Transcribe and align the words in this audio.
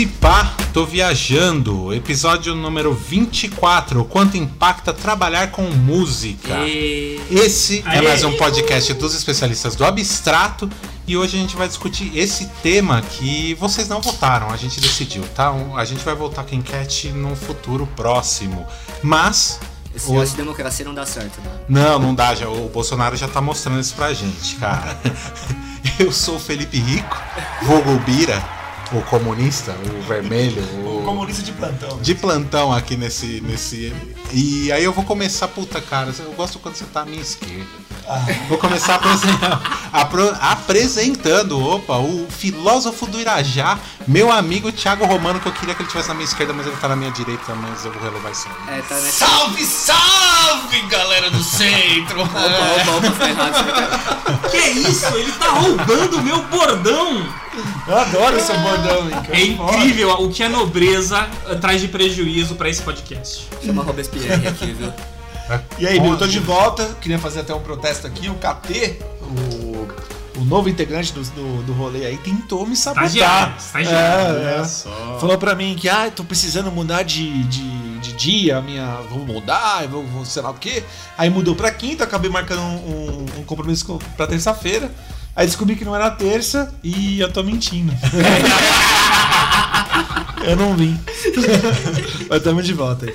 se 0.00 0.06
pá, 0.06 0.56
tô 0.72 0.86
viajando. 0.86 1.92
Episódio 1.92 2.54
número 2.54 2.94
24. 2.94 4.00
O 4.00 4.04
quanto 4.06 4.34
impacta 4.34 4.94
trabalhar 4.94 5.50
com 5.50 5.62
música. 5.64 6.66
E... 6.66 7.20
Esse 7.30 7.84
é 7.86 8.00
mais 8.00 8.24
um 8.24 8.34
podcast 8.34 8.94
dos 8.94 9.14
especialistas 9.14 9.76
do 9.76 9.84
abstrato 9.84 10.70
e 11.10 11.16
hoje 11.16 11.36
a 11.36 11.40
gente 11.40 11.56
vai 11.56 11.66
discutir 11.66 12.16
esse 12.16 12.46
tema 12.62 13.02
que 13.02 13.54
vocês 13.54 13.88
não 13.88 14.00
votaram, 14.00 14.48
a 14.50 14.56
gente 14.56 14.80
decidiu, 14.80 15.24
tá? 15.34 15.52
A 15.76 15.84
gente 15.84 16.04
vai 16.04 16.14
votar 16.14 16.44
com 16.44 16.54
enquete 16.54 17.08
num 17.08 17.34
futuro 17.34 17.84
próximo. 17.96 18.64
Mas 19.02 19.58
Esse 19.94 20.08
o- 20.08 20.12
negócio 20.12 20.30
de 20.36 20.42
democracia 20.42 20.84
não 20.84 20.94
dá 20.94 21.04
certo, 21.04 21.40
né? 21.40 21.50
não, 21.68 21.98
não 21.98 22.14
dá, 22.14 22.32
já, 22.34 22.48
o 22.48 22.68
Bolsonaro 22.68 23.16
já 23.16 23.26
tá 23.26 23.40
mostrando 23.40 23.80
isso 23.80 23.94
pra 23.94 24.12
gente, 24.14 24.54
cara. 24.56 24.96
Eu 25.98 26.12
sou 26.12 26.36
o 26.36 26.40
Felipe 26.40 26.78
Rico, 26.78 27.16
vulgo 27.62 27.98
Bira, 28.00 28.42
o 28.92 29.00
comunista, 29.02 29.74
o 29.98 30.02
vermelho, 30.02 30.62
o 30.84 31.02
Comunista 31.04 31.42
de 31.42 31.52
plantão. 31.52 31.98
de 32.00 32.14
plantão 32.14 32.72
aqui 32.72 32.96
nesse, 32.96 33.40
nesse. 33.40 33.92
E 34.32 34.70
aí 34.70 34.84
eu 34.84 34.92
vou 34.92 35.04
começar, 35.04 35.48
puta 35.48 35.80
cara, 35.80 36.12
eu 36.18 36.32
gosto 36.32 36.58
quando 36.58 36.74
você 36.76 36.84
tá 36.84 37.00
à 37.02 37.04
minha 37.04 37.22
esquerda. 37.22 37.66
Vou 38.48 38.58
começar 38.58 38.96
apresen- 38.96 39.38
apro- 39.92 40.36
apresentando, 40.40 41.60
opa, 41.64 41.98
o 41.98 42.26
filósofo 42.28 43.06
do 43.06 43.20
Irajá, 43.20 43.78
meu 44.06 44.32
amigo 44.32 44.72
Thiago 44.72 45.04
Romano, 45.04 45.38
que 45.38 45.46
eu 45.46 45.52
queria 45.52 45.74
que 45.74 45.82
ele 45.82 45.86
estivesse 45.86 46.08
na 46.08 46.14
minha 46.14 46.24
esquerda, 46.26 46.52
mas 46.52 46.66
ele 46.66 46.76
tá 46.76 46.88
na 46.88 46.96
minha 46.96 47.10
direita, 47.12 47.54
mas 47.54 47.84
eu 47.84 47.92
vou 47.92 48.02
relevar 48.02 48.30
isso 48.32 48.48
aí. 48.68 48.78
É, 48.78 48.82
tá 48.82 48.94
nessa. 48.96 49.26
Salve, 49.26 49.64
salve, 49.64 50.80
galera 50.88 51.30
do 51.30 51.42
centro! 51.44 52.22
Opa, 52.22 52.38
opa, 52.40 52.90
opa, 52.96 53.10
foi 53.16 53.28
errado. 53.30 54.50
Que 54.50 54.56
é 54.56 54.70
isso? 54.70 55.06
Ele 55.16 55.32
tá 55.32 55.48
roubando 55.50 56.18
o 56.18 56.22
meu 56.22 56.42
bordão! 56.44 57.28
Eu 57.86 57.98
adoro 57.98 58.40
seu 58.40 58.58
bordão, 58.60 59.08
hein? 59.10 59.16
É 59.30 59.40
incrível 59.44 60.10
o 60.22 60.30
que 60.30 60.42
a 60.42 60.48
nobreza 60.48 61.28
eh, 61.48 61.54
traz 61.56 61.80
de 61.80 61.88
prejuízo 61.88 62.54
pra 62.54 62.68
esse 62.68 62.82
podcast. 62.82 63.48
Chama 63.64 63.82
Robespierre 63.82 64.46
aqui, 64.48 64.72
viu? 64.72 64.92
E 65.78 65.86
aí, 65.86 65.98
meu, 66.00 66.12
eu 66.12 66.18
tô 66.18 66.26
de 66.26 66.38
volta. 66.38 66.96
Queria 67.00 67.18
fazer 67.18 67.40
até 67.40 67.52
um 67.54 67.60
protesto 67.60 68.06
aqui. 68.06 68.28
O 68.28 68.34
KT, 68.34 68.98
o, 69.22 69.88
o 70.40 70.44
novo 70.44 70.68
integrante 70.68 71.12
do, 71.12 71.22
do, 71.22 71.62
do 71.64 71.72
rolê 71.72 72.06
aí, 72.06 72.16
tentou 72.18 72.64
me 72.66 72.76
sabotar. 72.76 73.06
Estagiário, 73.06 73.54
estagiário. 73.58 74.36
É, 74.38 74.60
é. 74.60 75.18
Falou 75.18 75.36
pra 75.38 75.54
mim 75.56 75.74
que, 75.78 75.88
ah, 75.88 76.08
tô 76.14 76.22
precisando 76.22 76.70
mudar 76.70 77.02
de, 77.02 77.42
de, 77.44 77.98
de 77.98 78.12
dia, 78.12 78.58
a 78.58 78.62
minha. 78.62 78.98
Vou 79.10 79.26
mudar, 79.26 79.86
vou, 79.88 80.04
vou 80.04 80.24
sei 80.24 80.40
lá 80.40 80.50
o 80.50 80.54
quê. 80.54 80.84
Aí 81.18 81.28
mudou 81.28 81.56
pra 81.56 81.70
quinta, 81.72 82.04
acabei 82.04 82.30
marcando 82.30 82.60
um, 82.62 82.76
um, 82.76 83.40
um 83.40 83.44
compromisso 83.44 83.84
com- 83.86 83.98
pra 84.16 84.28
terça-feira. 84.28 84.90
Aí 85.34 85.46
descobri 85.46 85.76
que 85.76 85.84
não 85.84 85.94
era 85.94 86.10
terça 86.10 86.72
e 86.82 87.20
eu 87.20 87.32
tô 87.32 87.42
mentindo. 87.42 87.92
eu 90.44 90.56
não 90.56 90.76
vim. 90.76 90.98
Mas 92.28 92.42
tamo 92.42 92.62
de 92.62 92.72
volta 92.72 93.06
aí. 93.06 93.14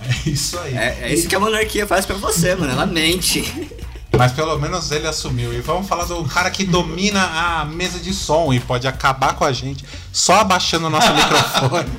É 0.00 0.30
isso 0.30 0.58
aí. 0.58 0.76
É, 0.76 0.98
é 1.02 1.12
isso 1.12 1.28
que 1.28 1.34
a 1.34 1.40
monarquia 1.40 1.86
faz 1.86 2.06
pra 2.06 2.16
você, 2.16 2.54
mano. 2.54 2.72
Ela 2.72 2.86
mente. 2.86 3.70
Mas 4.16 4.32
pelo 4.32 4.58
menos 4.58 4.90
ele 4.90 5.06
assumiu. 5.06 5.52
E 5.52 5.60
vamos 5.60 5.86
falar 5.86 6.04
do 6.04 6.24
cara 6.24 6.50
que 6.50 6.64
domina 6.64 7.22
a 7.22 7.64
mesa 7.64 7.98
de 7.98 8.14
som 8.14 8.52
e 8.52 8.58
pode 8.58 8.88
acabar 8.88 9.34
com 9.34 9.44
a 9.44 9.52
gente 9.52 9.84
só 10.12 10.40
abaixando 10.40 10.86
o 10.86 10.90
nosso 10.90 11.08
microfone. 11.12 11.90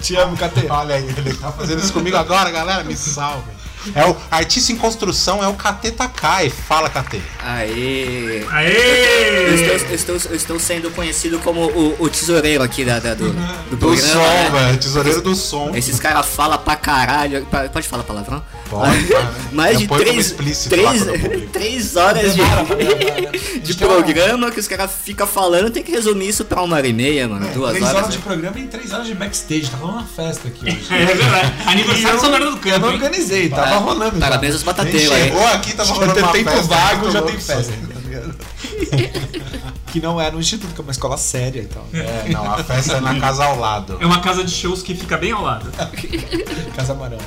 Te 0.00 0.16
amo, 0.16 0.36
KT. 0.36 0.66
Olha 0.68 0.96
aí, 0.96 1.04
ele 1.04 1.34
tá 1.34 1.50
fazendo 1.50 1.82
isso 1.82 1.92
comigo 1.92 2.16
agora, 2.16 2.50
galera. 2.50 2.84
Me 2.84 2.96
salve. 2.96 3.50
É 3.94 4.04
o 4.06 4.16
artista 4.30 4.72
em 4.72 4.76
construção, 4.76 5.42
é 5.42 5.48
o 5.48 5.54
KT 5.54 5.92
Takai. 5.92 6.50
Fala, 6.50 6.88
KT. 6.90 7.20
Aê! 7.44 8.42
Eu 8.42 8.50
Aê! 8.50 9.54
estou, 9.54 9.88
eu 9.90 9.94
estou, 9.94 10.16
eu 10.30 10.36
estou 10.36 10.60
sendo 10.60 10.90
conhecido 10.90 11.38
como 11.40 11.62
o, 11.66 11.96
o 11.98 12.08
tesoureiro 12.08 12.62
aqui 12.62 12.84
da, 12.84 12.98
da- 12.98 13.14
do, 13.14 13.30
do 13.30 13.70
Do 13.70 13.76
programa. 13.78 14.12
som, 14.12 14.18
né? 14.18 14.50
velho. 14.52 14.78
Tesoureiro 14.78 15.22
do 15.22 15.34
som. 15.34 15.70
Esses 15.74 15.98
caras 16.00 16.26
falam 16.26 16.58
pra 16.58 16.76
caralho. 16.76 17.46
Pode 17.72 17.86
falar 17.88 18.02
palavrão? 18.02 18.42
Pode, 18.68 19.04
cara. 19.08 19.30
Mais 19.52 19.72
Eu 19.74 19.78
de 19.80 19.88
três, 19.88 20.32
três, 20.68 21.06
eu 21.06 21.48
três 21.52 21.96
horas 21.96 22.34
de, 22.34 22.42
de 23.62 23.74
programa 23.74 24.50
que 24.50 24.60
os 24.60 24.68
caras 24.68 24.90
ficam 25.04 25.26
falando. 25.26 25.70
Tem 25.70 25.82
que 25.82 25.90
resumir 25.92 26.28
isso 26.28 26.44
pra 26.44 26.62
uma 26.62 26.76
hora 26.76 26.86
e 26.86 26.92
meia, 26.92 27.28
mano. 27.28 27.48
Duas 27.54 27.70
Três 27.72 27.84
horas. 27.84 27.96
horas 27.96 28.10
de 28.12 28.18
né? 28.18 28.24
programa 28.24 28.58
e 28.58 28.66
três 28.66 28.92
horas 28.92 29.06
de 29.06 29.14
backstage. 29.14 29.70
Tá 29.70 29.76
rolando 29.76 29.98
uma 29.98 30.06
festa 30.06 30.48
aqui 30.48 30.64
hoje. 30.64 30.86
É 30.98 31.04
verdade. 31.06 31.52
Aniversário 31.66 32.16
do 32.20 32.22
Bernardo 32.30 32.44
do 32.50 32.56
Eu 32.56 32.72
Campo, 32.72 32.78
não 32.80 32.88
hein? 32.88 32.94
organizei, 32.94 33.48
tava 33.68 33.84
rolando. 33.84 34.14
já. 34.18 34.26
Parabéns 34.26 34.54
aos 34.54 34.62
batateiros 34.62 35.12
aí. 35.12 35.24
chegou 35.24 35.46
aqui, 35.48 35.72
tava 35.74 35.88
Já 35.88 35.94
rolando 35.94 36.18
uma 36.20 36.32
tempo 36.32 36.50
festa, 36.50 36.66
vago, 36.74 37.10
já 37.10 37.22
tem 37.22 37.38
festa. 37.40 37.72
tá 37.72 38.00
ligado? 38.00 38.34
que 39.92 40.00
não 40.00 40.20
é 40.20 40.30
no 40.30 40.38
instituto, 40.38 40.74
que 40.74 40.80
é 40.80 40.84
uma 40.84 40.92
escola 40.92 41.16
séria 41.16 41.60
e 41.60 41.66
tal. 41.66 41.86
É, 41.94 42.28
não, 42.30 42.52
a 42.52 42.62
festa 42.62 42.96
é 42.98 43.00
na 43.00 43.18
casa 43.18 43.44
ao 43.44 43.58
lado. 43.58 43.96
É 44.00 44.04
uma 44.06 44.20
casa 44.20 44.44
de 44.44 44.50
shows 44.50 44.82
que 44.82 44.94
fica 44.94 45.16
bem 45.16 45.32
ao 45.32 45.42
lado. 45.42 45.70
Casa 46.76 46.92
Amarão. 46.92 47.18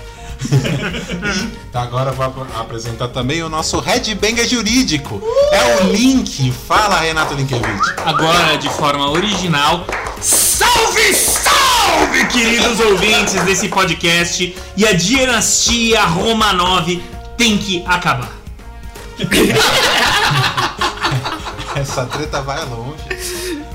Tá, 1.71 1.81
Agora 1.81 2.09
eu 2.11 2.15
vou 2.15 2.25
ap- 2.25 2.59
apresentar 2.59 3.07
também 3.09 3.41
o 3.43 3.49
nosso 3.49 3.79
headbanger 3.79 4.47
jurídico. 4.47 5.21
É 5.51 5.83
o 5.83 5.87
Link. 5.91 6.51
Fala, 6.67 6.99
Renato 6.99 7.33
Linkevich. 7.33 7.93
Agora, 8.05 8.57
de 8.57 8.69
forma 8.69 9.09
original, 9.09 9.85
salve, 10.21 11.13
salve, 11.13 11.60
queridos 12.31 12.79
ouvintes 12.79 13.33
desse 13.43 13.67
podcast. 13.67 14.55
E 14.77 14.85
a 14.87 14.93
dinastia 14.93 16.03
Romanov 16.05 16.87
tem 17.37 17.57
que 17.57 17.83
acabar. 17.85 18.31
Essa 21.75 22.05
treta 22.05 22.41
vai 22.41 22.63
longe. 22.65 23.01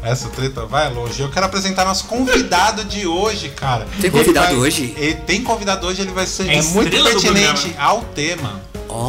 Essa 0.02 0.28
treta 0.28 0.66
vai 0.66 0.92
longe. 0.92 1.20
Eu 1.20 1.30
quero 1.30 1.46
apresentar 1.46 1.84
nosso 1.84 2.04
convidado 2.04 2.84
de 2.84 3.06
hoje, 3.06 3.48
cara. 3.50 3.86
Tem 4.00 4.10
convidado 4.10 4.48
vai- 4.48 4.56
hoje? 4.56 4.94
Ele 4.96 5.14
tem 5.14 5.42
convidado 5.42 5.86
hoje, 5.86 6.02
ele 6.02 6.12
vai 6.12 6.26
ser 6.26 6.48
É 6.48 6.56
é 6.58 6.62
muito 6.62 6.90
pertinente 6.90 7.74
ao 7.78 8.02
tema. 8.02 8.60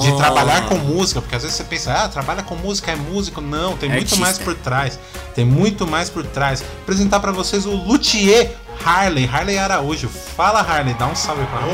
De 0.01 0.09
Oh. 0.11 0.17
trabalhar 0.17 0.67
com 0.67 0.75
música, 0.75 1.21
porque 1.21 1.35
às 1.35 1.43
vezes 1.43 1.55
você 1.55 1.63
pensa, 1.63 1.93
ah, 1.93 2.09
trabalha 2.09 2.41
com 2.43 2.55
música, 2.55 2.91
é 2.91 2.95
músico. 2.95 3.39
Não, 3.39 3.77
tem 3.77 3.87
É 3.89 3.93
muito 3.93 4.05
artista. 4.05 4.19
mais 4.25 4.37
por 4.37 4.53
trás. 4.55 4.99
Tem 5.35 5.45
muito 5.45 5.85
mais 5.87 6.09
por 6.09 6.25
trás. 6.25 6.61
Apresentar 6.81 7.19
pra 7.21 7.31
vocês 7.31 7.65
o 7.65 7.71
Luthier 7.71 8.51
Harley, 8.85 9.29
Harley 9.31 9.57
Araújo. 9.57 10.09
Fala, 10.09 10.61
Harley, 10.61 10.93
dá 10.93 11.07
um 11.07 11.15
salve 11.15 11.45
pra 11.47 11.61
nós. 11.61 11.73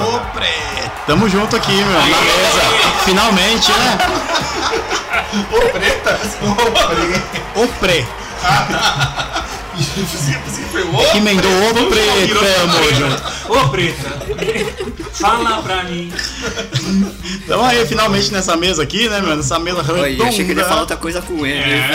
Tamo 1.06 1.30
junto 1.30 1.56
aqui, 1.56 1.76
meu, 1.76 2.00
na 2.00 2.06
mesa. 2.06 2.62
Finalmente, 3.06 3.72
né? 3.72 3.98
O 7.56 7.68
pré. 9.74 11.18
Emendou 11.18 11.52
o 11.52 11.90
pré, 11.90 12.30
tamo 12.34 12.94
junto. 12.96 13.34
Ô, 13.50 13.70
preta, 13.70 14.10
fala 15.12 15.62
pra 15.62 15.84
mim. 15.84 16.12
Tamo 17.48 17.64
aí, 17.64 17.86
finalmente, 17.86 18.32
nessa 18.32 18.56
mesa 18.56 18.84
aqui, 18.84 19.10
né, 19.10 19.20
meu? 19.22 19.36
Nessa 19.36 19.60
mesa 19.60 19.84
Oi, 19.94 20.16
eu 20.20 20.26
achei 20.26 20.46
que 20.46 20.52
ele 20.52 20.60
ia 20.62 20.66
falar 20.66 20.82
redonda. 20.82 20.82
outra 20.82 20.98
coisa 20.98 21.22
com 21.22 21.46
ele. 21.46 21.60
É. 21.72 21.92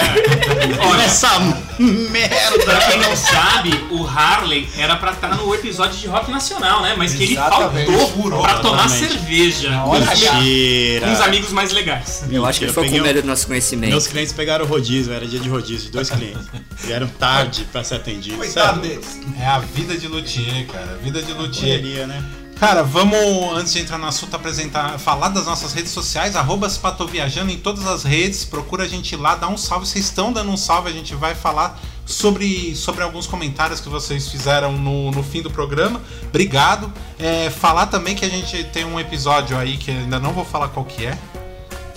Olha, 0.86 0.98
Nessa 0.98 1.28
pra 1.30 1.86
merda. 1.86 2.80
quem 2.90 3.00
não 3.00 3.16
sabe, 3.16 3.84
o 3.90 4.06
Harley 4.06 4.68
era 4.76 4.96
pra 4.96 5.12
estar 5.12 5.36
no 5.36 5.54
episódio 5.54 5.98
de 5.98 6.06
rock 6.06 6.30
nacional, 6.30 6.82
né? 6.82 6.94
Mas 6.96 7.14
que 7.14 7.22
ele 7.24 7.32
Exatamente. 7.34 7.90
faltou 7.90 8.08
Furou 8.08 8.42
pra 8.42 8.54
tomar 8.58 8.82
totalmente. 8.88 9.08
cerveja 9.08 9.70
com 9.84 9.98
Mentira. 9.98 11.06
uns 11.08 11.20
amigos 11.20 11.50
mais 11.52 11.72
legais. 11.72 12.24
Eu 12.30 12.44
acho 12.44 12.58
que 12.58 12.64
ele 12.66 12.72
ficou 12.72 12.88
com 12.88 13.00
medo 13.00 13.22
do 13.22 13.26
nosso 13.28 13.46
conhecimento. 13.46 13.90
Meus 13.90 14.06
clientes 14.06 14.32
pegaram 14.32 14.64
o 14.64 14.68
rodízio, 14.68 15.12
era 15.12 15.26
dia 15.26 15.40
de 15.40 15.48
rodízio, 15.48 15.86
de 15.86 15.90
dois 15.92 16.10
clientes. 16.10 16.46
Vieram 16.84 17.06
tarde 17.08 17.66
pra 17.70 17.84
ser 17.84 17.96
atendidos. 17.96 18.38
Coitado 18.38 18.80
deles. 18.80 19.20
É 19.38 19.46
a 19.46 19.58
vida 19.58 19.96
de 19.96 20.08
Luthier, 20.08 20.66
cara. 20.66 20.92
A 20.92 20.96
vida 20.96 21.22
de 21.22 21.32
Luthier. 21.32 21.78
correria, 21.78 22.06
né? 22.06 22.24
Cara, 22.58 22.82
vamos, 22.82 23.16
antes 23.56 23.72
de 23.72 23.78
entrar 23.78 23.98
no 23.98 24.06
assunto, 24.06 24.34
apresentar, 24.34 24.98
falar 24.98 25.28
das 25.28 25.46
nossas 25.46 25.72
redes 25.72 25.92
sociais, 25.92 26.34
arroba 26.34 26.68
Spatoviajando 26.68 27.52
em 27.52 27.56
todas 27.56 27.86
as 27.86 28.02
redes, 28.02 28.44
procura 28.44 28.82
a 28.82 28.88
gente 28.88 29.14
lá, 29.14 29.36
dá 29.36 29.46
um 29.46 29.56
salve, 29.56 29.86
vocês 29.86 30.06
estão 30.06 30.32
dando 30.32 30.50
um 30.50 30.56
salve, 30.56 30.88
a 30.88 30.92
gente 30.92 31.14
vai 31.14 31.36
falar 31.36 31.80
sobre, 32.04 32.74
sobre 32.74 33.04
alguns 33.04 33.28
comentários 33.28 33.80
que 33.80 33.88
vocês 33.88 34.28
fizeram 34.28 34.72
no, 34.72 35.12
no 35.12 35.22
fim 35.22 35.40
do 35.40 35.52
programa. 35.52 36.02
Obrigado. 36.26 36.92
É, 37.16 37.48
falar 37.48 37.86
também 37.86 38.16
que 38.16 38.24
a 38.24 38.28
gente 38.28 38.64
tem 38.64 38.84
um 38.84 38.98
episódio 38.98 39.56
aí 39.56 39.76
que 39.76 39.92
ainda 39.92 40.18
não 40.18 40.32
vou 40.32 40.44
falar 40.44 40.66
qual 40.68 40.84
que 40.84 41.06
é. 41.06 41.16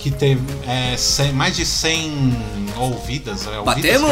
Que 0.02 0.10
tem 0.10 0.36
é, 0.66 0.96
100 0.96 1.32
mais 1.32 1.54
de 1.54 1.64
100 1.64 2.36
ouvidas. 2.76 3.46
É, 3.46 3.56
ouvidas 3.58 4.00
Batemos! 4.02 4.10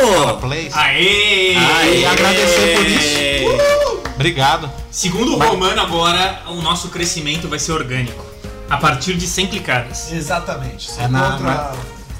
Aê! 0.76 1.54
E 1.54 2.06
agradecer 2.06 2.76
por 2.76 2.86
isso. 2.86 4.10
Obrigado. 4.14 4.70
Segundo 4.90 5.34
o 5.34 5.38
Romano, 5.38 5.80
agora 5.80 6.42
o 6.48 6.62
nosso 6.62 6.90
crescimento 6.90 7.48
vai 7.48 7.58
ser 7.58 7.72
orgânico. 7.72 8.24
A 8.68 8.76
partir 8.76 9.14
de 9.16 9.26
100 9.26 9.48
clicadas. 9.48 10.12
Exatamente. 10.12 10.88
Só 10.92 11.02
É 11.02 11.08
na- 11.08 11.32
outra 11.34 11.72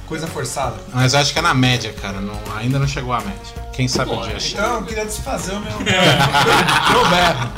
coisa 0.09 0.27
forçada. 0.27 0.75
Mas 0.93 1.15
eu 1.15 1.21
acho 1.21 1.33
que 1.33 1.39
é 1.39 1.43
na 1.43 1.55
média, 1.55 1.93
cara. 1.93 2.21
não- 2.21 2.41
ainda 2.57 2.77
não 2.77 2.89
chegou 2.89 3.13
à 3.13 3.21
média. 3.21 3.70
Quem 3.81 3.89
sabe 3.89 4.11
um 4.11 4.17
Pode. 4.17 4.29
dia 4.29 4.41
chega. 4.41 4.63
Então, 4.63 4.75
eu 4.77 4.83
queria 4.83 5.07
desfazer 5.07 5.53
o 5.53 5.61
meu. 5.61 5.73
meu 5.81 7.09
berro. 7.09 7.53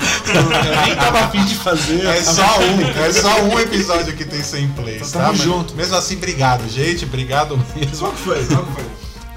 Eu 0.69 0.87
nem 0.87 0.95
tava 0.95 1.19
afim 1.19 1.45
de 1.45 1.57
fazer. 1.57 2.07
É 2.07 2.23
só 2.23 2.61
um, 2.61 2.81
é 2.81 3.13
só 3.13 3.43
um 3.43 3.59
episódio 3.59 4.15
que 4.15 4.25
tem 4.25 4.41
100 4.41 4.69
plays, 4.69 4.97
Então 4.99 5.09
tá? 5.11 5.19
tamo 5.27 5.33
Mas 5.33 5.41
junto. 5.43 5.75
Mesmo 5.75 5.97
assim, 5.97 6.15
obrigado, 6.15 6.69
gente. 6.69 7.05
Obrigado 7.05 7.57
mesmo. 7.75 7.99
Qual 7.99 8.13
que 8.13 8.21
foi? 8.21 8.47
Qual 8.47 8.65
que 8.67 8.73
foi? 8.73 8.85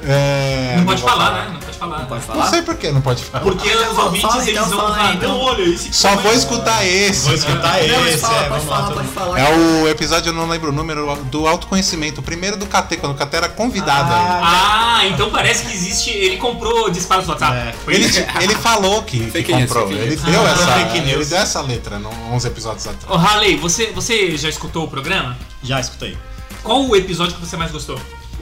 É, 0.07 0.75
Não 0.77 0.85
pode 0.85 1.01
vou 1.01 1.09
falar, 1.09 1.31
né? 1.31 1.49
Não 1.53 1.59
pode 1.59 1.77
falar. 1.77 1.99
Pode 2.05 2.27
Não 2.27 2.33
falar? 2.35 2.47
sei 2.49 2.61
por 2.61 2.75
que 2.75 2.91
não 2.91 3.01
pode 3.01 3.23
falar. 3.23 3.43
Porque 3.43 3.69
os 3.69 3.83
Fala, 3.85 4.03
ouvintes, 4.05 4.29
fala, 4.29 4.43
eles 4.43 4.53
então, 4.55 4.69
vão 4.69 4.77
fala, 4.79 4.95
falar, 4.95 5.13
então. 5.15 5.29
não, 5.29 5.39
olha, 5.41 5.63
esse 5.63 5.93
Só 5.93 6.15
vou 6.17 6.31
é- 6.31 6.35
escutar 6.35 6.85
esse. 6.85 7.25
Vou 7.25 7.33
escutar 7.35 7.81
Não, 7.87 7.99
mas 7.99 8.07
esse, 8.13 8.17
fala, 8.19 8.37
é, 8.45 8.49
pode 8.49 8.65
falar, 8.65 8.83
todo 8.87 8.95
pode 8.95 9.07
falar. 9.09 9.39
É 9.39 9.55
o 9.57 9.87
episódio, 9.87 10.29
eu 10.29 10.33
não 10.33 10.47
lembro 10.47 10.69
o 10.69 10.71
número, 10.73 11.15
do 11.25 11.47
autoconhecimento. 11.47 12.21
O 12.21 12.23
primeiro 12.23 12.55
do 12.57 12.65
KT, 12.65 12.97
quando 12.97 13.13
o 13.13 13.15
KT 13.15 13.35
era 13.35 13.49
convidado 13.49 14.13
aí. 14.13 14.19
Ah, 14.43 15.01
então 15.07 15.29
parece 15.29 15.65
que 15.65 15.73
existe. 15.73 16.09
Ele 16.11 16.37
comprou 16.37 16.89
disparos 16.89 17.25
do 17.25 17.31
WhatsApp. 17.31 17.55
É. 17.55 17.73
Ele, 17.87 18.05
ele 18.41 18.55
falou 18.55 19.03
que, 19.03 19.19
que 19.31 19.53
news, 19.53 19.61
comprou. 19.67 19.87
fake 19.87 19.99
Ele 19.99 20.09
news. 20.15 20.21
deu, 20.21 20.41
Ah, 20.45 20.49
essa, 20.51 20.65
fake 20.73 20.99
news. 20.99 21.11
ele 21.11 21.25
deu 21.25 21.37
essa 21.39 21.61
letra 21.61 21.99
no- 21.99 22.33
uns 22.33 22.45
episódios 22.45 22.85
atrás. 22.87 23.05
Ô, 23.09 23.15
Harley, 23.15 23.55
você, 23.57 23.87
você 23.93 24.37
já 24.37 24.49
escutou 24.49 24.85
o 24.85 24.87
programa? 24.87 25.37
Já 25.63 25.79
escutei. 25.79 26.17
Qual 26.63 26.83
o 26.87 26.95
episódio 26.95 27.35
que 27.35 27.45
você 27.45 27.55
mais 27.57 27.71
gostou? 27.71 27.99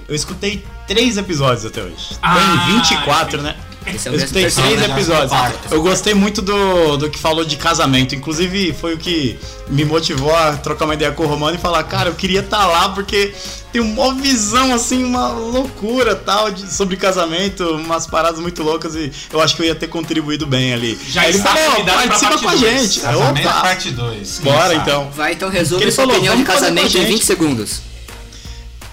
Eu 0.07 0.15
escutei 0.15 0.63
três 0.87 1.17
episódios 1.17 1.65
até 1.65 1.81
hoje. 1.81 2.17
Ah, 2.21 2.35
Tem 2.67 2.75
24, 2.79 3.41
né? 3.41 3.55
Esse 3.85 4.07
é 4.07 4.11
o 4.11 4.13
Eu 4.13 4.17
escutei 4.19 4.49
três 4.49 4.79
né? 4.79 4.85
episódios. 4.85 5.31
Eu 5.71 5.81
gostei 5.81 6.13
muito 6.13 6.41
do, 6.41 6.97
do 6.97 7.09
que 7.09 7.19
falou 7.19 7.43
de 7.43 7.57
casamento. 7.57 8.15
Inclusive, 8.15 8.73
foi 8.73 8.93
o 8.93 8.97
que 8.97 9.37
me 9.67 9.83
motivou 9.83 10.33
a 10.33 10.53
trocar 10.53 10.85
uma 10.85 10.93
ideia 10.93 11.11
com 11.11 11.23
o 11.23 11.27
Romano 11.27 11.57
e 11.57 11.59
falar, 11.59 11.83
cara, 11.83 12.09
eu 12.09 12.15
queria 12.15 12.39
estar 12.39 12.65
lá 12.65 12.89
porque 12.89 13.33
tem 13.71 13.81
uma 13.81 14.13
visão, 14.13 14.73
assim, 14.73 15.03
uma 15.03 15.29
loucura 15.29 16.15
tal 16.15 16.51
de, 16.51 16.71
sobre 16.71 16.95
casamento, 16.95 17.63
umas 17.75 18.07
paradas 18.07 18.39
muito 18.39 18.63
loucas 18.63 18.95
e 18.95 19.11
eu 19.31 19.41
acho 19.41 19.55
que 19.55 19.61
eu 19.63 19.65
ia 19.65 19.75
ter 19.75 19.87
contribuído 19.87 20.45
bem 20.45 20.73
ali. 20.73 20.97
Já 21.09 21.21
Aí 21.21 21.29
ele 21.29 21.37
está 21.39 21.55
falou, 21.55 21.85
participa 21.85 22.37
com 22.37 22.49
a 22.49 22.55
gente. 22.55 22.99
Casamento 23.01 23.47
Opa, 23.47 23.61
parte 23.61 23.91
2. 23.91 24.39
bora 24.43 24.75
então. 24.75 25.09
Vai, 25.11 25.33
então 25.33 25.49
resume 25.49 25.81
Ele 25.81 25.91
sua 25.91 26.03
falou, 26.03 26.15
opinião 26.15 26.37
de 26.37 26.43
casamento 26.43 26.87
em 26.87 26.89
gente. 26.89 27.07
20 27.07 27.25
segundos. 27.25 27.92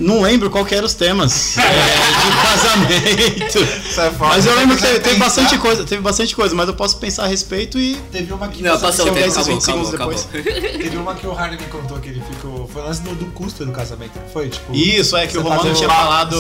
Não 0.01 0.23
lembro 0.23 0.51
qual 0.51 0.65
que 0.65 0.75
eram 0.75 0.87
os 0.87 0.95
temas 0.95 1.57
é, 1.59 1.63
de 1.63 2.37
casamento. 2.43 3.59
Isso 3.89 4.01
é 4.01 4.11
foda. 4.11 4.31
Mas 4.35 4.47
eu 4.47 4.57
lembro 4.57 4.77
que 4.77 4.83
teve, 4.83 5.01
teve 5.01 5.17
bastante 5.17 5.59
coisa, 5.59 5.85
teve 5.85 6.03
bastante 6.03 6.35
coisa, 6.35 6.55
mas 6.55 6.69
eu 6.69 6.75
posso 6.75 6.97
pensar 6.99 7.25
a 7.25 7.27
respeito 7.27 7.79
e 7.79 8.01
Teve 8.11 8.33
uma 8.33 8.49
que. 8.49 8.63
Não, 8.63 8.79
passou 8.79 9.07
o 9.07 9.13
tempo, 9.13 9.27
eu 9.27 9.31
acabou, 9.31 9.45
20 9.45 9.61
segundos 9.61 9.95
acabou, 9.95 10.15
depois. 10.15 10.47
acabou. 10.47 10.79
Teve 10.79 10.97
uma 10.97 11.15
que 11.15 11.27
o 11.27 11.33
Harley 11.33 11.59
me 11.61 11.67
contou 11.67 11.99
que 11.99 12.09
ele 12.09 12.23
ficou. 12.23 12.69
Foi 12.69 12.83
lance 12.83 13.03
do, 13.03 13.15
do 13.15 13.27
custo 13.27 13.65
do 13.65 13.73
casamento, 13.73 14.19
não 14.19 14.29
foi? 14.29 14.49
Tipo. 14.49 14.75
Isso, 14.75 15.17
é 15.17 15.27
que 15.27 15.37
o 15.37 15.43
tá 15.43 15.49
Romano 15.49 15.75
tinha 15.75 15.89
falado 15.89 16.37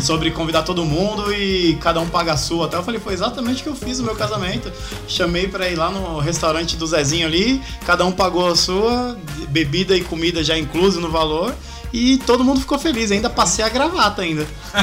sobre 0.00 0.30
convidar 0.30 0.62
todo 0.62 0.84
mundo 0.84 1.32
e 1.32 1.76
cada 1.80 2.00
um 2.00 2.08
paga 2.08 2.34
a 2.34 2.36
sua. 2.36 2.66
Até 2.66 2.76
eu 2.76 2.82
falei, 2.82 3.00
foi 3.00 3.14
exatamente 3.14 3.60
o 3.60 3.64
que 3.64 3.68
eu 3.70 3.76
fiz 3.76 3.98
no 3.98 4.04
meu 4.04 4.14
casamento. 4.14 4.70
Chamei 5.06 5.48
pra 5.48 5.68
ir 5.68 5.76
lá 5.76 5.90
no 5.90 6.18
restaurante 6.18 6.76
do 6.76 6.86
Zezinho 6.86 7.26
ali, 7.26 7.60
cada 7.86 8.04
um 8.04 8.12
pagou 8.12 8.48
a 8.48 8.56
sua, 8.56 9.16
bebida 9.48 9.96
e 9.96 10.02
comida 10.02 10.42
já 10.44 10.56
incluso 10.56 11.00
no 11.00 11.10
valor. 11.10 11.54
E 11.92 12.18
todo 12.18 12.44
mundo 12.44 12.60
ficou 12.60 12.78
feliz, 12.78 13.10
ainda 13.10 13.30
passei 13.30 13.64
a 13.64 13.68
gravata 13.68 14.22
ainda. 14.22 14.46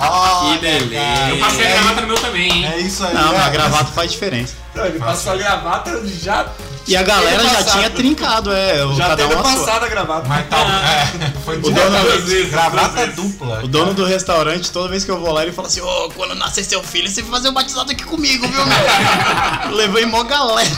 Olha, 0.00 0.58
beleza. 0.58 1.28
Eu 1.30 1.38
passei 1.38 1.66
a 1.66 1.70
gravata 1.70 2.00
no 2.00 2.06
meu 2.08 2.16
também, 2.16 2.50
hein? 2.50 2.66
É 2.66 2.78
isso 2.80 3.04
aí. 3.04 3.14
Não, 3.14 3.32
é. 3.32 3.38
mas 3.38 3.46
a 3.46 3.50
gravata 3.50 3.92
faz 3.92 4.10
diferença. 4.10 4.54
Não, 4.74 4.86
ele 4.86 4.98
passou 4.98 5.32
a 5.32 5.36
gravata 5.36 6.02
já. 6.06 6.46
E 6.86 6.96
a 6.96 7.02
galera 7.02 7.42
já 7.44 7.62
tinha 7.62 7.90
trincado, 7.90 8.52
é. 8.52 8.84
o- 8.84 8.94
Já 8.94 9.08
cada 9.08 9.16
teve 9.22 9.34
um 9.38 9.42
passado 9.42 9.84
a 9.84 9.88
gravata. 9.88 10.26
Mas 10.28 10.48
tá, 10.48 10.58
é, 10.58 11.30
foi 11.44 11.58
dono- 11.58 11.74
duas 11.74 12.24
vezes, 12.24 12.50
gravata 12.50 12.88
vezes. 13.06 13.14
dupla. 13.14 13.62
O 13.64 13.68
dono 13.68 13.94
do 13.94 14.04
restaurante, 14.04 14.70
toda 14.72 14.88
vez 14.88 15.04
que 15.04 15.10
eu 15.10 15.20
vou 15.20 15.30
lá, 15.32 15.42
ele 15.42 15.52
fala 15.52 15.68
assim: 15.68 15.80
Ô, 15.80 16.10
quando 16.16 16.34
nascer 16.34 16.64
seu 16.64 16.82
filho, 16.82 17.08
você 17.08 17.22
vai 17.22 17.30
fazer 17.32 17.48
o 17.50 17.52
batizado 17.52 17.92
aqui 17.92 18.02
comigo, 18.04 18.46
viu, 18.48 18.66
meu? 18.66 18.76
Levei 19.76 20.06
mó 20.06 20.24
galera. 20.24 20.70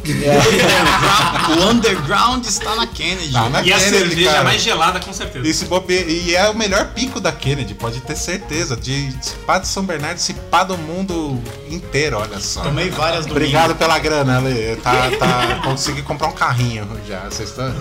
O 0.04 1.70
underground 1.70 2.46
está 2.46 2.76
na 2.76 2.88
Kennedy. 2.88 3.32
Tá 3.34 3.50
na 3.50 3.62
E 3.62 3.72
a 3.72 3.78
Kennedy, 3.78 3.98
cerveja 4.10 4.32
cara. 4.32 4.44
mais 4.44 4.62
gelada, 4.62 5.00
com 5.00 5.14
certeza. 5.14 5.48
Esse 5.48 5.66
bobe... 5.66 5.94
E 5.94 6.36
é 6.36 6.50
o 6.50 6.56
melhor 6.56 6.88
pico 6.94 7.20
da 7.20 7.32
Kennedy, 7.32 7.74
pode 7.74 8.02
ter 8.02 8.16
certeza. 8.16 8.76
De 8.76 9.12
se 9.22 9.36
pá 9.46 9.60
de 9.60 9.68
São 9.68 9.84
Bernardo, 9.84 10.18
se 10.20 10.34
pá 10.34 10.64
do 10.64 10.78
mundo 10.78 11.42
inteiro, 11.70 12.18
olha 12.18 12.40
só. 12.40 12.62
Tomei 12.62 12.90
várias 12.90 13.26
do 13.26 13.32
Obrigado 13.32 13.76
pela 13.76 13.98
grana, 14.00 14.38
Ale. 14.38 14.76
Tá, 14.78 15.12
tá, 15.20 15.62
consegui 15.64 16.02
comprar 16.02 16.28
um 16.28 16.34
carrinho 16.34 16.88
já. 17.08 17.22
Vocês 17.30 17.50
estão. 17.50 17.72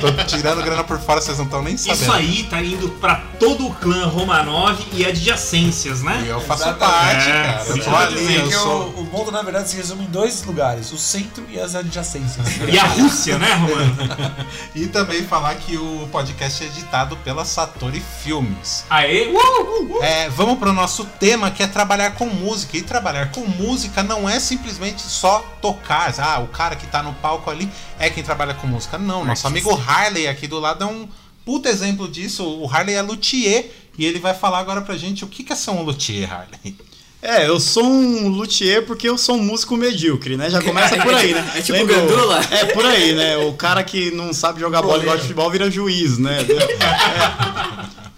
Tô 0.00 0.12
tirando 0.24 0.62
grana 0.62 0.82
por 0.84 0.98
fora, 0.98 1.20
vocês 1.20 1.38
não 1.38 1.44
estão 1.44 1.62
nem 1.62 1.76
sabendo. 1.76 2.02
Isso 2.02 2.12
aí 2.12 2.42
tá 2.44 2.62
indo 2.62 2.88
pra 3.00 3.16
todo 3.38 3.66
o 3.66 3.74
clã 3.74 4.06
Romanov 4.06 4.78
e 4.92 5.04
adjacências, 5.04 6.00
E 6.00 6.04
né? 6.04 6.24
eu 6.28 6.40
faço 6.40 6.62
Exatamente. 6.62 6.96
parte, 6.96 7.28
É, 7.28 7.32
cara. 7.32 7.64
Eu 7.66 7.74
sim. 7.74 7.80
tô 7.80 7.96
ali, 7.96 8.34
eu 8.36 8.50
sou. 8.50 8.82
o, 8.96 9.00
o 9.00 9.04
mundo, 9.04 9.30
na 9.30 9.42
verdade, 9.42 9.70
se 9.70 9.76
resume 9.76 10.04
em 10.04 10.10
dois 10.10 10.42
lugares: 10.44 10.92
o 10.92 10.98
centro 10.98 11.44
e 11.50 11.58
as 11.66 11.74
adjacências. 11.74 12.46
E 12.72 12.78
a 12.78 12.84
Rússia, 12.84 13.38
né, 13.38 13.52
Romano? 13.54 13.96
E 14.74 14.86
também 14.86 15.22
falar 15.22 15.54
que 15.56 15.76
o 15.76 16.08
podcast 16.10 16.62
é 16.62 16.66
editado 16.66 17.16
pela 17.18 17.44
Satori 17.44 18.02
Filmes. 18.22 18.84
Aê! 18.88 19.28
Uh, 19.28 19.36
uh, 19.36 19.98
uh. 19.98 20.02
É, 20.02 20.28
vamos 20.28 20.58
pro 20.58 20.72
nosso 20.72 21.04
tema 21.04 21.50
que 21.50 21.62
é 21.62 21.66
trabalhar 21.66 22.12
com 22.12 22.26
música. 22.26 22.76
E 22.76 22.82
trabalhar 22.82 23.30
com 23.32 23.40
música 23.40 24.02
não 24.02 24.28
é 24.28 24.38
simplesmente 24.38 25.02
só 25.02 25.40
tocar. 25.60 26.14
Ah, 26.18 26.40
o 26.40 26.48
cara 26.48 26.76
que 26.76 26.86
tá 26.86 27.02
no 27.02 27.12
palco 27.14 27.50
ali 27.50 27.70
é 27.98 28.08
quem 28.10 28.22
trabalha 28.22 28.54
com 28.54 28.66
música. 28.66 28.98
Não, 28.98 29.24
nosso 29.24 29.46
amigo 29.46 29.70
Harley 29.74 30.28
aqui 30.28 30.46
do 30.46 30.60
lado 30.60 30.84
é 30.84 30.86
um 30.86 31.08
puta 31.44 31.68
exemplo 31.68 32.08
disso. 32.08 32.44
O 32.44 32.70
Harley 32.70 32.94
é 32.94 33.02
luthier 33.02 33.70
e 33.98 34.04
ele 34.04 34.18
vai 34.18 34.34
falar 34.34 34.58
agora 34.58 34.82
pra 34.82 34.96
gente 34.96 35.24
o 35.24 35.28
que 35.28 35.42
que 35.42 35.52
é 35.52 35.56
ser 35.56 35.70
um 35.70 35.82
luthier, 35.82 36.30
Harley. 36.30 36.76
É, 37.22 37.48
eu 37.48 37.58
sou 37.58 37.84
um 37.84 38.28
luthier 38.28 38.82
porque 38.84 39.08
eu 39.08 39.18
sou 39.18 39.36
um 39.36 39.42
músico 39.42 39.76
medíocre, 39.76 40.36
né? 40.36 40.48
Já 40.50 40.62
começa 40.62 40.96
por 40.98 41.14
aí, 41.14 41.34
né? 41.34 41.52
É 41.56 41.60
tipo 41.60 41.72
Lembra 41.78 41.98
o- 41.98 42.06
Gandula? 42.06 42.40
É 42.50 42.64
por 42.66 42.84
aí, 42.86 43.14
né? 43.14 43.36
O 43.38 43.52
cara 43.54 43.82
que 43.82 44.10
não 44.12 44.32
sabe 44.32 44.60
jogar 44.60 44.82
bola 44.82 45.02
igual 45.02 45.16
de 45.16 45.22
futebol 45.22 45.50
vira 45.50 45.70
juiz, 45.70 46.18
né? 46.18 46.38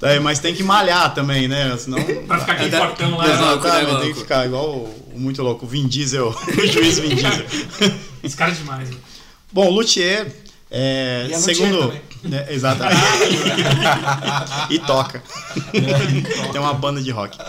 É. 0.00 0.14
É, 0.14 0.20
mas 0.20 0.38
tem 0.38 0.54
que 0.54 0.62
malhar 0.62 1.12
também, 1.12 1.48
né? 1.48 1.76
Senão. 1.76 1.98
Pra 2.26 2.38
ficar 2.38 2.52
aquele 2.52 2.70
fortão 2.70 3.16
lá. 3.16 3.24
Exato. 3.26 3.66
Exatamente, 3.66 3.92
né, 3.94 4.00
tem 4.00 4.12
que 4.14 4.20
ficar 4.20 4.46
igual 4.46 4.68
o, 4.70 5.10
o 5.14 5.18
muito 5.18 5.42
louco, 5.42 5.66
o 5.66 5.68
Vin 5.68 5.88
Diesel, 5.88 6.28
o 6.56 6.66
juiz 6.68 7.00
Vin 7.00 7.16
Diesel. 7.16 7.44
Esse 8.22 8.36
cara 8.36 8.52
é 8.52 8.54
demais. 8.54 8.90
né? 8.90 8.96
Bom, 9.52 9.68
luthier, 9.70 10.28
é, 10.70 11.26
E 11.28 11.32
é 11.32 11.36
luthier 11.36 12.02
né, 12.22 12.46
exatamente. 12.52 13.00
e 14.70 14.78
toca. 14.80 15.22
Tem 16.52 16.60
uma 16.60 16.74
banda 16.74 17.00
de 17.02 17.10
rock. 17.10 17.38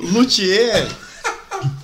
luthier, 0.00 0.88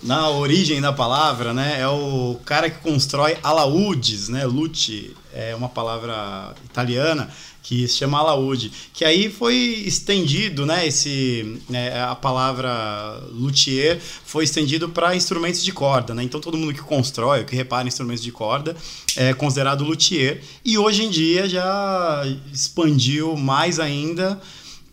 na 0.02 0.28
origem 0.30 0.80
da 0.80 0.92
palavra, 0.92 1.52
né, 1.52 1.80
é 1.80 1.88
o 1.88 2.38
cara 2.44 2.70
que 2.70 2.78
constrói 2.78 3.36
alaúdes, 3.42 4.28
né? 4.28 4.44
Lute 4.44 5.14
é 5.32 5.54
uma 5.54 5.68
palavra 5.68 6.54
italiana 6.64 7.30
que 7.62 7.86
se 7.86 7.98
chama 7.98 8.18
alaúde, 8.18 8.72
que 8.92 9.04
aí 9.04 9.30
foi 9.30 9.54
estendido, 9.86 10.64
né, 10.64 10.86
esse 10.86 11.60
né, 11.68 12.02
a 12.02 12.14
palavra 12.16 13.22
luthier 13.32 14.00
foi 14.24 14.44
estendido 14.44 14.88
para 14.88 15.14
instrumentos 15.14 15.62
de 15.62 15.70
corda, 15.70 16.14
né? 16.14 16.22
Então 16.22 16.40
todo 16.40 16.56
mundo 16.56 16.74
que 16.74 16.80
constrói, 16.80 17.44
que 17.44 17.54
repara 17.54 17.86
instrumentos 17.86 18.22
de 18.22 18.32
corda, 18.32 18.74
é 19.16 19.34
considerado 19.34 19.84
luthier 19.84 20.42
e 20.64 20.78
hoje 20.78 21.04
em 21.04 21.10
dia 21.10 21.48
já 21.48 22.22
expandiu 22.52 23.36
mais 23.36 23.78
ainda 23.78 24.40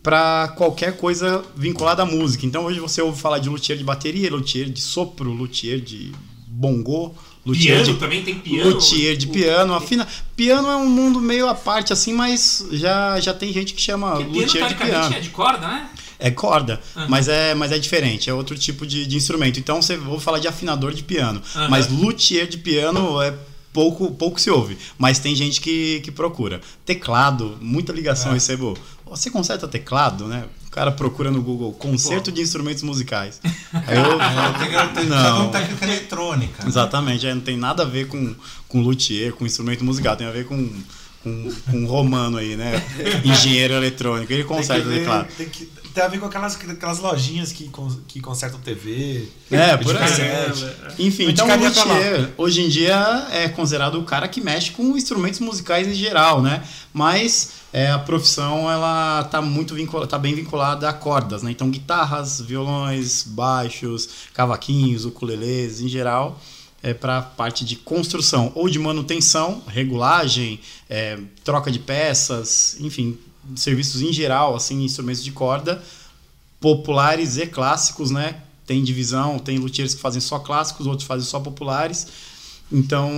para 0.08 0.48
qualquer 0.56 0.96
coisa 0.96 1.44
vinculada 1.54 2.02
à 2.02 2.06
música. 2.06 2.46
Então 2.46 2.64
hoje 2.64 2.80
você 2.80 3.02
ouve 3.02 3.20
falar 3.20 3.40
de 3.40 3.50
luthier 3.50 3.76
de 3.76 3.84
bateria, 3.84 4.30
luthier 4.30 4.66
de 4.70 4.80
sopro, 4.80 5.30
luthier 5.30 5.78
de 5.82 6.12
bongô, 6.46 7.12
luthier 7.44 7.76
Piano 7.82 7.92
de 7.92 8.00
também 8.00 8.22
tem 8.22 8.38
piano. 8.38 8.70
luthier 8.70 9.14
de 9.18 9.26
piano, 9.26 9.74
afina. 9.74 10.08
Piano 10.34 10.66
é 10.66 10.76
um 10.76 10.88
mundo 10.88 11.20
meio 11.20 11.46
à 11.46 11.54
parte 11.54 11.92
assim, 11.92 12.14
mas 12.14 12.66
já, 12.72 13.20
já 13.20 13.34
tem 13.34 13.52
gente 13.52 13.74
que 13.74 13.82
chama 13.82 14.16
piano, 14.16 14.32
luthier 14.32 14.46
de 14.46 14.52
teoricamente, 14.58 14.98
piano. 14.98 15.14
é 15.14 15.20
de 15.20 15.28
corda, 15.28 15.68
né? 15.68 15.90
É 16.18 16.30
corda, 16.30 16.80
Aham. 16.96 17.06
mas, 17.06 17.28
é, 17.28 17.54
mas 17.54 17.70
é 17.70 17.78
diferente, 17.78 18.30
é 18.30 18.32
outro 18.32 18.56
tipo 18.56 18.86
de, 18.86 19.06
de 19.06 19.14
instrumento. 19.14 19.60
Então 19.60 19.82
você 19.82 19.94
vou 19.94 20.18
falar 20.18 20.38
de 20.38 20.48
afinador 20.48 20.94
de 20.94 21.02
piano, 21.02 21.42
Aham. 21.54 21.68
mas 21.68 21.86
luthier 21.88 22.48
de 22.48 22.56
piano 22.56 23.20
é 23.20 23.34
pouco, 23.72 24.10
pouco 24.12 24.40
se 24.40 24.50
ouve, 24.50 24.76
mas 24.96 25.18
tem 25.18 25.34
gente 25.34 25.60
que, 25.60 26.00
que 26.00 26.10
procura. 26.10 26.60
Teclado, 26.84 27.58
muita 27.60 27.92
ligação 27.92 28.28
eu 28.30 28.34
recebo. 28.34 28.76
Você 29.06 29.30
conserta 29.30 29.66
teclado, 29.66 30.26
né? 30.26 30.44
O 30.66 30.70
cara 30.70 30.92
procura 30.92 31.30
no 31.30 31.40
Google 31.42 31.72
concerto 31.72 32.30
de 32.30 32.42
instrumentos 32.42 32.82
musicais. 32.82 33.40
Eu 33.88 34.20
É, 35.00 35.04
Não. 35.04 35.44
não. 35.44 35.50
técnica 35.50 35.84
eletrônica. 35.84 36.66
Exatamente, 36.66 37.26
é, 37.26 37.34
não 37.34 37.40
tem 37.40 37.56
nada 37.56 37.82
a 37.82 37.86
ver 37.86 38.06
com, 38.06 38.34
com 38.68 38.80
luthier, 38.82 39.32
com 39.32 39.46
instrumento 39.46 39.82
musical, 39.82 40.14
tem 40.14 40.26
a 40.26 40.30
ver 40.30 40.44
com, 40.46 40.70
com, 41.22 41.52
com 41.70 41.76
um 41.78 41.86
romano 41.86 42.38
aí, 42.38 42.56
né? 42.56 42.72
Engenheiro 43.24 43.74
eletrônico, 43.74 44.32
ele 44.32 44.44
conserta 44.44 44.88
ver- 44.88 45.00
teclado. 45.00 45.28
Tem, 45.36 45.48
que, 45.48 45.66
tem 45.66 46.04
a 46.04 46.08
ver 46.08 46.18
com 46.20 46.26
aquelas, 46.26 46.54
aquelas 46.56 46.98
lojinhas 47.00 47.52
que, 47.52 47.70
que 48.06 48.20
consertam 48.20 48.60
TV. 48.60 49.28
É, 49.50 49.76
por 49.76 49.96
aí. 49.96 50.06
videocassete. 50.08 50.66
Enfim, 50.98 51.28
então 51.30 51.48
o 51.48 51.56
luthier 51.56 52.30
hoje 52.36 52.62
em 52.62 52.68
dia 52.68 53.26
é 53.32 53.48
considerado 53.48 53.96
o 53.98 54.04
cara 54.04 54.28
que 54.28 54.40
mexe 54.40 54.70
com 54.70 54.96
instrumentos 54.96 55.40
musicais 55.40 55.88
em 55.88 55.94
geral, 55.94 56.40
né? 56.40 56.62
Mas 56.92 57.50
é, 57.72 57.90
a 57.90 57.98
profissão 57.98 58.70
ela 58.70 59.24
tá 59.24 59.42
muito 59.42 59.74
vincula, 59.74 60.06
tá 60.06 60.18
bem 60.18 60.34
vinculada 60.34 60.88
a 60.88 60.92
cordas, 60.92 61.42
né? 61.42 61.50
Então 61.50 61.68
guitarras, 61.70 62.40
violões, 62.40 63.24
baixos, 63.24 64.08
cavaquinhos, 64.32 65.04
ukulelês, 65.04 65.80
em 65.80 65.88
geral 65.88 66.40
é 66.82 66.94
para 66.94 67.20
parte 67.22 67.64
de 67.64 67.76
construção 67.76 68.52
ou 68.54 68.68
de 68.68 68.78
manutenção, 68.78 69.62
regulagem, 69.66 70.60
é, 70.88 71.18
troca 71.42 71.70
de 71.70 71.78
peças, 71.78 72.76
enfim, 72.80 73.18
serviços 73.56 74.02
em 74.02 74.12
geral, 74.12 74.54
assim, 74.54 74.84
instrumentos 74.84 75.24
de 75.24 75.32
corda 75.32 75.82
populares 76.60 77.36
e 77.36 77.46
clássicos, 77.46 78.10
né? 78.10 78.42
Tem 78.66 78.82
divisão, 78.82 79.38
tem 79.38 79.58
luthiers 79.58 79.94
que 79.94 80.00
fazem 80.00 80.20
só 80.20 80.38
clássicos, 80.38 80.86
outros 80.86 81.06
fazem 81.06 81.26
só 81.26 81.40
populares. 81.40 82.06
Então, 82.70 83.10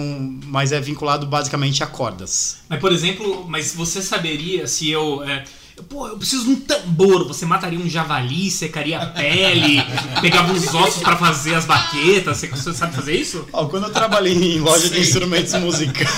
mas 0.46 0.70
é 0.70 0.80
vinculado 0.80 1.26
basicamente 1.26 1.82
a 1.82 1.86
cordas. 1.86 2.58
Mas, 2.68 2.78
por 2.78 2.92
exemplo, 2.92 3.48
mas 3.48 3.74
você 3.74 4.00
saberia 4.00 4.66
se 4.66 4.90
eu. 4.90 5.22
é, 5.24 5.44
Pô, 5.88 6.06
eu 6.08 6.16
preciso 6.16 6.44
de 6.44 6.50
um 6.50 6.56
tambor. 6.60 7.26
Você 7.28 7.44
mataria 7.46 7.78
um 7.78 7.88
javali, 7.88 8.50
secaria 8.50 8.98
a 9.00 9.06
pele, 9.06 9.82
pegava 10.20 10.52
os 10.52 10.72
ossos 10.74 11.02
pra 11.02 11.16
fazer 11.16 11.54
as 11.54 11.64
baquetas. 11.64 12.38
Você, 12.38 12.48
você 12.48 12.72
sabe 12.72 12.94
fazer 12.94 13.14
isso? 13.14 13.44
Ó, 13.52 13.66
quando 13.66 13.84
eu 13.84 13.90
trabalhei 13.92 14.32
em 14.56 14.60
loja 14.60 14.88
de 14.88 15.00
instrumentos 15.00 15.54
musicais, 15.54 16.10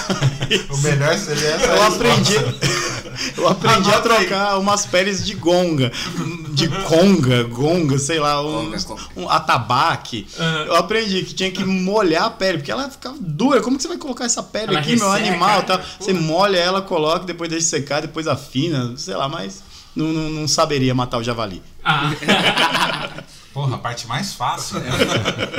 O 0.70 0.76
melhor 0.78 1.16
seria 1.18 1.48
essa 1.50 1.66
eu 1.66 1.82
aprendi, 1.82 2.34
eu 3.36 3.48
aprendi 3.48 3.90
a 3.90 4.00
trocar 4.00 4.58
umas 4.58 4.86
peles 4.86 5.24
de 5.24 5.34
gonga, 5.34 5.90
de 6.50 6.68
conga, 6.68 7.42
gonga, 7.44 7.98
sei 7.98 8.18
lá, 8.18 8.42
um, 8.42 8.64
Conga, 8.66 8.82
conga. 8.82 9.02
um 9.16 9.28
atabaque. 9.28 10.26
Aham. 10.38 10.64
Eu 10.66 10.76
aprendi 10.76 11.22
que 11.22 11.34
tinha 11.34 11.50
que 11.50 11.64
molhar 11.64 12.24
a 12.24 12.30
pele, 12.30 12.58
porque 12.58 12.70
ela 12.70 12.88
ficava 12.90 13.16
dura. 13.20 13.60
Como 13.60 13.76
que 13.76 13.82
você 13.82 13.88
vai 13.88 13.98
colocar 13.98 14.24
essa 14.24 14.42
pele 14.42 14.68
Ela 14.68 14.80
aqui, 14.80 14.96
meu 14.96 15.10
resseca, 15.10 15.28
animal? 15.30 15.62
Tá? 15.62 15.78
pô. 15.78 15.84
Você 16.00 16.12
molha 16.12 16.58
ela, 16.58 16.82
coloca, 16.82 17.24
depois 17.24 17.48
deixa 17.50 17.66
secar, 17.66 18.00
depois 18.02 18.26
afina, 18.26 18.94
sei 18.96 19.14
lá, 19.14 19.28
mas 19.28 19.51
não, 19.94 20.06
não, 20.12 20.30
não 20.30 20.48
saberia 20.48 20.94
matar 20.94 21.18
o 21.18 21.22
javali. 21.22 21.62
Ah. 21.84 22.12
Porra, 23.52 23.74
a 23.74 23.78
parte 23.78 24.06
mais 24.06 24.32
fácil. 24.32 24.78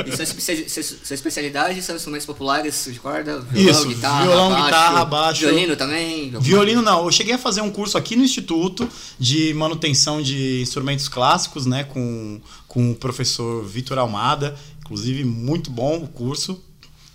E 0.04 0.16
sua, 0.16 0.24
especiali- 0.24 0.68
sua- 0.68 0.82
sua 0.82 1.14
especialidade 1.14 1.80
são 1.80 1.94
instrumentos 1.94 2.26
populares 2.26 2.88
de 2.90 2.98
corda? 2.98 3.38
Violão, 3.40 3.70
Isso, 3.70 3.86
guitarra, 3.88 4.22
violão, 4.24 4.50
baixo, 4.50 4.64
guitarra, 4.64 5.04
baixo. 5.04 5.40
Violino 5.42 5.76
também? 5.76 6.32
Violino 6.40 6.82
não, 6.82 7.04
eu 7.04 7.12
cheguei 7.12 7.34
a 7.34 7.38
fazer 7.38 7.60
um 7.60 7.70
curso 7.70 7.96
aqui 7.96 8.16
no 8.16 8.24
Instituto 8.24 8.88
de 9.16 9.54
manutenção 9.54 10.20
de 10.20 10.60
instrumentos 10.62 11.06
clássicos, 11.08 11.66
né, 11.66 11.84
com, 11.84 12.40
com 12.66 12.90
o 12.90 12.96
professor 12.96 13.64
Vitor 13.64 13.96
Almada, 13.96 14.56
inclusive 14.80 15.22
muito 15.22 15.70
bom 15.70 15.98
o 15.98 16.08
curso, 16.08 16.60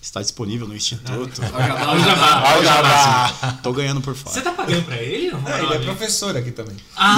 está 0.02 0.22
disponível 0.22 0.68
no 0.68 0.76
Instituto. 0.76 1.42
Ó, 1.42 1.60
jabá, 1.62 1.86
ó, 1.86 1.92
Olha 1.92 2.00
o 2.00 2.04
jabá. 2.04 2.28
jabá. 2.28 2.52
Olha 2.52 2.60
o 2.60 2.64
jabá. 2.64 3.60
Tô 3.62 3.74
ganhando 3.74 4.00
por 4.02 4.16
Você 4.16 4.40
fora. 4.40 4.42
tá 4.42 4.52
pagando 4.52 4.84
pra 4.86 4.98
ele? 4.98 5.28
É, 5.28 5.64
ele 5.64 5.74
é 5.74 5.80
professor 5.80 6.36
aqui 6.38 6.52
também. 6.52 6.76
Ah! 6.96 7.16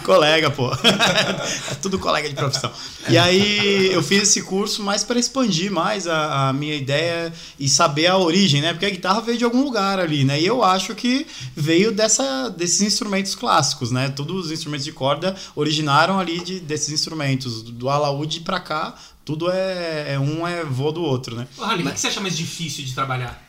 Colega, 0.04 0.50
pô. 0.50 0.70
é 0.72 1.74
tudo 1.82 1.98
colega 1.98 2.28
de 2.28 2.34
profissão. 2.34 2.70
E 3.08 3.18
aí 3.18 3.92
eu 3.92 4.02
fiz 4.02 4.22
esse 4.22 4.42
curso 4.42 4.82
mais 4.82 5.04
para 5.04 5.18
expandir 5.18 5.70
mais 5.70 6.06
a, 6.06 6.48
a 6.48 6.52
minha 6.52 6.74
ideia 6.74 7.32
e 7.58 7.68
saber 7.68 8.06
a 8.06 8.16
origem, 8.16 8.60
né? 8.60 8.72
Porque 8.72 8.86
a 8.86 8.90
guitarra 8.90 9.20
veio 9.20 9.38
de 9.38 9.44
algum 9.44 9.62
lugar 9.62 9.98
ali, 9.98 10.24
né? 10.24 10.40
E 10.40 10.46
eu 10.46 10.62
acho 10.64 10.94
que 10.94 11.26
veio 11.54 11.92
dessa, 11.92 12.48
desses 12.48 12.80
instrumentos 12.82 13.34
clássicos, 13.34 13.90
né? 13.90 14.08
Todos 14.08 14.46
os 14.46 14.52
instrumentos 14.52 14.84
de 14.84 14.92
corda 14.92 15.34
originaram 15.54 16.18
ali 16.18 16.40
de, 16.40 16.60
desses 16.60 16.90
instrumentos. 16.90 17.62
Do 17.62 17.88
alaúde 17.88 18.40
pra 18.40 18.60
cá, 18.60 18.94
tudo 19.24 19.50
é, 19.50 20.14
é 20.14 20.18
um 20.18 20.46
é 20.46 20.64
vô 20.64 20.92
do 20.92 21.02
outro, 21.02 21.36
né? 21.36 21.46
Ô, 21.56 21.62
Rally, 21.62 21.86
o 21.86 21.92
que 21.92 22.00
você 22.00 22.08
acha 22.08 22.20
mais 22.20 22.36
difícil 22.36 22.84
de 22.84 22.94
trabalhar? 22.94 23.40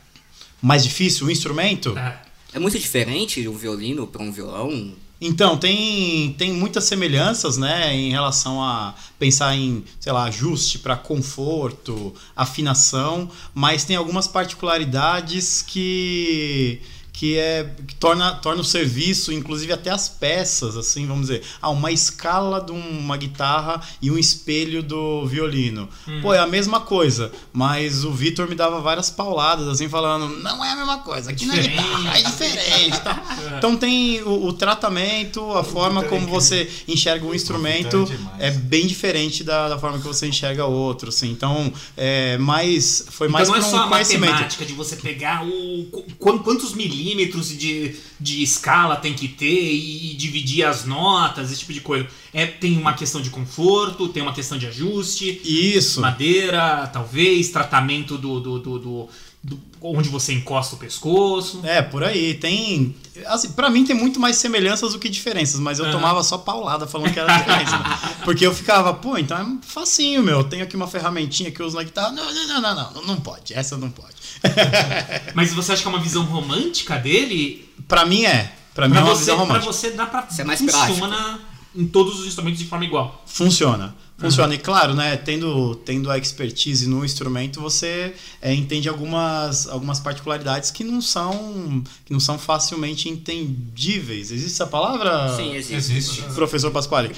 Mais 0.62 0.84
difícil 0.84 1.28
o 1.28 1.32
instrumento? 1.32 1.98
É. 1.98 2.22
É 2.54 2.60
muito 2.60 2.78
diferente 2.78 3.48
um 3.48 3.56
violino 3.56 4.06
para 4.06 4.22
um 4.22 4.32
violão? 4.32 4.94
Então, 5.24 5.56
tem, 5.56 6.34
tem 6.34 6.52
muitas 6.52 6.84
semelhanças, 6.86 7.56
né, 7.56 7.94
em 7.96 8.10
relação 8.10 8.62
a 8.62 8.96
pensar 9.20 9.56
em, 9.56 9.84
sei 10.00 10.12
lá, 10.12 10.24
ajuste 10.24 10.80
para 10.80 10.98
conforto, 10.98 12.14
afinação, 12.36 13.30
mas 13.54 13.86
tem 13.86 13.96
algumas 13.96 14.28
particularidades 14.28 15.62
que 15.62 16.82
que 17.14 17.38
é 17.38 17.70
que 17.88 17.94
torna, 17.96 18.32
torna 18.36 18.62
o 18.62 18.66
serviço, 18.66 19.32
inclusive 19.34 19.72
até 19.74 19.90
as 19.92 20.08
peças, 20.10 20.76
assim, 20.78 21.06
vamos 21.06 21.28
dizer, 21.28 21.44
ah, 21.62 21.70
uma 21.70 21.92
escala 21.92 22.60
de 22.62 22.72
uma 22.72 23.16
guitarra 23.18 23.80
e 24.02 24.10
um 24.10 24.18
espelho 24.18 24.82
do 24.82 25.26
violino. 25.28 25.88
Pô, 26.22 26.34
é 26.34 26.40
a 26.40 26.48
mesma 26.48 26.80
coisa, 26.80 27.32
mas 27.54 28.04
o 28.04 28.12
Vitor 28.12 28.48
me 28.48 28.56
dava 28.56 28.80
várias 28.80 29.10
pauladas, 29.12 29.68
assim, 29.68 29.88
falando, 29.90 30.30
não 30.40 30.64
é 30.66 30.72
a 30.72 30.76
mesma 30.76 31.00
coisa, 31.00 31.30
aqui 31.32 31.46
na 31.46 31.54
Diferente. 31.56 31.78
guitarra 31.84 32.18
é 32.18 32.24
diferente, 32.24 33.00
tá? 33.02 33.24
Então 33.62 33.76
tem 33.78 34.22
o, 34.24 34.48
o 34.48 34.54
tratamento, 34.54 35.52
a 35.52 35.64
forma 35.64 36.04
como 36.06 36.26
você 36.26 36.68
enxerga 36.88 37.26
um 37.26 37.36
instrumento 37.36 38.00
Conflitante 38.00 38.18
demais. 38.18 38.42
é 38.42 38.52
bem 38.52 38.88
diferente 38.88 39.44
da, 39.44 39.70
da 39.70 39.78
forma 39.78 40.00
que 40.00 40.08
você 40.08 40.28
enxerga 40.28 40.66
outro, 40.66 41.10
assim. 41.10 41.30
Então, 41.30 41.72
é 41.96 42.38
mais 42.40 43.06
foi 43.12 43.28
mais 43.28 43.48
então 43.48 43.60
não 43.60 43.68
é 43.68 43.70
só 43.70 43.78
um 43.78 43.84
a 43.84 43.88
conhecimento. 43.90 44.32
matemática 44.32 44.66
de 44.66 44.74
você 44.74 44.96
pegar 44.96 45.46
o 45.46 45.86
qu- 45.92 46.04
qu- 46.18 46.40
quantos 46.40 46.74
milímetros 46.74 47.11
de, 47.58 47.96
de 48.20 48.42
escala 48.44 48.96
tem 48.96 49.14
que 49.14 49.28
ter 49.28 49.74
e, 49.74 50.14
dividir 50.16 50.64
as 50.66 50.86
notas, 50.86 51.50
esse 51.52 51.60
tipo 51.62 51.74
de 51.74 51.82
coisa. 51.82 52.08
É, 52.34 52.46
tem 52.46 52.78
uma 52.78 52.94
questão 52.94 53.22
de 53.22 53.30
conforto, 53.30 54.08
tem 54.10 54.22
uma 54.24 54.34
questão 54.34 54.58
de 54.58 54.68
ajuste, 54.68 55.42
Isso. 55.44 56.00
madeira, 56.02 56.88
talvez, 56.88 57.50
tratamento 57.50 58.18
do, 58.18 58.40
do, 58.40 58.60
do- 58.60 58.80
do- 58.80 59.10
do- 59.44 59.60
onde 59.82 60.08
você 60.10 60.34
encosta 60.34 60.76
o 60.76 60.78
pescoço. 60.78 61.62
É, 61.64 61.82
por 61.82 62.04
aí. 62.04 62.36
Tem. 62.36 62.96
Assim, 63.26 63.52
pra 63.52 63.70
mim 63.70 63.84
tem 63.84 63.96
muito 63.96 64.20
mais 64.20 64.38
semelhanças 64.38 64.94
do 64.94 65.00
que 65.00 65.10
diferenças, 65.10 65.60
mas 65.60 65.80
eu 65.80 65.86
Aham. 65.86 65.94
tomava 65.94 66.24
só 66.24 66.38
paulada 66.38 66.86
falando 66.88 67.12
que 67.12 67.20
era 67.20 67.36
diferença. 67.38 67.78
né? 67.78 68.00
Porque 68.24 68.46
eu 68.46 68.54
ficava, 68.54 68.94
pô, 68.94 69.18
então 69.18 69.38
é 69.38 69.46
facinho, 69.68 70.22
meu. 70.24 70.40
Eu 70.40 70.44
tenho 70.44 70.64
aqui 70.64 70.76
uma 70.76 70.88
ferramentinha 70.88 71.50
que 71.52 71.60
eu 71.60 71.66
uso 71.66 71.76
na 71.76 71.84
guitarra. 71.84 72.12
Não, 72.12 72.24
não, 72.34 72.48
não, 72.48 72.62
não, 72.62 72.76
não, 72.76 72.92
não, 72.94 73.02
não 73.08 73.16
pode. 73.18 73.54
Essa 73.54 73.76
não 73.78 73.90
pode. 73.90 74.16
Mas 75.34 75.54
você 75.54 75.74
acha 75.74 75.82
que 75.82 75.88
é 75.88 75.92
uma 75.92 76.00
visão 76.02 76.24
romântica 76.24 76.98
dele? 76.98 77.70
pra 77.88 78.06
mim 78.06 78.24
é. 78.26 78.54
Pra 78.74 78.88
mim 78.88 78.94
Pra 78.94 79.02
é 79.02 79.04
uma 79.04 79.14
você, 79.16 79.20
visão 79.22 79.36
pra 79.36 79.46
romântica. 79.46 79.74
você 79.74 79.92
dá 79.92 80.06
pra. 80.06 80.28
Isso 80.30 80.42
é 80.42 80.44
mais 80.46 80.60
funciona 80.62 81.40
em 81.76 81.86
todos 81.88 82.20
os 82.20 82.26
instrumentos 82.28 82.60
de 82.60 82.66
forma 82.68 82.86
igual. 82.86 83.24
Funciona. 83.26 83.96
Funciona. 84.22 84.54
E 84.54 84.58
claro, 84.60 84.94
né, 84.94 85.18
tendo, 85.18 85.76
tendo 85.76 86.10
a 86.12 86.18
expertise 86.18 86.88
no 86.88 87.04
instrumento, 87.04 87.60
você 87.60 88.14
é, 88.42 88.54
entende 88.54 88.88
algumas, 88.88 89.68
algumas 89.68 90.00
particularidades 90.00 90.70
que 90.70 90.84
não 90.84 91.02
são 91.02 91.84
que 92.06 92.14
não 92.14 92.20
são 92.20 92.38
facilmente 92.38 93.10
entendíveis. 93.10 94.32
Existe 94.32 94.54
essa 94.54 94.68
palavra? 94.68 95.36
Sim, 95.36 95.56
existe. 95.56 95.76
Existe. 95.76 96.22
Professor 96.36 96.72
Pasquale. 96.72 97.12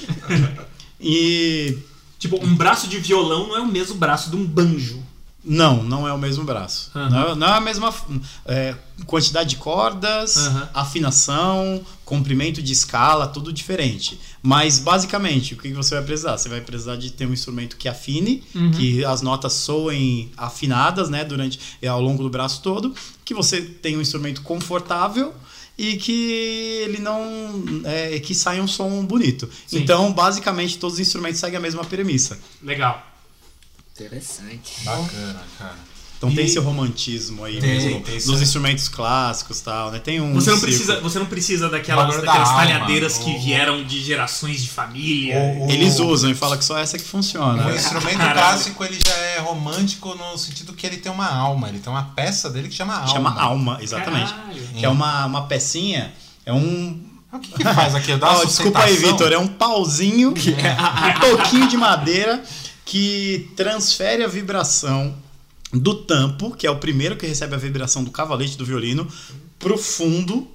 e 1.00 1.78
Tipo, 2.24 2.42
um 2.42 2.56
braço 2.56 2.88
de 2.88 3.00
violão 3.00 3.50
não 3.50 3.58
é 3.58 3.60
o 3.60 3.68
mesmo 3.68 3.96
braço 3.96 4.30
de 4.30 4.38
um 4.38 4.46
banjo. 4.46 5.03
Não, 5.44 5.84
não 5.84 6.08
é 6.08 6.14
o 6.14 6.18
mesmo 6.18 6.44
braço. 6.44 6.90
Aham. 6.96 7.10
Não, 7.10 7.32
é, 7.32 7.36
não 7.36 7.48
é 7.48 7.52
a 7.58 7.62
mesma 7.62 7.94
é, 8.46 8.76
quantidade 9.06 9.50
de 9.50 9.56
cordas, 9.58 10.38
Aham. 10.38 10.70
afinação, 10.74 11.82
comprimento 12.06 12.62
de 12.62 12.72
escala, 12.72 13.28
tudo 13.28 13.52
diferente. 13.52 14.20
Mas 14.42 14.80
basicamente, 14.80 15.54
o 15.54 15.58
que 15.58 15.74
você 15.74 15.96
vai 15.96 16.04
precisar? 16.04 16.38
Você 16.38 16.48
vai 16.48 16.62
precisar 16.62 16.96
de 16.96 17.12
ter 17.12 17.26
um 17.26 17.34
instrumento 17.34 17.76
que 17.78 17.90
afine, 17.90 18.44
Uhum. 18.56 18.72
que 18.72 19.04
as 19.04 19.22
notas 19.22 19.54
soem 19.54 20.32
afinadas, 20.38 21.10
né, 21.10 21.24
durante 21.26 21.60
é, 21.82 21.88
ao 21.88 22.02
longo 22.02 22.24
do 22.24 22.30
braço 22.30 22.62
todo, 22.62 22.94
que 23.26 23.34
você 23.34 23.62
tenha 23.62 23.98
um 23.98 24.02
instrumento 24.02 24.42
confortável 24.42 25.34
e 25.78 25.98
que 25.98 26.84
ele 26.86 27.00
não 27.00 27.64
é, 27.84 28.20
que 28.20 28.36
saia 28.36 28.62
um 28.62 28.68
som 28.68 29.04
bonito. 29.06 29.50
Sim. 29.68 29.80
Então, 29.80 30.12
basicamente, 30.14 30.78
todos 30.78 30.96
os 30.96 31.00
instrumentos 31.00 31.40
seguem 31.40 31.58
a 31.58 31.62
mesma 31.62 31.84
premissa. 31.84 32.38
Legal. 32.62 33.06
Interessante. 33.96 34.84
Bacana, 34.84 35.44
cara. 35.60 35.76
Então 36.18 36.32
E- 36.32 36.36
tem 36.36 36.46
esse 36.46 36.58
romantismo 36.58 37.44
aí 37.44 37.60
Tem, 37.60 37.70
mesmo, 37.70 38.00
tem 38.02 38.16
nos 38.16 38.42
instrumentos 38.42 38.88
clássicos 38.88 39.60
e 39.60 39.64
tal, 39.64 39.92
né? 39.92 40.00
Tem 40.00 40.22
um 40.22 40.34
Você 40.36 40.52
não, 40.52 40.58
ciclo. 40.58 40.62
precisa, 40.72 41.00
você 41.02 41.20
não 41.20 41.26
precisa 41.26 41.70
daquelas, 41.70 42.06
Bagulho 42.06 42.26
da 42.26 42.32
daquelas 42.32 42.50
alma, 42.50 42.62
talhadeiras 42.64 43.18
que 43.18 43.30
o- 43.30 43.42
vieram 43.42 43.84
de 43.84 44.02
gerações 44.02 44.62
de 44.64 44.70
família. 44.70 45.36
O- 45.38 45.68
o- 45.68 45.72
Eles 45.72 46.00
usam 46.00 46.32
e 46.32 46.34
falam 46.34 46.58
que 46.58 46.64
só 46.64 46.78
essa 46.78 46.98
que 46.98 47.04
funciona. 47.04 47.62
O 47.66 47.70
né? 47.70 47.76
instrumento 47.76 48.18
Caralho. 48.18 48.40
clássico 48.40 48.84
ele 48.86 48.98
já 49.06 49.14
é 49.14 49.40
romântico 49.40 50.16
no 50.16 50.38
sentido 50.38 50.72
que 50.72 50.88
ele 50.88 50.98
tem 50.98 51.12
uma 51.12 51.28
alma, 51.30 51.68
ele 51.68 51.80
tem 51.80 51.92
uma 51.92 52.04
peça 52.16 52.50
dele 52.50 52.70
que 52.70 52.76
chama 52.76 52.96
alma. 52.96 53.08
Chama 53.10 53.42
alma, 53.42 53.78
exatamente. 53.82 54.32
Caralho. 54.34 54.68
Que 54.80 54.86
é 54.86 54.90
uma, 54.90 55.26
uma 55.26 55.42
pecinha, 55.48 56.14
é 56.46 56.54
um... 56.54 57.04
O 57.34 57.40
que, 57.40 57.52
que 57.52 57.64
faz 57.64 57.96
aqui? 57.96 58.16
Dá 58.16 58.30
uma 58.32 58.42
Ah, 58.44 58.46
desculpa 58.46 58.84
aí? 58.84 58.96
Vitor, 58.96 59.32
é 59.34 59.38
um 59.40 59.48
pauzinho, 59.48 60.30
um 60.30 61.20
toquinho 61.38 61.68
de 61.68 61.76
madeira 61.76 62.42
que 62.86 63.52
transfere 63.56 64.24
a 64.24 64.28
vibração 64.28 65.16
do 65.72 65.96
tampo, 65.96 66.56
que 66.56 66.68
é 66.68 66.72
o 66.72 66.78
primeiro 66.78 67.16
que 67.16 67.26
recebe 67.26 67.56
a 67.56 67.58
vibração 67.58 68.04
do 68.04 68.12
cavalete 68.12 68.58
do 68.58 68.66
violino, 68.66 69.08
pro 69.58 69.78
fundo 69.78 70.48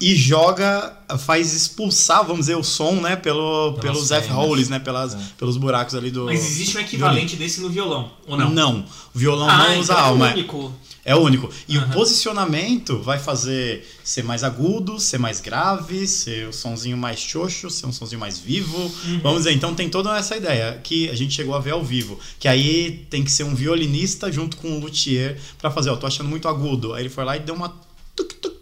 e 0.00 0.14
joga, 0.14 0.96
faz 1.18 1.52
expulsar, 1.52 2.22
vamos 2.22 2.46
dizer, 2.46 2.56
o 2.56 2.62
som, 2.62 2.92
né, 3.00 3.16
pelo, 3.16 3.72
pelos. 3.80 4.10
F-holes, 4.12 4.68
né, 4.68 4.78
pelas, 4.78 5.16
pelos 5.36 5.56
buracos 5.56 5.94
ali 5.94 6.10
do... 6.10 6.26
Mas 6.26 6.46
existe 6.46 6.78
um 6.78 6.80
equivalente 6.80 7.34
desse 7.34 7.60
no 7.60 7.68
violão, 7.68 8.12
ou 8.26 8.36
não? 8.36 8.48
Não, 8.50 8.84
o 9.12 9.18
violão 9.18 9.50
Ah, 9.50 9.70
não 9.70 9.80
usa 9.80 9.92
então 9.92 10.04
é 10.04 10.08
alma. 10.08 10.32
único. 10.32 10.72
É 11.08 11.14
o 11.14 11.20
único. 11.20 11.50
E 11.66 11.78
Aham. 11.78 11.88
o 11.88 11.92
posicionamento 11.94 12.98
vai 12.98 13.18
fazer 13.18 13.82
ser 14.04 14.22
mais 14.22 14.44
agudo, 14.44 15.00
ser 15.00 15.16
mais 15.16 15.40
grave, 15.40 16.06
ser 16.06 16.46
o 16.48 16.52
sonzinho 16.52 16.98
mais 16.98 17.18
xoxo, 17.18 17.70
ser 17.70 17.86
um 17.86 17.92
sonzinho 17.92 18.20
mais 18.20 18.38
vivo. 18.38 18.76
Uhum. 18.76 19.20
Vamos 19.22 19.38
dizer, 19.38 19.52
então 19.52 19.74
tem 19.74 19.88
toda 19.88 20.14
essa 20.18 20.36
ideia 20.36 20.78
que 20.84 21.08
a 21.08 21.14
gente 21.14 21.32
chegou 21.32 21.54
a 21.54 21.60
ver 21.60 21.70
ao 21.70 21.82
vivo. 21.82 22.20
Que 22.38 22.46
aí 22.46 23.06
tem 23.08 23.24
que 23.24 23.30
ser 23.30 23.44
um 23.44 23.54
violinista 23.54 24.30
junto 24.30 24.58
com 24.58 24.68
um 24.68 24.80
luthier 24.80 25.38
pra 25.58 25.70
fazer, 25.70 25.88
ó, 25.88 25.96
tô 25.96 26.06
achando 26.06 26.28
muito 26.28 26.46
agudo. 26.46 26.92
Aí 26.92 27.00
ele 27.04 27.08
foi 27.08 27.24
lá 27.24 27.38
e 27.38 27.40
deu 27.40 27.54
uma. 27.54 27.74
tuc, 28.14 28.34
tuc, 28.34 28.52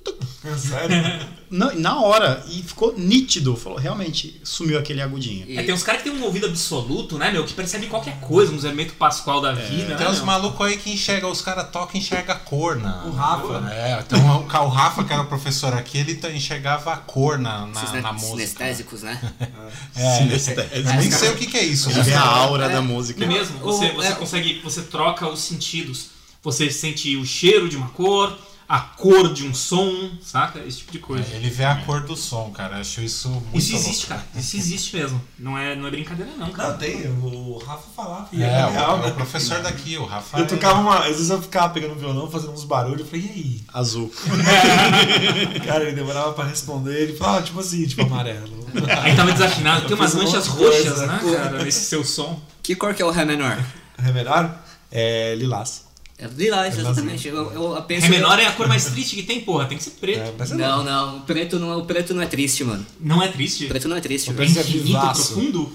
Não, 1.49 1.73
na 1.79 2.01
hora, 2.01 2.45
e 2.51 2.61
ficou 2.61 2.93
nítido. 2.99 3.57
Falou, 3.57 3.79
realmente, 3.79 4.41
sumiu 4.43 4.79
aquele 4.81 5.01
agudinho. 5.01 5.47
É, 5.57 5.63
tem 5.63 5.73
uns 5.73 5.85
caras 5.85 6.03
que 6.03 6.11
tem 6.11 6.19
um 6.19 6.25
ouvido 6.25 6.47
absoluto, 6.47 7.17
né, 7.19 7.31
meu? 7.31 7.45
Que 7.45 7.55
percebe 7.55 7.87
qualquer 7.87 8.19
coisa, 8.21 8.53
um 8.53 8.59
Zé 8.59 8.73
Meto 8.73 8.95
Pascoal 8.95 9.41
da 9.41 9.53
vida. 9.53 9.95
Tem 9.95 10.05
né, 10.07 10.11
uns 10.11 10.17
meu? 10.17 10.27
malucos 10.27 10.67
aí 10.67 10.77
que 10.77 10.91
enxergam, 10.91 11.31
os 11.31 11.41
caras 11.41 11.71
tocam 11.71 11.93
e 11.95 11.99
enxerga 11.99 12.33
a 12.33 12.37
cor 12.37 12.75
na. 12.77 13.05
O 13.05 13.13
Rafa. 13.13 13.73
É, 13.73 14.03
tem 14.03 14.19
um, 14.21 14.39
o 14.39 14.69
Rafa, 14.69 15.05
que 15.05 15.13
era 15.13 15.23
o 15.23 15.27
professor 15.27 15.73
aqui, 15.73 15.99
ele 15.99 16.17
tá- 16.17 16.33
enxergava 16.33 16.93
a 16.93 16.97
cor 16.97 17.39
na, 17.39 17.65
na, 17.67 18.01
na 18.01 18.13
música. 18.13 18.27
Sinestésicos, 18.33 19.03
né? 19.03 19.21
É, 19.95 20.19
Sinestésico. 20.19 20.75
eu 20.75 20.85
nem 20.95 21.11
sei 21.11 21.31
o 21.31 21.37
que, 21.37 21.47
que 21.47 21.57
é 21.57 21.65
isso. 21.65 21.91
Ele 21.91 22.03
vê 22.03 22.15
a 22.15 22.21
aura 22.23 22.67
É. 22.67 22.69
da 22.71 22.83
música. 22.83 23.25
Não 23.25 23.33
é 23.35 23.39
mesmo? 23.39 23.59
O- 23.63 23.73
Você, 23.73 23.91
você 23.93 24.09
é- 24.09 24.13
consegue. 24.13 24.61
Você 24.65 24.83
troca 24.83 25.29
os 25.29 25.41
sentidos. 25.41 26.09
Você 26.43 26.71
sente 26.71 27.17
o 27.17 27.25
cheiro 27.25 27.69
de 27.69 27.77
uma 27.77 27.89
cor, 27.89 28.37
a 28.69 28.81
cor 28.81 29.33
de 29.33 29.47
um 29.47 29.55
som, 29.55 30.11
saca? 30.21 30.59
Esse 30.59 30.79
tipo 30.79 30.93
de 30.93 30.99
coisa. 30.99 31.25
Ele 31.35 31.49
vê 31.49 31.65
a 31.65 31.77
cor 31.85 32.03
do 32.03 32.17
som, 32.17 32.51
cara. 32.51 32.79
Acho 32.79 33.01
isso 33.01 33.29
muito 33.29 33.57
Isso 33.59 33.75
existe, 33.77 34.09
louco. 34.11 34.25
cara. 34.25 34.25
Isso 34.35 34.57
existe 34.57 34.97
mesmo. 34.97 35.23
Não 35.39 35.57
é, 35.57 35.77
não 35.77 35.87
é 35.87 35.91
brincadeira, 35.91 36.33
não, 36.37 36.51
cara. 36.51 36.71
Não, 36.71 36.79
tem. 36.79 37.07
O 37.07 37.59
Rafa 37.59 37.87
falava. 37.95 38.29
É, 38.33 38.43
era 38.43 38.69
o, 38.69 38.73
real, 38.73 38.97
é 38.97 39.01
o 39.01 39.07
né? 39.07 39.11
professor 39.13 39.63
daqui, 39.63 39.97
o 39.97 40.05
Rafael. 40.05 40.45
Eu 40.45 40.49
tocava 40.49 40.81
uma. 40.81 40.99
Às 41.01 41.07
vezes 41.17 41.31
eu 41.31 41.41
ficava 41.41 41.73
pegando 41.73 41.95
violão, 41.95 42.29
fazendo 42.29 42.53
uns 42.53 42.65
barulhos. 42.65 43.01
Eu 43.01 43.07
falei, 43.07 43.25
e 43.25 43.29
aí? 43.29 43.61
Azul. 43.73 44.11
Cara, 45.65 45.85
ele 45.85 45.95
demorava 45.95 46.33
pra 46.33 46.45
responder. 46.45 47.03
Ele 47.03 47.17
falava, 47.17 47.43
tipo 47.43 47.61
assim, 47.61 47.87
tipo 47.87 48.03
amarelo. 48.03 48.67
Aí 49.03 49.17
tava 49.17 49.33
desafinado. 49.33 49.87
Tem 49.87 49.97
umas 49.97 50.15
um 50.15 50.19
manchas 50.19 50.45
de 50.45 50.51
coisa. 50.51 50.91
roxas, 50.91 51.07
né, 51.09 51.21
cara, 51.35 51.63
nesse 51.65 51.85
seu 51.87 52.05
som. 52.05 52.41
Que 52.63 52.75
cor 52.75 52.95
que 52.95 53.01
é 53.01 53.05
o 53.05 53.11
Ré 53.11 53.25
menor? 53.25 53.59
Ré 53.99 54.13
menor? 54.13 54.55
É 54.91 55.35
lilás. 55.35 55.86
É 56.19 56.27
lilás, 56.27 56.79
exatamente. 56.79 57.29
Eu, 57.29 57.53
eu 57.53 57.83
penso... 57.83 58.07
Ré 58.07 58.09
menor 58.09 58.39
é 58.39 58.47
a 58.47 58.53
cor 58.53 58.67
mais 58.67 58.87
triste 58.87 59.17
que 59.17 59.23
tem, 59.23 59.43
porra. 59.43 59.67
Tem 59.67 59.77
que 59.77 59.85
ser 59.85 59.91
preto. 59.91 60.21
É, 60.21 60.45
é 60.45 60.55
Não, 60.55 60.83
não. 60.83 61.19
O 61.19 61.21
preto 61.21 61.59
não, 61.59 61.73
é- 61.73 61.77
o 61.77 61.85
preto 61.85 62.15
não 62.15 62.23
é 62.23 62.27
triste, 62.27 62.65
mano. 62.65 62.87
Não 62.99 63.23
é 63.23 63.29
triste? 63.29 63.67
O 63.67 63.69
preto 63.69 63.87
não 63.87 63.97
é 63.97 64.01
triste. 64.01 64.31
É 64.31 64.33
velho. 64.33 64.51
preto 64.53 64.67
é 64.67 64.69
infinito, 64.71 64.99
profundo? 64.99 65.73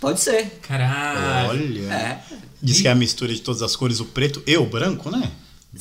Pode 0.00 0.20
ser. 0.20 0.58
Caralho. 0.62 1.50
Olha. 1.50 1.92
É. 1.92 2.22
Diz 2.62 2.80
que 2.80 2.88
é 2.88 2.92
a 2.92 2.94
mistura 2.94 3.34
de 3.34 3.40
todas 3.42 3.62
as 3.62 3.76
cores, 3.76 4.00
o 4.00 4.06
preto 4.06 4.42
e 4.46 4.56
o 4.56 4.64
branco, 4.64 5.10
né? 5.10 5.30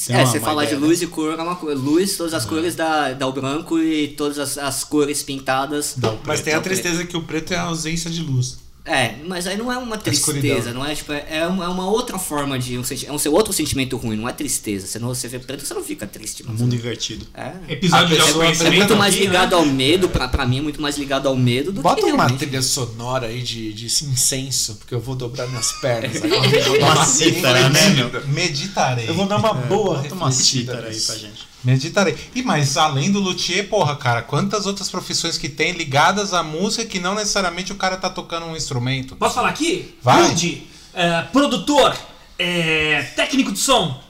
Tem 0.06 0.16
é, 0.16 0.20
uma- 0.20 0.26
você 0.26 0.40
falar 0.40 0.64
ideia, 0.64 0.78
de 0.78 0.84
luz 0.86 1.02
e 1.02 1.08
cor 1.08 1.40
é 1.40 1.42
uma 1.42 1.56
coisa. 1.56 1.80
Luz, 1.80 2.18
todas 2.18 2.34
as 2.34 2.46
cores 2.46 2.76
dá, 2.76 3.14
dá 3.14 3.28
o 3.28 3.32
branco 3.32 3.80
e 3.80 4.10
todas 4.10 4.38
as, 4.40 4.58
as 4.58 4.84
cores 4.84 5.24
pintadas. 5.24 5.94
Dá 5.96 6.12
o 6.12 6.20
Mas 6.26 6.42
tem 6.42 6.52
a 6.52 6.58
é 6.58 6.60
o 6.60 6.62
preto. 6.62 6.82
tristeza 6.82 7.06
que 7.06 7.16
o 7.16 7.22
preto 7.22 7.54
é 7.54 7.58
a 7.58 7.64
ausência 7.64 8.10
de 8.10 8.22
luz. 8.22 8.58
É, 8.86 9.16
mas 9.26 9.48
aí 9.48 9.56
não 9.58 9.72
é 9.72 9.78
uma 9.78 9.98
tristeza, 9.98 10.74
não 10.74 10.86
é 10.86 10.94
tipo, 10.94 11.14
é 11.14 11.48
uma, 11.48 11.64
é 11.64 11.68
uma 11.70 11.90
outra 11.90 12.20
forma 12.20 12.60
de 12.60 12.78
um 12.78 12.84
senti- 12.84 13.06
é 13.08 13.12
um 13.14 13.18
seu 13.18 13.32
outro 13.34 13.54
sentimento 13.54 13.96
ruim, 13.96 14.18
não 14.18 14.28
é 14.28 14.34
tristeza. 14.34 14.86
Você 14.88 15.00
não 15.00 15.08
você 15.10 15.28
vê 15.30 15.40
preto, 15.40 15.66
você 15.66 15.74
não 15.74 15.82
fica 15.82 16.06
triste, 16.06 16.44
mano. 16.44 16.60
Mundo 16.60 16.76
invertido. 16.76 17.26
É. 17.34 17.54
Episódio 17.70 18.06
A 18.08 18.10
de 18.10 18.16
É 18.18 18.20
autoconhecimento 18.22 18.76
muito 18.76 18.96
mais 18.98 19.14
aqui, 19.14 19.24
né? 19.24 19.30
ligado 19.30 19.54
ao 19.56 19.66
medo, 19.66 20.10
pra, 20.10 20.28
pra 20.28 20.46
mim 20.46 20.58
é 20.58 20.62
muito 20.62 20.82
mais 20.82 20.98
ligado 20.98 21.30
ao 21.30 21.36
medo 21.38 21.72
do 21.72 21.82
Bota 21.82 22.02
que 22.02 22.08
uma 22.12 22.18
realmente. 22.26 22.40
trilha 22.40 22.62
sonora 22.62 23.28
aí 23.28 23.42
de, 23.42 23.72
de 23.72 23.86
incenso, 23.86 24.76
porque 24.76 24.94
eu 24.94 25.00
vou 25.00 25.16
dobrar 25.16 25.48
minhas 25.48 25.72
pernas 25.74 26.18
agora. 26.22 26.78
Uma 26.80 27.06
cítara, 27.06 27.70
né, 27.70 27.90
meu? 27.92 28.28
Meditarei. 28.28 29.08
Eu 29.10 29.14
vou 29.14 29.26
dar 29.28 29.38
uma 29.38 29.54
boa 29.54 30.00
Bota 30.02 30.14
uma 30.14 30.32
cítara 30.32 30.90
aí 30.90 31.00
pra 31.00 31.16
gente. 31.16 31.53
Meditarei. 31.64 32.16
E 32.36 32.44
mas 32.44 32.76
além 32.78 33.12
do 33.12 33.20
luthier, 33.20 33.68
porra, 33.70 33.96
cara, 33.96 34.22
quantas 34.22 34.66
outras 34.66 34.90
profissões 34.90 35.38
que 35.38 35.48
tem 35.48 35.72
ligadas 35.72 36.34
à 36.34 36.44
música 36.44 36.84
que 36.86 37.00
não 37.00 37.16
necessariamente 37.16 37.72
o 37.72 37.76
cara 37.76 37.96
tá 37.98 38.10
tocando 38.10 38.46
um 38.48 38.56
instrumento? 38.56 39.16
Posso 39.16 39.36
falar 39.36 39.50
aqui? 39.50 39.98
Vai. 40.02 40.28
Rude, 40.28 40.68
é, 40.94 41.22
produtor, 41.32 41.96
é, 42.38 43.04
técnico 43.16 43.52
de 43.52 43.60
som. 43.60 44.02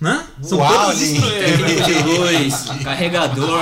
Né? 0.00 0.24
São 0.42 0.58
Uau, 0.58 0.86
todos 0.86 1.00
instrumentos. 1.02 1.86
de 1.86 1.92
luz, 2.02 2.64
carregador, 2.82 3.60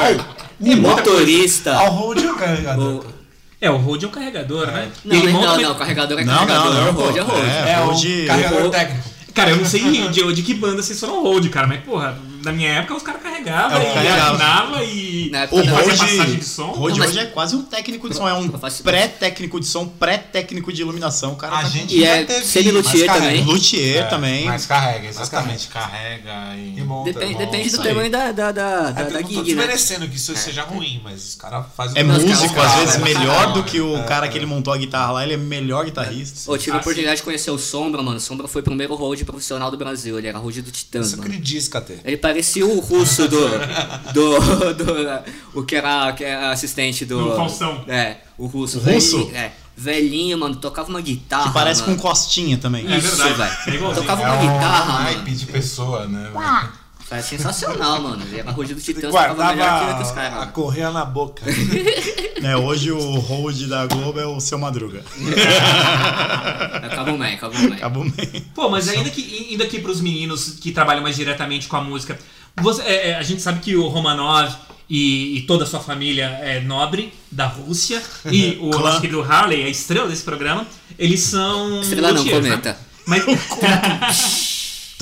e 0.58 0.74
motorista. 0.74 1.76
Road 1.76 2.24
é 2.26 2.30
o 2.32 2.36
carregador. 2.36 3.04
O- 3.06 3.20
É, 3.60 3.70
o 3.70 3.76
Rode 3.76 4.06
é 4.06 4.08
o 4.08 4.10
carregador, 4.10 4.66
né? 4.68 4.90
Não, 5.04 5.16
monta 5.32 5.46
não, 5.58 5.62
não, 5.62 5.74
carregador 5.74 6.18
é 6.18 6.24
Não, 6.24 6.34
carregador, 6.34 6.74
não, 6.74 6.84
não, 6.84 6.92
road 6.92 7.18
é 7.18 7.24
pô. 7.24 7.32
road. 7.32 7.46
É, 7.46 7.72
É, 7.72 7.80
o 8.24 8.26
carregador 8.26 8.64
o- 8.66 8.70
técnico. 8.70 9.08
Cara, 9.34 9.50
eu 9.50 9.56
não 9.58 9.64
sei 9.66 10.08
de, 10.08 10.32
de 10.32 10.42
que 10.42 10.54
banda 10.54 10.82
vocês 10.82 10.98
foram 10.98 11.22
Rode, 11.22 11.50
cara, 11.50 11.66
mas 11.66 11.84
porra, 11.84 12.18
na 12.42 12.52
minha 12.52 12.70
época 12.70 12.94
os 12.96 13.02
caras 13.02 13.22
carregavam 13.22 13.78
É, 13.78 13.90
e 13.90 13.94
carregava. 13.94 14.30
afinava 14.30 14.84
e 14.84 15.30
O 15.50 15.56
fazia 15.56 15.70
Rode, 15.72 15.88
passagem 15.98 16.34
de 16.36 16.44
som. 16.44 16.74
Mas- 16.76 16.98
hoje 17.08 17.18
é 17.18 17.26
quase 17.26 17.56
um 17.56 17.62
técnico 17.62 18.08
de 18.08 18.16
som, 18.16 18.28
é 18.28 18.34
um 18.34 18.48
pré-técnico 18.84 19.60
de 19.60 19.66
som, 19.66 19.86
pré-técnico 19.86 20.72
de 20.72 20.82
iluminação. 20.82 21.32
O 21.32 21.36
cara 21.36 21.58
A 21.58 21.62
tá 21.62 21.68
gente 21.68 21.96
E 21.96 22.00
já 22.00 22.06
é 22.16 22.24
teve, 22.24 22.44
semi-luthier 22.44 23.06
mas 23.06 23.16
carrega. 23.18 23.38
também. 23.38 23.44
luthier 23.44 23.96
É, 23.96 24.02
também. 24.04 24.44
Mas 24.44 24.66
carrega, 24.66 25.08
exatamente. 25.08 25.68
Carrega 25.68 26.54
e. 26.56 26.78
E 26.78 26.82
monta. 26.82 27.12
Depende, 27.12 27.32
monta. 27.34 27.46
depende 27.46 27.70
do 27.70 27.82
tamanho 27.82 28.10
da, 28.10 28.32
da, 28.32 28.52
da, 28.52 28.62
É, 28.62 28.92
da, 28.92 29.00
eu 29.02 29.12
da 29.12 29.20
não 29.20 29.22
tô 29.22 29.28
gig, 29.28 29.36
né? 29.38 29.42
desmerecendo 29.44 30.08
que 30.08 30.16
isso 30.16 30.34
seja 30.36 30.62
ruim, 30.62 31.00
mas 31.04 31.28
os 31.28 31.34
caras 31.34 31.66
fazem 31.76 32.00
É 32.00 32.04
um- 32.04 32.08
músico, 32.08 32.54
cara, 32.54 32.68
às 32.68 32.74
vezes, 32.80 32.96
melhor 32.98 33.52
do 33.52 33.62
que 33.64 33.80
o 33.80 33.96
é, 33.96 34.02
cara 34.04 34.26
é. 34.26 34.28
que 34.28 34.38
ele 34.38 34.46
montou 34.46 34.72
a 34.72 34.76
guitarra 34.76 35.12
lá, 35.12 35.24
ele 35.24 35.34
é 35.34 35.36
melhor 35.36 35.84
guitarrista. 35.84 36.50
Eu 36.50 36.58
tive 36.58 36.72
a 36.72 36.74
Ah, 36.76 36.80
oportunidade 36.80 37.16
de 37.18 37.22
conhecer 37.22 37.50
o 37.50 37.58
Sombra, 37.58 38.02
mano. 38.02 38.16
O 38.16 38.20
Sombra 38.20 38.48
foi 38.48 38.60
o 38.60 38.64
primeiro 38.64 38.94
road 38.94 39.24
profissional 39.24 39.70
do 39.70 39.76
Brasil. 39.76 40.18
Ele 40.18 40.28
era 40.28 40.38
road 40.38 40.62
do 40.62 40.70
Isso 40.70 41.16
mano. 41.16 41.22
acredita, 41.22 41.70
Catê. 41.70 41.98
Ele 42.04 42.16
parecia 42.30 42.64
o 42.64 42.78
russo 42.78 43.28
do. 43.28 43.48
do. 44.14 44.74
do 44.74 45.22
o 45.52 45.62
que 45.64 45.74
era, 45.76 46.12
que 46.12 46.24
era 46.24 46.52
assistente 46.52 47.04
do. 47.04 47.30
Do 47.30 47.36
Faustão. 47.36 47.84
É, 47.88 48.18
o 48.38 48.46
russo. 48.46 48.78
O 48.78 48.82
russo? 48.82 49.16
Velhinho, 49.18 49.36
é, 49.36 49.52
velhinho, 49.76 50.38
mano. 50.38 50.56
Tocava 50.56 50.88
uma 50.88 51.00
guitarra. 51.00 51.48
Que 51.48 51.54
parece 51.54 51.82
com 51.82 51.90
mano. 51.90 52.02
Costinha 52.02 52.56
também. 52.56 52.86
É 52.90 52.96
Isso, 52.96 53.16
verdade. 53.16 53.56
É. 53.68 53.94
Tocava 53.94 54.22
É 54.22 54.26
uma 54.26 54.36
um 54.36 54.40
guitarra, 54.40 55.02
naipe 55.04 55.22
mano. 55.22 55.36
de 55.36 55.46
pessoa, 55.46 56.06
né? 56.06 56.30
Foi 57.10 57.20
sensacional, 57.22 58.00
mano. 58.02 58.22
Ele 58.22 58.38
era 58.38 58.50
road 58.52 58.72
do 58.72 58.80
Titãs, 58.80 59.10
tocava 59.12 59.52
melhor 59.52 59.96
que, 59.96 60.02
os 60.02 60.10
caras. 60.12 60.42
a 60.42 60.46
correia 60.46 60.90
na 60.90 61.04
boca. 61.04 61.42
É, 62.42 62.56
hoje 62.56 62.90
o 62.90 63.18
hold 63.18 63.66
da 63.68 63.84
Globo 63.84 64.18
é 64.18 64.24
o 64.24 64.40
seu 64.40 64.58
Madruga. 64.58 65.04
Acabou 66.84 67.18
bem, 67.18 67.34
acabou 67.34 67.60
bem. 67.60 67.72
Acabou 67.74 68.10
bem. 68.10 68.44
Pô, 68.54 68.70
mas 68.70 68.88
ainda 68.88 69.10
que 69.10 69.48
indo 69.52 69.62
aqui 69.62 69.78
pros 69.78 70.00
meninos 70.00 70.56
que 70.60 70.72
trabalham 70.72 71.02
mais 71.02 71.16
diretamente 71.16 71.68
com 71.68 71.76
a 71.76 71.82
música, 71.82 72.18
você- 72.58 72.80
é, 72.82 73.10
é, 73.10 73.14
a 73.16 73.22
gente 73.22 73.42
sabe 73.42 73.60
que 73.60 73.76
o 73.76 73.88
Romanov 73.88 74.54
e, 74.88 75.36
e 75.36 75.42
toda 75.42 75.64
a 75.64 75.66
sua 75.66 75.80
família 75.80 76.24
é 76.42 76.60
nobre 76.60 77.12
da 77.30 77.46
Rússia 77.46 78.02
e 78.30 78.56
o 78.60 78.70
nosso 78.70 79.02
querido 79.02 79.20
Harley, 79.22 79.62
a 79.64 79.68
estrela 79.68 80.08
desse 80.08 80.22
programa, 80.22 80.66
eles 80.98 81.20
são 81.20 81.82
Estrela 81.82 82.12
não, 82.12 82.22
luthiers, 82.22 82.42
né? 82.42 82.50
cometa. 82.52 82.78
Mas 83.06 83.22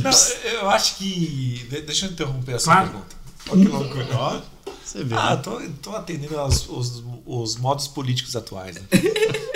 Não, 0.03 0.11
eu 0.53 0.71
acho 0.71 0.97
que. 0.97 1.67
de- 1.71 1.83
Deixa 1.83 2.07
eu 2.07 2.11
interromper 2.13 2.53
essa 2.57 2.65
Claro. 2.65 2.89
pergunta. 2.89 3.17
Olha 3.51 3.65
que 3.65 3.69
loucura. 3.73 4.43
Você 4.85 5.05
vê. 5.05 5.15
Ah, 5.15 5.37
né? 5.37 5.43
tô, 5.43 5.61
tô 5.83 5.97
atendendo 5.97 6.39
aos, 6.39 6.67
os, 6.69 7.03
os 7.27 7.57
modos 7.57 7.87
políticos 7.89 8.35
atuais. 8.37 8.77
Né? 8.77 8.83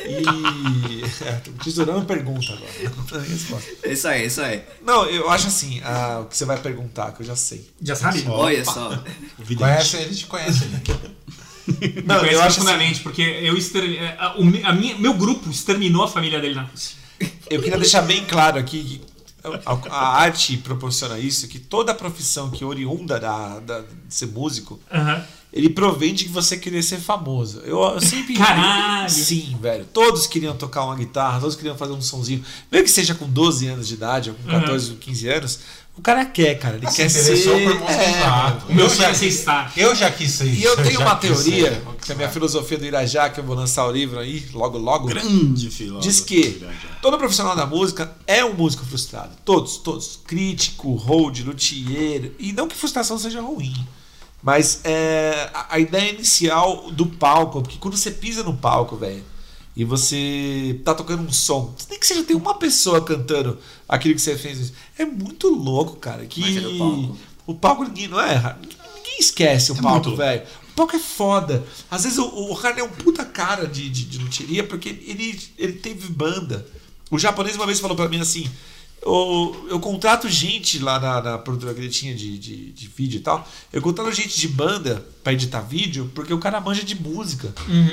E. 0.07 1.02
É, 1.24 1.33
tô 1.33 1.50
tesourando 1.64 2.05
pergunta 2.05 2.52
agora. 2.52 2.94
Não 2.96 3.05
tem 3.05 3.20
resposta. 3.20 3.70
Isso 3.88 4.09
aí, 4.09 4.26
isso 4.26 4.40
aí. 4.40 4.62
Não, 4.85 5.05
eu 5.07 5.28
acho 5.31 5.46
assim, 5.48 5.81
ah, 5.85 6.20
o 6.22 6.26
que 6.26 6.37
você 6.37 6.44
vai 6.44 6.59
perguntar, 6.59 7.12
que 7.12 7.22
eu 7.22 7.26
já 7.26 7.37
sei. 7.37 7.68
já 7.81 7.94
sabe? 7.94 8.24
Olha 8.28 8.64
só. 8.64 9.02
Conhece, 9.57 9.96
ele 9.98 10.14
te 10.14 10.26
conhece. 10.26 10.64
né? 10.66 10.83
Não, 12.05 12.16
eu 12.24 12.40
acho 12.40 12.46
assim, 12.48 12.55
profundamente, 12.62 13.00
porque 13.00 13.22
eu 13.22 13.57
exter... 13.57 13.85
é, 14.02 14.16
a- 14.18 14.35
a 14.68 14.72
minha, 14.72 14.98
meu 14.98 15.14
grupo 15.14 15.48
exterminou 15.50 16.02
a 16.05 16.09
família 16.09 16.40
dele 16.40 16.55
na 16.57 16.62
Rússia. 16.62 16.96
eu 17.48 17.62
queria 17.62 17.78
deixar 17.78 18.02
bem 18.02 18.24
claro 18.24 18.59
aqui 18.59 18.83
que 18.83 19.00
a, 19.90 20.18
arte 20.20 20.57
proporciona 20.59 21.18
isso, 21.18 21.48
que 21.48 21.59
toda 21.59 21.92
profissão 21.94 22.50
que 22.50 22.62
é 22.62 22.66
oriunda 22.66 23.18
da, 23.18 23.59
da- 23.61 23.81
de 23.81 24.14
ser 24.14 24.26
músico, 24.26 24.78
ele 25.52 25.68
provém 25.68 26.14
de 26.14 26.24
que 26.24 26.31
você 26.31 26.57
queria 26.57 26.83
ser 26.83 26.98
famoso. 26.98 27.59
Eu, 27.61 27.78
eu 27.83 28.00
sempre. 28.00 28.35
Caralho! 28.35 29.11
Sim, 29.11 29.57
velho. 29.61 29.85
Todos 29.92 30.26
queriam 30.26 30.57
tocar 30.57 30.85
uma 30.85 30.96
guitarra, 30.96 31.40
todos 31.40 31.57
queriam 31.57 31.76
fazer 31.76 31.92
um 31.92 32.00
sonzinho. 32.00 32.42
Mesmo 32.70 32.85
que 32.87 32.90
seja 32.90 33.14
com 33.14 33.28
12 33.28 33.66
anos 33.66 33.88
de 33.88 33.94
idade, 33.94 34.31
ou 34.31 34.37
com 34.37 34.44
14 34.50 34.90
ou 34.92 34.96
15 34.96 35.28
anos, 35.28 35.59
o 35.96 36.00
cara 36.02 36.24
quer, 36.24 36.59
cara. 36.59 36.76
Ele 36.76 36.88
se 36.90 36.96
quer 36.96 37.09
ser. 37.11 37.20
interessou 37.20 37.52
por 37.61 37.81
música, 37.81 37.92
É, 37.92 38.72
meu 38.74 38.85
Eu 38.87 38.90
sonho 38.90 39.02
é 39.05 39.09
já- 39.09 39.14
ser 39.14 39.31
star. 39.33 39.72
Eu 39.76 39.94
já 39.94 40.11
quis 40.11 40.31
ser 40.33 40.46
E 40.46 40.62
eu 40.62 40.76
tenho 40.76 40.92
já 40.98 41.00
uma 41.00 41.16
quis 41.18 41.28
teoria, 41.31 41.70
ser. 41.72 41.83
que 42.05 42.12
é 42.12 42.14
a 42.14 42.16
minha 42.16 42.28
filosofia 42.31 42.78
do 42.78 42.85
Irajá, 42.87 43.28
que 43.31 43.40
eu 43.40 43.44
vou 43.44 43.55
lançar 43.55 43.87
o 43.87 43.90
livro 43.92 44.18
aí, 44.18 44.46
logo, 44.52 44.78
logo. 44.78 45.07
Grande 45.09 45.70
filósofo. 45.70 46.02
Diz 46.09 46.20
que 46.20 46.64
todo 47.02 47.18
profissional 47.18 47.55
da 47.55 47.66
música 47.66 48.11
é 48.26 48.44
um 48.44 48.55
músico 48.55 48.85
frustrado. 48.87 49.31
Todos, 49.44 49.76
todos. 49.78 50.18
Crítico, 50.26 50.94
hold, 50.94 51.40
luthier. 51.40 52.33
E 52.38 52.52
não 52.52 52.66
que 52.68 52.74
frustração 52.76 53.18
seja 53.18 53.40
ruim. 53.40 53.74
Mas 54.42 54.81
é, 54.83 55.50
a, 55.55 55.74
a 55.76 55.78
ideia 55.78 56.11
inicial 56.12 56.90
do 56.90 57.07
palco, 57.07 57.62
porque 57.62 57.78
quando 57.78 57.96
você 57.96 58.11
pisa 58.11 58.42
no 58.42 58.57
palco, 58.57 58.96
velho, 58.96 59.22
e 59.76 59.85
você 59.85 60.81
tá 60.85 60.94
tocando 60.94 61.22
um 61.22 61.33
som, 61.33 61.74
nem 61.88 61.98
que 61.98 62.07
seja 62.07 62.24
tem 62.24 62.35
uma 62.37 62.55
pessoa 62.55 63.00
cantando 63.02 63.57
aquilo 63.94 64.14
que 64.14 64.20
você 64.22 64.37
fez, 64.37 64.72
é 64.98 65.05
muito 65.05 65.48
louco, 65.48 65.96
cara. 65.96 66.24
Que 66.26 66.40
Mas 66.40 66.57
é 66.57 66.61
do 66.61 66.78
palco. 66.78 67.18
o 67.46 67.55
palco 67.55 67.85
ninguém 67.85 68.09
não 68.09 68.20
é. 68.20 68.57
Ninguém 68.96 69.18
esquece 69.20 69.70
o 69.72 69.76
É 69.78 69.83
palco, 69.83 70.16
velho. 70.16 70.42
O 70.70 70.74
palco 70.74 70.96
é 70.96 70.98
foda. 70.98 71.62
Às 71.90 72.05
vezes 72.05 72.18
o, 72.18 72.24
o 72.26 72.57
Harney 72.59 72.81
é 72.81 72.85
um 72.85 72.88
puta 72.88 73.24
cara 73.24 73.66
de, 73.66 73.88
de, 73.90 74.05
de 74.05 74.18
luthieria 74.18 74.64
porque 74.64 74.88
ele, 74.88 75.38
ele 75.59 75.74
teve 75.74 76.09
banda. 76.09 76.66
O 77.11 77.18
japonês 77.18 77.55
uma 77.57 77.66
vez 77.66 77.78
falou 77.78 77.94
pra 77.94 78.09
mim 78.09 78.20
assim: 78.20 78.48
eu, 79.05 79.66
eu 79.68 79.78
contrato 79.81 80.28
gente 80.31 80.78
lá 80.78 80.98
na, 80.98 81.20
na 81.20 81.38
produtora 81.38 81.74
que 81.74 81.81
ele 81.81 81.90
tinha 81.90 82.14
de, 82.14 82.38
de, 82.38 82.72
de 82.72 82.88
vídeo 82.88 83.18
e 83.18 83.20
tal. 83.20 83.46
Eu 83.70 83.83
contrato 83.83 84.11
gente 84.12 84.40
de 84.40 84.48
banda 84.48 85.05
pra 85.22 85.35
editar 85.35 85.61
vídeo 85.61 86.11
porque 86.14 86.33
o 86.33 86.38
cara 86.38 86.59
manja 86.61 86.83
de 86.83 86.94
música. 86.98 87.52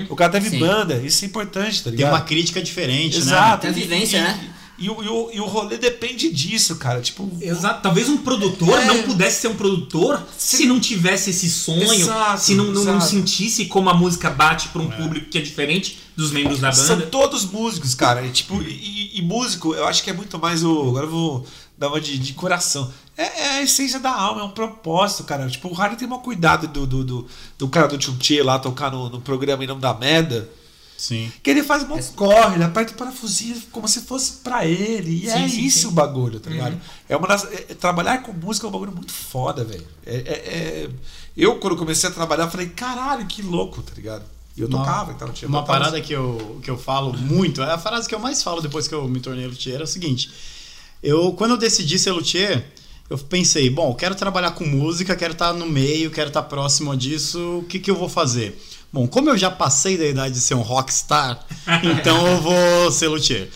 O 0.10 0.16
cara 0.16 0.32
teve 0.32 0.50
Sim. 0.52 0.60
banda, 0.60 0.96
isso 1.02 1.26
é 1.26 1.28
importante, 1.28 1.80
tá 1.80 1.90
Tem 1.90 1.98
ligado? 1.98 2.14
uma 2.14 2.22
crítica 2.22 2.62
diferente, 2.62 3.18
Exato. 3.18 3.62
Tem 3.64 3.72
a 3.72 3.74
vivência, 3.74 4.18
e- 4.18 4.22
né? 4.22 4.56
E, 4.80 4.90
o, 4.90 5.04
e, 5.04 5.08
o, 5.08 5.30
e 5.34 5.42
o 5.42 5.46
rolê 5.46 5.78
depende 5.78 6.32
disso, 6.32 6.76
cara. 6.78 7.02
Tipo, 7.02 7.30
Exato. 7.42 7.82
Talvez 7.82 8.08
um 8.08 8.18
produtor 8.18 8.80
É. 8.80 8.86
não 8.86 9.04
pudesse 9.04 9.42
ser 9.42 9.48
um 9.50 9.56
produtor 9.56 10.26
se 10.38 10.66
não 10.66 10.80
tivesse 10.80 11.32
esse 11.32 11.50
sonho, 11.50 11.92
Exato, 11.94 12.42
se 12.42 12.56
não, 12.56 12.66
não, 12.66 12.84
não 12.86 13.02
sentisse 13.02 13.66
como 13.66 13.90
a 13.90 13.94
música 13.94 14.30
bate 14.30 14.70
para 14.70 14.82
um 14.82 14.90
público 14.90 15.30
que 15.30 15.38
é 15.38 15.42
diferente 15.42 16.00
dos 16.16 16.32
membros 16.32 16.60
da 16.60 16.72
São 16.72 16.96
banda. 16.98 17.08
todos 17.08 17.46
músicos, 17.46 17.94
cara. 17.94 18.26
E, 18.26 18.32
tipo, 18.32 18.62
e, 18.62 19.20
e 19.20 19.22
músico, 19.22 19.74
eu 19.74 19.86
acho 19.86 20.04
que 20.04 20.10
é 20.10 20.14
muito 20.14 20.38
mais 20.40 20.64
o. 20.64 20.90
Agora 20.90 21.06
eu 21.06 21.12
vou 21.12 21.46
dar 21.78 21.88
uma 21.90 22.00
de, 22.02 22.18
de 22.18 22.34
coração. 22.34 22.92
É, 23.18 23.24
é 23.24 23.50
a 23.58 23.62
essência 23.62 24.00
da 24.00 24.12
alma, 24.14 24.42
é 24.42 24.44
um 24.46 24.52
propósito, 24.52 25.24
cara. 25.26 25.48
Tipo, 25.50 25.70
o 25.70 25.74
Harry 25.74 25.96
tem 25.98 26.08
um 26.08 26.18
cuidado 26.20 26.68
do, 26.68 26.88
do, 26.88 27.04
do, 27.04 27.28
do 27.58 27.68
cara 27.68 27.88
do 27.88 27.98
Tchutchê 27.98 28.42
lá 28.44 28.58
tocar 28.60 28.92
no, 28.92 29.10
no 29.10 29.20
programa 29.22 29.64
em 29.64 29.68
nome 29.68 29.82
da 29.82 29.94
merda. 29.94 30.50
Sim. 31.00 31.32
Que 31.42 31.50
ele 31.50 31.64
faz 31.64 31.84
um 31.90 32.14
corre, 32.14 32.56
ele 32.56 32.64
aperta 32.66 32.92
o 32.92 32.96
parafusinho 32.98 33.56
como 33.72 33.88
se 33.88 34.02
fosse 34.02 34.34
pra 34.44 34.66
ele. 34.66 35.24
E 35.26 35.32
Sim, 35.32 35.46
é 35.46 35.48
sim, 35.48 35.64
isso 35.64 35.80
sim. 35.80 35.88
o 35.88 35.92
bagulho, 35.92 36.42
tá 36.42 36.50
ligado? 36.50 36.78
É 37.08 37.16
uma 37.16 37.26
das, 37.26 37.46
é- 37.46 37.74
trabalhar 37.80 38.22
com 38.22 38.34
música 38.34 38.68
é 38.68 38.70
um 38.70 38.72
bagulho 38.74 38.92
muito 38.92 39.14
foda, 39.14 39.64
velho. 39.64 39.88
É, 40.06 40.16
é- 40.18 40.20
é- 40.84 40.90
eu, 41.38 41.56
quando 41.58 41.78
comecei 41.78 42.10
a 42.10 42.12
trabalhar, 42.12 42.50
falei, 42.50 42.68
caralho, 42.68 43.26
que 43.28 43.42
louco, 43.42 43.82
tá 43.82 43.94
ligado? 43.96 44.26
E 44.58 44.62
eu 44.62 44.68
Uma- 44.68 44.80
tocava, 44.80 45.14
então 45.14 45.30
tinha 45.32 45.48
Uma 45.48 45.64
parada 45.64 46.02
que 46.02 46.12
eu, 46.12 46.60
que 46.62 46.70
eu 46.70 46.78
falo 46.78 47.14
muito, 47.18 47.62
é 47.62 47.72
a 47.72 47.78
frase 47.78 48.06
que 48.10 48.14
eu 48.14 48.20
mais 48.20 48.44
falo 48.44 48.62
depois 48.62 48.86
que 48.86 48.94
eu 48.94 49.08
me 49.08 49.22
tornei 49.22 49.48
luthier, 49.48 49.80
é 49.80 49.84
o 49.84 49.88
seguinte. 49.88 50.30
Eu, 51.02 51.32
quando 51.32 51.52
eu 51.52 51.58
decidi 51.58 51.98
ser 51.98 52.12
luthier, 52.12 52.66
eu 53.10 53.18
pensei, 53.18 53.70
bom, 53.70 53.92
eu 53.92 53.96
quero 53.96 54.16
trabalhar 54.16 54.52
com 54.52 54.66
música, 54.66 55.16
quero 55.16 55.32
estar 55.32 55.54
no 55.54 55.66
meio, 55.66 56.12
quero 56.12 56.28
estar 56.28 56.42
próximo 56.44 56.94
disso, 56.98 57.60
o 57.60 57.64
que, 57.64 57.80
que 57.80 57.90
eu 57.90 57.96
vou 57.96 58.10
fazer? 58.10 58.62
Bom, 58.92 59.08
como 59.08 59.30
eu 59.30 59.38
já 59.38 59.52
passei 59.52 59.98
da 59.98 60.06
idade 60.06 60.34
de 60.34 60.42
ser 60.42 60.56
um 60.56 60.62
rockstar, 60.62 61.46
então 61.84 62.26
eu 62.28 62.42
vou 62.42 62.92
ser 62.92 63.08
luthier. 63.08 63.50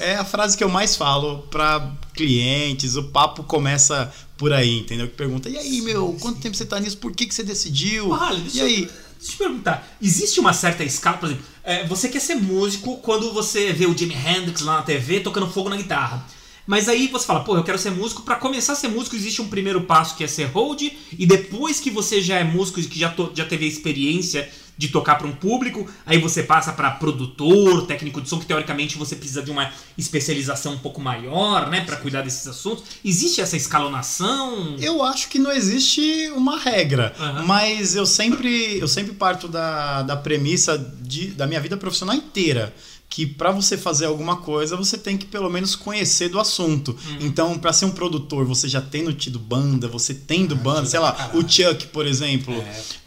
É 0.00 0.16
a 0.16 0.24
frase 0.24 0.56
que 0.56 0.64
eu 0.64 0.68
mais 0.68 0.96
falo 0.96 1.38
para 1.50 1.92
clientes, 2.14 2.96
o 2.96 3.02
papo 3.04 3.44
começa 3.44 4.12
por 4.36 4.52
aí, 4.52 4.78
entendeu? 4.78 5.06
Que 5.06 5.14
pergunta, 5.14 5.48
e 5.48 5.56
aí, 5.56 5.80
meu, 5.82 6.16
quanto 6.20 6.40
tempo 6.40 6.56
você 6.56 6.64
tá 6.64 6.80
nisso? 6.80 6.96
Por 6.98 7.12
que, 7.12 7.26
que 7.26 7.34
você 7.34 7.42
decidiu? 7.44 8.08
Deixa 8.42 8.56
e 8.56 8.60
eu- 8.60 8.66
aí? 8.66 8.76
Deixa 9.18 9.32
eu 9.32 9.36
te 9.36 9.36
perguntar, 9.36 9.88
existe 10.00 10.40
uma 10.40 10.52
certa 10.52 10.82
escala, 10.84 11.18
por 11.18 11.26
exemplo, 11.26 11.44
é, 11.64 11.84
você 11.86 12.08
quer 12.08 12.20
ser 12.20 12.36
músico 12.36 12.96
quando 12.98 13.32
você 13.32 13.72
vê 13.72 13.86
o 13.86 13.96
Jimi 13.96 14.14
Hendrix 14.14 14.60
lá 14.62 14.76
na 14.76 14.82
TV 14.82 15.20
tocando 15.20 15.48
fogo 15.48 15.68
na 15.68 15.76
guitarra. 15.76 16.24
Mas 16.66 16.88
aí 16.88 17.08
você 17.08 17.24
fala, 17.26 17.40
pô, 17.40 17.56
eu 17.56 17.64
quero 17.64 17.78
ser 17.78 17.90
músico. 17.90 18.22
Pra 18.22 18.34
começar 18.36 18.74
a 18.74 18.76
ser 18.76 18.88
músico, 18.88 19.16
existe 19.16 19.40
um 19.40 19.48
primeiro 19.48 19.80
passo 19.82 20.14
que 20.14 20.22
é 20.22 20.26
ser 20.26 20.44
hold, 20.50 20.82
e 21.18 21.24
depois 21.26 21.80
que 21.80 21.90
você 21.90 22.20
já 22.20 22.36
é 22.36 22.44
músico 22.44 22.78
e 22.78 22.84
que 22.84 22.98
já, 22.98 23.08
to- 23.08 23.32
já 23.34 23.44
teve 23.46 23.64
a 23.64 23.68
experiência 23.68 24.48
de 24.78 24.88
tocar 24.88 25.16
pra 25.16 25.26
um 25.26 25.32
público, 25.32 25.90
aí 26.06 26.18
você 26.18 26.42
passa 26.42 26.72
pra 26.72 26.92
produtor, 26.92 27.84
técnico 27.86 28.20
de 28.20 28.28
som, 28.28 28.38
que 28.38 28.46
teoricamente 28.46 28.96
você 28.96 29.16
precisa 29.16 29.42
de 29.42 29.50
uma 29.50 29.72
especialização 29.98 30.74
um 30.74 30.78
pouco 30.78 31.00
maior, 31.00 31.68
né, 31.68 31.80
Pra 31.80 31.96
cuidar 31.96 32.22
desses 32.22 32.46
assuntos. 32.46 32.84
Existe 33.04 33.40
essa 33.40 33.56
escalonação? 33.56 34.76
Eu 34.78 35.02
acho 35.02 35.28
que 35.28 35.38
não 35.38 35.50
existe 35.50 36.30
uma 36.36 36.58
regra, 36.58 37.14
Aham. 37.18 37.42
mas 37.44 37.96
eu 37.96 38.06
sempre, 38.06 38.78
eu 38.78 38.86
sempre 38.86 39.12
parto 39.14 39.48
da, 39.48 40.02
da 40.02 40.16
premissa 40.16 40.78
de, 41.00 41.28
da 41.28 41.46
minha 41.46 41.60
vida 41.60 41.76
profissional 41.76 42.14
inteira. 42.14 42.72
Que 43.10 43.26
pra 43.26 43.50
você 43.50 43.76
fazer 43.78 44.04
alguma 44.04 44.36
coisa, 44.36 44.76
você 44.76 44.96
tem 44.98 45.16
que 45.16 45.24
pelo 45.24 45.48
menos 45.48 45.74
conhecer 45.74 46.28
do 46.28 46.38
assunto. 46.38 46.94
Então, 47.20 47.58
pra 47.58 47.72
ser 47.72 47.86
um 47.86 47.90
produtor, 47.90 48.44
você 48.44 48.68
já 48.68 48.82
tendo 48.82 49.12
tido 49.14 49.38
banda, 49.38 49.88
você 49.88 50.12
tendo 50.14 50.54
banda, 50.54 50.84
sei 50.86 51.00
lá, 51.00 51.30
o 51.34 51.40
Chuck, 51.40 51.86
por 51.86 52.06
exemplo. 52.06 52.54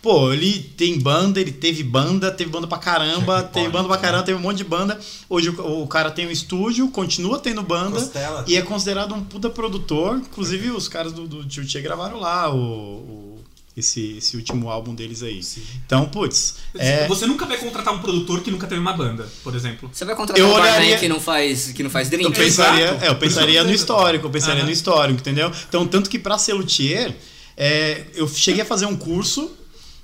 Pô, 0.02 0.34
ele 0.34 0.58
tem 0.76 0.98
banda, 1.00 1.40
ele 1.40 1.52
teve 1.52 1.84
banda, 1.84 2.32
teve 2.32 2.50
banda 2.50 2.66
pra 2.66 2.80
caramba, 2.80 3.42
Chuck 3.42 3.54
teve 3.54 3.70
banda 3.70 3.88
pra 3.88 3.98
caramba, 4.00 4.24
teve 4.24 4.40
um 4.40 4.42
monte 4.42 4.58
de 4.58 4.64
banda. 4.64 5.00
Hoje 5.30 5.50
o, 5.50 5.84
o 5.84 5.88
cara 5.88 6.10
tem 6.10 6.28
um 6.28 6.32
estúdio, 6.32 6.88
continua 6.90 7.38
tendo 7.38 7.62
banda 7.62 8.00
Costela. 8.02 8.44
e 8.48 8.56
é 8.58 8.62
considerado 8.64 9.14
um 9.14 9.24
puta 9.24 9.52
produtor. 9.52 10.18
Inclusive, 10.18 10.72
os 10.72 10.88
caras 10.88 11.14
do, 11.14 11.28
do 11.28 11.46
Tio 11.46 11.64
Tchê 11.64 11.80
gravaram 11.80 12.20
lá 12.20 12.52
o, 12.52 12.58
o- 12.58 13.31
esse, 13.82 14.18
esse 14.18 14.38
último 14.38 14.70
álbum 14.70 14.96
deles 14.96 15.22
aí. 15.22 15.42
Então, 15.86 16.06
putz, 16.06 16.56
é, 16.78 17.06
Você 17.08 17.26
nunca 17.26 17.46
vai 17.46 17.58
contratar 17.58 17.94
um 17.94 18.00
produtor 18.00 18.42
que 18.42 18.50
nunca 18.50 18.66
teve 18.66 18.80
uma 18.80 18.94
banda, 18.94 19.28
por 19.44 19.54
exemplo. 19.56 19.90
Você 19.92 20.06
vai 20.06 20.16
contratar 20.16 20.42
Eu 20.42 20.48
um 20.50 20.54
olharia- 20.54 20.98
que 20.98 21.08
não 21.10 21.20
faz, 21.20 21.72
que 21.74 21.84
não 21.84 21.90
faz 21.90 22.10
drink? 22.10 22.24
eu 22.26 22.32
pensaria, 22.32 22.98
é, 23.02 23.10
eu 23.10 23.16
pensaria 23.16 23.64
no 23.64 23.72
histórico, 23.74 24.26
eu 24.28 24.32
pensaria 24.32 24.58
Aham. 24.62 24.66
no 24.66 24.72
histórico, 24.72 25.20
entendeu? 25.20 25.52
Então, 25.68 25.86
tanto 25.86 26.10
que 26.10 26.18
pra 26.18 26.38
ser 26.38 26.54
luthier, 26.54 27.16
é, 27.58 28.06
eu 28.16 28.28
cheguei 28.28 28.62
a 28.62 28.66
fazer 28.66 28.86
um 28.86 28.96
curso, 28.96 29.52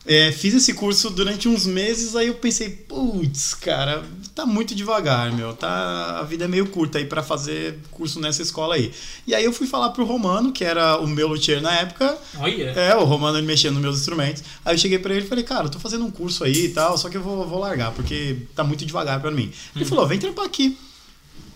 é, 0.08 0.32
fiz 0.32 0.54
esse 0.54 0.74
curso 0.74 1.10
durante 1.10 1.50
uns 1.50 1.66
meses, 1.66 2.16
aí 2.16 2.28
eu 2.28 2.36
pensei, 2.36 2.70
putz, 2.70 3.54
cara, 3.54 4.04
tá 4.34 4.46
muito 4.46 4.74
devagar, 4.74 5.34
meu, 5.34 5.54
tá, 5.54 6.20
a 6.20 6.24
vida 6.24 6.46
é 6.46 6.48
meio 6.48 6.68
curta 6.68 6.98
aí 6.98 7.06
pra 7.06 7.22
fazer 7.22 7.78
curso 7.92 8.20
nessa 8.20 8.42
escola 8.42 8.76
aí. 8.76 8.92
E 9.28 9.36
aí 9.36 9.44
eu 9.44 9.52
fui 9.52 9.68
falar 9.68 9.90
pro 9.90 10.06
Romano, 10.06 10.54
que 10.54 10.64
era 10.64 10.98
o 10.98 11.06
meu 11.06 11.28
luthier 11.28 11.62
na 11.62 11.74
época, 11.74 12.18
Olha. 12.40 12.72
É, 12.72 12.96
o 12.96 13.04
Romano 13.04 13.38
ele 13.38 13.46
mexia 13.46 13.70
nos 13.70 13.82
meus 13.82 14.00
instrumentos. 14.00 14.44
Aí 14.64 14.74
eu 14.74 14.80
cheguei 14.80 14.98
pra 14.98 15.14
ele 15.14 15.26
e 15.26 15.28
falei, 15.28 15.44
cara, 15.44 15.66
eu 15.66 15.70
tô 15.70 15.80
fazendo 15.80 16.06
um 16.06 16.12
curso 16.12 16.44
aí 16.44 16.66
e 16.66 16.70
tal, 16.70 16.98
só 16.98 17.10
que 17.10 17.18
eu 17.18 17.22
vou, 17.22 17.46
vou 17.46 17.60
largar, 17.60 17.92
porque 17.92 18.38
tá 18.56 18.64
muito 18.64 18.86
devagar 18.86 19.20
pra 19.20 19.30
mim. 19.30 19.52
Ele 19.76 19.86
falou, 19.86 20.08
vem 20.08 20.18
trampar 20.18 20.46
aqui. 20.46 20.78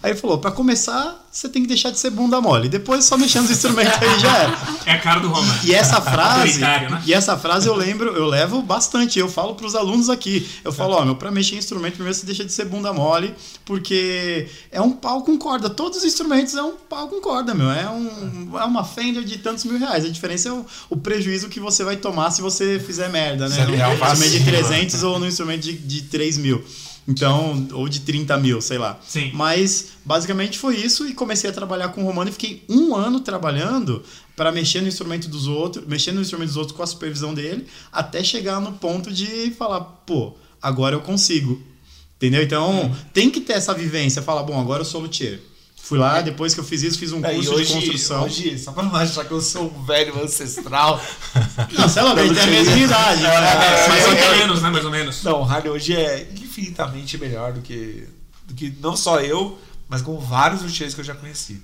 Aí 0.03 0.11
ele 0.11 0.19
falou, 0.19 0.39
pra 0.39 0.49
começar, 0.49 1.23
você 1.31 1.47
tem 1.47 1.61
que 1.61 1.67
deixar 1.67 1.91
de 1.91 1.99
ser 1.99 2.09
bunda 2.09 2.41
mole. 2.41 2.67
Depois 2.67 3.05
só 3.05 3.17
mexendo 3.17 3.43
nos 3.43 3.51
instrumentos 3.51 4.01
aí 4.01 4.19
já 4.19 4.37
era. 4.37 4.57
É 4.83 4.93
a 4.93 4.99
cara 4.99 5.19
do 5.19 5.29
Roman. 5.29 5.59
E 5.63 5.73
essa 5.73 6.01
frase, 6.01 6.59
né? 6.59 7.03
e 7.05 7.13
essa 7.13 7.37
frase 7.37 7.67
eu 7.67 7.75
lembro, 7.75 8.09
eu 8.09 8.25
levo 8.25 8.63
bastante. 8.63 9.19
Eu 9.19 9.29
falo 9.29 9.53
pros 9.53 9.75
alunos 9.75 10.09
aqui. 10.09 10.49
Eu 10.63 10.73
falo, 10.73 10.95
ó, 10.95 11.05
meu, 11.05 11.15
pra 11.15 11.29
mexer 11.29 11.55
em 11.55 11.59
instrumento, 11.59 11.93
primeiro 11.93 12.17
você 12.17 12.25
deixa 12.25 12.43
de 12.43 12.51
ser 12.51 12.65
bunda 12.65 12.91
mole, 12.91 13.33
porque 13.63 14.49
é 14.71 14.81
um 14.81 14.91
pau 14.91 15.21
com 15.21 15.37
corda. 15.37 15.69
Todos 15.69 15.99
os 15.99 16.03
instrumentos 16.03 16.55
é 16.55 16.63
um 16.63 16.75
pau 16.89 17.07
com 17.07 17.21
corda, 17.21 17.53
meu. 17.53 17.69
É, 17.69 17.87
um, 17.89 18.57
é 18.59 18.65
uma 18.65 18.83
Fender 18.83 19.23
de 19.23 19.37
tantos 19.37 19.63
mil 19.65 19.77
reais. 19.77 20.03
A 20.03 20.09
diferença 20.09 20.49
é 20.49 20.51
o, 20.51 20.65
o 20.89 20.97
prejuízo 20.97 21.47
que 21.47 21.59
você 21.59 21.83
vai 21.83 21.95
tomar 21.95 22.31
se 22.31 22.41
você 22.41 22.79
fizer 22.79 23.09
merda, 23.09 23.47
né? 23.47 23.61
Aliar 23.61 23.89
No 23.89 23.93
instrumento 23.93 24.31
de 24.31 24.39
vacilo, 24.39 24.67
300 24.67 25.03
ou 25.03 25.19
no 25.19 25.27
instrumento 25.27 25.61
de, 25.61 25.73
de 25.73 26.01
3 26.01 26.37
mil. 26.39 26.65
Então, 27.07 27.67
ou 27.73 27.89
de 27.89 28.01
30 28.01 28.37
mil, 28.37 28.61
sei 28.61 28.77
lá. 28.77 28.99
Sim. 29.05 29.31
Mas 29.33 29.93
basicamente 30.05 30.57
foi 30.57 30.77
isso 30.77 31.07
e 31.07 31.13
comecei 31.13 31.49
a 31.49 31.53
trabalhar 31.53 31.89
com 31.89 32.03
o 32.03 32.05
Romano 32.05 32.29
e 32.29 32.33
fiquei 32.33 32.63
um 32.69 32.95
ano 32.95 33.19
trabalhando 33.19 34.03
para 34.35 34.51
mexer 34.51 34.81
no 34.81 34.87
instrumento 34.87 35.27
dos 35.27 35.47
outros, 35.47 35.85
mexer 35.87 36.11
no 36.11 36.21
instrumento 36.21 36.49
dos 36.49 36.57
outros 36.57 36.75
com 36.75 36.83
a 36.83 36.87
supervisão 36.87 37.33
dele, 37.33 37.65
até 37.91 38.23
chegar 38.23 38.59
no 38.59 38.73
ponto 38.73 39.11
de 39.11 39.51
falar, 39.51 39.81
pô, 39.81 40.35
agora 40.61 40.95
eu 40.95 41.01
consigo. 41.01 41.61
Entendeu? 42.17 42.43
Então, 42.43 42.95
tem 43.13 43.31
que 43.31 43.41
ter 43.41 43.53
essa 43.53 43.73
vivência, 43.73 44.21
falar, 44.21 44.43
bom, 44.43 44.59
agora 44.59 44.81
eu 44.81 44.85
sou 44.85 45.01
luthier. 45.01 45.39
Fui 45.83 45.99
lá, 45.99 46.21
depois 46.21 46.53
que 46.53 46.59
eu 46.59 46.63
fiz 46.63 46.83
isso, 46.83 46.97
fiz 46.97 47.11
um 47.11 47.23
É, 47.25 47.33
curso 47.33 47.53
hoje, 47.53 47.65
de 47.67 47.73
construção. 47.73 48.23
hoje, 48.23 48.57
só 48.57 48.71
pra 48.71 48.83
não 48.83 48.95
achar 48.95 49.25
que 49.25 49.31
eu 49.31 49.41
sou 49.41 49.65
um 49.65 49.83
velho 49.83 50.23
ancestral. 50.23 51.01
Não, 51.77 51.89
sei 51.89 52.01
lá, 52.01 52.15
tem 52.15 52.29
a 52.29 52.45
mesma 52.47 52.77
idade. 52.77 53.25
É, 53.25 53.27
mas 53.29 53.87
Mais 53.89 54.05
ou 54.07 54.15
quero- 54.15 54.37
menos, 54.37 54.61
né? 54.61 54.69
Mais 54.69 54.85
ou 54.85 54.91
menos. 54.91 55.23
Não, 55.23 55.41
o 55.41 55.43
Harley 55.43 55.69
hoje 55.69 55.93
é 55.95 56.29
infinitamente 56.33 57.17
melhor 57.17 57.51
do 57.53 57.61
que, 57.61 58.07
do 58.45 58.53
que 58.53 58.73
não 58.79 58.95
só 58.95 59.19
eu, 59.19 59.59
mas 59.89 60.01
com 60.01 60.17
vários 60.17 60.61
luthiers 60.61 60.93
que 60.93 61.01
eu 61.01 61.05
já 61.05 61.13
conheci. 61.15 61.61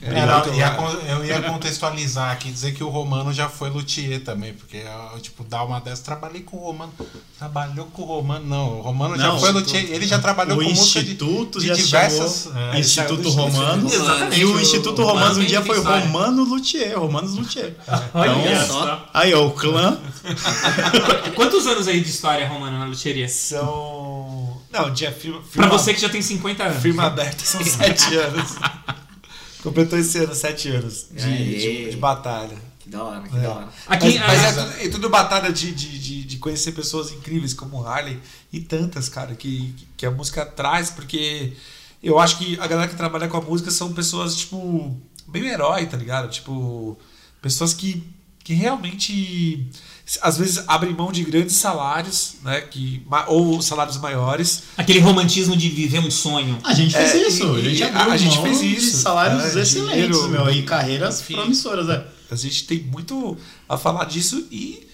É, 0.00 0.16
Era- 0.20 0.46
ia 0.54 0.76
eu 1.08 1.24
ia 1.24 1.42
contextualizar 1.42 2.30
aqui, 2.30 2.52
dizer 2.52 2.72
que 2.72 2.84
o 2.84 2.88
Romano 2.88 3.32
já 3.32 3.48
foi 3.48 3.68
luthier 3.68 4.20
também, 4.22 4.54
porque 4.54 4.84
tipo, 5.20 5.42
dar 5.42 5.64
uma 5.64 5.80
dessas, 5.80 6.00
trabalhei 6.00 6.42
com 6.42 6.56
o 6.56 6.60
Romano. 6.60 6.92
Trabalhou 7.36 7.86
com 7.86 8.02
o 8.02 8.04
Romano, 8.04 8.44
não. 8.46 8.78
O 8.78 8.80
Romano 8.80 9.16
já 9.16 9.26
Não, 9.26 9.40
foi 9.40 9.50
o- 9.50 9.54
luthier, 9.54 9.86
ele 9.90 10.06
já 10.06 10.20
trabalhou 10.20 10.56
o 10.58 10.62
com 10.62 10.66
de, 10.72 10.78
Instituto 10.78 11.58
de 11.60 11.66
já 11.66 11.74
se 11.74 11.82
diversas. 11.82 12.48
é, 12.74 12.78
Instituto 12.78 13.28
Romano. 13.30 13.92
Exatamente, 13.92 14.40
E 14.40 14.44
o 14.44 14.54
o 14.54 14.60
Instituto 14.60 15.02
Romano 15.02 15.18
Romanos 15.18 15.38
um 15.38 15.44
dia 15.44 15.62
foi. 15.64 15.78
Romano 15.80 16.44
Luthier, 16.44 16.98
Romanos 16.98 17.34
Luthier. 17.34 17.74
Olha 18.14 18.52
Então, 18.54 18.66
só. 18.68 19.08
Aí, 19.12 19.34
ó, 19.34 19.46
o 19.46 19.50
clã. 19.50 19.98
Quantos 21.34 21.66
anos 21.66 21.88
aí 21.88 22.00
de 22.00 22.08
história 22.10 22.46
romana 22.48 22.78
na 22.78 22.84
luthieria? 22.84 23.28
São. 23.28 24.60
Não, 24.70 24.90
dia 24.92 25.10
firma. 25.12 25.40
Pra 25.40 25.48
firma- 25.64 25.68
você 25.78 25.92
que 25.94 26.00
já 26.00 26.08
tem 26.08 26.22
50 26.22 26.62
anos. 26.64 26.82
Firma 26.82 27.04
aberta 27.04 27.44
são 27.44 27.64
sete 27.64 28.14
anos. 28.14 28.52
Completou 29.62 29.98
esse 29.98 30.18
ano 30.18 30.34
sete 30.34 30.68
anos 30.68 31.06
de, 31.10 31.58
de, 31.58 31.90
de 31.90 31.96
batalha. 31.96 32.56
Que 32.78 32.88
da 32.88 33.02
hora, 33.02 33.22
que 33.28 33.36
É. 33.36 33.40
da 33.40 33.50
hora. 33.50 33.68
Aqui, 33.86 34.18
mas 34.18 34.26
mas 34.26 34.42
é, 34.42 34.52
tudo, 34.52 34.72
é 34.82 34.88
tudo 34.88 35.10
batalha 35.10 35.52
de, 35.52 35.72
de, 35.72 35.98
de, 35.98 36.24
de 36.24 36.36
conhecer 36.38 36.72
pessoas 36.72 37.10
incríveis 37.12 37.52
como 37.54 37.84
Harley 37.84 38.18
e 38.52 38.60
tantas, 38.60 39.08
cara, 39.08 39.34
que, 39.34 39.74
que 39.96 40.06
a 40.06 40.10
música 40.10 40.46
traz, 40.46 40.90
porque 40.90 41.52
eu 42.02 42.18
acho 42.18 42.38
que 42.38 42.58
a 42.60 42.66
galera 42.66 42.88
que 42.88 42.96
trabalha 42.96 43.26
com 43.28 43.36
a 43.36 43.40
música 43.40 43.70
são 43.70 43.92
pessoas, 43.92 44.36
tipo, 44.36 44.96
meio 45.26 45.46
herói, 45.46 45.86
tá 45.86 45.96
ligado? 45.96 46.30
Tipo, 46.30 46.96
pessoas 47.42 47.74
que, 47.74 48.02
que 48.44 48.54
realmente 48.54 49.68
às 50.22 50.38
vezes 50.38 50.62
abrem 50.66 50.94
mão 50.94 51.12
de 51.12 51.22
grandes 51.22 51.56
salários, 51.56 52.34
né? 52.42 52.60
Que, 52.62 53.02
ou 53.26 53.60
salários 53.60 53.98
maiores. 53.98 54.62
aquele 54.76 55.00
romantismo 55.00 55.56
de 55.56 55.68
viver 55.68 55.98
um 55.98 56.10
sonho. 56.10 56.58
A 56.64 56.72
gente 56.72 56.94
fez 56.94 57.14
É, 57.14 57.28
isso. 57.28 57.44
e- 57.58 57.60
a 57.60 57.70
gente 57.70 57.82
abriu 57.82 58.12
a 58.12 58.16
gente 58.16 58.36
mão 58.36 58.44
fez 58.46 58.58
de 58.60 58.74
isso. 58.76 58.96
salários 58.98 59.42
É, 59.56 59.60
excelentes, 59.60 59.92
dinheiro, 59.94 60.28
meu. 60.28 60.50
E 60.50 60.62
carreiras 60.62 61.20
enfim. 61.20 61.34
promissoras, 61.34 61.86
né? 61.86 62.04
A 62.30 62.36
gente 62.36 62.64
tem 62.66 62.80
muito 62.82 63.36
a 63.68 63.76
falar 63.76 64.04
disso 64.04 64.46
e 64.50 64.86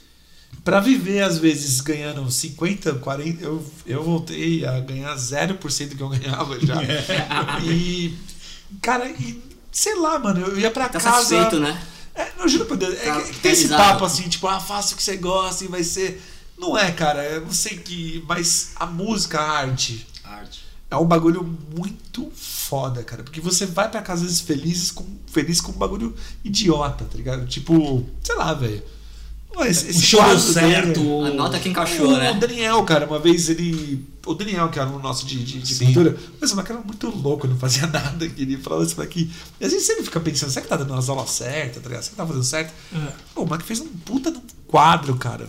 para 0.65 0.81
viver, 0.81 1.23
às 1.23 1.37
vezes, 1.39 1.81
ganhando 1.81 2.29
50, 2.31 2.95
40, 2.95 3.45
eu, 3.45 3.65
eu 3.87 4.03
voltei 4.03 4.65
a 4.65 4.81
ganhar 4.81 5.15
0% 5.15 5.89
do 5.91 5.97
que 5.97 6.03
eu 6.03 6.09
ganhava 6.09 6.59
já. 6.65 6.77
E, 7.65 8.15
cara, 8.81 9.09
e 9.11 9.43
sei 9.71 9.95
lá, 9.97 10.19
mano, 10.19 10.41
eu 10.41 10.59
ia 10.59 10.71
pra 10.71 10.89
Tá 10.89 10.99
casa. 10.99 11.11
satisfeito, 11.11 11.59
né? 11.61 11.79
É, 12.15 12.33
não, 12.39 12.47
juro 12.49 12.67
por 12.67 12.77
Deus. 12.77 12.95
É, 12.95 13.05
Tá 13.07 13.21
que- 13.23 13.39
tem 13.41 13.53
esse 13.53 13.69
papo 13.69 14.05
assim, 14.05 14.29
tipo, 14.29 14.47
ah, 14.47 14.61
faça 14.61 14.95
o 14.95 14.97
que 14.97 15.03
você 15.03 15.17
gosta 15.17 15.65
e 15.65 15.69
vai 15.69 15.83
ser. 15.83 16.23
Não 16.57 16.79
é, 16.79 16.93
cara, 16.93 17.25
eu 17.25 17.41
não 17.41 17.53
sei 17.53 17.77
que. 17.79 18.23
Mas 18.29 18.71
a 18.77 18.87
música, 18.87 19.41
a 19.41 19.51
arte, 19.59 20.07
Arte. 20.23 20.65
é 20.91 20.97
um 20.97 21.05
bagulho 21.05 21.43
muito 21.77 22.31
foda, 22.37 23.03
cara. 23.03 23.25
Porque 23.25 23.41
você 23.41 23.67
vai 23.67 23.91
pra 23.91 24.01
casa 24.01 24.23
às 24.23 24.29
vezes 24.29 24.41
felizes 24.41 24.91
com, 24.93 25.05
feliz 25.27 25.61
com 25.61 25.73
um 25.73 25.77
bagulho 25.77 26.15
idiota, 26.45 27.05
tá 27.05 27.17
ligado? 27.17 27.47
Tipo, 27.47 28.07
sei 28.23 28.37
lá, 28.37 28.55
velho. 28.55 28.83
Não, 29.55 29.65
Esse, 29.65 29.91
O 29.91 30.01
show 30.03 30.39
certo. 30.39 31.01
dele- 31.01 31.29
A 31.29 31.35
nota 31.35 31.59
que 31.61 31.69
encaixou, 31.69 32.09
o 32.09 32.17
né? 32.17 32.33
Daniel, 32.35 32.83
cara, 32.85 33.07
uma 33.07 33.19
vez 33.19 33.49
ele. 33.49 34.05
O 34.27 34.35
Daniel, 34.35 34.69
que 34.71 34.79
era 34.81 34.89
o 34.89 34.99
nosso 34.99 35.27
de, 35.27 35.45
de, 35.45 35.61
de 35.61 35.75
pintura, 35.75 36.17
mas 36.41 36.51
o 36.51 36.57
cara 36.57 36.75
era 36.75 36.81
muito 36.83 37.09
louco, 37.11 37.47
não 37.47 37.57
fazia 37.59 37.87
nada, 37.89 38.27
que 38.29 38.43
ele 38.43 38.57
falava 38.57 38.83
isso 38.85 38.97
daqui. 38.97 39.31
E 39.61 39.65
a 39.65 39.69
gente 39.69 39.83
sempre 39.83 40.03
fica 40.03 40.19
pensando, 40.19 40.51
será 40.51 40.63
que 40.63 40.69
tá 40.69 40.77
dando 40.77 40.95
as 40.95 41.09
aulas 41.09 41.31
certas, 41.31 41.83
tá 41.83 41.89
ligado? 41.89 42.03
Será 42.03 42.11
que 42.13 42.17
tá 42.17 42.27
fazendo 42.27 42.45
certo? 42.45 42.73
É. 42.95 43.13
Pô, 43.35 43.43
o 43.43 43.47
Mac 43.49 43.61
fez 43.63 43.81
um 43.81 43.87
puta 43.89 44.31
de 44.33 44.39
um 44.39 44.43
quadro, 44.67 45.15
cara. 45.17 45.49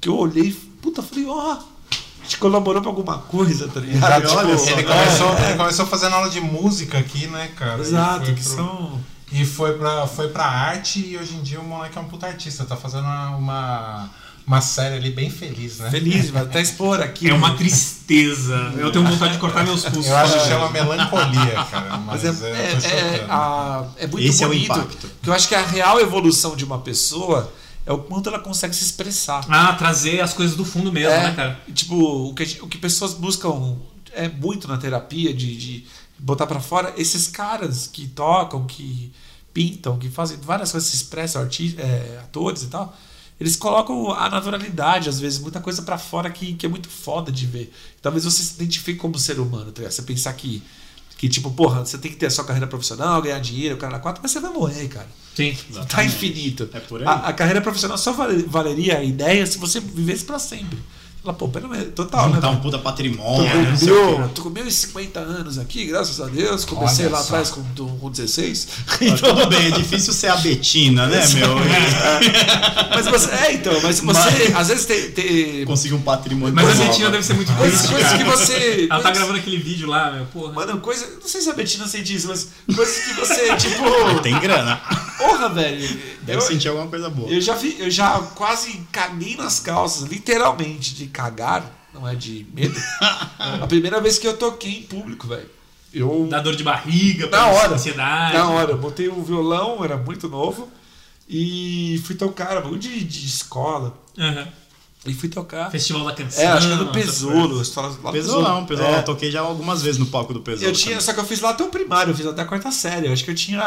Que 0.00 0.08
eu 0.08 0.16
olhei, 0.16 0.52
puta, 0.80 1.02
falei, 1.02 1.26
ó, 1.26 1.54
a 1.54 2.22
gente 2.22 2.38
colaborou 2.38 2.80
pra 2.80 2.90
alguma 2.90 3.18
coisa, 3.18 3.66
tá 3.68 3.80
ligado? 3.80 4.28
Olha 4.30 4.46
tipo, 4.56 4.58
só, 4.64 4.70
ele, 4.70 4.82
começou, 4.84 5.38
ele 5.48 5.56
começou 5.56 5.86
fazendo 5.86 6.14
aula 6.14 6.30
de 6.30 6.40
música 6.40 6.98
aqui, 6.98 7.26
né, 7.26 7.50
cara? 7.56 7.80
Exato, 7.82 8.26
que 8.32 8.40
pro- 8.42 8.42
são. 8.54 9.00
E 9.32 9.44
foi 9.46 9.78
pra, 9.78 10.06
foi 10.06 10.28
pra 10.28 10.44
arte 10.44 10.98
e 11.04 11.16
hoje 11.16 11.34
em 11.34 11.42
dia 11.42 11.58
o 11.60 11.64
moleque 11.64 11.96
é 11.96 12.00
um 12.00 12.04
puta 12.04 12.26
artista. 12.26 12.64
Tá 12.64 12.76
fazendo 12.76 13.04
uma, 13.04 13.30
uma, 13.36 14.10
uma 14.46 14.60
série 14.60 14.96
ali 14.96 15.10
bem 15.10 15.30
feliz, 15.30 15.78
né? 15.78 15.90
Feliz, 15.90 16.28
vai 16.30 16.42
até 16.42 16.60
expor 16.60 17.00
aqui. 17.00 17.30
É 17.30 17.34
uma 17.34 17.56
tristeza. 17.56 18.72
Eu 18.76 18.92
tenho 18.92 19.06
vontade 19.06 19.32
de 19.32 19.38
cortar 19.38 19.64
meus 19.64 19.84
pulsos. 19.84 20.06
Eu 20.06 20.16
acho 20.16 20.34
que 20.34 20.48
chama 20.48 20.70
melancolia, 20.70 21.64
cara. 21.70 21.96
Mas, 22.04 22.22
Mas 22.24 22.42
é, 22.42 22.50
é, 22.50 22.52
é, 22.52 23.16
é, 23.20 23.26
a- 23.28 23.86
é 23.96 24.06
muito 24.06 24.26
Esse 24.28 24.42
é 24.42 24.46
o 24.46 24.50
bonito. 24.50 24.64
impacto. 24.72 25.08
Porque 25.08 25.30
eu 25.30 25.34
acho 25.34 25.48
que 25.48 25.54
a 25.54 25.64
real 25.66 25.98
evolução 26.00 26.54
de 26.54 26.64
uma 26.64 26.78
pessoa 26.80 27.50
é 27.86 27.92
o 27.92 27.98
quanto 27.98 28.28
ela 28.28 28.38
consegue 28.38 28.74
se 28.76 28.84
expressar. 28.84 29.44
Ah, 29.48 29.72
trazer 29.72 30.20
as 30.20 30.34
coisas 30.34 30.54
do 30.56 30.64
fundo 30.64 30.92
mesmo, 30.92 31.10
É, 31.10 31.22
né, 31.28 31.32
cara? 31.34 31.60
Tipo, 31.74 31.96
o 32.28 32.34
que, 32.34 32.58
o 32.60 32.68
que 32.68 32.76
pessoas 32.78 33.14
buscam 33.14 33.76
é 34.14 34.28
muito 34.28 34.68
na 34.68 34.76
terapia 34.76 35.32
de, 35.32 35.56
de 35.56 35.86
botar 36.22 36.46
pra 36.46 36.60
fora 36.60 36.94
esses 36.96 37.28
caras 37.28 37.86
que 37.86 38.06
tocam, 38.06 38.66
que 38.66 39.12
pintam, 39.52 39.98
que 39.98 40.08
fazem 40.08 40.38
várias 40.38 40.72
coisas, 40.72 40.88
se 40.88 40.96
expressam, 40.96 41.46
é, 41.78 42.18
atores 42.22 42.62
e 42.62 42.66
tal. 42.68 42.96
Eles 43.40 43.56
colocam 43.56 44.12
a 44.12 44.30
naturalidade, 44.30 45.08
às 45.08 45.18
vezes, 45.18 45.38
muita 45.40 45.60
coisa 45.60 45.82
pra 45.82 45.98
fora 45.98 46.30
que, 46.30 46.54
que 46.54 46.64
é 46.64 46.68
muito 46.68 46.88
foda 46.88 47.32
de 47.32 47.44
ver. 47.46 47.72
Talvez 48.00 48.24
você 48.24 48.42
se 48.42 48.54
identifique 48.54 48.98
como 49.00 49.18
ser 49.18 49.40
humano, 49.40 49.72
tá 49.72 49.80
ligado? 49.80 49.92
Você 49.92 50.02
pensar 50.02 50.32
que, 50.34 50.62
que, 51.18 51.28
tipo, 51.28 51.50
porra, 51.50 51.84
você 51.84 51.98
tem 51.98 52.10
que 52.12 52.16
ter 52.16 52.26
a 52.26 52.30
sua 52.30 52.44
carreira 52.44 52.68
profissional, 52.68 53.20
ganhar 53.20 53.40
dinheiro, 53.40 53.74
o 53.74 53.78
cara 53.78 53.94
na 53.94 53.98
quatro, 53.98 54.22
mas 54.22 54.30
você 54.30 54.38
vai 54.38 54.52
morrer, 54.52 54.86
cara. 54.88 55.08
Sim. 55.34 55.56
Tá 55.88 56.04
infinito. 56.04 56.70
É 56.72 56.78
por 56.80 57.00
aí. 57.00 57.06
A, 57.08 57.12
a 57.28 57.32
carreira 57.32 57.60
profissional 57.60 57.98
só 57.98 58.12
vale- 58.12 58.44
valeria 58.44 58.98
a 58.98 59.02
ideia 59.02 59.44
se 59.44 59.58
você 59.58 59.80
vivesse 59.80 60.24
pra 60.24 60.38
sempre. 60.38 60.78
Fala, 61.22 61.36
pô, 61.36 61.46
pelo 61.46 61.68
menos, 61.68 61.94
total, 61.94 62.28
né? 62.30 62.34
Juntar 62.34 62.48
um 62.48 62.50
velho? 62.52 62.62
puta 62.62 62.78
Tô 62.78 62.82
patrimônio, 62.82 63.48
com, 63.48 63.62
não 63.62 63.76
sei 63.76 63.90
o 63.92 64.06
quê. 64.12 64.18
meu, 64.18 64.28
tô 64.30 64.42
com 64.42 64.50
meus 64.50 64.74
50 64.74 65.20
anos 65.20 65.56
aqui, 65.56 65.84
graças 65.84 66.20
a 66.20 66.26
Deus. 66.26 66.64
Comecei 66.64 67.06
Olha 67.06 67.12
lá 67.12 67.18
só. 67.20 67.24
atrás 67.26 67.50
com, 67.50 67.62
com 67.98 68.10
16. 68.10 68.68
Mas 69.00 69.20
Tudo 69.20 69.46
bem, 69.46 69.68
é 69.68 69.70
difícil 69.70 70.12
ser 70.12 70.26
a 70.28 70.36
Betina, 70.36 71.06
né, 71.06 71.24
meu? 71.28 71.54
mas 72.90 73.06
você. 73.06 73.30
É, 73.34 73.52
então, 73.54 73.72
mas 73.82 74.00
você. 74.00 74.02
Mas- 74.02 74.56
Às 74.56 74.68
vezes 74.68 74.86
tem. 74.86 75.10
tem 75.12 75.64
Conseguir 75.64 75.94
um 75.94 76.02
patrimônio. 76.02 76.54
Mas 76.54 76.80
a. 76.80 76.84
Betina 76.86 77.10
deve 77.10 77.22
ser 77.24 77.34
muito 77.34 77.52
triste, 77.56 77.88
coisas 77.88 78.12
que 78.14 78.24
você. 78.24 78.88
Ela 78.90 79.00
tá 79.02 79.10
gravando 79.12 79.38
aquele 79.38 79.58
vídeo 79.58 79.88
lá, 79.88 80.10
meu, 80.10 80.24
porra. 80.26 80.52
Mano, 80.52 80.80
coisa. 80.80 81.06
Não 81.20 81.28
sei 81.28 81.40
se 81.40 81.48
a 81.50 81.52
Betina 81.52 81.86
sente 81.86 82.14
isso, 82.16 82.26
mas 82.26 82.48
coisas 82.74 82.98
que 83.04 83.12
você, 83.14 83.54
tipo. 83.58 84.20
Tem 84.22 84.36
grana. 84.40 84.76
Porra, 85.18 85.48
velho. 85.50 86.12
Deve 86.22 86.38
eu, 86.38 86.42
sentir 86.42 86.68
alguma 86.68 86.86
coisa 86.86 87.10
boa. 87.10 87.28
eu 87.28 87.40
já 87.40 87.54
vi, 87.54 87.76
eu 87.80 87.90
já 87.90 88.16
quase 88.36 88.80
caguei 88.92 89.36
nas 89.36 89.58
calças, 89.58 90.08
literalmente, 90.08 90.94
de 90.94 91.06
cagar, 91.12 91.70
não 91.94 92.08
é 92.08 92.14
de 92.14 92.46
medo. 92.52 92.78
a 93.38 93.66
primeira 93.66 94.00
vez 94.00 94.18
que 94.18 94.26
eu 94.26 94.36
toquei 94.36 94.78
em 94.78 94.82
público, 94.82 95.28
velho. 95.28 95.48
Eu. 95.92 96.26
Dá 96.28 96.40
dor 96.40 96.56
de 96.56 96.64
barriga, 96.64 97.28
Na 97.28 97.48
hora. 97.48 97.74
ansiedade. 97.74 98.34
Na 98.34 98.48
hora, 98.48 98.70
eu 98.72 98.78
botei 98.78 99.08
o 99.08 99.22
violão, 99.22 99.84
era 99.84 99.96
muito 99.96 100.28
novo. 100.28 100.68
E 101.28 102.02
fui 102.04 102.14
tocar, 102.14 102.54
bagulho 102.60 102.78
de, 102.78 103.04
de 103.04 103.26
escola. 103.26 103.94
Aham. 104.18 104.48
E 105.04 105.12
fui 105.12 105.28
tocar. 105.28 105.68
Festival 105.68 106.04
da 106.04 106.12
canção. 106.12 106.44
É, 106.44 106.46
acho 106.46 106.68
que 106.68 106.72
é 106.74 106.76
do 106.76 106.86
Pesouro. 106.92 107.60
Pesolão, 108.12 108.64
Pesolão. 108.64 108.94
É. 108.94 108.98
Eu 108.98 109.04
toquei 109.04 109.32
já 109.32 109.40
algumas 109.40 109.82
vezes 109.82 109.98
no 109.98 110.06
palco 110.06 110.32
do 110.32 110.40
Pesolão. 110.40 110.68
Eu 110.70 110.72
tinha, 110.76 111.00
só 111.00 111.12
que 111.12 111.18
eu 111.18 111.24
fiz 111.24 111.40
lá 111.40 111.50
até 111.50 111.64
o 111.64 111.68
primário, 111.68 112.12
eu 112.12 112.16
fiz 112.16 112.24
até 112.24 112.42
a 112.42 112.44
quarta 112.44 112.70
série. 112.70 113.08
Eu 113.08 113.12
acho 113.12 113.24
que 113.24 113.30
eu 113.32 113.34
tinha. 113.34 113.58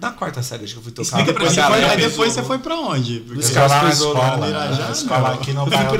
Na 0.00 0.12
quarta 0.12 0.40
série, 0.40 0.64
acho 0.64 0.74
que 0.74 0.78
eu 0.78 0.84
fui 0.84 0.92
tocar. 0.92 1.18
Explica 1.18 1.32
pra 1.32 1.48
Depois 1.48 1.52
você 1.52 1.60
Cara, 1.60 1.74
foi, 1.74 1.82
é 1.82 1.90
aí 1.90 1.96
depois 1.96 2.32
você 2.32 2.42
foi 2.44 2.58
pra 2.58 2.76
onde? 2.76 3.20
Porque 3.20 3.54
lá 3.58 3.88
escola, 3.90 4.36
no 4.36 4.42
né? 4.42 4.48
Irajá, 4.50 4.90
escola 4.92 5.28
não. 5.30 5.34
aqui 5.34 5.52
no 5.52 5.60
Eu 5.62 5.66
fui 5.66 5.98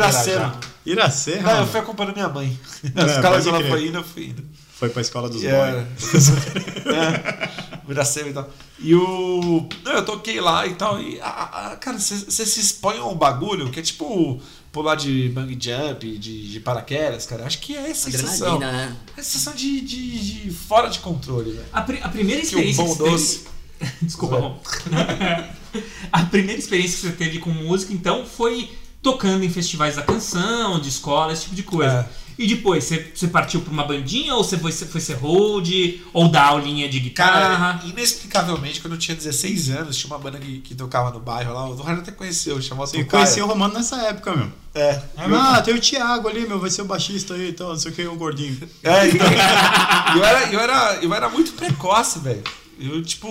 Iracema. 0.87 1.37
Iracema? 1.39 1.53
Não, 1.55 1.61
eu 1.61 1.67
fui 1.67 1.81
acompanhando 1.81 2.15
minha 2.15 2.29
mãe. 2.29 2.59
É, 2.95 3.05
Os 3.05 3.13
caras 3.19 3.45
pode 3.45 3.49
ela 3.49 3.71
foi 3.71 3.87
indo, 3.89 3.99
eu 3.99 4.05
fui 4.05 4.25
indo. 4.27 4.45
Foi 4.75 4.89
pra 4.89 5.01
escola 5.03 5.29
dos 5.29 5.41
boys. 5.41 6.29
é, 6.87 7.49
Viracema 7.87 8.29
e 8.29 8.33
tal. 8.33 8.51
E 8.81 8.95
o. 8.95 9.69
Não, 9.85 9.93
eu 9.93 10.05
toquei 10.05 10.41
lá 10.41 10.67
e 10.67 10.75
tal. 10.75 11.01
E, 11.01 11.21
a- 11.21 11.71
a- 11.73 11.77
cara, 11.77 11.99
você 11.99 12.45
se 12.47 12.61
expõe 12.61 12.99
a 12.99 13.05
um 13.05 13.15
bagulho 13.15 13.71
que 13.71 13.79
é 13.81 13.83
tipo 13.83 14.41
pular 14.73 14.97
de 14.97 15.29
bang 15.29 15.57
jump, 15.61 16.19
de, 16.19 16.51
de 16.51 16.61
paraquedas, 16.61 17.25
cara. 17.27 17.47
Acho 17.47 17.61
que 17.61 17.77
é 17.77 17.91
essa 17.91 18.11
sensação. 18.11 18.59
Né? 18.59 18.97
É 19.17 19.23
sensação 19.23 19.55
de, 19.55 19.81
de, 19.81 20.43
de 20.43 20.51
fora 20.51 20.89
de 20.89 20.99
controle, 20.99 21.53
velho. 21.53 21.65
A, 21.73 21.81
pri- 21.83 22.01
a 22.03 22.09
primeira 22.09 22.41
Que 22.43 22.57
o 22.57 22.59
experiência 22.59 22.85
bom 22.85 22.97
doce. 22.97 23.39
teve... 23.39 23.55
Desculpa, 24.03 24.57
a 26.13 26.23
primeira 26.27 26.59
experiência 26.59 26.97
que 26.99 27.07
você 27.07 27.13
teve 27.13 27.39
com 27.39 27.51
música, 27.51 27.93
então, 27.93 28.25
foi 28.27 28.71
tocando 29.05 29.45
em 29.45 29.51
festivais 29.51 29.97
da 29.97 30.03
canção, 30.03 30.81
de 30.81 30.89
escola, 30.89 31.33
esse 31.33 31.43
tipo 31.43 31.55
de 31.55 31.63
coisa. 31.63 32.09
É. 32.21 32.25
E 32.37 32.49
depois, 32.49 32.85
você, 32.85 33.29
partiu 33.29 33.61
pra 33.61 33.73
uma 33.73 33.85
bandinha 33.85 34.35
ou 34.35 34.43
você 34.43 34.59
foi, 34.59 34.73
foi 34.73 35.01
ser 35.01 35.15
hold? 35.15 35.71
Ou 36.13 36.29
dar 36.29 36.49
aulinha 36.49 36.89
de 36.89 36.99
guitarra? 36.99 37.57
Cara, 37.57 37.81
inexplicavelmente, 37.85 38.81
quando 38.81 38.95
eu 38.95 38.99
tinha 38.99 39.17
16 39.17 39.71
anos, 39.71 39.97
tinha 39.97 40.13
uma 40.13 40.19
banda 40.19 40.39
que, 40.39 40.59
que 40.59 40.75
tocava 40.75 41.13
no 41.13 41.21
bairro 41.21 41.55
lá. 41.55 41.69
O 41.69 41.77
Raro 41.77 42.01
até 42.01 42.11
conheceu, 42.11 42.61
chamava 42.61 42.89
Você 42.89 43.05
Tocaia. 43.05 43.23
conheceu 43.23 43.45
o 43.45 43.49
Romano 43.49 43.75
nessa 43.75 44.03
época, 44.03 44.35
meu. 44.35 44.51
É. 44.75 45.01
Ah, 45.17 45.63
tem 45.63 45.75
o 45.75 45.81
Thiago 45.81 46.27
ali, 46.27 46.49
meu, 46.49 46.59
vai 46.59 46.71
ser 46.71 46.83
o 46.83 46.87
baixista 46.87 47.35
aí, 47.35 47.51
então, 47.51 47.69
não 47.69 47.79
sei 47.79 47.93
o 47.93 47.95
que, 47.95 48.05
o 48.05 48.17
gordinho. 48.17 48.59
É, 48.83 49.07
então, 49.07 49.27
eu, 50.17 50.25
era, 50.25 50.53
eu, 50.53 50.61
era, 50.61 50.99
eu 51.03 51.15
era 51.15 51.29
muito 51.29 51.53
precoce, 51.53 52.19
velho. 52.19 52.43
Eu, 52.79 53.03
tipo, 53.03 53.29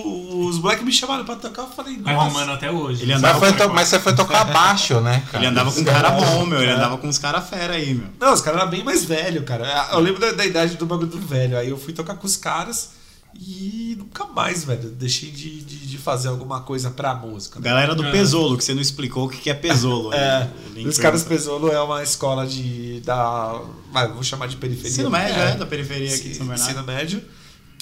os 0.48 0.58
moleques 0.58 0.84
me 0.84 0.92
chamaram 0.92 1.24
pra 1.24 1.36
tocar, 1.36 1.62
eu 1.62 1.68
falei, 1.68 1.96
nossa. 1.98 2.14
Romano 2.14 2.52
até 2.52 2.70
hoje. 2.70 3.02
Ele 3.02 3.12
Mas, 3.12 3.18
andava, 3.22 3.38
foi 3.38 3.52
com, 3.52 3.58
to- 3.58 3.74
mas 3.74 3.88
você 3.88 3.98
foi 4.00 4.14
tocar 4.14 4.44
baixo, 4.44 5.00
né, 5.00 5.22
cara? 5.30 5.38
ele 5.44 5.46
andava 5.50 5.70
com 5.70 5.80
um 5.80 5.84
cara 5.84 6.10
bom, 6.10 6.46
meu. 6.46 6.62
Ele 6.62 6.70
andava 6.72 6.96
com 6.98 7.06
uns 7.08 7.18
cara 7.18 7.40
fera 7.42 7.74
aí, 7.74 7.94
meu. 7.94 8.06
Não, 8.18 8.32
os 8.32 8.40
caras 8.40 8.60
eram 8.60 8.70
bem 8.70 8.82
mais 8.82 9.04
velhos, 9.04 9.44
cara. 9.44 9.90
Eu 9.92 10.00
lembro 10.00 10.20
da, 10.20 10.32
da 10.32 10.46
idade 10.46 10.76
do 10.76 10.86
bagulho 10.86 11.08
do 11.10 11.18
velho. 11.18 11.58
Aí 11.58 11.68
eu 11.68 11.76
fui 11.78 11.92
tocar 11.92 12.14
com 12.16 12.26
os 12.26 12.36
caras 12.36 12.92
e 13.34 13.96
nunca 13.98 14.24
mais, 14.26 14.64
velho. 14.64 14.90
Deixei 14.90 15.30
de, 15.30 15.60
de, 15.60 15.76
de 15.88 15.98
fazer 15.98 16.28
alguma 16.28 16.60
coisa 16.60 16.90
pra 16.90 17.14
música. 17.14 17.58
né? 17.58 17.64
Galera 17.68 17.94
do 17.94 18.04
Pesolo, 18.10 18.56
que 18.56 18.64
você 18.64 18.72
não 18.74 18.80
explicou 18.80 19.26
o 19.26 19.28
que 19.28 19.38
que 19.38 19.50
é 19.50 19.54
Pesolo. 19.54 20.12
É, 20.14 20.48
os 20.86 20.94
foi- 20.94 21.02
caras 21.02 21.22
Pesolo 21.24 21.70
é 21.70 21.80
uma 21.80 22.02
escola 22.02 22.46
de. 22.46 23.00
da. 23.00 23.60
Vai, 23.92 24.08
vou 24.08 24.22
chamar 24.22 24.46
de 24.48 24.56
periferia. 24.56 24.90
Ensino 24.90 25.10
médio, 25.10 25.40
é, 25.40 25.54
da 25.56 25.66
periferia 25.66 26.14
aqui 26.14 26.28
de 26.30 26.34
São 26.36 26.46
Bernardo. 26.46 26.70
Ensino 26.70 26.86
médio. 26.86 27.22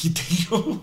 Que 0.02 0.10
tem 0.10 0.48
o. 0.50 0.80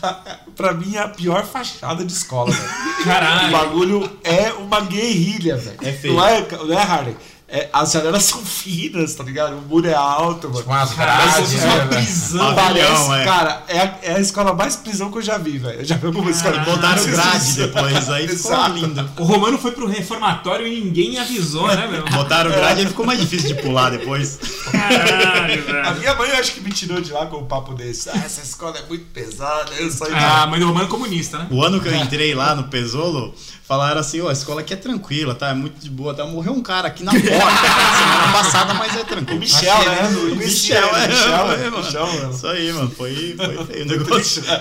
pra 0.56 0.72
mim 0.72 0.96
é 0.96 1.00
a 1.00 1.08
pior 1.08 1.44
fachada 1.44 2.02
de 2.06 2.10
escola, 2.10 2.50
velho. 2.50 2.70
O 3.00 3.04
Caralho. 3.04 3.52
bagulho 3.52 4.18
é 4.24 4.50
uma 4.54 4.80
guerrilha, 4.80 5.58
velho. 5.58 5.76
É 5.82 5.92
feio. 5.92 6.14
Não 6.14 6.26
é, 6.26 6.40
não 6.40 6.72
é 6.72 6.82
Harley. 6.82 7.16
É, 7.54 7.68
as 7.70 7.92
janelas 7.92 8.24
são 8.24 8.42
finas, 8.42 9.14
tá 9.14 9.22
ligado? 9.22 9.58
O 9.58 9.60
muro 9.60 9.86
é 9.86 9.92
alto, 9.92 10.48
mano. 10.48 10.60
Tipo 10.60 10.70
umas 10.70 10.94
Caralho, 10.94 11.30
grades, 11.32 11.54
é 11.54 11.66
né, 11.66 11.74
uma 11.74 11.86
prisão. 11.86 12.54
Parece, 12.54 13.12
é. 13.12 13.24
cara, 13.24 13.62
é 13.68 13.78
a, 13.78 13.98
é 14.02 14.14
a 14.14 14.20
escola 14.20 14.54
mais 14.54 14.74
prisão 14.74 15.12
que 15.12 15.18
eu 15.18 15.22
já 15.22 15.36
vi, 15.36 15.58
velho. 15.58 15.80
Eu 15.80 15.84
já 15.84 15.96
vi 15.96 16.06
alguma 16.06 16.30
escola 16.30 16.58
botaram 16.60 17.04
grade 17.04 17.52
depois, 17.52 18.08
aí 18.08 18.26
ficou 18.26 18.66
lindo. 18.68 19.10
O 19.18 19.24
Romano 19.24 19.58
foi 19.58 19.72
pro 19.72 19.86
reformatório 19.86 20.66
e 20.66 20.80
ninguém 20.80 21.18
avisou, 21.18 21.68
né, 21.68 21.86
meu? 21.86 22.04
Botaram 22.06 22.50
grade 22.50 22.84
e 22.84 22.86
ficou 22.86 23.04
mais 23.04 23.20
difícil 23.20 23.54
de 23.54 23.62
pular 23.62 23.90
depois. 23.90 24.38
Caralho, 24.70 25.62
A 25.68 25.72
velho. 25.90 25.98
minha 25.98 26.14
mãe 26.14 26.30
eu 26.30 26.36
acho 26.36 26.52
que 26.52 26.60
me 26.60 26.72
tirou 26.72 27.02
de 27.02 27.12
lá 27.12 27.26
com 27.26 27.36
um 27.36 27.46
papo 27.46 27.74
desse. 27.74 28.08
Ah, 28.08 28.22
essa 28.24 28.40
escola 28.40 28.78
é 28.78 28.86
muito 28.88 29.04
pesada, 29.12 29.72
eu 29.78 29.90
saí 29.90 30.12
Ah, 30.14 30.44
a 30.44 30.46
mãe 30.46 30.58
do 30.58 30.66
Romano 30.66 30.86
é 30.86 30.88
comunista, 30.88 31.38
né? 31.38 31.48
O 31.50 31.62
ano 31.62 31.80
que 31.80 31.88
eu 31.88 31.94
entrei 31.94 32.34
lá 32.34 32.54
no 32.54 32.64
Pesolo, 32.64 33.34
falaram 33.72 34.00
assim, 34.02 34.20
ó, 34.20 34.28
a 34.28 34.34
escola 34.34 34.60
aqui 34.60 34.74
é 34.74 34.76
tranquila, 34.76 35.34
tá? 35.34 35.48
É 35.48 35.54
muito 35.54 35.80
de 35.80 35.88
boa, 35.88 36.12
tá? 36.12 36.26
Morreu 36.26 36.52
um 36.52 36.60
cara 36.60 36.88
aqui 36.88 37.02
na 37.02 37.10
porta 37.10 37.26
semana 37.26 38.32
passada, 38.32 38.74
mas 38.74 38.94
é 38.94 39.00
O 39.00 39.04
tranquilo. 39.06 39.40
Michel, 39.40 39.78
né? 39.78 40.08
O 40.08 40.36
Michel, 40.36 40.94
é, 40.94 41.08
Michel, 41.08 41.52
é, 41.52 41.54
é, 41.54 41.70
mano. 41.70 41.84
Michel, 41.86 42.06
mano. 42.06 42.34
Isso 42.34 42.46
aí, 42.46 42.70
mano. 42.70 42.90
Foi, 42.90 43.34
foi 43.34 43.64
feio 43.64 43.84
o 43.84 43.88
negócio. 43.88 44.42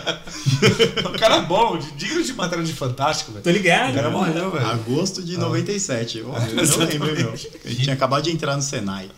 Um 1.13 1.17
cara 1.17 1.39
bom, 1.39 1.77
digno 1.97 2.23
de 2.23 2.33
matéria 2.33 2.63
de 2.63 2.71
fantástico, 2.71 3.33
velho. 3.33 3.43
Tô 3.43 3.49
ligado. 3.49 3.91
O 3.91 3.95
cara 3.95 4.09
né? 4.09 4.15
morreu, 4.15 4.51
velho. 4.51 4.65
Agosto 4.65 5.21
de 5.21 5.37
97. 5.37 6.23
Ó, 6.25 6.37
eu 6.47 6.65
não 6.65 6.77
lembro, 6.85 7.13
meu. 7.13 7.33
Eu 7.65 7.75
tinha 7.75 7.93
acabado 7.93 8.23
de 8.23 8.31
entrar 8.31 8.55
no 8.55 8.61
Senai. 8.61 9.09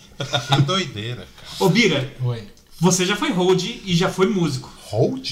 Que 0.48 0.62
doideira, 0.62 1.28
cara. 1.38 1.48
Ô, 1.60 1.70
Bira, 1.70 2.12
Oi. 2.24 2.48
você 2.80 3.06
já 3.06 3.16
foi 3.16 3.32
hold 3.32 3.64
e 3.64 3.96
já 3.96 4.10
foi 4.10 4.26
músico. 4.26 4.74
Hold? 4.94 5.32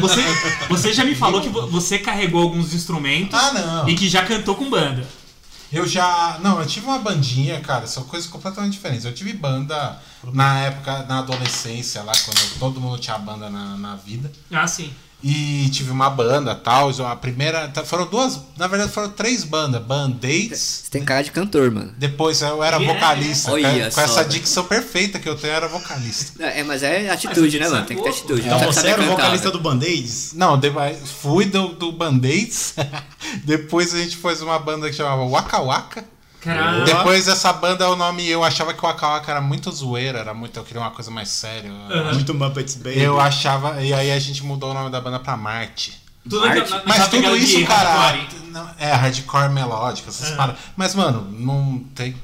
Você, 0.00 0.22
você 0.68 0.92
já 0.92 1.04
me 1.04 1.14
falou 1.14 1.40
que 1.40 1.48
vo- 1.48 1.66
você 1.66 1.98
carregou 1.98 2.42
alguns 2.42 2.72
instrumentos 2.72 3.38
Ah, 3.38 3.52
não. 3.52 3.88
e 3.88 3.94
que 3.96 4.08
já 4.08 4.24
cantou 4.24 4.54
com 4.54 4.70
banda. 4.70 5.04
Eu 5.72 5.86
já. 5.86 6.38
Não, 6.42 6.60
eu 6.60 6.66
tive 6.66 6.86
uma 6.86 6.98
bandinha, 6.98 7.60
cara, 7.60 7.86
são 7.86 8.02
coisas 8.04 8.28
completamente 8.28 8.72
diferentes. 8.72 9.04
Eu 9.04 9.14
tive 9.14 9.32
banda 9.32 10.00
na 10.32 10.60
época, 10.60 11.04
na 11.08 11.18
adolescência, 11.20 12.02
lá, 12.02 12.12
quando 12.24 12.58
todo 12.58 12.80
mundo 12.80 12.98
tinha 12.98 13.16
banda 13.18 13.48
na, 13.50 13.76
na 13.76 13.94
vida. 13.96 14.30
Ah, 14.50 14.66
sim. 14.66 14.92
E 15.22 15.68
tive 15.70 15.90
uma 15.90 16.08
banda 16.08 16.54
tal. 16.54 16.90
A 17.06 17.14
primeira. 17.14 17.68
tá, 17.68 17.84
Foram 17.84 18.06
duas. 18.06 18.40
Na 18.56 18.66
verdade, 18.66 18.90
foram 18.90 19.10
três 19.10 19.44
bandas. 19.44 19.82
Band-Aids. 19.82 20.58
Você 20.84 20.90
tem 20.90 21.04
cara 21.04 21.22
de 21.22 21.30
cantor, 21.30 21.70
mano. 21.70 21.92
Depois 21.98 22.40
eu 22.40 22.62
era 22.64 22.78
Yeah. 22.78 22.98
vocalista. 23.00 23.52
Olha 23.52 23.84
com 23.86 23.90
só, 23.90 24.00
essa 24.02 24.14
velho. 24.20 24.28
dicção 24.30 24.64
perfeita 24.64 25.18
que 25.18 25.28
eu 25.28 25.36
tenho, 25.36 25.52
eu 25.52 25.56
era 25.56 25.68
vocalista. 25.68 26.42
É, 26.42 26.62
mas 26.62 26.82
é 26.82 27.10
atitude, 27.10 27.58
né, 27.58 27.68
mano? 27.68 27.84
Tem 27.84 27.96
que 27.96 28.02
ter 28.02 28.08
atitude. 28.08 28.46
Então 28.46 28.58
você 28.60 28.86
era 28.88 28.96
cantar, 29.02 29.10
vocalista 29.10 29.50
do 29.50 29.60
Band-Aids? 29.60 30.32
Não, 30.34 30.58
depois 30.58 30.96
fui 31.20 31.44
do, 31.44 31.68
do 31.68 31.92
Band-Aids. 31.92 32.74
Depois 33.44 33.94
a 33.94 33.98
gente 33.98 34.16
fez 34.16 34.40
uma 34.42 34.58
banda 34.58 34.88
que 34.88 34.96
chamava 34.96 35.24
Waka 35.28 35.58
Waka. 35.60 36.04
Depois 36.84 37.28
essa 37.28 37.52
banda, 37.52 37.88
o 37.90 37.96
nome, 37.96 38.26
eu 38.28 38.42
achava 38.42 38.72
que 38.72 38.80
o 38.84 38.86
Waka 38.88 39.06
Waka 39.06 39.30
era 39.32 39.40
muito 39.40 39.70
zoeira, 39.70 40.18
era 40.18 40.32
muito, 40.34 40.58
eu 40.58 40.64
queria 40.64 40.80
uma 40.82 40.90
coisa 40.90 41.10
mais 41.10 41.28
séria. 41.28 41.70
Muito 42.14 42.32
Muppets 42.34 42.76
Baby. 42.76 43.00
Eu 43.00 43.20
achava, 43.20 43.82
e 43.82 43.92
aí 43.92 44.10
a 44.10 44.18
gente 44.18 44.42
mudou 44.44 44.70
o 44.70 44.74
nome 44.74 44.90
da 44.90 45.00
banda 45.00 45.18
pra 45.20 45.36
Marte. 45.36 46.00
Tudo 46.28 46.40
na- 46.46 46.54
na- 46.54 46.64
na 46.64 46.82
Mas 46.86 47.08
tudo 47.08 47.36
isso, 47.36 47.64
cara, 47.66 47.90
hardcore. 47.90 48.50
não- 48.50 48.70
é 48.78 48.92
hardcore 48.92 49.48
melódico, 49.50 50.08
essas 50.10 50.30
paradas. 50.32 50.60
Mas, 50.76 50.94
mano, 50.94 51.26
não 51.30 51.78
tem. 51.94 52.14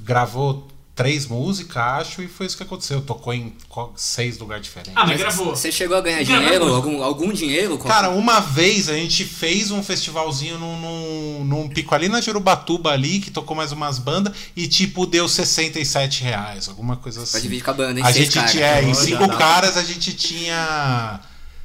Gravou 0.00 0.66
três 0.94 1.26
músicas, 1.26 1.76
acho, 1.76 2.22
e 2.22 2.28
foi 2.28 2.46
isso 2.46 2.56
que 2.56 2.62
aconteceu. 2.62 3.00
Tocou 3.02 3.34
em 3.34 3.52
seis 3.96 4.38
lugares 4.38 4.64
diferentes. 4.64 4.92
Ah, 4.94 5.00
mas 5.00 5.10
Mas 5.10 5.18
gravou. 5.20 5.56
Você 5.56 5.72
chegou 5.72 5.96
a 5.96 6.00
ganhar 6.00 6.22
dinheiro? 6.22 6.72
Algum, 6.72 7.02
algum 7.02 7.32
dinheiro? 7.32 7.76
Cara, 7.78 8.10
uma 8.10 8.38
vez 8.40 8.88
a 8.88 8.94
gente 8.94 9.24
fez 9.24 9.70
um 9.72 9.82
festivalzinho 9.82 10.56
num, 10.58 10.80
num, 10.80 11.44
num 11.44 11.68
pico 11.68 11.94
ali 11.94 12.08
na 12.08 12.20
Jerubatuba 12.20 12.90
ali, 12.92 13.18
que 13.18 13.30
tocou 13.30 13.56
mais 13.56 13.72
umas 13.72 13.98
bandas, 13.98 14.32
e 14.54 14.68
tipo, 14.68 15.04
deu 15.04 15.28
67 15.28 16.22
reais, 16.22 16.68
alguma 16.68 16.96
coisa 16.96 17.18
Pra 17.20 17.24
assim. 17.28 17.40
dividir 17.40 17.64
com 17.64 17.70
a 17.72 17.74
banda, 17.74 17.98
hein? 17.98 18.06
A 18.06 18.12
gente 18.12 18.32
caras. 18.34 18.52
tinha, 18.52 18.82
em 18.82 18.86
Olha, 18.86 18.94
cinco 18.94 19.26
dá. 19.26 19.36
caras 19.36 19.76
a 19.76 19.82
gente 19.82 20.12
tinha 20.14 21.20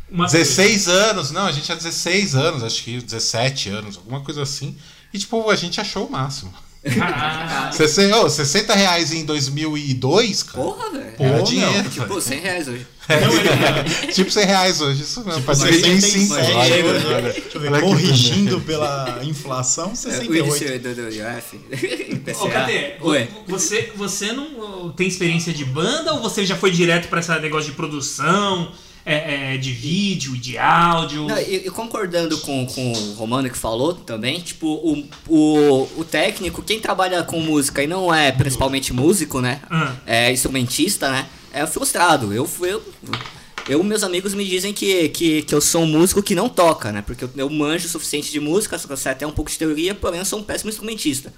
Uma 0.09 0.25
16 0.25 0.87
anos, 0.87 1.29
não, 1.31 1.45
a 1.45 1.51
gente 1.51 1.65
tinha 1.65 1.77
16 1.77 2.33
anos, 2.35 2.63
acho 2.63 2.83
que 2.83 2.99
17 2.99 3.69
anos, 3.69 3.95
alguma 3.97 4.21
coisa 4.21 4.41
assim. 4.41 4.75
E 5.13 5.19
tipo, 5.19 5.47
a 5.51 5.55
gente 5.55 5.79
achou 5.79 6.07
o 6.07 6.11
máximo. 6.11 6.51
Caralho. 6.83 7.73
60, 7.73 8.17
ô, 8.17 8.29
60 8.29 8.73
reais 8.73 9.11
em 9.11 9.25
2002, 9.25 10.43
cara. 10.43 10.63
Porra, 10.63 10.89
velho. 10.91 11.13
Era 11.19 11.37
Pô, 11.39 11.43
dinheiro. 11.43 11.73
É 11.79 11.83
tipo 11.89 12.21
100 12.21 12.39
reais 12.39 12.67
hoje. 12.67 12.87
tipo 14.13 14.31
100 14.31 14.45
reais 14.45 14.81
hoje, 14.81 15.01
isso 15.03 15.25
mesmo. 15.25 15.41
Pra 15.41 15.55
Mas 15.55 15.63
dividir 15.63 15.91
em 15.91 15.99
67 15.99 16.27
5. 16.27 16.57
Olha, 16.57 16.75
euros. 16.75 17.05
olha, 17.05 17.21
Deixa 17.33 17.49
eu 17.55 17.61
ver, 17.61 17.67
olha 17.71 17.81
que 17.81 17.87
corrigindo 17.87 18.61
pela 18.61 19.19
inflação, 19.23 19.89
É, 19.89 19.91
O 19.91 19.95
68. 19.95 20.47
índice 20.47 20.79
do, 20.79 20.95
do, 20.95 20.95
do 20.95 21.15
IOF. 21.15 21.59
Ô, 22.39 22.49
Cadê? 22.49 22.93
Ué. 23.01 23.27
Você, 23.47 23.91
você 23.95 24.31
não 24.31 24.91
tem 24.91 25.07
experiência 25.07 25.51
de 25.51 25.65
banda 25.65 26.13
ou 26.13 26.21
você 26.21 26.45
já 26.45 26.55
foi 26.55 26.71
direto 26.71 27.09
pra 27.09 27.19
esse 27.19 27.31
negócio 27.39 27.69
de 27.71 27.75
produção, 27.75 28.71
é, 29.05 29.53
é, 29.53 29.57
de 29.57 29.71
vídeo, 29.71 30.37
de 30.37 30.57
áudio? 30.57 31.25
Não, 31.27 31.37
e, 31.37 31.67
e 31.67 31.69
concordando 31.69 32.37
com, 32.39 32.65
com 32.65 32.91
o 32.91 33.13
Romano 33.13 33.49
que 33.49 33.57
falou 33.57 33.93
também, 33.93 34.39
tipo, 34.39 34.67
o, 34.67 35.07
o, 35.27 35.89
o 35.97 36.03
técnico, 36.03 36.61
quem 36.61 36.79
trabalha 36.79 37.23
com 37.23 37.39
música 37.39 37.83
e 37.83 37.87
não 37.87 38.13
é 38.13 38.31
principalmente 38.31 38.93
músico, 38.93 39.41
né? 39.41 39.61
Ah. 39.69 39.95
É 40.05 40.31
instrumentista, 40.31 41.09
né? 41.09 41.27
É 41.51 41.65
frustrado. 41.65 42.33
Eu 42.33 42.45
fui. 42.45 42.71
Eu, 42.71 42.83
eu, 43.67 43.83
meus 43.83 44.03
amigos 44.03 44.33
me 44.33 44.45
dizem 44.45 44.73
que, 44.73 45.09
que, 45.09 45.41
que 45.43 45.53
eu 45.53 45.61
sou 45.61 45.83
um 45.83 45.87
músico 45.87 46.23
que 46.23 46.35
não 46.35 46.49
toca, 46.49 46.91
né? 46.91 47.01
Porque 47.01 47.23
eu, 47.23 47.29
eu 47.35 47.49
manjo 47.49 47.85
o 47.85 47.89
suficiente 47.89 48.31
de 48.31 48.39
música, 48.39 48.77
só 48.77 48.87
que 48.87 48.93
eu 48.93 48.97
sei 48.97 49.11
até 49.11 49.25
um 49.25 49.31
pouco 49.31 49.49
de 49.49 49.57
teoria, 49.57 49.93
porém 49.95 50.19
eu 50.19 50.25
sou 50.25 50.39
um 50.39 50.43
péssimo 50.43 50.69
instrumentista. 50.69 51.33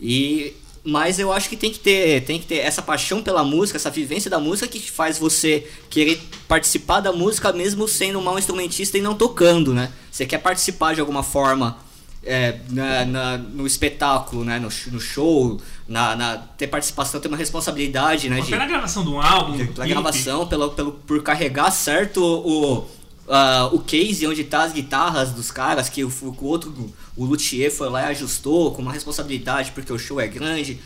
E 0.00 0.54
mas 0.84 1.18
eu 1.18 1.32
acho 1.32 1.48
que 1.48 1.56
tem 1.56 1.70
que 1.70 1.78
ter, 1.78 2.22
tem 2.24 2.38
que 2.38 2.46
ter 2.46 2.56
essa 2.58 2.80
paixão 2.82 3.22
pela 3.22 3.44
música, 3.44 3.76
essa 3.76 3.90
vivência 3.90 4.30
da 4.30 4.38
música 4.38 4.66
que 4.68 4.80
faz 4.90 5.18
você 5.18 5.66
querer 5.90 6.20
participar 6.46 7.00
da 7.00 7.12
música 7.12 7.52
mesmo 7.52 7.86
sendo 7.88 8.18
um 8.18 8.22
mau 8.22 8.38
instrumentista 8.38 8.96
e 8.96 9.00
não 9.02 9.14
tocando, 9.14 9.74
né? 9.74 9.90
Você 10.10 10.24
quer 10.26 10.38
participar 10.38 10.94
de 10.94 11.00
alguma 11.00 11.22
forma 11.22 11.78
é, 12.24 12.58
na, 12.70 13.04
na- 13.04 13.38
no 13.38 13.66
espetáculo, 13.66 14.44
né? 14.44 14.58
No, 14.58 14.68
no 14.92 15.00
show, 15.00 15.60
na, 15.86 16.16
na- 16.16 16.36
ter 16.36 16.66
participação, 16.66 17.20
ter 17.20 17.28
uma 17.28 17.36
responsabilidade, 17.36 18.28
né? 18.28 18.40
De, 18.40 18.50
na 18.56 18.66
gravação 18.66 19.02
de 19.04 19.10
um 19.10 19.20
álbum, 19.20 19.56
pela 19.58 19.66
clipe. 19.72 19.88
gravação, 19.90 20.46
pelo, 20.46 20.70
pelo, 20.70 20.92
por 20.92 21.22
carregar 21.22 21.70
certo 21.70 22.22
o, 22.22 22.86
ah, 23.28 23.68
o 23.72 23.80
case 23.80 24.26
onde 24.26 24.44
tá 24.44 24.62
as 24.62 24.72
guitarras 24.72 25.32
dos 25.32 25.50
caras, 25.50 25.88
que 25.88 26.02
o, 26.04 26.08
o 26.08 26.44
outro, 26.44 26.92
o 27.16 27.24
luthier 27.24 27.70
foi 27.70 27.88
lá 27.88 28.02
e 28.02 28.10
ajustou 28.12 28.72
com 28.72 28.82
uma 28.82 28.92
responsabilidade 28.92 29.72
porque 29.72 29.92
o 29.92 29.98
show 29.98 30.20
é 30.20 30.26
grande. 30.26 30.80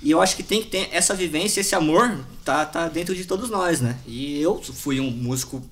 E 0.00 0.10
eu 0.10 0.20
acho 0.20 0.36
que 0.36 0.42
tem 0.42 0.62
que 0.62 0.68
ter 0.68 0.88
essa 0.92 1.14
vivência, 1.14 1.60
esse 1.60 1.74
amor, 1.74 2.20
tá, 2.44 2.64
tá 2.64 2.88
dentro 2.88 3.14
de 3.14 3.24
todos 3.24 3.50
nós, 3.50 3.80
né? 3.80 3.98
E 4.06 4.40
eu 4.40 4.62
fui 4.62 5.00
um 5.00 5.10
músico 5.10 5.62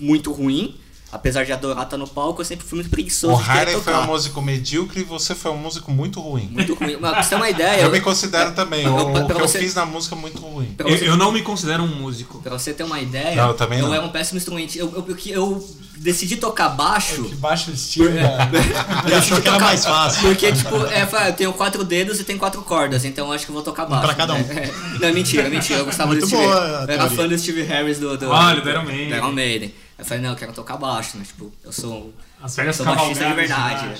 muito 0.00 0.32
ruim, 0.32 0.76
apesar 1.10 1.44
de 1.44 1.52
adorar 1.52 1.84
estar 1.84 1.96
no 1.96 2.06
palco, 2.06 2.40
eu 2.40 2.44
sempre 2.44 2.66
fui 2.66 2.76
muito 2.78 2.90
preguiçoso 2.90 3.32
O 3.32 3.36
Harley 3.50 3.80
foi 3.80 3.94
um 3.94 4.04
músico 4.06 4.42
medíocre 4.42 5.00
e 5.00 5.04
você 5.04 5.34
foi 5.34 5.50
um 5.50 5.56
músico 5.56 5.90
muito 5.90 6.20
ruim. 6.20 6.48
Muito 6.52 6.74
ruim. 6.74 6.96
Mas 7.00 7.10
pra 7.12 7.22
você 7.22 7.28
ter 7.30 7.34
uma 7.36 7.50
ideia... 7.50 7.80
Eu 7.82 7.90
me 7.90 8.00
considero 8.00 8.52
também. 8.52 8.84
eu- 8.84 8.94
O, 8.94 9.26
que 9.26 9.32
eu 9.32 9.38
você- 9.38 9.58
fiz 9.58 9.74
na 9.74 9.86
música 9.86 10.14
é 10.14 10.18
muito 10.18 10.38
ruim. 10.38 10.74
Eu, 10.78 10.88
você- 10.88 11.08
eu 11.08 11.16
não 11.16 11.32
me 11.32 11.42
considero 11.42 11.82
um 11.82 11.86
músico. 11.88 12.40
Pra 12.42 12.58
você 12.58 12.72
ter 12.72 12.84
uma 12.84 13.00
ideia, 13.00 13.36
Não, 13.36 13.48
eu 13.48 13.54
também 13.54 13.80
não. 13.80 13.92
era 13.94 14.04
um 14.04 14.10
péssimo 14.10 14.36
instrumento. 14.38 14.76
Eu, 14.76 14.92
eu, 14.92 15.06
eu, 15.08 15.16
eu 15.34 15.68
decidi 15.96 16.36
tocar 16.36 16.68
baixo. 16.70 17.24
Que 17.24 17.34
baixo 17.36 17.70
estilo, 17.70 18.10
né? 18.10 18.22
Ele 19.06 19.14
achou 19.14 19.40
que 19.40 19.48
era 19.48 19.58
mais 19.58 19.84
fácil. 19.84 20.22
Porque, 20.22 20.52
tipo, 20.52 20.76
é, 20.86 21.08
eu 21.28 21.32
tenho 21.32 21.52
quatro 21.54 21.82
dedos 21.84 22.20
e 22.20 22.24
tem 22.24 22.36
quatro 22.38 22.62
cordas, 22.62 23.04
então 23.04 23.26
eu 23.28 23.32
acho 23.32 23.44
que 23.46 23.50
eu 23.50 23.54
vou 23.54 23.62
tocar 23.62 23.86
baixo. 23.86 24.04
pra 24.06 24.14
cada 24.14 24.34
um. 24.34 24.38
né? 24.42 24.70
Não, 25.00 25.12
mentira, 25.14 25.48
mentira. 25.48 25.78
Eu 25.80 25.84
gostava 25.86 26.08
Muito 26.12 26.20
do 26.22 26.26
Steve 26.26 26.42
boa 26.42 26.84
Eu 26.88 26.94
era 26.94 27.10
fã 27.10 27.26
do 27.26 27.38
Steve 27.38 27.62
Harris 27.62 27.98
do, 27.98 28.16
do, 28.16 28.28
Olha, 28.30 28.60
do 28.60 28.68
Iron 28.70 28.84
Maiden. 28.84 29.08
do 29.08 29.16
Iron 29.16 29.32
Maiden. 29.32 29.74
Eu 29.98 30.04
falei, 30.04 30.22
não, 30.22 30.30
eu 30.30 30.36
quero 30.36 30.52
tocar 30.52 30.76
baixo, 30.76 31.18
né? 31.18 31.24
Tipo, 31.24 31.52
eu 31.64 31.72
sou, 31.72 32.14
As 32.40 32.54
velhas 32.54 32.76
sou 32.76 32.86
baixista 32.86 33.26
de 33.26 33.34
verdade. 33.34 33.86
né? 33.86 33.98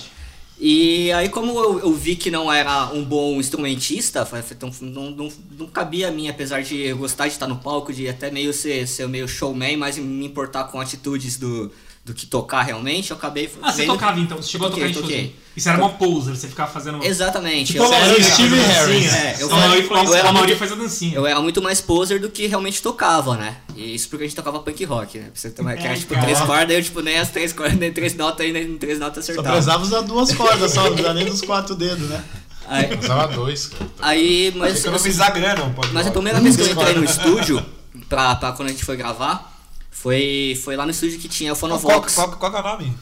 E 0.60 1.12
aí, 1.12 1.28
como 1.28 1.56
eu, 1.58 1.78
eu 1.80 1.94
vi 1.94 2.16
que 2.16 2.30
não 2.32 2.52
era 2.52 2.92
um 2.92 3.04
bom 3.04 3.38
instrumentista, 3.38 4.26
falei, 4.26 4.44
então, 4.50 4.70
não, 4.80 5.10
não, 5.10 5.32
não 5.52 5.66
cabia 5.68 6.08
a 6.08 6.10
mim, 6.10 6.28
apesar 6.28 6.62
de 6.62 6.92
gostar 6.94 7.28
de 7.28 7.34
estar 7.34 7.46
no 7.46 7.58
palco, 7.58 7.92
de 7.92 8.08
até 8.08 8.28
meio 8.30 8.52
ser, 8.52 8.86
ser 8.88 9.06
meio 9.08 9.28
showman, 9.28 9.76
mas 9.76 9.98
me 9.98 10.26
importar 10.26 10.64
com 10.64 10.80
atitudes 10.80 11.36
do, 11.36 11.70
do 12.08 12.14
que 12.14 12.26
tocar 12.26 12.62
realmente, 12.62 13.10
eu 13.12 13.16
acabei 13.16 13.48
Ah, 13.62 13.70
você 13.72 13.82
vendo- 13.82 13.92
tocava 13.92 14.18
então, 14.20 14.36
você 14.38 14.48
chegou 14.50 14.66
a 14.66 14.70
tocar 14.70 14.86
Toquei, 14.86 14.90
em 14.90 14.94
shows. 14.94 15.06
toquei. 15.06 15.36
E 15.56 15.60
você 15.60 15.68
era 15.70 15.78
uma 15.78 15.90
poser, 15.90 16.36
você 16.36 16.46
ficava 16.48 16.70
fazendo. 16.72 17.02
Exatamente. 17.04 17.72
Tipo 17.72 17.84
eu, 17.84 17.92
a 17.92 18.06
eu, 18.08 18.22
Steve 18.22 18.56
Harris. 18.60 19.12
É, 19.12 19.36
eu 19.40 19.52
a 19.52 19.56
Mauri 19.56 19.80
eu 19.82 19.88
faz, 19.88 20.10
era 20.12 20.28
a 20.28 20.32
Mauri 20.32 20.48
muito- 20.48 20.58
faz 20.58 20.72
a 20.72 20.74
dancinha. 20.76 21.14
eu 21.16 21.26
era 21.26 21.40
muito 21.40 21.60
mais 21.62 21.80
poser 21.80 22.20
do 22.20 22.28
que 22.30 22.46
realmente 22.46 22.80
tocava, 22.82 23.36
né? 23.36 23.56
E 23.76 23.94
isso 23.94 24.08
porque 24.08 24.24
a 24.24 24.26
gente 24.26 24.36
tocava 24.36 24.58
punk 24.60 24.84
rock, 24.84 25.18
né? 25.18 25.24
Pra 25.24 25.32
você 25.40 25.52
uma 25.60 25.74
que 25.74 25.84
era 25.84 25.94
É, 25.94 25.96
tipo 25.96 26.14
cara. 26.14 26.26
três 26.26 26.40
cordas, 26.40 26.76
eu 26.76 26.82
tipo 26.82 27.00
nem 27.00 27.18
as 27.18 27.28
três 27.30 27.52
cordas, 27.52 27.76
nem 27.78 27.92
três 27.92 28.14
notas 28.14 28.46
aí, 28.46 28.52
nem 28.52 28.78
três 28.78 28.98
notas 28.98 29.24
Só 29.24 29.32
acertava. 29.32 29.54
precisava 29.56 29.82
usar 29.82 30.00
duas 30.02 30.32
cordas, 30.32 30.72
só, 30.72 30.82
não 30.84 30.88
precisava 30.90 31.14
nem 31.14 31.26
dos 31.26 31.40
quatro 31.42 31.74
dedos, 31.74 32.08
né? 32.08 32.22
Aí, 32.68 32.96
Usava 33.02 33.28
dois, 33.32 33.66
cara. 33.66 33.90
aí 34.00 34.52
mas, 34.54 34.80
Economizar 34.84 35.32
grana, 35.34 35.64
um 35.64 35.72
pode 35.72 35.90
mas 35.92 36.06
a 36.06 36.10
primeira 36.10 36.38
vez 36.38 36.54
que 36.54 36.62
eu 36.62 36.68
entrei 36.70 36.94
no 36.94 37.02
estúdio, 37.04 37.64
pra, 38.10 38.34
pra 38.36 38.52
quando 38.52 38.68
a 38.68 38.72
gente 38.72 38.84
foi 38.84 38.94
gravar, 38.96 39.57
foi, 39.90 40.60
foi 40.64 40.76
lá 40.76 40.84
no 40.84 40.90
estúdio 40.90 41.18
que 41.18 41.28
tinha 41.28 41.52
o 41.52 41.56
Qual, 41.56 41.78
Fonovox. 41.78 42.14
qual, 42.14 42.30
qual 42.32 42.50
que 42.50 42.56
é 42.56 42.60
o 42.60 42.62
nome? 42.62 42.98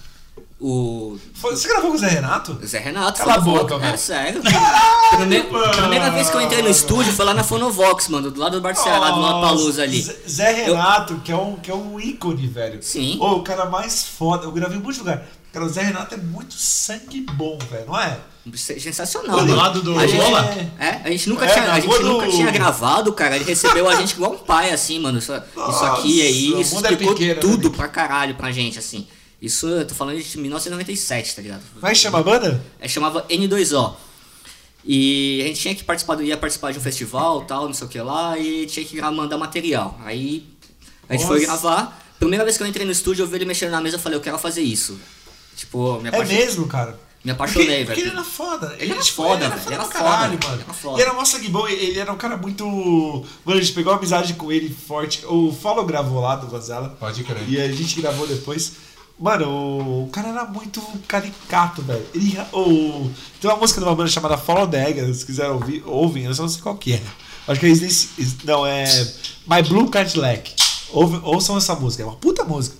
O 0.59 1.19
Você 1.35 1.69
gravou 1.69 1.91
com 1.91 1.97
o 1.97 2.01
Zé 2.01 2.09
Renato? 2.09 2.59
Zé 2.67 2.79
Renato, 2.79 3.19
Cala 3.19 3.35
a 3.35 3.39
boca, 3.41 3.75
É 3.75 3.79
velho. 3.79 3.99
sério. 3.99 4.41
Prime- 5.11 5.43
primeira 5.77 6.11
vez 6.11 6.31
que 6.31 6.37
eu 6.37 6.41
entrei 6.41 6.63
no 6.63 6.71
estúdio 6.71 7.13
foi 7.13 7.27
lá 7.27 7.35
na 7.35 7.45
Fonovox, 7.45 8.09
mano, 8.09 8.31
do 8.31 8.41
lado 8.41 8.53
do 8.57 8.63
Bar 8.63 8.73
do 8.73 8.79
Ceará, 8.79 9.11
do 9.11 9.55
luz 9.55 9.79
ali. 9.79 10.01
Zé- 10.27 10.53
Renato, 10.65 11.17
que, 11.19 11.31
é 11.31 11.37
um, 11.37 11.57
que 11.57 11.71
é 11.71 11.75
um 11.75 12.01
ícone, 12.01 12.47
velho. 12.47 12.83
Sim. 12.83 13.19
Ô, 13.21 13.35
o 13.37 13.43
cara 13.43 13.67
mais 13.67 14.05
foda. 14.07 14.45
Eu 14.47 14.53
gravei 14.53 14.79
em 14.79 14.81
muitos 14.81 14.99
lugares. 14.99 15.25
Cara, 15.53 15.67
o 15.67 15.69
Zé 15.69 15.83
Renato 15.83 16.15
é 16.15 16.19
muito 16.19 16.55
sangue 16.55 17.21
bom, 17.21 17.59
velho, 17.71 17.87
não 17.87 17.99
é? 18.01 18.19
Sensacional. 18.55 19.37
Do 19.41 19.43
mano. 19.47 19.57
lado 19.57 19.83
do 19.83 19.99
a 19.99 20.07
gente, 20.07 20.21
Lola? 20.23 20.55
É, 20.79 21.01
a 21.05 21.11
gente 21.11 21.29
nunca, 21.29 21.45
É, 21.47 21.53
tinha, 21.53 21.73
a 21.73 21.81
gente 21.81 21.87
rua 21.89 21.99
do- 21.99 22.09
nunca 22.09 22.29
tinha 22.29 22.51
gravado, 22.51 23.13
cara. 23.13 23.37
Ele 23.37 23.45
recebeu 23.45 23.89
a 23.89 23.95
gente 23.97 24.13
igual 24.13 24.33
um 24.33 24.39
pai, 24.39 24.71
assim, 24.71 24.99
mano. 25.01 25.19
Isso, 25.19 25.33
isso 25.33 25.85
aqui 25.85 26.23
aí, 26.23 26.49
Nossa, 26.51 26.61
isso 26.63 26.73
o 26.73 26.75
mundo 26.77 26.87
é 26.87 26.91
explicou 26.93 27.15
pequeno, 27.15 27.35
né, 27.35 27.41
tudo 27.41 27.65
Nick? 27.65 27.77
pra 27.77 27.89
caralho 27.89 28.35
pra 28.37 28.53
gente, 28.53 28.79
assim. 28.79 29.07
Isso, 29.43 29.67
eu 29.69 29.87
tô 29.87 29.95
falando 29.95 30.21
de 30.23 30.39
1997, 30.39 31.35
tá 31.37 31.43
ligado? 31.43 31.63
Vai 31.81 31.95
chamar 31.95 32.21
a 32.21 32.23
banda? 32.23 32.65
É, 32.81 32.89
chamava 32.89 33.27
N2O. 33.29 33.95
E 34.85 35.41
a 35.43 35.47
gente 35.49 35.61
tinha 35.61 35.75
que 35.75 35.83
participar, 35.85 36.15
do- 36.15 36.23
ia 36.23 36.37
participar 36.37 36.73
de 36.73 36.79
um 36.79 36.83
festival 36.83 37.43
tal, 37.43 37.67
não 37.67 37.75
sei 37.75 37.87
o 37.87 37.91
que 37.91 38.01
lá, 38.01 38.39
e 38.39 38.67
tinha 38.67 38.85
que 38.87 39.01
mandar 39.01 39.37
material. 39.37 39.99
Aí 40.05 40.47
a 41.09 41.15
gente 41.15 41.27
foi 41.27 41.41
Nossa. 41.45 41.47
gravar. 41.47 42.03
Primeira 42.19 42.45
vez 42.45 42.57
que 42.57 42.63
eu 42.63 42.67
entrei 42.67 42.87
no 42.87 42.93
estúdio, 42.93 43.25
eu 43.25 43.27
vi 43.27 43.37
ele 43.37 43.45
mexendo 43.45 43.73
na 43.73 43.81
mesa, 43.81 43.97
eu 43.97 44.01
falei, 44.01 44.17
eu 44.17 44.23
quero 44.23 44.39
fazer 44.39 44.63
isso. 44.63 44.99
Tipo, 45.57 45.99
me 46.01 46.07
É 46.07 46.09
apaixonei. 46.09 46.45
mesmo, 46.47 46.67
cara. 46.67 46.99
Me 47.27 47.33
apaixonei, 47.33 47.67
porque, 47.67 47.77
velho. 47.77 47.87
Porque 47.87 48.01
ele 48.03 48.11
era 48.11 48.25
foda. 48.25 48.77
Ele 48.79 48.93
era 48.93 49.05
foda, 49.05 49.35
ele 49.35 49.45
era 49.47 49.57
velho. 49.57 49.65
foda 49.65 49.75
Ele 49.75 49.83
era 49.83 49.89
caralho, 49.89 50.39
foda, 50.41 50.47
mano. 50.47 50.55
ele 50.55 50.63
era 50.63 50.73
foda. 50.73 50.99
E 50.99 51.03
era 51.03 51.13
um 51.13 51.69
ele 51.69 51.99
era 51.99 52.13
um 52.13 52.17
cara 52.17 52.37
muito. 52.37 52.65
Mano, 53.45 53.59
a 53.59 53.61
gente 53.61 53.73
pegou 53.73 53.93
uma 53.93 53.99
amizade 53.99 54.35
com 54.35 54.53
ele 54.53 54.73
forte. 54.73 55.27
O 55.27 55.53
Follow 55.53 55.85
gravou 55.85 56.21
lá 56.21 56.37
do 56.37 56.47
Vazela. 56.47 56.97
Pode 57.01 57.25
crer. 57.25 57.43
E 57.49 57.61
a 57.61 57.67
gente 57.73 58.01
gravou 58.01 58.29
depois. 58.29 58.75
Mano, 59.19 60.05
o, 60.05 60.09
cara 60.13 60.29
era 60.29 60.45
muito 60.45 60.81
caricato, 61.09 61.83
velho. 61.83 62.07
Ele, 62.15 62.39
o, 62.53 63.11
tem 63.41 63.51
uma 63.51 63.57
música 63.57 63.81
de 63.81 63.87
uma 63.89 63.97
banda 63.97 64.09
chamada 64.09 64.39
Follow 64.39 64.69
the 64.69 64.89
Egg, 64.89 65.13
se 65.13 65.27
quiser 65.27 65.49
ouvir, 65.49 65.83
ouvem, 65.85 66.27
eu 66.27 66.35
só 66.35 66.43
não 66.43 66.49
sei 66.49 66.63
qual 66.63 66.77
que 66.77 66.93
é. 66.93 67.03
Acho 67.49 67.59
que 67.59 67.67
é 67.67 67.73
Não, 68.45 68.65
é 68.65 68.85
My 69.51 69.63
Blue 69.69 69.91
Cadillac. 69.91 70.55
Ouve, 70.91 71.19
ouçam 71.25 71.57
essa 71.57 71.75
música, 71.75 72.05
é 72.05 72.07
uma 72.07 72.15
puta 72.15 72.45
música. 72.45 72.77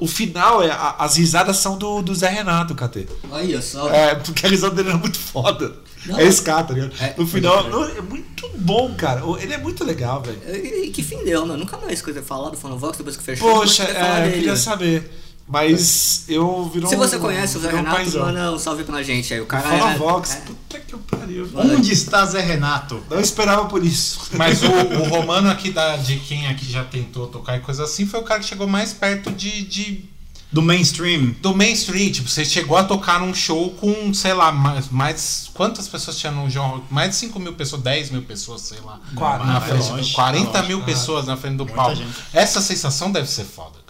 O 0.00 0.06
final, 0.06 0.62
é, 0.62 0.70
a- 0.70 0.96
as 0.98 1.16
risadas 1.16 1.56
são 1.58 1.76
do, 1.78 2.02
do 2.02 2.14
Zé 2.14 2.28
Renato, 2.28 2.74
KT. 2.74 3.06
Olha 3.30 3.62
só. 3.62 3.88
É, 3.90 4.14
porque 4.14 4.46
a 4.46 4.48
risada 4.48 4.74
dele 4.74 4.90
era 4.90 4.98
muito 4.98 5.18
foda. 5.18 5.74
Não, 6.06 6.18
é 6.18 6.24
ska, 6.28 6.62
tá 6.62 6.72
ligado? 6.72 6.92
é, 7.00 7.14
no 7.18 7.26
final, 7.26 7.56
pode 7.64 7.70
não, 7.70 7.84
é 7.84 8.00
muito 8.00 8.48
bom, 8.58 8.94
cara. 8.94 9.22
Ele 9.40 9.52
é 9.54 9.58
muito 9.58 9.82
legal, 9.84 10.22
velho. 10.22 10.38
E 10.84 10.90
que 10.90 11.02
fim 11.02 11.24
deu, 11.24 11.44
né? 11.44 11.56
Nunca 11.56 11.76
mais 11.78 12.00
coisa 12.00 12.22
falar 12.22 12.50
do 12.50 12.56
Fonovox 12.56 12.96
depois 12.98 13.16
que 13.16 13.24
fechou. 13.24 13.50
Poxa, 13.52 13.82
é, 13.84 14.28
eu 14.28 14.32
queria 14.32 14.56
saber. 14.56 15.10
Mas 15.48 16.24
eu 16.28 16.68
virou 16.72 16.90
Se 16.90 16.96
você 16.96 17.16
um- 17.16 17.20
conhece 17.20 17.56
o 17.56 17.60
Zé 17.60 17.68
um 17.72 17.76
Renato, 17.76 17.96
paizão. 17.96 18.24
manda 18.26 18.52
um 18.52 18.58
salve 18.58 18.82
pra 18.82 19.02
gente 19.02 19.32
aí. 19.32 19.40
O 19.40 19.46
cara 19.46 19.62
Fala 19.68 19.92
é, 19.92 19.96
Vox. 19.98 20.32
é- 20.32 20.40
Puta 20.40 20.80
que 20.80 20.96
pariu. 20.96 21.48
Onde 21.54 21.92
está 21.92 22.26
Zé 22.26 22.40
Renato? 22.40 23.00
Não 23.08 23.20
esperava 23.20 23.66
por 23.66 23.84
isso. 23.84 24.20
Mas 24.32 24.62
o, 24.62 24.66
o 24.66 25.08
Romano 25.08 25.48
aqui 25.48 25.70
da, 25.70 25.96
de 25.96 26.16
quem 26.18 26.48
aqui 26.48 26.66
já 26.70 26.82
tentou 26.84 27.28
tocar 27.28 27.56
e 27.56 27.60
coisa 27.60 27.84
assim 27.84 28.04
foi 28.06 28.18
o 28.20 28.24
cara 28.24 28.40
que 28.40 28.46
chegou 28.46 28.66
mais 28.66 28.92
perto 28.92 29.30
de, 29.30 29.62
de- 29.62 30.04
Do 30.52 30.60
mainstream. 30.62 31.36
do 31.40 31.54
mainstream. 31.54 32.10
Tipo, 32.10 32.28
você 32.28 32.44
chegou 32.44 32.76
a 32.76 32.82
tocar 32.82 33.20
num 33.20 33.32
show 33.32 33.70
com, 33.74 34.12
sei 34.12 34.34
lá, 34.34 34.50
mais. 34.50 34.88
mais 34.90 35.48
quantas 35.54 35.86
pessoas 35.86 36.18
tinha 36.18 36.32
no 36.32 36.50
jogo? 36.50 36.84
Mais 36.90 37.10
de 37.10 37.16
5 37.16 37.38
mil 37.38 37.52
pessoas, 37.52 37.82
10 37.82 38.10
mil 38.10 38.22
pessoas, 38.22 38.62
sei 38.62 38.78
lá. 38.84 38.98
40, 39.14 39.44
na 39.44 39.58
é 39.58 39.60
frente, 39.60 39.88
longe, 39.90 40.12
40 40.12 40.58
é 40.58 40.62
mil 40.66 40.78
longe. 40.78 40.90
pessoas 40.90 41.24
na 41.26 41.36
frente 41.36 41.56
do 41.56 41.64
Muita 41.64 41.76
palco. 41.76 41.94
gente. 41.94 42.10
Essa 42.32 42.60
sensação 42.60 43.12
deve 43.12 43.30
ser 43.30 43.44
foda. 43.44 43.85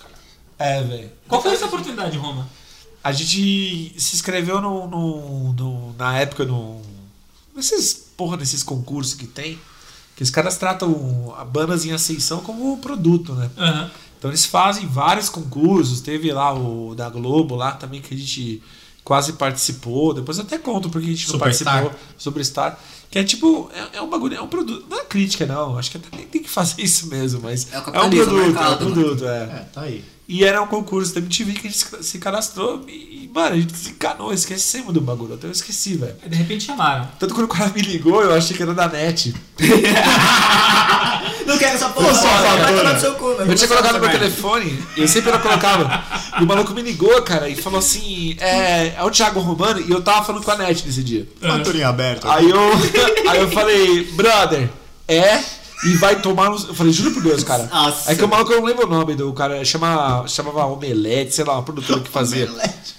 É, 0.58 0.82
velho. 0.82 1.10
Qual 1.28 1.42
foi 1.42 1.52
essa 1.52 1.66
oportunidade, 1.66 2.16
Roma? 2.16 2.48
A 3.04 3.12
gente 3.12 3.94
se 3.98 4.14
inscreveu 4.16 4.60
no, 4.60 4.86
no- 4.88 5.52
no- 5.52 5.94
na 5.96 6.18
época 6.18 6.44
no. 6.44 6.80
Nesses, 7.54 7.92
porra, 8.16 8.36
nesses 8.36 8.62
concursos 8.62 9.14
que 9.14 9.26
tem. 9.26 9.58
Que 10.16 10.22
os 10.22 10.30
caras 10.30 10.56
tratam 10.56 11.34
a 11.38 11.44
bandas 11.44 11.84
em 11.84 11.92
ascensão 11.92 12.40
como 12.40 12.78
produto, 12.78 13.34
né? 13.34 13.50
Aham. 13.56 13.90
Então 14.18 14.30
eles 14.30 14.46
fazem 14.46 14.86
vários 14.86 15.28
concursos. 15.28 16.00
Teve 16.00 16.32
lá 16.32 16.52
o 16.54 16.94
da 16.94 17.08
Globo 17.10 17.54
lá 17.54 17.72
também 17.72 18.00
que 18.00 18.14
a 18.14 18.16
gente 18.16 18.62
quase 19.04 19.34
participou. 19.34 20.14
Depois 20.14 20.38
eu 20.38 20.44
até 20.44 20.56
conto 20.58 20.88
porque 20.88 21.06
a 21.06 21.10
gente 21.10 21.30
não 21.30 21.38
participou. 21.38 21.92
Superstar. 22.16 22.78
Que 23.10 23.18
é 23.20 23.24
tipo, 23.24 23.70
é, 23.92 23.98
é 23.98 24.02
um 24.02 24.08
bagulho, 24.08 24.36
é 24.36 24.40
um 24.42 24.48
produto. 24.48 24.84
Não 24.88 24.98
é 24.98 25.04
crítica, 25.04 25.44
não. 25.46 25.78
Acho 25.78 25.90
que 25.90 25.98
até 25.98 26.16
nem 26.16 26.26
tem 26.26 26.42
que 26.42 26.48
fazer 26.50 26.82
isso 26.82 27.06
mesmo, 27.08 27.40
mas 27.42 27.70
É 27.72 27.76
o 27.78 27.78
é, 27.78 27.80
um 28.02 28.10
produto, 28.10 28.32
mercado, 28.32 28.84
é 28.84 28.88
um 28.88 28.92
produto, 28.92 29.24
é. 29.26 29.42
É, 29.44 29.68
tá 29.72 29.80
aí. 29.82 30.04
E 30.28 30.44
era 30.44 30.60
um 30.60 30.66
concurso 30.66 31.14
da 31.14 31.20
MTV 31.20 31.52
que 31.52 31.68
a 31.68 31.70
gente 31.70 32.04
se 32.04 32.18
cadastrou 32.18 32.84
e, 32.88 33.30
mano, 33.32 33.54
a 33.54 33.56
gente 33.56 33.72
desencanou, 33.72 34.32
esquecemos 34.32 34.92
do 34.92 35.00
bagulho. 35.00 35.34
Até 35.34 35.46
eu 35.46 35.52
esqueci, 35.52 35.96
velho. 35.96 36.16
Aí, 36.20 36.28
De 36.28 36.36
repente 36.36 36.64
chamaram. 36.64 37.08
Tanto 37.18 37.32
quando 37.32 37.44
o 37.44 37.48
cara 37.48 37.70
me 37.72 37.80
ligou, 37.80 38.20
eu 38.22 38.34
achei 38.34 38.56
que 38.56 38.62
era 38.62 38.74
da 38.74 38.88
net. 38.88 39.32
Não 41.46 41.56
quero 41.56 41.76
essa 41.76 41.88
porra, 41.90 42.12
só 42.12 42.26
vai 42.26 42.74
tomar 42.76 42.94
no 42.94 43.00
seu 43.00 43.14
cu, 43.14 43.28
Eu 43.28 43.54
tinha 43.54 43.68
colocado 43.68 43.94
no 43.94 44.00
meu 44.00 44.10
telefone, 44.10 44.82
eu 44.96 45.06
sempre 45.06 45.30
eu 45.30 45.38
colocava. 45.38 46.04
E 46.40 46.42
o 46.42 46.46
maluco 46.46 46.74
me 46.74 46.82
ligou, 46.82 47.22
cara, 47.22 47.48
e 47.48 47.54
falou 47.54 47.78
assim: 47.78 48.36
é, 48.40 48.94
é 48.96 49.02
o 49.04 49.10
Thiago 49.10 49.38
Romano, 49.38 49.80
e 49.80 49.90
eu 49.90 50.02
tava 50.02 50.24
falando 50.24 50.42
com 50.42 50.50
a 50.50 50.56
net 50.56 50.84
nesse 50.84 51.04
dia. 51.04 51.28
Faturinha 51.40 51.88
aberta. 51.88 52.32
Aí 52.32 52.50
eu, 52.50 52.60
aí 53.30 53.38
eu 53.40 53.50
falei, 53.50 54.04
brother, 54.12 54.68
é. 55.06 55.40
E 55.84 55.92
vai 55.96 56.20
tomar 56.20 56.48
no. 56.50 56.56
Eu 56.56 56.74
falei, 56.74 56.92
juro 56.92 57.10
por 57.12 57.22
Deus, 57.22 57.44
cara. 57.44 57.68
Nossa. 57.70 58.10
Aí 58.10 58.16
que 58.16 58.24
o 58.24 58.28
maluco 58.28 58.50
eu 58.52 58.60
não 58.60 58.66
lembro 58.66 58.86
o 58.86 58.90
nome 58.90 59.14
do 59.14 59.30
cara, 59.34 59.62
chama, 59.64 60.24
chamava 60.26 60.64
Omelete, 60.66 61.34
sei 61.34 61.44
lá, 61.44 61.52
uma 61.54 61.62
produtora 61.62 62.00
que 62.00 62.08
fazia. 62.08 62.50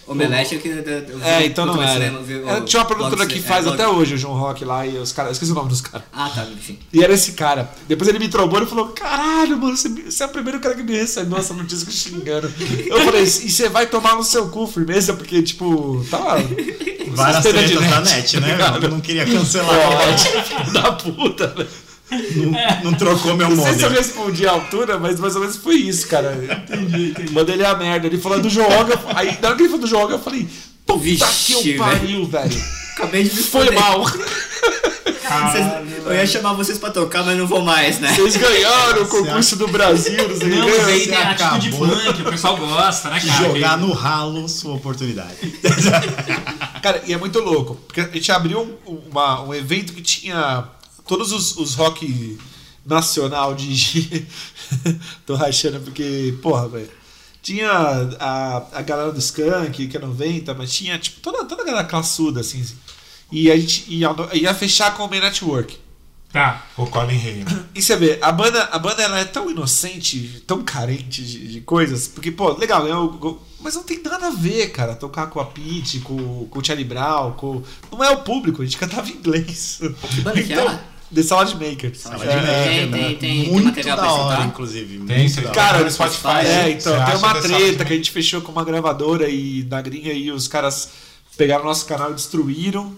Omelete 0.05 0.55
é 0.55 0.57
que. 0.59 0.67
eu 0.69 1.17
vi 1.17 1.23
É, 1.25 1.45
então 1.45 1.65
não 1.65 1.81
era. 1.81 2.13
o- 2.13 2.49
Era- 2.49 2.61
Tinha 2.61 2.79
uma 2.81 2.85
produtora 2.87 3.25
que 3.25 3.39
é, 3.39 3.41
faz 3.41 3.65
blog- 3.65 3.73
até 3.73 3.87
hoje 3.87 4.13
o 4.13 4.17
João 4.17 4.35
Rock 4.35 4.63
lá 4.63 4.85
e 4.85 4.95
os 4.97 5.11
caras. 5.11 5.29
eu 5.29 5.33
Esqueci 5.33 5.51
o 5.51 5.55
nome 5.55 5.69
dos 5.69 5.81
caras. 5.81 6.05
Ah, 6.13 6.29
tá, 6.33 6.45
enfim. 6.45 6.77
E 6.93 7.03
era 7.03 7.11
esse 7.13 7.31
cara. 7.33 7.69
Depois 7.87 8.07
ele 8.07 8.19
me 8.19 8.29
trombou 8.29 8.61
e 8.61 8.65
falou: 8.67 8.89
Caralho, 8.89 9.57
mano, 9.57 9.75
você, 9.75 9.89
você 9.89 10.23
é 10.23 10.25
o 10.27 10.29
primeiro 10.29 10.59
cara 10.59 10.75
que 10.75 10.83
me 10.83 10.95
recebeu 10.95 11.37
essa 11.37 11.53
notícia 11.55 11.85
que 11.85 11.91
xingando. 11.91 12.51
Eu 12.85 13.01
falei: 13.03 13.23
E 13.23 13.27
você 13.27 13.67
vai 13.69 13.87
tomar 13.87 14.15
no 14.15 14.23
seu 14.23 14.47
cu, 14.49 14.67
firmeza? 14.67 15.13
Porque, 15.13 15.41
tipo, 15.41 16.05
tava. 16.11 16.37
Várias 17.09 17.41
tretas 17.43 17.89
da 17.89 18.01
net, 18.01 18.39
né? 18.39 18.57
Eu 18.81 18.89
não 18.89 18.99
queria 19.01 19.25
cancelar 19.25 19.75
a 19.75 20.05
net. 20.05 20.23
Filho 20.43 20.71
da 20.73 20.91
puta, 20.91 21.47
velho. 21.47 21.67
Não, 22.09 22.91
não 22.91 22.93
trocou 22.97 23.35
meu 23.35 23.49
Não 23.49 23.63
sei 23.63 23.73
se 23.75 23.83
eu 23.83 23.89
respondi 23.89 24.47
a 24.47 24.51
altura, 24.51 24.97
mas 24.97 25.19
mais 25.19 25.35
ou 25.35 25.41
menos 25.41 25.57
foi 25.57 25.75
isso, 25.75 26.07
cara. 26.07 26.33
Entendi, 26.69 27.09
entendi. 27.09 27.33
Mandei 27.33 27.55
ele 27.55 27.65
a 27.65 27.75
merda. 27.75 28.07
Ele 28.07 28.17
falou 28.17 28.39
do 28.39 28.49
Joga. 28.49 28.99
Aí, 29.15 29.37
na 29.41 29.49
hora 29.49 29.57
que 29.57 29.63
ele 29.63 29.69
falou 29.69 29.81
do 29.81 29.87
Joga, 29.87 30.13
eu 30.13 30.19
falei: 30.19 30.47
Puta 30.85 30.99
Vixe, 30.99 31.53
que 31.53 31.73
eu 31.73 31.77
pariu, 31.77 32.25
velho. 32.25 32.63
Acabei 32.93 33.23
de 33.23 33.35
me 33.35 33.43
Foi 33.43 33.69
mal. 33.71 34.05
Vocês- 35.27 36.05
eu 36.05 36.13
ia 36.15 36.25
chamar 36.25 36.53
vocês 36.53 36.77
pra 36.77 36.89
tocar, 36.89 37.21
mas 37.23 37.37
não 37.37 37.45
vou 37.45 37.61
mais, 37.61 37.99
né? 37.99 38.13
Vocês 38.15 38.37
ganharam 38.37 39.03
o 39.03 39.07
concurso 39.07 39.57
do 39.57 39.67
Brasil, 39.67 40.29
não 40.29 40.37
sei 40.37 40.47
Não, 40.49 40.69
mas 40.69 40.87
aí 40.87 41.07
tem 41.07 41.17
atitude 41.17 41.71
o 42.21 42.31
pessoal 42.31 42.55
gosta, 42.55 43.09
né, 43.09 43.19
cara? 43.19 43.43
Jogar 43.49 43.77
no 43.77 43.91
ralo 43.91 44.47
sua 44.47 44.75
oportunidade. 44.75 45.35
Cara, 46.81 47.03
e 47.05 47.13
é 47.13 47.17
muito 47.17 47.39
louco. 47.39 47.75
Porque 47.87 47.99
a 48.01 48.05
gente 48.05 48.31
abriu 48.31 48.61
um, 48.87 48.93
uma- 49.11 49.41
um 49.43 49.53
evento 49.53 49.91
que 49.93 50.01
tinha 50.01 50.63
todos 51.07 51.31
os, 51.31 51.55
os 51.57 51.75
rock 51.75 52.37
nacional 52.85 53.53
de. 53.55 54.25
Tô 55.25 55.35
rachando 55.35 55.79
porque, 55.81 56.35
porra, 56.41 56.67
velho. 56.69 56.89
Tinha 57.41 57.71
a, 58.19 58.57
a 58.73 58.81
galera 58.81 59.11
do 59.11 59.19
Skank, 59.19 59.87
que 59.87 59.95
é 59.95 59.99
90, 59.99 60.53
mas 60.53 60.73
tinha, 60.73 60.97
tipo, 60.99 61.21
toda, 61.21 61.45
toda 61.45 61.61
a 61.63 61.65
galera 61.65 61.87
classuda, 61.87 62.41
assim. 62.41 62.59
assim. 62.61 62.75
E 63.31 63.49
a 63.49 63.57
gente 63.57 63.85
ia, 63.87 64.09
ia 64.33 64.53
fechar 64.53 64.95
com 64.95 65.05
o 65.05 65.09
Man 65.09 65.21
Network. 65.21 65.77
Tá. 66.31 66.65
O 66.77 66.85
Colin 66.87 67.15
Hay. 67.15 67.45
E 67.73 67.81
você 67.81 67.95
vê, 67.95 68.19
a 68.21 68.33
banda, 68.33 68.63
a 68.65 68.77
banda 68.77 69.01
ela 69.01 69.17
é 69.19 69.23
tão 69.23 69.49
inocente, 69.49 70.43
tão 70.45 70.61
carente 70.61 71.23
de, 71.23 71.47
de 71.53 71.61
coisas, 71.61 72.07
porque, 72.09 72.31
pô, 72.31 72.51
legal, 72.57 72.85
eu, 72.85 73.17
eu- 73.23 73.41
mas 73.61 73.75
não 73.75 73.83
tem 73.83 74.01
nada 74.03 74.27
a 74.27 74.31
ver, 74.31 74.69
cara, 74.71 74.93
tocar 74.93 75.27
com 75.27 75.39
a 75.39 75.45
Pete, 75.45 75.99
com, 76.01 76.45
com 76.47 76.59
o 76.59 76.63
Charlie 76.63 76.85
Brown, 76.85 77.31
com. 77.33 77.63
Não 77.91 78.03
é 78.03 78.09
o 78.11 78.23
público, 78.23 78.61
a 78.61 78.65
gente 78.65 78.77
cantava 78.77 79.07
em 79.09 79.13
inglês. 79.13 79.79
Que 80.13 80.21
banda 80.21 80.43
que 80.43 80.51
Então, 80.51 80.67
era? 80.67 80.85
The 81.13 81.23
Salad 81.23 81.53
Maker. 81.53 81.95
Sala 81.95 82.23
É, 82.25 82.27
de 82.27 82.35
maker, 82.35 82.63
tem, 82.63 82.85
né? 82.85 82.97
tem, 82.97 83.15
tem, 83.15 83.43
tem 83.43 83.51
Muito 83.51 83.65
material 83.65 83.97
da 83.97 84.11
hora, 84.11 84.43
inclusive. 84.43 84.97
Tem, 84.99 85.19
muito 85.19 85.33
você 85.33 85.41
da 85.41 85.49
hora. 85.49 85.55
Cara, 85.55 85.83
no 85.83 85.91
Spotify. 85.91 86.27
É, 86.45 86.69
então, 86.71 86.93
tem 87.05 87.15
uma 87.15 87.19
Salad 87.19 87.43
treta 87.43 87.85
que 87.85 87.93
a 87.93 87.95
gente 87.95 88.11
fechou 88.11 88.41
com 88.41 88.51
uma 88.51 88.65
gravadora 88.65 89.29
e 89.29 89.65
na 89.69 89.81
gringa 89.81 90.11
aí 90.11 90.31
os 90.31 90.47
caras 90.47 90.89
pegaram 91.37 91.63
nosso 91.63 91.85
canal 91.85 92.11
e 92.11 92.15
destruíram. 92.15 92.95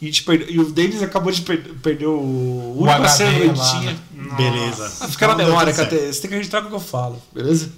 E, 0.00 0.10
perde- 0.22 0.46
e 0.50 0.58
o 0.58 0.64
Denis 0.64 1.02
acabou 1.02 1.30
de 1.30 1.42
per- 1.42 1.74
perder 1.82 2.06
o 2.06 2.74
único 2.78 2.88
HD 2.90 3.04
acervo 3.06 3.52
que 3.52 3.70
tinha. 3.70 3.90
né? 3.92 3.98
Beleza. 4.36 4.92
Ah, 5.00 5.08
fica 5.08 5.26
na 5.26 5.34
Então, 5.34 5.46
memória, 5.46 5.72
deu 5.74 5.84
tudo 5.84 5.98
Cate. 5.98 6.12
Você 6.14 6.20
tem 6.22 6.30
que 6.30 6.34
acreditar 6.36 6.60
no 6.62 6.68
que 6.68 6.74
eu 6.74 6.80
falo, 6.80 7.20
beleza? 7.34 7.70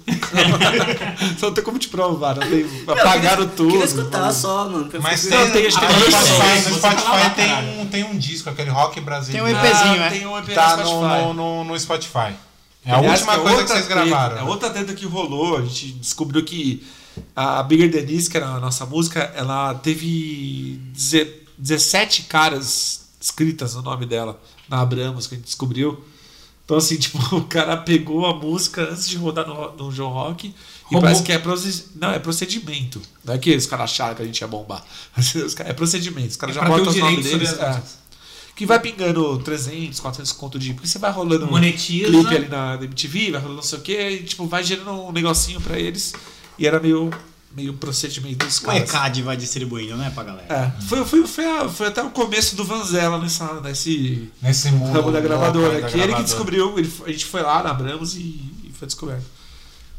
Só 1.37 1.47
não 1.47 1.53
tem 1.53 1.63
como 1.63 1.77
te 1.79 1.89
provar, 1.89 2.35
não 2.37 2.47
tem. 2.47 2.65
Apagaram 2.87 3.13
eu 3.13 3.19
queria- 3.19 3.47
tudo. 3.47 3.69
Queria 3.71 3.85
escutar 3.85 4.31
só, 4.31 4.69
mano. 4.69 4.89
Mas 5.01 5.21
tem, 5.25 5.37
Não, 5.37 5.51
tem, 5.51 5.65
acho 5.67 5.79
que 5.79 5.85
ah, 5.85 5.87
tem 5.89 5.97
no 5.99 6.77
Spotify, 6.77 7.29
no 7.29 7.35
tem 7.35 7.81
um, 7.81 7.85
tem 7.87 8.03
um 8.05 8.17
disco, 8.17 8.49
aquele 8.49 8.69
rock 8.69 9.01
brasileiro. 9.01 9.45
Tem 9.45 9.55
um 9.55 9.59
EPzinho, 9.59 10.01
Ah, 10.01 10.05
é? 10.05 10.09
Tem 10.09 10.25
um 10.27 10.37
EP 10.37 10.47
no 10.49 10.53
Tá 10.55 10.69
Spotify. 10.69 11.23
no, 11.25 11.33
no, 11.33 11.63
no 11.65 11.79
Spotify. 11.79 12.33
É 12.85 12.91
a 12.91 12.97
Aliás, 12.97 13.19
última 13.21 13.33
é 13.33 13.39
coisa 13.39 13.63
que 13.63 13.67
vocês 13.69 13.85
treta, 13.85 14.05
gravaram. 14.05 14.37
É 14.37 14.43
outra 14.43 14.69
treta 14.69 14.93
que 14.93 15.05
rolou. 15.05 15.57
A 15.57 15.61
gente 15.61 15.91
descobriu 15.93 16.43
que 16.43 16.85
a 17.35 17.63
Bigger 17.63 17.89
Denise, 17.89 18.29
que 18.29 18.37
era 18.37 18.47
a 18.47 18.59
nossa 18.59 18.85
música, 18.85 19.31
ela 19.35 19.73
teve 19.75 20.79
deze- 20.93 21.42
17 21.63 22.23
caras 22.23 23.01
escritas 23.19 23.73
no 23.75 23.81
nome 23.81 24.05
dela 24.05 24.39
na 24.67 24.81
Abramos, 24.81 25.27
que 25.27 25.35
a 25.35 25.37
gente 25.37 25.45
descobriu. 25.45 26.03
Então, 26.65 26.77
assim, 26.77 26.97
tipo, 26.99 27.17
o 27.35 27.45
cara 27.45 27.77
pegou 27.77 28.25
a 28.25 28.33
música 28.35 28.83
antes 28.83 29.07
de 29.07 29.17
rodar 29.17 29.47
no, 29.47 29.71
no 29.75 29.91
João 29.91 30.11
Rock 30.11 30.47
e 30.47 30.53
Roubou. 30.83 31.01
parece 31.01 31.23
que 31.23 31.31
é, 31.31 31.37
proce- 31.39 31.85
não, 31.95 32.11
é 32.11 32.19
procedimento. 32.19 33.01
Não 33.23 33.33
é 33.33 33.37
que 33.37 33.55
os 33.55 33.65
caras 33.65 33.91
acharam 33.91 34.15
que 34.15 34.21
a 34.21 34.25
gente 34.25 34.39
ia 34.41 34.47
bombar. 34.47 34.83
É 35.65 35.73
procedimento. 35.73 36.29
Os 36.29 36.35
caras 36.35 36.55
É 36.57 36.59
já 36.59 36.65
botam 36.67 36.89
os 36.89 36.95
nomes 36.97 37.25
deles. 37.25 37.53
as 37.53 37.77
é. 37.77 38.03
Que 38.55 38.67
vai 38.67 38.79
pingando 38.79 39.39
300, 39.39 39.99
400 39.99 40.31
conto 40.33 40.59
de. 40.59 40.73
Porque 40.75 40.87
você 40.87 40.99
vai 40.99 41.11
rolando 41.11 41.47
Monetiza. 41.47 42.05
clipe 42.11 42.35
ali 42.35 42.47
na 42.47 42.75
MTV, 42.75 43.31
vai 43.31 43.41
rolando 43.41 43.55
não 43.55 43.63
sei 43.63 43.79
o 43.79 43.81
que, 43.81 44.09
e 44.09 44.23
tipo, 44.23 44.45
vai 44.45 44.63
gerando 44.63 44.91
um 44.91 45.11
negocinho 45.11 45.59
pra 45.59 45.79
eles. 45.79 46.13
E 46.59 46.67
era 46.67 46.79
meio, 46.79 47.09
meio 47.55 47.73
procedimento 47.73 48.45
dos 48.45 48.57
O 48.59 48.63
caras. 48.63 48.81
ECAD 48.89 49.21
vai 49.21 49.37
distribuindo, 49.37 49.95
né, 49.95 50.11
pra 50.13 50.23
galera? 50.23 50.47
É, 50.77 50.81
foi, 50.83 51.05
foi, 51.05 51.27
foi, 51.27 51.45
a- 51.45 51.69
foi 51.69 51.87
até 51.87 52.01
o 52.03 52.09
começo 52.09 52.55
do 52.55 52.63
Vanzella 52.63 53.17
nessa, 53.19 53.61
nesse 53.61 54.29
Nesse 54.41 54.71
mundo. 54.71 54.91
ramo 54.93 55.11
da 55.11 55.19
gravadora. 55.21 55.81
da 55.81 55.87
que 55.87 55.99
ele 55.99 56.13
que 56.15 56.23
descobriu, 56.23 56.77
ele, 56.79 56.91
a 57.05 57.11
gente 57.11 57.25
foi 57.25 57.41
lá 57.41 57.61
na 57.63 57.69
Abramos 57.71 58.15
e, 58.15 58.19
e 58.63 58.71
foi 58.77 58.85
descoberto. 58.87 59.23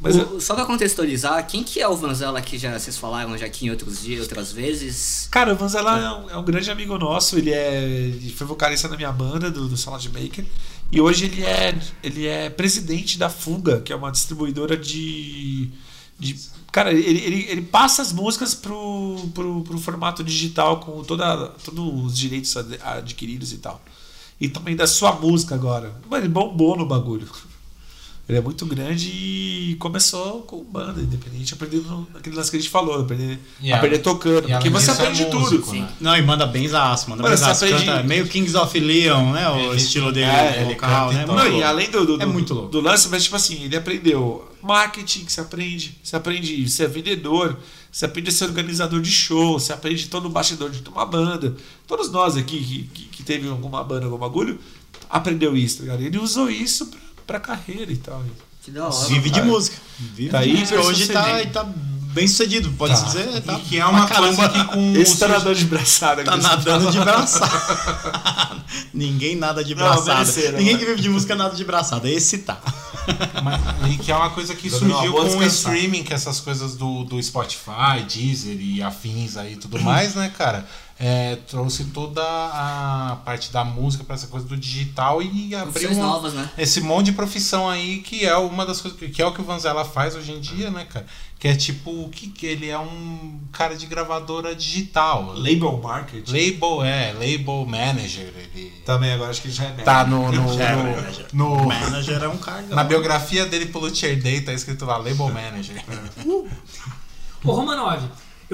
Mas 0.01 0.17
O- 0.17 0.41
só 0.41 0.55
pra 0.57 0.65
contextualizar, 0.67 1.47
quem 1.47 1.63
que 1.63 1.81
é 1.81 1.87
o 1.89 1.97
Vanzella 1.97 2.43
que 2.43 2.59
já 2.59 2.77
vocês 2.77 2.99
falaram 2.99 3.39
já 3.39 3.47
aqui 3.47 3.67
em 3.67 3.71
outros 3.71 4.03
dias, 4.03 4.23
outras 4.23 4.51
vezes? 4.53 5.29
Cara, 5.31 5.53
o 5.53 5.57
Vanzella 5.57 5.99
é 5.99 6.11
um, 6.13 6.31
é 6.31 6.37
um 6.37 6.45
grande 6.45 6.69
amigo 6.71 6.99
nosso, 6.99 7.39
ele 7.39 7.53
é. 7.53 7.81
Ele 7.83 8.35
foi 8.37 8.47
vocalista 8.47 8.89
na 8.89 8.97
minha 8.97 9.13
banda, 9.13 9.51
do, 9.51 9.69
do 9.69 9.77
Salad 9.77 10.05
Maker. 10.09 10.45
E 10.91 11.01
hoje 11.01 11.27
ele 11.27 11.43
é, 11.45 11.79
ele 12.03 12.27
é 12.27 12.51
presidente 12.51 13.17
da 13.17 13.31
Fuga, 13.31 13.81
que 13.81 13.93
é 13.93 13.97
uma 13.97 14.11
distribuidora 14.11 14.77
de. 14.77 15.71
De 16.19 16.37
cara, 16.73 16.93
ele, 16.93 17.21
ele, 17.21 17.47
ele 17.49 17.63
passa 17.63 18.03
as 18.03 18.13
músicas 18.13 18.55
pro, 18.55 19.17
pro, 19.33 19.63
pro 19.63 19.79
formato 19.79 20.25
digital 20.25 20.81
com 20.81 21.05
toda, 21.05 21.49
todos 21.65 22.05
os 22.07 22.19
direitos 22.19 22.57
ad- 22.57 22.81
adquiridos 22.83 23.53
e 23.53 23.59
tal. 23.59 23.81
E 24.41 24.49
também 24.49 24.75
da 24.75 24.87
sua 24.87 25.13
música 25.13 25.55
agora. 25.55 25.95
Mano, 26.11 26.25
ele 26.25 26.29
bombou 26.33 26.77
no 26.77 26.85
bagulho. 26.85 27.29
Ele 28.27 28.39
é 28.39 28.41
muito 28.41 28.65
grande 28.65 29.11
e 29.11 29.77
começou 29.79 30.41
com 30.43 30.65
banda 30.65 30.99
independente, 30.99 31.53
aprendendo 31.53 32.07
aquele 32.15 32.35
lance 32.35 32.51
que 32.51 32.57
a 32.57 32.61
gente 32.61 32.71
falou, 32.71 33.01
aprender, 33.03 33.39
E 33.61 33.71
aprender 33.71 33.99
tocando. 33.99 34.49
Porque 34.49 34.71
você 34.71 34.91
é 34.91 34.95
aprende 34.95 35.25
músico, 35.27 35.67
tudo. 35.67 35.75
né? 35.79 35.89
Não, 36.01 36.17
e 36.17 36.23
manda 36.23 36.47
bem 36.47 36.67
zaço, 36.67 37.11
manda 37.11 37.23
bem 37.23 37.33
aprende- 37.35 37.85
Canta 37.85 38.03
meio 38.03 38.27
Kings 38.27 38.57
of 38.57 38.81
Leon, 38.81 39.33
né? 39.33 39.47
O 39.51 39.59
Ele- 39.73 39.77
estilo 39.77 40.11
dele, 40.11 40.25
é, 40.31 40.65
vocal, 40.65 41.11
canta 41.11 41.19
né? 41.19 41.25
e 41.25 41.51
Não, 41.51 41.59
e 41.59 41.63
além 41.63 41.91
do, 41.91 42.07
do, 42.17 42.23
É 42.23 42.25
muito 42.25 42.55
louco. 42.55 42.71
do 42.71 42.81
lance, 42.81 43.09
mas 43.11 43.25
tipo 43.25 43.37
assim, 43.37 43.63
ele 43.65 43.77
aprendeu 43.77 44.51
marketing, 44.63 45.27
que 45.27 45.31
você 45.33 45.43
aprende, 45.43 45.99
você 46.03 46.17
aprende 46.17 46.65
a 46.65 46.69
ser 46.69 46.89
vendedor, 46.89 47.59
você 47.93 48.07
aprende 48.07 48.31
a 48.31 48.33
ser 48.33 48.45
organizador 48.47 49.03
de 49.03 49.11
show, 49.11 49.59
você 49.61 49.71
aprende 49.75 50.09
todo 50.09 50.25
o 50.27 50.31
bastidor 50.31 50.71
de 50.71 50.83
uma 50.89 51.05
banda. 51.05 51.55
Todos 51.87 52.11
nós 52.11 52.39
aqui 52.39 52.59
que, 52.59 52.83
que, 52.85 53.09
que 53.19 53.23
teve 53.23 53.47
alguma 53.51 53.85
banda, 53.85 54.07
algum 54.07 54.17
bagulho, 54.17 54.59
aprendeu 55.11 55.55
isso, 55.55 55.77
tá 55.77 55.83
ligado? 55.83 56.01
Ele 56.03 56.19
usou 56.19 56.49
isso 56.51 56.87
pra, 56.87 56.99
pra 57.27 57.41
carreira 57.41 57.91
e 57.93 57.97
tal. 57.97 58.23
Que 58.63 58.71
da 58.71 58.87
hora. 58.89 59.07
Vive 59.09 59.29
de 59.31 59.41
cara. 59.41 59.45
música. 59.53 59.77
Vive 59.99 60.31
Tá 60.31 60.39
aí 60.39 60.57
música. 60.57 60.81
Hoje 60.81 61.07
tá, 61.09 61.45
tá 61.53 61.65
bem 62.15 62.27
sucedido, 62.27 62.71
pode 62.73 62.95
Tá. 62.95 63.03
dizer. 63.03 63.43
Tá 63.43 63.55
E 63.55 63.61
que 63.61 63.79
é 63.79 63.85
uma 63.85 64.07
coisa 64.07 64.37
caramba. 64.37 64.49
que 64.49 64.65
com 64.73 64.97
Esse 64.97 65.19
tá 65.19 65.29
nadando 65.29 65.55
de 65.57 65.65
braçada. 65.67 66.25
Tá 66.25 66.35
aqui, 66.35 66.43
nadando 66.43 66.91
de 66.91 66.99
braçada. 67.01 68.65
Ninguém 68.95 69.37
nada 69.37 69.63
de 69.63 69.75
Não, 69.75 69.83
braçada. 69.85 70.15
mereceram, 70.21 70.59
Ninguém 70.59 70.75
né? 70.75 70.79
que 70.79 70.87
vive 70.87 71.03
de 71.03 71.09
música 71.11 71.35
nada 71.35 71.55
de 71.55 71.65
braçada. 71.65 72.09
Esse 72.09 72.39
tá. 72.39 72.59
Mas- 73.43 73.93
e 73.93 73.99
que 73.99 74.11
é 74.11 74.17
uma 74.17 74.31
coisa 74.31 74.55
que 74.55 74.71
surgiu 74.71 75.13
com 75.13 75.37
o 75.39 75.43
streaming, 75.45 76.03
que 76.05 76.15
essas 76.15 76.41
coisas 76.41 76.75
do, 76.75 77.05
do 77.05 77.23
Spotify, 77.23 78.03
Deezer 78.09 78.57
e 78.59 78.83
afins 78.83 79.37
aí 79.37 79.53
e 79.53 79.57
tudo 79.57 79.79
mais, 79.81 80.15
né, 80.15 80.33
cara? 80.37 80.67
É, 80.97 81.37
trouxe 81.49 81.87
toda 81.87 82.23
a 82.23 83.17
parte 83.25 83.51
da 83.53 83.65
música 83.65 84.05
pra 84.05 84.15
essa 84.15 84.29
coisa 84.29 84.47
do 84.47 84.57
digital 84.57 85.21
e 85.21 85.53
abriu 85.55 85.91
uma- 85.91 86.07
novas, 86.07 86.33
né? 86.35 86.49
esse 86.57 86.81
monte 86.81 87.07
de 87.07 87.13
profissão 87.13 87.69
aí 87.69 87.99
que 87.99 88.25
é 88.25 88.37
uma 88.37 88.65
das 88.65 88.81
coisas 88.81 88.99
que 89.11 89.21
é 89.21 89.27
o 89.27 89.33
que 89.35 89.41
o 89.41 89.45
Vanzella 89.45 89.85
faz 89.85 90.15
hoje 90.15 90.31
em 90.31 90.39
dia, 90.41 90.71
né, 90.71 90.85
cara? 90.89 91.05
Que 91.37 91.49
é 91.49 91.57
tipo 91.57 91.91
o 91.91 92.09
que 92.09 92.29
que 92.29 92.47
ele 92.47 92.71
é 92.71 92.79
um 92.79 93.41
cara 93.53 93.77
de 93.77 93.87
gravadora 93.87 94.55
digital. 94.55 95.35
Label 95.37 95.79
market. 95.83 96.29
Label 96.29 96.85
é, 96.85 97.13
label 97.13 97.67
manager, 97.67 98.33
ele 98.55 98.71
Também 98.87 99.13
agora 99.13 99.31
acho 99.31 99.43
que 99.43 99.49
ele 99.49 99.55
já 99.55 99.65
é 99.65 99.71
tá 99.73 100.07
no 100.07 100.31
no, 100.31 100.61
É, 100.63 100.77
no- 100.77 100.85
manager. 100.85 101.27
no- 101.33 101.53
O 101.55 101.67
manager 101.67 102.23
é 102.23 102.29
um 102.29 102.39
cargo. 102.39 102.73
na 102.73 102.85
biografia 102.85 103.45
dele 103.47 103.67
pro 103.67 103.81
Luthier 103.81 104.23
Day 104.23 104.43
tá 104.43 104.53
escrito 104.53 104.85
lá 104.87 104.97
label 104.97 105.29
manager. 105.29 105.83
Ô, 107.45 107.53
Romanov, 107.53 108.01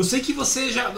eu 0.00 0.04
sei 0.04 0.20
que 0.20 0.32
você 0.32 0.70
já. 0.72 0.92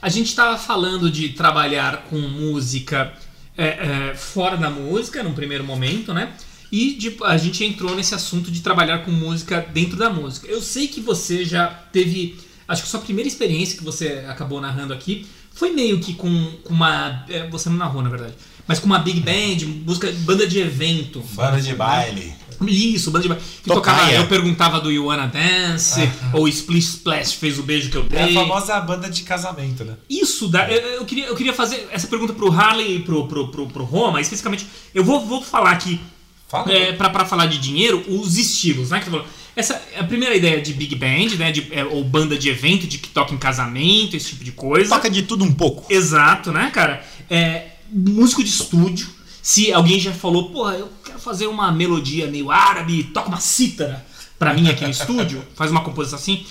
A 0.00 0.08
gente 0.08 0.34
tava 0.34 0.56
falando 0.58 1.10
de 1.10 1.30
trabalhar 1.30 2.04
com 2.08 2.18
música 2.18 3.12
é, 3.56 3.66
é, 4.10 4.14
fora 4.14 4.56
da 4.56 4.70
música, 4.70 5.22
num 5.22 5.34
primeiro 5.34 5.64
momento, 5.64 6.12
né? 6.14 6.32
E 6.70 6.94
de- 6.94 7.16
a 7.24 7.36
gente 7.36 7.64
entrou 7.64 7.94
nesse 7.96 8.14
assunto 8.14 8.50
de 8.50 8.60
trabalhar 8.60 8.98
com 9.04 9.10
música 9.10 9.60
dentro 9.72 9.96
da 9.96 10.10
música. 10.10 10.46
Eu 10.46 10.60
sei 10.62 10.88
que 10.88 11.00
você 11.00 11.44
já 11.44 11.66
teve. 11.92 12.38
Acho 12.66 12.82
que 12.82 12.88
sua 12.88 13.00
primeira 13.00 13.28
experiência 13.28 13.76
que 13.78 13.84
você 13.84 14.24
acabou 14.28 14.60
narrando 14.60 14.92
aqui 14.92 15.26
foi 15.52 15.70
meio 15.70 15.98
que 16.00 16.14
com, 16.14 16.52
com 16.64 16.74
uma. 16.74 17.24
é, 17.28 17.46
Você 17.48 17.68
não 17.68 17.76
narrou, 17.76 18.02
na 18.02 18.10
verdade. 18.10 18.34
Mas 18.66 18.78
com 18.78 18.86
uma 18.86 18.98
big 18.98 19.20
band, 19.20 19.64
música, 19.86 20.12
banda 20.20 20.46
de 20.46 20.58
evento. 20.60 21.20
Banda 21.32 21.60
de 21.60 21.74
baile. 21.74 22.34
Isso, 22.66 23.10
banda 23.10 23.22
de 23.22 23.28
baile. 23.28 23.44
Que 23.62 23.68
tocava, 23.68 24.10
eu 24.12 24.26
perguntava 24.26 24.80
do 24.80 24.90
You 24.90 25.06
Wanna 25.06 25.26
Dance, 25.26 26.00
ou 26.32 26.48
Splish 26.48 26.88
Splash 26.96 27.34
fez 27.34 27.58
o 27.58 27.62
beijo 27.62 27.90
que 27.90 27.96
eu 27.96 28.06
É 28.10 28.22
a 28.22 28.26
dei. 28.26 28.34
famosa 28.34 28.80
banda 28.80 29.08
de 29.08 29.22
casamento, 29.22 29.84
né? 29.84 29.94
Isso 30.10 30.48
dá. 30.48 30.68
Eu, 30.70 30.80
eu 30.98 31.04
queria, 31.04 31.26
eu 31.26 31.36
queria 31.36 31.52
fazer 31.54 31.88
essa 31.92 32.06
pergunta 32.08 32.32
pro 32.32 32.50
Harley 32.52 32.96
e 32.96 32.98
pro, 33.00 33.26
pro, 33.28 33.48
pro, 33.48 33.66
pro 33.68 33.84
Roma, 33.84 34.20
especificamente. 34.20 34.66
Eu 34.94 35.04
vou, 35.04 35.24
vou 35.24 35.42
falar 35.42 35.70
aqui, 35.70 36.00
Fala. 36.48 36.72
é, 36.72 36.92
pra, 36.92 37.10
pra 37.10 37.24
falar 37.24 37.46
de 37.46 37.58
dinheiro, 37.58 38.02
os 38.08 38.36
estilos, 38.38 38.90
né? 38.90 38.98
Que 38.98 39.04
você 39.06 39.10
falou. 39.10 39.26
Essa 39.54 39.74
é 39.92 40.00
a 40.00 40.04
primeira 40.04 40.36
ideia 40.36 40.60
de 40.62 40.72
Big 40.72 40.94
Band, 40.94 41.36
né? 41.36 41.50
De, 41.50 41.66
é, 41.72 41.84
ou 41.84 42.04
banda 42.04 42.38
de 42.38 42.48
evento, 42.48 42.86
de 42.86 42.96
que 42.98 43.08
toca 43.08 43.34
em 43.34 43.38
casamento, 43.38 44.16
esse 44.16 44.30
tipo 44.30 44.44
de 44.44 44.52
coisa. 44.52 44.88
Toca 44.94 45.10
de 45.10 45.22
tudo 45.22 45.44
um 45.44 45.52
pouco. 45.52 45.92
Exato, 45.92 46.52
né, 46.52 46.70
cara? 46.72 47.04
É, 47.28 47.66
músico 47.92 48.42
de 48.44 48.50
estúdio. 48.50 49.08
Se 49.50 49.72
alguém 49.72 49.98
já 49.98 50.12
falou, 50.12 50.50
porra, 50.50 50.74
eu 50.74 50.90
quero 51.02 51.18
fazer 51.18 51.46
uma 51.46 51.72
melodia 51.72 52.26
meio 52.26 52.50
árabe, 52.50 53.04
toca 53.14 53.28
uma 53.28 53.40
cítara 53.40 54.04
pra 54.38 54.52
mim 54.52 54.68
aqui 54.68 54.84
no 54.84 54.90
estúdio, 54.90 55.42
faz 55.56 55.70
uma 55.70 55.80
composição 55.80 56.18
assim. 56.18 56.44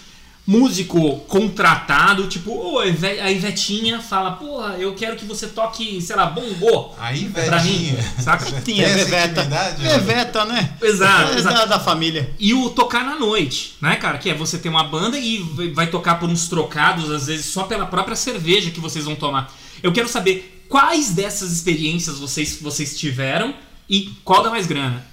Músico 0.48 1.18
contratado, 1.28 2.26
tipo, 2.28 2.50
ô, 2.52 2.80
a 2.80 2.88
Ive- 2.88 3.20
a 3.20 3.30
Ivetinha 3.32 4.00
fala, 4.02 4.32
porra, 4.32 4.78
eu 4.80 4.96
quero 4.96 5.16
que 5.16 5.26
você 5.26 5.46
toque, 5.46 6.02
sei 6.02 6.16
lá, 6.16 6.26
bongô. 6.26 6.94
Aí, 6.98 7.26
Pra 7.30 7.62
mim, 7.62 7.96
saca? 8.20 8.46
Tinha 8.46 8.62
Tem 8.62 8.96
Veveta. 8.96 9.42
intimidade, 9.42 9.84
né? 9.84 9.90
Veveta, 10.00 10.46
né? 10.46 10.74
Exato, 10.82 11.34
É 11.34 11.38
exato. 11.38 11.56
Da, 11.56 11.66
da 11.66 11.80
família. 11.80 12.34
E 12.40 12.52
o 12.54 12.70
tocar 12.72 13.04
na 13.06 13.16
noite, 13.20 13.76
né, 13.80 13.96
cara? 13.98 14.18
Que 14.18 14.30
é 14.32 14.34
você 14.34 14.58
ter 14.58 14.70
uma 14.70 14.86
banda 14.86 15.20
e 15.20 15.38
vai 15.76 15.86
tocar 15.88 16.16
por 16.16 16.28
uns 16.30 16.48
trocados, 16.48 17.12
às 17.12 17.28
vezes 17.28 17.46
só 17.46 17.64
pela 17.66 17.86
própria 17.86 18.16
cerveja 18.16 18.72
que 18.72 18.80
vocês 18.80 19.06
vão 19.06 19.16
tomar. 19.16 19.54
Eu 19.84 19.92
quero 19.92 20.08
saber 20.10 20.57
quais 20.70 21.12
dessas 21.12 21.52
experiências 21.52 22.20
vocês, 22.20 22.60
vocês 22.62 22.98
tiveram 22.98 23.54
e 23.90 24.12
qual 24.24 24.44
dá 24.44 24.50
mais 24.50 24.66
grana. 24.68 25.06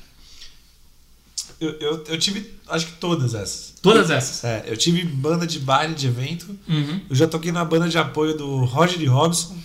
Eu, 1.60 1.70
eu, 1.80 2.04
eu 2.08 2.18
tive, 2.18 2.52
acho 2.68 2.86
que 2.86 2.92
todas 2.94 3.34
essas. 3.34 3.74
Todas 3.80 4.10
essas. 4.10 4.42
É, 4.44 4.64
eu 4.66 4.76
tive 4.76 5.04
banda 5.04 5.46
de 5.46 5.58
baile, 5.60 5.94
de 5.94 6.06
evento. 6.06 6.46
Uhum. 6.68 7.00
Eu 7.08 7.14
já 7.16 7.26
toquei 7.26 7.52
na 7.52 7.64
banda 7.64 7.88
de 7.88 7.96
apoio 7.96 8.36
do 8.36 8.64
Roger 8.64 9.10
Robson. 9.10 9.56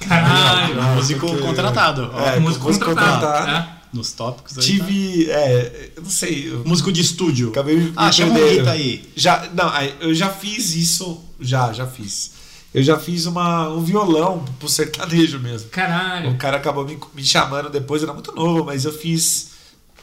Caralho. 0.00 0.80
Músico 0.94 1.26
porque- 1.26 1.42
contratado. 1.42 2.02
É, 2.20 2.38
músico 2.38 2.66
músico 2.66 2.84
contratado. 2.86 3.20
contratado. 3.20 3.46
né? 3.52 3.70
Nos 3.92 4.12
tópicos 4.12 4.58
aí. 4.58 4.64
Tive, 4.64 5.30
é, 5.30 5.90
eu 5.96 6.02
não 6.02 6.10
sei. 6.10 6.48
eu 6.50 6.62
tá. 6.62 6.68
Músico 6.68 6.92
de 6.92 7.00
estúdio. 7.00 7.48
Acabei 7.50 7.76
me 7.76 7.92
Ah, 7.96 8.10
chama 8.10 8.38
o. 8.38 8.48
Rita 8.50 8.70
aí. 8.70 9.08
Já, 9.16 9.48
não, 9.54 9.68
aí, 9.68 9.94
eu 10.00 10.14
já 10.14 10.30
fiz 10.30 10.74
isso, 10.74 11.20
já, 11.40 11.72
já 11.72 11.86
fiz. 11.86 12.32
Eu 12.74 12.82
já 12.82 12.98
fiz 12.98 13.24
uma, 13.24 13.68
um 13.68 13.80
violão 13.80 14.44
pro 14.58 14.68
sertanejo 14.68 15.38
mesmo. 15.38 15.70
Caralho. 15.70 16.30
O 16.30 16.36
cara 16.36 16.56
acabou 16.56 16.84
me, 16.84 16.98
me 17.14 17.24
chamando 17.24 17.70
depois, 17.70 18.02
eu 18.02 18.06
era 18.06 18.12
muito 18.12 18.34
novo, 18.34 18.64
mas 18.64 18.84
eu 18.84 18.92
fiz, 18.92 19.52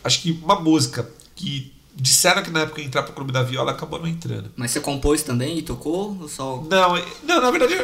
acho 0.01 0.21
que 0.21 0.39
uma 0.41 0.57
música 0.57 1.07
que 1.35 1.73
disseram 1.93 2.41
que 2.41 2.49
na 2.49 2.61
época 2.61 2.79
ia 2.79 2.87
entrar 2.87 3.03
pro 3.03 3.11
Clube 3.11 3.33
da 3.33 3.43
Viola, 3.43 3.71
acabou 3.71 3.99
não 3.99 4.07
entrando. 4.07 4.49
Mas 4.55 4.71
você 4.71 4.79
compôs 4.79 5.21
também 5.21 5.57
e 5.57 5.61
tocou? 5.61 6.17
Ou 6.21 6.29
só... 6.29 6.63
Não, 6.69 6.95
não 7.23 7.41
na 7.41 7.51
verdade... 7.51 7.77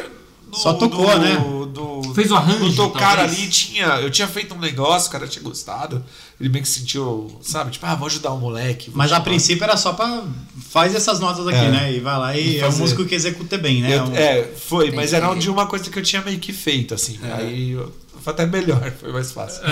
no- 0.50 0.56
Só 0.56 0.72
tocou, 0.74 1.06
do- 1.10 1.18
né? 1.18 1.36
Do, 1.72 2.14
Fez 2.14 2.30
o 2.32 2.34
arranjo, 2.36 2.64
No 2.64 2.74
tocar 2.74 3.16
talvez? 3.18 3.38
ali, 3.38 3.48
tinha, 3.48 3.86
eu 4.00 4.10
tinha 4.10 4.26
feito 4.26 4.54
um 4.54 4.58
negócio, 4.58 5.08
o 5.08 5.12
cara 5.12 5.28
tinha 5.28 5.42
gostado. 5.42 6.04
Ele 6.40 6.48
meio 6.48 6.64
que 6.64 6.70
sentiu, 6.70 7.38
sabe? 7.42 7.70
Tipo, 7.70 7.86
ah, 7.86 7.94
vou 7.94 8.06
ajudar 8.06 8.32
um 8.32 8.38
moleque. 8.38 8.90
Mas 8.94 9.12
a 9.12 9.20
princípio 9.20 9.62
era 9.62 9.76
só 9.76 9.92
pra. 9.92 10.24
Faz 10.70 10.94
essas 10.94 11.20
notas 11.20 11.46
aqui, 11.46 11.58
É. 11.58 11.70
né? 11.70 11.92
E 11.92 12.00
vai 12.00 12.18
lá 12.18 12.36
e, 12.36 12.56
E 12.56 12.60
é 12.60 12.68
um 12.68 12.76
músico 12.76 13.04
que 13.04 13.14
executa 13.14 13.56
bem, 13.58 13.82
né? 13.82 13.96
Eu- 13.98 14.04
Um- 14.04 14.16
é, 14.16 14.42
foi, 14.44 14.90
mas 14.90 15.12
era 15.12 15.32
de 15.34 15.48
uma 15.50 15.66
coisa 15.66 15.88
que 15.90 15.98
eu 15.98 16.02
tinha 16.02 16.22
meio 16.22 16.38
que 16.40 16.52
feito, 16.52 16.94
assim. 16.94 17.18
Aí 17.22 17.72
eu- 17.72 17.92
foi 18.20 18.32
até 18.32 18.46
melhor, 18.46 18.90
foi 18.98 19.12
mais 19.12 19.30
fácil. 19.30 19.62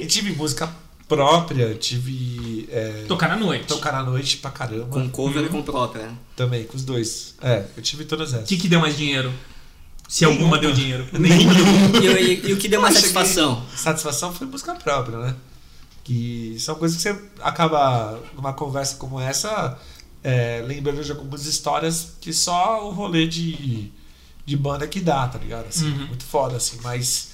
e 0.00 0.06
tive 0.06 0.32
música 0.32 0.68
própria, 1.08 1.74
tive. 1.74 2.68
É, 2.70 3.04
Tocar 3.08 3.28
na 3.28 3.36
noite. 3.36 3.66
tocar 3.66 3.92
na 3.92 4.02
noite 4.02 4.36
pra 4.38 4.50
caramba. 4.50 4.86
Com 4.86 5.08
cover 5.10 5.44
e 5.44 5.48
com 5.48 5.62
própria, 5.62 6.04
né? 6.06 6.12
Também, 6.36 6.64
com 6.64 6.76
os 6.76 6.84
dois. 6.84 7.34
É, 7.42 7.64
eu 7.76 7.82
tive 7.82 8.04
todas 8.04 8.32
essas. 8.32 8.44
O 8.44 8.48
que, 8.48 8.56
que 8.56 8.68
deu 8.68 8.80
mais 8.80 8.96
dinheiro? 8.96 9.32
Se 10.12 10.26
alguma 10.26 10.58
deu 10.58 10.72
dinheiro. 10.72 11.06
E, 12.02 12.06
e- 12.06 12.50
e 12.50 12.52
o 12.52 12.58
que 12.58 12.68
deu 12.68 12.82
mais 12.82 12.94
satisfação? 12.96 13.64
Satisfação 13.74 14.30
foi 14.34 14.46
música 14.46 14.74
própria, 14.74 15.16
né? 15.18 15.34
Que 16.04 16.54
são 16.58 16.74
coisas 16.74 16.96
que 16.98 17.02
você 17.02 17.18
acaba, 17.40 18.20
numa 18.34 18.52
conversa 18.52 18.96
como 18.96 19.18
essa, 19.18 19.78
é, 20.22 20.62
lembrando 20.66 21.02
de 21.02 21.10
algumas 21.12 21.46
histórias 21.46 22.08
que 22.20 22.30
só 22.32 22.86
o 22.86 22.90
rolê 22.90 23.26
de, 23.26 23.90
de 24.44 24.56
banda 24.56 24.86
que 24.86 25.00
dá, 25.00 25.26
tá 25.28 25.38
ligado? 25.38 25.66
Assim, 25.68 25.90
Uhum. 25.90 26.06
Muito 26.08 26.24
foda, 26.24 26.56
assim. 26.58 26.78
Mas, 26.82 27.30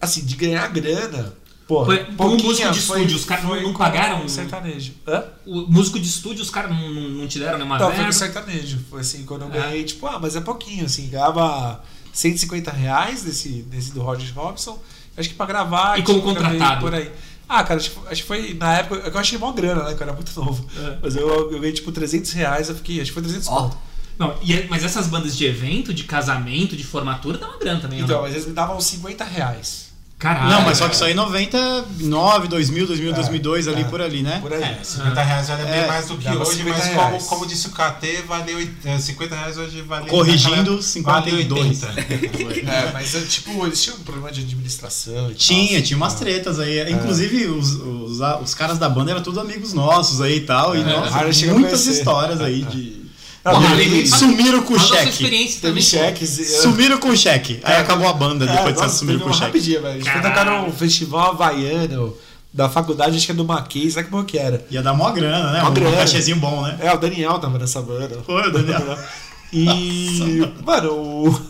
assim, 0.00 0.24
de 0.24 0.36
ganhar 0.36 0.66
grana, 0.68 1.34
pô, 1.70 1.84
Foi- 1.84 2.04
como 2.16 2.36
músico 2.36 2.70
de 2.72 2.80
foi- 2.80 2.98
estúdio, 3.02 3.16
os 3.16 3.24
caras 3.24 3.44
não- 3.44 3.50
foi 3.50 3.62
não 3.62 3.72
pagaram? 3.72 4.28
sertanejo. 4.28 4.92
Hã? 5.06 5.22
O 5.46 5.60
músico 5.70 6.00
de 6.00 6.08
estúdio, 6.08 6.42
os 6.42 6.50
caras 6.50 6.70
não, 6.72 6.90
não, 6.92 7.08
não 7.10 7.28
te 7.28 7.38
deram 7.38 7.58
nenhuma 7.58 7.78
Não, 7.78 7.86
foi 7.86 7.94
verba. 7.94 8.06
no 8.08 8.12
sertanejo. 8.12 8.78
Foi 8.90 9.00
assim, 9.00 9.24
quando 9.24 9.42
eu 9.42 9.48
Ah. 9.48 9.50
ganhei, 9.50 9.84
tipo, 9.84 10.04
ah, 10.06 10.18
mas 10.20 10.34
é 10.34 10.40
pouquinho, 10.40 10.84
assim, 10.84 11.08
ganhava 11.08 11.80
150 12.12 12.72
reais 12.72 13.22
desse, 13.22 13.62
desse 13.62 13.92
do 13.92 14.00
Roger 14.02 14.28
Robson. 14.34 14.76
Acho 15.16 15.28
que 15.28 15.34
pra 15.36 15.46
gravar. 15.46 15.96
E 15.98 16.02
como 16.02 16.18
tipo, 16.20 16.34
contratado? 16.34 16.80
Por 16.80 16.92
aí. 16.92 17.08
Ah, 17.48 17.62
cara, 17.62 17.78
acho, 17.78 17.92
acho 18.10 18.22
que 18.22 18.26
foi 18.28 18.54
na 18.54 18.78
época. 18.78 19.08
Eu 19.08 19.18
achei 19.18 19.38
mó 19.38 19.52
grana, 19.52 19.84
né? 19.84 19.94
Que 19.94 20.02
eu 20.02 20.06
era 20.08 20.12
muito 20.12 20.32
novo. 20.40 20.66
É. 20.76 20.98
Mas 21.02 21.14
eu, 21.14 21.28
eu 21.28 21.50
ganhei 21.50 21.72
tipo 21.72 21.92
300 21.92 22.32
reais, 22.32 22.68
eu 22.68 22.74
fiquei. 22.74 23.00
Acho 23.00 23.10
que 23.10 23.14
foi 23.14 23.22
300 23.22 23.46
Ó. 23.48 23.62
conto. 23.62 23.76
Não, 24.18 24.34
e 24.42 24.52
é- 24.54 24.66
mas 24.68 24.84
essas 24.84 25.06
bandas 25.06 25.36
de 25.36 25.44
evento, 25.46 25.94
de 25.94 26.04
casamento, 26.04 26.76
de 26.76 26.84
formatura, 26.84 27.38
dá 27.38 27.46
uma 27.48 27.58
grana 27.58 27.80
também. 27.80 28.00
Então, 28.00 28.18
ó. 28.18 28.22
mas 28.22 28.32
eles 28.34 28.46
me 28.46 28.52
davam 28.52 28.80
50 28.80 29.24
reais. 29.24 29.89
Caralho. 30.20 30.50
Não, 30.50 30.60
mas 30.66 30.76
só 30.76 30.86
que 30.86 30.94
isso 30.94 31.02
aí 31.02 31.14
99, 31.14 32.46
2000, 32.48 32.86
2000, 32.86 33.14
2002, 33.14 33.68
ali 33.68 33.80
é. 33.80 33.84
por 33.84 34.02
ali, 34.02 34.22
né? 34.22 34.38
Por 34.42 34.52
aí. 34.52 34.62
É, 34.62 34.78
50 34.84 35.22
reais 35.22 35.48
vale 35.48 35.64
bem 35.64 35.72
É, 35.72 35.86
mais 35.86 36.06
do 36.08 36.18
que 36.18 36.28
hoje, 36.28 36.58
50 36.58 36.76
mas 36.78 36.94
como, 36.94 37.24
como 37.24 37.46
disse 37.46 37.66
o 37.68 37.70
KT, 37.70 38.24
vale 38.28 38.54
oit- 38.54 38.70
é, 38.84 38.98
50 38.98 39.34
reais 39.34 39.56
hoje 39.56 39.80
vale. 39.80 40.10
Corrigindo, 40.10 40.56
naquela- 40.56 40.82
52. 40.82 41.80
Vale 41.80 41.96
80. 42.02 42.70
É, 42.70 42.92
mas 42.92 43.14
é, 43.14 43.20
tipo, 43.22 43.64
eles 43.66 43.82
tinham 43.82 43.96
um 43.96 44.00
problema 44.00 44.30
de 44.30 44.42
administração 44.42 45.30
e 45.30 45.34
Tinha, 45.34 45.78
tal, 45.78 45.82
tinha 45.86 45.96
umas 45.96 46.14
assim, 46.14 46.24
tretas 46.24 46.58
aí. 46.60 46.92
Inclusive, 46.92 47.46
os, 47.46 47.72
os, 47.72 48.20
os 48.42 48.54
caras 48.54 48.76
da 48.78 48.90
banda 48.90 49.12
eram 49.12 49.22
todos 49.22 49.38
amigos 49.38 49.72
nossos 49.72 50.20
aí 50.20 50.36
e 50.36 50.40
tal. 50.42 50.76
E 50.76 50.82
É, 50.82 50.84
nossa, 50.84 51.46
muitas 51.54 51.86
histórias 51.86 52.42
aí 52.42 52.62
de. 52.62 52.99
Porra, 53.42 53.76
teve- 53.76 54.06
Sumiram 54.06 54.62
com 54.62 54.74
o 54.74 54.78
cheque. 54.78 55.58
Teve 55.60 55.80
cheques. 55.82 56.38
e- 56.38 56.44
Sumiram 56.62 56.98
com 56.98 57.08
o 57.08 57.16
cheque. 57.16 57.58
Aí 57.62 57.76
acabou 57.76 58.06
a 58.08 58.12
banda 58.12 58.46
depois 58.46 58.66
É, 58.68 58.72
de 58.72 58.80
nossa, 58.80 58.96
sumiram 58.98 59.20
com 59.20 59.24
o 59.26 59.28
uma 59.28 59.34
cheque. 59.34 59.46
Rapidinho, 59.46 59.80
velho. 59.82 59.94
A 59.94 59.98
gente 59.98 60.10
foi 60.10 60.20
tocar 60.20 60.34
Caralho. 60.34 60.66
num 60.66 60.72
festival 60.72 61.30
havaiano 61.30 62.14
da 62.52 62.68
faculdade, 62.68 63.16
acho 63.16 63.24
que 63.26 63.32
é 63.32 63.34
do 63.34 63.44
Mackenzie, 63.44 63.92
sabe 63.92 64.08
como 64.08 64.24
que 64.24 64.36
era? 64.36 64.66
Ia 64.70 64.82
dar 64.82 64.92
mó 64.92 65.10
grana, 65.10 65.52
né? 65.52 65.62
Mó 65.62 65.70
um 65.70 65.72
grana. 65.74 65.96
cachezinho 65.96 66.36
bom, 66.36 66.62
né? 66.62 66.76
É, 66.80 66.92
o 66.92 66.98
Daniel 66.98 67.38
tava 67.38 67.58
nessa 67.58 67.80
banda. 67.80 68.20
Foi, 68.26 68.48
o 68.48 68.52
Daniel. 68.52 68.98
E, 69.52 70.48
mano, 70.64 70.92
o, 70.92 71.40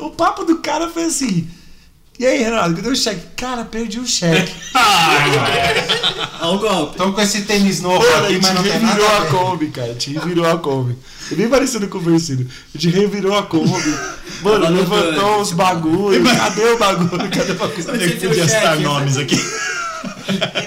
o 0.06 0.10
papo 0.10 0.44
do 0.44 0.56
cara 0.58 0.88
foi 0.88 1.04
assim. 1.04 1.46
E 2.18 2.26
aí, 2.26 2.42
Renato, 2.42 2.74
cadê 2.76 2.88
o 2.88 2.94
cheque? 2.94 3.22
Cara, 3.36 3.64
perdi 3.64 3.98
o 3.98 4.06
cheque. 4.06 4.52
Olha 6.40 6.52
o 6.54 6.58
golpe. 6.58 6.96
Tô 6.96 7.12
com 7.12 7.20
esse 7.20 7.42
tênis 7.42 7.80
novo 7.80 7.98
Mano, 7.98 8.14
a 8.14 8.18
aqui, 8.24 8.34
gente 8.34 8.42
mas 8.42 8.54
não 8.54 8.62
tem 8.62 8.72
revirou 8.72 9.08
nada. 9.08 9.14
a 9.14 9.16
a 9.16 9.20
ver. 9.24 9.30
Kombi, 9.30 9.66
cara. 9.68 9.88
A 9.88 9.92
gente 9.94 10.12
revirou 10.12 10.46
a 10.46 10.58
Kombi. 10.58 10.96
É 11.30 11.34
bem 11.34 11.48
parecido 11.48 11.88
com 11.88 11.98
o 11.98 12.00
Versino. 12.00 12.46
A 12.74 12.78
gente 12.78 12.94
revirou 12.94 13.36
a 13.36 13.42
Kombi. 13.42 13.94
Mano, 14.42 14.68
levantou 14.70 15.40
os 15.40 15.52
bagulhos. 15.52 16.30
Cadê 16.32 16.64
o 16.64 16.78
bagulho? 16.78 17.30
Cadê 17.30 17.52
o 17.52 17.54
bagulho? 17.56 17.90
Onde 17.92 18.04
é 18.04 18.08
que 18.08 18.26
podia 18.28 18.48
citar 18.48 18.78
nomes 18.78 19.16
aqui? 19.16 19.36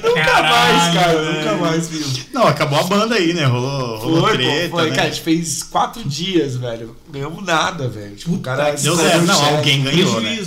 Nunca 0.05 0.41
mais, 0.41 0.93
cara. 0.93 1.31
Nunca 1.31 1.53
mais, 1.57 1.87
viu? 1.89 2.05
Não, 2.33 2.47
acabou 2.47 2.79
a 2.79 2.83
banda 2.83 3.15
aí, 3.15 3.33
né? 3.33 3.45
Rolou, 3.45 3.97
rolou 3.97 4.21
Foi, 4.27 4.37
treta, 4.37 4.69
pô, 4.69 4.77
foi. 4.77 4.89
né? 4.89 4.95
Cara, 4.95 5.07
a 5.07 5.11
gente 5.11 5.21
fez 5.23 5.63
quatro 5.63 6.03
dias, 6.03 6.55
velho. 6.57 6.95
Ganhamos 7.09 7.43
nada, 7.45 7.87
velho. 7.87 8.15
Tipo, 8.15 8.35
o 8.35 8.39
cara. 8.39 8.71
Deu 8.71 8.95
saiu 8.95 9.09
zero. 9.09 9.25
Não, 9.25 9.35
cheque. 9.35 9.55
alguém 9.55 9.83
ganhou, 9.83 10.21
né? 10.21 10.43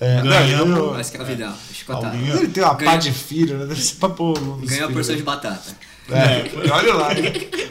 É, 0.00 0.16
não, 0.22 0.30
Ganhamos. 0.30 0.74
ganhou. 0.74 0.94
A 0.94 1.00
escravidão. 1.00 1.52
Chicotada. 1.72 2.16
Alguém- 2.16 2.28
Ele 2.30 2.48
tem 2.48 2.62
uma 2.62 2.74
Ganhou. 2.74 2.92
pá 2.92 2.98
de 2.98 3.12
filho, 3.12 3.58
né? 3.58 3.66
Deve 3.66 3.80
ser 3.82 3.96
pra 3.96 4.08
pôr. 4.10 4.40
nos 4.40 4.68
Ganhou 4.70 4.88
a 4.88 4.92
porção 4.92 5.16
de 5.16 5.22
batata. 5.22 5.76
É, 6.10 6.70
olha 6.72 6.94
lá. 6.94 7.08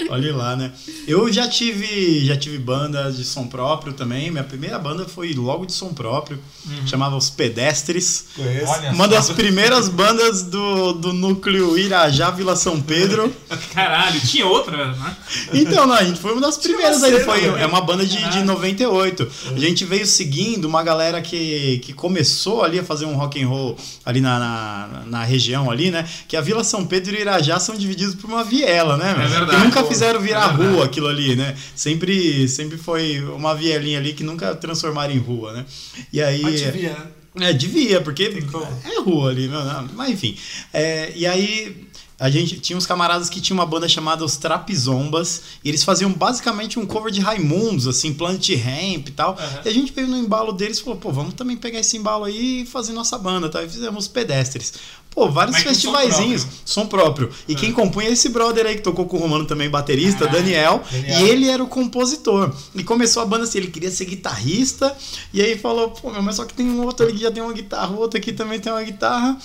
Olha 0.10 0.36
lá, 0.36 0.56
né? 0.56 0.72
Eu 1.08 1.32
já 1.32 1.48
tive, 1.48 2.26
já 2.26 2.38
tive 2.38 2.58
banda 2.58 3.12
de 3.12 3.24
som 3.24 3.48
próprio 3.48 3.94
também. 3.94 4.32
Minha 4.32 4.44
primeira 4.44 4.80
banda 4.80 5.06
foi 5.06 5.34
logo 5.34 5.66
de 5.66 5.74
som 5.74 5.94
próprio. 5.94 6.40
Chamava 6.86 7.16
Os 7.16 7.30
Pedestres. 7.30 8.28
Conheço. 8.36 8.72
Olha 8.72 8.92
Uma 8.92 9.06
só. 9.06 9.10
das 9.12 9.30
primeiras 9.32 9.90
bandas 9.90 10.44
do, 10.44 10.94
do 10.94 11.14
núcleo 11.14 11.78
Irajá, 11.78 12.30
Vila 12.32 12.56
São 12.56 12.82
Pedro. 12.82 13.34
Caralho, 13.74 14.20
tinha 14.22 14.46
outra, 14.46 14.92
né? 14.94 15.16
Então, 15.54 15.86
não, 15.88 15.96
a 15.96 16.04
gente 16.04 16.20
foi 16.20 16.32
uma 16.32 16.42
das 16.42 16.58
primeiras 16.58 17.04
aí. 17.04 17.20
Foi, 17.24 17.42
velho. 17.42 17.58
é 17.58 17.66
uma 17.66 17.82
banda 17.82 18.06
de, 18.06 18.18
de 18.30 18.44
98. 18.44 19.30
A 19.56 19.60
gente 19.60 19.84
veio 19.84 20.06
seguindo 20.06 20.66
uma 20.66 20.84
galera 20.84 21.22
que, 21.22 21.80
que 21.80 21.92
começou 21.94 22.64
ali 22.64 22.80
a 22.80 22.84
fazer 22.84 23.06
um 23.06 23.16
rock 23.16 23.42
and 23.42 23.48
roll 23.48 23.78
ali 24.06 24.22
na, 24.22 24.40
na, 24.40 25.04
na 25.06 25.24
região 25.24 25.70
ali, 25.70 25.92
né? 25.92 26.08
Que 26.28 26.38
a 26.38 26.42
Vila 26.42 26.64
São 26.64 26.86
Pedro 26.86 27.16
e 27.16 27.22
Irajá 27.22 27.60
são 27.60 27.76
divididos 27.76 28.16
por 28.16 28.27
uma 28.28 28.44
viela, 28.44 28.98
né? 28.98 29.12
É 29.12 29.28
verdade, 29.28 29.58
Que 29.58 29.64
nunca 29.66 29.82
pô. 29.82 29.90
fizeram 29.90 30.20
virar 30.20 30.50
É 30.50 30.54
rua 30.54 30.86
aquilo 30.86 31.08
ali, 31.08 31.36
né? 31.36 31.56
Sempre, 31.76 32.48
sempre 32.48 32.78
foi 32.78 33.22
uma 33.24 33.56
vielinha 33.56 34.00
ali 34.00 34.14
que 34.14 34.24
nunca 34.24 34.56
transformaram 34.56 35.14
em 35.14 35.20
rua, 35.20 35.54
né? 35.54 35.66
E 36.12 36.22
aí. 36.22 36.42
Mas 36.42 36.62
devia, 36.62 36.90
né? 37.36 37.50
É, 37.50 37.54
devia, 37.54 38.02
porque 38.02 38.24
é 38.24 39.00
rua 39.00 39.30
ali, 39.30 39.48
meu, 39.48 39.64
não, 39.64 39.88
mas 39.94 40.10
enfim. 40.12 40.36
É, 40.74 41.12
e 41.16 41.26
aí 41.26 41.88
a 42.20 42.32
gente 42.32 42.60
tinha 42.60 42.76
uns 42.76 42.86
camaradas 42.88 43.30
que 43.30 43.40
tinham 43.40 43.60
uma 43.60 43.66
banda 43.66 43.88
chamada 43.88 44.26
Os 44.26 44.38
Trapizombas, 44.38 45.44
e 45.64 45.70
eles 45.70 45.84
faziam 45.84 46.12
basicamente 46.12 46.80
um 46.80 46.86
cover 46.86 47.12
de 47.12 47.22
Raimundos, 47.22 47.88
assim, 47.88 48.12
Planet 48.12 48.50
Ramp 48.56 49.08
e 49.08 49.12
tal. 49.12 49.38
E 49.64 49.70
a 49.70 49.72
gente 49.72 49.94
veio 49.94 50.08
no 50.08 50.18
embalo 50.18 50.52
deles 50.52 50.80
e 50.80 50.84
falou, 50.84 50.98
pô, 50.98 51.12
vamos 51.12 51.36
também 51.36 51.56
pegar 51.56 51.80
esse 51.80 51.96
embalo 51.96 52.24
aí 52.24 52.64
e 52.64 52.66
fazer 52.66 52.94
nossa 52.94 53.20
banda, 53.20 53.50
tá? 53.50 53.64
E 53.64 53.70
fizemos 53.70 54.06
os 54.06 54.08
pedestres. 54.08 54.74
Pô, 55.18 55.32
vários 55.32 55.58
festivaizinhos, 55.58 56.44
próprio. 56.44 56.62
som 56.64 56.86
próprio. 56.86 57.30
E 57.48 57.56
quem 57.56 57.72
compunha 57.74 58.08
é 58.08 58.12
esse 58.12 58.30
brother 58.30 58.68
aí 58.68 58.76
que 58.76 58.84
tocou 58.84 59.08
com 59.08 59.18
o 59.18 59.20
Romano 59.20 59.46
também, 59.46 59.68
baterista, 59.68 60.26
Ah, 60.26 60.28
Daniel, 60.28 60.84
Daniel. 60.92 61.20
e 61.26 61.30
ele 61.30 61.50
era 61.50 61.64
o 61.64 61.68
compositor. 61.68 62.54
E 62.76 62.84
começou 62.84 63.24
a 63.24 63.26
banda 63.26 63.46
assim, 63.46 63.58
ele 63.58 63.70
queria 63.72 63.90
ser 63.90 64.06
guitarrista, 64.06 64.96
e 65.34 65.42
aí 65.42 65.58
falou, 65.58 65.90
pô, 65.90 66.12
meu, 66.12 66.22
mas 66.22 66.36
só 66.36 66.46
que 66.46 66.54
tem 66.54 66.68
um 66.68 66.84
outro 66.84 67.04
ali 67.08 67.16
que 67.16 67.22
já 67.24 67.32
tem 67.32 67.42
uma 67.42 67.52
guitarra, 67.52 67.96
o 67.96 67.98
outro 67.98 68.20
aqui 68.20 68.32
também 68.32 68.60
tem 68.60 68.72
uma 68.72 68.84
guitarra. 68.84 69.36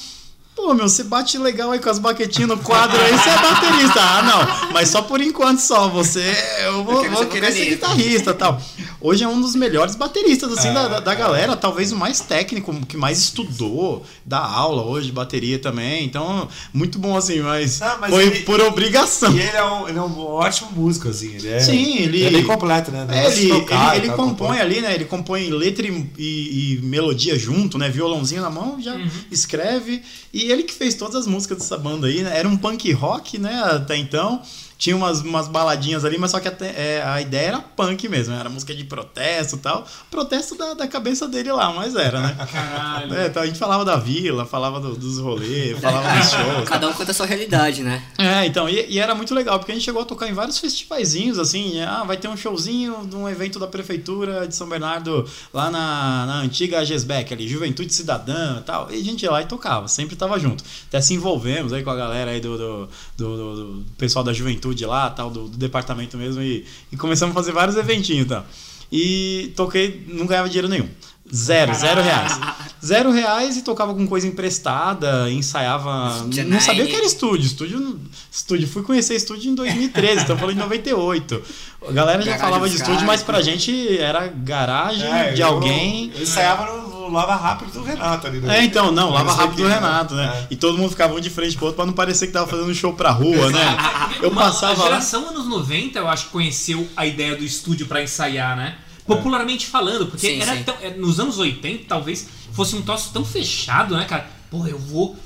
Pô, 0.54 0.74
meu, 0.74 0.86
você 0.86 1.02
bate 1.02 1.38
legal 1.38 1.70
aí 1.72 1.78
com 1.78 1.88
as 1.88 1.98
baquetinhas 1.98 2.48
no 2.50 2.58
quadro 2.58 3.00
aí, 3.00 3.10
você 3.12 3.30
é 3.30 3.38
baterista. 3.38 4.00
Ah, 4.00 4.22
não, 4.66 4.72
mas 4.72 4.90
só 4.90 5.00
por 5.00 5.20
enquanto 5.20 5.58
só, 5.60 5.88
você, 5.88 6.22
eu 6.66 6.84
vou, 6.84 7.00
quero 7.00 7.14
vou 7.14 7.22
ser 7.24 7.28
querer 7.30 7.46
ser 7.52 7.58
pianista. 7.60 7.74
guitarrista 7.88 8.30
e 8.30 8.34
tal. 8.34 8.62
Hoje 9.00 9.24
é 9.24 9.28
um 9.28 9.40
dos 9.40 9.56
melhores 9.56 9.96
bateristas, 9.96 10.52
assim, 10.52 10.68
É, 10.68 10.72
da, 10.74 10.88
da, 10.88 11.00
da 11.00 11.12
é. 11.12 11.16
galera, 11.16 11.56
talvez 11.56 11.90
o 11.90 11.96
mais 11.96 12.20
técnico, 12.20 12.72
que 12.86 12.96
mais 12.98 13.18
estudou, 13.18 14.04
dá 14.26 14.38
aula 14.38 14.82
hoje 14.82 15.06
de 15.06 15.12
bateria 15.12 15.58
também, 15.58 16.04
então, 16.04 16.46
muito 16.72 16.98
bom 16.98 17.16
assim, 17.16 17.40
mas, 17.40 17.80
Não, 17.80 17.98
mas 17.98 18.10
foi 18.10 18.24
ele- 18.26 18.40
por 18.40 18.60
obrigação. 18.60 19.32
E 19.34 19.40
ele 19.40 19.56
é, 19.56 19.64
um, 19.64 19.88
ele 19.88 19.98
é 19.98 20.02
um 20.02 20.20
ótimo 20.20 20.70
músico, 20.76 21.08
assim. 21.08 21.34
Ele 21.34 21.48
é, 21.48 21.60
Sim, 21.60 21.96
ele- 21.96 22.24
é 22.24 22.30
bem 22.30 22.44
completo, 22.44 22.90
né? 22.92 23.06
É, 23.10 23.26
ele, 23.26 23.48
tocar 23.48 23.96
ele, 23.96 24.04
ele 24.06 24.14
tal, 24.14 24.16
compõe 24.28 24.60
ali, 24.60 24.80
né? 24.82 24.94
Ele 24.94 25.06
compõe 25.06 25.48
letra 25.50 25.86
e, 25.86 26.06
e- 26.18 26.74
e 26.78 26.80
melodia 26.82 27.36
junto, 27.38 27.78
né? 27.78 27.88
Violãozinho 27.88 28.42
na 28.42 28.50
mão, 28.50 28.80
já 28.80 28.94
escreve. 29.30 30.02
E 30.32 30.41
ele 30.50 30.62
que 30.62 30.74
fez 30.74 30.94
todas 30.94 31.16
as 31.16 31.26
músicas 31.26 31.58
dessa 31.58 31.76
banda 31.76 32.06
aí, 32.06 32.22
né? 32.22 32.36
Era 32.36 32.48
um 32.48 32.56
punk 32.56 32.90
rock, 32.92 33.38
né? 33.38 33.62
Até 33.64 33.96
então. 33.96 34.42
Tinha 34.82 34.96
umas, 34.96 35.20
umas 35.20 35.46
baladinhas 35.46 36.04
ali, 36.04 36.18
mas 36.18 36.32
só 36.32 36.40
que 36.40 36.48
até, 36.48 36.66
é, 36.96 37.02
a 37.06 37.20
ideia 37.20 37.46
era 37.46 37.58
punk 37.60 38.08
mesmo, 38.08 38.34
era 38.34 38.48
música 38.50 38.74
de 38.74 38.82
protesto 38.82 39.54
e 39.54 39.58
tal. 39.60 39.86
Protesto 40.10 40.56
da, 40.58 40.74
da 40.74 40.88
cabeça 40.88 41.28
dele 41.28 41.52
lá, 41.52 41.72
mas 41.72 41.94
era, 41.94 42.20
né? 42.20 42.36
Caralho. 42.50 43.14
É, 43.14 43.26
então 43.28 43.42
a 43.44 43.46
gente 43.46 43.60
falava 43.60 43.84
da 43.84 43.94
vila, 43.94 44.44
falava 44.44 44.80
do- 44.80 44.96
dos 44.96 45.18
rolês, 45.20 45.78
falava 45.78 46.18
dos 46.18 46.30
shows. 46.34 46.68
Cada 46.68 46.88
um 46.88 46.92
conta 46.94 47.12
a 47.12 47.14
sua 47.14 47.26
realidade, 47.26 47.84
né? 47.84 48.02
É, 48.18 48.44
então, 48.44 48.68
e, 48.68 48.84
e 48.90 48.98
era 48.98 49.14
muito 49.14 49.32
legal, 49.36 49.56
porque 49.60 49.70
a 49.70 49.74
gente 49.76 49.84
chegou 49.84 50.02
a 50.02 50.04
tocar 50.04 50.28
em 50.28 50.32
vários 50.32 50.58
festivaizinhos, 50.58 51.38
assim, 51.38 51.80
ah, 51.82 52.02
vai 52.02 52.16
ter 52.16 52.26
um 52.26 52.36
showzinho 52.36 53.06
de 53.06 53.14
um 53.14 53.28
evento 53.28 53.60
da 53.60 53.68
prefeitura 53.68 54.48
de 54.48 54.56
São 54.56 54.68
Bernardo, 54.68 55.24
lá 55.54 55.70
na, 55.70 56.26
na 56.26 56.34
antiga 56.40 56.84
Gesbeck 56.84 57.32
ali, 57.32 57.46
Juventude 57.46 57.94
Cidadã 57.94 58.58
e 58.58 58.62
tal, 58.62 58.90
e 58.90 59.00
a 59.00 59.04
gente 59.04 59.22
ia 59.22 59.30
lá 59.30 59.40
e 59.42 59.46
tocava, 59.46 59.86
sempre 59.86 60.16
tava 60.16 60.40
junto. 60.40 60.64
Até 60.88 61.00
se 61.00 61.14
envolvemos 61.14 61.72
aí 61.72 61.84
com 61.84 61.90
a 61.90 61.94
galera 61.96 62.32
aí 62.32 62.40
do, 62.40 62.58
do, 62.58 62.88
do- 63.16 63.36
do- 63.36 63.74
do 63.74 63.84
pessoal 63.96 64.24
da 64.24 64.32
juventude 64.32 64.71
lá, 64.86 65.10
tal, 65.10 65.30
do, 65.30 65.48
do 65.48 65.56
departamento 65.56 66.16
mesmo, 66.16 66.42
e, 66.42 66.64
e 66.90 66.96
começamos 66.96 67.32
a 67.34 67.38
fazer 67.38 67.52
vários 67.52 67.76
eventinhos, 67.76 68.26
tá? 68.28 68.44
E 68.90 69.52
toquei, 69.56 70.04
não 70.08 70.26
ganhava 70.26 70.48
dinheiro 70.48 70.68
nenhum. 70.68 70.88
Zero, 71.34 71.72
zero 71.72 72.02
reais. 72.02 72.38
Zero 72.84 73.10
reais 73.10 73.56
e 73.56 73.62
tocava 73.62 73.94
com 73.94 74.06
coisa 74.06 74.26
emprestada, 74.26 75.30
ensaiava. 75.30 76.26
Não 76.46 76.60
sabia 76.60 76.84
o 76.84 76.86
que 76.88 76.94
era 76.94 77.06
estúdio. 77.06 77.46
Estúdio, 77.46 78.00
estúdio. 78.30 78.68
Fui 78.68 78.82
conhecer 78.82 79.14
estúdio 79.14 79.50
em 79.50 79.54
2013, 79.54 80.24
então 80.24 80.36
falando 80.36 80.56
em 80.56 80.60
98. 80.60 81.42
A 81.88 81.92
galera 81.92 82.18
já 82.20 82.32
Garagem 82.32 82.38
falava 82.44 82.68
de 82.68 82.76
estúdio, 82.76 83.06
mas 83.06 83.22
pra 83.22 83.40
gente 83.40 83.96
era 83.98 84.26
garagem 84.26 85.06
É, 85.10 85.32
de 85.32 85.40
eu- 85.40 85.46
alguém. 85.46 86.12
Eu 86.14 86.22
ensaiava 86.22 86.66
no, 86.70 86.88
no 86.88 86.91
Lava 87.12 87.36
Rápido 87.36 87.72
do 87.72 87.82
Renato 87.84 88.26
ali. 88.26 88.38
né? 88.40 88.58
É, 88.58 88.64
então, 88.64 88.90
não, 88.90 89.10
lava 89.10 89.32
rápido 89.32 89.56
do 89.58 89.62
80, 89.64 89.80
Renato, 89.80 90.14
né? 90.14 90.24
É. 90.42 90.46
E 90.50 90.56
todo 90.56 90.76
mundo 90.78 90.90
ficava 90.90 91.14
um 91.14 91.20
de 91.20 91.30
frente 91.30 91.56
pro 91.56 91.66
outro 91.66 91.76
pra 91.76 91.86
não 91.86 91.92
parecer 91.92 92.26
que 92.26 92.32
tava 92.32 92.46
fazendo 92.46 92.74
show 92.74 92.92
pra 92.94 93.10
rua, 93.10 93.50
né? 93.50 93.76
Eu 94.22 94.30
Uma- 94.30 94.42
passava 94.42 94.72
A 94.74 94.76
lá. 94.78 94.84
geração 94.84 95.28
anos 95.28 95.46
90, 95.46 95.98
eu 95.98 96.08
acho 96.08 96.24
que 96.26 96.30
conheceu 96.30 96.88
a 96.96 97.06
ideia 97.06 97.36
do 97.36 97.44
estúdio 97.44 97.86
pra 97.86 98.02
ensaiar, 98.02 98.56
né? 98.56 98.76
Popularmente 99.06 99.66
falando, 99.66 100.06
porque 100.06 100.26
Sim, 100.28 100.40
era 100.40 100.56
sim. 100.56 100.62
tão- 100.62 100.76
é, 100.80 100.90
nos 100.90 101.18
anos 101.20 101.36
80, 101.38 101.84
talvez 101.88 102.28
fosse 102.52 102.76
um 102.76 102.82
troço 102.82 103.10
tão 103.12 103.24
fechado, 103.24 103.96
né, 103.96 104.04
cara? 104.04 104.26
Pô, 104.50 104.66
eu 104.66 104.78
vou 104.78 105.16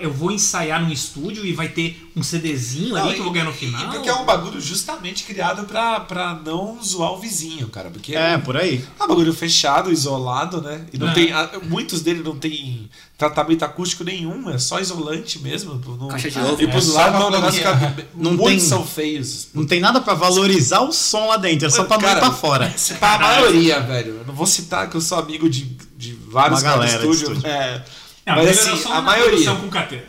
eu 0.00 0.12
vou 0.12 0.30
ensaiar 0.30 0.82
num 0.82 0.90
estúdio 0.92 1.44
e 1.46 1.52
vai 1.52 1.68
ter 1.68 2.10
um 2.14 2.22
CDzinho 2.22 2.94
ali 2.96 3.06
Não, 3.06 3.12
que 3.14 3.18
eu 3.20 3.24
vou 3.24 3.32
ganhar 3.32 3.46
no 3.46 3.52
final. 3.52 3.82
E 3.82 3.86
porque 3.92 4.08
é 4.08 4.14
um 4.14 4.24
bagulho 4.24 4.60
justamente 4.60 5.24
criado 5.24 5.64
pra, 5.64 6.00
pra 6.00 6.34
não 6.44 6.78
zoar 6.82 7.12
o 7.12 7.18
vizinho, 7.18 7.66
cara. 7.68 7.90
Porque 7.90 8.14
É, 8.14 8.36
por 8.38 8.56
aí. 8.56 8.84
É 9.00 9.04
um 9.04 9.08
bagulho 9.08 9.32
fechado, 9.32 9.90
isolado, 9.90 10.60
né? 10.60 10.84
E 10.92 10.98
não 10.98 11.08
É. 11.08 11.14
tem. 11.14 11.32
a- 11.32 11.50
Muitos 11.64 12.02
dele 12.02 12.22
não 12.22 12.36
tem 12.36 12.88
tratamento 13.16 13.64
acústico 13.64 14.04
nenhum, 14.04 14.50
é 14.50 14.58
só 14.58 14.78
isolante 14.80 15.38
mesmo. 15.38 15.80
Não, 15.98 16.08
Caixa 16.08 16.30
de 16.30 16.38
ovo. 16.38 16.62
E 16.62 16.66
pros 16.68 16.88
É 16.88 16.92
só 16.92 16.98
lados 16.98 17.16
pra 17.18 17.26
o 17.26 17.30
negócio 17.30 17.62
bloquear. 17.62 17.94
fica. 17.94 18.08
Não 18.14 18.32
Muitos 18.34 18.46
tem- 18.50 18.60
são 18.60 18.86
feios. 18.86 19.48
Não 19.54 19.66
tem 19.66 19.80
nada 19.80 20.00
pra 20.00 20.14
valorizar 20.14 20.80
o 20.80 20.92
som 20.92 21.26
lá 21.28 21.36
dentro, 21.36 21.66
é 21.66 21.70
só 21.70 21.84
pra 21.84 21.98
não 21.98 22.08
ir 22.10 22.16
pra 22.18 22.30
fora. 22.32 22.74
Pá, 23.00 23.14
a 23.14 23.18
maioria, 23.18 23.80
velho. 23.80 24.18
Eu 24.18 24.24
não 24.26 24.34
vou 24.34 24.46
citar 24.46 24.88
que 24.90 24.96
eu 24.96 25.00
sou 25.00 25.18
amigo 25.18 25.48
de, 25.48 25.64
de 25.96 26.12
vários 26.28 26.60
Uma 26.62 26.70
galera 26.70 26.98
de 26.98 27.08
estúdio. 27.08 27.28
estúdio. 27.32 27.46
É, 27.48 27.84
É, 28.26 28.34
mas 28.34 28.58
assim, 28.58 28.90
a 28.90 29.02
maioria. 29.02 29.50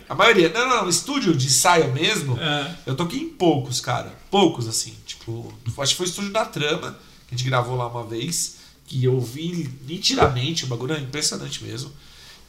A 0.08 0.14
maioria. 0.14 0.48
Não, 0.48 0.68
não, 0.68 0.82
não. 0.82 0.88
Estúdio 0.88 1.34
de 1.36 1.46
ensaio 1.46 1.92
mesmo. 1.92 2.38
É. 2.40 2.74
Eu 2.86 2.94
toquei 2.94 3.20
em 3.20 3.28
poucos, 3.28 3.80
cara. 3.80 4.12
Poucos, 4.30 4.66
assim. 4.66 4.94
Tipo, 5.04 5.52
acho 5.78 5.92
que 5.92 5.96
foi 5.96 6.06
o 6.06 6.08
estúdio 6.08 6.32
da 6.32 6.44
Trama, 6.44 6.96
que 7.28 7.34
a 7.34 7.36
gente 7.36 7.46
gravou 7.46 7.76
lá 7.76 7.86
uma 7.86 8.04
vez. 8.04 8.56
Que 8.86 9.04
eu 9.04 9.20
vi 9.20 9.68
nitidamente, 9.86 10.64
o 10.64 10.68
bagulho 10.68 10.94
é 10.94 11.00
impressionante 11.00 11.62
mesmo. 11.64 11.92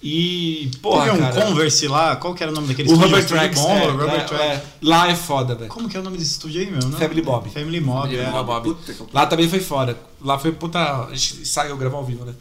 E, 0.02 0.70
porra, 0.82 1.06
Teve 1.06 1.18
um 1.18 1.20
cara. 1.20 1.46
Converse 1.48 1.88
lá, 1.88 2.16
qual 2.16 2.36
que 2.36 2.44
era 2.44 2.52
o 2.52 2.56
nome 2.56 2.68
daquele 2.68 2.88
o 2.88 2.94
estúdio? 2.94 3.10
Robert 3.10 3.24
Estúdio 3.24 3.42
Tracks. 3.42 3.62
Bom, 3.62 3.78
é, 3.78 3.88
Robert 3.88 4.20
é, 4.20 4.24
Tracks. 4.24 4.46
é. 4.46 4.64
Lá 4.84 5.10
é 5.10 5.16
foda, 5.16 5.56
velho. 5.56 5.70
Como 5.70 5.90
que 5.90 5.98
é 5.98 6.00
o 6.00 6.04
nome 6.04 6.18
desse 6.18 6.32
estúdio 6.32 6.62
aí, 6.62 6.70
meu? 6.70 6.80
Não? 6.80 7.00
Family 7.00 7.22
Mob. 7.24 7.50
Family 7.50 7.82
Mob, 7.82 8.16
é. 8.16 8.30
Lá, 8.30 8.44
Bob. 8.44 8.64
Puta 8.76 8.94
que 8.94 9.04
Lá 9.12 9.26
também 9.26 9.50
foi 9.50 9.60
fora. 9.60 9.98
Lá 10.22 10.38
foi 10.38 10.52
puta. 10.52 10.80
A 11.06 11.10
gente 11.16 11.48
saiu 11.48 11.76
gravar 11.78 11.98
ao 11.98 12.06
vivo, 12.06 12.26
né? 12.26 12.34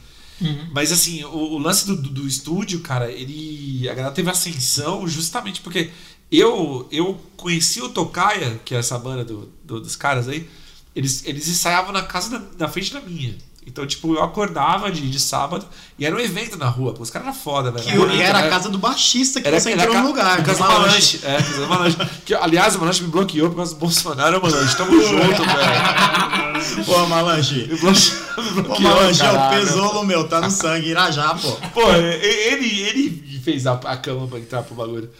Mas 0.72 0.92
assim, 0.92 1.24
o, 1.24 1.28
o 1.54 1.58
lance 1.58 1.86
do, 1.86 1.96
do, 1.96 2.08
do 2.10 2.26
estúdio, 2.26 2.80
cara, 2.80 3.10
ele. 3.10 3.88
A 3.88 3.94
galera 3.94 4.14
teve 4.14 4.28
ascensão 4.30 5.06
justamente 5.08 5.60
porque 5.60 5.90
eu 6.30 6.86
eu 6.90 7.18
conheci 7.36 7.80
o 7.80 7.88
Tocaia, 7.88 8.60
que 8.64 8.74
é 8.74 8.78
essa 8.78 8.98
banda 8.98 9.24
do, 9.24 9.50
do- 9.64 9.80
dos 9.80 9.96
caras 9.96 10.28
aí, 10.28 10.46
eles, 10.94 11.22
eles 11.24 11.46
ensaiavam 11.48 11.92
na 11.92 12.02
casa 12.02 12.30
da, 12.38 12.42
na 12.58 12.68
frente 12.68 12.92
da 12.92 13.00
minha. 13.00 13.34
Então, 13.68 13.84
tipo, 13.84 14.14
eu 14.14 14.22
acordava 14.22 14.92
de, 14.92 15.10
de 15.10 15.18
sábado 15.18 15.66
e 15.98 16.06
era 16.06 16.14
um 16.14 16.20
evento 16.20 16.56
na 16.56 16.68
rua. 16.68 16.92
Pô, 16.94 17.02
os 17.02 17.10
caras 17.10 17.26
eram 17.26 17.36
foda, 17.36 17.72
velho. 17.72 17.84
Que 17.84 17.96
bonito, 17.98 18.20
era 18.22 18.38
a 18.38 18.42
né? 18.42 18.48
casa 18.48 18.68
do 18.68 18.78
baixista 18.78 19.40
que 19.40 19.48
Era, 19.48 19.58
você 19.58 19.72
entrou 19.72 19.92
no 19.92 20.06
lugar. 20.06 20.36
Casa 20.44 20.62
do 20.62 20.68
do 20.68 20.72
Malanche. 20.72 21.20
É, 21.24 21.36
casa 21.42 21.60
do 21.62 21.66
Malanche. 21.66 21.96
Que, 22.24 22.32
aliás, 22.34 22.76
o 22.76 22.78
Malanche 22.78 23.02
me 23.02 23.08
bloqueou 23.08 23.48
por 23.50 23.56
causa 23.56 23.74
do 23.74 23.80
Bolsonaro, 23.80 24.40
Malanche. 24.40 24.76
Tamo 24.76 24.92
junto, 25.02 25.42
velho. 25.42 26.84
Pô, 26.84 27.06
Malanche. 27.06 27.66
Me 27.68 27.76
bloqueou, 27.76 28.25
Pô, 28.36 28.62
bloqueou, 28.62 28.80
Malanche, 28.80 29.22
ó, 29.22 29.30
o 29.30 29.32
caralho. 29.32 29.66
pesolo 29.66 30.04
meu, 30.04 30.28
tá 30.28 30.40
no 30.40 30.50
sangue, 30.50 30.88
Irajá, 30.90 31.34
pô. 31.34 31.52
Pô, 31.74 31.92
ele, 31.92 32.80
ele 32.82 33.40
fez 33.42 33.66
a, 33.66 33.72
a 33.72 33.96
cama 33.96 34.26
pra 34.28 34.38
entrar 34.38 34.62
pro 34.62 34.74
bagulho. 34.74 35.10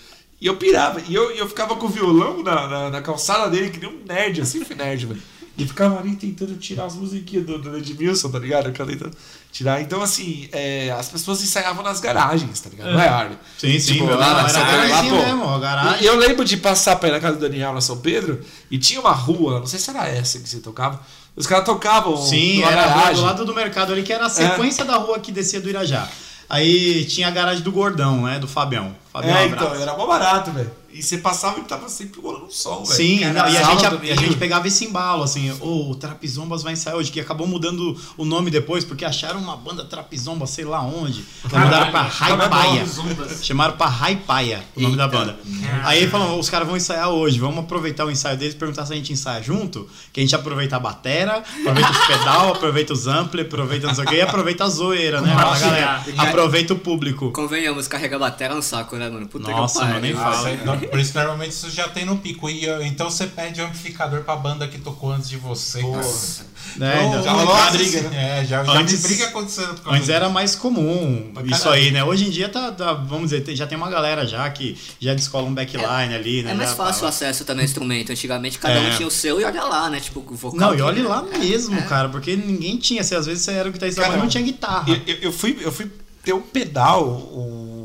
E 0.41 0.47
eu 0.47 0.57
pirava. 0.57 1.01
E 1.09 1.15
eu, 1.15 1.31
eu 1.31 1.49
ficava 1.49 1.75
com 1.77 1.87
o 1.87 1.89
violão 1.89 2.43
na, 2.43 2.69
na, 2.69 2.91
na 2.91 3.01
calçada 3.03 3.49
dele, 3.51 3.71
que 3.71 3.81
nem 3.81 3.89
um 3.89 4.05
nerd, 4.07 4.41
assim, 4.43 4.65
fui 4.65 4.77
nerd, 4.77 5.07
velho. 5.07 5.23
E 5.59 5.67
ficava 5.67 5.99
ali 5.99 6.15
tentando 6.17 6.55
tirar 6.59 6.85
as 6.85 6.95
musiquinhas 6.95 7.47
do, 7.47 7.59
do 7.59 7.79
Edmilson, 7.79 8.29
tá 8.31 8.39
ligado? 8.39 8.67
Eu 8.67 8.73
ficava 8.73 8.91
tentando 8.91 9.17
tirar. 9.51 9.81
Então, 9.81 10.03
assim, 10.03 10.47
é, 10.53 10.91
as 10.91 11.09
pessoas 11.09 11.43
ensaiavam 11.43 11.83
nas 11.83 11.99
garagens, 11.99 12.61
tá 12.61 12.69
ligado? 12.69 12.93
Não 12.93 13.01
é 13.01 13.09
Harley. 13.09 13.39
Sim, 13.57 13.79
sim, 13.79 13.93
Tipo, 13.95 14.05
não, 14.05 14.19
lá 14.19 14.47
era 14.47 14.87
lá, 14.89 15.03
pô. 15.03 15.17
mesmo, 15.17 15.59
garagem. 15.59 16.03
E 16.03 16.07
eu 16.07 16.17
lembro 16.19 16.45
de 16.45 16.59
passar 16.59 16.97
pra 16.97 17.09
ir 17.09 17.13
na 17.13 17.21
casa 17.21 17.37
do 17.39 17.41
Daniel 17.41 17.73
na 17.73 17.81
São 17.81 17.97
Pedro 17.97 18.39
e 18.71 18.77
tinha 18.77 19.01
uma 19.01 19.13
rua, 19.13 19.59
não 19.61 19.67
sei 19.67 19.79
se 19.79 19.89
era 19.89 20.07
essa 20.07 20.39
que 20.39 20.47
você 20.47 20.59
tocava. 20.61 21.01
Os 21.37 21.47
caras 21.47 21.65
tocavam. 21.67 22.17
Sim, 22.17 22.63
era 22.63 22.83
a 22.83 22.87
rua 22.87 22.95
garagem. 22.97 23.15
do 23.17 23.23
lado 23.23 23.45
do 23.45 23.55
mercado 23.55 23.93
ali, 23.93 24.03
que 24.03 24.13
era 24.13 24.27
a 24.27 24.31
sequência 24.31 24.85
da 24.85 24.97
rua 24.97 25.19
que 25.19 25.31
descia 25.31 25.61
do 25.61 25.69
Irajá. 25.69 26.09
Aí 26.49 27.05
tinha 27.07 27.29
a 27.29 27.31
garagem 27.31 27.63
do 27.63 27.73
Gordão, 27.73 28.23
né? 28.23 28.39
Do 28.39 28.47
Fabião. 28.49 28.95
Fabião 29.13 29.37
É, 29.37 29.45
abraço. 29.45 29.67
então, 29.67 29.83
era 29.83 29.97
mó 29.97 30.07
barato, 30.07 30.51
velho. 30.53 30.71
E 30.99 31.03
você 31.03 31.19
passava 31.19 31.59
e 31.59 31.63
tava 31.63 31.89
sempre 31.89 32.21
rolando 32.21 32.47
um 32.47 32.51
som, 32.51 32.83
velho. 32.85 32.87
Sim, 32.87 33.19
Cara, 33.19 33.33
não, 33.35 33.49
e 33.51 33.57
a 33.57 33.63
gente, 33.63 33.87
a, 33.87 33.91
domingo. 33.91 34.21
gente 34.21 34.37
pegava 34.37 34.67
esse 34.67 34.85
embalo, 34.87 35.23
assim, 35.23 35.53
ô, 35.61 35.91
o 35.91 35.95
Trapizombas 35.95 36.63
vai 36.63 36.73
ensaiar 36.73 36.97
hoje, 36.99 37.13
que 37.13 37.21
acabou 37.21 37.47
mudando 37.47 37.97
o 38.17 38.25
nome 38.25 38.51
depois, 38.51 38.85
porque 38.85 39.05
acharam 39.05 39.39
uma 39.41 39.57
banda 39.57 39.85
Trapizomba, 39.85 40.47
sei 40.47 40.65
lá 40.65 40.81
onde. 40.81 41.25
Então 41.45 41.61
mudaram 41.61 41.91
pra 41.91 42.03
Raipaia. 42.03 42.87
Zombas. 42.87 43.45
Chamaram 43.45 43.77
pra 43.77 43.87
Raipaia 43.87 44.65
o 44.75 44.81
nome 44.81 44.97
da 44.97 45.07
banda. 45.07 45.39
Aí 45.85 46.09
falaram, 46.09 46.39
os 46.39 46.49
caras 46.49 46.67
vão 46.67 46.77
ensaiar 46.77 47.09
hoje, 47.11 47.39
vamos 47.39 47.59
aproveitar 47.59 48.05
o 48.07 48.11
ensaio 48.11 48.37
deles, 48.39 48.55
perguntar 48.55 48.87
se 48.87 48.93
a 48.93 48.97
gente 48.97 49.13
ensaia 49.13 49.43
junto, 49.43 49.89
que 50.13 50.21
a 50.21 50.23
gente 50.23 50.35
aproveita 50.35 50.77
a 50.77 50.81
batera, 50.81 51.43
aproveita 51.61 51.91
os 51.91 52.07
pedal, 52.07 52.53
aproveita 52.53 52.93
os 52.93 53.07
ampli, 53.07 53.43
aproveita 53.43 53.87
não 53.87 53.95
sei 53.95 54.05
o 54.05 54.07
que, 54.09 54.15
e 54.15 54.21
aproveita 54.21 54.65
a 54.65 54.69
zoeira, 54.69 55.21
né? 55.21 55.33
A 55.33 55.59
galera, 55.59 56.05
aproveita 56.17 56.73
o 56.73 56.79
público. 56.79 57.31
Convenhamos, 57.33 57.87
carregar 57.87 58.19
bateria 58.19 58.55
no 58.55 58.63
saco, 58.63 58.97
né, 58.97 59.09
mano? 59.09 59.27
Puta 59.29 59.51
Nossa, 59.51 59.81
que 59.81 59.87
mano, 59.87 60.01
nem 60.01 60.15
pariu. 60.15 60.59
fala. 60.59 60.79
Nossa, 60.87 60.91
por 60.91 61.01
isso 61.01 61.15
normalmente 61.19 61.51
isso 61.53 61.71
já 61.71 61.89
tem 61.89 62.05
no 62.05 62.17
pico. 62.19 62.49
E 62.49 62.67
então 62.87 63.11
você 63.11 63.27
pede 63.27 63.61
um 63.61 63.67
amplificador 63.67 64.23
pra 64.23 64.37
banda 64.37 64.67
que 64.69 64.79
tocou 64.79 65.13
antes 65.13 65.29
de 65.29 65.37
você. 65.37 65.81
cara. 65.83 66.47
Né? 66.77 67.07
Então, 67.07 67.23
já 67.23 67.31
rolou 67.33 67.47
nossa, 67.55 67.69
a 67.69 67.71
briga, 67.71 68.01
né? 68.11 68.41
É, 68.41 68.45
já, 68.45 68.65
já 68.65 68.73
Antes- 68.73 69.01
vi 69.03 69.09
briga 69.09 69.27
acontecendo 69.29 69.69
por 69.75 69.85
causa 69.85 69.97
Antes 69.99 70.09
era 70.09 70.29
mais 70.29 70.55
comum 70.57 71.31
Pra 71.33 71.43
isso 71.45 71.63
caralho. 71.63 71.83
aí, 71.83 71.91
né? 71.93 72.03
Hoje 72.05 72.27
em 72.27 72.31
dia 72.31 72.49
tá, 72.49 72.73
tá, 72.73 72.93
vamos 72.93 73.31
dizer, 73.31 73.55
já 73.55 73.67
tem 73.67 73.79
uma 73.79 73.89
galera 73.89 74.27
já 74.27 74.49
que 74.51 74.77
já 75.01 75.15
descola 75.15 75.47
um 75.47 75.55
backline 75.55 76.15
ali, 76.15 76.43
né? 76.43 76.51
É 76.51 76.55
mais 76.55 76.71
Já 76.71 76.77
fácil 76.77 77.05
o 77.05 77.09
acesso 77.09 77.45
também 77.45 77.63
ao 77.63 77.67
instrumento. 77.67 78.11
Antigamente 78.13 78.59
cada 78.59 78.75
É. 78.75 78.89
um 78.93 78.97
tinha 78.97 79.07
o 79.07 79.11
seu 79.11 79.41
e 79.41 79.45
olha 79.45 79.63
lá, 79.65 79.89
né? 79.89 80.01
Tipo, 80.01 80.21
o 80.29 80.35
vocal. 80.35 80.59
Não, 80.61 80.75
e 80.75 80.77
que- 80.77 80.83
olhe 80.83 81.03
lá 81.03 81.23
mesmo, 81.23 81.81
cara, 81.85 82.09
porque 82.09 82.35
ninguém 82.37 82.77
tinha, 82.77 83.01
assim, 83.01 83.15
às 83.15 83.27
vezes 83.27 83.45
você 83.45 83.53
era 83.53 83.69
o 83.69 83.73
guitarrista, 83.73 84.01
mas 84.01 84.11
Cara, 84.11 84.21
não 84.23 84.29
tinha 84.29 84.43
guitarra. 84.43 84.85
Eu, 84.89 85.01
eu- 85.07 85.19
eu 85.23 85.33
fui, 85.33 85.57
eu 85.61 85.71
fui 85.73 85.91
ter 86.25 86.33
um 86.33 86.41
pedal, 86.43 87.07
um. 87.33 87.76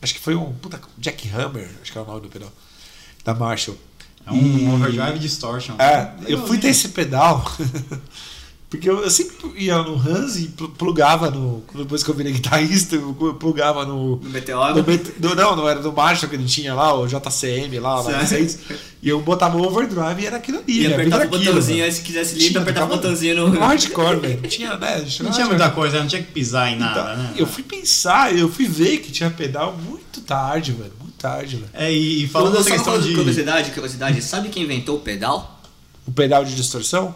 Acho 0.00 0.14
que 0.14 0.20
foi 0.20 0.34
um. 0.34 0.52
Puta, 0.54 0.80
Jack 0.96 1.28
Hammer, 1.30 1.68
acho 1.82 1.92
que 1.92 1.98
é 1.98 2.00
o 2.00 2.04
nome 2.04 2.20
do 2.22 2.28
pedal. 2.28 2.52
Da 3.24 3.34
Marshall. 3.34 3.76
É 4.26 4.32
um 4.32 4.74
overdrive 4.74 5.18
distortion. 5.18 5.74
É, 5.78 6.12
eu 6.26 6.46
fui 6.46 6.58
ter 6.58 6.68
esse 6.68 6.90
pedal. 6.90 7.44
Porque 8.70 8.88
eu, 8.90 9.02
eu 9.02 9.08
sempre 9.08 9.34
ia 9.56 9.78
no 9.82 9.94
Hans 9.94 10.36
e 10.36 10.48
pl- 10.48 10.68
plugava 10.76 11.30
no. 11.30 11.64
Depois 11.74 12.02
que 12.02 12.10
eu 12.10 12.14
virei 12.14 12.34
guitarrista, 12.34 12.96
eu 12.96 13.14
plugava 13.40 13.86
no. 13.86 14.16
No 14.16 14.28
Meteoro. 14.28 14.84
no 15.20 15.34
não, 15.34 15.56
não 15.56 15.66
era 15.66 15.80
do 15.80 15.90
Marshall 15.90 16.28
que 16.28 16.36
ele 16.36 16.44
tinha 16.44 16.74
lá, 16.74 16.92
o 16.92 17.06
JCM 17.06 17.78
lá, 17.78 18.00
o 18.00 18.04
96. 18.04 18.58
E 19.02 19.08
eu 19.08 19.22
botava 19.22 19.56
o 19.56 19.62
overdrive 19.64 20.22
e 20.22 20.26
era 20.26 20.36
aquilo 20.36 20.58
ali. 20.58 20.80
E 20.80 20.80
vida 20.80 20.94
apertava 20.96 21.24
o 21.24 21.28
botãozinho, 21.28 21.78
mano. 21.78 21.84
aí 21.86 21.92
se 21.92 22.02
quisesse 22.02 22.36
Tinha, 22.36 22.60
apertava 22.60 22.92
o 22.92 22.96
botãozinho 22.96 23.36
no. 23.36 23.48
No 23.54 23.60
hardcore, 23.60 24.16
velho. 24.20 24.40
Não 24.42 24.48
tinha, 24.50 24.76
né? 24.76 25.06
Não 25.20 25.30
tinha 25.30 25.46
muita 25.46 25.70
coisa, 25.70 26.00
não 26.00 26.06
tinha 26.06 26.22
que 26.22 26.30
pisar 26.30 26.70
em 26.70 26.76
nada, 26.78 27.00
Então, 27.00 27.16
né? 27.22 27.32
Eu 27.38 27.46
fui 27.46 27.62
pensar, 27.62 28.36
eu 28.36 28.50
fui 28.50 28.66
ver 28.68 28.98
que 28.98 29.10
tinha 29.10 29.30
pedal 29.30 29.74
muito 29.82 30.20
tarde, 30.20 30.72
velho. 30.72 30.92
Muito 31.00 31.14
tarde, 31.16 31.56
velho. 31.56 31.70
É, 31.72 31.90
e, 31.90 32.24
e 32.24 32.28
falando 32.28 32.52
dessa 32.58 32.70
questão 32.70 33.00
de. 33.00 33.14
Curiosidade, 33.14 33.70
curiosidade. 33.70 34.20
Sabe 34.20 34.50
quem 34.50 34.64
inventou 34.64 34.96
o 34.96 35.00
pedal? 35.00 35.58
O 36.06 36.12
pedal 36.12 36.44
de 36.44 36.54
distorção? 36.54 37.14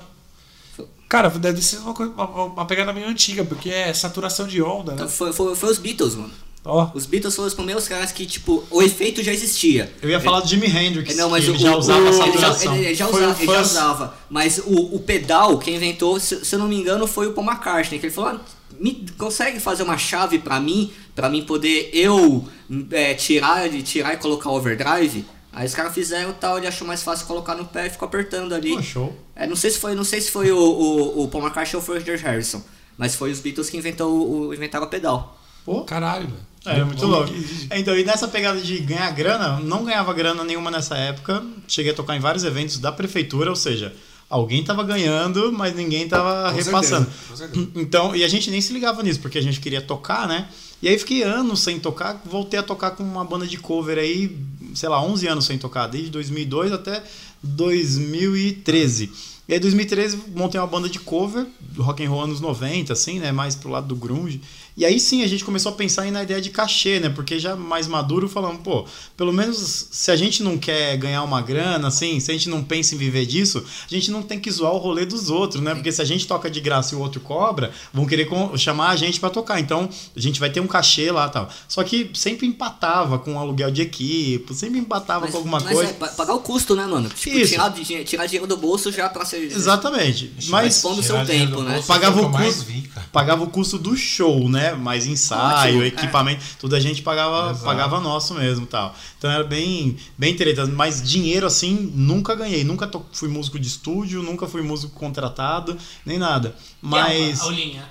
Cara, 1.13 1.29
deve 1.29 1.61
ser 1.61 1.77
uma, 1.81 1.93
coisa- 1.93 2.11
uma, 2.17 2.25
uma 2.45 2.65
pegada 2.65 2.91
meio 2.91 3.07
antiga, 3.07 3.45
porque 3.45 3.69
é 3.69 3.93
saturação 3.93 4.47
de 4.47 4.63
onda, 4.63 4.93
né? 4.93 4.97
Então 4.97 5.09
foi, 5.11 5.31
foi, 5.31 5.55
foi 5.55 5.71
os 5.71 5.77
Beatles, 5.77 6.15
mano. 6.15 6.33
Ó, 6.65 6.89
Os 6.95 7.05
Beatles 7.05 7.35
foram 7.37 7.49
os 7.49 7.53
primeiros 7.55 7.87
caras 7.87 8.13
que, 8.13 8.25
tipo, 8.25 8.65
o 8.71 8.81
efeito 8.81 9.23
já 9.23 9.31
existia. 9.31 9.93
Eu 10.01 10.09
ia 10.09 10.19
falar 10.21 10.41
do 10.41 10.49
Jimi 10.49 10.67
Hendrix, 10.69 11.15
Não, 11.17 11.29
mas 11.29 11.45
que 11.45 11.51
o, 11.51 11.53
ele 11.55 11.59
já 11.59 11.75
o- 11.75 11.79
usava 11.79 12.01
o- 12.01 12.09
essa 12.09 12.23
ele, 12.27 12.39
já, 12.39 12.49
ele, 12.73 12.85
ele 12.87 12.95
já 12.95 13.09
Foi 13.09 13.21
usa- 13.27 13.35
o 13.35 13.43
ele 13.43 13.53
já 13.53 13.61
usava. 13.61 14.15
Mas 14.31 14.59
o, 14.65 14.95
o 14.97 15.01
pedal, 15.01 15.59
quem 15.59 15.75
inventou, 15.77 16.19
se, 16.19 16.45
se 16.45 16.55
eu 16.55 16.59
não 16.61 16.67
me 16.69 16.77
engano, 16.77 17.07
foi 17.07 17.27
o 17.27 17.33
Paul 17.35 17.47
McCartney. 17.47 17.99
Que 18.01 18.07
ele 18.07 18.15
falou: 18.15 18.31
ah, 18.31 18.41
me, 18.81 19.05
consegue 19.19 19.61
fazer 19.61 19.83
uma 19.83 19.99
chave 19.99 20.39
pra 20.39 20.59
mim, 20.61 20.91
pra 21.15 21.29
mim 21.29 21.43
poder 21.43 21.91
eu 21.93 22.49
é, 22.93 23.13
tirar, 23.13 23.69
de- 23.69 23.83
tirar 23.83 24.15
e 24.15 24.17
colocar 24.17 24.49
o 24.49 24.55
overdrive? 24.55 25.27
Aí 25.53 25.67
os 25.67 25.75
caras 25.75 25.93
fizeram 25.93 26.31
e 26.31 26.35
tal, 26.35 26.57
ele 26.57 26.67
achou 26.67 26.87
mais 26.87 27.03
fácil 27.03 27.27
colocar 27.27 27.55
no 27.55 27.67
pé 27.67 27.87
e 27.87 27.91
ficou 27.91 28.07
apertando 28.07 28.55
ali. 28.55 28.75
Pô, 28.75 28.83
show. 28.83 29.17
É, 29.37 29.47
não 29.47 29.57
sei 29.57 29.71
se 29.71 29.79
foi, 29.79 29.95
não 29.95 30.05
sei 30.05 30.21
se 30.21 30.31
foi 30.31 30.51
o, 30.51 30.59
o, 30.59 31.25
o 31.25 31.29
Paul 31.29 31.45
McCartney 31.45 31.77
ou 31.77 31.83
foi 31.83 31.99
o 31.99 32.05
George 32.05 32.25
Harrison. 32.25 32.63
Mas 32.97 33.15
foi 33.15 33.31
os 33.31 33.41
Beatles 33.41 33.69
que 33.69 33.77
inventou 33.77 34.49
o, 34.49 34.55
inventaram 34.55 34.87
o 34.87 34.89
pedal. 34.89 35.39
Pô, 35.65 35.83
caralho, 35.83 36.27
velho. 36.27 36.53
É, 36.65 36.85
muito 36.85 37.05
louco. 37.07 37.33
Então, 37.73 37.97
e 37.97 38.05
nessa 38.05 38.29
pegada 38.29 38.61
de 38.61 38.79
ganhar 38.79 39.11
grana, 39.11 39.59
não 39.61 39.85
ganhava 39.85 40.13
grana 40.15 40.45
nenhuma 40.45 40.71
nessa 40.71 40.97
época. 40.97 41.45
Cheguei 41.67 41.93
a 41.93 41.95
tocar 41.95 42.17
em 42.17 42.21
vários 42.21 42.45
eventos 42.45 42.79
da 42.79 42.93
prefeitura, 42.93 43.51
ou 43.51 43.57
seja, 43.57 43.93
alguém 44.31 44.63
tava 44.63 44.85
ganhando, 44.85 45.53
mas 45.53 45.75
ninguém 45.75 46.09
tava 46.09 46.51
Com 46.51 46.57
repassando. 46.57 47.11
certeza, 47.11 47.37
certeza. 47.37 47.71
Então, 47.75 48.15
e 48.15 48.23
a 48.23 48.29
gente 48.29 48.51
nem 48.51 48.61
se 48.61 48.73
ligava 48.73 49.03
nisso, 49.03 49.21
porque 49.21 49.39
a 49.39 49.43
gente 49.43 49.61
queria 49.61 49.83
tocar, 49.83 50.29
né? 50.29 50.49
E 50.81 50.89
aí 50.89 50.99
fiquei 50.99 51.23
anos 51.23 51.61
sem 51.61 51.79
tocar, 51.79 52.21
voltei 52.25 52.59
a 52.59 52.63
tocar 52.63 52.93
com 52.93 53.03
uma 53.03 53.25
banda 53.25 53.47
de 53.47 53.57
cover 53.57 53.99
aí, 53.99 54.37
sei 54.75 54.89
lá, 54.89 55.03
11 55.03 55.27
anos 55.27 55.45
sem 55.45 55.59
tocar, 55.59 55.87
desde 55.87 56.11
2002 56.11 56.73
até 56.73 57.03
2013. 57.43 59.11
E 59.49 59.53
aí, 59.53 59.59
em 59.59 59.61
2013, 59.61 60.18
montei 60.35 60.61
uma 60.61 60.66
banda 60.66 60.89
de 60.89 60.99
cover, 61.01 61.47
do 61.61 61.83
rock 61.83 62.05
and 62.05 62.09
roll 62.09 62.23
anos 62.23 62.41
90, 62.41 62.93
assim, 62.93 63.18
né? 63.18 63.33
Mais 63.33 63.55
pro 63.55 63.70
lado 63.70 63.89
do 63.89 63.97
grunge. 63.97 64.41
E 64.77 64.85
aí 64.87 64.99
sim 64.99 65.23
a 65.23 65.27
gente 65.27 65.45
começou 65.45 65.70
a 65.73 65.75
pensar 65.75 66.11
na 66.11 66.23
ideia 66.23 66.41
de 66.41 66.49
cachê, 66.51 66.99
né? 66.99 67.09
Porque 67.11 67.39
já 67.39 67.55
mais 67.55 67.87
maduro 67.87 68.29
falando, 68.29 68.59
pô, 68.61 68.87
pelo 69.16 69.33
menos 69.33 69.89
se 69.91 70.11
a 70.11 70.16
gente 70.16 70.43
não 70.43 70.57
quer 70.57 70.97
ganhar 70.97 71.23
uma 71.23 71.43
grana, 71.43 71.89
assim, 71.89 72.18
se 72.20 72.31
a 72.31 72.35
gente 72.35 72.49
não 72.49 72.62
pensa 72.64 72.95
em 72.95 72.99
viver 72.99 73.27
disso, 73.27 73.62
a 73.91 73.95
gente 73.95 74.11
não 74.11 74.23
tem 74.23 74.41
que 74.41 74.51
zoar 74.51 74.73
o 74.73 74.79
rolê 74.79 75.05
dos 75.05 75.29
outros, 75.29 75.62
né? 75.62 75.75
Porque 75.75 75.93
se 75.93 76.01
a 76.01 76.05
gente 76.05 76.27
toca 76.27 76.51
de 76.51 76.61
graça 76.61 76.95
e 76.95 76.99
o 76.99 77.01
outro 77.01 77.20
cobra, 77.20 77.70
vão 77.93 78.07
querer 78.07 78.29
chamar 78.57 78.91
a 78.91 78.97
gente 78.97 79.20
pra 79.20 79.29
tocar. 79.29 79.61
Então 79.61 79.89
a 80.16 80.20
gente 80.20 80.41
vai 80.41 80.49
ter 80.51 80.61
um 80.61 80.66
cachê 80.66 81.11
lá 81.12 81.27
e 81.27 81.31
tal. 81.31 81.51
Só 81.68 81.83
que 81.85 82.11
sempre 82.14 82.47
empatava 82.47 83.18
com 83.18 83.39
aluguel 83.39 83.70
de 83.70 83.83
equipe, 83.83 84.55
sempre 84.55 84.79
empatava 84.79 85.29
com 85.29 85.37
alguma 85.37 85.61
mas 85.61 85.73
coisa. 85.75 85.91
é, 85.91 85.93
pa- 85.93 86.09
pagar 86.09 86.35
o 86.35 86.41
custo, 86.41 86.75
né, 86.75 86.87
mano? 86.87 87.11
Tipo, 87.11 87.37
Isso. 87.37 87.51
tirar, 87.53 87.73
tirar 88.05 88.27
dinheiro 88.27 88.47
do 88.47 88.57
bolso 88.57 88.91
já 88.91 89.09
pra 89.09 89.25
ser. 89.27 89.43
Exatamente. 89.53 90.33
Mas 90.49 90.64
Responda 90.77 91.01
o 91.01 91.03
seu 91.03 91.27
tempo, 91.27 91.62
né? 91.62 91.75
bolso 91.75 91.87
Pagava 91.89 92.23
o 92.23 92.31
custo. 92.31 92.66
pagava 93.12 93.45
o 93.45 93.49
custo 93.49 93.79
do 93.79 93.95
show, 93.97 94.49
né? 94.49 94.62
Mais 94.71 95.05
ensaio, 95.07 95.79
Ótimo, 95.79 95.85
equipamento, 95.85 96.41
tudo 96.61 96.77
a 96.77 96.81
gente 96.81 97.03
pagava, 97.03 97.51
Exato. 97.51 97.65
pagava 97.65 98.01
nosso 98.01 98.33
mesmo, 98.35 98.65
tal. 98.67 98.95
Então 99.19 99.29
era 99.31 99.43
bem, 99.43 99.97
bem 100.17 100.35
treta, 100.37 100.65
mas 100.67 101.03
dinheiro 101.03 101.45
assim 101.47 101.91
nunca 101.95 102.35
ganhei, 102.35 102.63
nunca 102.63 102.87
to- 102.87 103.05
fui 103.13 103.29
músico 103.29 103.59
de 103.59 103.67
estúdio, 103.67 104.23
nunca 104.23 104.47
fui 104.47 104.63
músico 104.63 104.93
contratado, 104.95 105.77
nem 106.07 106.19
nada. 106.19 106.55
Mas 106.81 107.41
E 107.41 107.43
Aulinha? 107.43 107.91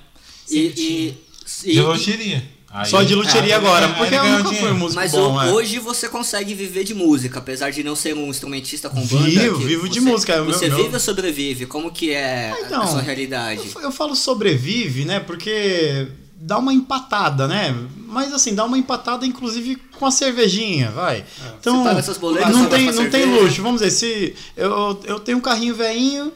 E, 0.49 0.57
e, 0.57 1.17
e- 1.65 1.73
De 1.73 1.81
loteria. 1.81 2.61
Aí- 2.73 2.89
só 2.89 3.03
de 3.03 3.13
luteria 3.13 3.55
É, 3.55 3.57
agora, 3.57 3.85
aí 3.87 3.93
porque 3.95 4.15
eu 4.15 4.23
nunca 4.23 4.53
fui 4.53 4.71
músico 4.71 4.95
mas 5.01 5.11
bom, 5.11 5.33
o- 5.35 5.41
é. 5.41 5.51
hoje 5.51 5.77
você 5.77 6.07
consegue 6.07 6.53
viver 6.55 6.85
de 6.85 6.93
música, 6.93 7.39
apesar 7.39 7.69
de 7.69 7.83
não 7.83 7.97
ser 7.97 8.15
um 8.15 8.27
instrumentista 8.29 8.89
com 8.89 9.05
banda. 9.05 9.25
Vivo, 9.29 9.57
vivo 9.59 9.89
de 9.89 9.99
você- 9.99 10.09
música, 10.09 10.33
é 10.33 10.35
meu- 10.41 10.45
Você 10.53 10.69
meu- 10.69 10.77
vive 10.77 10.93
ou 10.93 10.99
sobrevive? 11.01 11.65
Como 11.65 11.91
que 11.91 12.11
é 12.11 12.51
a- 12.51 12.61
então, 12.65 12.81
a 12.81 12.87
sua 12.87 13.01
realidade? 13.01 13.61
Eu, 13.75 13.81
eu 13.81 13.91
falo 13.91 14.15
sobrevive, 14.15 15.03
né? 15.03 15.19
Porque 15.19 16.07
dá 16.41 16.57
uma 16.57 16.73
empatada, 16.73 17.47
né? 17.47 17.73
Mas 18.07 18.33
assim, 18.33 18.55
dá 18.55 18.65
uma 18.65 18.77
empatada 18.77 19.25
inclusive 19.25 19.75
com 19.97 20.05
a 20.07 20.11
cervejinha, 20.11 20.89
vai. 20.89 21.23
Então, 21.59 21.83
Você 21.83 21.89
paga 21.89 22.01
seus 22.01 22.17
boletos, 22.17 22.51
não 22.51 22.67
tem, 22.67 22.91
não 22.91 23.09
tem 23.09 23.25
luxo. 23.25 23.61
Vamos 23.61 23.81
dizer, 23.81 23.91
se 23.91 24.35
eu, 24.57 24.99
eu 25.05 25.19
tenho 25.19 25.37
um 25.37 25.41
carrinho 25.41 25.75
velhinho, 25.75 26.31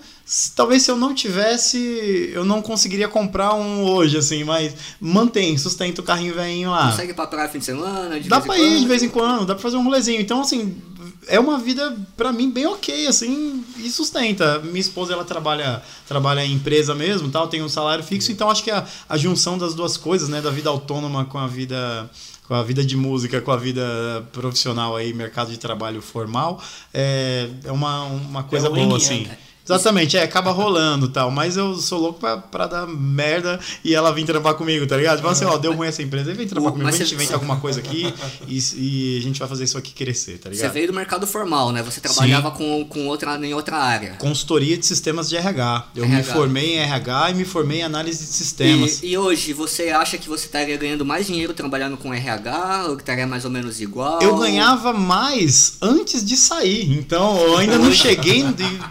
talvez 0.56 0.82
se 0.82 0.90
eu 0.90 0.98
não 0.98 1.14
tivesse, 1.14 2.32
eu 2.34 2.44
não 2.44 2.62
conseguiria 2.62 3.08
comprar 3.08 3.54
um 3.54 3.84
hoje, 3.84 4.18
assim, 4.18 4.44
mas 4.44 4.74
mantém, 5.00 5.58
sustenta 5.58 6.02
o 6.02 6.04
carrinho 6.04 6.34
velhinho 6.34 6.72
lá. 6.72 6.90
Consegue 6.90 7.14
pra 7.14 7.28
praia 7.28 7.48
fim 7.48 7.60
de 7.60 7.66
semana? 7.66 8.20
De 8.20 8.28
Dá 8.28 8.40
vez 8.40 8.46
em 8.46 8.48
pra 8.48 8.58
ir 8.58 8.70
de 8.70 8.76
quando? 8.76 8.88
vez 8.88 9.04
em 9.04 9.10
quando, 9.10 9.46
dá 9.46 9.54
pra 9.54 9.62
fazer 9.62 9.78
um 9.78 9.84
rolezinho. 9.84 10.20
Então, 10.20 10.42
assim, 10.42 10.82
é 11.28 11.40
uma 11.40 11.60
vida, 11.60 11.96
pra 12.18 12.32
mim, 12.32 12.50
bem 12.50 12.66
ok, 12.66 13.06
assim, 13.06 13.64
e 13.78 13.90
sustenta. 13.90 14.60
Minha 14.60 14.80
esposa, 14.80 15.14
ela 15.14 15.24
trabalha, 15.24 15.84
trabalha 16.08 16.44
em 16.44 16.54
empresa 16.54 16.96
mesmo, 16.96 17.30
tal, 17.30 17.48
tem 17.48 17.62
um 17.62 17.70
salário 17.70 18.04
fixo, 18.04 18.32
então 18.32 18.50
acho 18.50 18.64
que 18.64 18.72
a, 18.72 18.86
a 19.08 19.18
junção 19.18 19.58
das 19.60 19.76
duas 19.76 19.96
coisas, 19.96 20.28
né, 20.28 20.42
da 20.42 20.50
vida 20.50 20.70
autônoma 20.70 21.26
com 21.26 21.38
a 21.38 21.48
vida 21.48 22.10
com 22.48 22.54
a 22.54 22.62
vida 22.62 22.86
de 22.86 22.96
música, 22.96 23.42
com 23.42 23.52
a 23.52 23.58
vida 23.58 23.84
profissional 24.32 24.96
aí, 24.96 25.12
mercado 25.16 25.50
de 25.50 25.58
trabalho 25.58 26.00
formal, 26.00 26.62
é, 26.94 27.50
é 27.64 27.72
uma, 27.72 28.04
uma 28.04 28.44
coisa 28.44 28.70
um 28.70 28.74
boa, 28.74 28.98
assim. 28.98 29.24
né? 29.26 29.36
Exatamente, 29.66 30.16
é, 30.16 30.24
acaba 30.24 30.51
rolando 30.51 31.07
e 31.07 31.09
tal, 31.09 31.32
mas 31.32 31.57
eu 31.57 31.76
sou 31.76 31.99
louco 31.99 32.20
pra, 32.20 32.38
pra 32.38 32.68
dar 32.68 32.88
merda 32.88 33.59
e 33.84 33.93
ela 33.95 34.11
vir 34.13 34.26
trampar 34.26 34.53
comigo, 34.55 34.86
tá 34.86 34.95
ligado? 34.95 35.20
Fala 35.22 35.32
assim, 35.34 35.45
ó, 35.45 35.57
deu 35.57 35.74
ruim 35.74 35.88
essa 35.88 36.03
empresa, 36.03 36.34
vem 36.34 36.47
trampar 36.47 36.72
comigo, 36.72 36.86
mas 36.86 36.95
a 36.95 36.97
gente 36.99 37.09
você- 37.09 37.16
inventa 37.16 37.34
alguma 37.34 37.57
coisa 37.57 37.80
aqui 37.80 38.13
e, 38.47 38.59
e 38.78 39.18
a 39.18 39.22
gente 39.24 39.39
vai 39.39 39.47
fazer 39.47 39.63
isso 39.63 39.78
aqui 39.78 39.91
crescer, 39.93 40.38
tá 40.38 40.49
Você 40.49 40.55
ligado? 40.57 40.74
veio 40.74 40.88
do 40.88 40.93
mercado 40.93 41.26
formal, 41.26 41.72
né? 41.72 41.82
Você 41.84 41.99
trabalhava 41.99 42.51
com, 42.51 42.86
com 42.86 43.07
outra, 43.07 43.36
em 43.45 43.53
outra 43.53 43.78
área. 43.78 44.16
Consultoria 44.20 44.78
de 44.78 44.86
sistemas 44.86 45.30
de 45.30 45.36
RH. 45.38 45.88
Eu 45.95 46.07
me 46.07 46.16
RH. 46.16 46.34
formei 46.34 46.76
em 46.76 46.78
RH 46.80 47.32
e 47.32 47.34
me 47.34 47.45
formei 47.45 47.80
em 47.80 47.84
análise 47.84 48.20
de 48.26 48.32
sistemas. 48.32 49.01
E, 49.01 49.07
e 49.09 49.18
hoje, 49.18 49.51
você 49.53 49.89
acha 49.89 50.18
que 50.18 50.30
você 50.30 50.45
estaria 50.45 50.78
ganhando 50.78 51.03
mais 51.05 51.26
dinheiro 51.28 51.53
trabalhando 51.53 51.97
com 51.97 52.13
RH? 52.13 52.86
Ou 52.89 52.95
que 52.97 53.01
estaria 53.01 53.26
mais 53.26 53.45
ou 53.45 53.51
menos 53.51 53.82
igual? 53.82 54.22
Eu 54.22 54.38
ganhava 54.38 54.93
mais 54.93 55.78
antes 55.82 56.24
de 56.24 56.36
sair, 56.38 56.91
então 56.97 57.38
eu 57.39 57.57
ainda 57.57 57.78
não 57.78 57.91
cheguei, 57.95 58.43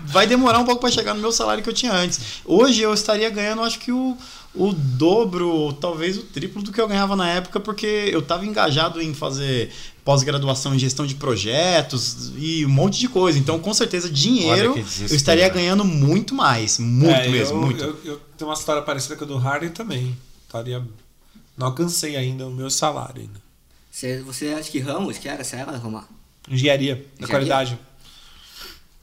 vai 0.07 0.27
demorar 0.27 0.59
um 0.59 0.64
pouco 0.65 0.81
para 0.81 0.91
chegar 0.91 1.15
no 1.15 1.21
meu 1.21 1.33
salário 1.33 1.63
que 1.63 1.69
eu 1.69 1.75
tinha 1.75 1.93
antes. 1.93 2.41
Hoje 2.45 2.83
eu 2.83 2.93
estaria 2.93 3.29
ganhando, 3.31 3.63
acho 3.63 3.79
que 3.79 3.93
o, 3.93 4.17
o 4.55 4.73
dobro, 4.73 5.73
talvez 5.75 6.17
o 6.17 6.23
triplo 6.23 6.63
do 6.63 6.73
que 6.73 6.81
eu 6.81 6.89
ganhava 6.89 7.17
na 7.17 7.29
época, 7.29 7.59
porque 7.59 7.87
eu 7.87 8.21
estava 8.21 8.47
engajado 8.47 9.01
em 9.03 9.13
fazer 9.13 9.71
pós-graduação 10.05 10.75
em 10.75 10.79
gestão 10.79 11.07
de 11.07 11.15
projetos 11.15 12.33
e 12.37 12.65
um 12.67 12.69
monte 12.69 12.99
de 13.01 13.09
coisa. 13.09 13.39
Então, 13.39 13.59
com 13.59 13.73
certeza, 13.73 14.11
dinheiro 14.11 14.75
eu 14.77 15.17
estaria 15.17 15.49
ganhando 15.49 15.85
muito 15.85 16.35
mais, 16.35 16.79
muito 16.79 17.11
É, 17.11 17.29
mesmo, 17.29 17.57
eu, 17.57 17.63
muito. 17.63 17.83
Eu, 17.83 17.99
eu 18.05 18.21
tenho 18.37 18.51
uma 18.51 18.55
história 18.55 18.83
parecida 18.83 19.17
com 19.17 19.25
a 19.25 19.27
do 19.27 19.37
Harden 19.37 19.71
também. 19.71 20.17
Estaria, 20.47 20.83
não 21.57 21.69
alcancei 21.69 22.17
ainda 22.17 22.47
o 22.47 22.51
meu 22.51 22.71
salário 22.71 23.23
ainda. 23.23 23.43
Você, 23.91 24.21
você 24.23 24.49
acha 24.49 24.71
que 24.71 24.79
Ramos, 24.79 25.19
que 25.19 25.29
era? 25.29 25.43
Você 25.43 25.57
era, 25.57 25.77
Romar? 25.77 26.09
Engenharia, 26.49 26.97
da 26.97 27.01
Engenharia? 27.01 27.29
qualidade. 27.29 27.79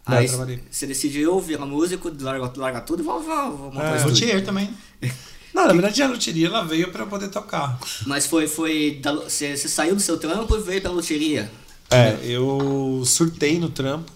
Aí 0.06 0.28
você 0.70 0.88
decidiu 0.88 1.40
virar 1.40 1.66
músico, 1.66 2.12
larga, 2.20 2.52
larga 2.58 2.82
tudo 2.82 3.04
e 3.04 3.06
vamos, 3.06 3.26
vamos, 3.26 3.58
vamos 3.60 3.74
montar 3.76 3.98
É. 3.98 4.04
um. 4.04 4.08
Luthier 4.08 4.44
também. 4.44 4.70
Não, 5.54 5.68
na 5.68 5.74
verdade 5.74 6.02
a 6.02 6.08
loteria 6.08 6.48
ela 6.48 6.64
veio 6.64 6.90
pra 6.92 7.04
eu 7.04 7.08
poder 7.08 7.28
tocar. 7.28 7.78
Mas 8.08 8.26
foi, 8.26 8.48
foi 8.48 9.02
você, 9.26 9.56
você 9.56 9.68
saiu 9.68 9.94
do 9.96 10.02
seu 10.02 10.18
trampo 10.18 10.56
e 10.56 10.62
veio 10.62 10.82
pra 10.82 10.90
loteria. 10.92 11.52
É, 11.90 12.18
eu 12.24 13.04
surtei 13.06 13.60
no 13.60 13.70
trampo. 13.70 14.10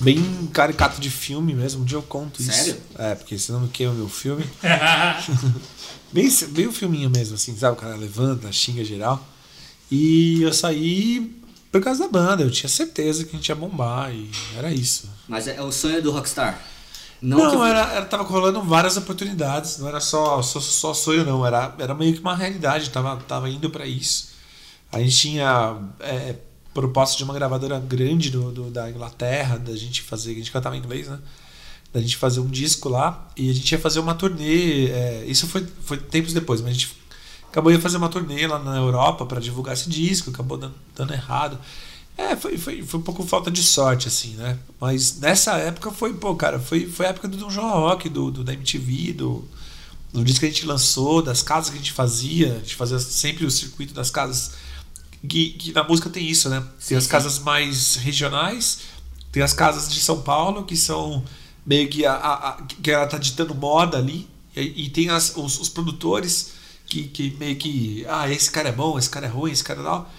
Bem 0.00 0.20
caricato 0.52 1.00
de 1.00 1.08
filme 1.08 1.54
mesmo, 1.54 1.82
um 1.82 1.84
dia 1.84 1.96
eu 1.96 2.02
conto 2.02 2.42
Sério? 2.42 2.72
isso. 2.72 2.80
É, 2.98 3.14
porque 3.14 3.38
senão 3.38 3.60
não 3.60 3.68
queima 3.68 3.94
meu 3.94 4.08
filme. 4.08 4.44
bem, 6.12 6.28
bem 6.50 6.66
o 6.66 6.72
filminho 6.72 7.08
mesmo, 7.08 7.36
assim, 7.36 7.56
sabe? 7.56 7.76
O 7.76 7.80
cara 7.80 7.94
levanta, 7.94 8.50
xinga 8.50 8.84
geral. 8.84 9.24
E 9.90 10.42
eu 10.42 10.52
saí 10.52 11.30
por 11.80 11.82
causa 11.82 12.04
da 12.04 12.08
banda, 12.08 12.42
eu 12.44 12.50
tinha 12.52 12.68
certeza 12.68 13.24
que 13.24 13.30
a 13.34 13.38
gente 13.38 13.48
ia 13.48 13.54
bombar 13.56 14.14
e 14.14 14.30
era 14.56 14.70
isso. 14.72 15.10
Mas 15.28 15.48
é, 15.48 15.56
é 15.56 15.62
o 15.62 15.72
sonho 15.72 16.00
do 16.00 16.12
Rockstar. 16.12 16.60
Não, 17.20 17.38
Não, 17.38 17.50
que- 17.50 17.68
era, 17.68 17.92
era, 17.94 18.04
tava 18.04 18.22
rolando 18.22 18.62
várias 18.62 18.96
oportunidades, 18.96 19.78
não 19.78 19.88
era 19.88 19.98
só, 20.00 20.40
só, 20.40 20.60
só 20.60 20.94
sonho, 20.94 21.24
não, 21.24 21.44
era, 21.44 21.74
era 21.78 21.94
meio 21.94 22.14
que 22.14 22.20
uma 22.20 22.36
realidade, 22.36 22.90
tava, 22.90 23.16
tava 23.26 23.48
indo 23.50 23.68
pra 23.70 23.86
isso. 23.86 24.28
A 24.92 25.00
gente 25.00 25.16
tinha 25.16 25.76
é, 25.98 26.36
proposta 26.72 27.16
de 27.16 27.24
uma 27.24 27.34
gravadora 27.34 27.80
grande 27.80 28.30
do, 28.30 28.52
do- 28.52 28.70
da 28.70 28.88
Inglaterra, 28.88 29.58
da 29.58 29.74
gente 29.74 30.00
fazer, 30.02 30.30
a 30.30 30.34
gente 30.34 30.52
cantava 30.52 30.76
em 30.76 30.78
inglês, 30.78 31.08
né? 31.08 31.18
Da 31.92 32.00
gente 32.00 32.16
fazer 32.16 32.38
um 32.40 32.46
disco 32.46 32.88
lá 32.88 33.28
e 33.36 33.50
a 33.50 33.52
gente 33.52 33.72
ia 33.72 33.78
fazer 33.80 33.98
uma 34.00 34.14
turnê. 34.14 34.86
é, 34.90 35.24
isso 35.26 35.46
foi, 35.48 35.66
foi 35.82 35.96
tempos 35.96 36.32
depois, 36.32 36.60
mas 36.60 36.70
a 36.70 36.72
gente 36.74 36.96
acabou 37.54 37.70
ia 37.70 37.80
fazer 37.80 37.98
uma 37.98 38.08
turnê 38.08 38.48
lá 38.48 38.58
na 38.58 38.76
Europa 38.76 39.24
para 39.24 39.40
divulgar 39.40 39.74
esse 39.74 39.88
disco, 39.88 40.30
acabou 40.30 40.58
dando, 40.58 40.74
dando 40.92 41.12
errado. 41.12 41.56
É, 42.18 42.34
foi, 42.34 42.58
foi, 42.58 42.82
foi 42.82 42.98
um 42.98 43.02
pouco 43.02 43.22
falta 43.24 43.48
de 43.48 43.62
sorte, 43.62 44.08
assim, 44.08 44.34
né? 44.34 44.58
Mas 44.80 45.20
nessa 45.20 45.52
época 45.58 45.92
foi, 45.92 46.12
pô, 46.14 46.34
cara, 46.34 46.58
foi, 46.58 46.86
foi 46.88 47.06
a 47.06 47.10
época 47.10 47.28
do 47.28 47.36
Dom 47.36 47.48
João 47.50 47.70
Rock, 47.70 48.08
do, 48.08 48.28
do, 48.32 48.42
da 48.42 48.52
MTV, 48.52 49.12
do, 49.12 49.44
do 50.12 50.24
disco 50.24 50.40
que 50.40 50.46
a 50.46 50.48
gente 50.48 50.66
lançou, 50.66 51.22
das 51.22 51.42
casas 51.44 51.70
que 51.70 51.76
a 51.76 51.78
gente 51.78 51.92
fazia. 51.92 52.54
A 52.54 52.58
gente 52.58 52.74
fazia 52.74 52.98
sempre 52.98 53.46
o 53.46 53.50
circuito 53.50 53.94
das 53.94 54.10
casas. 54.10 54.52
Que, 55.28 55.50
que 55.50 55.72
na 55.72 55.84
música 55.84 56.10
tem 56.10 56.28
isso, 56.28 56.48
né? 56.48 56.60
Tem 56.88 56.96
as 56.98 57.06
casas 57.06 57.38
mais 57.38 57.94
regionais, 57.96 58.80
tem 59.30 59.44
as 59.44 59.52
casas 59.52 59.88
de 59.92 60.00
São 60.00 60.20
Paulo, 60.22 60.64
que 60.64 60.76
são 60.76 61.24
meio 61.64 61.88
que 61.88 62.04
a, 62.04 62.14
a- 62.14 62.48
a- 62.50 62.62
que 62.62 62.90
ela 62.90 63.06
tá 63.06 63.16
ditando 63.16 63.54
moda 63.54 63.96
ali, 63.96 64.28
e, 64.56 64.86
e 64.86 64.90
tem 64.90 65.08
as, 65.08 65.34
os, 65.36 65.58
os 65.60 65.68
produtores 65.68 66.63
que, 67.02 67.30
que 67.30 67.36
meio 67.38 67.56
que. 67.56 68.06
Ah, 68.08 68.30
esse 68.30 68.50
cara 68.50 68.68
é 68.68 68.72
bom, 68.72 68.98
esse 68.98 69.10
cara 69.10 69.26
é 69.26 69.28
ruim, 69.28 69.50
esse 69.52 69.64
cara 69.64 69.82
tal. 69.82 70.10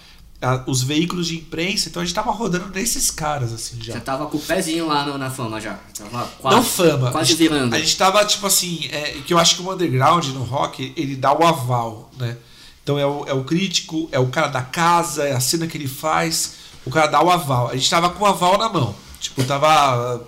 Ah, 0.42 0.62
Os 0.66 0.82
veículos 0.82 1.28
de 1.28 1.36
imprensa, 1.36 1.88
então 1.88 2.02
a 2.02 2.04
gente 2.04 2.14
tava 2.14 2.30
rodando 2.30 2.68
nesses 2.68 3.10
caras, 3.10 3.52
assim, 3.54 3.78
já. 3.82 3.94
Já 3.94 4.00
tava 4.00 4.26
com 4.26 4.36
o 4.36 4.40
pezinho 4.40 4.86
lá 4.86 5.06
no- 5.06 5.16
na 5.16 5.30
fama 5.30 5.58
já. 5.60 5.78
Tava 5.96 6.26
quase, 6.38 6.56
Não 6.56 6.62
fama. 6.64 7.10
Quase 7.10 7.32
a 7.32 7.36
gente, 7.36 7.38
virando. 7.48 7.74
A 7.74 7.78
gente 7.78 7.96
tava, 7.96 8.22
tipo 8.26 8.46
assim, 8.46 8.86
é, 8.92 9.12
que 9.26 9.32
eu 9.32 9.38
acho 9.38 9.56
que 9.56 9.62
o 9.62 9.72
underground 9.72 10.26
no 10.28 10.42
rock, 10.42 10.92
ele 10.96 11.16
dá 11.16 11.32
o 11.32 11.42
aval, 11.46 12.10
né? 12.18 12.36
Então 12.82 12.98
é 12.98 13.06
o, 13.06 13.24
é 13.26 13.32
o 13.32 13.44
crítico, 13.44 14.08
é 14.12 14.18
o 14.18 14.26
cara 14.28 14.48
da 14.48 14.60
casa, 14.62 15.24
é 15.24 15.32
a 15.32 15.40
cena 15.40 15.66
que 15.66 15.76
ele 15.78 15.88
faz, 15.88 16.52
o 16.84 16.90
cara 16.90 17.06
dá 17.06 17.22
o 17.22 17.30
aval. 17.30 17.68
A 17.70 17.74
gente 17.74 17.88
tava 17.88 18.10
com 18.10 18.22
o 18.22 18.26
aval 18.26 18.58
na 18.58 18.68
mão. 18.68 18.94
Tipo, 19.18 19.42
tava. 19.44 20.22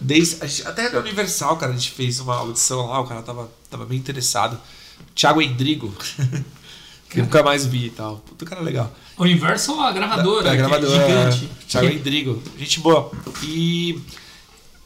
Desde, 0.00 0.46
gente- 0.46 0.66
até 0.66 0.90
na 0.90 0.98
Universal, 1.00 1.56
cara, 1.56 1.72
a 1.72 1.76
gente 1.76 1.90
fez 1.92 2.20
uma 2.20 2.36
audição 2.36 2.86
lá, 2.86 3.00
o 3.00 3.06
cara 3.06 3.22
tava, 3.22 3.48
tava 3.70 3.84
bem 3.86 3.98
interessado. 3.98 4.58
Thiago 5.14 5.42
Endrigo, 5.42 5.92
que 7.10 7.20
eu 7.20 7.24
nunca 7.24 7.42
mais 7.42 7.66
vi 7.66 7.86
e 7.86 7.90
tal. 7.90 8.16
Puta 8.18 8.44
cara 8.44 8.60
legal. 8.60 8.94
Universal, 9.18 9.80
a 9.80 9.92
gravadora. 9.92 10.48
É, 10.48 10.50
que 10.50 10.56
é 10.56 10.58
gravador, 10.58 10.90
Gigante. 10.90 11.44
é, 11.44 11.64
Thiago 11.66 11.88
Endrigo. 11.88 12.42
Gente 12.58 12.80
boa. 12.80 13.10
E. 13.42 14.00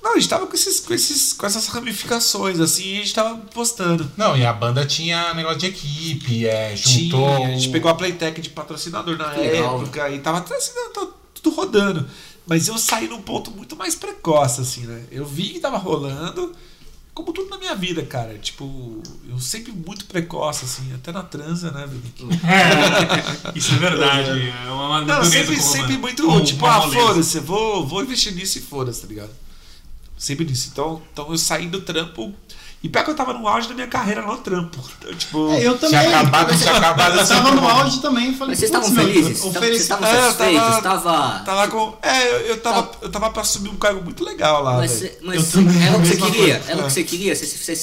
Não, 0.02 0.12
a 0.12 0.18
gente 0.18 0.28
tava 0.28 0.48
com, 0.48 0.54
esses, 0.54 0.80
com, 0.80 0.92
esses, 0.92 1.32
com 1.32 1.46
essas 1.46 1.68
ramificações, 1.68 2.58
assim, 2.58 2.94
e 2.94 2.96
a 2.96 3.00
gente 3.02 3.14
tava 3.14 3.36
postando. 3.54 4.10
Não, 4.16 4.36
e 4.36 4.44
a 4.44 4.52
banda 4.52 4.84
tinha 4.84 5.32
negócio 5.32 5.58
de 5.58 5.66
equipe, 5.66 6.44
é, 6.44 6.74
juntou. 6.74 7.36
Tinha, 7.36 7.46
a 7.46 7.50
gente 7.52 7.68
pegou 7.68 7.88
a 7.88 7.94
Playtech 7.94 8.40
de 8.40 8.50
patrocinador 8.50 9.16
na 9.16 9.30
Legal. 9.30 9.80
época 9.80 10.10
e 10.10 10.18
tava 10.18 10.40
assim, 10.40 10.72
tudo 11.34 11.54
rodando. 11.54 12.04
Mas 12.46 12.66
eu 12.66 12.76
saí 12.78 13.06
num 13.06 13.22
ponto 13.22 13.52
muito 13.52 13.76
mais 13.76 13.94
precoce, 13.94 14.60
assim, 14.60 14.80
né? 14.86 15.04
Eu 15.12 15.24
vi 15.24 15.50
que 15.50 15.60
tava 15.60 15.76
rolando, 15.76 16.52
como 17.14 17.32
tudo 17.32 17.50
na 17.50 17.58
minha 17.58 17.74
vida, 17.74 18.04
cara. 18.04 18.38
Tipo, 18.38 19.02
eu 19.28 19.38
sempre 19.38 19.72
muito 19.72 20.04
precoce, 20.06 20.64
assim, 20.64 20.92
até 20.94 21.12
na 21.12 21.22
transa, 21.22 21.70
né, 21.70 21.86
Vini? 21.86 22.38
É, 22.42 23.52
isso 23.58 23.74
é 23.74 23.78
verdade. 23.78 24.48
É 24.48 24.70
uma 24.70 25.00
Não, 25.02 25.24
sempre, 25.24 25.56
como 25.56 25.68
sempre 25.68 25.92
uma- 25.94 26.00
muito, 26.00 26.22
como 26.24 26.44
tipo, 26.44 26.64
ah, 26.66 26.82
foda-se, 26.90 27.40
vou, 27.40 27.86
vou 27.86 28.02
investir 28.02 28.34
nisso 28.34 28.58
e 28.58 28.60
foda-se, 28.62 29.02
tá 29.02 29.08
ligado? 29.08 29.30
Sempre 30.16 30.44
nisso. 30.44 30.68
Então, 30.72 31.02
então 31.12 31.30
eu 31.30 31.38
saí 31.38 31.66
do 31.66 31.80
trampo. 31.82 32.34
E 32.82 32.88
pior 32.88 33.04
que 33.04 33.10
eu 33.12 33.14
tava 33.14 33.32
no 33.32 33.46
auge 33.46 33.68
da 33.68 33.74
minha 33.74 33.86
carreira 33.86 34.22
no 34.22 34.36
trampo. 34.38 34.76
Então, 34.98 35.14
tipo. 35.14 35.52
É, 35.52 35.64
eu 35.64 35.78
também. 35.78 36.00
Tinha 36.00 36.18
acabado, 36.18 36.58
tinha 36.58 36.76
acabado 36.76 37.16
Eu 37.20 37.26
tava 37.28 37.50
no 37.52 37.68
auge 37.68 38.00
também. 38.02 38.34
Falei, 38.34 38.56
Mas 38.56 38.58
vocês 38.58 38.70
"Putz, 38.72 38.88
estavam 38.88 39.04
felizes? 39.12 39.38
Vocês 39.38 39.80
estavam 39.82 40.08
É, 40.08 40.12
eu 40.16 40.22
satisfeitos? 40.32 40.82
tava- 40.82 40.82
Tava... 40.82 41.38
Tava 41.44 41.68
com. 41.68 41.96
É, 42.02 42.26
eu, 42.28 42.38
eu, 42.48 42.60
tava, 42.60 42.90
eu 43.00 43.08
tava 43.08 43.30
pra 43.30 43.42
assumir 43.42 43.68
um 43.68 43.76
cargo 43.76 44.02
muito 44.02 44.24
legal 44.24 44.64
lá. 44.64 44.78
Mas, 44.78 44.90
cê- 44.90 45.16
mas 45.22 45.54
Eu 45.54 45.62
também, 45.64 45.86
era 45.86 45.96
o 45.96 46.00
que 46.00 46.08
você 46.08 46.16
queria? 46.16 46.54
coisa. 46.58 46.72
Era 46.72 46.80
o 46.80 46.86
que 46.86 46.92
você 46.92 47.04
queria? 47.04 47.36
Você, 47.36 47.46
você 47.46 47.76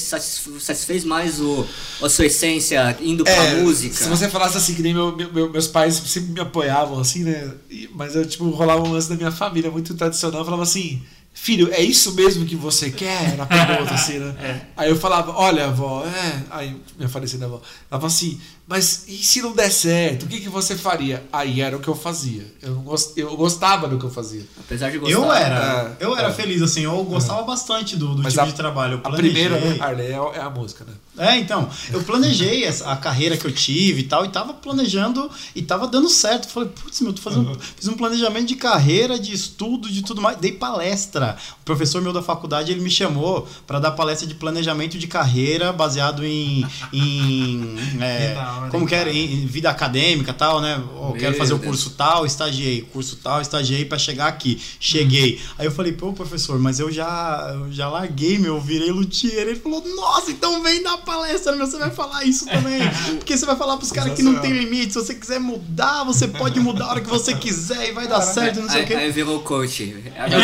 satisfez 0.60 1.04
mais 1.06 1.40
o, 1.40 1.66
a 2.04 2.10
sua 2.10 2.26
essência 2.26 2.98
indo 3.02 3.24
pra 3.24 3.32
É, 3.34 3.62
música? 3.62 3.96
Se 3.96 4.10
você 4.10 4.28
falasse 4.30 4.58
assim, 4.58 4.74
que 4.76 4.82
nem 4.82 4.94
meu, 4.94 5.16
meu- 5.16 5.32
meu- 5.32 5.50
meus 5.50 5.68
pais 5.68 5.96
sempre 5.96 6.32
me 6.34 6.40
apoiavam, 6.42 7.00
assim, 7.00 7.24
né? 7.24 7.52
Mas 7.96 8.16
eu, 8.16 8.26
tipo, 8.28 8.50
rolava 8.50 8.82
um 8.82 8.92
lance 8.92 9.08
da 9.08 9.16
minha 9.16 9.32
família 9.32 9.72
muito 9.72 9.94
tradicional. 9.94 10.42
Eu 10.42 10.46
falava 10.46 10.64
assim, 10.64 11.02
filho, 11.42 11.72
é 11.72 11.82
isso 11.82 12.14
mesmo 12.14 12.46
que 12.46 12.56
você 12.56 12.92
quer? 12.92 13.38
Na 13.38 13.46
pergunta, 13.46 13.94
assim, 13.94 14.20
né? 14.20 14.68
Aí 14.76 14.90
eu 14.90 14.96
falava, 14.96 15.32
olha, 15.32 15.68
avó, 15.68 16.06
é. 16.06 16.44
Aí 16.50 16.76
minha 16.98 17.08
falecida 17.08 17.46
avó, 17.46 17.56
ela 17.56 17.64
falava 17.90 18.08
assim, 18.08 18.40
mas 18.70 19.06
e 19.08 19.18
se 19.18 19.42
não 19.42 19.52
der 19.54 19.72
certo? 19.72 20.24
O 20.24 20.28
que, 20.28 20.40
que 20.42 20.48
você 20.50 20.76
faria? 20.78 21.24
Aí 21.34 21.60
era 21.60 21.76
o 21.76 21.80
que 21.80 21.88
eu 21.88 21.96
fazia. 21.96 22.46
Eu, 22.62 22.76
gost... 22.76 23.18
eu 23.18 23.36
gostava 23.36 23.88
do 23.88 23.98
que 23.98 24.06
eu 24.06 24.12
fazia. 24.12 24.46
Apesar 24.60 24.92
de 24.92 25.00
gostar. 25.00 25.18
Eu 25.18 25.34
era, 25.34 25.96
É, 26.00 26.06
eu 26.06 26.16
era 26.16 26.28
é. 26.30 26.34
feliz, 26.34 26.62
assim, 26.62 26.82
eu 26.82 27.04
gostava 27.04 27.42
bastante 27.42 27.98
do, 27.98 28.14
do 28.14 28.24
tipo 28.24 28.40
a- 28.42 28.46
de 28.46 28.54
trabalho. 28.54 29.02
Eu 29.04 29.12
A 29.12 29.16
primeira, 29.16 29.60
né, 29.60 29.78
Arley, 29.80 30.08
é 30.08 30.38
é 30.38 30.42
a 30.42 30.50
música, 30.52 30.86
né? 30.86 30.94
É, 31.18 31.38
então, 31.38 31.68
eu 31.92 32.02
planejei 32.04 32.64
essa- 32.70 32.92
a 32.92 32.96
carreira 32.96 33.36
que 33.36 33.46
eu 33.48 33.52
tive 33.52 34.02
e 34.02 34.04
tal, 34.04 34.24
e 34.24 34.30
tava 34.30 34.54
planejando 34.54 35.30
e 35.56 35.62
tava 35.64 35.88
dando 35.88 36.08
certo. 36.08 36.48
Falei, 36.48 36.70
putz, 36.70 37.02
meu, 37.02 37.12
tô 37.12 37.22
fazendo, 37.24 37.60
fiz 37.76 37.88
um 37.88 37.94
planejamento 37.98 38.48
de 38.48 38.56
carreira, 38.56 39.18
de 39.18 39.34
estudo, 39.34 39.90
de 39.90 40.04
tudo 40.04 40.22
mais. 40.22 40.38
Dei 40.38 40.52
palestra. 40.52 41.36
O 41.62 41.66
professor 41.66 42.02
meu 42.04 42.14
da 42.14 42.22
faculdade, 42.22 42.72
ele 42.72 42.82
me 42.82 42.92
chamou 42.92 43.48
para 43.66 43.80
dar 43.80 43.92
palestra 43.92 44.28
de 44.28 44.36
planejamento 44.36 44.98
de 45.00 45.08
carreira 45.08 45.74
baseado 45.74 46.24
em. 46.24 46.66
em 46.94 47.76
é, 48.00 48.59
hora, 48.60 48.70
como 48.70 48.84
hein, 48.84 48.88
que 48.88 48.96
era? 48.96 49.12
Em, 49.12 49.44
em 49.44 49.46
vida 49.46 49.70
acadêmica 49.70 50.32
e 50.32 50.34
tal, 50.34 50.62
né? 50.62 50.82
Ó, 50.96 51.12
quero 51.14 51.36
fazer 51.36 51.54
o 51.54 51.58
Deus. 51.58 51.70
curso 51.70 51.90
tal, 51.92 52.26
estagiei, 52.26 52.82
curso 52.82 53.18
tal, 53.18 53.42
estagiei 53.42 53.86
para 53.86 53.98
chegar 53.98 54.28
aqui. 54.28 54.62
Cheguei. 54.80 55.40
Aí 55.58 55.66
eu 55.66 55.72
falei, 55.72 55.92
pô, 55.94 56.14
professor, 56.14 56.60
mas 56.60 56.80
eu 56.80 56.92
já, 56.92 57.52
eu 57.56 57.72
já 57.72 57.90
larguei, 57.90 58.38
meu, 58.38 58.56
eu 58.56 58.62
virei 58.62 58.92
luthier. 58.92 59.48
Ele 59.48 59.56
falou, 59.56 59.84
nossa, 59.96 60.32
então 60.32 60.62
vem 60.64 60.84
dar 60.84 60.98
palestra, 60.98 61.56
meu, 61.56 61.66
você 61.66 61.78
vai 61.78 61.92
falar 61.92 62.24
isso 62.24 62.46
também. 62.46 62.82
Porque 63.18 63.38
você 63.38 63.46
vai 63.46 63.56
falar 63.56 63.78
pros 63.78 63.92
caras 63.92 64.14
que 64.14 64.24
não 64.24 64.40
tem 64.40 64.52
limite. 64.52 64.94
Se 64.94 65.00
você 65.00 65.16
quiser 65.16 65.40
mudar, 65.40 66.04
você 66.04 66.28
pode 66.28 66.60
mudar 66.60 66.86
a 66.86 66.90
hora 66.90 67.02
que 67.02 67.10
você 67.10 67.34
quiser 67.34 67.90
e 67.90 67.92
vai 67.92 68.08
dar 68.08 68.22
certo, 68.22 68.62
não 68.62 68.70
sei 68.70 68.84
o 68.84 68.88
quê. 68.88 68.94
aí 68.94 69.12
virou 69.12 69.40
coach. 69.42 69.96
Agora, 70.18 70.44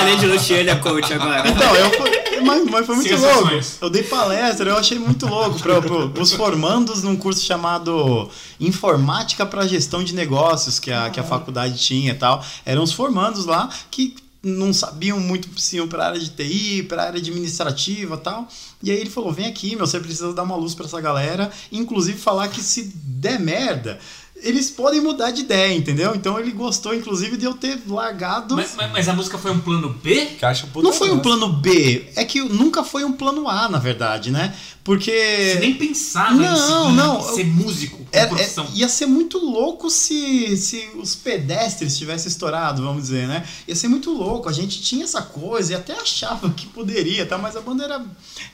Além 0.00 0.18
de 0.18 0.26
luthier, 0.26 0.60
ele 0.60 0.70
é 0.70 0.76
coach 0.76 1.12
agora. 1.12 1.48
Então, 1.48 1.74
eu 1.76 1.90
fui, 1.90 2.40
mas, 2.44 2.64
mas 2.70 2.86
foi 2.86 2.96
muito 2.96 3.08
Siga 3.08 3.34
louco. 3.34 3.50
Eu 3.80 3.90
dei 3.90 4.02
palestra, 4.02 4.70
eu 4.70 4.76
achei 4.76 4.98
muito 4.98 5.26
louco 5.26 5.58
para 5.60 6.22
os 6.22 6.32
formandos 6.32 7.02
num 7.02 7.16
curso 7.16 7.42
chamado 7.52 8.30
Informática 8.58 9.44
para 9.44 9.66
Gestão 9.66 10.02
de 10.02 10.14
Negócios, 10.14 10.78
que 10.78 10.90
a, 10.90 11.10
que 11.10 11.20
a 11.20 11.24
faculdade 11.24 11.76
tinha 11.78 12.12
e 12.12 12.14
tal. 12.14 12.42
Eram 12.64 12.82
os 12.82 12.92
formandos 12.92 13.44
lá 13.44 13.68
que 13.90 14.14
não 14.42 14.72
sabiam 14.72 15.20
muito 15.20 15.48
se 15.60 15.76
iam 15.76 15.86
para 15.86 16.06
área 16.06 16.18
de 16.18 16.30
TI, 16.30 16.82
para 16.82 17.04
área 17.04 17.18
administrativa 17.18 18.14
e 18.14 18.18
tal. 18.18 18.48
E 18.82 18.90
aí 18.90 18.98
ele 18.98 19.10
falou: 19.10 19.32
vem 19.32 19.46
aqui, 19.46 19.76
meu, 19.76 19.86
você 19.86 20.00
precisa 20.00 20.32
dar 20.32 20.42
uma 20.42 20.56
luz 20.56 20.74
para 20.74 20.86
essa 20.86 21.00
galera, 21.00 21.50
inclusive 21.70 22.18
falar 22.18 22.48
que 22.48 22.60
se 22.62 22.92
der 23.04 23.38
merda. 23.38 23.98
Eles 24.42 24.70
podem 24.70 25.00
mudar 25.00 25.30
de 25.30 25.42
ideia, 25.42 25.74
entendeu? 25.74 26.14
Então 26.14 26.38
ele 26.38 26.50
gostou, 26.52 26.94
inclusive, 26.94 27.36
de 27.36 27.44
eu 27.44 27.54
ter 27.54 27.80
largado. 27.86 28.56
Mas, 28.56 28.74
mas- 28.76 28.90
mas 28.92 29.08
a 29.08 29.12
música 29.12 29.38
foi 29.38 29.50
um 29.52 29.60
plano 29.60 29.88
B? 30.02 30.26
Que 30.38 30.44
acha 30.44 30.66
um 30.66 30.70
puta 30.70 30.86
Não 30.88 30.92
foi 30.94 31.10
um 31.10 31.20
plano 31.20 31.48
B, 31.48 32.06
é 32.16 32.24
que 32.24 32.40
nunca 32.40 32.82
foi 32.84 33.04
um 33.04 33.12
plano 33.12 33.48
A, 33.48 33.68
na 33.68 33.78
verdade, 33.78 34.30
né? 34.30 34.54
Porque. 34.84 35.12
Você 35.12 35.60
nem 35.60 35.74
pensava 35.74 36.34
Não, 36.34 36.90
em 36.90 36.94
não, 36.96 37.22
ser 37.22 37.44
músico, 37.44 38.04
Era- 38.10 38.24
é- 38.24 38.28
profissão. 38.28 38.66
ia 38.74 38.88
ser 38.88 39.06
muito 39.06 39.38
louco 39.38 39.88
se, 39.88 40.56
se 40.56 40.88
os 40.96 41.14
pedestres 41.14 41.96
tivessem 41.96 42.28
estourado, 42.28 42.82
vamos 42.82 43.02
dizer, 43.02 43.28
né? 43.28 43.44
Ia 43.68 43.76
ser 43.76 43.86
muito 43.86 44.10
louco. 44.10 44.48
A 44.48 44.52
gente 44.52 44.82
tinha 44.82 45.04
essa 45.04 45.22
coisa 45.22 45.72
e 45.72 45.76
até 45.76 45.92
achava 45.92 46.50
que 46.50 46.66
poderia, 46.66 47.24
tá? 47.24 47.38
Mas 47.38 47.54
a 47.56 47.60
banda 47.60 47.84
era, 47.84 48.04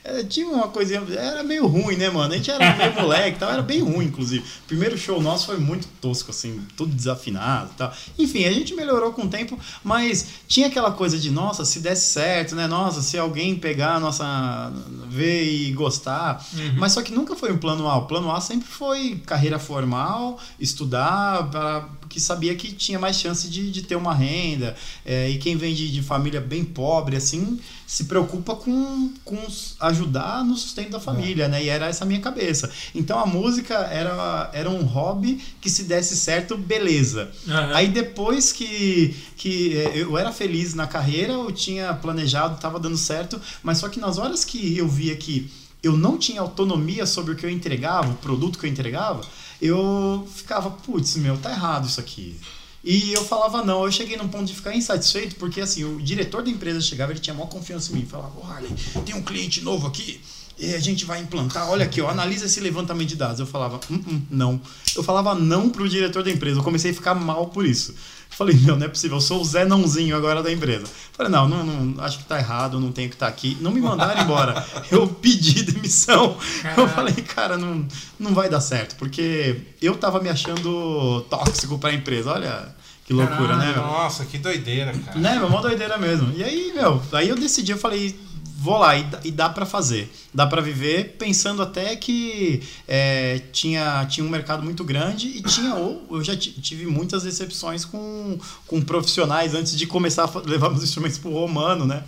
é, 0.05 0.22
tinha 0.22 0.47
uma 0.47 0.68
coisinha. 0.68 1.03
Era 1.16 1.43
meio 1.43 1.66
ruim, 1.66 1.97
né, 1.97 2.11
mano? 2.11 2.34
A 2.34 2.36
gente 2.36 2.51
era 2.51 2.76
meio 2.76 2.93
moleque 3.01 3.36
e 3.36 3.41
tal, 3.41 3.51
era 3.51 3.62
bem 3.62 3.80
ruim, 3.80 4.05
inclusive. 4.07 4.45
O 4.45 4.68
primeiro 4.68 4.99
show 4.99 5.22
nosso 5.22 5.47
foi 5.47 5.57
muito 5.57 5.78
tosco, 6.01 6.31
assim, 6.31 6.61
tudo 6.76 6.95
desafinado 6.95 7.70
e 7.72 7.76
tal. 7.76 7.93
Enfim, 8.18 8.45
a 8.45 8.53
gente 8.53 8.74
melhorou 8.74 9.12
com 9.12 9.22
o 9.22 9.29
tempo, 9.29 9.59
mas 9.85 10.26
tinha 10.47 10.66
aquela 10.66 10.91
coisa 10.91 11.18
de, 11.18 11.31
nossa, 11.31 11.64
se 11.64 11.81
desse 11.81 12.12
certo, 12.12 12.55
né? 12.55 12.66
Nossa, 12.66 13.03
se 13.03 13.18
alguém 13.18 13.57
pegar 13.57 13.97
a 13.97 14.01
nossa. 14.01 14.72
ver 15.09 15.45
e 15.45 15.72
gostar. 15.72 16.45
Mas 16.76 16.93
só 16.93 17.03
que 17.03 17.12
nunca 17.12 17.35
foi 17.37 17.53
um 17.53 17.59
plano 17.59 17.89
A. 17.89 17.97
O 17.97 18.07
plano 18.07 18.31
A 18.31 18.41
sempre 18.41 18.68
foi 18.68 19.20
carreira 19.26 19.59
formal, 19.59 20.39
estudar, 20.59 21.51
pra, 21.51 21.89
porque 22.01 22.18
sabia 22.18 22.55
que 22.55 22.72
tinha 22.72 22.99
mais 22.99 23.16
chance 23.16 23.49
de, 23.49 23.70
de 23.70 23.83
ter 23.83 23.97
uma 23.97 24.14
renda. 24.14 24.76
É, 25.05 25.29
e 25.31 25.39
quem 25.39 25.57
vem 25.57 25.74
de, 25.74 25.91
de 25.91 26.03
família 26.03 26.41
bem 26.41 26.64
pobre, 26.64 27.16
assim, 27.16 27.59
se 27.87 28.05
preocupa 28.05 28.55
com, 28.55 29.12
com 29.24 29.47
ajudar 29.81 30.45
no 30.45 30.57
sustento 30.57 30.91
da 30.91 31.01
família, 31.01 31.49
né? 31.49 31.64
E 31.64 31.68
era 31.68 31.87
essa 31.87 32.05
a 32.05 32.07
minha 32.07 32.20
cabeça. 32.20 32.70
Então 32.95 33.18
a 33.18 33.26
música 33.26 33.74
era, 33.74 34.51
era 34.53 34.68
um 34.68 34.83
hobby 34.85 35.43
que 35.61 35.68
se 35.68 35.84
desse 35.84 36.16
certo, 36.16 36.56
beleza. 36.56 37.30
Aham. 37.46 37.74
Aí 37.74 37.88
depois 37.88 38.52
que, 38.52 39.16
que 39.36 39.76
é, 39.76 40.02
eu 40.02 40.16
era 40.16 40.32
feliz 40.32 40.74
na 40.74 40.86
carreira, 40.86 41.32
eu 41.32 41.50
tinha 41.52 41.92
planejado, 41.94 42.56
estava 42.56 42.78
dando 42.78 42.96
certo, 42.96 43.40
mas 43.62 43.78
só 43.78 43.88
que 43.88 43.98
nas 43.98 44.18
horas 44.18 44.44
que 44.44 44.76
eu 44.76 44.88
via 44.88 45.16
que 45.16 45.50
eu 45.82 45.96
não 45.96 46.18
tinha 46.18 46.40
autonomia 46.40 47.06
sobre 47.06 47.32
o 47.32 47.36
que 47.36 47.46
eu 47.46 47.50
entregava, 47.50 48.11
o 48.11 48.16
produto 48.16 48.59
que 48.59 48.66
eu 48.66 48.70
entregava, 48.70 49.20
eu 49.61 50.26
ficava, 50.34 50.70
putz, 50.70 51.16
meu, 51.16 51.36
tá 51.36 51.50
errado 51.50 51.86
isso 51.86 52.00
aqui. 52.00 52.36
E 52.82 53.12
eu 53.12 53.24
falava 53.24 53.64
não, 53.64 53.84
eu 53.84 53.92
cheguei 53.92 54.16
num 54.16 54.28
ponto 54.28 54.46
de 54.46 54.54
ficar 54.54 54.74
insatisfeito, 54.74 55.34
porque 55.36 55.61
assim, 55.61 55.84
o 55.84 56.00
diretor 56.00 56.42
da 56.42 56.50
empresa 56.50 56.80
chegava, 56.80 57.12
ele 57.12 57.20
tinha 57.20 57.34
maior 57.34 57.48
confiança 57.48 57.92
em 57.92 57.96
mim, 57.96 58.06
falava, 58.06 58.38
ô 58.38 58.44
Harley, 58.44 58.70
tem 59.04 59.14
um 59.14 59.22
cliente 59.22 59.61
novo 59.61 59.86
aqui, 59.86 60.20
e 60.59 60.74
a 60.74 60.80
gente 60.80 61.04
vai 61.04 61.20
implantar, 61.20 61.70
olha 61.70 61.84
aqui, 61.84 62.00
ó, 62.00 62.11
analisa 62.11 62.46
esse 62.46 62.61
levantamento 62.61 63.09
de 63.09 63.16
dados. 63.16 63.38
Eu 63.40 63.46
falava, 63.46 63.78
"Hum, 63.90 64.02
hum, 64.06 64.22
não. 64.30 64.61
Eu 64.96 65.02
falava 65.02 65.34
não 65.34 65.70
pro 65.70 65.88
diretor 65.88 66.22
da 66.22 66.30
empresa, 66.30 66.59
eu 66.59 66.64
comecei 66.64 66.90
a 66.90 66.94
ficar 66.94 67.14
mal 67.14 67.46
por 67.46 67.64
isso. 67.64 67.94
Falei, 68.30 68.56
não, 68.62 68.76
não 68.76 68.86
é 68.86 68.88
possível, 68.88 69.16
eu 69.16 69.20
sou 69.20 69.40
o 69.40 69.44
Zé 69.44 69.64
Nãozinho 69.64 70.16
agora 70.16 70.42
da 70.42 70.52
empresa. 70.52 70.84
Falei, 71.12 71.32
não, 71.32 71.48
não, 71.48 71.64
não, 71.64 72.04
acho 72.04 72.18
que 72.18 72.24
tá 72.24 72.38
errado, 72.38 72.78
não 72.78 72.92
tenho 72.92 73.09
que 73.09 73.16
estar 73.16 73.26
aqui. 73.26 73.56
Não 73.61 73.72
me 73.72 73.80
mandaram 73.80 74.22
embora. 74.22 74.64
Eu 74.92 75.09
pedi 75.09 75.62
demissão. 75.64 76.36
Eu 76.76 76.86
falei, 76.88 77.14
cara, 77.14 77.56
não, 77.56 77.86
não 78.18 78.34
vai 78.34 78.48
dar 78.48 78.61
certo, 78.61 78.96
porque 78.96 79.61
eu 79.80 79.96
tava 79.96 80.20
me 80.20 80.28
achando 80.28 81.22
tóxico 81.28 81.78
pra 81.78 81.92
empresa. 81.92 82.30
Olha 82.32 82.74
que 83.04 83.12
loucura, 83.14 83.56
né, 83.56 83.72
meu? 83.72 83.82
Nossa, 83.82 84.26
que 84.26 84.36
doideira, 84.36 84.92
cara. 84.92 85.18
Né, 85.18 85.38
meu, 85.38 85.48
mó 85.48 85.62
doideira 85.62 85.96
mesmo. 85.96 86.30
E 86.36 86.44
aí, 86.44 86.72
meu, 86.74 87.02
aí 87.12 87.28
eu 87.28 87.36
decidi, 87.36 87.72
eu 87.72 87.78
falei, 87.78 88.14
vou 88.61 88.76
lá 88.76 88.96
e, 88.96 89.04
dá- 89.04 89.20
e 89.24 89.30
dá 89.30 89.48
pra 89.48 89.64
fazer. 89.64 90.12
Dá 90.34 90.44
pra 90.46 90.61
viver 90.61 91.14
pensando 91.16 91.62
até 91.62 91.94
que 91.94 92.61
é, 92.88 93.40
tinha, 93.52 94.04
tinha 94.06 94.26
um 94.26 94.28
mercado 94.28 94.64
muito 94.64 94.82
grande 94.82 95.28
e 95.28 95.42
tinha 95.42 95.76
ou 95.76 96.04
eu 96.11 96.24
já 96.24 96.36
ti- 96.36 96.50
tive 96.61 96.84
muitas 96.86 97.22
decepções 97.22 97.84
com, 97.84 98.36
com 98.66 98.82
profissionais 98.82 99.54
antes 99.54 99.76
de 99.78 99.86
começar 99.86 100.24
a 100.24 100.38
levar 100.44 100.70
meus 100.70 100.82
instrumentos 100.82 101.18
pro 101.18 101.30
romano, 101.32 101.86
né? 101.86 102.02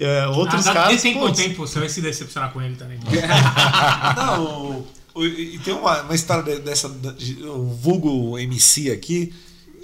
É, 0.00 0.26
outros 0.26 0.66
ah, 0.66 0.88
de 0.92 1.00
tempo 1.00 1.20
putz, 1.20 1.38
tempo, 1.38 1.66
você 1.66 1.78
vai 1.78 1.88
se 1.88 2.00
decepcionar 2.00 2.52
com 2.52 2.60
ele 2.60 2.74
também. 2.74 2.98
Não, 4.16 4.44
o- 4.44 4.86
o- 5.14 5.24
e 5.24 5.58
tem 5.60 5.72
uma, 5.74 6.02
uma 6.02 6.14
história 6.14 6.42
de- 6.42 6.60
dessa. 6.62 6.88
O 6.88 7.64
vulgo 7.80 8.38
MC 8.38 8.90
aqui 8.90 9.32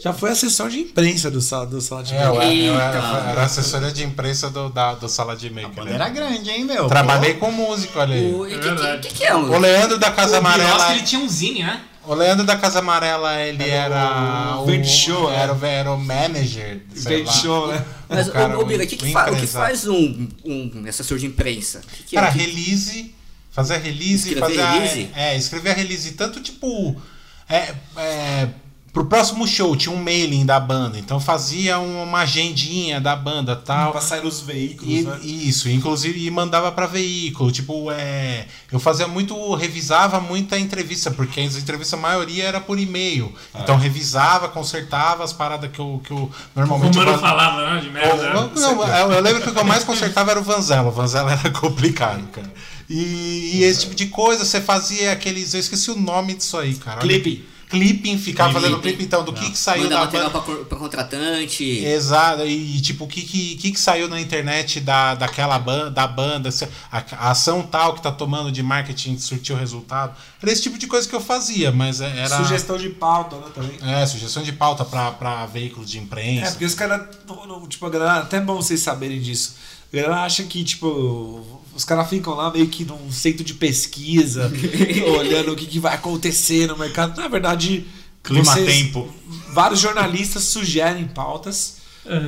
já 0.02 0.12
foi 0.12 0.30
assessor 0.30 0.68
de 0.70 0.78
imprensa 0.80 1.30
do, 1.30 1.40
sala- 1.40 1.66
do 1.66 1.80
Sala 1.80 2.02
de 2.02 2.14
É, 2.14 2.24
eu, 2.26 2.34
Maker. 2.34 2.48
eu, 2.52 2.54
eu, 2.66 2.72
Eita. 2.74 3.30
era 3.30 3.42
assessoria 3.44 3.90
de 3.90 4.04
imprensa 4.04 4.48
do, 4.50 4.68
da, 4.68 4.94
do 4.94 5.08
Sala 5.08 5.36
de 5.36 5.48
a 5.48 5.50
Maker. 5.50 5.70
banda 5.70 5.90
né? 5.90 5.94
era 5.96 6.08
grande, 6.08 6.50
hein, 6.50 6.64
meu? 6.64 6.86
Trabalhei 6.86 7.34
com 7.34 7.50
músico, 7.50 7.98
olha 7.98 8.14
aí. 8.14 8.32
O, 8.32 8.46
que, 8.46 8.58
que, 8.58 8.98
que, 9.08 9.14
que 9.18 9.24
é? 9.24 9.34
Um, 9.34 9.50
O 9.52 9.58
Leandro 9.58 9.98
da 9.98 10.10
Casa 10.10 10.34
O 10.36 10.38
Amarela. 10.38 10.92
ele 10.94 11.02
tinha 11.02 11.20
um 11.20 11.28
zine, 11.28 11.62
né? 11.62 11.82
O 12.06 12.14
Leandro 12.14 12.46
da 12.46 12.56
Casa 12.56 12.78
Amarela, 12.78 13.38
ele 13.42 13.68
era. 13.68 14.56
o 14.60 14.84
Show, 14.84 15.30
era, 15.30 15.52
né? 15.52 15.58
o- 15.60 15.66
era 15.66 15.92
o 15.92 15.98
manager. 15.98 16.80
sei 16.94 17.22
lá. 17.22 17.32
show, 17.32 17.66
né? 17.68 17.84
Mas, 18.08 18.28
o 18.28 18.32
cara, 18.32 18.58
ô, 18.58 18.64
Bira, 18.64 18.82
o- 18.82 18.86
o 18.86 18.88
que, 18.88 18.96
que, 18.96 19.08
o 19.08 19.12
fa- 19.12 19.30
o 19.30 19.36
que 19.36 19.46
faz 19.46 19.86
um, 19.86 20.26
um 20.44 20.84
assessor 20.88 21.18
de 21.18 21.26
imprensa? 21.26 21.80
O 21.84 21.86
que 21.96 22.02
que 22.04 22.16
é? 22.16 22.20
Cara, 22.20 22.32
Que- 22.32 22.38
release, 22.38 23.14
fazer 23.50 23.74
a 23.74 23.78
release, 23.78 24.28
Escrever 24.28 24.40
fazer 24.40 24.60
a- 24.62 24.70
release? 24.70 25.10
é, 25.14 25.36
escrever 25.36 25.70
a 25.70 25.74
release, 25.74 26.12
tanto 26.12 26.40
tipo 26.40 26.96
é, 27.46 27.74
é, 27.98 28.48
pro 28.98 29.06
próximo 29.06 29.46
show 29.46 29.76
tinha 29.76 29.94
um 29.94 30.02
mailing 30.02 30.44
da 30.44 30.58
banda, 30.58 30.98
então 30.98 31.20
fazia 31.20 31.78
uma 31.78 32.20
agendinha 32.20 33.00
da 33.00 33.14
banda, 33.14 33.54
tal. 33.54 33.92
Pra 33.92 34.00
sair 34.00 34.24
nos 34.24 34.40
veículos, 34.40 34.92
E, 34.92 35.02
né? 35.02 35.18
Isso, 35.22 35.68
inclusive 35.68 36.24
e 36.24 36.30
mandava 36.30 36.72
pra 36.72 36.86
veículo. 36.86 37.52
Tipo, 37.52 37.90
é, 37.92 38.46
eu 38.72 38.80
fazia 38.80 39.06
muito, 39.06 39.54
revisava 39.54 40.20
muita 40.20 40.58
entrevista, 40.58 41.10
porque 41.12 41.40
as 41.40 41.56
entrevistas, 41.56 41.96
a 41.98 42.02
maioria 42.02 42.44
era 42.44 42.60
por 42.60 42.78
e-mail. 42.78 43.32
Ah. 43.54 43.60
Então, 43.62 43.76
revisava, 43.76 44.48
consertava 44.48 45.22
as 45.22 45.32
paradas 45.32 45.70
que 45.70 45.78
eu, 45.78 46.00
que 46.04 46.10
eu 46.10 46.16
O 46.18 46.30
normalmente. 46.56 46.98
Romano 46.98 47.18
fazia. 47.18 47.28
falava, 47.28 47.74
né? 47.74 47.80
De 47.80 47.90
merda. 47.90 48.34
Não, 48.34 48.48
não, 48.48 48.88
eu, 48.88 49.12
eu 49.12 49.20
lembro 49.20 49.42
que 49.42 49.50
o 49.50 49.52
que 49.52 49.60
eu 49.60 49.64
mais 49.64 49.84
consertava 49.84 50.32
era 50.32 50.40
o 50.40 50.42
Vanzella. 50.42 50.88
O 50.88 50.92
Vanzella 50.92 51.32
era 51.32 51.50
complicado, 51.54 52.26
cara. 52.32 52.52
E, 52.90 53.58
e 53.58 53.62
esse 53.64 53.80
tipo 53.80 53.94
de 53.94 54.06
coisa, 54.06 54.44
você 54.44 54.60
fazia 54.60 55.12
aqueles. 55.12 55.54
Eu 55.54 55.60
esqueci 55.60 55.90
o 55.90 55.94
nome 55.96 56.34
disso 56.34 56.56
aí, 56.58 56.74
cara. 56.74 57.00
Olha- 57.02 57.08
Clipping. 57.68 57.88
Clipping, 57.98 58.18
ficava 58.18 58.50
Clipping. 58.50 58.64
fazendo 58.66 58.82
clipe 58.82 59.02
então 59.04 59.24
do 59.24 59.32
que, 59.32 59.50
que 59.50 59.58
saiu 59.58 59.84
Manda 59.84 59.94
da 59.96 60.00
material 60.04 60.30
banda. 60.30 60.44
pra, 60.44 60.54
cor- 60.54 60.64
pra 60.66 60.78
contratante. 60.78 61.64
Exato, 61.84 62.44
e 62.46 62.80
tipo, 62.80 63.04
o 63.04 63.08
que, 63.08 63.22
que, 63.22 63.56
que, 63.56 63.72
que 63.72 63.80
saiu 63.80 64.08
na 64.08 64.20
internet 64.20 64.80
da, 64.80 65.14
daquela 65.14 65.58
banda, 65.58 65.90
da 65.90 66.06
banda, 66.06 66.48
a, 66.90 66.98
a 66.98 67.30
ação 67.30 67.62
tal 67.62 67.94
que 67.94 68.02
tá 68.02 68.10
tomando 68.12 68.50
de 68.50 68.62
marketing 68.62 69.18
surtiu 69.18 69.56
resultado. 69.56 70.14
Era 70.42 70.52
esse 70.52 70.62
tipo 70.62 70.78
de 70.78 70.86
coisa 70.86 71.08
que 71.08 71.14
eu 71.14 71.20
fazia, 71.20 71.70
mas 71.72 72.00
é- 72.00 72.18
era. 72.18 72.36
Sugestão 72.38 72.76
de 72.78 72.88
pauta, 72.90 73.36
né? 73.36 73.46
Também. 73.54 73.78
É, 73.82 74.06
sugestão 74.06 74.42
de 74.42 74.52
pauta 74.52 74.84
pra, 74.84 75.10
pra 75.12 75.46
veículos 75.46 75.90
de 75.90 75.98
É, 75.98 76.00
imprensa. 76.00 76.50
porque 76.52 76.64
os 76.64 76.74
caras. 76.74 77.02
Tipo, 77.68 77.86
a 77.86 77.90
galera. 77.90 78.18
Até 78.20 78.38
é 78.38 78.40
bom 78.40 78.56
vocês 78.56 78.80
saberem 78.80 79.20
disso. 79.20 79.56
A 79.92 79.96
galera 79.96 80.22
acha 80.22 80.42
que, 80.44 80.62
tipo, 80.64 81.62
os 81.78 81.84
caras 81.84 82.10
ficam 82.10 82.34
lá 82.34 82.50
meio 82.50 82.66
que 82.66 82.84
num 82.84 83.08
centro 83.12 83.44
de 83.44 83.54
pesquisa, 83.54 84.50
olhando 85.16 85.52
o 85.52 85.56
que, 85.56 85.64
que 85.64 85.78
vai 85.78 85.94
acontecer 85.94 86.66
no 86.66 86.76
mercado. 86.76 87.16
Na 87.16 87.28
verdade, 87.28 87.86
Clima-tempo. 88.20 89.08
Vários 89.52 89.78
jornalistas 89.78 90.42
sugerem 90.42 91.06
pautas, 91.06 91.76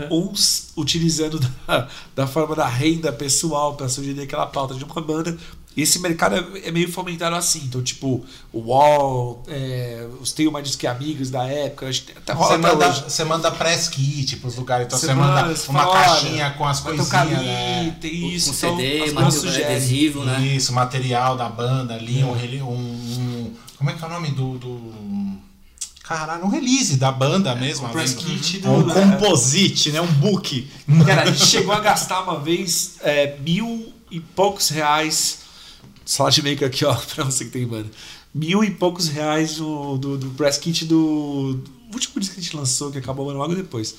uns 0.09 0.69
utilizando 0.77 1.41
da, 1.67 1.89
da 2.15 2.27
forma 2.29 2.55
da 2.55 2.69
renda 2.69 3.13
pessoal 3.13 3.75
para 3.75 3.89
sugerir 3.89 4.23
aquela 4.23 4.47
pauta 4.47 4.77
de 4.77 4.85
uma 4.85 5.01
banda. 5.01 5.37
Esse 5.77 6.01
mercado 6.01 6.35
é, 6.35 6.69
é 6.69 6.71
meio 6.73 6.91
fomentado 6.91 7.37
assim. 7.37 7.61
Então, 7.65 7.81
tipo, 7.81 8.25
o 8.53 8.59
UOL, 8.59 9.43
é, 9.47 10.05
os 10.21 10.33
Mais 10.51 10.75
que 10.75 10.87
Amigos 10.87 11.31
da 11.31 11.45
época, 11.45 11.87
que 11.91 12.13
até 12.17 12.33
rola 12.33 12.49
Você 12.49 12.55
até 12.55 12.63
manda, 12.75 12.89
hoje. 12.89 13.05
você 13.09 13.25
manda 13.25 13.51
press 13.53 13.89
kit 13.89 14.37
pros 14.37 14.57
lugares, 14.57 14.87
então 14.87 14.99
Você 14.99 15.07
você, 15.07 15.15
manda, 15.15 15.43
manda 15.43 15.61
uma 15.69 15.81
fala, 15.83 15.95
caixinha 15.95 16.51
com 16.51 16.67
as 16.67 16.81
coisinhas. 16.81 17.09
né? 17.43 17.97
tem 18.01 18.35
isso. 18.35 18.51
com 18.51 18.57
então, 18.57 18.77
CD, 18.77 19.13
material 19.13 19.65
adesivo, 19.71 20.25
né? 20.25 20.41
Isso, 20.41 20.73
material 20.73 21.37
da 21.37 21.49
banda 21.49 21.95
ali, 21.95 22.25
um, 22.25 22.33
rele- 22.33 22.63
um, 22.63 22.69
um- 22.75 23.55
Como 23.79 23.91
é 23.91 23.95
que 23.95 24.03
é 24.03 24.07
o 24.07 24.11
nome 24.11 24.31
do. 24.33 24.59
do 24.59 24.93
caralho, 26.03 26.45
um 26.45 26.49
release 26.49 26.97
da 26.97 27.13
banda 27.13 27.55
mesmo. 27.55 27.87
o 27.87 27.91
press 27.91 28.15
kit 28.15 28.59
do- 28.59 28.69
Um 28.71 28.89
composite, 28.91 29.91
né? 29.93 30.01
Um 30.01 30.07
book. 30.15 30.69
Cara, 31.07 31.23
a 31.23 31.27
gente 31.27 31.47
chegou 31.47 31.73
a 31.73 31.79
gastar 31.81 32.23
uma 32.23 32.41
vez 32.41 32.97
é, 33.03 33.37
mil 33.39 33.93
e 34.11 34.19
poucos 34.19 34.69
reais. 34.71 35.39
Slot 36.05 36.43
Maker 36.43 36.69
aqui, 36.69 36.85
ó, 36.85 36.95
pra 37.15 37.25
você 37.25 37.45
que 37.45 37.51
tem 37.51 37.67
banda. 37.67 37.89
Mil 38.35 38.63
e 38.63 38.71
poucos 38.71 39.09
reais 39.09 39.57
do, 39.57 39.97
do, 39.99 40.19
do 40.19 40.31
press 40.31 40.57
kit 40.59 40.85
do, 40.85 41.55
do 41.55 41.95
último 41.95 42.21
disco 42.21 42.35
que 42.35 42.41
a 42.41 42.43
gente 42.45 42.57
lançou, 42.57 42.91
que 42.91 42.99
acabou 42.99 43.29
ano 43.31 43.39
logo 43.39 43.55
depois. 43.55 43.95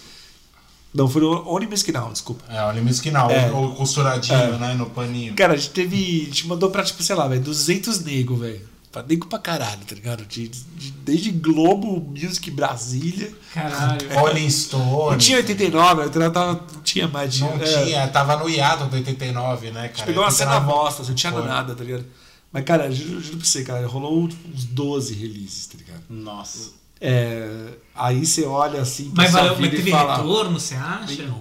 Não, 0.93 1.07
foi 1.07 1.21
o 1.23 1.47
Only 1.47 1.67
Mesquinal, 1.67 2.11
desculpa. 2.11 2.43
É, 2.49 2.65
o 2.65 2.71
limite 2.73 3.01
que 3.01 3.11
não, 3.11 3.29
É. 3.29 3.49
o 3.51 3.71
costuradinho, 3.75 4.57
né, 4.57 4.73
no 4.73 4.89
paninho. 4.89 5.33
Cara, 5.35 5.53
a 5.53 5.55
gente 5.55 5.69
teve. 5.69 6.23
A 6.23 6.25
gente 6.25 6.47
mandou 6.47 6.69
pra, 6.69 6.83
tipo, 6.83 7.01
sei 7.01 7.15
lá, 7.15 7.27
velho, 7.29 7.41
200 7.41 8.03
nego, 8.03 8.35
velho. 8.35 8.61
Pra 8.91 9.01
nego 9.03 9.25
pra 9.27 9.39
caralho, 9.39 9.79
tá 9.87 9.95
ligado? 9.95 10.25
De- 10.25 10.49
de- 10.49 10.91
desde 10.91 11.31
Globo, 11.31 12.01
Music 12.09 12.51
Brasília. 12.51 13.31
Caralho. 13.53 14.13
Rolling 14.19 14.49
Stone. 14.49 15.11
Não 15.11 15.17
tinha 15.17 15.37
89, 15.37 16.05
então 16.07 16.21
não, 16.21 16.31
tava, 16.31 16.65
não 16.73 16.81
tinha 16.81 17.07
mais. 17.07 17.39
Não 17.39 17.55
é. 17.55 17.83
tinha, 17.83 18.07
tava 18.09 18.35
no 18.35 18.49
hiato 18.49 18.85
do 18.85 18.95
89, 18.97 19.71
né, 19.71 19.87
cara? 19.87 20.05
Pegou 20.05 20.23
uma 20.23 20.31
cena 20.31 20.55
89 20.55 20.81
bosta, 20.83 21.03
não 21.03 21.15
tinha 21.15 21.31
Foi. 21.31 21.45
nada, 21.45 21.73
tá 21.73 21.83
ligado? 21.83 22.05
Mas, 22.51 22.65
cara, 22.65 22.91
juro, 22.91 23.21
juro 23.21 23.37
pra 23.37 23.45
você, 23.45 23.63
cara, 23.63 23.87
rolou 23.87 24.23
uns 24.23 24.65
12 24.65 25.13
releases, 25.13 25.67
tá 25.67 25.77
ligado? 25.77 26.01
Nossa. 26.09 26.71
É, 26.99 27.69
aí 27.95 28.25
você 28.25 28.43
olha 28.45 28.81
assim 28.81 29.11
Mas, 29.15 29.31
valeu, 29.31 29.55
mas 29.59 29.71
teve 29.71 29.89
fala, 29.89 30.17
retorno, 30.17 30.59
você 30.59 30.75
acha? 30.75 31.33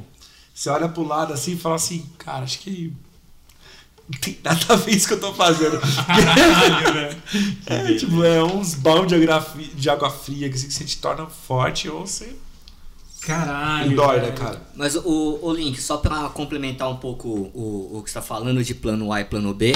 Você 0.54 0.70
olha 0.70 0.88
pro 0.88 1.02
lado 1.02 1.32
assim 1.32 1.52
e 1.52 1.56
fala 1.56 1.74
assim, 1.74 2.06
cara, 2.16 2.44
acho 2.44 2.60
que 2.60 2.92
não 4.12 4.18
tem 4.20 4.38
nada 4.42 4.64
a 4.68 4.76
ver 4.76 4.92
isso 4.96 5.06
que 5.08 5.14
eu 5.14 5.20
tô 5.20 5.32
fazendo. 5.32 5.78
Caralho, 6.06 6.92
velho. 6.92 7.16
é, 7.66 7.94
tipo, 7.94 8.24
é 8.24 8.42
uns 8.42 8.74
balde 8.74 9.18
de 9.18 9.24
água 9.30 9.40
fria, 9.40 9.68
de 9.74 9.90
água 9.90 10.10
fria 10.10 10.50
que 10.50 10.58
você 10.58 10.84
te 10.84 10.96
torna 10.98 11.26
forte 11.26 11.88
ou 11.88 12.06
você 12.06 12.34
Caralho. 13.20 13.94
dói, 13.94 14.20
né, 14.20 14.30
cara? 14.30 14.62
Mas 14.74 14.96
o, 14.96 15.38
o 15.42 15.52
Link, 15.52 15.80
só 15.80 15.98
pra 15.98 16.30
complementar 16.30 16.90
um 16.90 16.96
pouco 16.96 17.28
o, 17.28 17.98
o 17.98 18.02
que 18.02 18.08
você 18.10 18.14
tá 18.14 18.22
falando 18.22 18.64
de 18.64 18.74
plano 18.74 19.12
A 19.12 19.20
e 19.20 19.24
plano 19.24 19.52
B, 19.52 19.74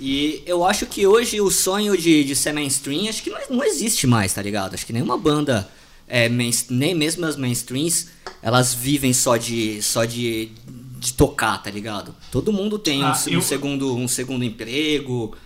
e 0.00 0.42
eu 0.46 0.64
acho 0.64 0.86
que 0.86 1.06
hoje 1.06 1.38
o 1.40 1.50
sonho 1.50 1.96
de, 1.98 2.24
de 2.24 2.34
ser 2.34 2.52
mainstream, 2.52 3.08
acho 3.10 3.22
que 3.22 3.28
não, 3.30 3.38
não 3.50 3.64
existe 3.64 4.06
mais, 4.06 4.32
tá 4.32 4.40
ligado? 4.40 4.72
Acho 4.74 4.86
que 4.86 4.92
nenhuma 4.92 5.18
banda, 5.18 5.68
é, 6.08 6.30
main- 6.30 6.50
nem 6.70 6.94
mesmo 6.94 7.26
as 7.26 7.36
mainstreams, 7.36 8.08
elas 8.40 8.72
vivem 8.72 9.12
só 9.12 9.36
de, 9.36 9.82
só 9.82 10.06
de, 10.06 10.50
de 11.06 11.12
tocar, 11.12 11.62
tá 11.62 11.70
ligado? 11.70 12.12
Todo 12.32 12.52
mundo 12.52 12.78
tem 12.80 13.00
um, 13.02 13.06
Ah, 13.06 13.22
um 13.28 13.32
eu- 13.34 13.42
segundo, 13.42 13.94
um 13.96 14.08
segundo 14.08 14.42
emprego, 14.44 15.36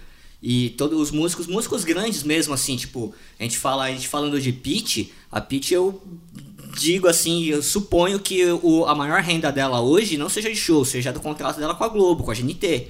e 0.43 0.71
todos 0.71 0.99
os 0.99 1.11
músicos, 1.11 1.47
músicos 1.47 1.85
grandes 1.85 2.23
mesmo, 2.23 2.55
assim, 2.55 2.75
tipo, 2.77 3.15
a 3.39 3.43
gente 3.43 3.59
fala, 3.59 3.85
a 3.85 3.91
gente 3.91 4.09
falando 4.09 4.41
de 4.41 4.53
Pitty, 4.53 5.13
a 5.31 5.39
Pitty 5.41 5.75
eu 5.75 6.03
digo 6.79 7.07
assim, 7.09 7.45
eu 7.45 7.63
suponho 7.63 8.19
que 8.21 8.43
o, 8.63 8.87
a 8.87 8.95
maior 8.95 9.21
renda 9.21 9.53
dela 9.53 9.81
hoje 9.83 10.17
não 10.17 10.29
seja 10.31 10.49
de 10.49 10.57
show, 10.57 10.83
seja 10.85 11.13
do 11.13 11.21
contrato 11.21 11.59
dela 11.59 11.75
com 11.75 11.85
a 11.85 11.89
Globo, 11.89 12.23
com 12.25 12.31
a 12.31 12.35
GNT. 12.35 12.89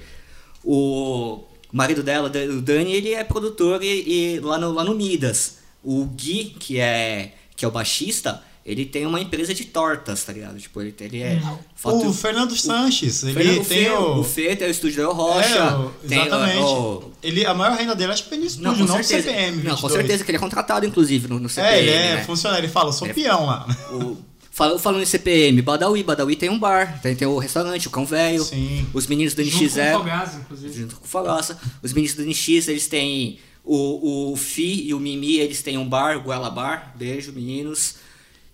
O 0.63 1.43
marido 1.73 2.03
dela, 2.03 2.29
o 2.29 2.61
Dani, 2.61 2.93
ele 2.93 3.13
é 3.13 3.23
produtor 3.23 3.83
e, 3.83 4.35
e 4.35 4.39
lá, 4.39 4.57
no, 4.57 4.71
lá 4.71 4.83
no 4.83 4.95
Midas. 4.95 5.57
O 5.83 6.05
Gui, 6.05 6.55
que 6.59 6.79
é, 6.79 7.33
que 7.55 7.65
é 7.65 7.67
o 7.67 7.71
baixista, 7.71 8.41
ele 8.65 8.85
tem 8.85 9.05
uma 9.05 9.19
empresa 9.19 9.53
de 9.53 9.65
tortas, 9.65 10.23
tá 10.23 10.31
ligado? 10.31 10.59
Tipo, 10.59 10.81
ele, 10.81 10.93
ele 10.99 11.21
é. 11.21 11.41
fatu- 11.75 12.07
O 12.07 12.13
Fernando 12.13 12.55
Sanches, 12.55 13.23
ele 13.23 13.33
Fernando 13.33 13.65
tem 13.65 13.83
Fê, 13.85 13.89
o. 13.91 14.19
o 14.19 14.23
Fê 14.23 14.55
tem 14.55 14.67
o 14.67 14.71
estúdio 14.71 15.03
da 15.07 15.11
Rocha. 15.13 15.47
É, 15.49 15.73
o- 15.73 15.89
tem 16.07 16.19
o- 16.19 16.21
exatamente. 16.25 16.57
o- 16.59 17.11
Ele, 17.23 17.45
a 17.45 17.53
maior 17.53 17.75
renda 17.77 17.95
dele 17.95 18.11
acho 18.11 18.23
que 18.23 18.29
foi 18.29 18.37
no 18.37 18.45
estúdio, 18.45 18.63
não, 18.71 18.77
não, 18.77 18.87
com 18.87 18.97
no 18.97 19.03
certeza. 19.03 19.29
CPM. 19.29 19.57
Não, 19.57 19.63
com 19.75 19.87
22. 19.87 19.93
certeza 19.93 20.23
que 20.23 20.31
ele 20.31 20.37
é 20.37 20.39
contratado, 20.39 20.85
inclusive, 20.85 21.27
no, 21.27 21.39
no 21.39 21.49
CPM. 21.49 21.75
É, 21.75 21.79
ele 21.79 21.89
é 21.91 22.15
né? 22.17 22.23
funcionário, 22.23 22.63
ele 22.65 22.71
fala, 22.71 22.89
eu 22.89 22.93
sou 22.93 23.07
peão 23.09 23.45
lá. 23.47 23.65
O, 23.93 24.17
fal- 24.51 24.77
falando 24.77 25.01
em 25.01 25.05
CPM, 25.05 25.59
Badawi, 25.61 26.03
Badawi 26.03 26.35
tem 26.35 26.49
um 26.49 26.59
bar, 26.59 26.99
tem, 27.01 27.15
tem 27.15 27.27
o 27.27 27.37
restaurante, 27.39 27.87
o 27.87 27.91
Cão 27.91 28.05
Velho. 28.05 28.43
Sim. 28.43 28.85
Os 28.93 29.07
meninos 29.07 29.33
do 29.33 29.43
Junto 29.43 29.57
com 29.57 29.63
o 29.63 29.67
NX0, 29.67 29.97
Fogaz, 29.97 30.35
inclusive. 30.35 30.73
junto 30.81 30.95
com 30.97 31.05
o 31.05 31.07
Fagaça. 31.07 31.59
Os 31.81 31.93
meninos 31.93 32.15
do 32.15 32.23
NX, 32.23 32.67
eles 32.67 32.87
têm 32.87 33.39
o, 33.63 34.31
o 34.33 34.35
Fi 34.35 34.87
e 34.87 34.93
o 34.93 34.99
Mimi, 34.99 35.37
eles 35.37 35.61
têm 35.63 35.77
um 35.77 35.87
bar, 35.87 36.17
o 36.17 36.21
Goela 36.21 36.49
Bar. 36.51 36.93
Beijo, 36.95 37.31
meninos. 37.31 37.95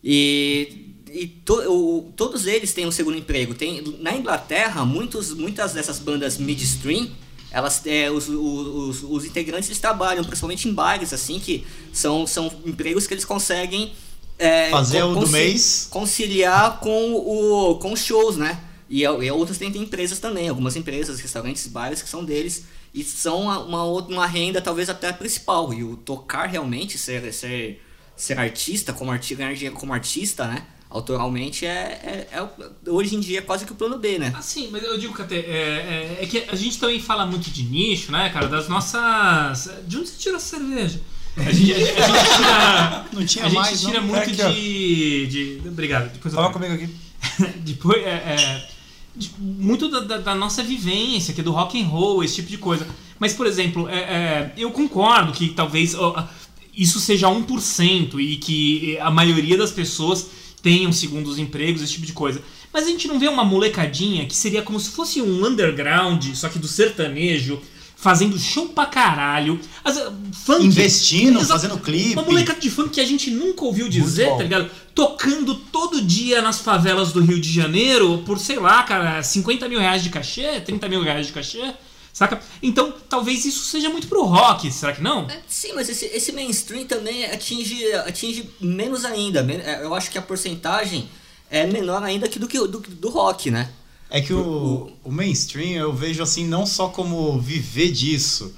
E, 0.10 0.96
e 1.12 1.28
to- 1.28 1.70
o- 1.70 2.14
todos 2.16 2.48
eles 2.48 2.72
têm 2.74 2.88
um 2.88 2.92
segundo 2.92 3.18
emprego. 3.18 3.54
Tem, 3.54 3.82
na 4.00 4.16
Inglaterra, 4.16 4.86
muitos, 4.86 5.34
muitas 5.34 5.74
dessas 5.74 6.00
bandas 6.00 6.38
midstream, 6.38 7.10
elas, 7.52 7.82
é, 7.86 8.10
os, 8.10 8.30
os, 8.30 9.04
os 9.04 9.26
integrantes 9.26 9.68
eles 9.68 9.80
trabalham 9.82 10.24
principalmente 10.24 10.68
em 10.70 10.74
bares, 10.74 11.12
assim, 11.12 11.40
que 11.40 11.66
são, 11.92 12.26
são 12.26 12.50
empregos 12.66 13.06
que 13.06 13.14
eles 13.14 13.26
conseguem 13.26 13.92
é, 14.40 14.70
Fazer 14.70 15.04
o 15.04 15.14
do 15.16 15.28
mês. 15.28 15.88
conciliar 15.90 16.80
com, 16.80 17.14
o, 17.16 17.76
com 17.80 17.92
os 17.92 18.00
shows, 18.02 18.38
né? 18.38 18.62
E, 18.90 19.02
e 19.02 19.32
outras 19.32 19.58
tem, 19.58 19.70
tem 19.72 19.82
empresas 19.82 20.20
também, 20.20 20.48
algumas 20.48 20.76
empresas, 20.78 21.20
restaurantes, 21.20 21.68
bares 21.68 22.02
que 22.02 22.08
são 22.10 22.24
deles 22.24 22.64
e 22.94 23.04
são 23.04 23.42
uma, 23.42 23.60
uma, 23.60 23.84
outra- 23.84 24.14
uma 24.14 24.26
renda 24.28 24.62
talvez 24.62 24.90
até 24.90 25.12
principal. 25.12 25.74
E 25.74 25.84
o 25.84 25.98
tocar 25.98 26.46
realmente, 26.46 26.98
ser, 26.98 27.34
ser, 27.34 27.82
ser 28.18 28.38
artista, 28.40 28.92
como 28.92 29.12
artista, 29.12 29.36
ganhar 29.36 29.54
dinheiro 29.54 29.76
como 29.76 29.94
artista, 29.94 30.46
né? 30.48 30.64
Autoralmente 30.90 31.66
é, 31.66 32.28
é, 32.32 32.38
é 32.38 32.42
o- 32.42 32.96
hoje 32.96 33.16
em 33.16 33.20
dia 33.20 33.40
é 33.40 33.42
quase 33.42 33.66
que 33.66 33.72
o 33.74 33.76
plano 33.76 33.98
B, 33.98 34.18
né? 34.18 34.34
Assim, 34.38 34.70
mas 34.72 34.84
eu 34.84 34.98
digo 34.98 35.14
que 35.14 35.22
até. 35.22 35.36
É, 35.36 36.18
é, 36.20 36.20
é 36.22 36.26
que 36.26 36.46
a 36.50 36.56
gente 36.56 36.80
também 36.80 37.00
fala 37.00 37.26
muito 37.26 37.50
de 37.52 37.64
nicho, 37.64 38.12
né, 38.12 38.30
cara? 38.30 38.48
Das 38.48 38.68
nossas. 38.70 39.70
De 39.86 39.98
onde 39.98 40.08
você 40.10 40.18
tira 40.18 40.38
a 40.38 40.40
cerveja? 40.40 41.00
A 41.36 41.52
gente, 41.52 41.74
a, 41.74 41.76
a 41.76 42.08
gente 42.08 42.36
tira. 42.38 43.06
Não 43.14 43.26
tinha 43.26 43.46
a 43.46 43.50
gente 43.50 43.60
mais, 43.60 43.82
tira 43.82 44.00
não. 44.02 44.08
muito 44.08 44.30
É 44.42 44.50
de, 44.52 45.28
de. 45.28 45.62
Obrigado. 45.68 46.12
Depois 46.14 46.34
eu 46.34 46.40
Tava 46.42 46.54
comigo 46.54 46.74
aqui. 46.74 46.90
Depois, 47.60 48.02
é, 48.04 48.10
é, 48.10 48.70
de- 49.16 49.32
muito 49.40 49.90
da, 49.90 50.00
da- 50.00 50.18
da 50.20 50.34
nossa 50.36 50.64
vivência, 50.64 51.34
que 51.34 51.42
é 51.42 51.44
do 51.44 51.52
rock 51.52 51.80
and 51.82 51.86
roll, 51.88 52.24
esse 52.24 52.36
tipo 52.36 52.50
de 52.50 52.58
coisa. 52.58 52.88
Mas, 53.20 53.34
por 53.34 53.46
exemplo, 53.46 53.90
é, 53.90 53.98
é, 54.00 54.54
eu 54.58 54.72
concordo 54.72 55.32
que 55.34 55.50
talvez 55.50 55.94
ó, 55.96 56.28
isso 56.78 57.00
seja 57.00 57.28
1% 57.28 58.20
e 58.20 58.38
que 58.38 58.98
a 59.00 59.10
maioria 59.10 59.58
das 59.58 59.72
pessoas 59.72 60.28
tenham 60.62 60.92
segundos 60.92 61.40
empregos, 61.40 61.82
esse 61.82 61.94
tipo 61.94 62.06
de 62.06 62.14
coisa. 62.14 62.42
Mas 62.72 62.86
a 62.86 62.88
gente 62.90 63.08
não 63.08 63.20
vê 63.20 63.28
uma 63.28 63.44
molecadinha 63.44 64.26
que 64.26 64.36
seria 64.36 64.62
como 64.62 64.80
se 64.80 64.92
fosse 64.92 65.22
um 65.22 65.46
underground, 65.46 66.24
só 66.36 66.48
que 66.50 66.60
do 66.60 66.68
sertanejo, 66.68 67.60
fazendo 67.96 68.38
show 68.38 68.70
pra 68.70 68.86
caralho. 68.86 69.60
As, 69.84 69.98
funk, 70.46 70.64
Investindo, 70.64 71.40
Exato. 71.40 71.54
fazendo 71.54 71.80
clipe. 71.80 72.14
Uma 72.14 72.24
molecada 72.24 72.60
de 72.60 72.70
funk 72.70 72.92
que 72.92 73.02
a 73.02 73.06
gente 73.06 73.32
nunca 73.32 73.66
ouviu 73.66 73.90
dizer, 73.90 74.30
tá 74.30 74.44
ligado? 74.44 74.70
Tocando 74.94 75.56
todo 75.56 76.02
dia 76.02 76.42
nas 76.42 76.60
favelas 76.60 77.12
do 77.12 77.22
Rio 77.22 77.40
de 77.40 77.52
Janeiro 77.52 78.22
por, 78.26 78.38
sei 78.38 78.60
lá, 78.60 78.84
cara, 78.84 79.24
50 79.24 79.68
mil 79.68 79.80
reais 79.80 80.04
de 80.04 80.10
cachê, 80.10 80.62
30 80.62 80.88
mil 80.88 81.02
reais 81.02 81.28
de 81.28 81.34
cachê, 81.34 81.74
saca? 82.18 82.42
Então, 82.64 82.92
talvez 83.08 83.46
isso 83.46 83.64
seja 83.66 83.90
muito 83.92 84.08
pro 84.08 84.24
rock, 84.24 84.72
será 84.72 84.92
que 84.92 85.04
não? 85.04 85.30
É, 85.30 85.40
Sim, 85.48 85.74
mas 85.76 85.88
esse, 85.88 86.06
esse 86.06 86.32
mainstream 86.32 86.86
também 86.88 87.26
atinge, 87.26 87.94
atinge 87.94 88.50
menos 88.60 89.06
ainda. 89.06 89.46
É, 89.64 89.84
Eu 89.84 89.94
acho 89.94 90.10
que 90.10 90.18
a 90.18 90.22
porcentagem 90.22 91.08
é 91.48 91.68
menor 91.68 92.02
ainda 92.02 92.28
que 92.28 92.40
do 92.40 92.48
que 92.48 92.58
do, 92.58 92.80
do 92.80 93.10
rock, 93.10 93.52
né? 93.52 93.70
É 94.10 94.20
que 94.20 94.34
o, 94.34 94.92
o 95.04 95.12
mainstream 95.12 95.74
eu 95.74 95.94
vejo 95.94 96.24
assim 96.24 96.48
não 96.48 96.66
só 96.66 96.88
como 96.88 97.40
viver 97.40 97.92
disso, 97.92 98.52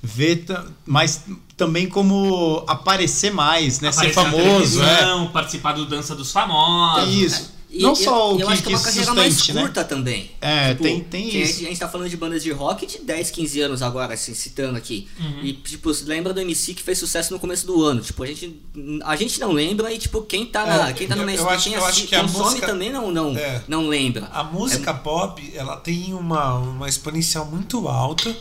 ver, 0.00 0.44
mas 0.86 1.24
também 1.56 1.88
como 1.88 2.62
aparecer 2.68 3.32
mais, 3.32 3.80
né? 3.80 3.90
Ser 3.90 4.10
Aparecer 4.12 4.22
na 4.22 4.30
famoso, 4.30 4.82
é. 4.82 4.86
televisão, 4.86 5.32
participar 5.32 5.72
do 5.72 5.84
Dança 5.84 6.14
dos 6.14 6.30
Famosos. 6.30 7.12
Isso. 7.12 7.59
E 7.72 7.82
não 7.82 7.90
eu- 7.90 7.94
só 7.96 8.34
o 8.34 8.40
eu 8.40 8.46
que, 8.48 8.52
acho 8.52 8.62
que 8.62 8.68
é 8.68 8.72
que 8.72 8.76
uma 8.76 8.82
carreira 8.84 9.14
mais 9.14 9.48
né? 9.48 9.60
curta 9.62 9.84
também. 9.84 10.22
Tipo, 10.24 10.36
É, 10.40 10.74
tem- 10.74 11.00
tem 11.04 11.28
que 11.30 11.38
isso. 11.38 11.60
A 11.64 11.68
gente 11.68 11.78
tá 11.78 11.88
falando 11.88 12.10
de 12.10 12.16
bandas 12.16 12.42
de 12.42 12.50
rock 12.50 12.84
de 12.84 12.98
10, 12.98 13.30
15 13.30 13.60
anos 13.60 13.80
agora, 13.80 14.14
assim, 14.14 14.34
citando 14.34 14.76
aqui. 14.76 15.06
Uhum. 15.20 15.40
E, 15.44 15.52
tipo, 15.52 15.90
lembra 16.04 16.34
do 16.34 16.40
MC 16.40 16.74
que 16.74 16.82
fez 16.82 16.98
sucesso 16.98 17.32
no 17.32 17.38
começo 17.38 17.64
do 17.66 17.84
ano. 17.84 18.00
Tipo, 18.00 18.24
a 18.24 18.26
gente, 18.26 18.60
a 19.04 19.14
gente 19.14 19.38
não 19.38 19.52
lembra 19.52 19.92
e, 19.92 19.98
tipo, 19.98 20.20
quem 20.22 20.46
tá, 20.46 20.66
na, 20.66 20.88
É, 20.88 20.92
quem 20.92 21.06
tá 21.06 21.14
no 21.14 21.22
eu- 21.22 21.28
eu 21.28 21.44
mainstream, 21.44 21.84
acho- 21.84 22.06
quem 22.08 22.18
eu 22.18 22.24
que 22.24 22.32
consome 22.32 22.44
música- 22.50 22.66
também 22.66 22.90
não, 22.92 23.10
não, 23.12 23.36
É. 23.36 23.62
não 23.68 23.86
lembra. 23.86 24.28
A 24.32 24.42
música 24.42 24.92
pop, 24.92 25.40
ela 25.54 25.76
tem 25.76 26.12
uma, 26.12 26.54
uma 26.56 26.88
exponencial 26.88 27.46
muito 27.46 27.86
alta 27.86 28.36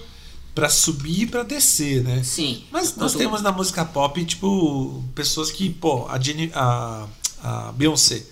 pra 0.56 0.70
subir 0.70 1.22
e 1.22 1.28
pra 1.28 1.44
descer, 1.44 2.04
né? 2.04 2.24
Sim. 2.24 2.64
Mas 2.72 2.96
nós 2.96 3.14
temos 3.14 3.44
na 3.44 3.52
música 3.52 3.86
pop, 3.86 4.26
tipo, 4.26 5.04
pessoas 5.14 5.52
que, 5.52 5.70
pô, 5.70 6.08
a, 6.10 6.20
Jenny, 6.20 6.52
a, 6.56 7.06
a 7.44 7.72
Beyoncé. 7.74 8.24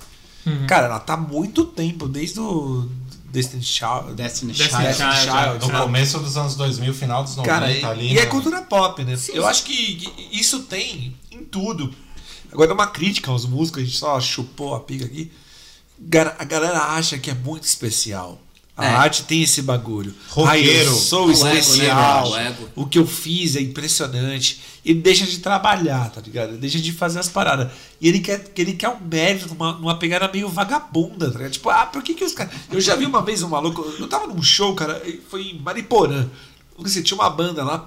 Cara, 0.68 0.86
ela 0.88 1.00
tá 1.00 1.14
há 1.14 1.18
muito 1.18 1.66
tempo, 1.66 2.08
desde 2.08 2.40
o 2.40 2.88
Destiny 3.32 3.64
Child. 3.64 4.14
Destiny 4.16 4.54
Destiny 4.54 4.94
Child. 4.94 4.98
Child. 4.98 5.22
Child, 5.22 5.60
No 5.66 5.72
sabe? 5.72 5.84
começo 5.84 6.20
dos 6.20 6.38
anos 6.38 6.56
2000, 6.56 6.94
final 6.94 7.24
dos 7.24 7.36
90 7.36 7.54
Cara, 7.54 7.72
e, 7.72 7.84
ali. 7.86 8.14
e 8.14 8.18
é 8.18 8.22
né? 8.24 8.26
cultura 8.28 8.62
pop, 8.62 9.04
né? 9.04 9.16
Sim, 9.18 9.34
Eu 9.34 9.44
sim. 9.44 9.50
acho 9.50 9.64
que 9.64 10.14
isso 10.32 10.62
tem 10.64 11.16
em 11.32 11.44
tudo. 11.44 11.94
Agora, 12.52 12.74
uma 12.74 12.88
crítica 12.88 13.30
aos 13.30 13.46
músicos, 13.46 13.82
a 13.82 13.86
gente 13.86 13.98
só 13.98 14.20
chupou 14.22 14.74
a 14.76 14.80
pica 14.80 15.06
aqui. 15.06 15.32
A 16.40 16.44
galera 16.44 16.80
acha 16.94 17.18
que 17.18 17.30
é 17.30 17.34
muito 17.34 17.64
especial. 17.64 18.40
A 18.78 18.86
É. 18.86 18.90
arte 18.96 19.24
tem 19.24 19.42
esse 19.42 19.62
bagulho. 19.64 20.14
Roqueiro. 20.30 20.80
Ai, 20.82 20.88
eu 20.88 20.94
sou 20.94 21.28
O 21.28 21.32
ego, 21.32 21.44
né, 21.46 21.60
especial. 21.60 22.32
o 22.76 22.86
que 22.86 23.00
eu 23.00 23.08
fiz 23.08 23.56
é 23.56 23.62
impressionante. 23.62 24.62
Ele 24.86 25.02
deixa 25.02 25.26
de 25.26 25.40
trabalhar, 25.40 26.12
tá 26.12 26.22
ligado? 26.22 26.50
Ele 26.50 26.58
deixa 26.60 26.80
de 26.80 26.92
fazer 26.94 27.20
as 27.20 27.28
paradas. 27.28 27.72
E 28.00 28.08
ele 28.08 28.20
quer, 28.20 28.46
ele 28.56 28.74
quer 28.74 28.90
um 28.90 29.00
mérito 29.00 29.48
numa, 29.50 29.74
numa 29.74 29.98
pegada 29.98 30.30
meio 30.32 30.48
vagabunda, 30.48 31.26
tá 31.32 31.38
ligado? 31.40 31.52
Tipo, 31.54 31.70
ah, 31.72 31.88
por 31.88 32.04
que 32.04 32.14
que 32.14 32.24
os 32.24 32.34
caras. 32.34 32.54
Eu 32.72 32.80
já 32.80 32.96
vi 32.96 33.06
uma 33.06 33.22
vez 33.24 33.42
um 33.42 33.50
maluco. 33.50 33.82
Eu 34.00 34.08
tava 34.08 34.28
num 34.28 34.42
show, 34.44 34.76
cara, 34.76 35.02
foi 35.30 35.42
em 35.50 35.60
Mariporã. 35.60 36.28
Você 36.78 37.02
tinha 37.02 37.18
uma 37.20 37.30
banda 37.32 37.64
lá. 37.64 37.86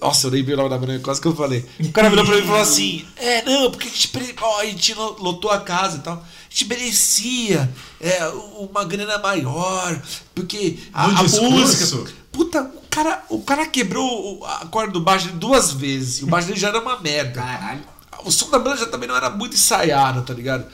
Nossa, 0.00 0.28
eu 0.28 0.30
nem 0.30 0.42
vi 0.44 0.54
o 0.54 0.56
nome 0.56 0.68
da 0.70 0.78
banda, 0.78 0.98
quase 1.00 1.20
que 1.20 1.26
eu 1.26 1.34
falei. 1.34 1.64
O 1.80 1.90
cara 1.92 2.08
virou 2.08 2.24
pra 2.24 2.36
mim 2.36 2.42
e 2.42 2.46
falou 2.46 2.60
assim: 2.60 3.04
É, 3.16 3.42
não, 3.42 3.70
porque 3.70 3.88
a 3.88 3.90
gente, 3.90 4.10
ó, 4.40 4.60
a 4.60 4.64
gente 4.66 4.94
lo- 4.94 5.16
lotou 5.18 5.50
a 5.50 5.58
casa 5.60 5.96
e 5.96 6.00
tal. 6.00 6.14
A 6.14 6.24
gente 6.50 6.66
merecia 6.66 7.70
é, 8.00 8.26
uma 8.58 8.84
grana 8.84 9.18
maior, 9.18 10.00
porque 10.34 10.78
a, 10.92 11.06
a 11.06 11.22
música. 11.50 12.10
Puta, 12.30 12.62
o 12.62 12.82
cara, 12.88 13.24
o 13.28 13.42
cara 13.42 13.66
quebrou 13.66 14.44
a 14.46 14.66
corda 14.66 14.92
do 14.92 15.00
baixo 15.00 15.26
dele 15.26 15.38
duas 15.38 15.72
vezes. 15.72 16.20
E 16.20 16.24
o 16.24 16.26
baixo 16.28 16.48
dele 16.48 16.60
já 16.60 16.68
era 16.68 16.80
uma 16.80 16.98
merda. 17.00 17.40
Caralho. 17.42 17.82
O 18.24 18.30
som 18.30 18.48
da 18.50 18.58
banda 18.58 18.76
já 18.76 18.86
também 18.86 19.08
não 19.08 19.16
era 19.16 19.28
muito 19.30 19.54
ensaiado, 19.54 20.22
tá 20.22 20.32
ligado? 20.32 20.64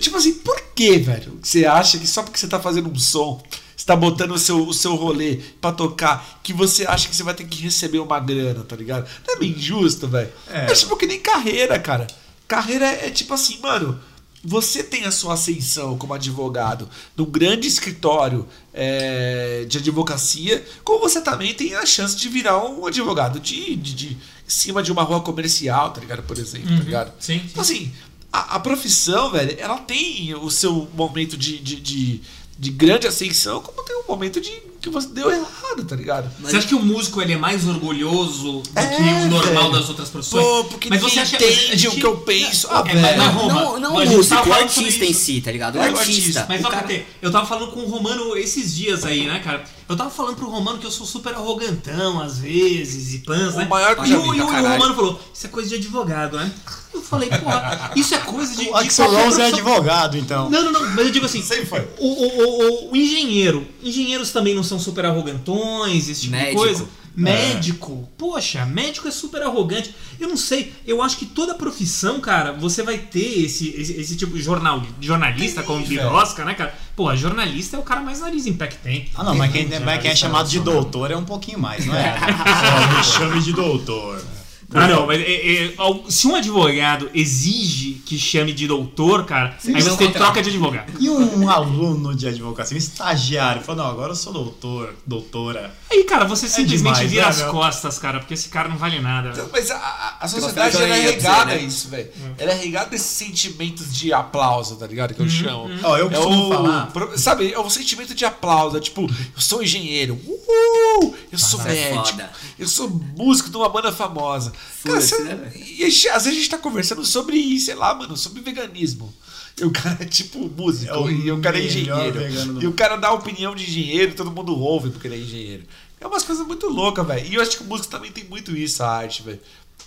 Tipo 0.00 0.16
assim, 0.16 0.32
por 0.34 0.60
que, 0.74 0.98
velho? 0.98 1.38
Você 1.42 1.64
acha 1.64 1.98
que 1.98 2.06
só 2.06 2.22
porque 2.22 2.38
você 2.38 2.48
tá 2.48 2.58
fazendo 2.60 2.90
um 2.90 2.98
som, 2.98 3.40
você 3.80 3.86
tá 3.86 3.96
botando 3.96 4.32
o 4.32 4.38
seu, 4.38 4.66
o 4.66 4.74
seu 4.74 4.94
rolê 4.94 5.36
pra 5.60 5.72
tocar, 5.72 6.40
que 6.42 6.52
você 6.52 6.84
acha 6.86 7.08
que 7.08 7.16
você 7.16 7.22
vai 7.22 7.32
ter 7.34 7.44
que 7.46 7.62
receber 7.62 7.98
uma 7.98 8.20
grana, 8.20 8.62
tá 8.62 8.76
ligado? 8.76 9.08
Não 9.26 9.34
é 9.34 9.38
meio 9.38 9.56
injusto, 9.56 10.06
velho? 10.06 10.30
É. 10.50 10.66
tipo 10.66 10.96
que 10.96 11.06
nem 11.06 11.18
carreira, 11.20 11.78
cara. 11.78 12.06
Carreira 12.46 12.84
é, 12.86 13.06
é 13.06 13.10
tipo 13.10 13.32
assim, 13.32 13.58
mano. 13.62 13.98
Você 14.42 14.82
tem 14.82 15.04
a 15.04 15.10
sua 15.10 15.34
ascensão 15.34 15.98
como 15.98 16.14
advogado 16.14 16.88
num 17.14 17.26
grande 17.26 17.68
escritório 17.68 18.48
é, 18.72 19.66
de 19.68 19.76
advocacia, 19.76 20.64
como 20.82 20.98
você 21.00 21.20
também 21.20 21.52
tem 21.52 21.74
a 21.74 21.84
chance 21.84 22.16
de 22.16 22.26
virar 22.28 22.58
um 22.64 22.86
advogado 22.86 23.38
de, 23.38 23.76
de, 23.76 23.94
de- 23.94 24.08
em 24.14 24.18
cima 24.46 24.82
de 24.82 24.90
uma 24.90 25.02
rua 25.02 25.20
comercial, 25.20 25.90
tá 25.90 26.00
ligado? 26.00 26.22
Por 26.22 26.38
exemplo, 26.38 26.68
tá 26.74 26.82
ligado? 26.82 27.12
Sim, 27.20 27.38
sim. 27.38 27.44
Então, 27.50 27.60
assim, 27.62 27.92
a, 28.32 28.56
a 28.56 28.60
profissão, 28.60 29.30
velho, 29.30 29.54
ela 29.58 29.76
tem 29.78 30.34
o 30.34 30.50
seu 30.50 30.88
momento 30.94 31.36
de, 31.36 31.58
de, 31.58 31.76
de, 31.76 32.20
de 32.60 32.70
grande 32.70 33.06
ascensão, 33.06 33.62
como 33.62 33.82
tem 33.84 33.96
um 33.96 34.04
momento 34.06 34.38
de 34.38 34.50
que 34.82 34.90
você 34.90 35.08
deu 35.08 35.30
errado, 35.30 35.82
tá 35.86 35.96
ligado? 35.96 36.30
Você 36.40 36.56
acha 36.56 36.66
que 36.66 36.74
o 36.74 36.82
músico 36.82 37.20
ele 37.22 37.32
é 37.32 37.36
mais 37.36 37.66
orgulhoso 37.66 38.60
do 38.62 38.78
É, 38.78 38.86
que 38.86 39.02
o 39.02 39.28
normal 39.28 39.62
velho. 39.64 39.72
das 39.80 39.88
outras 39.88 40.08
profissões? 40.10 40.44
Pô, 40.44 40.64
porque 40.64 40.88
mas 40.90 41.00
você 41.00 41.20
acha 41.20 41.36
entende 41.36 41.54
gente- 41.76 41.88
o 41.88 41.90
que 41.92 42.04
eu 42.04 42.16
penso. 42.18 42.66
Ah, 42.70 42.82
É, 42.86 42.94
mas, 42.94 43.02
mas, 43.02 43.16
velho. 43.16 43.30
Roma, 43.30 43.52
Não, 43.54 43.80
não 43.80 43.98
a 43.98 44.02
o 44.02 44.06
músico, 44.10 44.48
o 44.48 44.52
artista 44.52 45.04
em 45.04 45.12
si, 45.14 45.40
tá 45.40 45.50
ligado? 45.50 45.76
O 45.76 45.82
É, 45.82 45.90
o 45.90 45.98
artista. 45.98 46.46
Mas 46.48 46.60
o 46.64 46.68
cara-? 46.68 47.02
Eu 47.22 47.30
tava 47.30 47.46
falando 47.46 47.72
com 47.72 47.80
o 47.80 47.88
Romano 47.88 48.36
esses 48.36 48.74
dias 48.74 49.04
aí, 49.04 49.26
né, 49.26 49.40
cara? 49.40 49.64
Eu 49.90 49.96
tava 49.96 50.08
falando 50.08 50.36
pro 50.36 50.48
Romano 50.48 50.78
que 50.78 50.86
eu 50.86 50.90
sou 50.90 51.04
super 51.04 51.34
arrogantão 51.34 52.20
às 52.20 52.38
vezes 52.38 53.12
e 53.12 53.18
pans, 53.18 53.54
O 53.54 53.58
né? 53.58 53.64
maior 53.68 53.96
que 53.96 54.02
eu 54.02 54.04
e, 54.06 54.08
já 54.08 54.18
o, 54.18 54.22
vi 54.22 54.28
e 54.28 54.30
o- 54.30 54.36
e 54.36 54.40
o. 54.42 54.46
Romano 54.46 54.94
falou: 54.94 55.20
Isso 55.34 55.46
é 55.46 55.48
coisa 55.50 55.68
de 55.68 55.74
advogado, 55.74 56.36
né? 56.36 56.52
Eu 56.94 57.02
falei, 57.02 57.28
porra, 57.28 57.90
isso 57.96 58.14
é 58.14 58.18
coisa 58.18 58.54
de. 58.56 58.68
O 58.68 58.76
Axel 58.76 59.10
Rose 59.10 59.40
é 59.40 59.46
advogado, 59.46 60.16
então. 60.16 60.48
Não, 60.48 60.62
não, 60.64 60.72
não, 60.72 60.90
mas 60.90 61.06
eu 61.06 61.10
digo 61.10 61.26
assim. 61.26 61.42
Sempre 61.42 61.66
foi. 61.66 61.80
O, 61.98 62.06
o, 62.06 62.88
o, 62.88 62.92
o 62.92 62.96
engenheiro. 62.96 63.66
Engenheiros 63.82 64.30
também 64.30 64.54
não 64.54 64.62
são 64.62 64.78
super 64.78 65.04
arrogantões, 65.06 66.08
esse 66.08 66.20
tipo 66.22 66.32
Médico. 66.36 66.60
de 66.62 66.66
coisa. 66.68 66.88
Médico. 67.14 68.08
Poxa, 68.16 68.64
médico 68.64 69.08
é 69.08 69.10
super 69.10 69.42
arrogante. 69.42 69.94
Eu 70.18 70.28
não 70.28 70.36
sei. 70.36 70.72
Eu 70.86 71.02
acho 71.02 71.16
que 71.16 71.26
toda 71.26 71.54
profissão, 71.54 72.20
cara, 72.20 72.52
você 72.52 72.82
vai 72.82 72.98
ter 72.98 73.44
esse, 73.44 73.68
esse, 73.70 73.92
esse 74.00 74.16
tipo 74.16 74.36
de 74.36 74.42
jornal, 74.42 74.82
jornalista, 75.00 75.62
como 75.62 75.84
birosca, 75.84 76.44
né, 76.44 76.54
cara? 76.54 76.74
Pô, 76.94 77.14
jornalista 77.16 77.76
é 77.76 77.80
o 77.80 77.82
cara 77.82 78.00
mais 78.00 78.20
nariz 78.20 78.46
em 78.46 78.52
pé 78.52 78.68
que 78.68 78.76
tem. 78.78 79.08
Ah, 79.14 79.24
não, 79.24 79.34
mas 79.34 79.52
quem, 79.52 79.68
mas 79.80 80.02
quem 80.02 80.10
é 80.10 80.16
chamado 80.16 80.48
de 80.48 80.60
doutor 80.60 81.10
é 81.10 81.16
um 81.16 81.24
pouquinho 81.24 81.58
mais, 81.58 81.86
não 81.86 81.94
é? 81.94 82.14
Ó, 82.94 82.96
me 82.98 83.04
chame 83.04 83.42
de 83.42 83.52
doutor. 83.52 84.22
Ah, 84.72 84.86
não, 84.86 85.06
mas 85.06 85.20
é- 85.20 85.64
é, 85.66 85.74
se 86.08 86.26
um 86.28 86.34
advogado 86.36 87.10
exige 87.12 87.94
que 88.06 88.16
chame 88.18 88.52
de 88.52 88.66
doutor, 88.68 89.24
cara, 89.24 89.56
aí 89.64 89.72
mas 89.72 89.84
você 89.84 90.04
é 90.04 90.08
um 90.08 90.12
troca 90.12 90.40
de 90.42 90.48
advogado. 90.50 90.92
E 91.00 91.08
um 91.10 91.48
aluno 91.50 92.14
de 92.14 92.28
advocacia, 92.28 92.76
um 92.76 92.78
estagiário, 92.78 93.62
falou, 93.62 93.84
não, 93.84 93.90
agora 93.90 94.12
eu 94.12 94.16
sou 94.16 94.32
doutor, 94.32 94.94
doutora. 95.06 95.74
Aí, 95.90 96.04
cara, 96.04 96.24
você 96.24 96.48
simplesmente 96.48 96.94
demais, 96.94 97.10
vira 97.10 97.22
né, 97.24 97.28
as 97.28 97.38
meu? 97.38 97.50
costas, 97.50 97.98
cara, 97.98 98.20
porque 98.20 98.34
esse 98.34 98.48
cara 98.48 98.68
não 98.68 98.76
vale 98.76 99.00
nada. 99.00 99.30
Então, 99.30 99.48
Mas 99.50 99.70
a- 99.72 100.16
a, 100.20 100.28
sociedade 100.28 100.76
ela 100.76 100.96
é 100.96 101.00
regada 101.00 101.42
a 101.42 101.54
né? 101.56 101.58
isso, 101.62 101.88
velho. 101.88 102.10
Ela 102.38 102.52
é 102.52 102.54
regada 102.54 102.90
a 102.92 102.94
esses 102.94 103.06
sentimentos 103.08 103.92
de 103.92 104.12
aplauso, 104.12 104.76
tá 104.76 104.86
ligado? 104.86 105.14
Que 105.14 105.20
eu 105.20 105.28
chamo. 105.28 105.68
Ó, 105.82 105.96
eu 105.96 106.06
É 106.06 106.10
costumo 106.14 106.46
o, 106.46 106.52
falar. 106.52 106.92
Sabe, 107.16 107.52
é 107.52 107.58
o 107.58 107.68
sentimento 107.68 108.14
de 108.14 108.24
aplauso. 108.24 108.76
É 108.76 108.80
tipo, 108.80 109.02
eu 109.02 109.40
sou 109.40 109.62
engenheiro. 109.62 110.18
Uhul! 110.24 111.14
Eu 111.32 111.38
sou 111.38 111.58
Nossa, 111.58 111.72
é 111.72 111.94
médico. 111.94 112.20
Eu 112.58 112.68
sou 112.68 112.88
músico 113.16 113.50
de 113.50 113.56
uma 113.56 113.68
banda 113.68 113.90
famosa. 113.92 114.52
Cara, 114.84 115.00
você- 115.00 115.22
né, 115.22 115.52
e 115.54 115.84
às 115.84 115.94
vezes 116.02 116.26
a 116.26 116.30
gente 116.30 116.48
tá 116.48 116.58
conversando 116.58 117.04
sobre, 117.04 117.58
sei 117.60 117.74
lá, 117.74 117.94
mano, 117.94 118.16
sobre 118.16 118.40
veganismo. 118.40 119.12
E 119.60 119.64
o 119.64 119.70
cara 119.70 119.98
é 120.00 120.06
tipo 120.06 120.48
músico, 120.48 120.90
É 120.90 120.96
o 120.96 121.10
e 121.10 121.30
o 121.30 121.40
cara 121.40 121.58
é 121.58 121.64
engenheiro. 121.66 122.62
E 122.62 122.66
o 122.66 122.72
cara 122.72 122.96
dá 122.96 123.12
opinião 123.12 123.54
de 123.54 123.64
engenheiro, 123.64 124.14
todo 124.14 124.30
mundo 124.30 124.56
ouve 124.58 124.90
porque 124.90 125.06
ele 125.06 125.16
é 125.16 125.18
engenheiro. 125.18 125.64
É 126.00 126.06
umas 126.06 126.22
coisas 126.22 126.46
muito 126.46 126.66
loucas, 126.68 127.06
velho. 127.06 127.26
E 127.26 127.34
eu 127.34 127.42
acho 127.42 127.58
que 127.58 127.62
o 127.62 127.66
músico 127.66 127.90
também 127.90 128.10
tem 128.10 128.24
muito 128.24 128.56
isso, 128.56 128.82
a 128.82 128.88
arte, 128.88 129.22
velho. 129.22 129.38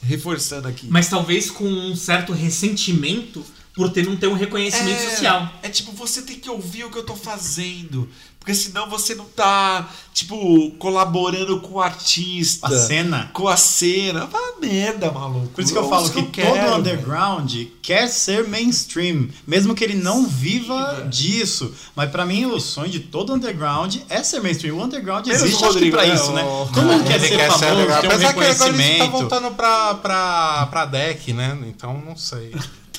Reforçando 0.04 0.68
aqui. 0.68 0.88
Mas 0.90 1.08
talvez 1.10 1.50
com 1.50 1.66
um 1.66 1.96
certo 1.96 2.34
ressentimento 2.34 3.44
por 3.74 3.90
ter 3.90 4.06
não 4.06 4.16
ter 4.16 4.28
um 4.28 4.34
reconhecimento 4.34 5.02
é, 5.02 5.10
social. 5.10 5.52
É 5.64 5.70
tipo, 5.70 5.92
você 5.94 6.22
tem 6.22 6.38
que 6.40 6.50
ouvir 6.50 6.84
o 6.84 6.92
que 6.92 6.98
eu 6.98 7.04
tô 7.04 7.16
fazendo. 7.16 8.08
Porque 8.44 8.54
senão 8.56 8.90
você 8.90 9.16
não 9.16 9.24
tá, 9.24 9.88
tipo, 10.14 10.70
colaborando 10.72 11.62
com 11.62 11.76
o 11.76 11.82
artista. 11.82 12.68
A 12.68 12.78
cena. 12.78 13.30
Com 13.32 13.48
a 13.48 13.56
cena. 13.56 14.26
Vai 14.26 14.42
merda, 14.62 15.10
maluco. 15.10 15.48
Por 15.48 15.62
isso 15.64 15.72
que 15.72 15.80
eu 15.80 15.88
falo 15.88 16.10
que, 16.10 16.24
quero, 16.24 16.50
todo 16.50 16.58
velho. 16.60 16.76
underground 16.76 17.54
quer 17.82 18.08
ser 18.10 18.46
mainstream, 18.46 19.30
mesmo 19.48 19.74
que 19.74 19.82
ele 19.82 19.96
não 19.96 20.28
viva 20.28 21.08
disso. 21.10 21.74
Mas 21.96 22.12
pra 22.12 22.26
mim 22.26 22.44
o 22.46 22.60
sonho 22.60 22.90
de 22.90 23.00
todo 23.00 23.34
underground 23.34 23.96
é 24.10 24.22
ser 24.24 24.42
mainstream. 24.42 24.76
O 24.78 24.84
underground 24.84 25.26
Menos 25.26 25.42
existe 25.42 25.64
o 25.64 25.70
acho 25.70 25.80
que 25.80 25.90
pra 25.90 26.02
Rodrigo, 26.02 26.22
isso, 26.22 26.34
né? 26.34 26.44
né? 26.44 26.50
O- 26.50 26.66
Todo 26.74 26.84
mundo 26.84 27.04
quer 27.06 27.20
ser 27.22 27.30
quer 27.38 27.50
ser 27.54 27.66
famoso, 27.68 27.86
ter 27.88 27.92
um 27.92 27.94
Apesar 27.94 28.18
que 28.20 28.26
agora 28.26 28.46
ele 28.50 28.56
tá 28.58 28.66
reconhecimento. 28.66 29.12
voltando 29.12 29.52
pra, 29.52 29.94
pra, 29.96 30.66
pra 30.70 30.86
deck, 30.86 31.32
né? 31.32 31.58
Então 31.66 31.98
não 32.06 32.18
sei. 32.18 32.54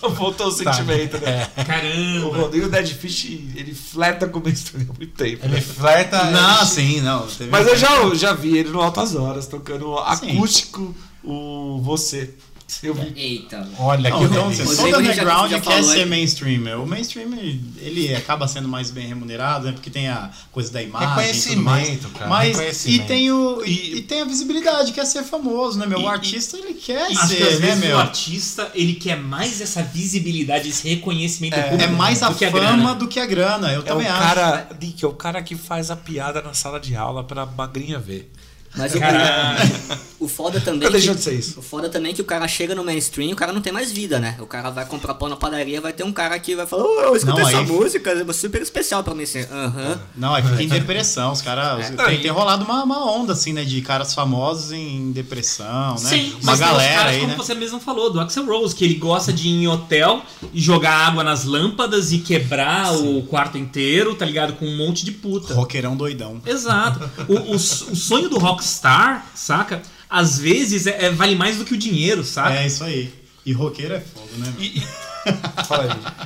Então 0.05 0.11
voltou 0.15 0.49
o 0.49 0.53
sentimento, 0.53 1.19
né? 1.19 1.49
O 1.57 1.65
Caramba! 1.65 2.37
Rodrigo 2.39 2.69
Dead 2.69 2.89
Fish, 2.89 3.25
ele 3.55 3.75
flerta 3.75 4.29
com 4.29 4.39
o 4.39 4.43
mainstream 4.43 4.87
há 4.91 4.95
muito 4.99 5.15
tempo. 5.15 5.45
Ele 5.45 5.55
né? 5.55 5.61
flerta. 5.61 6.25
Não, 6.31 6.59
ele- 6.59 6.67
sim, 6.67 7.01
não. 7.01 7.27
Mas 7.51 7.67
eu 7.67 7.77
já, 7.77 8.15
já 8.15 8.33
vi 8.33 8.57
ele 8.59 8.71
no 8.71 8.81
Altas 8.81 9.15
Horas, 9.15 9.47
tocando 9.47 9.97
Sim. 10.17 10.37
acústico 10.37 10.95
o 11.23 11.81
Você. 11.83 12.35
Eu 12.83 12.95
vi. 12.95 13.13
Eita. 13.17 13.69
Olha 13.79 14.11
Não, 14.11 14.19
que 14.19 14.25
então, 14.25 14.49
assim, 14.49 14.63
Rodrigo 14.65 14.91
já- 14.91 14.99
underground 14.99 15.51
já 15.51 15.61
quer 15.61 15.71
falou, 15.83 15.91
ser 15.93 16.07
mainstream. 16.07 16.83
O 16.83 16.87
mainstream, 16.87 17.33
ele 17.79 18.15
acaba 18.15 18.47
sendo 18.49 18.69
mais 18.69 18.91
bem 18.91 19.07
remunerado, 19.07 19.67
né? 19.67 19.73
Porque 19.73 19.91
tem 19.91 20.09
a 20.09 20.31
coisa 20.53 20.73
da 20.73 20.83
imagem 20.83 21.09
e. 21.09 21.11
Reconhecimento, 21.11 22.09
cara, 22.11 22.29
Mas, 22.29 22.49
e 22.49 22.53
reconhecimento. 22.53 23.07
tem, 23.07 23.31
o, 23.33 23.63
e, 23.65 23.71
E- 23.71 23.97
e 23.99 24.03
tem 24.03 24.23
a 24.23 24.25
visibilidade, 24.25 24.93
quer 24.93 25.05
ser 25.07 25.23
famoso, 25.25 25.79
né, 25.79 25.87
meu? 25.87 26.01
E- 26.01 26.05
o 26.05 26.09
artista, 26.09 26.57
ele 26.57 26.75
quer 26.75 27.03
Acho 27.03 27.11
que 27.13 27.19
às 27.19 27.29
ser, 27.31 27.61
né, 27.61 27.67
vezes 27.69 27.85
meu? 27.85 27.97
o 27.97 28.01
artista 28.01 28.71
ele 28.75 28.95
quer 28.95 29.17
mais 29.17 29.61
essa 29.61 29.83
visibilidade, 29.83 30.69
esse 30.69 30.89
reconhecimento 30.89 31.55
É 31.55 31.63
público 31.65 31.93
mais 31.95 32.23
a 32.23 32.29
do 32.31 32.35
que 32.35 32.45
a 32.45 32.51
fama 32.51 32.61
grana. 32.65 32.95
do 32.95 33.09
que 33.09 33.21
a 33.21 33.27
grana, 33.27 33.69
eu 33.73 33.77
É 33.77 33.79
o 33.81 33.83
também 33.83 34.07
acho. 34.07 34.21
cara, 34.23 34.69
Nick, 34.81 35.05
é 35.05 35.09
o 35.09 35.13
cara 35.13 35.43
que 35.43 35.55
faz 35.57 35.91
a 35.91 35.97
piada 35.97 36.41
na 36.43 36.53
sala 36.55 36.79
de 36.81 36.95
aula 36.97 37.25
pra 37.25 37.45
magrinha 37.47 37.99
ver. 37.99 38.31
Mas 38.77 38.95
o, 38.95 38.99
Caralho. 38.99 39.71
o 40.19 40.29
foda 40.29 40.61
também. 40.61 40.91
Que- 40.91 40.99
de 41.01 41.21
ser 41.23 41.35
isso. 41.35 41.61
O 41.61 41.63
foda 41.63 41.89
também 41.89 42.13
é 42.13 42.15
que 42.15 42.21
o 42.21 42.25
cara 42.25 42.47
chega 42.49 42.75
no 42.75 42.83
mainstream 42.83 43.31
e 43.31 43.33
o 43.33 43.37
cara 43.37 43.53
não 43.53 43.61
tem 43.61 43.73
mais 43.73 43.93
vida, 43.93 44.19
né? 44.19 44.37
O 44.41 44.47
cara 44.47 44.71
vai 44.71 44.85
comprar 44.85 45.15
pão 45.15 45.29
na 45.29 45.37
padaria, 45.37 45.81
vai 45.81 45.93
ter 45.93 46.03
um 46.03 46.13
cara 46.13 46.39
que 46.39 46.57
vai 46.57 46.67
falar, 46.67 46.85
ô, 46.85 47.01
eu 47.03 47.17
escutei 47.17 47.43
Não, 47.43 47.49
essa 47.49 47.59
aí- 47.61 47.67
música, 47.67 48.11
é 48.11 48.33
super 48.33 48.61
especial 48.63 49.05
pra 49.05 49.15
mim. 49.15 49.23
Assim, 49.25 49.41
aham. 49.51 50.01
Não, 50.17 50.35
aí 50.35 50.43
fica 50.43 50.63
em 50.63 50.69
depressão. 50.69 51.33
Os 51.33 51.41
caras. 51.43 51.91
Não, 51.91 52.05
tem, 52.05 52.21
tem 52.21 52.31
rolado 52.31 52.65
uma, 52.65 52.83
uma 52.85 53.11
onda, 53.13 53.33
assim, 53.33 53.53
né? 53.53 53.65
De 53.65 53.81
caras 53.83 54.13
famosos 54.15 54.73
em 54.73 55.13
depressão, 55.13 55.93
né? 55.93 55.99
Sim, 55.99 56.31
uma 56.31 56.39
mas 56.43 56.59
tem 56.59 56.67
os 56.69 56.73
galera 56.73 56.95
caras, 56.95 57.13
aí, 57.13 57.21
como 57.21 57.31
né? 57.33 57.37
você 57.37 57.55
mesmo 57.55 57.79
falou, 57.81 58.11
do 58.13 58.21
Axel 58.21 58.45
Rose, 58.47 58.75
que 58.75 58.85
ele 58.85 58.95
gosta 58.95 59.33
de 59.33 59.49
ir 59.49 59.53
em 59.63 59.69
hotel 59.69 60.23
e 60.53 60.61
jogar 60.61 60.95
água 61.07 61.23
nas 61.23 61.45
lâmpadas 61.45 62.13
e 62.13 62.19
quebrar 62.19 62.93
o 62.95 63.23
quarto 63.23 63.57
inteiro, 63.59 64.15
tá 64.15 64.25
ligado? 64.25 64.55
Com 64.55 64.67
um 64.67 64.77
monte 64.77 65.05
de 65.05 65.13
puta. 65.13 65.55
Roqueirão 65.55 65.97
doidão. 65.97 66.41
Exato. 66.45 67.09
O, 67.29 67.35
o, 67.53 67.55
o 67.55 67.59
sonho 67.59 68.29
do 68.29 68.39
rockstar, 68.65 69.27
saca? 69.35 69.83
Às 70.09 70.39
vezes 70.39 70.87
é, 70.87 71.07
é- 71.07 71.11
vale 71.11 71.35
mais 71.37 71.59
do 71.59 71.65
que 71.65 71.75
o 71.75 71.77
dinheiro, 71.77 72.25
saca? 72.25 72.55
É 72.55 72.67
isso 72.67 72.83
aí. 72.85 73.13
E 73.45 73.53
roqueiro 73.53 73.95
é 73.95 74.01
fogo, 74.01 74.29
né? 74.39 74.53
meu? 74.57 74.65
E, 74.65 74.79
e-. 74.79 74.87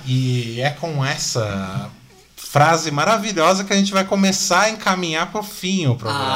E 0.07 0.61
é 0.61 0.71
com 0.71 1.05
essa 1.05 1.91
frase 2.37 2.91
maravilhosa 2.91 3.65
que 3.65 3.73
a 3.73 3.77
gente 3.77 3.93
vai 3.93 4.05
começar 4.05 4.63
a 4.63 4.71
encaminhar 4.71 5.31
pro 5.31 5.43
fim 5.43 5.87
o 5.87 5.97
programa. 5.97 6.35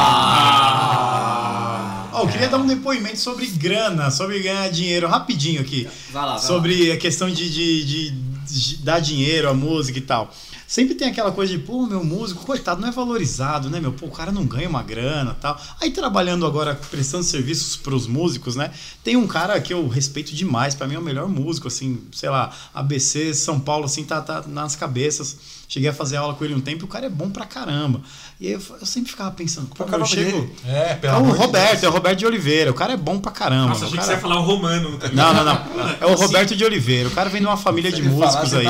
Ó, 2.12 2.22
eu 2.24 2.28
queria 2.28 2.48
dar 2.48 2.58
um 2.58 2.66
depoimento 2.66 3.18
sobre 3.18 3.46
grana, 3.46 4.10
sobre 4.10 4.40
ganhar 4.40 4.68
dinheiro, 4.70 5.08
rapidinho 5.08 5.60
aqui. 5.62 5.88
Vai 6.12 6.22
lá, 6.26 6.36
vai 6.36 6.40
sobre 6.46 6.92
a 6.92 6.96
questão 6.98 7.30
de, 7.30 7.50
de, 7.50 7.84
de- 7.84 8.31
dar 8.80 9.00
dinheiro 9.00 9.48
à 9.48 9.54
música 9.54 9.98
e 9.98 10.02
tal. 10.02 10.32
Sempre 10.66 10.94
tem 10.94 11.08
aquela 11.08 11.30
coisa 11.30 11.52
de, 11.52 11.62
pô, 11.62 11.86
meu 11.86 12.02
músico, 12.02 12.46
coitado, 12.46 12.80
não 12.80 12.88
é 12.88 12.90
valorizado, 12.90 13.68
né, 13.68 13.78
meu? 13.78 13.92
Pô, 13.92 14.06
o 14.06 14.10
cara 14.10 14.32
não 14.32 14.46
ganha 14.46 14.68
uma 14.68 14.82
grana 14.82 15.36
tal. 15.38 15.60
Aí 15.78 15.90
trabalhando 15.90 16.46
agora, 16.46 16.74
prestando 16.74 17.24
serviços 17.24 17.76
pros 17.76 18.06
músicos, 18.06 18.56
né? 18.56 18.72
Tem 19.04 19.14
um 19.14 19.26
cara 19.26 19.60
que 19.60 19.74
eu 19.74 19.86
respeito 19.86 20.34
demais, 20.34 20.74
pra 20.74 20.88
mim 20.88 20.94
é 20.94 20.98
o 20.98 21.02
melhor 21.02 21.28
músico, 21.28 21.68
assim, 21.68 22.00
sei 22.10 22.30
lá, 22.30 22.50
ABC, 22.72 23.34
São 23.34 23.60
Paulo, 23.60 23.84
assim, 23.84 24.02
tá, 24.04 24.22
tá 24.22 24.44
nas 24.46 24.74
cabeças. 24.74 25.36
Cheguei 25.72 25.88
a 25.88 25.92
fazer 25.94 26.18
aula 26.18 26.34
com 26.34 26.44
ele 26.44 26.54
um 26.54 26.60
tempo 26.60 26.82
e 26.82 26.84
o 26.84 26.86
cara 26.86 27.06
é 27.06 27.08
bom 27.08 27.30
pra 27.30 27.46
caramba. 27.46 28.02
E 28.38 28.46
eu, 28.50 28.60
eu 28.78 28.84
sempre 28.86 29.10
ficava 29.10 29.30
pensando, 29.30 29.68
pô, 29.68 29.84
é 29.84 29.96
o 29.96 30.00
eu 30.00 30.04
chego. 30.04 30.50
É, 30.66 30.90
É 30.90 30.94
pelo 30.96 31.14
o 31.14 31.16
amor 31.16 31.32
de 31.32 31.38
Roberto, 31.38 31.70
Deus. 31.70 31.82
é 31.84 31.88
o 31.88 31.92
Roberto 31.92 32.18
de 32.18 32.26
Oliveira. 32.26 32.70
O 32.70 32.74
cara 32.74 32.92
é 32.92 32.96
bom 32.98 33.18
pra 33.18 33.32
caramba. 33.32 33.68
Nossa, 33.68 33.86
achei 33.86 33.88
O 33.88 33.90
que 33.92 33.96
cara- 33.96 34.06
você 34.08 34.12
ia 34.12 34.20
falar 34.20 34.38
o 34.38 34.42
romano. 34.42 34.98
Tá 34.98 35.08
Não, 35.08 35.30
ligado? 35.30 35.44
não, 35.46 35.76
não. 35.86 35.88
É 35.98 36.04
o 36.06 36.14
Roberto 36.14 36.54
de 36.54 36.62
Oliveira. 36.62 37.08
O 37.08 37.12
cara 37.12 37.30
vem 37.30 37.40
de 37.40 37.46
uma 37.46 37.56
família 37.56 37.90
de 37.90 38.02
músicos 38.02 38.52
aí. 38.52 38.66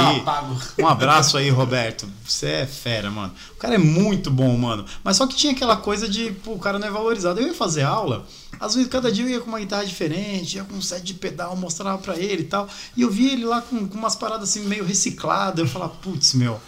Um 0.79 0.87
abraço 0.87 1.37
aí, 1.37 1.51
Roberto. 1.51 2.07
Você 2.25 2.47
é 2.47 2.67
fera, 2.67 3.11
mano. 3.11 3.33
O 3.53 3.57
cara 3.57 3.75
é 3.75 3.79
muito 3.79 4.31
bom, 4.31 4.57
mano. 4.57 4.85
Mas 5.03 5.17
só 5.17 5.27
que 5.27 5.35
tinha 5.35 5.53
aquela 5.53 5.77
coisa 5.77 6.09
de, 6.09 6.31
pô, 6.31 6.53
o 6.53 6.59
cara 6.61 6.79
não 6.79 6.87
é 6.87 6.91
valorizado. 6.93 7.41
Eu 7.41 7.49
ia 7.49 7.55
fazer 7.55 7.83
aula, 7.83 8.25
às 8.61 8.75
vezes 8.77 8.89
cada 8.89 9.11
dia 9.11 9.25
eu 9.25 9.29
ia 9.29 9.41
com 9.41 9.49
uma 9.49 9.59
guitarra 9.59 9.85
diferente, 9.85 10.55
ia 10.57 10.63
com 10.63 10.77
um 10.77 10.83
set 10.83 11.03
de 11.03 11.15
pedal, 11.15 11.57
mostrava 11.57 11.99
pra 11.99 12.17
ele 12.17 12.43
e 12.43 12.47
tal. 12.47 12.69
E 12.97 13.03
eu 13.03 13.11
via 13.11 13.33
ele 13.33 13.45
lá 13.45 13.61
com, 13.61 13.89
com 13.89 13.99
umas 13.99 14.15
paradas 14.15 14.49
assim 14.51 14.61
meio 14.67 14.85
recicladas. 14.85 15.59
Eu 15.59 15.67
falava, 15.67 15.95
putz, 16.01 16.35
meu. 16.35 16.61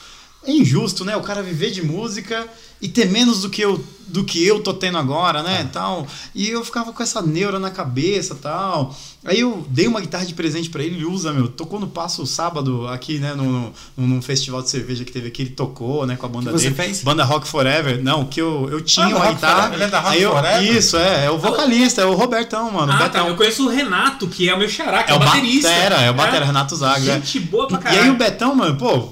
É 0.47 0.51
injusto, 0.53 1.05
né? 1.05 1.17
O 1.17 1.23
cara 1.23 1.43
viver 1.43 1.71
de 1.71 1.83
música 1.83 2.47
e 2.83 2.89
ter 2.89 3.09
menos 3.11 3.41
do 3.43 3.49
que 3.49 3.63
eu, 3.63 3.83
do 4.09 4.25
que 4.25 4.45
eu 4.47 4.61
tô 4.61 4.75
tendo 4.75 4.99
agora, 4.99 5.43
né? 5.43 5.69
Tal. 5.73 6.07
E 6.35 6.49
eu 6.51 6.63
ficava 6.63 6.93
com 6.93 7.03
essa 7.03 7.23
neura 7.23 7.59
na 7.59 7.71
cabeça 7.71 8.35
tal. 8.35 8.95
Aí 9.25 9.41
eu 9.41 9.65
dei 9.71 9.87
uma 9.87 10.03
guitarra 10.03 10.27
de 10.27 10.35
presente 10.35 10.69
pra 10.69 10.83
ele, 10.83 10.97
ele 10.97 11.07
usa, 11.07 11.33
meu. 11.33 11.49
Tocou 11.49 11.81
no 11.81 11.87
Passo 11.87 12.27
sábado 12.27 12.87
aqui, 12.89 13.19
né? 13.19 13.33
No, 13.33 13.73
no, 13.97 14.07
num 14.07 14.21
festival 14.21 14.61
de 14.61 14.69
cerveja 14.69 15.03
que 15.03 15.11
teve 15.11 15.29
aqui, 15.29 15.41
ele 15.41 15.51
tocou, 15.53 16.05
né? 16.07 16.15
Com 16.17 16.27
a 16.27 16.29
banda 16.29 16.53
Que 16.53 16.59
você 16.59 16.65
dele. 16.69 16.75
fez? 16.75 17.03
Banda 17.03 17.25
Rock 17.25 17.49
Forever. 17.49 18.03
Não, 18.03 18.27
que 18.27 18.39
eu, 18.43 18.69
eu 18.71 18.83
tinha 18.83 19.07
Ah, 19.07 19.09
uma 19.09 19.19
Rock 19.21 19.35
guitarra. 19.37 19.55
Forever? 19.63 19.75
Ele 19.79 19.85
é 19.85 19.89
da 19.89 20.01
Rock 20.01 20.17
aí 20.17 20.23
eu, 20.23 20.31
Forever? 20.33 20.77
Isso, 20.77 20.97
é. 20.99 21.25
É 21.25 21.31
o 21.31 21.39
vocalista, 21.39 22.03
é 22.03 22.05
o 22.05 22.15
Robertão, 22.15 22.71
mano. 22.71 22.93
Ah, 22.93 22.97
Betão. 22.99 23.25
tá. 23.25 23.29
Eu 23.31 23.37
conheço 23.37 23.65
o 23.65 23.71
Renato, 23.71 24.29
que 24.29 24.47
é 24.47 24.55
o 24.55 24.59
meu 24.59 24.69
xará, 24.69 25.05
que 25.05 25.11
é, 25.11 25.15
É 25.15 25.17
o 25.17 25.21
baterista. 25.21 25.69
Batera, 25.71 25.95
é 26.03 26.11
o 26.11 26.15
Batera, 26.15 26.45
Renato 26.45 26.77
Zaga. 26.77 27.13
é. 27.13 27.15
Gente 27.15 27.41
boa 27.41 27.67
pra 27.67 27.79
E 27.79 27.83
caralho. 27.83 28.03
aí 28.03 28.11
o 28.11 28.17
Betão, 28.17 28.55
mano, 28.55 28.77
pô, 28.77 29.09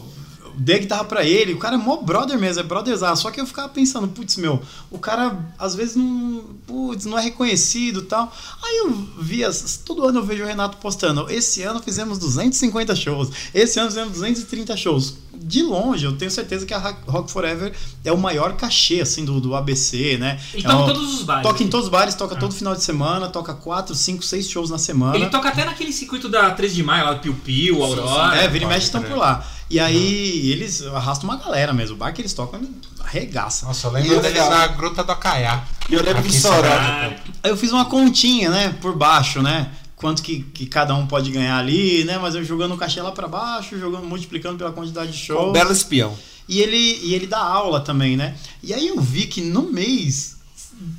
dei 0.56 0.80
guitarra 0.80 1.04
pra 1.04 1.24
ele, 1.24 1.54
o 1.54 1.58
cara 1.58 1.74
é 1.74 1.78
mó 1.78 1.96
brother 1.96 2.38
mesmo, 2.38 2.60
é 2.60 2.62
brotherzar. 2.62 3.16
Só 3.16 3.30
que 3.30 3.40
eu 3.40 3.46
ficava 3.46 3.68
pensando, 3.68 4.08
putz, 4.08 4.36
meu, 4.36 4.62
o 4.90 4.98
cara 4.98 5.38
às 5.58 5.74
vezes 5.74 5.96
não, 5.96 6.44
putz, 6.66 7.04
não 7.04 7.18
é 7.18 7.22
reconhecido 7.22 8.02
tal. 8.02 8.32
Aí 8.62 8.78
eu 8.78 8.90
via, 9.18 9.50
todo 9.84 10.06
ano 10.06 10.20
eu 10.20 10.24
vejo 10.24 10.42
o 10.42 10.46
Renato 10.46 10.76
postando, 10.78 11.30
esse 11.30 11.62
ano 11.62 11.82
fizemos 11.82 12.18
250 12.18 12.94
shows, 12.94 13.30
esse 13.54 13.78
ano 13.78 13.88
fizemos 13.88 14.12
230 14.12 14.76
shows. 14.76 15.14
De 15.34 15.62
longe, 15.62 16.04
eu 16.04 16.16
tenho 16.16 16.30
certeza 16.30 16.64
que 16.66 16.72
a 16.74 16.94
Rock- 17.06 17.30
Forever 17.30 17.72
é 18.04 18.12
o 18.12 18.18
maior 18.18 18.52
cachê, 18.54 19.00
assim, 19.00 19.24
do, 19.24 19.40
do 19.40 19.54
ABC, 19.56 20.16
né? 20.18 20.38
E 20.54 20.58
é 20.60 20.62
toca 20.62 20.74
em 20.74 20.82
um- 20.82 20.86
todos 20.86 21.14
os 21.14 21.22
bares. 21.22 21.42
Toca 21.42 21.62
em 21.62 21.68
todos 21.68 21.86
os 21.86 21.90
bares, 21.92 22.14
toca 22.14 22.36
todo 22.36 22.54
final 22.54 22.74
de 22.74 22.82
semana, 22.82 23.28
toca 23.28 23.54
4, 23.54 23.94
5, 23.94 24.22
6 24.22 24.48
shows 24.48 24.70
na 24.70 24.78
semana. 24.78 25.16
Ele 25.16 25.26
toca 25.26 25.48
até 25.48 25.64
naquele 25.64 25.92
circuito 25.92 26.28
da 26.28 26.50
3 26.50 26.74
de 26.74 26.82
maio, 26.82 27.04
lá 27.06 27.12
do 27.14 27.20
Piu 27.20 27.34
Piu, 27.34 27.82
Aurora. 27.82 28.36
É, 28.36 28.48
vira 28.48 28.64
e 28.64 28.68
mexe 28.68 28.86
estão 28.86 29.02
por 29.02 29.16
lá. 29.16 29.44
E 29.70 29.80
aí 29.80 30.50
eles 30.52 30.82
arrastam 30.86 31.28
uma 31.30 31.36
galera 31.38 31.72
mesmo. 31.72 31.96
O 31.96 31.98
bar 31.98 32.12
que 32.12 32.20
eles 32.20 32.34
tocam 32.34 32.60
arregaça. 33.02 33.66
Nossa, 33.66 33.86
eu 33.86 33.92
lembro 33.92 34.18
o 34.18 34.20
deles 34.20 34.48
na 34.48 34.66
Gruta 34.68 35.02
do 35.02 35.12
Acaiá. 35.12 35.64
E 35.88 35.94
eu 35.94 36.02
lembro 36.02 36.26
em. 36.26 36.30
Soraya. 36.30 37.16
Aí 37.42 37.50
eu 37.50 37.56
fiz 37.56 37.72
uma 37.72 37.86
continha, 37.86 38.50
né, 38.50 38.76
por 38.80 38.94
baixo, 38.94 39.40
né? 39.42 39.70
Quanto 40.02 40.20
que, 40.20 40.42
que 40.52 40.66
cada 40.66 40.96
um 40.96 41.06
pode 41.06 41.30
ganhar 41.30 41.56
ali, 41.56 42.02
né? 42.02 42.18
Mas 42.18 42.34
eu 42.34 42.42
jogando 42.42 42.74
o 42.74 42.76
cachê 42.76 43.00
lá 43.00 43.12
pra 43.12 43.28
baixo, 43.28 43.78
jogando, 43.78 44.04
multiplicando 44.04 44.58
pela 44.58 44.72
quantidade 44.72 45.12
de 45.12 45.16
Um 45.16 45.20
shows. 45.36 45.52
belo 45.52 45.70
espião. 45.70 46.18
E 46.48 46.60
ele, 46.60 46.98
e 47.04 47.14
ele 47.14 47.28
dá 47.28 47.38
aula 47.38 47.80
também, 47.80 48.16
né? 48.16 48.34
E 48.64 48.74
aí 48.74 48.88
eu 48.88 49.00
vi 49.00 49.28
que 49.28 49.40
no 49.40 49.62
mês, 49.72 50.38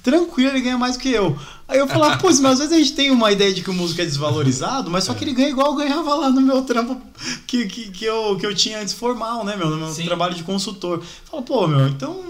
tranquilo, 0.01 0.51
ele 0.51 0.61
ganha 0.61 0.77
mais 0.77 0.95
que 0.95 1.09
eu. 1.09 1.37
Aí 1.67 1.79
eu 1.79 1.87
falava, 1.87 2.17
pô, 2.17 2.27
mas 2.27 2.45
às 2.45 2.59
vezes 2.59 2.73
a 2.73 2.77
gente 2.77 2.93
tem 2.93 3.11
uma 3.11 3.29
ideia 3.29 3.53
de 3.53 3.61
que 3.61 3.69
o 3.69 3.73
músico 3.73 3.99
é 4.01 4.05
desvalorizado, 4.05 4.89
mas 4.89 5.03
só 5.03 5.13
que 5.13 5.25
ele 5.25 5.33
ganha 5.33 5.49
igual 5.49 5.71
eu 5.71 5.75
ganhava 5.75 6.15
lá 6.15 6.29
no 6.29 6.39
meu 6.39 6.61
trampo 6.61 7.01
que, 7.45 7.65
que, 7.67 7.91
que, 7.91 8.05
eu, 8.05 8.37
que 8.39 8.45
eu 8.45 8.55
tinha 8.55 8.79
antes 8.79 8.93
formal, 8.93 9.43
né, 9.43 9.57
meu? 9.57 9.69
No 9.69 9.75
meu 9.75 9.89
Sim. 9.91 10.05
trabalho 10.05 10.33
de 10.33 10.43
consultor. 10.43 11.03
Fala, 11.29 11.43
pô, 11.43 11.67
meu, 11.67 11.89
então. 11.89 12.23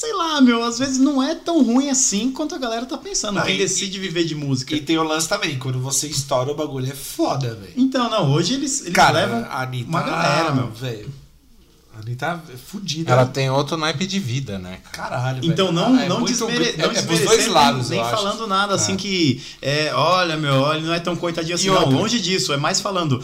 Sei 0.00 0.12
lá, 0.12 0.40
meu, 0.40 0.62
às 0.62 0.78
vezes 0.78 0.96
não 0.98 1.20
é 1.20 1.34
tão 1.34 1.60
ruim 1.64 1.90
assim 1.90 2.30
quanto 2.30 2.54
a 2.54 2.58
galera 2.58 2.86
tá 2.86 2.96
pensando. 2.96 3.34
Não, 3.34 3.42
Quem 3.42 3.56
e- 3.56 3.58
decide 3.58 3.98
viver 3.98 4.22
de 4.24 4.32
música. 4.36 4.72
E 4.76 4.80
tem 4.80 4.96
o 4.96 5.02
lance 5.02 5.28
também, 5.28 5.58
quando 5.58 5.80
você 5.80 6.06
estoura 6.06 6.52
o 6.52 6.54
bagulho 6.54 6.86
é 6.88 6.94
foda, 6.94 7.56
velho. 7.56 7.72
Então, 7.76 8.08
não, 8.08 8.30
hoje 8.30 8.54
eles, 8.54 8.82
eles 8.82 8.92
Cara, 8.92 9.18
levam 9.26 9.44
a 9.50 9.62
Anitta, 9.62 9.88
uma 9.88 10.00
galera, 10.02 10.52
meu. 10.52 10.68
velho. 10.70 11.12
A 11.96 11.98
Anitta 12.00 12.40
é 12.54 12.56
fudida. 12.56 13.10
Ela 13.10 13.26
tem 13.26 13.50
outro 13.50 13.76
naipe 13.76 14.06
de 14.06 14.20
vida, 14.20 14.56
né? 14.56 14.78
Caralho, 14.92 15.40
velho. 15.40 15.52
Então 15.52 15.72
não, 15.72 15.86
Ela 15.88 16.04
é 16.04 16.08
não, 16.08 16.20
muito 16.20 16.30
desmere, 16.32 16.72
gr- 16.74 16.78
não 16.78 16.84
é, 16.84 16.98
é 16.98 17.02
pros 17.02 17.18
desmerecendo, 17.18 17.26
dois 17.26 17.46
lados, 17.48 17.90
nem 17.90 18.00
acho. 18.00 18.10
falando 18.10 18.46
nada 18.46 18.74
assim 18.76 18.96
que 18.96 19.42
é, 19.60 19.92
olha 19.92 20.36
meu, 20.36 20.54
olha, 20.60 20.80
não 20.80 20.94
é 20.94 21.00
tão 21.00 21.16
coitadinho 21.16 21.56
assim, 21.56 21.66
E 21.66 21.70
não, 21.72 21.78
outra? 21.80 21.90
longe 21.98 22.20
disso, 22.20 22.52
é 22.52 22.56
mais 22.56 22.80
falando 22.80 23.20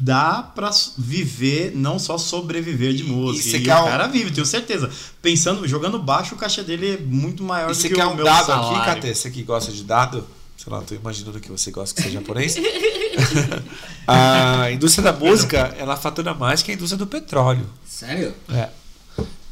dá 0.00 0.42
pra 0.42 0.70
viver, 0.96 1.72
não 1.74 1.98
só 1.98 2.16
sobreviver 2.16 2.94
de 2.94 3.04
música. 3.04 3.56
e 3.56 3.60
E, 3.66 3.68
o 3.70 3.72
um- 3.82 3.84
cara 3.84 4.06
vive, 4.06 4.30
tenho 4.30 4.46
certeza. 4.46 4.90
Pensando, 5.20 5.68
jogando 5.68 5.98
baixo, 5.98 6.34
o 6.34 6.38
caixa 6.38 6.62
dele 6.64 6.94
é 6.94 6.96
muito 6.98 7.42
maior 7.44 7.66
E 7.70 7.74
do 7.74 7.74
você 7.74 7.88
que 7.88 7.94
quer 7.94 8.06
o 8.06 8.10
um 8.10 8.14
meu 8.14 8.24
dado 8.24 8.46
salário. 8.46 8.76
aqui, 8.78 9.00
Kate? 9.02 9.14
Você 9.14 9.30
que 9.30 9.42
gosta 9.42 9.70
de 9.70 9.84
dado? 9.84 10.26
Sei 10.56 10.72
lá, 10.72 10.80
tô 10.82 10.94
imaginando 10.94 11.38
que 11.40 11.50
você 11.50 11.70
gosta 11.70 11.94
que 11.94 12.02
seja 12.02 12.18
japonês. 12.18 12.56
a 14.06 14.70
indústria 14.72 15.04
da 15.04 15.18
música, 15.18 15.74
ela 15.78 15.96
fatura 15.96 16.34
mais 16.34 16.62
que 16.62 16.70
a 16.70 16.74
indústria 16.74 16.98
do 16.98 17.06
petróleo. 17.06 17.66
Sério? 17.86 18.34
É. 18.48 18.68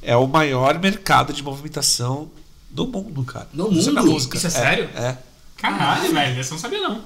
É 0.03 0.16
o 0.16 0.27
maior 0.27 0.79
mercado 0.79 1.33
de 1.33 1.43
movimentação 1.43 2.31
do 2.70 2.87
mundo, 2.87 3.23
cara. 3.25 3.49
No 3.53 3.66
Indústria 3.69 3.95
da 3.95 4.01
mundo? 4.03 4.12
música. 4.12 4.37
Isso 4.37 4.47
é 4.47 4.51
sério? 4.51 4.89
É. 4.95 5.16
Caralho, 5.57 6.12
velho, 6.12 6.41
eu 6.41 6.51
não 6.51 6.59
sabia 6.59 6.81
não. 6.81 7.03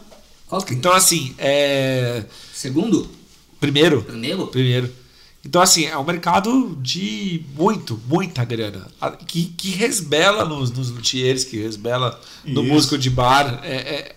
Então, 0.70 0.92
assim, 0.92 1.34
é. 1.38 2.24
Segundo? 2.52 3.08
Primeiro. 3.62 4.02
Primeiro? 4.02 4.46
Primeiro. 4.48 4.92
Então, 5.44 5.62
assim, 5.62 5.86
é 5.86 5.96
um 5.96 6.04
mercado 6.04 6.76
de 6.80 7.42
muito, 7.54 8.00
muita 8.06 8.44
grana. 8.44 8.88
Que, 9.26 9.44
que 9.46 9.70
resbela 9.70 10.44
nos, 10.44 10.70
nos 10.70 10.90
luthiers, 10.90 11.44
que 11.44 11.56
resbela 11.62 12.20
no 12.44 12.62
Isso. 12.62 12.72
músico 12.72 12.98
de 12.98 13.08
bar. 13.08 13.60
É, 13.62 13.74
é 13.76 14.16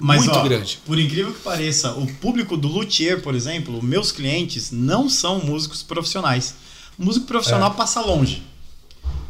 Mas, 0.00 0.24
muito 0.24 0.36
ó, 0.38 0.42
grande. 0.42 0.78
Por 0.86 0.98
incrível 0.98 1.32
que 1.32 1.40
pareça, 1.40 1.92
o 1.92 2.06
público 2.14 2.56
do 2.56 2.68
luthier, 2.68 3.20
por 3.20 3.34
exemplo, 3.34 3.82
meus 3.82 4.10
clientes 4.12 4.70
não 4.72 5.08
são 5.08 5.38
músicos 5.40 5.82
profissionais. 5.82 6.54
O 6.98 7.04
músico 7.04 7.26
É. 7.26 7.28
profissional 7.28 7.74
passa 7.74 8.00
longe. 8.00 8.42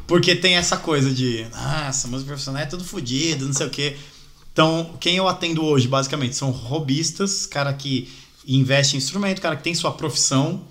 Porque 0.07 0.35
tem 0.35 0.57
essa 0.57 0.77
coisa 0.79 1.11
de, 1.13 1.47
nossa, 1.53 2.09
músico 2.09 2.29
profissional 2.29 2.63
é 2.63 2.67
tudo 2.67 2.85
fodido, 2.85 3.47
não 3.47 3.53
sei 3.53 3.67
o 3.67 3.71
quê. 3.71 3.97
Então, 4.53 4.95
quem 4.99 5.17
eu 5.17 5.29
atendo 5.29 5.63
hoje, 5.63 5.87
basicamente, 5.87 6.35
são 6.35 6.51
robistas, 6.51 7.45
cara 7.45 7.73
que 7.75 8.09
investe 8.57 8.97
em 8.97 8.99
instrumento, 8.99 9.41
cara 9.43 9.57
que 9.57 9.63
tem 9.63 9.75
sua 9.75 9.93
profissão 9.93 10.63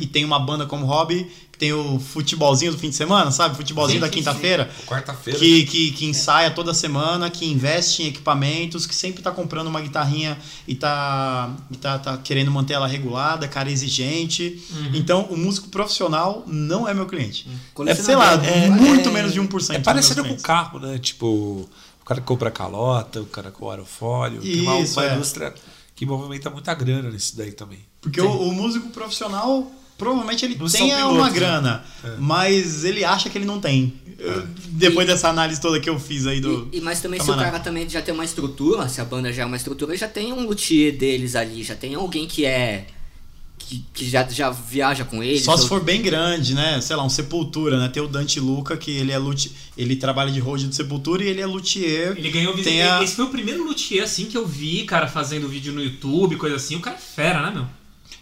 e 0.00 0.06
tem 0.06 0.24
uma 0.24 0.36
banda 0.40 0.66
como 0.66 0.84
hobby, 0.84 1.30
que 1.52 1.56
tem 1.56 1.72
o 1.72 2.00
futebolzinho 2.00 2.72
do 2.72 2.78
fim 2.78 2.88
de 2.90 2.96
semana, 2.96 3.30
sabe? 3.30 3.56
Futebolzinho 3.56 4.00
Sim, 4.00 4.04
da 4.04 4.08
quinta-feira. 4.08 4.68
Quarta-feira. 4.84 5.38
Que, 5.38 5.64
que, 5.64 5.92
que 5.92 6.06
ensaia 6.06 6.50
toda 6.50 6.74
semana, 6.74 7.30
que 7.30 7.46
investe 7.46 8.02
em 8.02 8.06
equipamentos, 8.08 8.84
que 8.84 8.92
sempre 8.92 9.22
tá 9.22 9.30
comprando 9.30 9.68
uma 9.68 9.80
guitarrinha 9.80 10.36
e 10.66 10.74
tá, 10.74 11.54
e 11.70 11.76
tá, 11.76 12.00
tá 12.00 12.16
querendo 12.18 12.50
manter 12.50 12.72
ela 12.74 12.88
regulada, 12.88 13.46
cara 13.46 13.70
exigente. 13.70 14.60
Então, 14.92 15.28
o 15.30 15.36
músico 15.36 15.68
profissional 15.68 16.42
não 16.48 16.88
é 16.88 16.92
meu 16.92 17.06
cliente. 17.06 17.46
É, 17.86 17.94
sei 17.94 18.16
lá, 18.16 18.36
Colecionador. 18.38 18.48
É- 18.48 18.68
muito 18.70 19.08
é- 19.08 19.12
menos 19.12 19.32
de 19.32 19.40
1% 19.40 19.76
É 19.76 19.78
parecido 19.78 20.16
com 20.16 20.22
clientes. 20.24 20.44
carro, 20.44 20.80
né? 20.80 20.98
Tipo, 20.98 21.26
o 21.26 22.04
cara 22.04 22.20
que 22.20 22.26
compra 22.26 22.50
calota, 22.50 23.20
o 23.20 23.26
cara 23.26 23.52
com 23.52 23.70
aerofólio. 23.70 24.40
tem 24.40 24.62
uma, 24.62 24.80
Isso, 24.80 24.98
uma 24.98 25.06
é. 25.08 25.14
indústria 25.14 25.54
que 26.00 26.06
movimenta 26.06 26.48
muita 26.48 26.72
grana 26.72 27.10
nisso 27.10 27.36
daí 27.36 27.52
também. 27.52 27.78
Porque 28.00 28.18
o, 28.22 28.26
o 28.48 28.54
músico 28.54 28.88
profissional, 28.88 29.70
provavelmente 29.98 30.46
ele 30.46 30.56
Não 30.58 30.66
tem 30.66 30.88
são 30.88 31.12
uma 31.14 31.28
né? 31.28 31.34
grana, 31.34 31.84
mas 32.18 32.84
ele 32.84 33.04
acha 33.04 33.28
que 33.28 33.36
ele 33.36 33.44
não 33.44 33.60
tem. 33.60 33.92
Eu- 34.18 34.46
depois 34.68 35.06
dessa 35.06 35.28
análise 35.28 35.60
toda 35.60 35.78
que 35.78 35.90
eu 35.90 36.00
fiz 36.00 36.26
aí 36.26 36.40
do. 36.40 36.70
E, 36.72 36.78
e- 36.78 36.80
mas 36.80 37.02
também 37.02 37.20
se 37.20 37.24
o 37.26 37.28
Camarada. 37.32 37.52
cara 37.52 37.62
também 37.64 37.86
já 37.86 38.00
tem 38.00 38.14
uma 38.14 38.24
estrutura, 38.24 38.88
se 38.88 38.98
a 38.98 39.04
banda 39.04 39.30
já 39.30 39.42
é 39.42 39.44
uma 39.44 39.58
estrutura, 39.58 39.94
já 39.94 40.08
tem 40.08 40.32
um 40.32 40.46
luthier 40.46 40.96
deles 40.96 41.36
ali, 41.36 41.62
já 41.62 41.74
tem 41.74 41.94
alguém 41.94 42.26
que 42.26 42.46
é. 42.46 42.86
Que, 43.70 43.84
que 43.94 44.10
já, 44.10 44.26
já 44.28 44.50
viaja 44.50 45.04
com 45.04 45.22
eles. 45.22 45.44
Só 45.44 45.56
se 45.56 45.62
ou- 45.62 45.68
for 45.68 45.80
bem 45.80 46.02
grande, 46.02 46.54
né? 46.54 46.80
Sei 46.80 46.96
lá, 46.96 47.04
um 47.04 47.08
Sepultura, 47.08 47.78
né? 47.78 47.88
Tem 47.88 48.02
o 48.02 48.08
Dante 48.08 48.40
Luca, 48.40 48.76
que 48.76 48.90
ele 48.90 49.12
é 49.12 49.18
luthier, 49.18 49.52
ele 49.78 49.94
trabalha 49.94 50.32
de 50.32 50.40
road 50.40 50.66
do 50.66 50.74
Sepultura 50.74 51.22
e 51.22 51.28
ele 51.28 51.40
é 51.40 51.46
luthier. 51.46 52.14
Ele 52.16 52.30
ganhou. 52.30 52.52
Tem 52.56 52.82
a- 52.82 53.00
Esse 53.02 53.14
foi 53.14 53.26
o 53.26 53.28
primeiro 53.28 53.62
luthier 53.64 54.02
assim 54.02 54.24
que 54.24 54.36
eu 54.36 54.44
vi, 54.44 54.82
cara, 54.84 55.06
fazendo 55.06 55.48
vídeo 55.48 55.72
no 55.72 55.80
YouTube, 55.82 56.34
coisa 56.36 56.56
assim. 56.56 56.74
O 56.74 56.80
cara 56.80 56.96
é 56.96 56.98
fera, 56.98 57.42
né, 57.42 57.52
meu? 57.54 57.66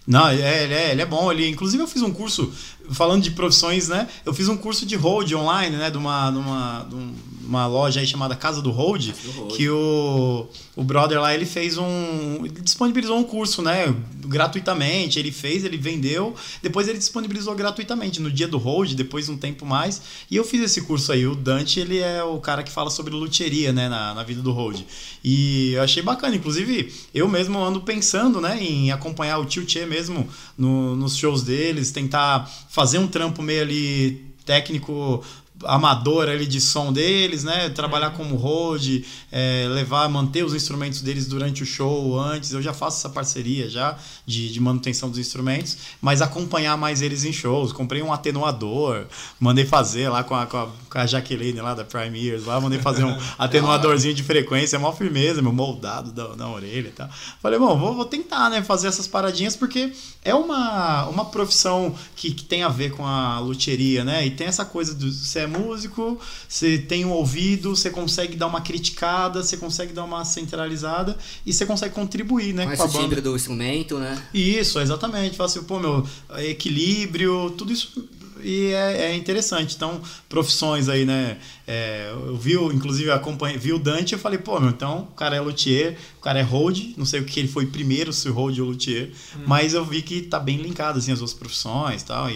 Não, 0.07 0.29
é, 0.29 0.65
ele 0.65 0.75
é, 0.75 0.93
ele 0.93 1.03
é 1.03 1.07
bom. 1.07 1.31
Ele, 1.33 1.49
inclusive, 1.49 1.83
eu 1.83 1.87
fiz 1.89 2.03
um 2.03 2.11
curso, 2.13 2.53
falando 2.91 3.23
de 3.23 3.31
profissões, 3.31 3.89
né? 3.89 4.07
Eu 4.25 4.33
fiz 4.35 4.49
um 4.49 4.57
curso 4.57 4.85
de 4.87 4.97
road 4.97 5.35
online, 5.35 5.77
né? 5.77 5.91
De 5.91 5.97
uma, 5.99 6.31
de 6.31 6.37
uma, 6.39 6.87
de 6.89 6.95
um- 6.95 7.15
uma 7.49 7.67
loja 7.67 8.01
aí 8.01 8.07
chamada 8.07 8.37
Casa 8.37 8.61
do 8.61 8.71
Road. 8.71 9.15
que 9.57 9.69
o, 9.71 10.47
o 10.77 10.85
brother 10.85 11.19
lá, 11.21 11.35
ele 11.35 11.47
fez 11.47 11.79
um... 11.79 12.45
Ele 12.45 12.61
disponibilizou 12.61 13.17
um 13.19 13.25
curso, 13.25 13.63
né? 13.63 13.95
Gratuitamente. 14.27 15.19
Ele 15.19 15.33
fez, 15.33 15.65
ele 15.65 15.77
vendeu. 15.77 16.35
Depois 16.63 16.87
ele 16.87 16.99
disponibilizou 16.99 17.55
gratuitamente 17.55 18.21
no 18.21 18.31
dia 18.31 18.47
do 18.47 18.59
road, 18.59 18.95
depois 18.95 19.29
um 19.29 19.37
tempo 19.37 19.65
mais. 19.67 20.01
E 20.31 20.37
eu 20.37 20.45
fiz 20.45 20.61
esse 20.63 20.83
curso 20.83 21.11
aí. 21.11 21.27
O 21.27 21.35
Dante, 21.35 21.81
ele 21.81 21.99
é 21.99 22.23
o 22.23 22.39
cara 22.39 22.63
que 22.63 22.71
fala 22.71 22.91
sobre 22.91 23.15
luthieria, 23.15 23.73
né? 23.73 23.89
Na, 23.89 24.15
na 24.15 24.23
vida 24.23 24.43
do 24.43 24.53
road. 24.53 24.87
E 25.25 25.73
eu 25.73 25.83
achei 25.83 26.03
bacana. 26.03 26.37
Inclusive, 26.37 26.93
eu 27.15 27.27
mesmo 27.27 27.59
ando 27.59 27.81
pensando, 27.81 28.41
né? 28.41 28.63
Em 28.63 28.93
acompanhar 28.93 29.39
o 29.39 29.45
Tio 29.47 29.65
Tchê 29.65 29.87
mesmo 29.87 30.29
no- 30.57 30.95
nos 30.95 31.17
shows 31.17 31.43
deles. 31.43 31.91
Tentar 31.91 32.47
fazer 32.69 32.99
um 32.99 33.07
trampo 33.09 33.43
meio 33.43 33.63
ali 33.63 34.29
técnico 34.45 35.23
amador 35.65 36.29
ali 36.29 36.47
de 36.47 36.61
som 36.61 36.93
deles, 36.93 37.45
né? 37.45 37.69
Trabalhar 37.71 38.11
como 38.11 38.37
road, 38.37 39.05
é, 39.31 39.67
levar, 39.69 40.09
manter 40.09 40.45
os 40.45 40.55
instrumentos 40.55 41.01
deles 41.01 41.27
durante 41.27 41.63
o 41.63 41.67
show 41.67 42.19
antes. 42.19 42.53
Eu 42.53 42.63
já 42.63 42.73
faço 42.73 42.99
essa 42.99 43.09
parceria 43.09 43.69
já 43.69 43.97
de, 44.27 44.53
de 44.53 44.61
manutenção 44.61 45.09
dos 45.09 45.19
instrumentos, 45.19 45.77
mas 46.01 46.23
acompanhar 46.23 46.77
mais 46.77 47.03
eles 47.03 47.25
em 47.25 47.33
shows. 47.33 47.73
Comprei 47.73 48.03
um 48.03 48.13
atenuador, 48.13 49.07
mandei 49.41 49.65
fazer 49.65 50.09
lá 50.09 50.23
com 50.23 50.35
a, 50.35 50.47
com 50.47 50.57
a, 50.57 50.69
com 50.89 50.99
a 50.99 51.07
Jaqueline 51.07 51.61
lá 51.61 51.75
da 51.75 51.85
Prime 51.85 52.27
Ears, 52.27 52.45
lá 52.45 52.61
mandei 52.61 52.79
fazer 52.79 53.05
um 53.05 53.17
atenuadorzinho 53.39 54.15
de 54.15 54.23
frequência, 54.23 54.77
é 54.77 54.79
mó 54.79 54.93
firmeza, 54.93 55.43
meu 55.43 55.53
moldado 55.53 56.13
da, 56.13 56.37
na 56.37 56.49
orelha 56.49 56.89
e 56.89 56.93
tal. 56.93 57.09
Falei, 57.43 57.59
bom, 57.59 57.79
vou, 57.79 57.95
vou 57.95 58.05
tentar, 58.05 58.51
né, 58.51 58.63
fazer 58.63 58.89
essas 58.89 59.07
paradinhas 59.07 59.57
porque 59.57 59.93
é 60.25 60.35
uma, 60.35 61.07
uma 61.07 61.25
profissão 61.25 61.95
que, 62.15 62.33
que 62.33 62.45
tem 62.45 62.63
a 62.63 62.69
ver 62.69 62.93
com 62.93 63.07
a 63.07 63.39
luthieria, 63.41 64.05
né? 64.05 64.27
E 64.27 64.31
tem 64.31 64.47
essa 64.47 64.65
coisa 64.65 64.95
do 64.95 65.09
é 65.35 65.47
músico, 65.49 66.21
você 66.49 66.79
tem 66.79 67.05
um 67.05 67.11
ouvido, 67.11 67.75
você 67.75 67.91
consegue 67.91 68.37
dar 68.37 68.47
uma 68.47 68.61
criticada, 68.61 69.43
você 69.43 69.57
consegue 69.57 69.93
dar 69.93 70.05
uma 70.05 70.25
centralizada 70.25 71.17
e 71.45 71.53
você 71.53 71.67
consegue 71.67 71.95
contribuir, 71.95 72.53
né, 72.55 72.65
Conhece 72.65 72.83
com 72.83 72.89
a 72.89 72.91
o 72.91 72.93
banda. 72.93 73.05
timbre 73.05 73.21
do 73.21 73.35
instrumento, 73.35 73.99
né? 73.99 74.23
Isso, 74.33 74.79
exatamente. 74.81 75.37
Fala 75.37 75.49
assim, 75.49 75.63
pô, 75.63 75.79
meu, 75.79 76.07
equilíbrio, 76.39 77.51
tudo 77.57 77.73
isso. 77.73 78.09
E 78.41 78.67
é, 78.67 79.07
é 79.11 79.17
interessante. 79.17 79.75
Então, 79.75 80.01
profissões 80.29 80.89
aí, 80.89 81.05
né? 81.05 81.39
É, 81.67 82.11
eu 82.13 82.37
vi, 82.37 82.55
inclusive, 82.55 83.11
acompanhei, 83.11 83.59
vi 83.59 83.73
o 83.73 83.79
Dante 83.81 84.13
e 84.13 84.15
eu 84.15 84.19
falei, 84.19 84.39
pô, 84.39 84.61
meu, 84.61 84.71
então 84.71 85.09
o 85.11 85.15
cara 85.15 85.35
é 85.35 85.41
luthier, 85.41 85.97
o 86.19 86.21
cara 86.21 86.39
é 86.39 86.43
hold, 86.43 86.95
não 86.97 87.05
sei 87.05 87.21
o 87.21 87.25
que 87.25 87.41
ele 87.41 87.49
foi 87.49 87.67
primeiro, 87.67 88.13
se 88.13 88.29
hold 88.29 88.57
ou 88.61 88.67
luthier, 88.69 89.11
mas 89.45 89.75
eu 89.75 89.85
vi 89.85 90.03
que 90.03 90.23
tá 90.23 90.39
bem 90.39 90.57
linkado, 90.57 90.99
assim, 90.99 91.11
as 91.11 91.19
duas 91.19 91.35
profissões 91.35 92.03
e 92.03 92.05
tal, 92.05 92.31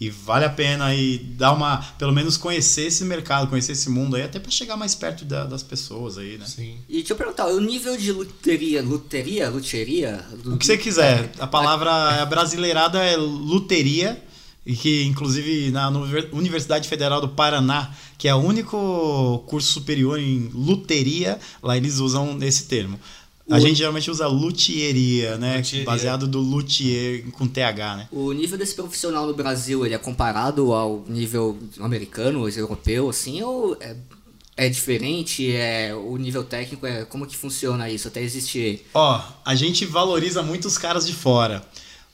e, 0.00 0.08
vale 0.08 0.46
a 0.46 0.48
pena 0.50 0.86
aí 0.86 1.18
dar 1.18 1.52
uma, 1.52 1.76
pelo 1.98 2.12
menos 2.12 2.36
conhecer 2.38 2.86
esse 2.86 3.04
mercado, 3.04 3.48
conhecer 3.48 3.72
esse 3.72 3.90
mundo 3.90 4.16
aí, 4.16 4.22
até 4.22 4.38
pra 4.40 4.50
chegar 4.50 4.76
mais 4.76 4.94
perto 4.94 5.24
da- 5.26 5.44
das 5.44 5.62
pessoas 5.62 6.16
aí, 6.16 6.38
né? 6.38 6.46
Sim. 6.46 6.78
E 6.88 6.94
deixa 6.98 7.12
eu 7.12 7.16
perguntar, 7.16 7.46
o 7.48 7.60
nível 7.60 7.96
de 7.98 8.10
luteria, 8.10 8.82
luteria, 8.82 9.50
luteria? 9.50 10.24
O 10.46 10.56
que 10.56 10.64
você 10.64 10.78
quiser. 10.78 11.30
A 11.38 11.46
palavra 11.46 12.24
brasileirada 12.24 12.98
é 13.04 13.14
luteria, 13.16 14.22
e 14.64 14.74
que 14.74 15.04
inclusive 15.04 15.70
na 15.70 15.88
Univer- 15.88 16.28
Universidade 16.32 16.88
Federal 16.88 17.20
do 17.20 17.28
Paraná, 17.28 17.90
que 18.18 18.28
é 18.28 18.34
o 18.34 18.38
único 18.38 19.42
curso 19.46 19.72
superior 19.72 20.18
em 20.18 20.50
luteria, 20.52 21.38
lá 21.62 21.76
eles 21.76 21.98
usam 21.98 22.38
esse 22.42 22.64
termo. 22.64 23.00
A 23.50 23.56
O- 23.56 23.60
gente 23.60 23.76
geralmente 23.76 24.10
usa 24.10 24.26
luthieria, 24.26 25.36
né? 25.36 25.56
Luthieria. 25.58 25.84
Baseado 25.84 26.26
do 26.28 26.38
luthier 26.40 27.24
com 27.32 27.46
TH, 27.48 27.96
né? 27.96 28.08
O 28.12 28.32
nível 28.32 28.56
desse 28.56 28.74
profissional 28.74 29.26
no 29.26 29.34
Brasil, 29.34 29.84
ele 29.84 29.94
é 29.94 29.98
comparado 29.98 30.72
ao 30.72 31.04
nível 31.08 31.58
americano, 31.80 32.48
europeu, 32.48 33.08
assim, 33.10 33.42
ou 33.42 33.76
é, 33.80 33.96
é 34.56 34.68
diferente? 34.68 35.50
É, 35.50 35.94
o 35.94 36.16
nível 36.16 36.44
técnico, 36.44 36.86
é 36.86 37.04
como 37.04 37.26
que 37.26 37.36
funciona 37.36 37.90
isso? 37.90 38.08
Até 38.08 38.22
existe... 38.22 38.82
Ó, 38.94 39.20
a 39.44 39.54
gente 39.54 39.84
valoriza 39.84 40.42
muito 40.42 40.66
os 40.68 40.78
caras 40.78 41.06
de 41.06 41.12
fora, 41.12 41.64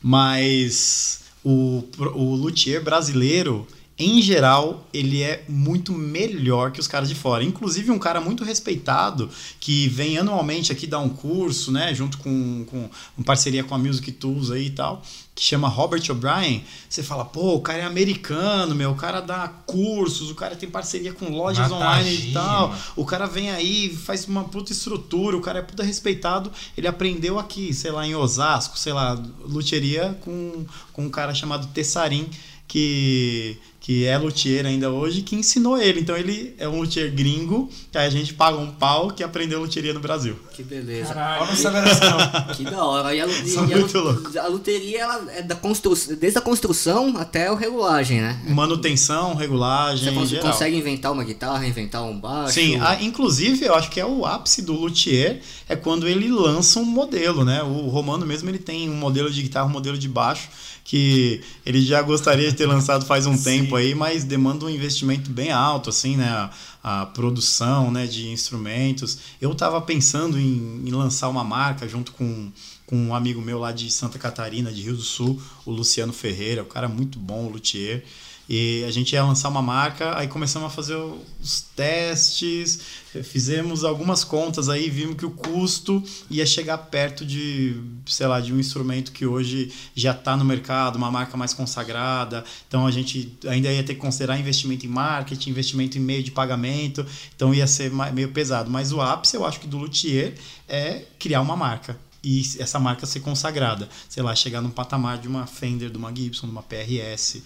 mas 0.03 1.21
o, 1.45 1.85
o 2.15 2.35
luthier 2.35 2.83
brasileiro, 2.83 3.67
em 3.99 4.21
geral, 4.21 4.87
ele 4.93 5.23
é 5.23 5.43
muito 5.49 5.91
melhor 5.93 6.71
que 6.71 6.79
os 6.79 6.87
caras 6.87 7.09
de 7.09 7.15
fora. 7.15 7.43
Inclusive, 7.43 7.91
um 7.91 7.99
cara 7.99 8.21
muito 8.21 8.45
respeitado, 8.45 9.31
que 9.59 9.89
vem 9.89 10.19
anualmente 10.19 10.71
aqui 10.71 10.87
dar 10.87 10.99
um 10.99 11.09
curso, 11.09 11.73
né, 11.73 11.95
junto 11.95 12.19
com, 12.19 12.67
com 12.67 12.91
em 13.19 13.23
parceria 13.23 13.65
com 13.65 13.75
a 13.75 13.79
Music 13.79 14.13
Tools 14.13 14.51
aí 14.51 14.67
e 14.67 14.71
tal, 14.71 15.03
que 15.35 15.43
chama 15.43 15.67
Robert 15.67 16.03
O'Brien. 16.11 16.63
Você 16.87 17.03
fala, 17.03 17.25
pô, 17.25 17.55
o 17.55 17.63
cara 17.63 17.79
é 17.79 17.85
americano, 17.87 18.75
meu, 18.75 18.91
o 18.91 18.95
cara 18.97 19.23
dá 19.23 19.49
cursos, 19.49 20.31
o 20.31 20.35
cara 20.35 20.55
tem 20.55 20.69
parceria 20.69 21.15
com 21.15 21.31
lojas 21.31 21.73
online 21.73 22.29
e 22.29 22.33
tal. 22.33 22.75
O 22.97 23.05
cara 23.07 23.27
vem 23.27 23.51
aí, 23.51 23.89
faz 23.89 24.27
uma 24.27 24.45
puta 24.45 24.73
estrutura, 24.73 25.39
o 25.39 25.41
cara 25.41 25.61
é 25.61 25.63
puta 25.63 25.83
respeitado. 25.83 26.53
Ele 26.77 26.87
aprendeu 26.87 27.39
aqui, 27.39 27.73
sei 27.73 27.93
lá, 27.93 28.07
em 28.07 28.15
Osasco, 28.15 28.79
sei 28.79 28.93
lá, 28.93 29.19
luteria 29.41 30.19
com, 30.21 30.67
com 30.93 31.07
um 31.07 31.11
cara 31.11 31.35
chamado 31.35 31.67
Tessarim, 31.69 32.29
que, 32.69 33.59
que 33.87 34.05
é 34.05 34.19
luthier 34.19 34.67
ainda 34.67 34.91
hoje, 34.91 35.23
que 35.23 35.37
ensinou 35.37 35.81
ele. 35.81 36.01
Então 36.01 36.17
ele 36.17 36.53
é 36.59 36.69
um 36.69 36.81
luthier 36.81 37.09
gringo, 37.15 37.71
que 37.93 37.97
aí 37.97 38.05
a 38.09 38.11
gente 38.11 38.35
paga 38.35 38.59
um 38.59 38.73
pau 38.73 39.13
que 39.13 39.23
aprendeu 39.23 39.61
luthieria 39.61 39.95
no 39.95 40.01
Brasil. 40.01 40.37
Que 40.55 40.65
beleza. 40.65 41.15
Não 41.15 41.55
sabia 41.55 41.83
dessa, 41.83 42.11
não. 42.11 42.55
Que 42.57 42.65
da 42.65 42.85
hora. 42.85 43.15
E 43.15 43.21
a, 43.21 43.27
e 43.29 43.49
São 43.49 43.63
a 43.63 43.67
muito 43.69 43.97
loucos. 43.97 44.37
a 44.37 44.49
luteria, 44.49 45.03
ela 45.03 45.25
é 45.33 45.41
da 45.41 45.55
construção, 45.55 46.17
desde 46.17 46.37
a 46.37 46.43
construção 46.43 47.17
até 47.17 47.47
a 47.47 47.55
regulagem, 47.55 48.21
né? 48.21 48.43
Manutenção, 48.49 49.37
regulagem, 49.37 50.13
Você 50.15 50.27
geral. 50.35 50.51
consegue 50.51 50.77
inventar 50.77 51.13
uma 51.13 51.23
guitarra, 51.23 51.65
inventar 51.65 52.03
um 52.03 52.19
baixo. 52.19 52.55
Sim, 52.55 52.81
a- 52.81 53.01
inclusive 53.01 53.65
eu 53.67 53.75
acho 53.77 53.89
que 53.89 54.01
é 54.01 54.05
o 54.05 54.27
ápice 54.27 54.63
do 54.63 54.73
luthier 54.73 55.41
é 55.69 55.77
quando 55.77 56.09
ele 56.09 56.27
lança 56.29 56.81
um 56.81 56.85
modelo, 56.85 57.45
né? 57.45 57.63
O 57.63 57.87
Romano 57.87 58.27
mesmo 58.27 58.51
ele 58.51 58.59
tem 58.59 58.91
um 58.91 58.97
modelo 58.97 59.31
de 59.31 59.41
guitarra, 59.43 59.67
um 59.67 59.71
modelo 59.71 59.97
de 59.97 60.09
baixo 60.09 60.49
que 60.83 61.41
ele 61.65 61.81
já 61.85 62.01
gostaria 62.01 62.49
de 62.49 62.57
ter 62.57 62.65
lançado 62.67 63.05
faz 63.05 63.27
um 63.27 63.37
tempo 63.37 63.76
aí, 63.77 63.95
mas 63.95 64.25
demanda 64.25 64.65
um 64.65 64.71
investimento 64.71 65.31
bem 65.31 65.53
alto, 65.53 65.91
assim, 65.91 66.17
né? 66.17 66.29
A, 66.29 67.03
a 67.03 67.07
produção, 67.07 67.91
né, 67.91 68.07
de 68.07 68.29
instrumentos. 68.29 69.19
Eu 69.41 69.55
tava 69.55 69.81
pensando 69.81 70.39
em, 70.39 70.83
em 70.85 70.91
lançar 70.91 71.29
uma 71.29 71.45
marca 71.45 71.89
junto 71.89 72.13
com 72.13 72.51
com 72.87 72.97
um 72.97 73.15
amigo 73.15 73.43
meu 73.43 73.59
lá 73.59 73.73
de 73.73 73.91
Santa 73.91 74.19
Catarina, 74.19 74.73
de 74.73 74.81
Rio 74.81 74.95
do 74.95 75.03
Sul, 75.03 75.43
o 75.65 75.73
Luciano 75.73 76.13
Ferreira, 76.13 76.63
o 76.63 76.67
cara 76.67 76.89
muito 76.89 77.19
bom, 77.19 77.47
o 77.47 77.51
luthier. 77.51 78.05
E 78.49 78.85
a 78.85 78.91
gente 78.93 79.13
ia 79.13 79.25
lançar 79.25 79.49
uma 79.49 79.63
marca, 79.63 80.17
aí 80.17 80.29
começamos 80.29 80.69
a 80.69 80.71
fazer 80.71 80.95
os 80.95 81.63
testes, 81.75 82.81
fizemos 83.25 83.83
algumas 83.83 84.23
contas 84.23 84.69
aí, 84.69 84.89
vimos 84.89 85.17
que 85.17 85.27
o 85.27 85.31
custo 85.31 86.03
ia 86.31 86.47
chegar 86.47 86.79
perto 86.79 87.25
de, 87.25 87.77
sei 88.07 88.27
lá, 88.27 88.41
de 88.41 88.53
um 88.53 88.61
instrumento 88.61 89.11
que 89.11 89.27
hoje 89.27 89.73
já 89.97 90.13
está 90.13 90.37
no 90.37 90.45
mercado, 90.45 90.95
uma 90.95 91.11
marca 91.11 91.37
mais 91.37 91.53
consagrada. 91.53 92.45
Então 92.69 92.87
a 92.87 92.91
gente 92.93 93.37
ainda 93.49 93.73
ia 93.73 93.83
ter 93.83 93.95
que 93.95 94.01
considerar 94.01 94.39
investimento 94.39 94.87
em 94.87 94.89
marketing, 94.89 95.51
investimento 95.51 95.99
em 95.99 96.01
meio 96.01 96.23
de 96.23 96.31
pagamento, 96.31 97.05
então 97.35 97.53
ia 97.53 97.67
ser 97.67 97.91
meio 98.13 98.29
pesado. 98.31 98.71
Mas 98.71 98.93
o 98.93 99.01
ápice, 99.01 99.35
eu 99.35 99.45
acho 99.45 99.59
que 99.59 99.67
do 99.67 99.79
luthier 99.79 100.35
é 100.69 101.03
criar 101.19 101.41
uma 101.41 101.57
marca 101.57 101.99
e 102.23 102.43
essa 102.59 102.81
marca 102.81 103.07
ser 103.07 103.21
consagrada. 103.21 103.89
Sei 104.09 104.21
lá, 104.21 104.35
chegar 104.35 104.61
num 104.61 104.71
patamar 104.71 105.17
de 105.19 105.29
uma 105.29 105.47
Fender, 105.47 105.91
de 105.91 105.97
uma 105.97 106.15
Gibson, 106.15 106.47
de 106.47 106.53
uma 106.53 106.63
PRS. 106.63 107.41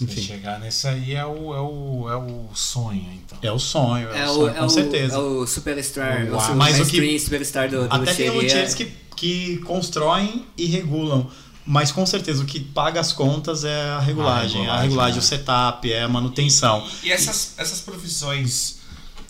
Enfim. 0.00 0.22
chegar 0.22 0.60
nesse 0.60 0.86
aí 0.86 1.14
é 1.14 1.24
o, 1.26 1.54
é 1.54 1.60
o, 1.60 2.08
é 2.10 2.16
o 2.16 2.48
sonho, 2.54 3.04
então. 3.14 3.38
É 3.42 3.50
o 3.50 3.58
sonho, 3.58 4.08
é, 4.10 4.20
É 4.20 4.26
o 4.26 4.30
o, 4.30 4.34
sonho, 4.34 4.48
é 4.50 4.54
com 4.60 4.64
o, 4.66 4.70
certeza. 4.70 5.14
é 5.14 5.18
o 5.18 5.46
superstar, 5.46 6.22
o 6.32 6.40
super, 6.40 6.54
Mas 6.54 6.80
o 6.80 6.86
que- 6.86 7.18
superstar 7.18 7.68
do, 7.68 7.88
do 7.88 7.94
Até 7.94 8.14
tem 8.14 8.30
luthiers 8.30 8.74
que, 8.74 8.92
que 9.16 9.56
constroem 9.58 10.46
e 10.56 10.66
regulam. 10.66 11.28
Mas 11.66 11.92
com 11.92 12.06
certeza 12.06 12.42
o 12.42 12.46
que 12.46 12.60
paga 12.60 12.98
as 13.00 13.12
contas 13.12 13.62
é 13.64 13.90
a 13.90 13.98
regulagem. 13.98 14.66
A 14.66 14.74
A 14.74 14.80
regulagem, 14.80 14.88
regulagem, 14.88 15.14
né? 15.14 15.18
o 15.18 15.22
setup, 15.22 15.92
é 15.92 16.02
a 16.02 16.08
manutenção. 16.08 16.86
E 17.02 17.10
essas, 17.12 17.54
essas 17.58 17.80
profissões. 17.80 18.78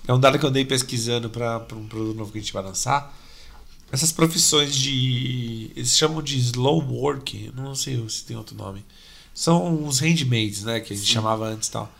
É 0.06 0.12
um 0.14 0.20
dado 0.20 0.38
que 0.38 0.44
eu 0.44 0.48
andei 0.50 0.64
pesquisando 0.64 1.28
para 1.28 1.58
um 1.72 1.86
produto 1.88 2.16
novo 2.16 2.30
que 2.30 2.38
a 2.38 2.40
gente 2.40 2.52
vai 2.52 2.62
lançar. 2.62 3.12
Essas 3.90 4.12
profissões 4.12 4.76
de. 4.76 5.70
Eles 5.74 5.96
chamam 5.96 6.22
de 6.22 6.38
slow 6.38 6.80
work, 6.88 7.50
não 7.56 7.74
sei 7.74 8.02
se 8.08 8.22
tem 8.24 8.36
outro 8.36 8.54
nome. 8.54 8.84
São 9.38 9.86
os 9.86 10.00
handmaids, 10.00 10.64
né? 10.64 10.80
Que 10.80 10.92
a 10.92 10.96
gente 10.96 11.08
chamava 11.08 11.46
antes 11.46 11.68
e 11.68 11.70
tal. 11.70 11.92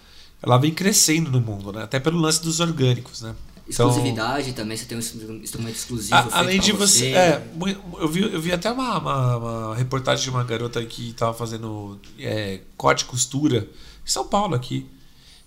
Ela 0.43 0.59
vem 0.59 0.73
crescendo 0.75 1.31
no 1.31 1.41
mundo, 1.41 1.73
né? 1.73 1.85
Até 1.85 2.01
pelo 2.01 2.19
lance 2.19 2.43
dos 2.43 2.59
orgânicos, 2.59 3.23
né? 3.23 3.33
Então- 3.69 3.87
Exclusividade 3.89 4.53
também, 4.55 4.77
você 4.77 4.87
tem 4.87 4.97
um 4.97 5.01
instru- 5.01 5.37
instrumento 5.37 5.77
exclusivo. 5.77 6.17
A- 6.17 6.27
além 6.33 6.59
de 6.59 6.73
você. 6.73 7.07
É, 7.13 7.47
mu- 7.55 7.69
eu, 7.69 8.09
vi, 8.09 8.23
eu 8.23 8.41
vi 8.41 8.51
até 8.51 8.73
uma, 8.73 8.99
uma, 8.99 9.37
uma 9.37 9.77
reportagem 9.77 10.25
de 10.25 10.31
uma 10.31 10.43
garota 10.43 10.85
que 10.85 11.11
estava 11.11 11.33
fazendo 11.33 12.01
é, 12.19 12.61
corte 12.77 13.03
e 13.03 13.05
costura 13.05 13.59
em 14.05 14.11
São 14.11 14.27
Paulo 14.27 14.57
aqui. 14.57 14.87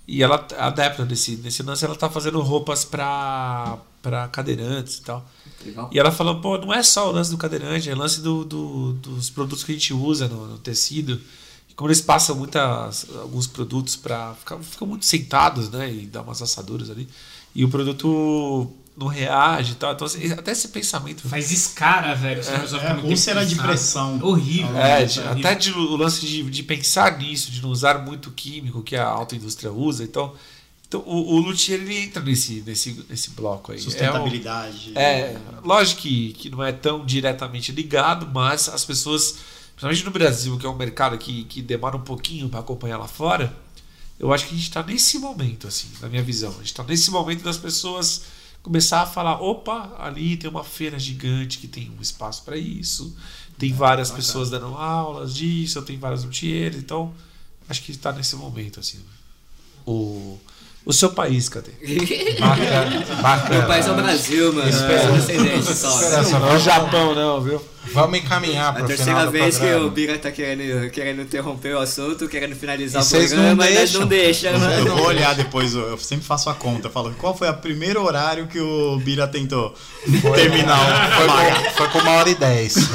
E 0.08 0.24
ela 0.24 0.48
é 0.52 0.62
adepta 0.62 1.04
desse, 1.06 1.36
desse 1.36 1.62
lance, 1.62 1.84
ela 1.84 1.96
tá 1.96 2.10
fazendo 2.10 2.40
roupas 2.42 2.86
para 2.86 3.78
para 4.02 4.28
cadeirantes 4.30 4.98
e 4.98 5.02
tal. 5.04 5.24
Legal. 5.64 5.90
E 5.94 6.00
ela 6.00 6.12
falou, 6.12 6.40
pô, 6.42 6.58
não 6.58 6.74
é 6.74 6.82
só 6.82 7.10
o 7.10 7.12
lance 7.12 7.30
do 7.30 7.38
cadeirante, 7.38 7.88
é 7.90 7.94
o 7.94 7.98
lance 7.98 8.20
do, 8.22 8.44
do- 8.46 8.94
dos 8.94 9.30
produtos 9.30 9.64
que 9.64 9.72
a 9.72 9.76
gente 9.76 9.94
usa 9.94 10.28
no, 10.28 10.48
no 10.48 10.58
tecido. 10.58 11.20
E 11.72 11.74
como 11.74 11.88
eles 11.90 12.02
passam 12.02 12.36
muitas, 12.36 13.08
alguns 13.22 13.48
produtos 13.48 13.96
para 13.96 14.36
ficar, 14.36 14.58
ficam 14.60 14.86
muito 14.88 15.06
sentados, 15.06 15.70
né? 15.72 15.90
E 15.92 16.06
dá 16.06 16.22
umas 16.22 16.42
assaduras 16.42 16.90
ali. 16.90 17.08
E 17.56 17.64
o 17.66 17.70
produto 17.70 18.70
não 18.96 19.08
reage 19.08 19.72
e 19.72 19.76
tal. 19.76 19.94
Então, 19.94 20.06
assim, 20.06 20.32
até 20.34 20.52
esse 20.52 20.68
pensamento. 20.68 21.28
Faz 21.28 21.50
escara, 21.50 22.14
velho. 22.14 22.44
Você 22.44 22.54
usa 22.62 22.78
É, 22.78 22.94
tempo 22.94 23.08
úlcera 23.08 23.46
de 23.46 23.56
pressão. 23.56 24.20
Horrível. 24.22 24.78
É, 24.78 25.06
de- 25.06 25.20
Horrível. 25.20 25.40
até 25.40 25.56
de- 25.56 25.72
o 25.72 25.96
lance 25.96 26.26
de, 26.26 26.44
de 26.44 26.64
pensar 26.64 27.18
nisso, 27.18 27.50
de 27.52 27.62
não 27.62 27.70
usar 27.70 28.00
muito 28.06 28.30
químico 28.32 28.84
que 28.84 28.96
a 28.96 29.06
autoindústria 29.08 29.72
usa. 29.72 30.04
Então, 30.04 30.34
então 30.88 31.02
o, 31.06 31.36
o 31.36 31.40
luthier 31.40 31.80
ele 31.82 31.98
entra 31.98 32.22
nesse, 32.22 32.62
nesse, 32.66 33.06
nesse 33.10 33.30
bloco 33.32 33.72
aí. 33.72 33.78
É 33.78 33.82
o- 33.82 33.84
Sustentabilidade. 33.84 34.92
É, 34.94 35.38
lógico 35.64 36.02
que, 36.02 36.34
que 36.34 36.50
não 36.50 36.62
é 36.64 36.72
tão 36.74 37.06
diretamente 37.06 37.72
ligado, 37.72 38.28
mas 38.34 38.68
as 38.70 38.84
pessoas, 38.86 39.38
principalmente 39.82 40.06
no 40.06 40.12
Brasil, 40.12 40.58
que 40.60 40.66
é 40.66 40.70
um 40.70 40.76
mercado 40.76 41.18
que, 41.18 41.44
que 41.46 41.62
demora 41.62 41.98
um 41.98 42.02
pouquinho 42.02 42.48
para 42.48 42.60
acompanhar 42.60 42.98
lá 42.98 43.08
fora, 43.08 43.52
eu 44.20 44.32
acho 44.32 44.46
que 44.46 44.54
a 44.54 44.58
gente 44.58 44.68
está 44.68 44.84
nesse 44.84 45.18
momento, 45.18 45.68
assim, 45.68 45.88
na 46.00 46.08
minha 46.08 46.22
visão. 46.22 46.52
A 46.52 46.58
gente 46.58 46.68
está 46.68 46.84
nesse 46.84 47.10
momento 47.10 47.44
das 47.44 47.58
pessoas 47.58 48.24
começar 48.62 49.02
a 49.02 49.08
falar: 49.08 49.42
opa, 49.42 49.96
ali 49.98 50.38
tem 50.38 50.48
uma 50.50 50.64
feira 50.64 51.00
gigante 51.00 51.58
que 51.58 51.68
tem 51.68 51.92
um 51.98 52.02
espaço 52.02 52.44
para 52.44 52.56
isso, 52.58 53.16
tem 53.58 53.74
várias 53.74 54.12
pessoas 54.12 54.52
dando 54.52 54.68
aulas 54.68 55.34
disso, 55.34 55.82
tem 55.82 55.98
vários 55.98 56.24
luthiers, 56.24 56.76
então 56.76 57.12
acho 57.68 57.82
que 57.82 57.92
está 57.92 58.12
nesse 58.12 58.36
momento, 58.36 58.80
assim. 58.80 59.00
O, 59.84 60.38
o 60.86 60.94
seu 60.94 61.12
país, 61.12 61.50
cadê? 61.50 61.72
Bacana, 62.40 63.22
bacana. 63.22 63.58
Meu 63.58 63.68
país 63.68 63.88
é 63.88 63.92
o 63.92 63.96
Brasil, 63.96 64.54
mano. 64.54 64.70
Espera 64.70 65.62
só, 65.64 66.40
Não 66.40 66.50
é 66.50 66.56
o 66.56 66.60
Japão, 66.60 67.16
não, 67.16 67.42
viu? 67.42 67.71
Vamos 67.94 68.20
encaminhar 68.20 68.70
A 68.70 68.74
para 68.74 68.84
o 68.84 68.88
terceira 68.88 69.26
vez 69.30 69.56
que 69.56 69.62
programa. 69.62 69.86
o 69.88 69.92
Bira 69.92 70.18
tá 70.18 70.32
querendo, 70.32 70.90
querendo 70.92 71.22
interromper 71.24 71.76
o 71.76 71.80
assunto, 71.80 72.28
querendo 72.30 72.56
finalizar 72.56 73.02
E 73.02 73.06
o 73.06 73.08
vocês 73.08 73.32
não 73.32 73.56
programa, 73.56 73.64
mas 73.80 73.94
não 73.94 74.08
deixa, 74.08 74.52
né? 74.58 74.80
Eu 74.80 74.96
vou 74.96 75.08
olhar 75.08 75.34
depois, 75.36 75.74
eu 75.74 75.98
sempre 75.98 76.26
faço 76.26 76.50
a 76.50 76.54
conta. 76.54 76.90
Falo, 76.90 77.14
qual 77.18 77.36
foi 77.36 77.50
o 77.50 77.54
primeiro 77.56 78.04
horário 78.04 78.48
que 78.48 78.60
o 78.60 78.98
Bira 79.04 79.28
tentou 79.28 79.74
terminar 80.36 81.12
Foi 81.16 81.26
o 81.26 81.28
pagar? 81.28 81.64
com, 81.64 81.70
foi 81.72 81.88
com 81.90 82.00
uma 82.00 82.12
hora 82.12 82.30
e 82.30 82.36
dez. 82.36 82.76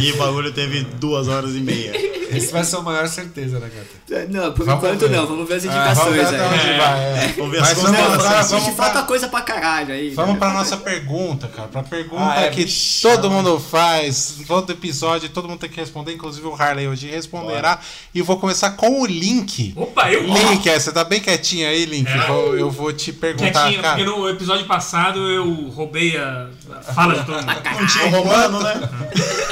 E 0.00 0.12
o 0.12 0.16
bagulho 0.16 0.52
teve 0.52 0.82
duas 0.82 1.28
horas 1.28 1.54
e 1.54 1.60
meia. 1.60 1.92
Esse 2.30 2.52
vai 2.52 2.62
ser 2.62 2.76
a 2.76 2.80
maior 2.82 3.08
certeza, 3.08 3.58
né, 3.58 3.70
cara? 3.70 4.26
Não, 4.28 4.52
por 4.52 4.66
Vamos 4.66 4.84
enquanto 4.84 5.00
ver. 5.08 5.16
não, 5.16 5.26
vamos 5.26 5.48
ver 5.48 5.54
as 5.54 5.64
Ah, 5.66 5.94
vamos 5.94 6.14
indicações 6.16 6.30
ver 6.30 6.40
até 6.42 6.46
onde 6.54 6.68
aí. 6.70 6.78
vai, 6.78 7.00
é. 7.00 7.34
Vamos 7.36 7.50
ver 7.52 7.62
as 7.62 7.72
vamos 7.72 7.98
agora, 8.00 8.38
Existe 8.40 8.60
vamos 8.60 8.76
falta 8.76 9.02
coisa 9.04 9.28
pra 9.28 9.40
caralho 9.42 9.94
aí. 9.94 10.10
vamos 10.10 10.34
né? 10.34 10.38
pra 10.38 10.52
nossa 10.52 10.76
pergunta, 10.76 11.48
cara. 11.48 11.68
Pra 11.68 11.82
pergunta 11.82 12.22
Ah, 12.22 12.42
é, 12.42 12.48
que 12.50 12.64
bicho. 12.64 13.00
todo 13.02 13.30
mundo 13.30 13.58
faz, 13.58 14.07
todo 14.46 14.70
episódio, 14.72 15.28
todo 15.28 15.48
mundo 15.48 15.60
tem 15.60 15.70
que 15.70 15.80
responder, 15.80 16.12
inclusive 16.14 16.46
o 16.46 16.54
Harley 16.54 16.86
hoje 16.88 17.08
responderá. 17.08 17.80
E 18.14 18.22
vou 18.22 18.38
começar 18.38 18.70
com 18.72 19.02
o 19.02 19.06
Link. 19.06 19.72
Opa, 19.76 20.10
eu 20.12 20.22
Link, 20.24 20.68
é, 20.68 20.78
você 20.78 20.92
tá 20.92 21.04
bem 21.04 21.20
quietinho 21.20 21.68
aí, 21.68 21.84
Link? 21.84 22.08
É. 22.08 22.26
Vou- 22.26 22.56
eu 22.56 22.70
vou 22.70 22.92
te 22.92 23.12
perguntar, 23.12 23.52
Quietinho, 23.64 23.82
cara. 23.82 23.96
porque 23.96 24.10
no 24.10 24.28
episódio 24.28 24.66
passado 24.66 25.18
eu 25.30 25.68
roubei 25.70 26.16
a, 26.16 26.48
a 26.88 26.92
fala 26.92 27.14
de 27.18 27.24
todo 27.26 27.36
mundo. 27.36 27.46
Não 27.80 27.86
tinha 27.86 28.06
o 28.06 28.10
romano, 28.10 28.60
né? 28.62 28.74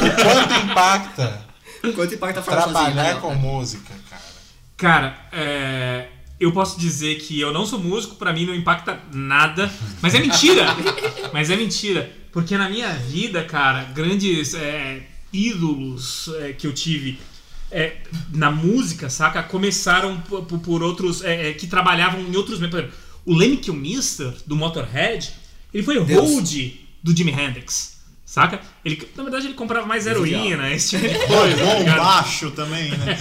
O 0.00 0.22
quanto 0.22 0.64
impacta 0.70 1.46
Quanto 1.94 2.14
impacta 2.14 2.42
sozinho? 2.42 2.62
trabalhar 2.64 3.14
né? 3.14 3.20
com 3.20 3.34
música, 3.34 3.92
cara? 4.10 4.22
Cara, 4.76 5.18
é, 5.32 6.06
eu 6.40 6.52
posso 6.52 6.78
dizer 6.78 7.14
que 7.16 7.40
eu 7.40 7.52
não 7.52 7.64
sou 7.64 7.78
músico, 7.78 8.16
pra 8.16 8.32
mim 8.32 8.44
não 8.44 8.54
impacta 8.54 8.98
nada. 9.12 9.70
Mas 10.02 10.14
é 10.14 10.18
mentira! 10.18 10.66
mas 11.32 11.48
é 11.50 11.56
mentira. 11.56 12.10
Porque 12.36 12.58
na 12.58 12.68
minha 12.68 12.92
vida, 12.92 13.42
cara, 13.44 13.84
grandes 13.84 14.52
é, 14.52 15.00
ídolos 15.32 16.30
é, 16.40 16.52
que 16.52 16.66
eu 16.66 16.72
tive 16.74 17.18
é, 17.72 17.96
na 18.30 18.50
música, 18.50 19.08
saca? 19.08 19.42
Começaram 19.42 20.20
por, 20.20 20.42
por- 20.44 20.82
outros. 20.82 21.24
é, 21.24 21.48
é, 21.48 21.52
que 21.54 21.66
trabalhavam 21.66 22.20
em 22.20 22.36
outros. 22.36 22.58
Por 22.58 22.66
exemplo, 22.66 22.92
o 23.24 23.34
Lemmy 23.34 23.56
Kilmister, 23.56 24.34
do 24.46 24.54
Motorhead, 24.54 25.32
ele 25.72 25.82
foi 25.82 25.98
Deus. 26.04 26.20
hold 26.30 26.72
do 27.02 27.16
Jimi 27.16 27.32
Hendrix. 27.32 27.96
Saca? 28.26 28.60
Ele, 28.84 29.02
na 29.16 29.22
verdade, 29.22 29.46
ele 29.46 29.54
comprava 29.54 29.86
mais 29.86 30.06
heroína, 30.06 30.70
esse 30.70 30.90
tipo 30.98 31.08
de 31.08 31.14
coisa. 31.26 31.56
tá 31.56 31.74
Bom, 31.74 31.84
baixo 31.86 32.50
também, 32.50 32.90
né? 32.90 33.16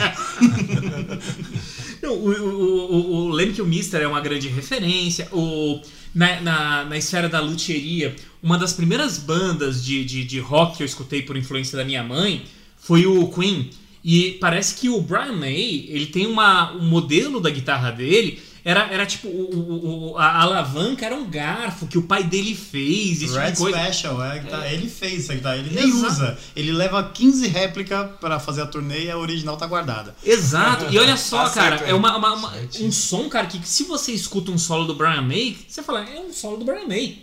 Não, 2.04 2.12
o, 2.16 2.32
o, 2.32 2.92
o, 2.92 3.16
o 3.16 3.30
Lemmy 3.30 3.54
Kilmister 3.54 4.02
é 4.02 4.08
uma 4.10 4.20
grande 4.20 4.50
referência. 4.50 5.30
O, 5.32 5.82
na, 6.16 6.40
na, 6.40 6.86
na 6.86 6.98
esfera 6.98 7.28
da 7.28 7.42
luthieria, 7.42 8.16
uma 8.42 8.58
das 8.58 8.72
primeiras 8.72 9.18
bandas 9.18 9.84
de, 9.84 10.06
de, 10.06 10.24
de 10.24 10.40
rock 10.40 10.78
que 10.78 10.84
eu 10.84 10.86
escutei 10.86 11.22
por 11.22 11.36
influência 11.36 11.78
da 11.78 11.84
minha 11.84 12.02
mãe 12.02 12.46
foi 12.78 13.06
o 13.06 13.28
Queen. 13.28 13.70
E 14.02 14.38
parece 14.40 14.76
que 14.76 14.88
o 14.88 15.02
Brian 15.02 15.34
May, 15.34 15.88
ele 15.90 16.06
tem 16.06 16.26
uma, 16.26 16.72
um 16.74 16.86
modelo 16.86 17.42
da 17.42 17.50
guitarra 17.50 17.92
dele, 17.92 18.40
Era, 18.68 18.92
era 18.92 19.06
tipo, 19.06 19.28
o, 19.28 20.14
o- 20.14 20.18
a 20.18 20.42
alavanca 20.42 21.06
era 21.06 21.14
um 21.16 21.30
garfo 21.30 21.86
que 21.86 22.00
o 22.00 22.02
pai 22.02 22.24
dele 22.24 22.56
fez, 22.56 23.22
esse 23.22 23.28
tipo 23.28 23.38
Red 23.38 23.52
de 23.52 23.58
coisa. 23.60 23.78
Special, 23.78 24.24
é, 24.26 24.40
que 24.40 24.50
tá- 24.50 24.68
ele 24.72 24.90
fez 24.90 25.22
isso 25.24 25.32
aqui, 25.32 25.42
tá? 25.42 25.56
Ele 25.56 25.70
nem 25.70 25.88
Exato. 25.88 26.08
usa. 26.14 26.40
Ele 26.56 26.72
leva 26.72 27.04
15 27.14 27.48
réplicas 27.48 28.10
pra 28.20 28.40
fazer 28.40 28.64
a 28.64 28.66
turnê 28.66 29.06
e 29.06 29.12
a 29.12 29.18
original 29.20 29.56
tá 29.56 29.68
guardada. 29.68 30.16
Exato. 30.26 30.88
E 30.92 30.98
olha 30.98 31.16
só, 31.16 31.44
Tá 31.48 31.50
cara, 31.52 31.78
certo, 31.78 31.90
é 31.92 31.94
uma, 31.94 32.18
uma- 32.18 32.28
é. 32.30 32.32
uma- 32.34 32.54
um 32.82 32.92
som, 32.92 33.30
cara, 33.30 33.46
que 33.46 33.60
se 33.68 33.84
você 33.84 34.12
escuta 34.14 34.50
um 34.52 34.58
solo 34.58 34.86
do 34.86 34.96
Brian 34.96 35.22
May, 35.22 35.56
você 35.68 35.84
fala, 35.84 36.04
é 36.10 36.20
um 36.20 36.34
solo 36.34 36.58
do 36.58 36.66
Brian 36.66 36.88
May, 36.88 37.20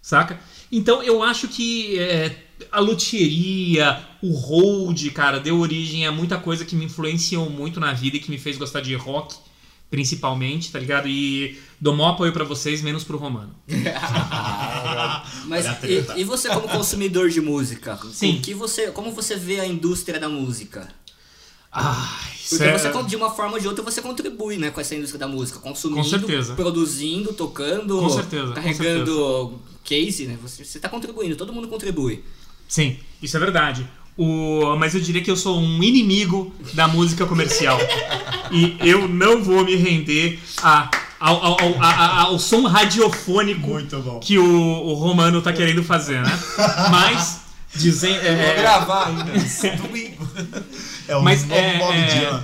saca? 0.00 0.38
Então 0.70 1.02
eu 1.02 1.24
acho 1.24 1.48
que 1.48 1.98
é, 1.98 2.36
a 2.70 2.78
luthieria, 2.78 3.98
o 4.22 4.32
hold, 4.32 5.10
cara, 5.10 5.40
deu 5.40 5.58
origem 5.58 6.06
a 6.06 6.12
muita 6.12 6.38
coisa 6.38 6.64
que 6.64 6.74
me 6.76 6.84
influenciou 6.84 7.48
muito 7.50 7.80
na 7.80 7.92
vida 7.92 8.16
e 8.16 8.20
que 8.20 8.30
me 8.30 8.38
fez 8.38 8.56
gostar 8.56 8.80
de 8.80 8.94
rock, 8.94 9.34
principalmente, 9.94 10.72
tá 10.72 10.78
ligado? 10.80 11.06
E 11.06 11.56
dou 11.80 11.94
maior 11.94 12.10
apoio 12.10 12.32
pra 12.32 12.42
vocês, 12.42 12.82
menos 12.82 13.04
pro 13.04 13.16
Romano. 13.16 13.54
Mas 15.46 15.66
Olha 15.66 15.70
a 15.70 15.74
treta. 15.76 16.14
e, 16.16 16.22
e 16.22 16.24
você 16.24 16.48
como 16.48 16.68
consumidor 16.68 17.30
de 17.30 17.40
música? 17.40 17.96
Sim. 18.12 18.40
Que 18.42 18.52
você, 18.54 18.90
como 18.90 19.12
você 19.12 19.36
vê 19.36 19.60
a 19.60 19.66
indústria 19.66 20.18
da 20.18 20.28
música? 20.28 20.88
Ai, 21.70 22.32
Porque 22.48 22.72
você, 22.72 23.04
de 23.04 23.14
uma 23.14 23.30
forma 23.30 23.52
ou 23.52 23.60
de 23.60 23.68
outra, 23.68 23.84
você 23.84 24.02
contribui 24.02 24.56
né, 24.56 24.72
com 24.72 24.80
essa 24.80 24.96
indústria 24.96 25.20
da 25.20 25.28
música. 25.28 25.60
Consumindo, 25.60 26.02
Com 26.02 26.08
certeza. 26.08 26.54
produzindo, 26.54 27.32
tocando, 27.32 28.00
Com 28.00 28.10
certeza, 28.10 28.48
com 28.48 28.52
carregando 28.54 29.60
case, 29.84 30.26
né? 30.26 30.36
Você, 30.42 30.64
você 30.64 30.80
tá 30.80 30.88
contribuindo, 30.88 31.36
todo 31.36 31.52
mundo 31.52 31.68
contribui. 31.68 32.24
Sim, 32.66 32.98
isso 33.22 33.36
é 33.36 33.40
verdade. 33.40 33.88
O, 34.16 34.76
mas 34.78 34.94
eu 34.94 35.00
diria 35.00 35.22
que 35.22 35.30
eu 35.30 35.36
sou 35.36 35.58
um 35.60 35.82
inimigo 35.82 36.54
da 36.72 36.86
música 36.86 37.26
comercial. 37.26 37.78
e 38.52 38.76
eu 38.80 39.08
não 39.08 39.42
vou 39.42 39.64
me 39.64 39.74
render 39.74 40.38
a, 40.62 40.88
ao, 41.18 41.44
ao, 41.44 41.56
ao, 41.60 42.26
ao 42.28 42.38
som 42.38 42.66
radiofônico 42.66 43.70
que 44.20 44.38
o, 44.38 44.44
o 44.44 44.94
Romano 44.94 45.42
tá 45.42 45.52
querendo 45.52 45.82
fazer, 45.82 46.20
né? 46.22 46.38
Mas, 46.90 47.40
dizem, 47.74 48.14
é, 48.14 48.20
Vou 48.36 48.44
é, 48.44 48.54
gravar 48.56 49.06
ainda. 49.08 49.32
Domingo. 49.82 50.28
É 51.06 51.14
o 51.14 51.22
mas 51.22 51.42
novo 51.44 51.60
é, 51.60 51.76
é, 51.76 52.42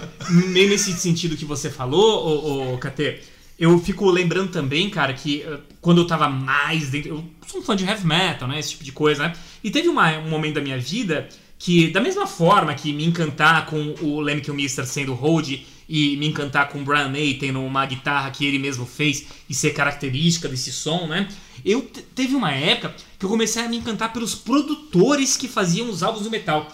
nesse 0.68 0.92
sentido 0.92 1.34
que 1.34 1.46
você 1.46 1.70
falou, 1.70 2.26
ô, 2.26 2.74
ô, 2.74 2.78
KT, 2.78 3.20
eu 3.58 3.78
fico 3.78 4.10
lembrando 4.10 4.50
também, 4.50 4.90
cara, 4.90 5.14
que 5.14 5.40
eh, 5.40 5.58
quando 5.80 6.02
eu 6.02 6.06
tava 6.06 6.28
mais 6.28 6.90
dentro. 6.90 7.10
Eu 7.10 7.24
sou 7.46 7.60
um 7.60 7.64
fã 7.64 7.74
de 7.74 7.84
heavy 7.86 8.06
metal, 8.06 8.46
né? 8.46 8.58
Esse 8.58 8.70
tipo 8.72 8.84
de 8.84 8.92
coisa, 8.92 9.28
né? 9.28 9.32
E 9.64 9.70
teve 9.70 9.88
uma- 9.88 10.18
um 10.18 10.28
momento 10.28 10.56
da 10.56 10.60
minha 10.60 10.78
vida 10.78 11.26
que, 11.60 11.88
da 11.88 12.00
mesma 12.00 12.26
forma 12.26 12.74
que 12.74 12.90
me 12.92 13.04
encantar 13.04 13.66
com 13.66 13.94
o 14.00 14.18
Lemmy 14.20 14.40
Kilmister 14.40 14.86
sendo 14.86 15.12
hold 15.12 15.46
e 15.86 16.16
me 16.16 16.26
encantar 16.26 16.68
com 16.70 16.80
o 16.80 16.84
Brian 16.84 17.08
May 17.10 17.34
tendo 17.34 17.60
uma 17.60 17.84
guitarra 17.84 18.30
que 18.30 18.46
ele 18.46 18.58
mesmo 18.58 18.86
fez 18.86 19.26
e 19.48 19.52
ser 19.54 19.70
característica 19.74 20.48
desse 20.48 20.72
som, 20.72 21.06
né? 21.06 21.28
Eu 21.64 21.82
te- 21.82 22.00
teve 22.00 22.34
uma 22.34 22.50
época 22.50 22.94
que 23.18 23.24
eu 23.26 23.28
comecei 23.28 23.62
a 23.62 23.68
me 23.68 23.76
encantar 23.76 24.10
pelos 24.12 24.34
produtores 24.34 25.36
que 25.36 25.46
faziam 25.48 25.90
os 25.90 26.02
álbuns 26.02 26.22
do 26.24 26.30
metal. 26.30 26.66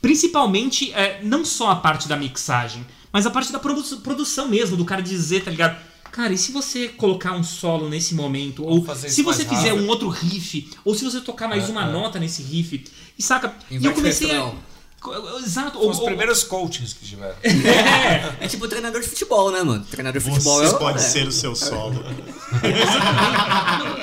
Principalmente, 0.00 0.92
é, 0.94 1.20
não 1.22 1.44
só 1.44 1.70
a 1.70 1.76
parte 1.76 2.08
da 2.08 2.16
mixagem, 2.16 2.84
mas 3.12 3.26
a 3.26 3.30
parte 3.30 3.52
da 3.52 3.58
produ- 3.58 3.98
produção 3.98 4.48
mesmo, 4.48 4.76
do 4.76 4.84
cara 4.84 5.02
dizer, 5.02 5.44
tá 5.44 5.50
ligado? 5.50 5.76
Cara, 6.12 6.32
e 6.32 6.38
se 6.38 6.52
você 6.52 6.88
colocar 6.88 7.32
um 7.32 7.42
solo 7.42 7.88
nesse 7.88 8.14
momento? 8.14 8.64
Ou 8.64 8.84
fazer 8.84 9.08
se 9.08 9.22
você 9.22 9.44
fizer 9.46 9.70
rápido. 9.70 9.82
um 9.84 9.88
outro 9.88 10.08
riff? 10.10 10.68
Ou 10.84 10.94
se 10.94 11.02
você 11.04 11.20
tocar 11.22 11.48
mais 11.48 11.68
uma 11.70 11.86
nota 11.86 12.18
nesse 12.20 12.42
riff? 12.42 12.84
E 13.18 13.22
saca? 13.22 13.52
e 13.70 13.82
eu 13.84 13.92
comecei 13.94 14.30
a. 14.36 14.52
Exato. 15.44 15.78
Ou- 15.80 15.90
os 15.90 15.98
ou- 15.98 16.04
primeiros 16.04 16.44
coachings 16.44 16.92
que 16.92 17.04
tiveram. 17.06 17.34
É, 17.42 18.44
É 18.44 18.46
tipo 18.48 18.68
treinador 18.68 19.00
de 19.00 19.08
futebol, 19.08 19.50
né, 19.50 19.62
mano? 19.62 19.84
Treinador 19.90 20.20
de 20.22 20.28
futebol 20.30 20.58
Você 20.60 20.74
é- 20.74 20.78
pode 20.78 20.98
é. 20.98 21.00
ser 21.00 21.26
o 21.26 21.32
seu 21.32 21.56
solo. 21.56 22.04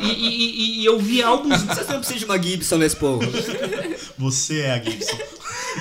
e, 0.01 0.07
e- 0.07 0.35
e- 0.35 0.79
e 0.81 0.85
eu 0.85 0.97
vi 0.99 1.21
álbuns. 1.21 1.61
Você 1.61 1.83
não 1.93 1.99
precisa 1.99 2.19
de 2.19 2.25
uma 2.25 2.41
Gibson 2.41 2.75
Les 2.77 2.95
Paul. 2.95 3.19
Você 4.17 4.61
é 4.61 4.71
a 4.71 4.83
Gibson. 4.83 5.17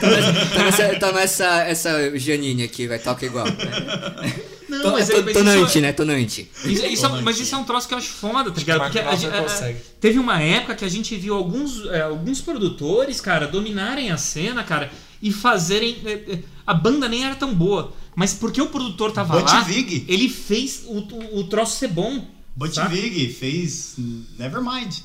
Tá 0.00 0.06
nessa, 0.10 0.32
tá 0.32 0.62
nessa, 0.64 0.98
tá 1.00 1.12
nessa 1.12 1.46
essa 1.62 2.18
Janine 2.18 2.62
aqui, 2.62 2.86
vai 2.86 2.98
tocar 2.98 3.24
igual. 3.26 3.46
Não, 4.68 4.82
To- 4.82 4.90
mas 4.92 5.08
é 5.10 5.16
é- 5.16 5.22
mas 5.22 5.32
tonante, 5.32 5.68
isso- 5.70 5.80
né? 5.80 5.92
Tonante. 5.92 6.50
Isso- 6.64 6.86
isso 6.86 7.06
é- 7.06 7.22
mas 7.22 7.40
isso 7.40 7.54
é 7.54 7.58
um 7.58 7.64
troço 7.64 7.88
que 7.88 7.94
eu 7.94 7.98
acho 7.98 8.08
foda, 8.10 8.50
tá 8.50 8.58
ligado? 8.58 8.80
Porque 8.82 8.98
a 8.98 9.10
a- 9.10 9.42
consegue. 9.42 9.78
teve 10.00 10.18
uma 10.18 10.40
época 10.40 10.74
que 10.74 10.84
a 10.84 10.88
gente 10.88 11.16
viu 11.16 11.34
alguns, 11.34 11.86
é, 11.86 12.02
alguns 12.02 12.40
produtores, 12.40 13.20
cara, 13.20 13.46
dominarem 13.46 14.10
a 14.10 14.16
cena, 14.18 14.62
cara, 14.62 14.90
e 15.22 15.32
fazerem. 15.32 15.96
é, 16.04 16.12
é, 16.12 16.38
a 16.66 16.74
banda 16.74 17.08
nem 17.08 17.24
era 17.24 17.34
tão 17.34 17.54
boa. 17.54 17.92
Mas 18.14 18.34
porque 18.34 18.60
o 18.60 18.66
produtor 18.66 19.12
tava 19.12 19.38
Butch 19.38 19.52
lá, 19.52 19.60
Vig. 19.62 20.04
ele 20.08 20.28
fez 20.28 20.82
o, 20.86 20.98
o, 20.98 21.38
o 21.40 21.44
troço 21.44 21.78
ser 21.78 21.88
bom. 21.88 22.26
Butch? 22.56 22.76
Vig 22.90 23.32
fez 23.32 23.94
Nevermind. 24.38 24.96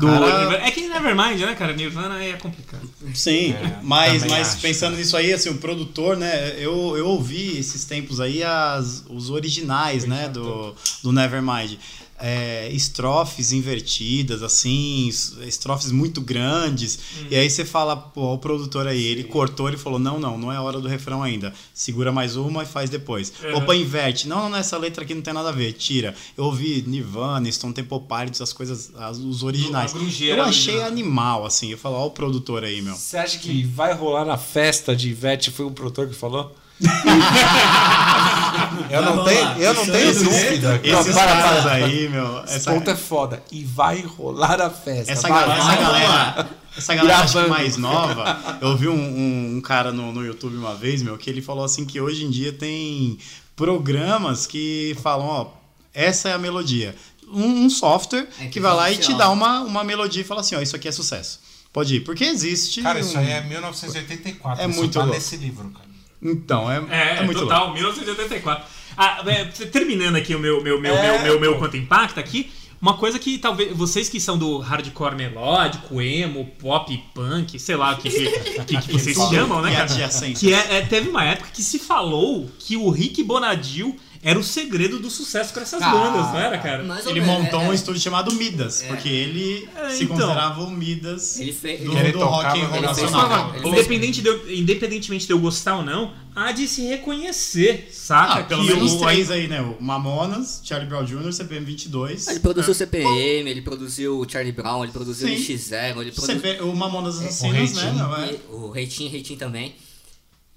Do 0.00 0.06
Cara- 0.06 0.66
É 0.66 0.70
que 0.70 0.88
Nevermind, 0.88 1.40
né, 1.40 1.54
cara? 1.54 1.72
Nirvana 1.74 2.22
é 2.22 2.32
complicado. 2.32 2.88
Sim, 3.14 3.54
mas, 3.82 4.22
também 4.22 4.36
mas 4.36 4.48
acho, 4.52 4.60
pensando 4.60 4.96
nisso 4.96 5.16
aí, 5.16 5.32
assim, 5.32 5.50
o 5.50 5.58
produtor, 5.58 6.16
né? 6.16 6.54
Eu, 6.58 6.96
eu 6.96 7.06
ouvi 7.06 7.58
esses 7.58 7.84
tempos 7.84 8.20
aí 8.20 8.42
as, 8.42 9.04
os 9.08 9.30
originais, 9.30 10.04
né? 10.04 10.28
Do, 10.28 10.74
do 11.02 11.12
Nevermind. 11.12 11.78
É, 12.22 12.68
estrofes 12.72 13.50
invertidas, 13.52 14.42
assim, 14.42 15.08
es- 15.08 15.36
estrofes 15.46 15.90
muito 15.90 16.20
grandes. 16.20 16.98
E 17.30 17.34
aí 17.36 17.48
você 17.48 17.64
fala, 17.64 17.96
pô, 17.96 18.34
o 18.34 18.38
produtor 18.38 18.86
aí, 18.86 19.02
ele 19.04 19.24
cortou, 19.24 19.68
ele 19.68 19.76
falou: 19.78 19.98
não, 19.98 20.20
não, 20.20 20.36
não 20.38 20.52
é 20.52 20.60
hora 20.60 20.80
do 20.80 20.86
refrão 20.88 21.22
ainda. 21.22 21.52
Segura 21.72 22.12
mais 22.12 22.36
uma 22.36 22.62
e 22.62 22.66
faz 22.66 22.90
depois. 22.90 23.32
Opa, 23.54 23.74
inverte. 23.74 24.28
Não, 24.28 24.48
não, 24.50 24.58
essa 24.58 24.76
letra 24.76 25.02
aqui 25.04 25.14
não 25.14 25.22
tem 25.22 25.32
nada 25.32 25.48
a 25.48 25.52
ver, 25.52 25.72
tira. 25.72 26.14
Eu 26.36 26.44
ouvi 26.44 26.84
Nirvana, 26.86 27.50
Stone 27.50 27.72
Temple 27.72 28.00
Pilots, 28.00 28.40
as 28.40 28.52
coisas, 28.52 28.92
as- 28.96 29.18
os 29.18 29.42
originais. 29.42 29.92
Eu 30.38 30.42
achei 30.44 30.74
original. 30.74 30.86
animal, 30.92 31.46
assim. 31.46 31.70
Eu 31.70 31.78
falo, 31.78 31.96
ó, 31.96 32.06
o 32.06 32.10
produtor 32.10 32.64
aí, 32.64 32.82
meu. 32.82 32.94
Você 32.94 33.16
acha 33.16 33.38
que 33.38 33.62
vai 33.64 33.94
rolar 33.94 34.24
na 34.24 34.36
festa 34.36 34.94
de 34.94 35.08
Ivete? 35.08 35.50
Foi 35.50 35.64
um 35.64 35.72
produtor 35.72 36.08
que 36.08 36.14
falou? 36.14 36.54
eu 38.90 39.02
não 39.02 39.24
tenho, 39.24 39.48
eu 39.58 39.74
não 39.74 39.86
tenho 39.86 40.14
dúvida. 40.14 40.80
Não, 40.84 41.00
Esses 41.00 41.14
para, 41.14 41.36
caras 41.42 41.62
para. 41.62 41.72
aí, 41.74 42.08
meu. 42.08 42.42
Esse 42.44 42.56
Essa, 42.56 42.72
ponto 42.72 42.90
é 42.90 42.96
foda. 42.96 43.42
E 43.52 43.64
vai 43.64 44.00
rolar 44.02 44.60
a 44.60 44.70
festa. 44.70 45.12
essa 45.12 45.28
Vai, 45.28 45.42
galera, 45.46 45.62
vai. 45.62 45.74
essa 45.74 45.82
galera, 45.82 46.50
essa 46.76 46.94
galera 46.94 47.26
que 47.26 47.48
mais 47.48 47.76
nova, 47.76 48.58
eu 48.60 48.76
vi 48.76 48.88
um, 48.88 48.94
um- 48.94 49.56
um 49.56 49.60
cara 49.60 49.92
no, 49.92 50.12
no 50.12 50.24
YouTube 50.24 50.56
uma 50.56 50.74
vez, 50.74 51.02
meu, 51.02 51.16
que 51.18 51.28
ele 51.30 51.42
falou 51.42 51.64
assim 51.64 51.84
que 51.84 52.00
hoje 52.00 52.24
em 52.24 52.30
dia 52.30 52.52
tem 52.52 53.18
programas 53.54 54.46
que 54.46 54.96
falam, 55.02 55.26
ó, 55.26 55.46
essa 55.92 56.30
é 56.30 56.32
a 56.32 56.38
melodia. 56.38 56.94
Um, 57.32 57.64
um 57.66 57.70
software 57.70 58.26
É 58.40 58.46
que 58.46 58.58
vai 58.58 58.74
lá 58.74 58.90
e 58.90 58.96
te 58.96 59.14
dá 59.14 59.30
uma, 59.30 59.60
uma 59.60 59.84
melodia 59.84 60.22
e 60.22 60.24
fala 60.24 60.40
assim, 60.40 60.56
ó, 60.56 60.60
isso 60.60 60.74
aqui 60.74 60.88
é 60.88 60.92
sucesso. 60.92 61.38
Pode 61.72 61.94
ir. 61.96 62.00
Porque 62.00 62.24
existe. 62.24 62.82
Cara, 62.82 62.98
isso 62.98 63.16
aí 63.16 63.30
é 63.30 63.40
1984. 63.42 64.64
É 64.64 64.66
muito 64.66 64.94
tá 64.94 65.00
louco. 65.00 65.14
nesse 65.14 65.36
livro, 65.36 65.70
cara. 65.70 65.88
Então, 66.22 66.70
é, 66.70 66.82
É, 66.90 67.16
é 67.18 67.22
muito 67.22 67.40
total, 67.40 67.60
louco. 67.66 67.74
1984. 67.74 68.64
Ah, 68.96 69.22
é, 69.26 69.44
terminando 69.44 70.16
aqui 70.16 70.34
o 70.34 70.38
meu, 70.38 70.62
meu, 70.62 70.80
meu, 70.80 70.94
É, 70.94 71.12
meu, 71.12 71.22
meu, 71.22 71.40
meu 71.40 71.58
quanto 71.58 71.76
impacta 71.76 72.20
aqui, 72.20 72.50
uma 72.80 72.94
coisa 72.96 73.18
que 73.18 73.38
talvez 73.38 73.76
vocês 73.76 74.08
que 74.08 74.18
são 74.18 74.38
do 74.38 74.58
hardcore 74.58 75.14
melódico, 75.14 76.00
emo, 76.00 76.46
pop, 76.58 77.04
punk, 77.14 77.58
sei 77.58 77.76
lá 77.76 77.92
o 77.92 77.96
que, 77.98 78.08
que, 78.10 78.64
que, 78.64 78.76
que 78.80 78.92
vocês 78.92 79.16
chamam, 79.28 79.60
né, 79.60 79.70
cara? 79.74 79.86
Que 80.34 80.52
é, 80.54 80.76
é, 80.78 80.82
teve 80.82 81.08
uma 81.10 81.22
época 81.24 81.50
que 81.52 81.62
se 81.62 81.78
falou 81.78 82.50
que 82.58 82.76
o 82.76 82.90
Rick 82.90 83.22
Bonadil 83.22 83.96
era 84.22 84.38
o 84.38 84.42
segredo 84.44 84.98
do 84.98 85.08
sucesso 85.10 85.54
com 85.54 85.60
essas 85.60 85.80
Ah, 85.80 85.90
bandas, 85.90 86.26
não 86.32 86.38
era, 86.38 86.58
cara? 86.58 86.84
Mais 86.84 87.06
ou 87.06 87.12
Ele 87.12 87.20
menos, 87.22 87.42
montou 87.44 87.60
é, 87.60 87.64
um 87.68 87.72
é. 87.72 87.74
estúdio 87.74 88.00
chamado 88.02 88.32
Midas, 88.34 88.82
porque 88.86 89.08
ele 89.08 89.66
É, 89.76 89.88
se 89.90 90.04
então. 90.04 90.16
considerava 90.16 90.62
o 90.62 90.70
Midas 90.70 91.40
Ele 91.40 91.52
fez. 91.52 91.82
do, 91.82 91.96
Ele 91.96 92.12
do 92.12 92.18
tocava 92.18 92.48
rock 92.48 92.60
and 92.60 92.66
roll 92.68 92.82
nacional. 92.82 93.54
Independente 93.64 94.20
de 94.20 94.28
eu, 94.28 94.52
independentemente 94.54 95.26
de 95.26 95.32
eu 95.32 95.38
gostar 95.38 95.76
ou 95.78 95.82
não, 95.82 96.12
há 96.36 96.52
de 96.52 96.68
se 96.68 96.82
reconhecer, 96.86 97.88
saca? 97.92 98.40
Ah, 98.40 98.42
pelo 98.44 98.62
que 98.66 98.74
menos 98.74 98.92
o- 98.92 98.98
três 99.00 99.30
aí, 99.30 99.48
né? 99.48 99.60
O 99.62 99.82
Mamonas, 99.82 100.60
Charlie 100.64 100.88
Brown 100.88 101.04
Jr., 101.04 101.32
CPM 101.32 101.64
22. 101.64 102.28
Ele 102.28 102.40
produziu 102.40 102.72
o 102.72 102.74
CPM, 102.74 103.50
ele 103.50 103.62
produziu 103.62 104.18
o 104.20 104.28
Charlie 104.28 104.52
Brown, 104.52 104.82
ele 104.84 104.92
produziu 104.92 105.26
o 105.28 105.30
Sim. 105.30 105.36
NX0, 105.36 106.00
ele 106.02 106.12
produziu. 106.12 106.40
CP, 106.40 106.62
o 106.62 106.74
Mamonas 106.76 107.18
Assassinas, 107.20 107.72
né? 107.72 108.28
É. 108.28 108.34
E 108.34 108.54
O 108.54 108.70
Reitinho, 108.70 109.10
Reitinho 109.10 109.38
também. 109.38 109.74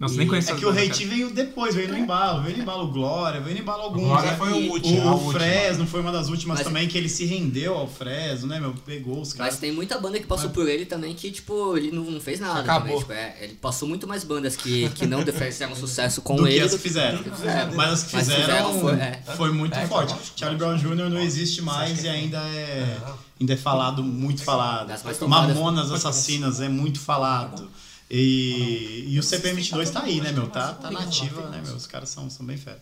Nossa, 0.03 0.15
nem 0.15 0.27
É 0.35 0.41
que 0.55 0.65
o 0.65 0.71
Reitinho 0.71 1.09
veio 1.09 1.29
depois, 1.31 1.73
veio 1.75 1.89
no 1.89 1.97
embalo. 1.97 2.43
Veio 2.43 2.57
no 2.57 2.63
embalo 2.63 2.87
Glória, 2.91 3.39
veio 3.41 3.55
no 3.55 3.61
embalo 3.61 3.83
alguns. 3.83 4.03
Glória 4.05 4.31
né? 4.31 4.37
foi 4.37 4.51
o 4.51 4.71
último, 4.71 5.01
O 5.01 5.11
última. 5.13 5.33
Fresno 5.33 5.87
foi 5.87 6.01
uma 6.01 6.11
das 6.11 6.29
últimas 6.29 6.57
Mas- 6.59 6.67
também 6.67 6.87
que 6.87 6.97
ele 6.97 7.09
se 7.09 7.25
rendeu 7.25 7.75
ao 7.75 7.87
Fresno, 7.87 8.47
né, 8.47 8.59
meu? 8.59 8.73
Pegou 8.85 9.21
os 9.21 9.29
Mas 9.29 9.37
caras. 9.37 9.57
tem 9.57 9.71
muita 9.71 9.97
banda 9.99 10.19
que 10.19 10.27
passou 10.27 10.49
por 10.49 10.67
ele 10.67 10.85
também 10.85 11.13
que, 11.15 11.31
tipo, 11.31 11.77
ele 11.77 11.91
não, 11.91 12.03
não 12.03 12.19
fez 12.21 12.39
nada 12.39 12.59
Acabou. 12.59 12.81
também. 12.81 12.99
Tipo, 12.99 13.13
é, 13.13 13.37
ele 13.41 13.53
passou 13.55 13.87
muito 13.87 14.07
mais 14.07 14.23
bandas 14.23 14.55
que, 14.55 14.89
que 14.89 15.05
não 15.05 15.23
fizeram 15.25 15.75
sucesso 15.75 16.21
com 16.21 16.35
do 16.35 16.47
ele. 16.47 16.57
que 16.59 16.65
as 16.65 16.71
que 16.73 16.77
fizeram. 16.79 17.17
do 17.19 17.23
que 17.23 17.31
fizeram. 17.35 17.73
Mas 17.75 17.89
as 17.91 18.03
que 18.03 18.15
Mas 18.15 18.27
fizeram, 18.29 18.79
foi, 18.79 18.93
é. 18.93 19.21
foi 19.37 19.51
muito 19.51 19.77
É, 19.77 19.87
forte. 19.87 20.11
lógico. 20.13 20.31
Charlie 20.35 20.57
Brown 20.57 20.77
Jr. 20.77 21.09
não 21.09 21.19
existe 21.19 21.61
mais 21.61 22.03
e 22.03 22.07
ainda 22.07 22.37
é, 22.39 22.97
ainda 23.39 23.53
é 23.53 23.57
falado, 23.57 24.03
muito 24.03 24.43
falado. 24.43 24.91
Mamonas 25.27 25.91
Assassinas 25.91 26.59
é 26.59 26.67
muito 26.69 26.99
falado. 26.99 27.69
E, 28.15 29.05
e 29.09 29.19
o 29.19 29.23
CPM 29.23 29.55
22 29.55 29.89
tá 29.89 30.03
aí, 30.03 30.21
né, 30.21 30.31
meu? 30.31 30.47
Tá, 30.47 30.73
tá 30.73 30.91
na 30.91 30.99
ativa, 30.99 31.49
né, 31.49 31.61
meu? 31.65 31.75
Os 31.75 31.87
caras 31.87 32.09
são, 32.09 32.29
são 32.29 32.45
bem 32.45 32.57
fera. 32.57 32.79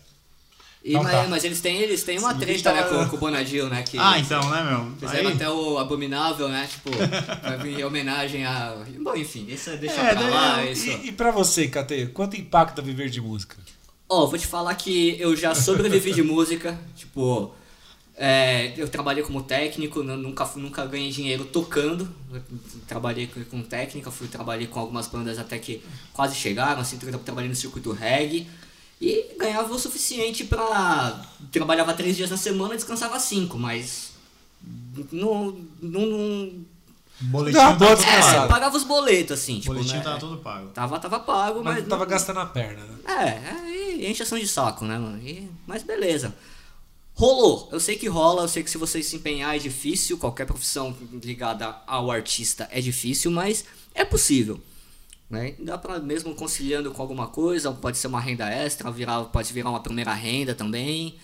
E, 0.84 0.90
Então 0.90 1.02
mas, 1.04 1.12
tá. 1.12 1.26
mas 1.28 1.44
eles 1.44 1.60
têm, 1.62 1.76
eles 1.78 2.02
têm 2.02 2.18
uma 2.18 2.32
Sim, 2.34 2.40
treta, 2.40 2.72
né, 2.72 2.82
tá- 2.82 2.88
com, 2.88 3.08
com 3.08 3.16
o 3.16 3.18
Bonadil, 3.18 3.68
né? 3.70 3.82
Que 3.82 3.96
Ah, 3.98 4.18
então, 4.18 4.46
né, 4.50 4.62
meu? 4.62 4.92
Fizeram 5.08 5.28
Aí- 5.30 5.34
até 5.36 5.48
o 5.48 5.78
Abominável, 5.78 6.48
né? 6.48 6.68
Tipo, 6.70 6.90
vai 7.42 7.56
vir 7.58 7.78
em 7.80 7.84
homenagem 7.84 8.44
a. 8.44 8.76
Bom, 9.00 9.14
enfim, 9.16 9.46
isso 9.48 9.70
deixa 9.78 9.94
É, 10.00 10.14
pra 10.14 10.28
lá. 10.28 10.64
eu- 10.64 10.72
Isso. 10.72 10.90
E, 10.90 11.08
e 11.08 11.12
pra 11.12 11.30
você, 11.30 11.66
Cate, 11.68 12.06
quanto 12.12 12.36
impacta 12.36 12.82
viver 12.82 13.08
de 13.08 13.20
música? 13.22 13.56
Ó, 14.08 14.26
vou 14.26 14.38
te 14.38 14.46
falar 14.46 14.74
que 14.74 15.16
eu 15.18 15.34
já 15.34 15.54
sobrevivi 15.54 16.12
de 16.12 16.22
música, 16.22 16.78
tipo. 16.96 17.54
É, 18.16 18.74
eu 18.76 18.88
trabalhei 18.88 19.22
como 19.22 19.42
técnico, 19.42 20.02
nu- 20.02 20.16
nunca, 20.16 20.44
nunca 20.56 20.84
ganhei 20.86 21.10
dinheiro 21.10 21.44
tocando. 21.46 22.08
Trabalhei 22.86 23.26
com, 23.26 23.42
com 23.44 23.62
técnica, 23.62 24.10
fui, 24.10 24.28
trabalhei 24.28 24.66
com 24.66 24.78
algumas 24.80 25.06
bandas 25.08 25.38
até 25.38 25.58
que 25.58 25.82
quase 26.12 26.34
chegaram, 26.34 26.80
assim, 26.80 26.98
tra- 26.98 27.18
trabalhei 27.18 27.48
no 27.48 27.56
circuito 27.56 27.92
reggae. 27.92 28.46
E 29.00 29.34
ganhava 29.38 29.72
o 29.74 29.78
suficiente 29.78 30.44
pra. 30.44 31.20
Trabalhava 31.50 31.92
três 31.94 32.16
dias 32.16 32.30
na 32.30 32.36
semana 32.36 32.74
e 32.74 32.76
descansava 32.76 33.18
cinco, 33.18 33.58
mas. 33.58 34.12
Não. 35.10 35.58
não, 35.80 36.06
não 36.06 36.52
boletim 37.20 37.58
tá 37.58 37.74
todo 37.76 38.00
é, 38.02 38.20
pago. 38.20 38.48
pagava 38.48 38.76
os 38.76 38.84
boletos, 38.84 39.32
assim. 39.40 39.56
O 39.56 39.60
Tipo, 39.60 39.74
boletim 39.74 39.94
né? 39.96 40.00
tava 40.02 40.20
todo 40.20 40.36
pago. 40.38 40.68
Tava, 40.68 40.98
tava 41.00 41.18
pago, 41.20 41.62
Mas 41.64 41.74
mas. 41.74 41.82
não 41.82 41.90
tava 41.90 42.04
gastando 42.06 42.40
a 42.40 42.46
perna, 42.46 42.84
né? 42.84 42.98
É, 43.06 43.50
aí 43.50 44.06
enche 44.08 44.22
ação 44.22 44.38
de 44.38 44.46
saco, 44.46 44.84
né, 44.84 44.96
mano? 44.98 45.18
E- 45.26 45.48
mas 45.66 45.82
beleza. 45.82 46.32
Rolou. 47.22 47.68
Eu 47.70 47.78
sei 47.78 47.94
que 47.96 48.08
rola, 48.08 48.42
eu 48.42 48.48
sei 48.48 48.64
que 48.64 48.70
se 48.70 48.76
você 48.76 49.00
se 49.02 49.14
empenhar 49.14 49.54
é 49.54 49.58
difícil, 49.58 50.18
qualquer 50.18 50.44
profissão 50.44 50.92
ligada 51.22 51.76
ao 51.86 52.10
artista 52.10 52.68
é 52.72 52.80
difícil, 52.80 53.30
mas 53.30 53.64
é 53.94 54.04
possível. 54.04 54.60
Né? 55.30 55.54
Dá 55.60 55.78
pra 55.78 56.00
mesmo 56.00 56.34
conciliando 56.34 56.90
com 56.90 57.00
alguma 57.00 57.28
coisa, 57.28 57.70
pode 57.70 57.96
ser 57.96 58.08
uma 58.08 58.20
renda 58.20 58.48
extra, 58.50 58.90
virar, 58.90 59.22
pode 59.26 59.52
virar 59.52 59.70
uma 59.70 59.78
primeira 59.80 60.12
renda 60.12 60.52
também. 60.54 61.14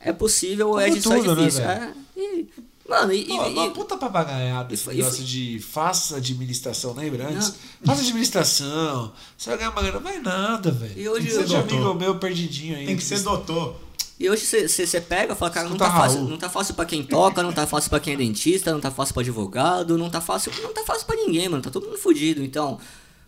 É 0.00 0.12
possível, 0.14 0.78
é, 0.80 0.84
Como 0.86 0.96
de- 0.96 1.02
só 1.02 1.10
tudo, 1.16 1.36
né, 1.36 1.42
difícil. 1.42 1.64
velho? 1.66 1.82
é, 1.82 2.20
e- 2.20 2.48
mano, 2.88 3.12
e, 3.12 3.26
Ó, 3.30 3.48
e- 3.48 3.52
uma 3.52 3.66
e- 3.66 3.70
puta 3.70 3.96
papagaiada 3.98 4.72
esse 4.72 4.88
negócio 4.88 5.22
de 5.22 5.60
faça 5.60 6.16
administração, 6.16 6.94
lembra 6.94 7.28
antes? 7.28 7.52
Faça 7.84 8.00
administração, 8.00 9.12
você 9.36 9.50
vai 9.50 9.58
ganhar 9.58 9.70
uma 9.72 9.82
grana, 9.82 9.98
vai 10.00 10.18
nada, 10.20 10.70
velho. 10.70 10.98
E 10.98 11.08
hoje 11.08 11.26
Tem 11.26 11.36
que 11.36 11.42
eu- 11.42 11.48
ser 11.48 11.48
de 11.48 11.56
amigo 11.74 11.94
meu 11.94 12.18
perdidinho 12.18 12.76
aí. 12.78 12.86
Tem 12.86 12.96
que 12.96 13.04
ser 13.04 13.20
doutor. 13.20 13.76
E 14.18 14.28
hoje 14.28 14.44
você 14.44 15.00
pega 15.00 15.32
e 15.32 15.36
fala, 15.36 15.50
cara, 15.50 15.68
não 15.68 15.76
tá, 15.76 15.90
fácil, 15.92 16.22
não 16.22 16.36
tá 16.36 16.50
fácil 16.50 16.74
pra 16.74 16.84
quem 16.84 17.04
toca, 17.04 17.40
não 17.40 17.52
tá 17.52 17.66
fácil 17.68 17.88
pra 17.88 18.00
quem 18.00 18.14
é 18.14 18.16
dentista, 18.16 18.72
não 18.72 18.80
tá 18.80 18.90
fácil 18.90 19.14
pra 19.14 19.20
advogado, 19.20 19.96
não 19.96 20.10
tá 20.10 20.20
fácil, 20.20 20.50
não 20.60 20.74
tá 20.74 20.82
fácil 20.84 21.06
pra 21.06 21.14
ninguém, 21.14 21.48
mano, 21.48 21.62
tá 21.62 21.70
todo 21.70 21.86
mundo 21.86 21.98
fudido. 21.98 22.42
Então, 22.42 22.80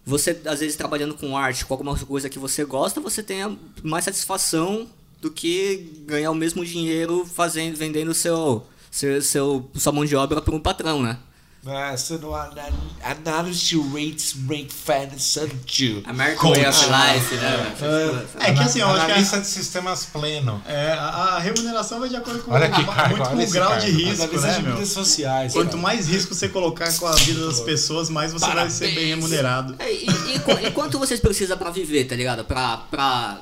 você 0.05 0.41
às 0.47 0.59
vezes 0.59 0.75
trabalhando 0.75 1.15
com 1.15 1.37
arte, 1.37 1.65
com 1.65 1.75
alguma 1.75 1.97
coisa 1.97 2.29
que 2.29 2.41
você 2.41 2.65
gosta, 2.65 3.01
você 3.01 3.23
tenha 3.23 3.57
mais 3.85 4.05
satisfação 4.05 4.89
do 5.21 5.31
que 5.31 6.03
ganhar 6.07 6.33
o 6.33 6.35
mesmo 6.35 6.65
dinheiro 6.65 7.25
fazendo, 7.25 7.77
vendendo 7.77 8.13
seu, 8.13 8.67
seu, 8.91 9.23
seu 9.23 9.71
sua 9.75 9.93
mão 9.93 10.05
de 10.05 10.17
obra 10.17 10.41
para 10.41 10.55
um 10.55 10.61
patrão, 10.61 11.01
né? 11.01 11.19
É, 11.67 11.95
você 11.95 12.17
não 12.17 12.35
ana- 12.35 12.71
analyze 13.05 13.77
rates, 13.93 14.35
rate 14.49 14.73
fan, 14.73 15.09
sanju. 15.19 16.03
American 16.07 16.51
Way 16.53 16.67
of 16.67 16.79
Life, 16.87 17.35
né? 17.35 17.77
É 18.41 18.53
que 18.55 18.61
assim, 18.61 18.81
eu 18.81 18.87
acho 18.89 19.05
que 19.05 19.13
Analista 19.13 19.41
de 19.41 19.47
sistemas 19.47 20.07
pleno. 20.07 20.63
é, 20.67 20.93
a, 20.93 21.07
a 21.37 21.39
remuneração 21.39 22.01
vai 22.01 22.09
de 22.09 22.17
acordo 22.17 22.43
com, 22.43 22.53
Olha 22.53 22.69
Caio, 22.71 22.87
muito 22.87 23.23
olha 23.23 23.37
com 23.37 23.43
o 23.43 23.51
grau 23.51 23.79
de 23.79 23.91
risco, 23.91 24.23
Analisa 24.25 24.47
né, 24.47 24.55
de 24.55 24.63
meu? 24.63 24.71
mídias 24.73 24.89
sociais. 24.89 25.53
Quanto 25.53 25.71
cara. 25.73 25.83
mais 25.83 26.09
risco 26.09 26.35
você 26.35 26.49
colocar 26.49 26.91
com 26.97 27.07
a 27.07 27.13
vida 27.13 27.47
das 27.47 27.61
pessoas, 27.61 28.09
mais 28.09 28.33
você 28.33 28.47
vai 28.51 28.71
ser 28.71 28.95
bem 28.95 29.09
remunerado. 29.09 29.77
É, 29.81 29.93
e, 29.93 30.07
e, 30.07 30.67
e 30.67 30.71
quanto 30.71 30.99
vocês 30.99 31.21
precisam 31.21 31.59
pra 31.59 31.71
viver, 31.71 32.05
tá 32.07 32.17
ligado? 32.17 32.43
Pra. 32.45 32.79
pra 32.91 33.41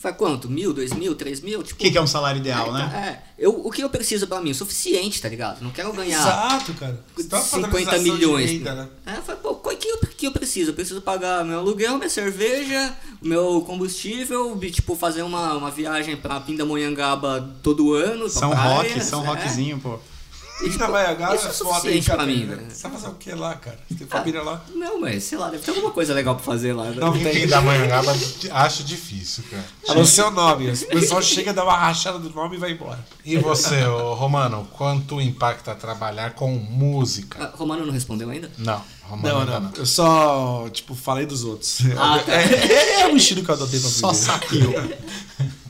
Faz 0.00 0.16
quanto? 0.16 0.48
Mil, 0.48 0.72
dois 0.72 0.92
mil, 0.92 1.12
três 1.16 1.40
mil? 1.40 1.60
Tipo, 1.60 1.74
O 1.80 1.84
que, 1.84 1.90
que 1.90 1.98
é 1.98 2.00
um 2.00 2.06
salário 2.06 2.38
ideal, 2.38 2.68
é, 2.68 2.72
né? 2.72 3.20
É, 3.36 3.44
eu, 3.44 3.66
o 3.66 3.68
que 3.68 3.82
eu 3.82 3.90
preciso 3.90 4.28
pra 4.28 4.40
mim? 4.40 4.52
O 4.52 4.54
suficiente, 4.54 5.20
tá 5.20 5.28
ligado? 5.28 5.60
Não 5.60 5.72
quero 5.72 5.92
ganhar 5.92 6.20
Exato, 6.20 6.72
cara. 6.74 7.04
Tá 7.28 7.40
fazendo 7.40 7.64
50 7.66 7.68
padronização 7.68 8.04
de 8.04 8.10
milhões. 8.12 8.50
renda, 8.50 8.74
né? 8.76 8.88
É, 9.04 9.16
eu 9.16 9.22
falei, 9.22 9.40
pô, 9.42 9.50
o 9.50 9.76
que 9.76 9.88
eu, 9.88 9.98
que 10.16 10.26
eu 10.28 10.30
preciso? 10.32 10.70
Eu 10.70 10.74
preciso 10.74 11.00
pagar 11.02 11.44
meu 11.44 11.58
aluguel, 11.58 11.96
minha 11.98 12.08
cerveja, 12.08 12.94
meu 13.20 13.60
combustível, 13.66 14.56
e, 14.62 14.70
tipo, 14.70 14.94
fazer 14.94 15.22
uma, 15.22 15.54
uma 15.54 15.70
viagem 15.70 16.16
pra 16.16 16.38
Pindamonhangaba 16.40 17.52
todo 17.60 17.92
ano. 17.94 18.20
pra 18.20 18.28
São 18.28 18.50
praia, 18.50 18.74
rock, 18.76 19.00
São 19.04 19.24
é. 19.24 19.26
rockzinho, 19.26 19.80
pô. 19.80 19.98
E, 20.60 20.70
tipo, 20.70 20.72
Ainda 20.82 20.86
vai 20.88 21.06
agarrar, 21.06 21.36
isso 21.36 21.46
é 21.46 21.52
foda, 21.52 21.68
hein, 21.70 21.74
suficiente 22.02 22.06
pra 22.06 22.16
cara? 22.16 22.26
mim, 22.28 22.46
velho. 22.46 22.66
Você 22.68 22.82
vai 22.82 22.90
fazer 22.92 23.06
o 23.08 23.14
que 23.14 23.30
lá, 23.32 23.54
cara? 23.54 23.78
Você 23.88 23.94
tem 23.94 24.06
família 24.08 24.42
lá? 24.42 24.60
Não, 24.74 25.00
mas 25.00 25.22
sei 25.24 25.38
lá, 25.38 25.48
deve 25.50 25.62
ter 25.62 25.70
alguma 25.70 25.90
coisa 25.92 26.12
legal 26.12 26.34
pra 26.34 26.44
fazer 26.44 26.72
lá. 26.72 26.84
né? 26.84 26.96
Não 26.98 27.12
Quem 27.12 27.22
tem. 27.22 27.46
da 27.46 27.60
Manhangaba 27.60 28.12
acho 28.52 28.82
difícil, 28.82 29.44
cara. 29.50 29.64
A 29.88 29.94
não 29.94 30.04
ser 30.04 30.22
o 30.24 30.30
nome. 30.32 30.70
O 30.70 30.86
pessoal 30.88 31.22
chega, 31.22 31.52
dá 31.52 31.62
uma 31.62 31.76
rachada 31.76 32.18
do 32.18 32.30
nome 32.30 32.56
e 32.56 32.58
vai 32.58 32.72
embora. 32.72 32.98
E 33.24 33.36
você, 33.38 33.84
ô, 33.84 34.14
Romano, 34.14 34.66
quanto 34.72 35.20
impacta 35.20 35.74
trabalhar 35.76 36.34
com 36.34 36.50
música? 36.56 37.38
Ah, 37.44 37.56
Romano 37.56 37.86
não 37.86 37.92
respondeu 37.92 38.28
ainda? 38.28 38.50
Não, 38.58 38.82
Romano 39.04 39.28
Não, 39.28 39.40
ainda 39.40 39.60
não. 39.60 39.72
Eu 39.76 39.86
só, 39.86 40.68
tipo, 40.72 40.94
falei 40.96 41.24
dos 41.24 41.44
outros. 41.44 41.78
Ah, 41.96 42.18
tá. 42.24 42.32
é, 42.34 43.02
é 43.02 43.08
o 43.12 43.16
estilo 43.16 43.44
que 43.44 43.50
eu 43.50 43.54
adotei 43.54 43.78
pra 43.78 43.88
Só 43.90 44.10
viver. 44.12 44.24
saqueou. 44.24 44.74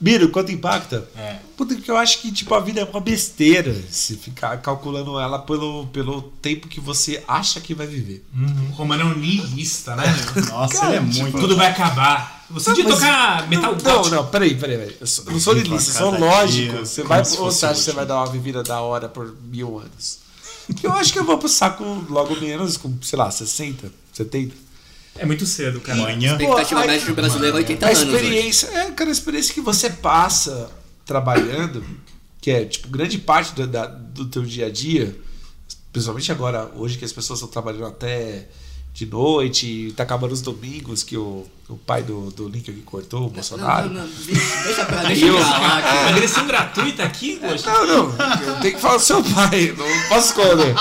Biro, 0.00 0.28
quanto 0.28 0.52
impacta? 0.52 1.08
É. 1.16 1.36
Puta, 1.56 1.74
que 1.74 1.90
eu 1.90 1.96
acho 1.96 2.20
que, 2.20 2.30
tipo, 2.30 2.54
a 2.54 2.60
vida 2.60 2.80
é 2.80 2.84
uma 2.84 3.00
besteira 3.00 3.74
se 3.90 4.16
ficar 4.16 4.56
calculando 4.58 5.18
ela 5.18 5.40
pelo, 5.40 5.86
pelo 5.88 6.22
tempo 6.40 6.68
que 6.68 6.78
você 6.80 7.22
acha 7.26 7.60
que 7.60 7.74
vai 7.74 7.86
viver. 7.86 8.24
O 8.70 8.74
Romano 8.74 9.02
é 9.02 9.04
um 9.06 9.18
niilista, 9.18 9.96
né? 9.96 10.04
Nossa, 10.50 10.86
ele 10.86 10.96
é 10.96 11.00
muito. 11.00 11.38
Tudo 11.38 11.56
vai 11.56 11.66
acabar. 11.66 12.44
Você 12.50 12.70
Mas- 12.70 12.94
tocar 12.94 13.48
metal 13.48 13.72
Não, 13.74 13.78
gótico. 13.96 14.14
não, 14.14 14.26
peraí, 14.26 14.54
peraí, 14.54 14.78
peraí. 14.78 14.96
Eu, 15.00 15.06
sou- 15.06 15.24
eu 15.26 15.32
não 15.32 15.40
sou 15.40 15.54
eu 15.56 15.80
sou 15.80 16.18
lógico. 16.18 16.72
dia 16.72 16.80
Você 16.86 17.02
vai, 17.02 17.18
ou 17.20 17.24
você 17.50 17.66
acha 17.66 17.74
que 17.74 17.80
você 17.80 17.92
vai 17.92 18.06
dar 18.06 18.16
uma 18.16 18.26
vivida 18.30 18.62
da 18.62 18.80
hora 18.80 19.08
por 19.08 19.34
mil 19.50 19.78
anos? 19.78 20.20
Eu 20.82 20.92
acho 20.92 21.12
que 21.12 21.18
eu 21.18 21.24
vou 21.24 21.38
pro 21.38 21.48
saco 21.48 21.82
logo 22.08 22.36
menos, 22.40 22.76
com, 22.76 22.94
sei 23.02 23.18
lá, 23.18 23.30
60, 23.30 23.90
70. 24.12 24.54
É 25.18 25.26
muito 25.26 25.44
cedo, 25.46 25.80
cara. 25.80 25.98
Manhã. 25.98 26.32
Expectativa 26.32 26.80
Pô, 26.80 26.86
média 26.86 27.06
de 27.06 27.12
brasileiro 27.12 27.56
é 27.56 27.60
80 27.60 27.86
A 27.86 27.88
anos. 27.88 28.02
hoje. 28.02 28.14
experiência, 28.14 28.66
é, 28.68 28.90
cara, 28.92 29.10
a 29.10 29.12
experiência 29.12 29.52
que 29.54 29.60
você 29.60 29.90
passa 29.90 30.70
trabalhando, 31.04 31.84
que 32.40 32.50
é, 32.50 32.64
tipo, 32.64 32.88
grande 32.88 33.18
parte 33.18 33.54
do, 33.54 33.66
da- 33.66 33.86
do 33.86 34.26
teu 34.26 34.42
dia 34.42 34.66
a 34.66 34.70
dia, 34.70 35.16
principalmente 35.92 36.30
agora, 36.30 36.70
hoje 36.76 36.98
que 36.98 37.04
as 37.04 37.12
pessoas 37.12 37.38
estão 37.40 37.50
trabalhando 37.50 37.86
até 37.86 38.48
de 38.94 39.06
noite, 39.06 39.66
e 39.66 39.92
tá 39.92 40.02
acabando 40.02 40.32
os 40.32 40.40
domingos, 40.42 41.04
que 41.04 41.16
o, 41.16 41.46
o 41.68 41.76
pai 41.76 42.02
do, 42.02 42.30
do 42.32 42.48
Link 42.48 42.68
aqui 42.68 42.80
cortou, 42.82 43.26
o 43.26 43.30
Bolsonaro. 43.30 43.88
Não, 43.88 43.94
não, 44.02 44.06
não, 44.08 44.12
deixa 44.64 44.84
pra, 44.84 45.02
deixa 45.04 45.24
Eu- 45.26 45.34
pra 45.36 45.48
lá. 45.48 45.82
que- 45.82 45.88
Agressão 46.14 46.46
gratuita 46.46 47.02
aqui, 47.04 47.36
poxa. 47.40 47.70
Não, 47.70 47.86
não, 47.86 48.26
eu 48.44 48.60
tenho 48.60 48.74
que 48.74 48.80
falar 48.80 48.96
do 48.96 49.02
seu 49.02 49.22
pai, 49.22 49.72
não 49.76 50.08
posso 50.08 50.28
esconder. 50.28 50.74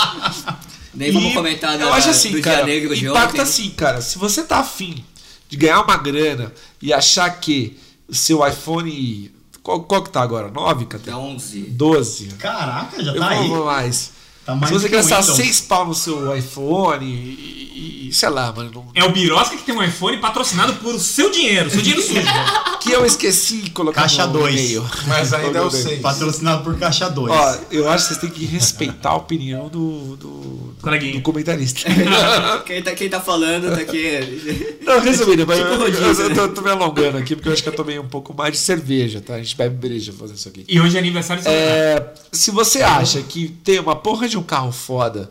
Nem 0.98 1.12
vamos 1.12 1.32
E 1.32 1.34
comentar 1.36 1.78
da, 1.78 1.86
eu 1.86 1.94
acho 1.94 2.10
assim, 2.10 2.32
do 2.32 2.42
cara, 2.42 2.64
dia 2.64 2.66
negro 2.74 2.96
de 2.96 3.06
impacta 3.06 3.30
ontem. 3.30 3.42
assim, 3.42 3.70
cara. 3.70 4.02
Se 4.02 4.18
você 4.18 4.44
tá 4.44 4.60
afim 4.60 5.04
de 5.48 5.56
ganhar 5.56 5.82
uma 5.82 5.96
grana 5.98 6.52
e 6.82 6.92
achar 6.92 7.30
que 7.40 7.78
o 8.10 8.16
seu 8.16 8.46
iPhone. 8.46 9.32
Qual, 9.64 9.82
qual 9.84 10.02
que 10.04 10.10
tá 10.10 10.22
agora? 10.22 10.50
9, 10.50 10.86
cara? 10.86 11.04
Da 11.06 11.18
11. 11.18 11.60
12. 11.62 12.28
Caraca, 12.40 13.04
já 13.04 13.12
Eu 13.14 13.20
tá 13.20 13.30
aí. 13.30 13.48
vou 13.48 13.66
mais. 13.66 14.12
Tá 14.48 14.56
mais 14.56 14.72
Se 14.74 14.80
você 14.80 14.88
gastar 14.90 15.20
Windows. 15.22 15.36
6 15.38 15.62
pau 15.62 15.86
no 15.86 15.94
seu 15.94 16.36
iPhone 16.36 17.06
e, 17.06 18.08
e- 18.08 18.14
sei 18.14 18.30
lá, 18.30 18.52
mano. 18.54 18.72
não- 18.74 18.88
É 18.96 19.04
o 19.04 19.12
Birosca 19.12 19.58
que 19.58 19.64
tem 19.64 19.76
um 19.76 19.84
iPhone 19.84 20.18
patrocinado 20.20 20.74
por 20.76 20.96
o 20.96 21.00
seu 21.00 21.30
dinheiro, 21.30 21.70
seu 21.70 21.82
dinheiro 21.82 22.02
sujo. 22.02 22.22
Que 22.88 22.94
eu 22.94 23.06
esqueci 23.06 23.58
de 23.64 23.72
colocar 23.72 24.04
Caixa 24.04 24.26
no 24.28 24.34
dois. 24.34 24.56
e-mail. 24.56 24.86
Mas 25.08 25.34
ainda 25.34 25.58
é 25.58 25.62
o 25.62 25.66
Coloquei. 25.70 25.82
6. 25.82 26.00
Patrocinado 26.02 26.64
por 26.64 26.78
Caixa 26.80 27.10
2. 27.10 27.30
Ó, 27.34 27.56
eu 27.70 27.90
acho 27.90 28.08
que 28.08 28.14
vocês 28.14 28.22
têm 28.22 28.30
que 28.30 28.46
respeitar 28.46 29.10
a 29.10 29.16
opinião 29.18 29.68
do, 29.68 30.16
do, 30.16 30.74
do 31.18 31.22
comentarista. 31.22 31.82
Quem 32.66 32.82
tá, 32.82 32.92
quem 32.96 33.10
tá 33.10 33.20
falando 33.20 33.70
tá 33.76 33.82
aqui. 33.82 34.78
Não, 34.86 35.02
resumindo, 35.02 35.46
mas 35.46 35.58
Tipo 35.58 35.70
eu, 35.70 35.88
eu, 35.90 36.14
eu 36.30 36.34
tô, 36.36 36.48
tô 36.50 36.62
me 36.62 36.70
alongando 36.70 37.18
aqui 37.18 37.36
porque 37.36 37.50
eu 37.50 37.54
acho 37.54 37.62
que 37.64 37.68
eu 37.70 37.76
tomei 37.76 38.00
um 38.00 38.08
pouco 38.08 38.34
mais 38.34 38.54
de 38.54 38.60
cerveja, 38.60 39.20
tá? 39.20 39.34
A 39.36 39.38
gente 39.40 39.58
bebe 39.58 39.76
breja 39.76 40.12
pra 40.14 40.22
fazer 40.22 40.36
isso 40.36 40.48
aqui. 40.48 40.64
E 40.68 40.80
hoje 40.80 40.96
é 40.96 41.00
aniversário 41.00 41.44
de. 41.44 41.50
É, 41.50 42.14
se 42.32 42.52
você 42.52 42.82
acha 42.84 43.22
que 43.22 43.50
tem 43.66 43.80
uma 43.80 43.96
porra 43.98 44.30
de 44.30 44.37
um 44.38 44.44
carro 44.44 44.72
foda, 44.72 45.30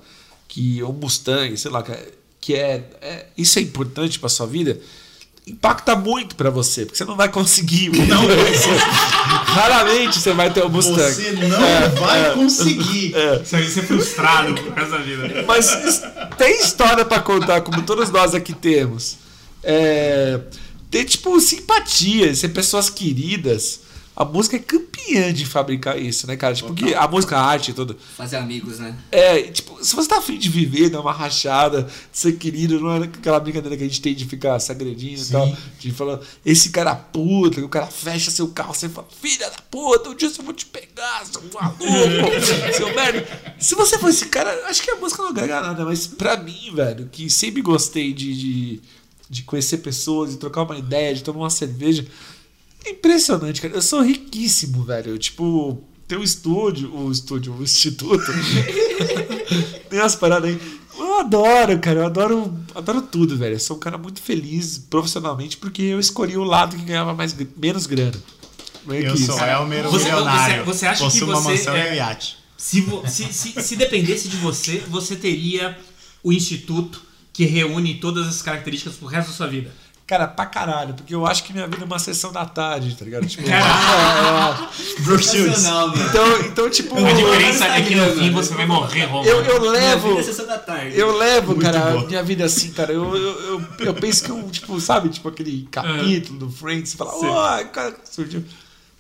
que 0.49 0.83
um 0.83 0.93
Mustang, 0.93 1.57
sei 1.57 1.71
lá, 1.71 1.83
que 2.41 2.55
é- 2.55 2.59
é, 2.59 2.85
é- 3.01 3.27
isso 3.37 3.59
é 3.59 3.63
importante 3.63 4.19
pra 4.19 4.29
sua 4.29 4.47
vida, 4.47 4.79
impacta 5.47 5.95
muito 5.95 6.35
pra 6.37 6.51
você, 6.51 6.85
porque 6.85 6.99
você 6.99 7.05
não 7.05 7.17
vai 7.17 7.29
conseguir. 7.29 7.91
Não, 8.07 8.23
raramente 9.45 10.19
você 10.19 10.33
vai 10.33 10.53
ter 10.53 10.65
um 10.65 10.69
Mustang. 10.69 11.13
Você 11.15 11.33
não 11.33 11.49
vai 12.01 12.35
conseguir. 12.35 13.13
Você 13.45 13.57
vai 13.57 13.69
ser 13.69 13.83
frustrado 13.87 14.55
por 14.55 14.73
causa 14.75 14.93
da 14.93 14.99
vida. 14.99 15.45
Mas 15.47 16.03
tem 16.37 16.61
história 16.61 17.05
pra 17.05 17.21
contar, 17.21 17.61
como 17.61 17.83
todos 17.83 18.11
nós 18.11 18.35
aqui 18.35 18.53
temos. 18.53 19.17
É, 19.63 20.41
ter, 20.91 21.05
tipo, 21.05 21.41
simpatia, 21.41 22.35
ser 22.35 22.49
pessoas 22.49 22.89
queridas. 22.91 23.81
A 24.17 24.25
música 24.25 24.57
é 24.57 24.59
campeã 24.59 25.31
de 25.31 25.45
fabricar 25.45 26.01
isso, 26.01 26.27
né, 26.27 26.37
cara? 26.37 26.55
Tipo, 26.55 26.73
que 26.73 26.95
a 26.95 27.07
música, 27.07 27.37
a 27.37 27.45
arte 27.45 27.75
toda. 27.75 27.95
Fazer 28.17 28.37
amigos, 28.37 28.79
né? 28.79 28.97
É, 29.13 29.43
tipo, 29.43 29.85
se 29.85 29.95
você 29.95 30.09
tá 30.09 30.17
afim 30.17 30.39
de 30.39 30.49
viver, 30.49 30.89
dar 30.89 31.03
uma 31.03 31.13
rachada, 31.13 31.87
ser 32.11 32.33
querido, 32.33 32.81
não 32.81 32.93
é 32.93 33.05
aquela 33.05 33.39
brincadeira 33.39 33.77
que 33.77 33.85
a 33.85 33.87
gente 33.87 34.01
tem 34.01 34.15
de 34.15 34.25
ficar 34.25 34.59
se 34.59 34.73
agredindo 34.73 35.21
e 35.21 35.27
tal. 35.27 35.57
De 35.79 35.93
falar, 35.93 36.21
esse 36.47 36.71
cara 36.71 36.95
puta, 36.95 37.57
que 37.57 37.63
o 37.63 37.69
cara 37.69 37.89
fecha 37.89 38.31
seu 38.31 38.49
carro, 38.49 38.73
você 38.73 38.89
fala, 38.89 39.07
filha 39.21 39.51
da 39.51 39.59
puta, 39.71 40.09
um 40.09 40.15
dia 40.15 40.33
eu 40.37 40.45
vou 40.45 40.55
te 40.55 40.65
pegar, 40.65 41.23
seu 41.27 41.43
maluco, 41.53 41.85
seu 42.75 42.95
merda. 42.95 43.55
Se 43.59 43.75
você 43.75 43.99
for 43.99 44.09
esse 44.09 44.27
cara, 44.27 44.51
acho 44.67 44.83
que 44.83 44.91
a 44.91 44.97
música 44.97 45.23
não 45.23 45.29
agrega 45.29 45.61
nada, 45.61 45.85
mas 45.85 46.07
pra 46.07 46.39
mim, 46.39 46.73
velho, 46.75 47.07
que 47.13 47.29
sempre 47.29 47.61
gostei 47.61 48.15
de, 48.15 48.35
de, 48.35 48.81
de 49.29 49.43
conhecer 49.43 49.79
pessoas, 49.79 50.31
de 50.31 50.39
trocar 50.39 50.63
uma 50.63 50.79
ideia, 50.79 51.15
de 51.15 51.23
tomar 51.23 51.41
uma 51.41 51.51
cerveja. 51.51 52.07
É 52.87 52.91
impressionante, 52.91 53.61
cara. 53.61 53.75
Eu 53.75 53.83
sou 53.83 54.01
riquíssimo, 54.03 54.85
velho. 54.85 55.19
Tipo, 55.19 55.83
tem 56.07 56.17
um 56.19 56.23
estúdio, 56.23 56.95
o 56.95 57.11
estúdio, 57.11 57.53
o 57.55 57.63
instituto. 57.63 58.25
tem 59.91 59.99
umas 60.01 60.15
paradas 60.15 60.51
aí. 60.51 60.61
Eu 60.99 61.21
adoro, 61.21 61.79
cara. 61.79 62.01
Eu 62.01 62.07
adoro, 62.07 62.55
adoro 62.75 63.03
tudo, 63.03 63.37
velho. 63.37 63.57
Eu 63.57 63.61
sou 63.61 63.77
um 63.77 63.81
cara 63.81 63.99
muito 63.99 64.21
feliz 64.23 64.79
profissionalmente 64.79 65.57
porque 65.57 65.83
eu 65.83 65.99
escolhi 66.01 66.37
o 66.37 66.45
lado 66.45 66.77
que 66.77 66.83
ganhava 66.85 67.13
mais, 67.15 67.35
menos 67.57 67.87
grana. 67.87 68.15
Não 68.87 68.95
é 68.95 69.01
Eu 69.07 69.13
que 69.15 69.23
sou 69.25 69.35
isso. 69.37 69.45
Elmer, 69.45 69.87
o 69.87 69.91
Você- 69.91 70.05
milionário. 70.05 70.65
você- 70.65 70.79
você 70.79 70.87
acha 70.87 71.11
que 71.11 71.25
uma 71.25 71.35
você 71.41 71.51
mansão 71.51 71.75
é- 71.75 71.89
e 71.89 71.93
um 71.93 71.95
iate. 71.97 72.37
Se, 72.57 72.81
vo- 72.81 73.03
se, 73.07 73.33
se, 73.33 73.61
se 73.63 73.77
dependesse 73.77 74.29
de 74.29 74.37
você, 74.37 74.83
você 74.89 75.15
teria 75.17 75.77
o 76.23 76.33
instituto 76.33 77.03
que 77.33 77.45
reúne 77.45 77.97
todas 77.97 78.27
essas 78.29 78.41
características 78.43 78.95
pro 78.95 79.07
resto 79.09 79.29
da 79.31 79.37
sua 79.37 79.47
vida. 79.47 79.71
Cara, 80.07 80.29
pra 80.29 80.47
caralho, 80.47 80.95
porque 80.95 81.13
eu 81.13 81.27
acho 81.27 81.43
que 81.43 81.53
minha 81.53 81.67
vida 81.67 81.83
é 81.83 81.85
uma 81.85 81.99
sessão 81.99 82.31
da 82.31 82.47
tarde, 82.47 82.95
tá 82.95 83.05
ligado? 83.05 83.27
Tipo, 83.27 83.43
Caralho. 83.43 84.69
Shields. 85.21 85.65
mano. 85.65 85.95
então, 86.09 86.41
então, 86.43 86.71
tipo. 86.71 86.97
A 86.97 87.13
diferença 87.13 87.67
é 87.67 87.83
que 87.83 87.97
no 87.97 88.13
fim 88.13 88.31
você 88.31 88.55
vai 88.55 88.67
morrer, 88.67 89.05
Romulo. 89.07 89.29
Eu, 89.29 89.43
eu 89.43 89.69
levo. 89.69 90.09
Minha 90.11 90.15
vida 90.15 90.21
é 90.21 90.23
sessão 90.23 90.47
da 90.47 90.59
tarde. 90.59 90.97
Eu 90.97 91.17
levo, 91.17 91.57
cara, 91.57 91.91
bom. 91.91 92.07
minha 92.07 92.23
vida 92.23 92.45
assim, 92.45 92.71
cara. 92.71 92.93
Eu, 92.93 93.17
eu, 93.17 93.41
eu, 93.41 93.63
eu 93.81 93.95
penso 93.95 94.23
que 94.23 94.31
eu, 94.31 94.49
tipo, 94.49 94.81
sabe, 94.81 95.09
tipo 95.09 95.29
aquele 95.29 95.67
capítulo 95.73 96.39
do 96.39 96.51
Friends, 96.53 96.91
você 96.91 96.97
fala, 96.97 97.13
oh, 97.13 97.69
cara, 97.71 97.97
surgiu. 98.05 98.45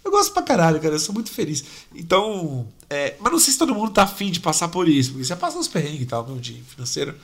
Eu 0.04 0.10
gosto 0.10 0.32
pra 0.32 0.42
caralho, 0.42 0.80
cara, 0.80 0.96
eu 0.96 0.98
sou 0.98 1.14
muito 1.14 1.30
feliz. 1.30 1.64
Então, 1.94 2.66
é, 2.90 3.14
mas 3.20 3.32
não 3.32 3.38
sei 3.38 3.52
se 3.52 3.58
todo 3.58 3.74
mundo 3.74 3.92
tá 3.92 4.02
afim 4.02 4.30
de 4.30 4.40
passar 4.40 4.66
por 4.68 4.88
isso, 4.88 5.10
porque 5.10 5.24
você 5.24 5.36
passa 5.36 5.56
uns 5.56 5.68
perrengues 5.68 6.02
e 6.02 6.06
tal, 6.06 6.26
meu 6.26 6.36
dia 6.36 6.60
financeiro. 6.68 7.14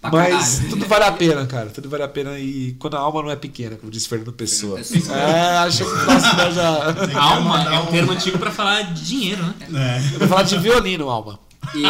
Pra 0.00 0.10
mas 0.12 0.54
caralho. 0.56 0.70
tudo 0.70 0.86
vale 0.86 1.04
a 1.04 1.12
pena, 1.12 1.46
cara. 1.46 1.70
Tudo 1.70 1.88
vale 1.90 2.02
a 2.04 2.08
pena 2.08 2.38
e 2.38 2.76
quando 2.78 2.96
a 2.96 3.00
alma 3.00 3.20
não 3.22 3.30
é 3.30 3.36
pequena, 3.36 3.76
como 3.76 3.90
disse 3.90 4.08
Fernando 4.08 4.32
Pessoa. 4.32 4.76
Pessoa. 4.76 5.16
É, 5.16 5.58
acho 5.58 5.84
que 5.84 5.90
próximo 5.90 6.34
nós 6.34 6.54
já. 6.54 7.20
Alma 7.20 7.74
é 7.74 7.78
um 7.80 7.86
termo 7.86 8.12
antigo 8.12 8.38
pra 8.38 8.50
falar 8.50 8.82
de 8.82 9.04
dinheiro, 9.04 9.42
né? 9.68 10.10
Eu 10.12 10.20
vou 10.20 10.28
falar 10.28 10.44
de 10.44 10.56
violino, 10.58 11.08
alma. 11.10 11.38
E, 11.74 11.82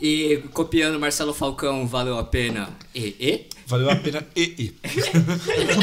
e 0.00 0.38
copiando 0.52 0.98
Marcelo 0.98 1.32
Falcão, 1.32 1.86
valeu 1.86 2.18
a 2.18 2.24
pena. 2.24 2.68
E, 2.94 3.14
e? 3.20 3.46
Valeu 3.66 3.88
a 3.90 3.96
pena 3.96 4.26
e, 4.36 4.42
e. 4.58 4.68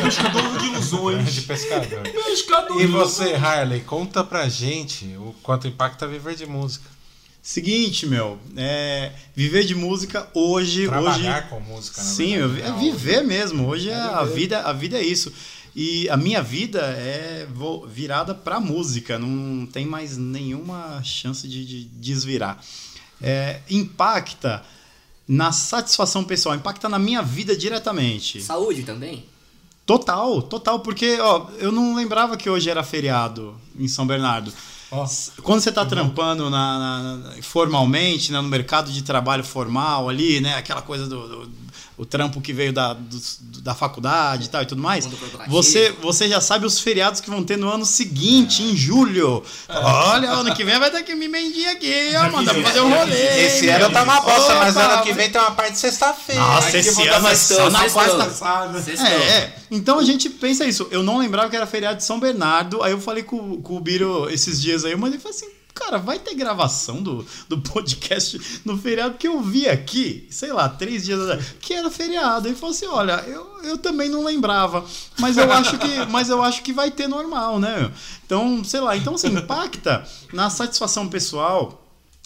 Pescador 0.02 0.58
de 0.60 0.66
ilusões. 0.68 1.34
de 1.34 1.42
pescador. 1.42 2.02
Pescador 2.04 2.82
E 2.82 2.86
você, 2.88 3.34
Harley, 3.34 3.80
conta 3.82 4.24
pra 4.24 4.48
gente 4.50 5.06
o 5.18 5.34
quanto 5.42 5.68
impacta 5.68 6.06
viver 6.08 6.36
de 6.36 6.46
música. 6.46 6.90
Seguinte, 7.42 8.06
meu, 8.06 8.38
é, 8.56 9.12
viver 9.36 9.64
de 9.64 9.74
música 9.74 10.30
hoje, 10.32 10.86
Trabalhar 10.88 11.40
hoje 11.40 11.50
com 11.50 11.60
música, 11.60 11.98
na 12.04 12.08
Sim, 12.08 12.38
verdade, 12.38 12.62
é 12.62 12.72
né? 12.72 12.80
viver 12.80 13.24
mesmo. 13.24 13.68
Hoje 13.68 13.90
é 13.90 13.96
a 13.96 14.24
vida, 14.24 14.60
a 14.62 14.72
vida 14.72 14.98
é 14.98 15.04
isso. 15.04 15.34
E 15.76 16.08
a 16.10 16.18
minha 16.18 16.44
vida 16.44 16.82
é 16.82 17.48
virada 17.88 18.36
pra 18.36 18.60
música, 18.60 19.18
não 19.18 19.66
tem 19.66 19.86
mais 19.86 20.18
nenhuma 20.18 21.02
chance 21.04 21.48
de, 21.48 21.66
de 21.66 21.84
desvirar. 21.86 22.62
É, 23.20 23.62
impacta 23.70 24.64
na 25.28 25.52
satisfação 25.52 26.24
pessoal, 26.24 26.56
impacta 26.56 26.90
na 26.90 27.00
minha 27.00 27.24
vida 27.24 27.56
diretamente. 27.56 28.42
Saúde 28.42 28.84
também? 28.84 29.26
Total, 29.86 30.42
total, 30.44 30.82
porque 30.82 31.20
ó, 31.20 31.48
eu 31.58 31.72
não 31.72 31.96
lembrava 31.96 32.38
que 32.38 32.50
hoje 32.50 32.70
era 32.70 32.84
feriado 32.84 33.60
em 33.80 33.88
São 33.88 34.06
Bernardo. 34.06 34.52
Quando 35.42 35.62
você 35.62 35.72
tá 35.72 35.86
trampando 35.86 36.50
na, 36.50 36.80
na- 37.18 37.32
formalmente, 37.42 38.32
né, 38.32 38.42
no 38.42 38.48
mercado 38.50 38.92
de 38.92 39.02
trabalho 39.04 39.44
formal 39.44 40.10
ali, 40.10 40.42
né, 40.42 40.56
aquela 40.58 40.82
coisa 40.82 41.08
do, 41.08 41.28
do- 41.46 41.62
o 41.98 42.06
trampo 42.06 42.42
que 42.42 42.52
veio 42.52 42.74
da, 42.74 42.94
do- 42.94 43.22
da 43.62 43.76
faculdade 43.76 44.46
e 44.46 44.48
tal 44.50 44.64
e 44.64 44.66
tudo 44.66 44.82
mais, 44.82 45.06
você, 45.48 45.92
você 46.02 46.28
já 46.28 46.42
sabe 46.42 46.66
os 46.66 46.80
feriados 46.80 47.22
que 47.22 47.30
vão 47.30 47.44
ter 47.44 47.58
no 47.58 47.70
ano 47.70 47.86
seguinte, 47.86 48.64
em 48.64 48.76
julho. 48.76 49.44
Olha, 49.70 50.32
ano 50.32 50.56
que 50.56 50.64
vem 50.64 50.80
vai 50.80 50.90
ter 50.90 51.04
que 51.04 51.14
me 51.14 51.28
mendir 51.28 51.68
aqui, 51.70 51.94
ó, 52.18 52.32
mano, 52.32 52.44
dá 52.46 52.54
pra 52.56 52.64
fazer 52.64 52.82
um 52.82 52.90
rolê. 52.90 53.46
Esse 53.46 53.70
ano 53.70 53.94
tá 53.94 54.04
uma 54.04 54.20
bosta, 54.22 54.56
mas 54.56 54.76
ano 54.78 55.04
que 55.04 55.14
vem 55.14 55.30
tem 55.30 55.40
uma 55.40 55.52
parte 55.52 55.74
de 55.74 55.78
sexta-feira. 55.80 56.42
Nossa, 56.42 56.70
esse 56.80 57.02
ano 57.18 57.28
é 57.28 57.36
só 57.36 57.70
na 57.70 57.80
quarta 57.94 58.18
é, 59.06 59.14
é. 59.38 59.56
Então 59.70 60.00
a 60.00 60.04
gente 60.04 60.28
pensa 60.30 60.66
isso. 60.66 60.88
Eu 60.92 61.04
não 61.04 61.18
lembrava 61.20 61.50
que 61.50 61.56
era 61.56 61.68
feriado 61.68 61.98
de 61.98 62.04
São 62.04 62.20
Bernardo. 62.20 62.82
Aí 62.84 62.92
eu 62.92 63.00
falei 63.00 63.22
com, 63.24 63.61
com 63.62 63.76
o 63.78 63.80
Biro 63.82 64.30
esses 64.30 64.62
dias 64.62 64.84
aí, 64.86 64.96
mas 64.96 65.12
ele 65.14 65.22
falou 65.22 65.38
assim. 65.38 65.50
Cara, 65.74 65.98
vai 65.98 66.20
ter 66.20 66.36
gravação 66.36 67.02
do, 67.02 67.26
do 67.48 67.58
podcast 67.62 68.62
no 68.66 68.78
feriado 68.78 69.18
que 69.18 69.26
eu 69.26 69.40
vi 69.42 69.70
aqui, 69.70 70.28
sei 70.30 70.52
lá, 70.52 70.68
três 70.68 71.06
dias 71.06 71.22
atrás, 71.22 71.56
que 71.62 71.74
era 71.74 71.90
feriado. 71.90 72.46
Ele 72.46 72.56
falou 72.58 72.76
assim: 72.76 72.88
olha, 72.88 73.14
eu, 73.26 73.48
eu 73.64 73.78
também 73.78 74.10
não 74.10 74.22
lembrava, 74.26 74.86
mas 75.18 75.38
eu 75.38 75.50
acho 75.52 75.78
que, 75.80 75.88
mas 76.12 76.28
eu 76.28 76.44
acho 76.44 76.62
que 76.62 76.74
vai 76.74 76.92
ter 76.92 77.08
normal, 77.08 77.58
né? 77.58 77.90
Então, 78.26 78.62
sei 78.66 78.82
lá, 78.82 78.98
então 78.98 79.16
assim, 79.16 79.30
impacta 79.30 80.06
na 80.34 80.50
satisfação 80.50 81.08
pessoal 81.08 81.78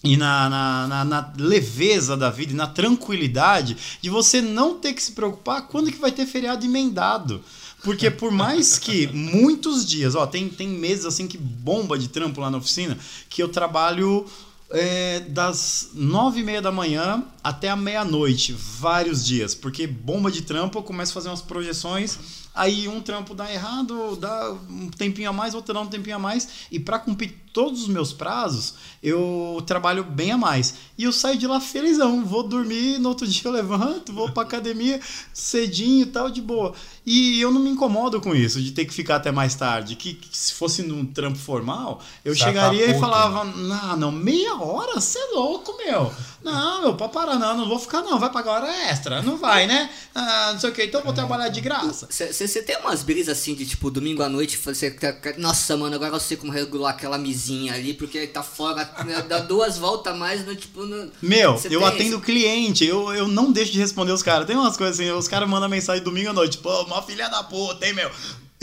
e 0.03 0.17
na, 0.17 0.49
na, 0.49 0.87
na- 0.87 1.05
na 1.05 1.33
leveza 1.37 2.17
da 2.17 2.31
vida 2.31 2.51
e 2.51 2.55
na 2.55 2.67
tranquilidade 2.67 3.77
de 4.01 4.09
você 4.09 4.41
não 4.41 4.79
ter 4.79 4.93
que 4.93 5.03
se 5.03 5.11
preocupar 5.11 5.67
quando 5.67 5.91
que 5.91 5.99
vai 5.99 6.11
ter 6.11 6.25
feriado 6.25 6.65
emendado. 6.65 7.43
Porque 7.85 8.09
por 8.09 8.31
mais 8.31 8.79
que 8.79 9.05
muitos 9.13 9.85
dias, 9.85 10.15
ó, 10.15 10.25
tem, 10.25 10.49
tem 10.49 10.67
meses 10.67 11.05
assim 11.05 11.27
que 11.27 11.37
bomba 11.37 11.99
de 11.99 12.07
trampo 12.07 12.41
lá 12.41 12.49
na 12.49 12.57
oficina, 12.57 12.97
que 13.29 13.43
eu 13.43 13.47
trabalho 13.47 14.25
é, 14.71 15.19
das 15.19 15.91
nove 15.93 16.39
e 16.39 16.43
meia 16.43 16.63
da 16.63 16.71
manhã 16.71 17.23
até 17.43 17.69
a 17.69 17.75
meia-noite, 17.75 18.53
vários 18.53 19.23
dias. 19.23 19.53
Porque 19.53 19.85
bomba 19.85 20.31
de 20.31 20.41
trampo, 20.41 20.79
eu 20.79 20.83
começo 20.83 21.11
a 21.11 21.13
fazer 21.13 21.29
umas 21.29 21.43
projeções, 21.43 22.17
aí 22.55 22.87
um 22.87 22.99
trampo 23.01 23.35
dá 23.35 23.53
errado, 23.53 24.15
dá 24.15 24.51
um 24.67 24.89
tempinho 24.89 25.29
a 25.29 25.33
mais, 25.33 25.53
outro 25.53 25.71
dá 25.71 25.79
um 25.79 25.85
tempinho 25.85 26.15
a 26.15 26.19
mais, 26.19 26.47
e 26.71 26.79
para 26.79 26.97
cumprir 26.97 27.44
todos 27.55 27.83
os 27.83 27.87
meus 27.87 28.11
prazos, 28.11 28.73
eu 29.01 29.63
trabalho 29.65 30.03
bem 30.03 30.29
a 30.29 30.37
mais. 30.37 30.73
E 30.97 31.05
eu 31.05 31.13
saio 31.13 31.37
de 31.37 31.47
lá 31.47 31.61
felizão, 31.61 32.25
vou 32.25 32.43
dormir, 32.43 32.99
no 32.99 33.07
outro 33.07 33.25
dia 33.25 33.43
eu 33.45 33.51
levanto, 33.51 34.11
vou 34.11 34.29
pra 34.29 34.43
academia 34.43 34.99
cedinho 35.33 36.03
e 36.03 36.05
tal, 36.05 36.29
de 36.29 36.41
boa. 36.41 36.73
E 37.05 37.39
eu 37.39 37.51
não 37.51 37.61
me 37.61 37.69
incomodo 37.69 38.19
com 38.19 38.35
isso, 38.35 38.61
de 38.61 38.71
ter 38.71 38.83
que 38.83 38.93
ficar 38.93 39.17
até 39.17 39.31
mais 39.31 39.55
tarde. 39.55 39.95
Que, 39.95 40.15
que 40.15 40.37
se 40.37 40.53
fosse 40.53 40.81
num 40.81 41.05
trampo 41.05 41.37
formal, 41.37 42.01
eu 42.25 42.37
tá 42.37 42.45
chegaria 42.45 42.89
e 42.89 42.99
falava, 42.99 43.45
não, 43.45 43.95
não, 43.95 44.11
meia 44.11 44.55
hora? 44.55 44.99
Você 44.99 45.17
é 45.17 45.27
louco, 45.33 45.77
meu. 45.77 46.11
Não, 46.43 46.81
meu, 46.81 46.95
pode 46.95 47.13
parar, 47.13 47.39
não, 47.39 47.55
não 47.57 47.69
vou 47.69 47.79
ficar 47.79 48.01
não, 48.01 48.19
vai 48.19 48.31
pagar 48.31 48.51
hora 48.51 48.89
extra. 48.89 49.21
Não 49.21 49.37
vai, 49.37 49.65
né? 49.65 49.89
Ah, 50.13 50.51
não 50.53 50.59
sei 50.59 50.69
o 50.69 50.73
que, 50.73 50.83
então 50.83 50.99
eu 50.99 51.05
vou 51.05 51.13
trabalhar 51.13 51.49
de 51.49 51.61
graça. 51.61 52.07
Você 52.09 52.61
tem 52.61 52.77
umas 52.79 53.01
brisas 53.01 53.37
assim 53.37 53.55
de 53.55 53.65
tipo, 53.65 53.89
domingo 53.89 54.21
à 54.21 54.29
noite, 54.29 54.57
você. 54.57 54.95
Nossa, 55.37 55.77
mano, 55.77 55.95
agora 55.95 56.15
eu 56.15 56.19
sei 56.19 56.37
como 56.37 56.51
regular 56.51 56.93
aquela 56.93 57.17
misinha 57.45 57.73
ali, 57.73 57.93
porque 57.93 58.25
tá 58.27 58.41
fora, 58.41 58.89
né, 59.05 59.21
dá 59.27 59.39
duas 59.39 59.77
voltas 59.77 60.13
a 60.13 60.15
mais 60.15 60.45
no 60.45 60.55
tipo. 60.55 60.83
No... 60.83 61.11
Meu, 61.21 61.59
eu 61.69 61.85
atendo 61.85 62.19
cliente, 62.19 62.85
eu, 62.85 63.13
eu 63.13 63.27
não 63.27 63.51
deixo 63.51 63.71
de 63.71 63.79
responder 63.79 64.11
os 64.11 64.23
caras. 64.23 64.47
Tem 64.47 64.55
umas 64.55 64.75
coisas 64.75 64.99
assim, 64.99 65.11
os 65.11 65.27
caras 65.27 65.47
mandam 65.47 65.69
mensagem 65.69 66.03
domingo 66.03 66.29
à 66.29 66.33
noite, 66.33 66.57
pô, 66.57 66.83
uma 66.83 67.01
filha 67.03 67.29
da 67.29 67.43
puta, 67.43 67.85
hein, 67.85 67.93
meu? 67.93 68.09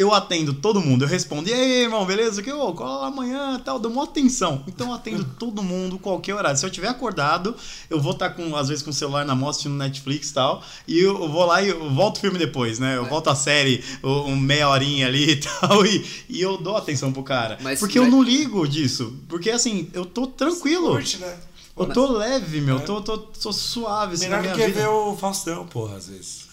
Eu 0.02 0.12
atendo 0.12 0.52
todo 0.52 0.80
mundo, 0.80 1.04
eu 1.04 1.08
respondo, 1.08 1.48
e 1.48 1.52
aí, 1.52 1.82
irmão, 1.82 2.04
beleza? 2.04 2.42
Que, 2.42 2.52
ô, 2.52 2.72
cola 2.72 3.02
lá 3.02 3.06
amanhã 3.06 3.56
e 3.58 3.62
tal, 3.62 3.78
dou 3.78 3.90
uma 3.92 4.02
atenção. 4.04 4.64
Então 4.66 4.88
eu 4.88 4.94
atendo 4.94 5.24
todo 5.38 5.62
mundo, 5.62 5.96
qualquer 5.98 6.34
horário. 6.34 6.58
Se 6.58 6.66
eu 6.66 6.70
tiver 6.70 6.88
acordado, 6.88 7.54
eu 7.88 8.00
vou 8.00 8.12
estar 8.12 8.30
com, 8.30 8.56
às 8.56 8.68
vezes, 8.68 8.82
com 8.82 8.90
o 8.90 8.92
celular 8.92 9.24
na 9.24 9.34
mão, 9.34 9.48
assistindo 9.48 9.74
Netflix 9.76 10.30
e 10.30 10.34
tal, 10.34 10.62
e 10.88 10.98
eu 10.98 11.28
vou 11.28 11.44
lá 11.46 11.62
e 11.62 11.68
eu 11.68 11.88
volto 11.90 12.16
o 12.16 12.20
filme 12.20 12.38
depois, 12.38 12.78
né? 12.80 12.96
Eu 12.96 13.04
volto 13.06 13.30
a 13.30 13.34
série, 13.36 13.82
um 14.02 14.34
meia 14.36 14.68
horinha 14.68 15.06
ali 15.06 15.30
e 15.30 15.36
tal, 15.60 15.86
e, 15.86 16.04
e 16.28 16.40
eu 16.40 16.58
dou 16.58 16.76
atenção 16.76 17.12
pro 17.12 17.22
cara. 17.22 17.58
Mas- 17.62 17.78
porque 17.78 17.98
eu 17.98 18.02
mas- 18.02 18.12
não 18.12 18.22
ligo 18.22 18.66
disso. 18.66 19.14
Porque 19.28 19.50
assim, 19.50 19.88
eu 19.92 20.04
tô 20.04 20.26
tranquilo. 20.26 20.88
Curte, 20.90 21.18
né? 21.18 21.32
Eu 21.74 21.86
tô 21.86 22.12
leve, 22.12 22.60
meu. 22.60 22.80
Tô, 22.80 23.00
tô, 23.00 23.16
tô 23.18 23.52
suave 23.52 24.14
assim, 24.14 24.24
Melhor 24.24 24.42
do 24.42 24.48
que 24.50 24.66
vida. 24.66 24.80
ver 24.80 24.88
o 24.88 25.16
Faustão, 25.16 25.66
porra, 25.66 25.96
às 25.96 26.06
vezes. 26.08 26.46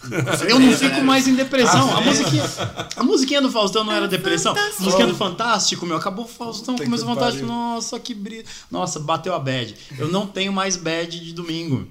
Eu 0.48 0.58
não 0.58 0.72
fico 0.72 1.02
mais 1.02 1.28
em 1.28 1.34
depressão. 1.34 1.94
A 1.96 2.00
musiquinha, 2.00 2.44
a 2.96 3.02
musiquinha 3.02 3.42
do 3.42 3.50
Faustão 3.50 3.84
não 3.84 3.92
era 3.92 4.08
depressão. 4.08 4.54
A 4.56 4.82
musiquinha 4.82 5.06
do 5.06 5.14
Fantástico, 5.14 5.84
meu. 5.84 5.96
Acabou 5.96 6.24
o 6.24 6.28
Faustão, 6.28 6.74
Puta 6.74 6.84
começou 6.84 7.06
o 7.06 7.14
Fantástico. 7.14 7.46
pariu. 7.46 7.54
Nossa, 7.54 8.00
que 8.00 8.14
brilho. 8.14 8.44
Nossa, 8.70 8.98
bateu 8.98 9.34
a 9.34 9.38
bad. 9.38 9.76
Eu 9.98 10.08
não 10.08 10.26
tenho 10.26 10.52
mais 10.52 10.76
bad 10.76 11.20
de 11.20 11.32
domingo. 11.34 11.86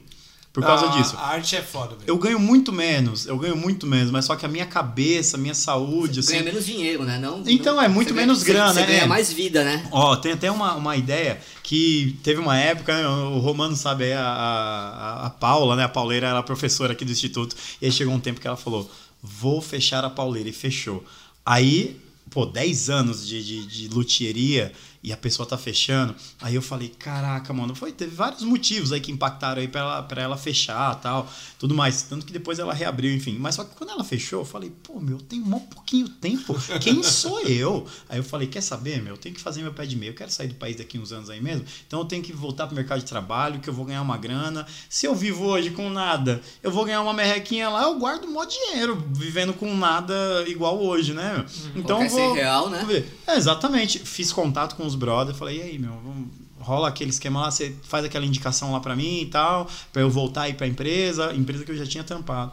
Por 0.62 0.68
causa 0.68 0.86
a, 0.88 0.90
disso. 0.90 1.16
A 1.18 1.28
arte 1.28 1.56
é 1.56 1.62
foda, 1.62 1.90
velho. 1.96 2.04
Eu 2.06 2.18
ganho 2.18 2.40
muito 2.40 2.72
menos, 2.74 3.26
eu 3.26 3.38
ganho 3.38 3.56
muito 3.56 3.86
menos, 3.88 4.12
mas 4.12 4.26
só 4.26 4.36
que 4.36 4.46
a 4.46 4.50
minha 4.50 4.66
cabeça, 4.66 5.38
a 5.38 5.40
minha 5.40 5.54
saúde, 5.54 6.20
assim. 6.20 6.32
Ganha 6.34 6.44
menos 6.44 6.66
dinheiro, 6.66 7.04
né? 7.04 7.18
Não, 7.20 7.44
Então, 7.48 7.76
não- 7.76 7.82
é 7.84 7.88
muito 7.88 8.10
você 8.10 8.14
ganha- 8.14 8.28
menos 8.28 8.40
você- 8.40 8.46
grana, 8.54 8.74
Você 8.74 8.82
né? 8.82 8.86
ganha 8.88 9.08
mais 9.08 9.32
vida, 9.32 9.64
né? 9.64 9.88
Ó, 9.92 10.16
tem 10.16 10.32
até 10.34 10.50
uma, 10.52 10.76
uma 10.76 10.96
ideia 10.98 11.40
que 11.64 12.18
teve 12.24 12.40
uma 12.40 12.58
época, 12.58 12.96
né, 12.96 13.08
o 13.08 13.40
Romano 13.40 13.76
sabe, 13.76 14.06
aí, 14.06 14.14
a, 14.14 14.22
a, 14.24 15.26
a 15.28 15.30
Paula, 15.30 15.76
né? 15.76 15.84
A 15.84 15.90
Pauleira 15.90 16.28
era 16.28 16.42
professora 16.44 16.94
aqui 16.94 17.06
do 17.06 17.12
Instituto, 17.12 17.56
e 17.82 17.86
aí 17.86 17.92
chegou 17.92 18.14
um 18.14 18.20
tempo 18.20 18.40
que 18.42 18.48
ela 18.48 18.58
falou: 18.58 18.90
vou 19.22 19.62
fechar 19.62 20.04
a 20.04 20.10
Pauleira, 20.10 20.50
e 20.50 20.54
fechou. 20.54 21.04
Aí, 21.46 21.98
pô, 22.30 22.46
10 22.46 22.90
anos 22.90 23.28
de, 23.28 23.44
de, 23.44 23.66
de 23.66 23.88
luthieria 23.90 24.72
e 25.02 25.14
a 25.14 25.18
pessoa 25.18 25.48
tá 25.48 25.58
fechando. 25.58 26.14
Aí 26.42 26.56
eu 26.56 26.62
falei, 26.62 26.90
caraca, 26.90 27.54
mano, 27.54 27.74
foi, 27.74 27.92
teve 27.92 28.16
vários 28.16 28.44
motivos 28.44 28.92
aí 28.92 29.00
que 29.00 29.12
impactaram 29.12 29.62
aí 29.62 29.68
pra 29.68 29.82
ela, 29.82 30.04
pra 30.04 30.22
ela 30.22 30.38
fechar 30.38 30.96
tal, 30.96 31.30
tudo 31.58 31.74
mais. 31.74 32.02
Tanto 32.04 32.26
que 32.26 32.34
depois 32.34 32.60
ela 32.60 32.74
reabriu, 32.74 33.14
enfim. 33.16 33.38
Mas 33.40 33.56
só 33.56 33.64
que 33.64 33.76
quando 33.76 33.92
ela 33.92 34.04
fechou, 34.04 34.42
eu 34.42 34.46
falei, 34.46 34.72
pô, 34.84 35.00
meu, 35.00 35.18
tem 35.18 35.42
um 35.42 35.60
pouquinho 35.60 36.10
tempo. 36.10 36.56
Quem 36.82 37.02
sou 37.02 37.40
eu? 37.42 37.88
Aí 38.10 38.20
eu 38.20 38.24
falei, 38.24 38.48
quer 38.48 38.62
saber, 38.62 39.02
meu, 39.02 39.14
eu 39.14 39.18
tenho 39.18 39.34
que 39.34 39.42
fazer 39.42 39.62
meu 39.62 39.74
pé 39.74 39.86
de 39.86 39.96
meio. 39.96 40.12
Eu 40.12 40.16
quero 40.16 40.32
sair 40.32 40.48
do 40.48 40.56
país 40.56 40.76
daqui 40.76 41.00
uns 41.00 41.12
anos 41.12 41.30
aí 41.30 41.42
mesmo. 41.42 41.66
Então 41.88 42.00
eu 42.00 42.06
tenho 42.06 42.22
que 42.22 42.34
voltar 42.34 42.68
pro 42.68 42.76
mercado 42.76 43.00
de 43.00 43.06
trabalho, 43.06 43.60
que 43.60 43.70
eu 43.70 43.74
vou 43.74 43.86
ganhar 43.86 44.02
uma 44.02 44.18
grana. 44.18 44.66
Se 44.90 45.06
eu 45.06 45.16
vivo 45.16 45.46
hoje 45.46 45.72
com 45.72 45.90
nada, 45.90 46.42
eu 46.62 46.72
vou 46.72 46.84
ganhar 46.84 47.02
uma 47.02 47.14
merrequinha 47.14 47.70
lá, 47.70 47.84
eu 47.84 47.98
guardo 47.98 48.26
um 48.26 48.32
mó 48.32 48.44
dinheiro, 48.44 49.02
vivendo 49.12 49.54
com 49.54 49.76
nada 49.76 50.14
igual 50.48 50.82
hoje, 50.82 51.14
né? 51.14 51.34
meu? 51.34 51.46
Então 51.76 52.04
eu 52.04 52.10
Qualquer 52.10 52.10
vou. 52.10 52.36
100 52.36 52.36
real, 52.36 52.70
né? 52.70 53.06
É, 53.28 53.36
exatamente. 53.36 54.00
Fiz 54.00 54.32
contato 54.32 54.76
com 54.76 54.89
os 54.90 54.96
brothers, 54.96 55.38
falei, 55.38 55.58
e 55.60 55.62
aí, 55.62 55.80
meu, 55.80 55.92
vamos- 56.04 56.28
rola 56.60 56.90
aquele 56.90 57.10
esquema 57.10 57.40
lá, 57.42 57.50
você 57.52 57.74
faz 57.84 58.04
aquela 58.04 58.26
indicação 58.26 58.74
lá 58.74 58.80
pra 58.82 58.96
mim 58.96 59.22
e 59.22 59.26
tal, 59.28 59.66
pra 59.94 60.02
eu 60.02 60.10
voltar 60.10 60.42
aí 60.44 60.54
pra 60.54 60.68
empresa, 60.68 61.34
empresa 61.34 61.64
que 61.64 61.72
eu 61.72 61.78
já 61.78 61.86
tinha 61.86 62.04
tampado. 62.04 62.52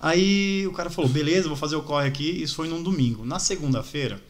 Aí 0.00 0.66
o 0.66 0.72
cara 0.72 0.90
falou, 0.90 1.08
beleza, 1.10 1.48
vou 1.48 1.56
fazer 1.56 1.76
o 1.76 1.82
corre 1.82 2.08
aqui. 2.08 2.28
Isso 2.42 2.54
foi 2.56 2.68
num 2.68 2.82
domingo. 2.82 3.24
Na 3.24 3.38
segunda-feira, 3.38 4.20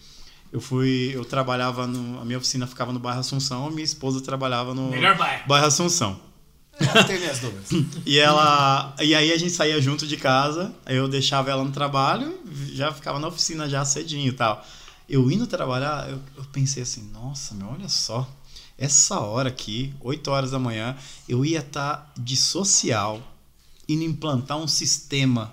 eu 0.52 0.60
fui, 0.60 1.10
eu 1.14 1.24
trabalhava 1.24 1.86
no, 1.86 2.20
a 2.20 2.24
minha 2.24 2.36
oficina 2.38 2.66
ficava 2.66 2.92
no 2.92 2.98
bairro 2.98 3.20
Assunção, 3.20 3.70
minha 3.70 3.84
esposa 3.84 4.20
trabalhava 4.20 4.74
no 4.74 4.90
Melhor 4.90 5.16
bairro. 5.16 5.48
bairro 5.48 5.66
Assunção. 5.66 6.18
Tem 7.06 7.18
minhas 7.18 7.38
dúvidas. 7.38 7.68
E 8.06 8.18
ela. 8.18 8.94
E 9.00 9.14
aí 9.14 9.32
a 9.32 9.36
gente 9.38 9.52
saía 9.52 9.80
junto 9.80 10.06
de 10.06 10.16
casa, 10.16 10.74
aí 10.84 10.96
eu 10.96 11.06
deixava 11.08 11.50
ela 11.50 11.62
no 11.64 11.70
trabalho, 11.70 12.38
já 12.72 12.92
ficava 12.92 13.18
na 13.18 13.28
oficina 13.28 13.68
já 13.68 13.84
cedinho 13.84 14.28
e 14.28 14.32
tal. 14.32 14.62
Eu 15.08 15.30
indo 15.30 15.46
trabalhar, 15.46 16.08
eu, 16.08 16.20
eu 16.36 16.44
pensei 16.52 16.82
assim, 16.82 17.10
nossa, 17.12 17.54
meu, 17.54 17.68
olha 17.68 17.88
só. 17.88 18.28
Essa 18.78 19.20
hora 19.20 19.48
aqui, 19.48 19.94
8 20.00 20.30
horas 20.30 20.50
da 20.50 20.58
manhã, 20.58 20.96
eu 21.28 21.44
ia 21.44 21.60
estar 21.60 22.12
de 22.16 22.36
social, 22.36 23.22
indo 23.88 24.02
implantar 24.02 24.56
um 24.56 24.66
sistema 24.66 25.52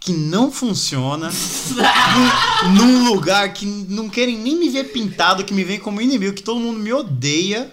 que 0.00 0.12
não 0.12 0.52
funciona 0.52 1.30
num, 2.64 2.74
num 2.74 3.08
lugar 3.10 3.52
que 3.52 3.66
não 3.66 4.08
querem 4.08 4.38
nem 4.38 4.56
me 4.56 4.68
ver 4.68 4.92
pintado, 4.92 5.44
que 5.44 5.52
me 5.52 5.64
vem 5.64 5.80
como 5.80 6.00
inimigo, 6.00 6.34
que 6.34 6.42
todo 6.42 6.60
mundo 6.60 6.78
me 6.78 6.92
odeia 6.92 7.70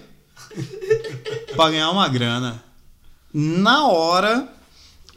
pra 1.56 1.70
ganhar 1.70 1.92
uma 1.92 2.08
grana. 2.08 2.64
Na 3.34 3.88
hora, 3.88 4.55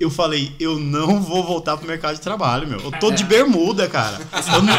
eu 0.00 0.10
falei, 0.10 0.52
eu 0.60 0.78
não 0.78 1.20
vou 1.20 1.42
voltar 1.44 1.76
pro 1.76 1.86
mercado 1.86 2.14
de 2.14 2.20
trabalho, 2.20 2.68
meu. 2.68 2.80
Eu 2.80 2.92
tô 2.92 3.10
de 3.10 3.24
bermuda, 3.24 3.88
cara. 3.88 4.20
Eu 4.54 4.62
não- 4.62 4.72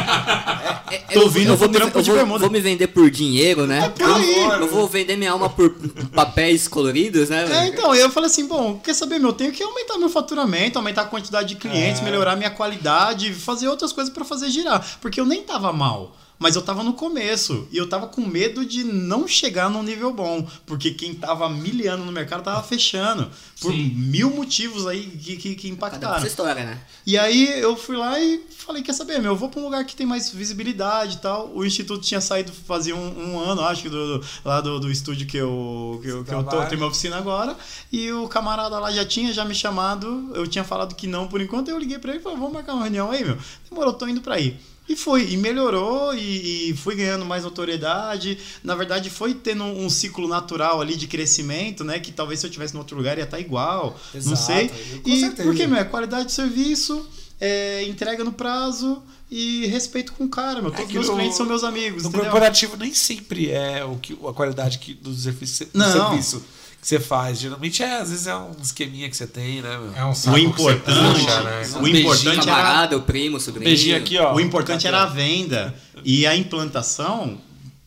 É, 0.92 0.98
Tô 1.14 1.22
eu- 1.22 1.30
vindo 1.30 1.50
eu 1.50 1.58
vou, 1.58 1.70
trampo 1.70 2.00
eu 2.00 2.02
de 2.02 2.10
vou, 2.10 2.18
bermuda. 2.18 2.40
vou 2.40 2.50
me 2.50 2.60
vender 2.60 2.88
por 2.88 3.10
dinheiro, 3.12 3.68
né? 3.68 3.86
É 3.86 3.90
por 3.90 4.10
aí. 4.10 4.36
Eu 4.62 4.68
vou 4.68 4.88
vender 4.88 5.16
minha 5.18 5.32
alma 5.32 5.48
por 5.50 5.70
papéis 6.16 6.68
coloridos, 6.68 7.30
né? 7.30 7.46
É, 7.52 7.68
então, 7.68 7.94
eu 7.94 8.10
falei 8.10 8.28
assim, 8.30 8.48
bom, 8.48 8.80
quer 8.84 8.94
saber, 8.96 9.20
meu, 9.20 9.30
eu 9.30 9.34
tenho 9.34 9.52
que 9.52 9.62
aumentar 9.62 9.98
meu 9.98 10.10
faturamento, 10.10 10.80
aumentar 10.80 11.04
a 11.04 11.06
quantidade 11.06 11.50
de 11.50 11.56
clientes, 11.56 12.02
melhorar 12.02 12.36
minha 12.36 12.50
qualidade, 12.50 13.34
fazer 13.34 13.68
outras 13.68 13.92
coisas 13.92 14.12
pra 14.14 14.26
fazer 14.26 14.50
girar. 14.50 14.84
Porque 15.02 15.20
eu 15.20 15.26
nem 15.26 15.44
tava 15.44 15.72
mal, 15.72 16.16
mas 16.40 16.56
eu 16.56 16.62
tava 16.62 16.82
no 16.84 16.94
começo 16.94 17.68
e 17.72 17.78
eu 17.78 17.88
tava 17.88 18.08
com 18.08 18.22
medo 18.26 18.66
de 18.66 18.84
não 18.84 19.28
chegar 19.28 19.70
num 19.70 19.84
nível 19.84 20.12
bom, 20.14 20.48
porque 20.66 20.92
quem 20.92 21.14
tava 21.14 21.50
miliano 21.50 22.06
no 22.06 22.12
mercado 22.12 22.42
tava 22.44 22.64
fechando, 22.64 23.30
por 23.62 23.74
Sim. 23.74 23.90
mil 23.94 24.30
motivos 24.30 24.88
aí 24.88 25.06
que, 25.06 25.36
que, 25.36 25.56
que 25.56 25.68
impactaram. 25.68 26.18
sua 26.20 26.28
história, 26.28 26.64
né? 26.64 26.82
E 27.06 27.18
aí 27.18 27.60
eu 27.60 27.76
fui 27.76 27.98
lá 27.98 28.20
e 28.20 28.42
falei, 28.58 28.82
quer 28.82 28.94
saber, 28.94 29.20
meu, 29.20 29.34
eu 29.34 29.36
vou 29.36 29.50
pra 29.50 29.60
um 29.60 29.66
lugar 29.66 29.84
que 29.86 29.96
tem 29.96 30.06
mais 30.08 30.32
visibilidade 30.32 31.16
e 31.18 31.20
tal. 31.20 31.52
O 31.54 31.66
instituto 31.66 32.02
tinha 32.02 32.22
saído 32.22 32.52
fazia 32.54 32.96
um, 32.96 33.34
um 33.34 33.40
ano, 33.40 33.62
acho 33.64 33.82
que, 33.84 33.90
do, 33.90 34.20
do- 34.20 34.26
lá 34.46 34.62
do, 34.62 34.80
do 34.80 34.90
estúdio 34.90 35.28
que 35.28 35.36
eu, 35.38 36.00
que 36.02 36.08
eu, 36.08 36.24
que 36.24 36.34
eu 36.34 36.44
tô, 36.44 36.58
tenho 36.66 36.78
minha 36.78 36.88
oficina 36.88 37.18
agora. 37.18 37.58
E 37.92 38.12
o 38.14 38.28
camarada 38.30 38.80
lá 38.80 38.92
já 38.92 39.04
tinha 39.06 39.34
já 39.34 39.44
me 39.44 39.54
chamado, 39.56 40.32
eu 40.34 40.48
tinha 40.48 40.64
falado 40.64 40.96
que 40.96 41.06
não 41.08 41.28
por 41.28 41.42
enquanto, 41.42 41.68
eu 41.70 41.78
liguei 41.78 42.00
pra 42.00 42.12
ele 42.12 42.20
e 42.20 42.24
falei, 42.24 42.38
vamos 42.38 42.54
marcar 42.54 42.74
uma 42.76 42.84
reunião 42.84 43.12
aí, 43.12 43.26
meu. 43.26 43.38
Demorou, 43.70 43.92
tô 43.94 44.08
indo 44.08 44.22
pra 44.22 44.36
aí. 44.36 44.58
E 44.90 44.96
foi, 44.96 45.30
e 45.30 45.38
melhorou, 45.38 46.16
e, 46.16 46.72
e 46.72 46.76
fui 46.76 46.96
ganhando 46.96 47.24
mais 47.24 47.44
notoriedade. 47.44 48.40
Na 48.64 48.74
verdade, 48.74 49.10
foi 49.12 49.36
tendo 49.36 49.64
um 49.64 49.88
ciclo 49.88 50.28
natural 50.28 50.82
ali 50.82 50.96
de 50.96 51.06
crescimento, 51.06 51.84
né? 51.84 52.00
Que 52.00 52.12
talvez 52.12 52.40
se 52.40 52.48
eu 52.48 52.50
tivesse 52.50 52.74
em 52.76 52.80
outro 52.80 52.98
lugar 52.98 53.16
ia 53.20 53.24
estar 53.24 53.40
igual. 53.40 54.00
não 54.16 54.20
Exato, 54.20 54.42
sei. 54.42 54.68
com 54.70 55.10
E 55.10 55.20
certeza. 55.20 55.44
porque, 55.44 55.68
meu, 55.68 55.78
é 55.80 55.84
qualidade 55.84 56.26
de 56.26 56.32
serviço, 56.34 57.08
é, 57.40 57.84
entrega 57.84 58.24
no 58.24 58.34
prazo 58.34 59.02
e 59.30 59.68
respeito 59.68 60.12
com 60.14 60.24
o 60.26 60.30
cara, 60.30 60.60
meu. 60.60 60.72
Todos 60.72 60.88
que 60.88 60.94
meus 60.96 61.08
clientes 61.08 61.38
são 61.38 61.46
meus 61.46 61.64
amigos, 61.64 62.02
No 62.02 62.10
entendeu? 62.10 62.26
corporativo 62.32 62.76
nem 62.76 62.92
sempre 62.92 63.52
é 63.52 63.86
o 63.86 63.96
que, 63.98 64.14
a 64.28 64.34
qualidade 64.34 64.80
que, 64.80 64.96
do, 64.96 65.14
serviço, 65.14 65.66
do 65.66 65.70
Não. 65.78 65.92
serviço 65.92 66.44
que 66.82 66.88
você 66.88 67.00
faz. 67.00 67.40
Geralmente 67.40 67.84
é, 67.84 68.00
às 68.00 68.10
vezes 68.10 68.28
é 68.28 68.36
um 68.36 68.52
esqueminha 68.62 69.10
que 69.10 69.18
você 69.18 69.28
tem, 69.28 69.62
né, 69.62 69.78
meu? 69.78 69.94
É 69.96 70.06
um 70.06 70.16
saco 70.16 70.38
O 70.38 70.40
que 70.40 70.62
você 70.62 70.72
importante, 70.72 71.20
puxa, 71.20 71.42
né? 71.44 71.62
o 71.82 71.88
importante 71.88 72.50
era 72.50 72.58
Camarada, 72.58 72.98
o 72.98 73.02
primo, 73.02 73.38
o 73.38 73.40
sobrinho. 73.40 73.66
Beijinho 73.66 73.98
aqui, 73.98 74.18
ó. 74.18 74.36
O 74.36 74.40
importante 74.40 74.88
era 74.88 75.04
a 75.04 75.06
venda. 75.06 75.76
E 76.06 76.26
a 76.26 76.36
implantação, 76.36 77.38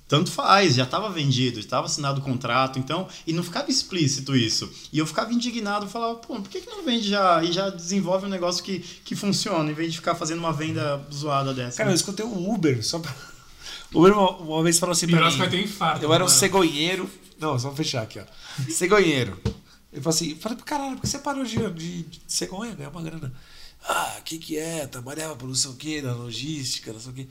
tanto 0.06 0.30
faz, 0.30 0.74
já 0.74 0.84
estava 0.84 1.08
vendido, 1.08 1.58
estava 1.58 1.86
assinado 1.86 2.20
o 2.20 2.22
contrato, 2.22 2.78
então, 2.78 3.08
e 3.26 3.32
não 3.32 3.42
ficava 3.42 3.70
explícito 3.70 4.36
isso. 4.36 4.70
E 4.92 4.98
eu 4.98 5.06
ficava 5.06 5.32
indignado, 5.32 5.88
falava, 5.88 6.16
pô, 6.16 6.34
por 6.34 6.50
que, 6.50 6.60
que 6.60 6.68
não 6.68 6.84
vende 6.84 7.08
já 7.08 7.42
e 7.42 7.50
já 7.50 7.70
desenvolve 7.70 8.26
um 8.26 8.28
negócio 8.28 8.62
que, 8.62 8.80
que 9.04 9.16
funciona, 9.16 9.70
em 9.70 9.74
vez 9.74 9.90
de 9.90 9.96
ficar 9.96 10.14
fazendo 10.14 10.40
uma 10.40 10.52
venda 10.52 11.02
zoada 11.10 11.54
dessa? 11.54 11.78
Cara, 11.78 11.88
né? 11.88 11.94
eu 11.94 11.96
escutei 11.96 12.26
um 12.26 12.52
Uber, 12.52 12.84
só 12.84 12.98
pra... 12.98 13.10
O 13.94 14.00
Uber 14.00 14.12
uma, 14.12 14.30
uma 14.36 14.62
vez 14.62 14.78
falou 14.78 14.92
assim 14.92 15.06
pra 15.06 15.30
mim... 15.30 15.36
vai 15.36 15.48
ter 15.50 15.56
um 15.56 15.60
infarto. 15.60 16.04
Eu 16.04 16.12
era 16.12 16.22
um 16.22 16.26
mano. 16.26 16.38
cegonheiro... 16.38 17.10
Não, 17.38 17.58
só 17.58 17.68
vou 17.68 17.76
fechar 17.76 18.02
aqui, 18.02 18.20
ó. 18.20 18.22
Cegonheiro. 18.70 19.40
Ele 19.92 20.00
falou 20.00 20.14
assim, 20.14 20.34
falei 20.36 20.56
pro 20.56 20.64
caralho, 20.64 20.94
por 20.94 21.02
que 21.02 21.08
você 21.08 21.18
parou 21.18 21.44
de, 21.44 21.58
de, 21.72 22.02
de 22.04 22.20
cegonha, 22.26 22.74
ganhar 22.74 22.88
uma 22.88 23.02
grana? 23.02 23.32
Ah, 23.86 24.16
o 24.18 24.22
que 24.22 24.38
que 24.38 24.56
é? 24.56 24.86
Trabalhava 24.86 25.36
por 25.36 25.46
não 25.46 25.54
sei 25.54 25.70
o 25.70 25.74
que, 25.74 26.00
na 26.00 26.14
logística, 26.14 26.92
não 26.92 27.00
sei 27.00 27.10
o 27.10 27.14
que. 27.14 27.28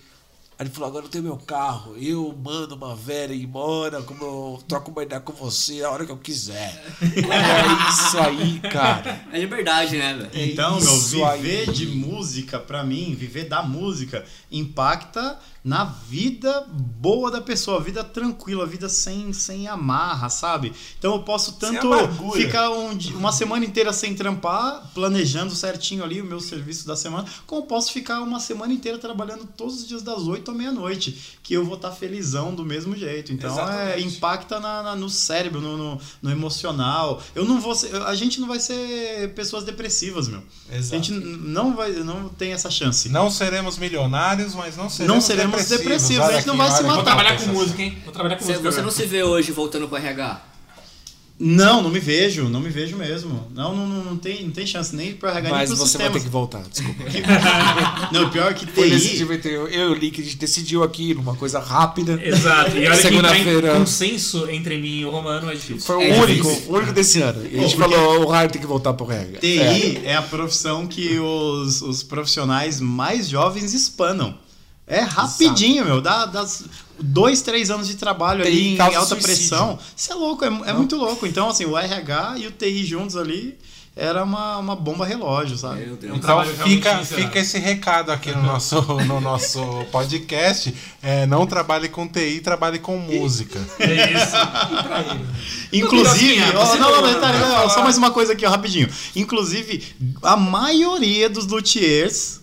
Aí 0.60 0.68
ele 0.68 0.70
falou, 0.70 0.90
agora 0.90 1.06
eu 1.06 1.10
tenho 1.10 1.24
meu 1.24 1.38
carro, 1.38 1.96
eu 1.98 2.38
mando 2.40 2.76
uma 2.76 2.96
velha 2.96 3.34
ir 3.34 3.46
embora, 3.46 4.04
como 4.04 4.24
eu 4.24 4.64
troco 4.68 4.92
uma 4.92 5.02
ideia 5.02 5.20
com 5.20 5.34
você 5.34 5.82
a 5.82 5.90
hora 5.90 6.06
que 6.06 6.12
eu 6.12 6.18
quiser. 6.18 6.72
É 7.02 7.90
isso 7.90 8.20
aí, 8.20 8.60
cara. 8.60 9.26
É 9.32 9.40
liberdade, 9.40 9.98
né, 9.98 10.14
velho? 10.14 10.52
Então, 10.52 10.80
meu, 10.80 10.98
isso 10.98 11.26
viver 11.32 11.68
aí. 11.68 11.74
de 11.74 11.88
música, 11.88 12.60
pra 12.60 12.84
mim, 12.84 13.16
viver 13.16 13.46
da 13.46 13.64
música, 13.64 14.24
impacta 14.52 15.40
na 15.64 15.84
vida 15.84 16.66
boa 16.72 17.30
da 17.30 17.40
pessoa, 17.40 17.80
vida 17.80 18.04
tranquila, 18.04 18.66
vida 18.66 18.90
sem, 18.90 19.32
sem 19.32 19.68
amarra, 19.68 20.28
sabe? 20.30 20.74
Então 20.98 21.14
eu 21.14 21.22
posso 21.24 21.54
tanto 21.54 21.88
ficar 22.34 22.70
um 22.72 22.92
uma 23.16 23.32
semana 23.32 23.64
inteira 23.64 23.94
sem 23.94 24.16
trampar, 24.16 24.92
planejando 24.94 25.54
certinho 25.56 26.04
ali 26.04 26.20
o 26.22 26.26
meu 26.26 26.40
serviço 26.40 26.86
da 26.88 26.96
semana, 26.96 27.26
como 27.46 27.64
posso 27.68 27.92
ficar 27.92 28.22
uma 28.22 28.40
semana 28.40 28.74
inteira 28.74 28.98
trabalhando 28.98 29.46
todos 29.56 29.82
os 29.82 29.88
dias 29.88 30.02
das 30.02 30.24
8 30.24 30.50
à 30.50 30.54
meia-noite, 30.54 31.38
que 31.44 31.54
eu 31.54 31.64
vou 31.64 31.76
estar 31.76 31.92
felizão 31.92 32.54
do 32.56 32.66
mesmo 32.66 32.96
jeito. 32.96 33.32
Então 33.32 33.50
é, 33.70 34.00
impacta 34.00 34.60
na, 34.60 34.82
na- 34.84 34.96
no 34.96 35.10
cérebro, 35.10 35.62
no, 35.62 35.78
no, 35.78 36.02
no 36.22 36.32
emocional. 36.32 37.22
Eu 37.36 37.46
não 37.46 37.60
vou 37.62 37.76
ser, 37.76 37.96
a 38.04 38.16
gente 38.16 38.40
não 38.42 38.48
vai 38.48 38.60
ser 38.60 39.34
pessoas 39.36 39.64
depressivas, 39.64 40.28
meu. 40.28 40.42
Exato. 40.72 40.96
A 40.96 40.98
gente 40.98 41.12
não 41.12 41.76
vai, 41.76 41.92
não 41.92 42.30
tem 42.30 42.52
essa 42.54 42.70
chance. 42.72 43.10
Não 43.10 43.30
seremos 43.30 43.78
milionários, 43.78 44.54
mas 44.56 44.76
não 44.76 44.90
seremos, 44.90 45.14
Não 45.16 45.22
seremos 45.22 45.51
depressivos, 45.58 46.26
Olha 46.26 46.34
a 46.36 46.38
gente 46.38 46.48
não 46.48 46.58
vai 46.58 46.68
se 46.70 46.74
olha 46.78 46.84
Vou 46.88 46.92
matar. 46.98 47.04
trabalhar 47.16 47.38
com 47.40 47.46
música, 47.48 47.82
hein? 47.82 47.98
Vou 48.04 48.14
trabalhar 48.14 48.36
com 48.38 48.44
Você, 48.46 48.52
música. 48.54 48.72
você 48.72 48.82
não 48.82 48.92
se 48.92 49.06
vê 49.06 49.24
hoje 49.24 49.52
voltando 49.52 49.88
pro 49.88 49.98
RH? 49.98 50.46
Não, 51.44 51.82
não 51.82 51.90
me 51.90 52.00
vejo, 52.00 52.48
não 52.50 52.60
me 52.60 52.70
vejo 52.70 52.96
mesmo. 52.96 53.48
Não, 53.56 53.76
não, 53.76 53.88
não, 53.88 54.04
não 54.04 54.16
tem, 54.16 54.44
não 54.44 54.52
tem 54.52 54.64
chance 54.68 54.96
nem 54.96 55.14
pro 55.14 55.28
RH 55.28 55.42
nem 55.42 55.52
Mas 55.52 55.70
pro 55.70 55.78
você 55.78 55.84
sistema. 55.86 56.12
vai 56.12 56.20
ter 56.20 56.24
que 56.26 56.30
voltar, 56.30 56.62
desculpa. 56.72 57.04
Não, 58.14 58.30
pior 58.30 58.52
é 58.52 58.54
que 58.54 58.68
TI. 58.68 59.22
eu, 59.50 59.68
e 59.68 59.80
o 59.86 59.94
Link, 59.96 60.22
a 60.22 60.24
gente 60.24 60.36
decidiu 60.38 60.84
aqui 60.84 61.16
numa 61.16 61.36
coisa 61.36 61.60
rápida. 61.60 62.20
Exato. 62.24 62.78
E 62.78 62.86
olha 62.86 62.96
Segunda-feira. 62.96 63.74
consenso 63.74 64.48
entre 64.52 64.78
mim 64.78 65.00
e 65.00 65.06
o 65.06 65.10
Romano 65.10 65.50
é 65.50 65.56
difícil. 65.56 65.80
Foi 65.82 65.96
o 65.96 66.02
É 66.04 66.20
único, 66.22 66.48
difícil. 66.48 66.72
o 66.72 66.76
único 66.78 66.94
desse 66.94 67.20
ano. 67.24 67.44
E 67.52 67.58
a 67.58 67.62
gente 67.64 67.76
Pô, 67.76 67.82
falou, 67.90 68.22
o 68.22 68.28
Raio 68.28 68.52
tem 68.52 68.62
que 68.62 68.68
voltar 68.68 68.94
pro 68.94 69.08
regra. 69.08 69.40
TI 69.40 70.02
é. 70.06 70.16
a 70.16 70.22
profissão 70.22 70.86
que 70.86 71.18
os, 71.18 71.82
os 71.82 72.04
profissionais 72.04 72.80
mais 72.80 73.28
jovens 73.28 73.74
espanam. 73.74 74.38
É 74.88 75.00
rapidinho, 75.02 75.86
meu. 75.86 76.02
Dá, 76.02 76.26
dá 76.26 76.46
dois, 77.00 77.42
três 77.42 77.70
anos 77.72 77.88
de 77.88 77.96
trabalho 77.96 78.44
TI 78.44 78.50
ali 78.50 78.76
em 78.76 78.82
alta 78.82 79.00
suicídio. 79.16 79.24
pressão. 79.24 79.80
Isso 79.96 80.12
é 80.12 80.16
louco, 80.16 80.44
é, 80.44 80.48
é 80.48 80.74
muito 80.74 80.96
louco. 80.98 81.26
Então, 81.26 81.50
assim, 81.50 81.66
o 81.66 81.78
RH 81.78 82.36
e 82.40 82.48
o 82.48 82.52
TI 82.52 82.84
juntos 82.86 83.16
ali. 83.16 83.58
era 83.96 84.24
uma, 84.24 84.58
uma 84.58 84.76
bomba 84.76 85.06
relógio, 85.06 85.58
sabe? 85.58 85.86
Meu 85.86 85.96
Deus. 85.96 86.18
Então 86.18 86.44
fica, 86.46 87.06
fica 87.06 87.40
esse 87.40 87.58
recado 87.58 88.12
aqui 88.12 88.32
no 88.32 88.44
nosso, 88.44 88.82
no 89.08 89.22
nosso 89.22 89.62
podcast. 89.92 90.74
É, 91.02 91.26
não 91.26 91.46
trabalhe 91.46 91.88
com 91.88 92.08
TI, 92.08 92.42
trabalhe 92.42 92.80
com 92.80 92.98
música. 92.98 93.60
É 93.80 94.12
isso. 94.12 94.36
Inclusive, 95.72 96.42
ó, 96.56 96.66
você 96.66 96.78
não, 96.78 97.20
tá, 97.20 97.70
só 97.70 97.82
mais 97.82 97.98
uma 97.98 98.12
coisa 98.12 98.34
aqui, 98.34 98.46
ó, 98.46 98.50
rapidinho. 98.50 98.90
Inclusive, 99.16 99.84
a 100.22 100.36
maioria 100.36 101.30
dos 101.30 101.48
luthiers 101.48 102.41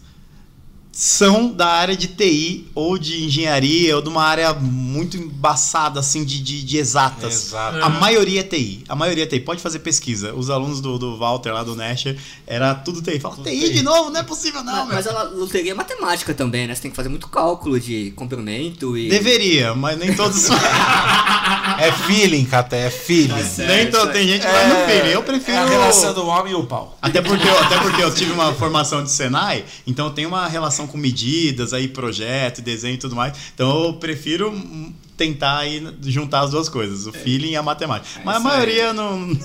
são 0.99 1.53
da 1.53 1.69
área 1.69 1.97
de 1.97 2.09
TI 2.09 2.67
ou 2.75 2.99
de 2.99 3.25
engenharia 3.25 3.95
ou 3.95 4.03
de 4.03 4.09
uma 4.09 4.25
área 4.25 4.53
muito 4.53 5.17
embaçada 5.17 6.01
assim 6.01 6.25
de, 6.25 6.43
de, 6.43 6.65
de 6.65 6.77
exatas. 6.77 7.47
Exato. 7.47 7.85
A 7.85 7.89
maioria 7.89 8.41
é 8.41 8.43
TI. 8.43 8.83
A 8.89 8.97
maioria 8.97 9.23
é 9.23 9.27
TI. 9.29 9.39
Pode 9.39 9.63
fazer 9.63 9.79
pesquisa. 9.79 10.35
Os 10.35 10.51
alunos 10.51 10.81
do, 10.81 10.99
do 10.99 11.17
Walter 11.17 11.53
lá 11.53 11.63
do 11.63 11.77
Nasher 11.77 12.19
era 12.45 12.75
tudo 12.75 13.01
TI. 13.01 13.21
Fala, 13.21 13.37
TI 13.37 13.75
de 13.75 13.83
novo? 13.85 14.11
Não 14.11 14.19
é 14.19 14.25
possível 14.25 14.65
não, 14.65 14.87
Mas, 14.87 14.97
mas 14.97 15.07
ela 15.07 15.23
loteria 15.23 15.71
é 15.71 15.75
matemática 15.75 16.35
também, 16.35 16.67
né? 16.67 16.75
Você 16.75 16.83
tem 16.83 16.91
que 16.91 16.97
fazer 16.97 17.09
muito 17.09 17.29
cálculo 17.29 17.79
de 17.79 18.11
comprimento 18.17 18.99
e. 18.99 19.09
Deveria, 19.09 19.77
mas 19.77 19.97
nem 19.97 20.13
todos. 20.17 20.49
É 21.79 21.93
feeling, 21.93 22.45
Caté, 22.45 22.87
é 22.87 22.91
feeling. 22.91 23.35
nem 23.59 23.89
todo, 23.89 24.11
tem 24.11 24.27
gente 24.27 24.45
que 24.45 24.51
vai 24.51 24.67
no 24.67 24.87
feeling. 24.87 25.11
Eu 25.11 25.23
prefiro. 25.23 25.57
É 25.57 25.61
a 25.61 25.67
relação 25.67 26.13
do 26.13 26.27
homem 26.27 26.53
e 26.53 26.57
o 26.57 26.67
pau. 26.67 26.99
Até 27.01 27.23
porque, 27.23 27.47
eu, 27.47 27.59
até 27.61 27.79
porque 27.79 28.03
eu 28.03 28.13
tive 28.13 28.33
uma 28.33 28.53
formação 28.53 29.05
de 29.05 29.11
Senai, 29.11 29.65
então 29.87 30.07
eu 30.07 30.13
tenho 30.13 30.29
uma 30.29 30.49
relação 30.49 30.88
com 30.89 30.99
medidas, 30.99 31.73
aí 31.73 31.89
projeto, 31.89 32.61
desenho 32.61 32.95
e 32.95 32.99
tudo 32.99 33.15
mais. 33.15 33.37
Então 33.55 33.85
eu 33.85 33.95
prefiro 33.95 34.53
tentar 35.17 35.59
aí 35.59 35.83
juntar 36.03 36.41
as 36.41 36.51
duas 36.51 36.69
coisas, 36.69 37.07
o 37.07 37.13
feeling 37.13 37.51
e 37.51 37.57
a 37.57 37.63
matemática. 37.63 38.21
Mas 38.25 38.37
a 38.37 38.41
maioria 38.41 38.93
não, 38.93 39.37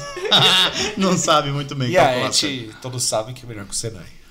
não 0.97 1.17
sabe 1.17 1.51
muito 1.51 1.75
bem 1.75 1.89
E 1.89 1.97
a. 1.97 2.27
Et, 2.27 2.69
todos 2.81 3.03
sabem 3.03 3.33
que 3.33 3.43
é 3.43 3.47
melhor 3.47 3.65
que 3.65 3.71
o 3.71 3.75
Senai. 3.75 4.22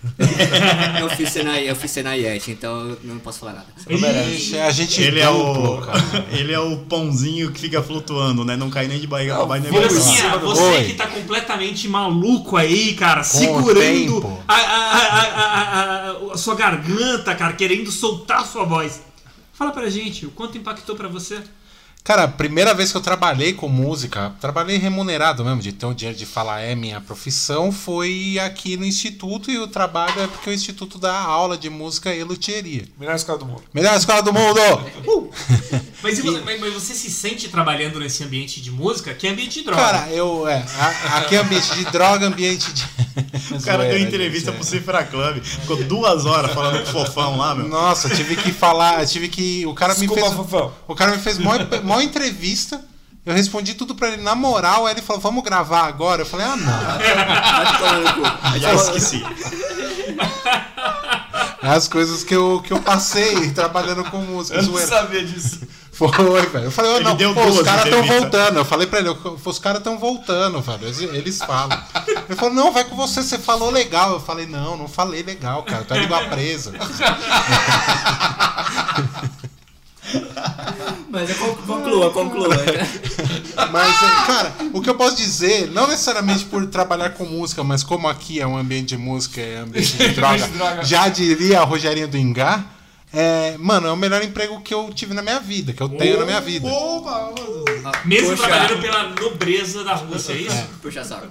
Eu 1.00 1.08
fiz 1.10 1.28
Senai, 1.30 1.68
eu 1.70 1.76
fiz 1.76 1.90
Senai 1.90 2.24
Et, 2.26 2.48
então 2.50 2.88
eu 2.90 2.98
não 3.04 3.18
posso 3.18 3.40
falar 3.40 3.52
nada. 3.52 3.66
Ixi, 4.30 4.58
a 4.58 4.70
gente 4.70 5.00
Ele 5.00 5.20
é, 5.20 5.28
o, 5.30 5.78
cara. 5.80 6.26
ele 6.32 6.52
é 6.52 6.58
o 6.58 6.78
pãozinho 6.78 7.52
que 7.52 7.60
fica 7.60 7.82
flutuando, 7.82 8.44
né? 8.44 8.56
Não 8.56 8.68
cai 8.70 8.88
nem 8.88 8.98
de 8.98 9.06
barriga 9.06 9.34
pra 9.36 9.46
baixo 9.46 9.64
você 10.40 10.62
Oi. 10.62 10.84
que 10.84 10.94
tá 10.94 11.06
completamente 11.06 11.88
maluco 11.88 12.56
aí, 12.56 12.94
cara, 12.94 13.20
o 13.20 13.24
segurando 13.24 14.38
a, 14.48 14.54
a- 14.54 14.58
a- 14.58 15.22
a- 15.34 16.10
a- 16.30 16.32
a 16.34 16.36
sua 16.36 16.54
garganta, 16.54 17.34
cara, 17.34 17.52
querendo 17.52 17.90
soltar 17.92 18.40
a 18.40 18.44
sua 18.44 18.64
voz. 18.64 19.02
Fala 19.52 19.70
pra 19.70 19.88
gente, 19.88 20.26
o 20.26 20.30
quanto 20.30 20.58
impactou 20.58 20.96
pra 20.96 21.08
você? 21.08 21.40
Cara, 22.04 22.24
a 22.24 22.28
primeira 22.28 22.74
vez 22.74 22.90
que 22.90 22.96
eu 22.96 23.00
trabalhei 23.00 23.52
com 23.52 23.68
música, 23.68 24.32
trabalhei 24.40 24.76
remunerado 24.76 25.44
mesmo, 25.44 25.60
de 25.62 25.70
ter 25.70 25.86
o 25.86 25.94
dinheiro 25.94 26.18
de 26.18 26.26
falar 26.26 26.60
é 26.60 26.74
minha 26.74 27.00
profissão, 27.00 27.70
foi 27.70 28.40
aqui 28.44 28.76
no 28.76 28.84
Instituto 28.84 29.52
e 29.52 29.58
o 29.58 29.68
trabalho 29.68 30.20
é 30.20 30.26
porque 30.26 30.50
o 30.50 30.52
Instituto 30.52 30.98
dá 30.98 31.16
aula 31.16 31.56
de 31.56 31.70
música 31.70 32.12
e 32.12 32.24
luthieria. 32.24 32.84
Melhor 32.98 33.14
escola 33.14 33.38
do 33.38 33.46
mundo. 33.46 33.62
Melhor 33.72 33.96
escola 33.96 34.20
do 34.20 34.32
mundo! 34.32 34.58
Mas, 36.02 36.18
e 36.18 36.22
você, 36.22 36.40
mas- 36.40 36.60
mas 36.60 36.74
você 36.74 36.94
se 36.94 37.08
sente 37.08 37.48
trabalhando 37.48 38.00
nesse 38.00 38.24
ambiente 38.24 38.60
de 38.60 38.72
música? 38.72 39.14
Que 39.14 39.28
é 39.28 39.30
ambiente 39.30 39.60
de 39.60 39.64
droga. 39.64 39.80
Cara, 39.80 40.08
eu. 40.10 40.48
É, 40.48 40.64
a- 40.78 41.18
aqui 41.18 41.36
é 41.36 41.38
ambiente 41.38 41.72
de 41.76 41.84
droga, 41.84 42.26
ambiente 42.26 42.72
de. 42.72 42.82
O 43.52 43.62
cara 43.62 43.84
deu 43.84 43.98
entrevista 43.98 44.50
gente, 44.50 44.58
pro 44.60 44.66
Cifra 44.66 45.04
Club, 45.04 45.42
ficou 45.42 45.76
duas 45.84 46.24
horas 46.24 46.52
falando 46.52 46.82
com 46.82 46.88
o 46.88 47.04
fofão 47.04 47.36
lá, 47.36 47.52
é. 47.52 47.54
meu. 47.56 47.68
Nossa, 47.68 48.08
eu 48.08 48.16
tive 48.16 48.34
que 48.36 48.50
falar, 48.50 49.00
eu 49.00 49.06
tive 49.06 49.28
que. 49.28 49.66
O 49.66 49.74
cara 49.74 49.94
Desculpa, 49.94 50.14
me 50.22 50.22
fez. 50.22 50.34
fofão. 50.36 50.72
O 50.88 50.94
cara 50.94 51.12
me 51.12 51.18
fez 51.18 51.38
mó, 51.38 51.52
mó 51.92 52.00
entrevista. 52.00 52.82
Eu 53.24 53.32
respondi 53.34 53.74
tudo 53.74 53.94
pra 53.94 54.08
ele 54.08 54.20
na 54.20 54.34
moral, 54.34 54.84
aí 54.84 54.94
ele 54.94 55.02
falou, 55.02 55.22
vamos 55.22 55.44
gravar 55.44 55.86
agora? 55.86 56.22
Eu 56.22 56.26
falei, 56.26 56.44
ah 56.44 56.56
não. 56.56 56.66
Já 58.58 58.74
esqueci. 58.74 59.22
É 61.62 61.68
as 61.68 61.86
coisas 61.86 62.24
que 62.24 62.34
eu, 62.34 62.60
que 62.66 62.72
eu 62.72 62.80
passei 62.80 63.52
trabalhando 63.52 64.02
com 64.10 64.16
música. 64.18 64.58
Eu 64.58 64.64
não 64.64 64.72
zoeira. 64.72 64.88
sabia 64.88 65.24
disso. 65.24 65.60
Foi, 65.92 66.10
velho. 66.46 66.64
Eu 66.64 66.72
falei, 66.72 66.96
oh, 66.96 67.00
não, 67.00 67.16
pô, 67.16 67.46
os 67.46 67.62
caras 67.62 67.84
estão 67.84 68.02
voltando. 68.02 68.58
Eu 68.58 68.64
falei 68.64 68.88
pra 68.88 68.98
ele, 68.98 69.16
os 69.44 69.58
caras 69.60 69.78
estão 69.78 69.96
voltando, 69.98 70.60
velho. 70.60 70.86
Eles, 70.86 71.00
eles 71.00 71.38
falam. 71.38 71.80
Ele 72.28 72.34
falou, 72.34 72.54
não, 72.54 72.72
vai 72.72 72.82
com 72.82 72.96
você, 72.96 73.22
você 73.22 73.38
falou 73.38 73.70
legal. 73.70 74.14
Eu 74.14 74.20
falei, 74.20 74.46
não, 74.46 74.76
não 74.76 74.88
falei 74.88 75.22
legal, 75.22 75.62
cara. 75.62 75.84
Tá 75.84 75.96
igual 75.98 76.28
presa. 76.28 76.72
Mas 81.08 81.32
conclua, 81.36 82.10
conclua. 82.10 82.48
Mas, 83.70 84.02
é, 84.02 84.26
cara, 84.26 84.54
o 84.72 84.80
que 84.80 84.90
eu 84.90 84.94
posso 84.94 85.16
dizer, 85.16 85.70
não 85.70 85.86
necessariamente 85.86 86.44
por 86.46 86.66
trabalhar 86.66 87.10
com 87.10 87.24
música, 87.24 87.62
mas 87.62 87.84
como 87.84 88.08
aqui 88.08 88.40
é 88.40 88.46
um 88.46 88.56
ambiente 88.56 88.88
de 88.88 88.96
música, 88.96 89.40
é 89.40 89.60
um 89.60 89.64
ambiente 89.64 89.96
de 89.96 90.08
droga, 90.16 90.82
já 90.82 91.08
diria 91.08 91.60
a 91.60 91.64
Rogerinha 91.64 92.08
do 92.08 92.16
Ingá, 92.16 92.64
é, 93.12 93.56
mano, 93.58 93.88
é 93.88 93.92
o 93.92 93.96
melhor 93.96 94.22
emprego 94.22 94.60
que 94.62 94.72
eu 94.72 94.90
tive 94.94 95.12
na 95.12 95.20
minha 95.20 95.38
vida, 95.38 95.74
que 95.74 95.82
eu 95.82 95.88
tenho 95.90 96.18
na 96.18 96.24
minha 96.24 96.40
vida. 96.40 96.66
Mesmo 98.06 98.30
Poxa. 98.30 98.48
trabalhando 98.48 98.80
pela 98.80 99.08
nobreza 99.10 99.84
da 99.84 99.94
Rússia, 99.94 100.32
é 100.32 100.36
isso? 100.36 100.66
Puxa 100.80 101.04
saco. 101.04 101.26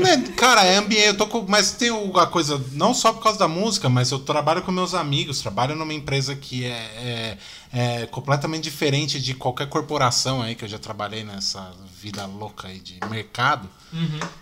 Né, 0.00 0.32
Cara, 0.36 0.64
é 0.64 0.76
ambiente, 0.76 1.08
eu 1.08 1.16
tô 1.16 1.26
com, 1.26 1.44
mas 1.46 1.72
tem 1.72 1.90
a 1.90 2.26
coisa, 2.26 2.60
não 2.72 2.94
só 2.94 3.12
por 3.12 3.22
causa 3.22 3.38
da 3.38 3.46
música, 3.46 3.88
mas 3.88 4.10
eu 4.10 4.18
trabalho 4.18 4.62
com 4.62 4.72
meus 4.72 4.94
amigos, 4.94 5.42
trabalho 5.42 5.76
numa 5.76 5.92
empresa 5.92 6.34
que 6.34 6.64
é, 6.64 6.68
é, 6.68 7.38
é 7.72 8.06
completamente 8.06 8.64
diferente 8.64 9.20
de 9.20 9.32
qualquer 9.34 9.68
corporação 9.68 10.42
aí 10.42 10.54
que 10.56 10.64
eu 10.64 10.68
já 10.68 10.78
trabalhei 10.78 11.22
nessa 11.22 11.72
vida 12.00 12.26
louca 12.26 12.66
aí 12.68 12.80
de 12.80 12.98
mercado. 13.08 13.68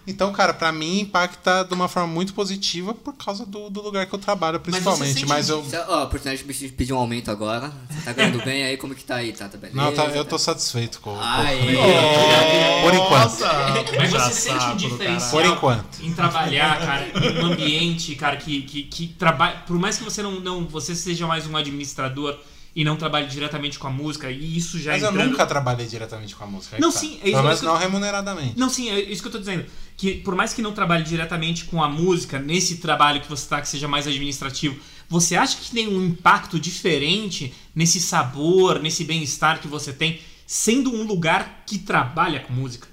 Então, 0.06 0.32
cara, 0.32 0.52
pra 0.54 0.70
mim 0.72 1.00
impacta 1.00 1.64
de 1.64 1.74
uma 1.74 1.88
forma 1.88 2.06
muito 2.08 2.32
positiva 2.34 2.94
por 2.94 3.14
causa 3.14 3.44
do, 3.44 3.68
do 3.70 3.82
lugar 3.82 4.06
que 4.06 4.14
eu 4.14 4.18
trabalho, 4.18 4.58
você 4.58 4.70
principalmente. 4.70 5.12
sente 5.14 5.26
Mas, 5.26 5.48
eu. 5.48 5.62
Você- 5.62 5.76
Ó, 5.78 6.00
a 6.00 6.04
oportunidade 6.04 6.42
de 6.44 6.68
pedir 6.68 6.92
um 6.92 6.98
aumento 6.98 7.30
agora. 7.30 7.72
Você 7.90 8.00
tá 8.02 8.12
ganhando 8.12 8.42
bem 8.44 8.62
aí, 8.64 8.76
como 8.76 8.94
que 8.94 9.04
tá 9.04 9.16
aí? 9.16 9.32
Tá, 9.32 9.48
tá 9.48 9.56
beleza? 9.58 9.76
Não, 9.80 9.92
tá, 9.92 10.04
eu 10.04 10.24
tô 10.24 10.38
satisfeito 10.38 11.00
com, 11.00 11.16
Ai, 11.18 11.58
por 12.82 12.94
enquanto. 12.94 13.96
Mas 13.98 14.10
você 14.10 14.32
sente 14.32 14.64
um 14.64 14.76
diferencial 14.76 15.30
Por 15.30 15.44
enquanto. 15.44 16.02
em 16.02 16.12
trabalhar, 16.12 16.78
cara, 16.80 17.08
em 17.08 17.42
um 17.42 17.46
ambiente, 17.52 18.14
cara, 18.14 18.36
que, 18.36 18.62
que, 18.62 18.82
que 18.84 19.08
trabalha. 19.08 19.58
Por 19.66 19.78
mais 19.78 19.98
que 19.98 20.04
você 20.04 20.22
não, 20.22 20.40
não. 20.40 20.66
Você 20.68 20.94
seja 20.94 21.26
mais 21.26 21.46
um 21.46 21.56
administrador 21.56 22.38
e 22.80 22.84
não 22.84 22.94
trabalhe 22.96 23.26
diretamente 23.26 23.76
com 23.76 23.88
a 23.88 23.90
música, 23.90 24.30
e 24.30 24.56
isso 24.56 24.78
já 24.78 24.92
Mas 24.92 25.02
eu 25.02 25.10
entrando- 25.10 25.30
nunca 25.32 25.44
trabalhei 25.44 25.84
diretamente 25.86 26.36
com 26.36 26.44
a 26.44 26.46
música. 26.46 26.76
Não, 26.78 26.92
tá. 26.92 26.98
sim, 27.00 27.14
é 27.24 27.28
isso- 27.28 27.32
Pelo 27.32 27.38
é 27.38 27.42
menos 27.42 27.58
que 27.60 27.66
não 27.66 27.72
eu- 27.74 27.78
remuneradamente. 27.80 28.54
Não, 28.56 28.68
sim, 28.70 28.88
é 28.88 29.00
isso 29.00 29.20
que 29.20 29.26
eu 29.26 29.32
tô 29.32 29.38
dizendo. 29.40 29.66
Que 29.96 30.14
por 30.14 30.36
mais 30.36 30.54
que 30.54 30.62
não 30.62 30.70
trabalhe 30.72 31.02
diretamente 31.02 31.64
com 31.64 31.82
a 31.82 31.88
música, 31.88 32.38
nesse 32.38 32.76
trabalho 32.76 33.20
que 33.20 33.28
você 33.28 33.48
tá, 33.48 33.60
que 33.60 33.68
seja 33.68 33.88
mais 33.88 34.06
administrativo, 34.06 34.76
você 35.08 35.34
acha 35.34 35.56
que 35.58 35.70
tem 35.72 35.88
um 35.88 36.04
impacto 36.06 36.58
diferente 36.60 37.52
nesse 37.74 38.00
sabor, 38.00 38.78
nesse 38.80 39.02
bem-estar 39.04 39.60
que 39.60 39.66
você 39.68 39.92
tem, 39.92 40.20
sendo 40.46 40.94
um 40.94 41.02
lugar 41.02 41.64
que 41.66 41.78
trabalha 41.78 42.40
com 42.40 42.52
música? 42.52 42.87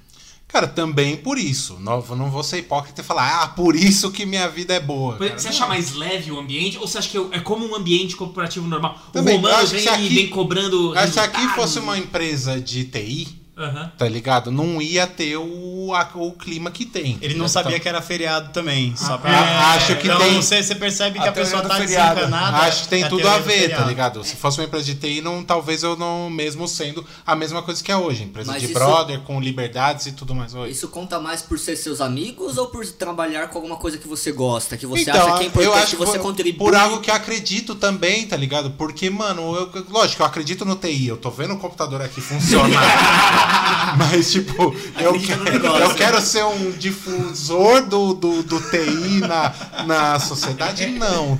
Cara, 0.55 0.67
também 0.67 1.17
por 1.17 1.37
isso. 1.37 1.77
Não, 1.81 2.01
não 2.15 2.31
vou 2.31 2.41
ser 2.41 2.59
hipócrita 2.59 3.01
e 3.01 3.03
falar, 3.03 3.41
ah, 3.43 3.47
por 3.49 3.75
isso 3.75 4.09
que 4.09 4.25
minha 4.25 4.47
vida 4.47 4.73
é 4.73 4.79
boa. 4.79 5.17
cara. 5.17 5.37
Você 5.37 5.49
acha 5.49 5.67
mais 5.67 5.93
leve 5.93 6.31
o 6.31 6.39
ambiente 6.39 6.77
ou 6.77 6.87
você 6.87 6.97
acha 6.97 7.09
que 7.09 7.17
é 7.33 7.39
como 7.41 7.65
um 7.69 7.75
ambiente 7.75 8.15
corporativo 8.15 8.65
normal? 8.65 8.97
Também, 9.11 9.33
o 9.37 9.41
Romano 9.41 9.67
vem 9.67 9.85
aqui- 9.85 10.15
vem 10.15 10.29
cobrando. 10.29 10.93
Se 11.11 11.19
aqui 11.19 11.45
fosse 11.49 11.77
uma 11.77 11.97
empresa 11.97 12.57
de 12.61 12.85
TI, 12.85 13.27
Aham. 13.57 13.91
tá 13.97 14.07
ligado? 14.07 14.51
Não 14.51 14.81
ia 14.81 15.07
ter 15.07 15.37
o, 15.37 15.93
a- 15.95 16.09
o 16.15 16.31
clima 16.33 16.69
que 16.69 16.85
tem. 16.85 17.17
Ele 17.21 17.35
não 17.35 17.47
sabia 17.47 17.79
que 17.79 17.87
era 17.87 18.01
feriado 18.01 18.51
também. 18.51 18.93
Só 18.97 19.17
pra... 19.17 19.31
Ah, 19.31 19.73
acho 19.75 19.95
que 19.95 20.07
então, 20.07 20.19
tem- 20.19 20.35
Você, 20.41 20.61
você 20.61 20.75
percebe 20.75 21.19
A 21.19 21.23
que 21.23 21.29
a 21.29 21.31
pessoa 21.31 21.61
tá 21.61 21.75
feriado. 21.77 22.15
desencanada. 22.15 22.57
Acho 22.57 22.83
que 22.83 22.89
tem 22.89 23.03
é 23.03 23.05
a 23.05 23.09
tudo 23.09 23.27
a 23.27 23.37
ver, 23.39 23.69
tá 23.75 23.85
ligado? 23.85 24.23
Se 24.25 24.35
fosse 24.35 24.59
uma 24.59 24.65
empresa 24.65 24.83
de 24.85 24.95
TI, 24.95 25.21
não, 25.21 25.43
talvez 25.43 25.83
eu 25.83 25.95
não, 25.95 26.29
mesmo 26.29 26.67
sendo 26.67 27.05
a 27.25 27.33
mesma 27.35 27.61
coisa 27.63 27.81
que 27.83 27.91
é 27.91 27.95
hoje. 27.95 28.23
Empresa 28.23 28.51
Mas 28.51 28.59
de 28.61 28.65
isso- 28.65 28.73
brother, 28.73 29.19
com 29.21 29.39
liberdades 29.39 30.05
e 30.07 30.11
tudo 30.11 30.35
mais. 30.35 30.53
Oi. 30.53 30.69
Isso 30.69 30.89
conta 30.89 31.19
mais 31.19 31.41
por 31.41 31.57
ser 31.57 31.75
seus 31.77 32.01
amigos 32.01 32.57
ou 32.57 32.67
por 32.67 32.85
trabalhar 32.85 33.47
com 33.47 33.57
alguma 33.57 33.77
coisa 33.77 33.97
que 33.97 34.07
você 34.07 34.31
gosta, 34.33 34.75
que 34.75 34.85
você 34.85 35.03
Então, 35.03 35.15
acha 35.27 35.37
que 35.37 35.43
é 35.43 35.47
importante 35.47 35.65
eu 35.65 35.73
acho 35.73 35.95
você 35.97 36.17
por, 36.17 36.23
contribui? 36.23 36.57
por 36.59 36.75
algo 36.75 36.99
que 36.99 37.09
eu 37.09 37.15
acredito 37.15 37.73
também, 37.75 38.25
tá 38.27 38.35
ligado? 38.35 38.71
Porque, 38.71 39.09
mano, 39.09 39.55
eu, 39.55 39.85
lógico, 39.89 40.21
eu 40.21 40.25
acredito 40.25 40.65
no 40.65 40.75
TI, 40.75 41.07
eu 41.07 41.15
tô 41.17 41.29
vendo 41.31 41.53
o 41.53 41.57
computador 41.57 42.01
aqui 42.01 42.19
funcionar. 42.19 43.44
mas, 43.97 44.31
tipo, 44.31 44.75
eu 44.99 45.19
quero, 45.19 45.65
eu 45.65 45.95
quero 45.95 46.21
ser 46.21 46.43
um 46.45 46.71
difusor 46.71 47.85
do, 47.87 48.13
do, 48.13 48.43
do 48.43 48.59
TI 48.59 49.19
na, 49.19 49.53
na 49.85 50.19
sociedade, 50.19 50.85
não. 50.87 51.37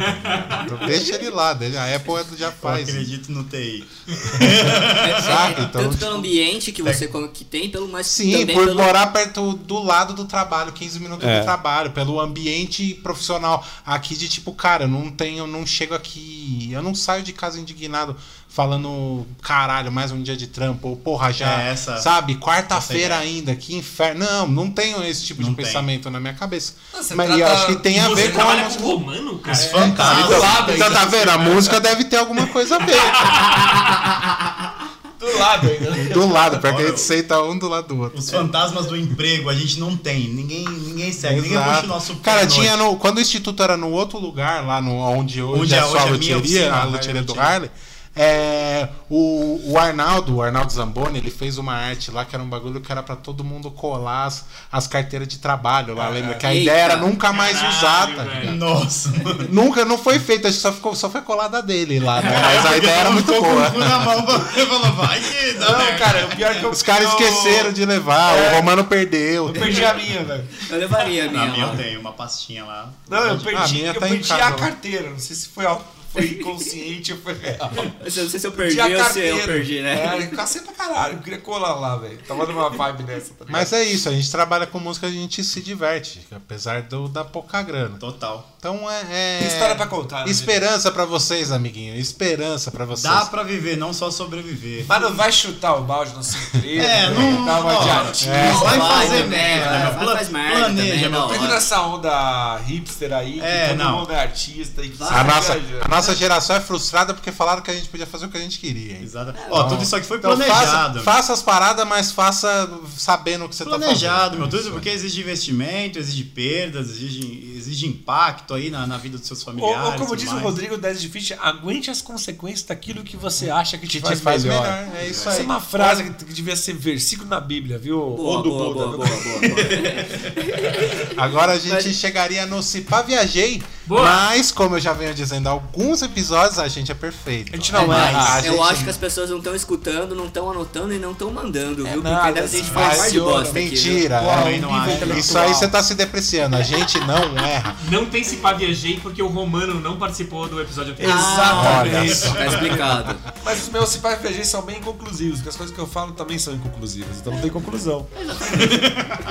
Deixa 0.86 1.16
ele 1.16 1.30
lá, 1.30 1.52
a 1.52 1.96
Apple 1.96 2.38
já 2.38 2.48
Eu 2.48 2.52
faz. 2.52 2.88
acredito 2.90 3.32
no 3.32 3.44
TI. 3.44 3.86
Saca? 5.26 5.62
Então, 5.62 5.82
Tanto 5.84 5.92
tipo, 5.92 5.98
pelo 6.06 6.16
ambiente 6.18 6.72
que 6.72 6.82
você 6.82 7.10
que 7.34 7.44
tem, 7.44 7.70
pelo 7.70 7.88
mais 7.88 8.08
Sim, 8.08 8.32
também 8.32 8.56
por 8.56 8.66
pelo... 8.66 8.82
morar 8.82 9.08
perto 9.08 9.54
do 9.54 9.82
lado 9.82 10.14
do 10.14 10.26
trabalho, 10.26 10.72
15 10.72 11.00
minutos 11.00 11.28
É. 11.28 11.40
do 11.40 11.44
trabalho, 11.44 11.92
pelo 11.92 12.20
ambiente 12.20 12.94
profissional 12.96 13.66
aqui 13.86 14.16
de 14.16 14.28
tipo, 14.28 14.54
cara, 14.54 14.84
eu 14.86 14.88
não 14.88 15.10
tenho, 15.10 15.40
eu 15.40 15.48
não 15.48 15.66
chego 15.66 15.94
aqui, 15.94 16.70
eu 16.72 16.82
não 16.82 16.94
saio 16.94 17.24
de 17.24 17.34
casa 17.34 17.60
indignado 17.60 18.16
falando, 18.56 19.28
caralho, 19.42 19.92
mais 19.92 20.14
um 20.14 20.24
dia 20.24 20.38
de 20.38 20.48
trampo, 20.48 20.88
ou 20.88 20.96
porra, 20.96 21.30
já, 21.34 21.62
É, 21.62 21.72
essa- 21.72 21.98
sabe, 21.98 22.36
quarta-feira 22.36 23.18
ainda, 23.18 23.54
que 23.54 23.76
inferno. 23.76 24.24
Não, 24.26 24.48
não 24.48 24.72
tenho 24.72 25.04
esse 25.04 25.26
tipo 25.26 25.42
Não 25.42 25.50
de 25.50 25.56
tem. 25.58 25.66
pensamento 25.66 26.10
na 26.10 26.22
minha 26.22 26.34
cabeça. 26.34 26.74
Você 26.94 27.14
Mas 27.16 27.28
trata- 27.28 27.42
eu 27.42 27.48
acho 27.48 27.66
que 27.68 27.76
tem 27.76 28.00
a 28.00 28.08
Você 28.08 28.16
ver 28.16 28.32
com 28.34 28.42
a 28.42 28.56
música. 28.56 28.82
com 28.82 28.90
romano, 28.96 29.40
cara? 29.40 29.58
Os 29.58 29.66
fantasmas. 29.66 30.26
do 30.28 30.40
lado 30.40 30.72
Então 30.74 30.90
tá 30.94 31.04
vendo? 31.06 31.30
A 31.32 31.38
música 31.38 31.82
deve 31.82 32.06
ter 32.06 32.16
alguma 32.16 32.48
coisa 32.48 32.78
a 32.78 32.80
ver. 32.80 32.96
Do 35.20 35.40
lado 35.40 35.68
ainda. 35.68 36.14
Do 36.14 36.28
lado, 36.32 36.60
porque 36.60 36.84
a 36.84 36.88
gente 36.88 37.00
senta 37.00 37.42
um 37.42 37.58
do 37.58 37.68
lado 37.68 37.88
do 37.88 38.00
outro. 38.00 38.20
Os 38.20 38.30
fantasmas 38.30 38.86
do 38.86 38.96
emprego 38.96 39.50
a 39.50 39.56
gente 39.56 39.80
não 39.80 39.98
tem. 39.98 40.28
Ninguém, 40.30 40.66
ninguém 40.68 41.12
segue. 41.12 41.42
Ninguém 41.42 41.54
Exato. 41.58 41.72
puxa 41.72 41.84
o 41.84 41.88
nosso 41.88 42.16
pé 42.18 42.22
Cara, 42.22 42.46
tinha 42.46 42.78
no, 42.78 42.96
quando 42.98 43.18
o 43.18 43.22
instituto 43.22 43.64
era 43.64 43.76
no 43.76 43.90
outro 43.92 44.20
lugar, 44.20 44.64
lá 44.66 44.80
no, 44.80 44.94
onde 44.98 45.42
hoje 45.42 45.62
Onde 45.64 45.74
é 45.74 45.78
é- 45.78 45.80
a 45.80 45.86
hoje 45.88 45.96
é 45.98 46.00
minha 46.00 46.12
loteria, 46.14 46.38
oficina, 46.38 46.76
a 46.76 46.82
a 46.82 46.86
loteria 46.86 47.24
do. 47.24 47.40
Harley, 47.40 47.72
é, 48.16 48.88
o, 49.10 49.72
o 49.74 49.78
Arnaldo, 49.78 50.38
o 50.38 50.42
Arnaldo 50.42 50.72
Zamboni, 50.72 51.18
ele 51.20 51.30
fez 51.30 51.58
uma 51.58 51.74
arte 51.74 52.10
lá 52.12 52.24
que 52.24 52.36
era 52.36 52.44
um 52.44 52.48
bagulho 52.48 52.80
que 52.80 52.92
era 52.92 53.04
pra 53.04 53.16
todo 53.16 53.44
mundo 53.44 53.70
colar 53.70 54.26
as, 54.26 54.46
as 54.72 54.88
carteiras 54.88 55.28
de 55.28 55.38
trabalho 55.38 55.94
lá, 55.94 56.08
lembra? 56.10 56.36
Que 56.36 56.46
a 56.46 56.54
Eita. 56.54 56.72
ideia 56.72 56.84
era 56.84 56.96
nunca 56.98 57.34
mais 57.34 57.58
Caralho, 57.58 57.78
usar, 57.78 58.16
tá 58.16 58.24
ligado? 58.24 58.56
Nossa. 58.56 59.10
Nunca, 59.50 59.84
não 59.84 59.98
foi 59.98 60.20
que 60.20 60.52
só, 60.52 60.72
ficou, 60.72 60.96
só 60.96 61.10
foi 61.10 61.22
colada 61.22 61.62
dele 61.62 62.00
lá, 62.00 62.22
né? 62.22 62.32
Mas 62.42 62.66
a 62.66 62.78
ideia 62.78 62.96
era 62.96 63.12
muito 63.12 63.32
boa. 63.32 63.68
o 63.68 63.72
cu 63.74 63.80
na 63.80 64.00
mão 64.00 64.26
falou, 64.26 64.94
vai 64.94 65.20
que 65.20 65.54
dá 65.54 65.72
Não, 65.72 65.78
merda. 65.80 65.98
cara, 65.98 66.26
o 66.26 66.36
pior 66.36 66.52
é 66.52 66.60
que 66.60 66.64
eu 66.66 66.70
Os 66.70 66.82
caras 66.82 67.10
esqueceram 67.10 67.72
de 67.74 67.86
levar, 67.86 68.34
o 68.38 68.56
Romano 68.56 68.86
perdeu. 68.86 69.48
Eu 69.48 69.54
perdi 69.54 69.84
a 69.84 69.94
minha, 69.94 70.24
velho. 70.24 70.48
Eu 70.70 70.78
levaria 70.80 71.26
a 71.26 71.30
minha. 71.30 71.46
Na 71.46 71.52
minha 71.52 71.66
eu 71.68 71.76
tenho 71.78 72.00
uma 72.00 72.14
pastinha 72.14 72.64
lá. 72.64 72.90
Não, 73.10 73.20
eu 73.20 73.36
A 73.36 73.38
perdi, 73.40 73.74
minha 73.76 73.88
eu 73.90 73.94
tá 73.94 74.08
perdi 74.08 74.32
a 74.34 74.52
carteira. 74.52 75.10
Não 75.10 75.20
sei 75.20 75.36
se 75.36 75.48
foi, 75.50 75.66
au- 75.66 75.82
foi 76.16 76.26
inconsciente 76.40 77.14
ou 77.14 77.20
foi 77.20 77.34
real. 77.34 77.72
Eu 77.76 77.84
não 78.24 78.30
sei 78.30 78.40
se 78.40 78.48
eu 78.48 78.52
perdi 78.52 78.80
ou 78.80 78.86
se 78.88 78.94
eu 78.94 79.00
carteira. 79.04 79.46
perdi, 79.46 79.82
né? 79.82 80.18
É, 80.24 80.28
cacei 80.28 80.62
pra 80.62 80.74
caralho. 80.74 81.16
Eu 81.16 81.20
queria 81.22 81.40
colar 81.40 81.76
lá, 81.76 81.96
velho. 81.98 82.18
Tava 82.28 82.46
numa 82.46 82.70
vibe 82.70 83.04
dessa. 83.04 83.34
Tá? 83.34 83.46
Mas 83.48 83.74
é 83.74 83.84
isso, 83.84 84.08
a 84.10 84.12
gente 84.12 84.30
trabalha 84.32 84.66
com 84.66 84.80
música, 84.80 85.08
a 85.08 85.12
gente 85.12 85.44
se 85.44 85.62
diverte, 85.62 86.26
apesar 86.32 86.84
do, 86.84 87.08
da 87.08 87.24
pouca 87.24 87.62
grana. 87.62 87.98
Total. 87.98 88.50
Então 88.60 88.90
é. 88.90 89.02
é- 89.12 89.40
Tem 89.40 89.48
história 89.48 89.76
pra 89.76 89.88
contar, 89.88 90.26
né? 90.26 90.32
Esperança 90.32 90.92
pra 90.92 91.06
vocês, 91.06 91.52
amiguinho. 91.52 91.96
Esperança 91.96 92.72
pra 92.72 92.86
vocês. 92.86 93.14
Dá 93.14 93.26
pra 93.26 93.44
viver, 93.44 93.78
não 93.78 93.94
só 93.94 94.10
sobreviver. 94.10 94.86
Mas 94.88 95.02
não 95.02 95.14
vai 95.14 95.32
chutar 95.32 95.76
o 95.76 95.84
balde 95.84 96.14
no 96.16 96.24
53. 96.24 96.84
É, 96.84 97.10
não- 97.12 97.46
Dá 97.46 97.60
uma 97.60 97.84
de 97.84 97.90
artista. 97.90 98.32
é. 98.32 98.52
Vai 98.54 98.80
fazer 98.80 99.24
merda, 99.28 99.92
faz 100.06 100.30
merda 100.30 100.56
Planeja, 100.60 101.10
não. 101.10 101.30
Fica 101.30 101.48
nessa 101.48 101.82
onda 101.82 102.58
hipster 102.66 103.14
aí, 103.14 103.34
que 103.34 103.46
É, 103.46 103.68
todo 103.70 103.78
não. 103.78 104.00
mundo 104.00 104.12
é 104.14 104.20
artista 104.22 104.82
e 104.84 104.90
que. 104.90 105.04
A 105.04 105.24
nossa, 105.24 105.60
a 105.82 105.88
nossa 105.88 106.05
geração 106.14 106.56
é 106.56 106.60
frustrada 106.60 107.14
porque 107.14 107.32
falaram 107.32 107.62
que 107.62 107.72
a 107.72 107.74
gente 107.74 107.88
podia 107.90 108.06
fazer 108.06 108.26
o 108.26 108.30
que 108.30 108.38
a 108.38 108.42
gente 108.42 108.60
queria. 108.60 108.98
hein? 108.98 109.00
Exato. 109.04 109.34
Ó, 109.50 109.64
tudo 109.64 109.82
isso 109.82 109.96
aqui 109.96 110.06
foi 110.06 110.18
Então 110.18 110.38
faça, 110.38 110.46
planejado. 110.54 111.04
faça 111.04 111.34
as 111.34 111.42
paradas, 111.42 111.88
mas 111.88 112.12
faça 112.12 112.70
sabendo 112.98 113.46
o 113.46 113.50
que 113.50 113.56
você 113.56 113.64
planejado, 113.64 114.32
tá 114.32 114.38
meu. 114.38 114.46
fazendo. 114.46 114.50
Tudo 114.50 114.60
isso 114.62 114.72
porque 114.72 114.90
exige 114.90 115.22
investimento, 115.22 115.98
exige 115.98 116.24
perdas, 116.26 116.90
exige, 116.90 117.54
exige 117.58 117.88
impacto 117.88 118.54
aí 118.54 118.70
na, 118.70 118.86
na 118.86 118.98
vida 118.98 119.18
dos 119.18 119.26
seus 119.26 119.40
Ou, 119.40 119.46
familiares. 119.46 119.86
ou 119.86 119.92
como 119.94 120.06
tudo 120.10 120.18
diz 120.20 120.28
o 120.30 120.34
mais. 120.34 120.44
Rodrigo 120.44 120.78
Dez 120.78 121.02
de 121.02 121.10
Fish, 121.10 121.32
aguente 121.42 121.90
as 121.90 122.02
consequências 122.02 122.64
daquilo 122.64 123.04
que 123.04 123.16
você 123.18 123.50
acha 123.50 123.78
que 123.78 123.88
te, 123.88 124.00
Que 124.02 124.06
faz, 124.08 124.20
te 124.20 124.24
faz 124.24 124.44
melhor. 124.44 124.62
melhor. 124.64 124.96
É 124.98 125.08
isso 125.08 125.28
Essa 125.30 125.38
é 125.38 125.40
aí. 125.40 125.46
uma 125.46 125.62
frase 125.62 126.04
que 126.04 126.26
devia 126.34 126.56
ser 126.56 126.74
versículo 126.74 127.30
na 127.30 127.40
Bíblia, 127.40 127.78
viu? 127.78 127.98
Boa, 128.00 128.38
Ou 128.38 128.44
do 128.44 128.50
boa, 128.50 128.74
Buda. 128.74 128.86
boa, 128.86 128.98
boa, 128.98 129.08
boa, 129.08 129.40
boa. 129.40 131.16
Agora 131.18 131.54
a 131.54 131.58
gente 131.58 131.72
Mas- 131.74 131.96
chegaria 131.96 132.46
no 132.46 132.62
Cipá 132.62 133.02
Viajei, 133.02 133.62
Boa. 133.86 134.02
mas 134.04 134.52
como 134.52 134.76
eu 134.76 134.80
já 134.80 134.94
venho 134.94 135.14
dizendo 135.14 135.48
alguns 135.48 136.02
episódios, 136.02 136.58
a 136.60 136.68
gente 136.68 136.92
é 136.92 136.96
perfeito. 136.96 137.52
A 137.54 137.56
gente 137.56 137.72
não 137.72 137.82
É, 137.82 137.84
é. 137.84 137.88
mas 138.14 138.46
a 138.46 138.48
eu 138.48 138.64
acho 138.64 138.84
que 138.84 138.90
as 138.90 138.98
pessoas 138.98 139.30
não 139.30 139.38
estão 139.38 139.56
escutando, 139.56 140.16
não 140.16 140.26
estão 140.26 140.50
anotando 140.50 140.94
e 140.94 140.98
não 141.00 141.12
estão 141.12 141.32
mandando, 141.32 141.84
viu? 141.84 142.02
Porque 142.02 142.10
nada, 142.10 142.48
gente 142.48 142.62
assim, 142.64 142.72
mais 142.74 143.12
de 143.12 143.20
bosta 143.20 143.50
aqui. 143.60 143.70
viu? 143.70 143.94
Mentira. 143.94 144.16
É. 144.16 144.60
não. 144.60 145.18
Isso 145.18 145.38
aí 145.38 145.54
você 145.54 145.68
tá 145.68 145.84
se 145.84 145.96
depreciando. 145.96 146.56
A 146.56 146.62
gente 146.62 147.00
não 147.02 147.38
erra. 147.38 147.76
Não 147.92 148.06
tem 148.08 148.24
se 148.24 148.38
pá 148.38 148.54
viajei 148.54 149.00
porque 149.00 149.22
o 149.22 149.28
Romano 149.28 149.80
não 149.80 149.98
participou 149.98 150.48
do 150.48 150.60
episódio 150.60 150.94
anterior. 150.94 151.14
Exatamente. 151.16 152.16
Só. 152.16 152.34
Tá 152.34 152.46
explicado. 152.48 153.16
Mas 153.44 153.62
os 153.64 153.70
meus 153.70 153.90
cipais 153.90 154.20
VG 154.22 154.44
são 154.44 154.62
bem 154.64 154.78
inconclusivos, 154.80 155.36
porque 155.38 155.50
as 155.50 155.56
coisas 155.56 155.74
que 155.76 155.80
eu 155.80 155.88
falo 155.88 156.14
também 156.14 156.38
são 156.40 156.54
inconclusivas, 156.54 157.18
então 157.20 157.34
não 157.34 157.42
tem 157.42 157.50
conclusão. 157.52 158.08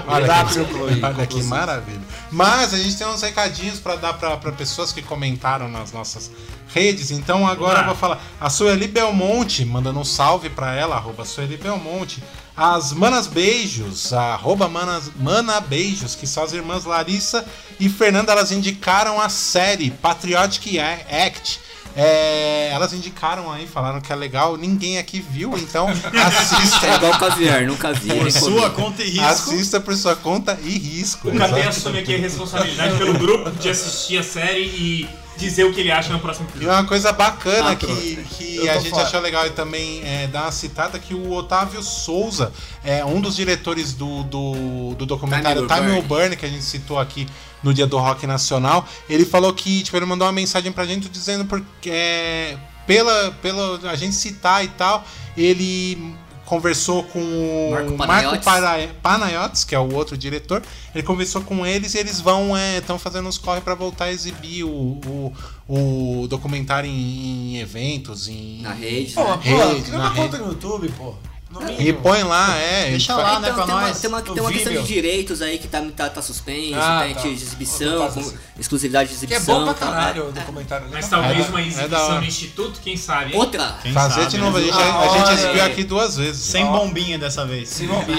Olha 0.07 0.19
Verdade, 0.27 0.55
que, 0.65 1.05
olha 1.05 1.27
que 1.27 1.43
maravilha. 1.45 2.01
Mas 2.31 2.73
a 2.75 2.79
gente 2.79 2.97
tem 2.97 3.07
uns 3.07 3.23
recadinhos 3.23 3.79
pra 3.81 3.97
dar 3.97 4.15
pra, 4.15 4.37
pra 4.45 4.53
pessoas 4.53 4.93
que 4.93 5.01
comentaram 5.01 5.69
nas 5.69 5.91
nossas 5.91 6.31
redes. 6.69 7.11
Então 7.11 7.47
agora 7.47 7.81
eu 7.81 7.87
vou 7.87 7.95
falar. 7.95 8.23
A 8.39 8.51
Sueli 8.51 8.87
Belmonte, 8.87 9.65
mandando 9.65 9.99
um 9.99 10.05
salve 10.05 10.51
pra 10.51 10.75
ela, 10.75 10.97
arroba 10.97 11.25
Sueli 11.25 11.57
Belmonte. 11.57 12.23
As 12.57 12.93
Manas 12.93 13.27
Beijos, 13.27 14.13
arroba 14.13 14.69
Manas, 14.69 15.11
Mana 15.17 15.61
Beijos, 15.61 16.15
que 16.15 16.27
são 16.27 16.45
as 16.45 16.53
irmãs 16.53 16.85
Larissa 16.85 17.45
e 17.81 17.89
Fernanda, 17.89 18.31
elas 18.31 18.53
indicaram 18.53 19.21
a 19.21 19.29
série 19.29 19.91
Patriotic 19.91 20.79
Act. 20.79 21.61
É, 21.97 22.71
elas 22.73 22.93
indicaram 22.93 23.51
aí, 23.53 23.67
falaram 23.67 24.01
que 24.01 24.13
é 24.13 24.17
legal. 24.17 24.57
Ninguém 24.57 24.99
aqui 24.99 25.21
viu, 25.21 25.57
então 25.57 25.89
assista. 26.27 26.87
É 26.87 26.97
igual 26.97 27.13
o 27.13 27.19
caviar, 27.19 27.63
nunca 27.67 27.93
vi. 27.93 28.09
Por 28.09 28.31
sua 28.33 28.71
conta 28.71 29.03
e 29.03 29.11
risco. 29.11 29.25
Assista 29.25 29.81
por 29.81 29.97
sua 29.97 30.17
conta 30.17 30.59
e 30.63 30.79
risco. 30.79 31.29
O 31.29 31.37
Cadê 31.37 31.63
assume 31.63 32.01
aqui 32.01 32.15
a 32.15 32.19
responsabilidade 32.19 32.99
pelo 32.99 33.15
grupo 33.15 33.51
de 33.51 33.69
assistir 33.69 34.19
a 34.19 34.23
série 34.23 34.65
e 34.65 35.09
dizer 35.37 35.65
o 35.65 35.73
que 35.73 35.81
ele 35.81 35.91
acha 35.91 36.13
no 36.13 36.21
próximo 36.21 36.47
E 36.47 36.57
episódio. 36.57 36.73
uma 36.81 36.85
coisa 36.89 37.13
bacana 37.13 37.71
Ah, 37.71 37.77
que, 37.77 38.17
que 38.31 38.69
a 38.69 38.79
gente 38.79 38.91
fora. 38.91 39.03
achou 39.07 39.21
legal 39.21 39.47
e 39.47 39.51
também 39.51 40.03
é, 40.05 40.27
dar 40.29 40.43
uma 40.43 40.53
citada 40.53 40.99
que 40.99 41.15
o 41.15 41.33
Otávio 41.33 41.83
Souza, 41.83 42.53
é 42.85 43.05
um 43.05 43.21
dos 43.21 43.35
diretores 43.37 43.93
do, 43.93 44.23
do, 44.25 44.95
do 44.97 45.07
documentário 45.07 45.67
Time 45.67 45.91
Will. 45.93 46.03
Burn, 46.03 46.37
que 46.37 46.47
a 46.47 46.49
gente 46.49 46.63
citou 46.65 46.99
aqui 46.99 47.27
no 47.63 47.73
dia 47.73 47.87
do 47.87 47.97
Rock 47.99 48.27
Nacional, 48.27 48.87
ele 49.09 49.25
falou 49.25 49.53
que, 49.55 49.83
tipo, 49.83 49.97
ele 49.97 50.05
mandou 50.07 50.27
uma 50.27 50.33
mensagem 50.33 50.71
pra 50.71 50.85
gente 50.85 51.09
dizendo 51.09 51.45
porque 51.47 51.91
é, 51.91 52.57
pela, 52.87 53.31
pela 53.43 53.91
a 53.91 53.97
gente 53.97 54.15
citar 54.15 54.63
e 54.65 54.69
tal, 54.69 55.03
ele 55.37 56.15
conversou 56.45 57.03
com 57.05 57.19
o 57.21 57.71
Marco 57.71 57.97
Marco 57.97 57.97
Panayotis. 58.43 58.45
Para- 58.45 59.65
que 59.65 59.75
é 59.75 59.79
o 59.79 59.95
outro 59.95 60.17
diretor, 60.17 60.63
ele 60.95 61.03
conversou 61.03 61.43
com 61.43 61.65
eles 61.67 61.95
e 61.95 61.99
eles 61.99 62.21
vão 62.21 62.53
estão 62.79 62.99
fazendo 62.99 63.29
uns 63.29 63.39
corre 63.39 63.61
pra 63.61 63.75
voltar 63.75 64.05
a 64.07 64.13
exibir 64.13 64.65
o, 64.65 65.01
o, 65.69 66.23
o 66.23 66.29
documentário 66.29 66.89
em, 66.89 67.55
em 67.55 67.61
eventos, 67.61 68.29
em 68.29 68.61
Na 68.63 68.73
rede, 68.73 69.13
Pô, 69.15 69.25
né? 69.25 69.33
pô, 69.37 69.41
Rede, 69.41 69.83
cria 69.83 69.99
na 69.99 70.09
rede. 70.09 70.21
conta 70.21 70.39
no 70.39 70.49
YouTube, 70.49 70.89
pô. 70.97 71.15
E 71.79 71.93
põe 71.93 72.23
lá, 72.23 72.57
é. 72.57 72.91
Deixa 72.91 73.15
lá, 73.15 73.39
né, 73.41 73.53
pra 73.53 73.65
tem, 73.65 73.75
uma, 73.75 73.81
nós. 73.83 74.01
tem, 74.01 74.11
uma, 74.11 74.23
tem 74.23 74.41
uma 74.41 74.53
questão 74.53 74.73
de 74.73 74.83
direitos 74.83 75.41
aí 75.43 75.59
que 75.59 75.69
tá, 75.69 75.81
tá, 75.97 76.09
tá 76.11 76.23
suspenso, 76.23 76.75
Ah, 76.79 77.03
tem 77.05 77.15
tá. 77.15 77.21
de 77.23 77.29
exibição, 77.29 78.09
Tá 78.09 78.13
com 78.15 78.33
exclusividade 78.59 79.11
de 79.17 79.27
Que 79.27 79.33
é 79.35 79.37
exibição. 79.37 79.59
bom 79.61 79.65
pra 79.65 79.75
tá? 79.75 79.87
caralho 79.87 80.29
o 80.29 80.33
documentário. 80.33 80.87
Mas 80.91 81.05
né? 81.05 81.11
talvez 81.11 81.47
É 81.47 81.49
uma 81.51 81.61
é 81.61 81.67
exibição 81.67 82.21
no 82.21 82.25
instituto, 82.27 82.81
quem 82.83 82.97
sabe, 82.97 83.33
hein? 83.33 83.39
Outra. 83.39 83.77
Quem 83.83 83.93
Fazer 83.93 84.15
sabe, 84.23 84.27
de 84.31 84.39
novo, 84.39 84.57
a 84.57 84.61
né? 84.61 84.67
gente, 84.67 84.77
Ah, 84.79 85.01
a 85.01 85.19
gente 85.19 85.31
exibiu 85.33 85.65
aqui 85.65 85.85
duas 85.85 86.17
vezes. 86.17 86.43
Sem 86.45 86.65
bombinha 86.67 87.19
dessa 87.19 87.45
vez. 87.47 87.79
Vamos 87.81 88.05
ver. 88.07 88.17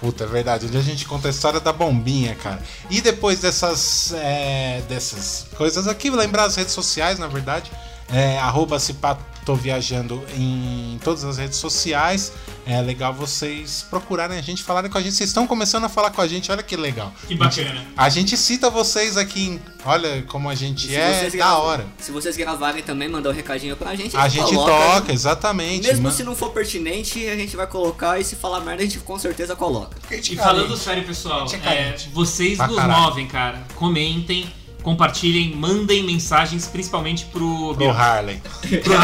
Puta, 0.00 0.24
é 0.24 0.26
verdade. 0.26 0.66
Onde 0.66 0.78
a 0.78 0.82
gente 0.82 1.04
conta 1.04 1.28
a 1.28 1.30
história 1.30 1.60
da 1.60 1.72
bombinha, 1.72 2.34
cara. 2.34 2.62
E 2.88 3.00
depois 3.00 3.40
dessas, 3.40 4.12
é, 4.14 4.80
dessas 4.88 5.46
coisas 5.56 5.86
aqui, 5.86 6.08
lembrar 6.10 6.44
as 6.44 6.56
redes 6.56 6.72
sociais, 6.72 7.18
na 7.18 7.26
verdade. 7.26 7.70
É, 8.12 8.38
arroba 8.38 8.78
Cipato 8.80 9.22
Viajando 9.56 10.22
em 10.36 10.98
todas 11.02 11.24
as 11.24 11.38
redes 11.38 11.58
sociais. 11.58 12.32
É 12.66 12.80
legal 12.80 13.12
vocês 13.12 13.84
procurarem 13.88 14.38
a 14.38 14.42
gente, 14.42 14.62
falarem 14.62 14.90
com 14.90 14.98
a 14.98 15.00
gente. 15.00 15.14
Vocês 15.14 15.30
estão 15.30 15.46
começando 15.46 15.84
a 15.84 15.88
falar 15.88 16.10
com 16.10 16.20
a 16.20 16.28
gente, 16.28 16.52
olha 16.52 16.62
que 16.62 16.76
legal. 16.76 17.12
Que 17.26 17.34
bacana. 17.34 17.84
A 17.96 18.08
gente 18.08 18.36
cita 18.36 18.68
vocês 18.70 19.16
aqui, 19.16 19.48
em- 19.48 19.60
olha 19.84 20.22
como 20.28 20.48
a 20.48 20.54
gente 20.54 20.94
é 20.94 21.22
da 21.24 21.30
gravam- 21.30 21.62
hora. 21.64 21.86
Se 21.98 22.12
vocês 22.12 22.36
gravarem 22.36 22.82
também, 22.82 23.08
mandar 23.08 23.30
um 23.30 23.32
recadinho 23.32 23.76
pra 23.76 23.94
gente, 23.96 24.16
A 24.16 24.28
gente 24.28 24.54
coloca. 24.54 24.72
toca, 25.00 25.12
exatamente. 25.12 25.86
Mesmo 25.86 26.02
Man- 26.04 26.10
se 26.12 26.22
não 26.22 26.36
for 26.36 26.50
pertinente, 26.50 27.26
a 27.28 27.34
gente 27.34 27.56
vai 27.56 27.66
colocar 27.66 28.20
e 28.20 28.24
se 28.24 28.36
falar 28.36 28.60
merda, 28.60 28.82
a 28.82 28.84
gente 28.86 28.98
com 28.98 29.18
certeza 29.18 29.56
coloca. 29.56 29.96
E 30.14 30.36
falando 30.36 30.76
sério, 30.76 31.04
pessoal, 31.04 31.46
é 31.64 31.74
é, 31.74 31.96
vocês 32.12 32.56
Pra 32.58 32.66
nos 32.68 32.76
caralho. 32.76 33.00
movem, 33.02 33.26
cara. 33.26 33.64
Comentem, 33.74 34.52
compartilhem, 34.82 35.54
mandem 35.54 36.02
mensagens, 36.04 36.66
principalmente 36.66 37.24
pro. 37.26 37.74
Pro 37.74 37.90
Harley. 37.90 38.40
pro 38.82 38.94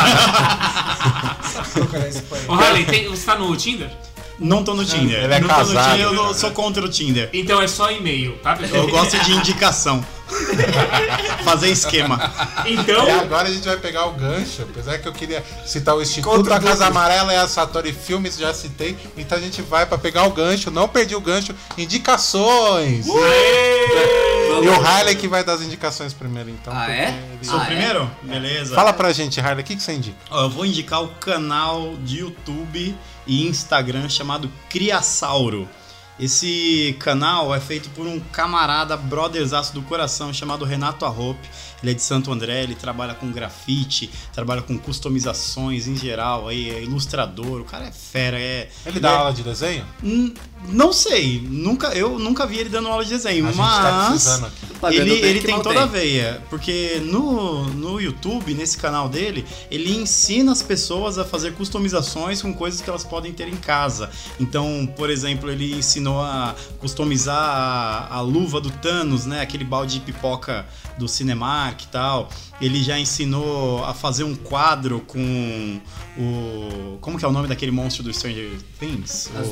Ô, 2.48 2.55
Harley, 2.55 2.85
tem- 2.85 3.09
você 3.09 3.24
tá 3.27 3.36
no 3.36 3.55
Tinder? 3.57 3.90
Não 4.39 4.62
tô 4.62 4.74
no 4.74 4.85
Tinder. 4.85 5.24
Ele 5.24 5.32
é 5.35 5.40
não 5.40 5.48
tô 5.48 5.55
no 5.55 5.61
casado, 5.66 5.90
Tinder, 5.93 6.07
eu 6.07 6.12
não- 6.12 6.23
cara. 6.24 6.35
sou 6.35 6.51
contra 6.51 6.85
o 6.85 6.89
Tinder. 6.89 7.31
Então 7.32 7.61
é 7.62 7.66
só 7.66 7.90
e-mail, 7.90 8.36
tá, 8.43 8.55
pessoal? 8.55 8.82
Eu 8.82 8.89
gosto 8.90 9.19
de 9.24 9.32
indicação. 9.32 10.05
Fazer 11.44 11.69
esquema. 11.70 12.32
Então, 12.66 13.07
E 13.07 13.11
agora 13.11 13.48
a 13.48 13.53
gente 13.53 13.66
vai 13.66 13.77
pegar 13.77 14.07
o 14.07 14.12
gancho, 14.12 14.62
apesar 14.62 14.98
que 14.98 15.07
eu 15.07 15.12
queria 15.12 15.44
citar 15.65 15.94
o 15.97 16.03
Instituto 16.03 16.43
da 16.43 16.61
Casa. 16.61 16.86
Amarela 16.86 17.32
e 17.32 17.36
a 17.36 17.47
Satori 17.48 17.93
Filmes, 17.93 18.36
já 18.36 18.53
citei. 18.53 18.97
Então 19.16 19.39
a 19.39 19.40
gente 19.40 19.62
vai 19.62 19.86
pra 19.86 19.97
pegar 19.98 20.24
o 20.24 20.31
gancho, 20.31 20.70
não 20.70 20.89
perdi 20.89 21.15
o 21.15 21.20
gancho, 21.20 21.55
indicações. 21.78 23.07
E 23.07 24.69
o 24.69 24.85
Harley 24.86 25.15
que 25.16 25.28
vai 25.28 25.44
dar 25.44 25.55
as 25.55 25.62
indicações 25.62 26.12
primeiro, 26.12 26.51
então. 26.51 26.73
Ah, 26.74 26.90
é? 26.90 27.09
ele- 27.35 27.44
Sou 27.44 27.57
o 27.57 27.61
Ah, 27.61 27.65
é? 27.65 27.66
primeiro? 27.66 28.11
Beleza. 28.23 28.74
Fala 28.74 28.93
pra 28.93 29.12
gente, 29.12 29.39
Harley, 29.40 29.62
o 29.62 29.66
que, 29.66 29.77
que 29.77 29.82
você 29.82 29.93
indica? 29.93 30.16
Eu 30.31 30.48
vou 30.51 30.65
indicar 30.66 31.03
o 31.03 31.09
canal 31.09 31.94
de 32.03 32.19
YouTube 32.20 32.97
e 33.27 33.47
Instagram 33.47 34.09
chamado 34.09 34.51
Criasauro. 34.69 35.69
Esse 36.18 36.97
canal 36.98 37.55
é 37.55 37.60
feito 37.60 37.90
por 37.90 38.06
um 38.06 38.18
camarada 38.18 38.97
brotherzaço 38.97 39.74
do 39.74 39.82
coração 39.82 40.32
chamado 40.32 40.64
Renato 40.64 41.05
Arrope. 41.05 41.47
Ele 41.82 41.93
é 41.93 41.94
de 41.94 42.03
Santo 42.03 42.32
André, 42.32 42.62
ele 42.62 42.74
trabalha 42.74 43.15
com 43.15 43.31
grafite, 43.31 44.11
trabalha 44.32 44.62
com 44.62 44.78
customizações 44.78 45.86
em 45.86 45.97
geral, 45.97 46.48
aí 46.48 46.70
é 46.70 46.82
ilustrador, 46.82 47.61
o 47.61 47.65
cara 47.65 47.86
é 47.86 47.93
fera, 47.93 48.39
é. 48.39 48.69
Ele 48.85 49.01
dá 49.01 49.11
é- 49.11 49.16
aula 49.16 49.32
de 49.32 49.43
desenho? 49.43 49.85
Hum, 50.03 50.32
Não 50.69 50.93
sei, 50.93 51.40
nunca, 51.48 51.89
eu 51.89 52.19
nunca 52.19 52.47
vi 52.47 52.59
ele 52.59 52.69
dando 52.70 52.89
aula 52.89 53.05
de 53.05 53.11
desenho, 53.11 53.47
A 53.47 53.53
tá 53.53 53.57
mas. 53.57 54.40
Pagando 54.81 55.01
ele, 55.12 55.27
ele 55.27 55.40
tem 55.40 55.61
toda 55.62 55.85
a 55.85 55.89
tem. 55.89 56.01
veia, 56.01 56.43
porque 56.51 57.01
no, 57.05 57.65
no 57.70 58.01
YouTube, 58.01 58.53
nesse 58.53 58.77
canal 58.77 59.09
dele, 59.09 59.44
ele 59.70 59.94
ensina 59.97 60.53
as 60.53 60.62
pessoas 60.62 61.19
a 61.19 61.24
fazer 61.24 61.53
customizações 61.55 62.43
com 62.43 62.53
coisas 62.53 62.81
que 62.81 62.89
elas 62.90 63.05
podem 63.05 63.32
ter 63.32 63.48
em 63.48 63.57
casa. 63.57 64.11
Então, 64.40 64.89
por 64.97 65.09
exemplo, 65.09 65.51
ele 65.51 65.74
ensinou 65.74 66.20
a 66.20 66.55
customizar 66.78 67.36
a, 67.39 68.16
a 68.16 68.20
luva 68.20 68.61
do 68.61 68.70
Thanos, 68.70 69.24
né? 69.27 69.40
Aquele 69.40 69.65
balde 69.65 69.94
de 69.94 70.01
pipoca 70.01 70.66
do 70.98 71.07
Cinemark 71.09 71.76
e 71.85 71.89
tal. 71.89 72.28
Ele 72.61 72.82
já 72.82 72.98
ensinou 72.98 73.85
a 73.85 73.93
fazer 73.93 74.24
um 74.24 74.35
quadro 74.35 75.01
com 75.01 75.81
o. 76.19 76.98
Como 77.01 77.19
que 77.19 77.24
é 77.24 77.28
o 77.28 77.32
nome 77.32 77.48
daquele 77.48 77.70
monstro 77.70 78.03
do 78.03 78.12
Stranger 78.12 78.51
Things? 78.81 79.31
Os 79.40 79.48
O- 79.48 79.51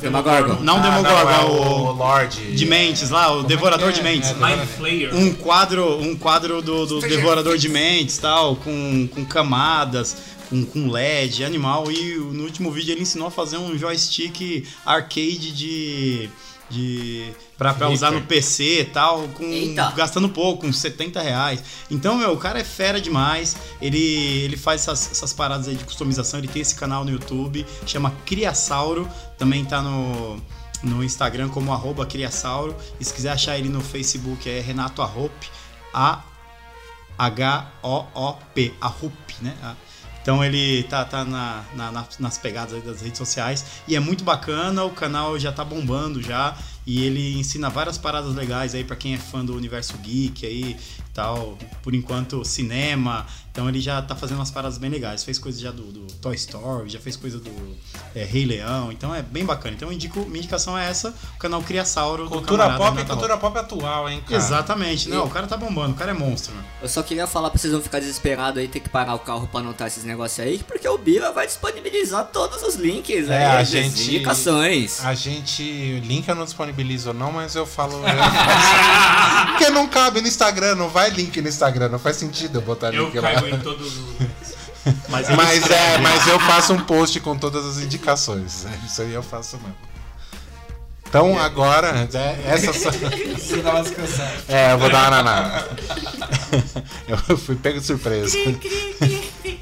Demagorgon? 0.00 0.58
Não 0.62 0.76
o 0.76 0.78
Ah, 0.78 0.82
Demogorgon, 0.82 1.30
é 1.30 1.34
é 1.34 1.44
o 1.44 1.50
o. 1.86 1.92
Lorde. 1.92 2.52
De 2.56 2.66
mentes 2.66 3.10
lá, 3.10 3.30
o 3.32 3.42
Devorador 3.44 3.88
é? 3.90 3.92
de 3.92 4.02
Mentes. 4.02 4.30
É, 4.30 4.34
Mind 4.34 4.66
Flayer. 4.66 5.14
um 5.14 5.32
quadro, 5.34 5.98
um 6.00 6.16
quadro 6.16 6.60
do, 6.60 6.86
do 6.86 7.00
Devorador 7.00 7.56
de 7.56 7.68
Mentes, 7.68 8.18
tal, 8.18 8.56
com, 8.56 9.08
com 9.12 9.24
camadas, 9.24 10.16
com, 10.50 10.64
com 10.64 10.90
LED, 10.90 11.44
animal. 11.44 11.90
E 11.90 12.16
no 12.16 12.42
último 12.44 12.70
vídeo 12.72 12.92
ele 12.92 13.02
ensinou 13.02 13.28
a 13.28 13.30
fazer 13.30 13.56
um 13.58 13.78
joystick 13.78 14.66
arcade 14.84 15.52
de. 15.52 16.28
De 16.74 17.32
pra, 17.56 17.72
pra 17.72 17.88
usar 17.88 18.10
no 18.10 18.20
PC 18.22 18.80
e 18.80 18.84
tal, 18.86 19.28
com, 19.28 19.44
Eita. 19.44 19.90
gastando 19.92 20.28
pouco, 20.28 20.66
uns 20.66 20.78
70 20.78 21.20
reais. 21.22 21.62
Então, 21.90 22.16
meu, 22.16 22.32
o 22.32 22.36
cara 22.36 22.58
é 22.58 22.64
fera 22.64 23.00
demais. 23.00 23.56
Ele, 23.80 23.98
ele 23.98 24.56
faz 24.56 24.82
essas, 24.82 25.10
essas 25.12 25.32
paradas 25.32 25.68
aí 25.68 25.76
de 25.76 25.84
customização. 25.84 26.38
Ele 26.40 26.48
tem 26.48 26.60
esse 26.62 26.74
canal 26.74 27.04
no 27.04 27.10
YouTube, 27.10 27.64
chama 27.86 28.12
Criasauro. 28.26 29.08
Também 29.38 29.64
tá 29.64 29.80
no, 29.80 30.40
no 30.82 31.02
Instagram 31.04 31.48
como 31.48 31.72
arroba 31.72 32.04
Criasauro. 32.04 32.74
E 32.98 33.04
se 33.04 33.14
quiser 33.14 33.30
achar 33.32 33.56
ele 33.58 33.68
no 33.68 33.80
Facebook 33.80 34.48
é 34.50 34.60
Renato 34.60 35.00
Arrope. 35.00 35.48
A 35.92 36.22
H-O-O-P. 37.16 38.74
Arrup, 38.80 39.14
né? 39.40 39.54
A- 39.62 39.74
Então 40.24 40.42
ele 40.42 40.84
tá, 40.84 41.04
tá 41.04 41.22
na, 41.22 41.62
na- 41.74 41.92
na- 41.92 42.06
nas 42.18 42.38
pegadas 42.38 42.82
das 42.82 43.02
redes 43.02 43.18
sociais. 43.18 43.62
E 43.86 43.94
é 43.94 44.00
muito 44.00 44.24
bacana, 44.24 44.82
o 44.82 44.88
canal 44.90 45.38
já 45.38 45.52
tá 45.52 45.62
bombando 45.62 46.22
já. 46.22 46.56
E 46.86 47.04
ele 47.04 47.38
ensina 47.38 47.70
várias 47.70 47.96
paradas 47.96 48.34
legais 48.34 48.74
aí 48.74 48.84
pra 48.84 48.94
quem 48.96 49.14
é 49.14 49.18
fã 49.18 49.44
do 49.44 49.56
universo 49.56 49.96
geek 49.98 50.44
aí 50.44 50.76
e 50.98 51.02
tal. 51.14 51.56
Por 51.82 51.94
enquanto, 51.94 52.44
cinema. 52.44 53.26
Então 53.50 53.68
ele 53.68 53.80
já 53.80 54.02
tá 54.02 54.16
fazendo 54.16 54.38
umas 54.38 54.50
paradas 54.50 54.78
bem 54.78 54.90
legais. 54.90 55.22
Fez 55.22 55.38
coisa 55.38 55.58
já 55.60 55.70
do, 55.70 55.84
do 55.84 56.12
Toy 56.14 56.34
Story, 56.34 56.90
já 56.90 56.98
fez 56.98 57.16
coisa 57.16 57.38
do 57.38 57.50
é, 58.14 58.24
Rei 58.24 58.44
Leão. 58.44 58.90
Então 58.90 59.14
é 59.14 59.22
bem 59.22 59.44
bacana. 59.44 59.76
Então 59.76 59.88
eu 59.88 59.92
indico, 59.94 60.20
minha 60.26 60.38
indicação 60.38 60.76
é 60.76 60.90
essa, 60.90 61.14
o 61.36 61.38
canal 61.38 61.62
Criasauro 61.62 62.28
Cultura 62.28 62.70
pop 62.70 62.82
e 62.82 62.90
Renato 62.90 63.06
cultura 63.06 63.38
pop 63.38 63.56
atual, 63.56 64.10
hein, 64.10 64.20
cara? 64.26 64.36
Exatamente. 64.36 65.08
Não, 65.08 65.24
o 65.26 65.30
cara 65.30 65.46
tá 65.46 65.56
bombando, 65.56 65.92
o 65.92 65.96
cara 65.96 66.10
é 66.10 66.14
monstro, 66.14 66.52
mano. 66.52 66.66
Eu 66.82 66.88
só 66.88 67.00
queria 67.02 67.26
falar 67.28 67.48
pra 67.50 67.58
vocês 67.58 67.72
não 67.72 67.80
ficarem 67.80 68.04
desesperados 68.06 68.60
aí, 68.60 68.66
ter 68.66 68.80
que 68.80 68.88
parar 68.88 69.14
o 69.14 69.20
carro 69.20 69.46
pra 69.46 69.60
anotar 69.60 69.86
esses 69.86 70.02
negócios 70.02 70.44
aí, 70.44 70.58
porque 70.66 70.88
o 70.88 70.98
Bira 70.98 71.30
vai 71.32 71.46
disponibilizar 71.46 72.26
todos 72.32 72.60
os 72.62 72.74
links 72.74 73.28
É, 73.30 73.36
aí, 73.46 73.56
a 73.60 73.62
gente- 73.62 74.02
indicações. 74.02 75.04
A 75.04 75.14
gente. 75.14 75.62
Link 76.04 76.28
eu 76.28 76.34
não 76.34 76.44
disponibilizo, 76.44 76.73
não, 77.14 77.32
mas 77.32 77.54
eu 77.54 77.66
falo. 77.66 77.94
eu. 77.94 78.02
Porque 79.52 79.68
não 79.70 79.86
cabe 79.86 80.20
no 80.20 80.26
Instagram, 80.28 80.74
não 80.74 80.88
vai 80.88 81.10
link 81.10 81.40
no 81.40 81.48
Instagram, 81.48 81.88
não 81.88 81.98
faz 81.98 82.16
sentido 82.16 82.58
eu 82.58 82.62
botar 82.62 82.92
Eu 82.92 83.06
link 83.06 83.18
lá. 83.18 83.32
caigo 83.32 83.48
em 83.48 83.58
todos 83.60 83.86
os. 83.98 84.54
Mas, 85.08 85.30
Mas 85.30 85.70
é, 85.70 85.96
mas 85.96 86.26
eu 86.26 86.38
faço 86.40 86.74
um 86.74 86.80
post 86.80 87.18
com 87.20 87.34
todas 87.38 87.64
as 87.64 87.78
indicações. 87.82 88.66
É, 88.66 88.86
Isso 88.86 89.00
aí 89.00 89.14
eu 89.14 89.22
faço 89.22 89.56
mesmo. 89.56 89.74
Então 91.08 91.38
agora, 91.38 92.06
é, 92.12 92.38
essa 92.52 92.70
só- 92.74 92.90
Você 92.90 93.62
dá 93.62 93.70
umas 93.70 93.88
cansadas. 93.90 94.44
É, 94.46 94.72
eu 94.72 94.78
vou 94.78 94.90
dar 94.90 95.10
uma 95.10 95.22
naná. 95.22 95.64
Eu 97.08 97.36
fui 97.38 97.56
pego 97.56 97.80
de 97.80 97.86
surpresa. 97.86 98.36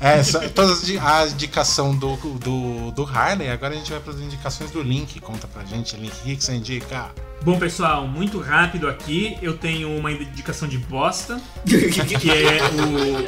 É, 0.03 0.21
só, 0.25 0.41
todas 0.49 0.83
a 1.01 1.27
indicação 1.29 1.95
do, 1.95 2.17
do, 2.17 2.91
do 2.91 3.05
Harley, 3.05 3.49
agora 3.49 3.73
a 3.73 3.77
gente 3.77 3.89
vai 3.89 4.01
para 4.01 4.13
as 4.13 4.19
indicações 4.19 4.73
do 4.73 4.83
Link. 4.83 5.21
Conta 5.21 5.47
pra 5.47 5.65
gente, 5.65 5.97
Link, 5.97 6.13
o 6.13 6.25
que 6.25 6.37
que 6.37 6.43
você 6.45 6.55
indica? 6.55 7.13
Bom, 7.45 7.57
pessoal, 7.57 8.09
muito 8.09 8.41
rápido 8.41 8.89
aqui. 8.89 9.39
Eu 9.41 9.57
tenho 9.57 9.97
uma 9.97 10.11
indicação 10.11 10.67
de 10.67 10.77
bosta, 10.77 11.41
que 11.65 12.31
é 12.31 12.61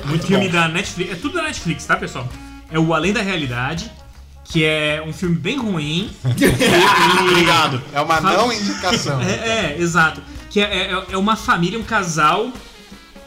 o 0.04 0.08
Muito 0.08 0.26
filme 0.26 0.46
bom. 0.46 0.52
da 0.52 0.66
Netflix. 0.66 1.12
É 1.12 1.14
tudo 1.14 1.36
da 1.36 1.42
Netflix, 1.42 1.84
tá, 1.86 1.96
pessoal? 1.96 2.28
É 2.68 2.78
o 2.78 2.92
Além 2.92 3.12
da 3.12 3.22
Realidade, 3.22 3.88
que 4.44 4.64
é 4.64 5.00
um 5.06 5.12
filme 5.12 5.36
bem 5.36 5.56
ruim. 5.56 6.10
Obrigado. 7.20 7.80
É 7.92 8.00
uma 8.00 8.20
não 8.20 8.52
indicação. 8.52 9.20
É, 9.22 9.74
é, 9.74 9.76
exato. 9.78 10.20
Que 10.50 10.60
é, 10.60 10.92
é, 10.92 11.04
é 11.12 11.16
uma 11.16 11.36
família, 11.36 11.78
um 11.78 11.84
casal 11.84 12.52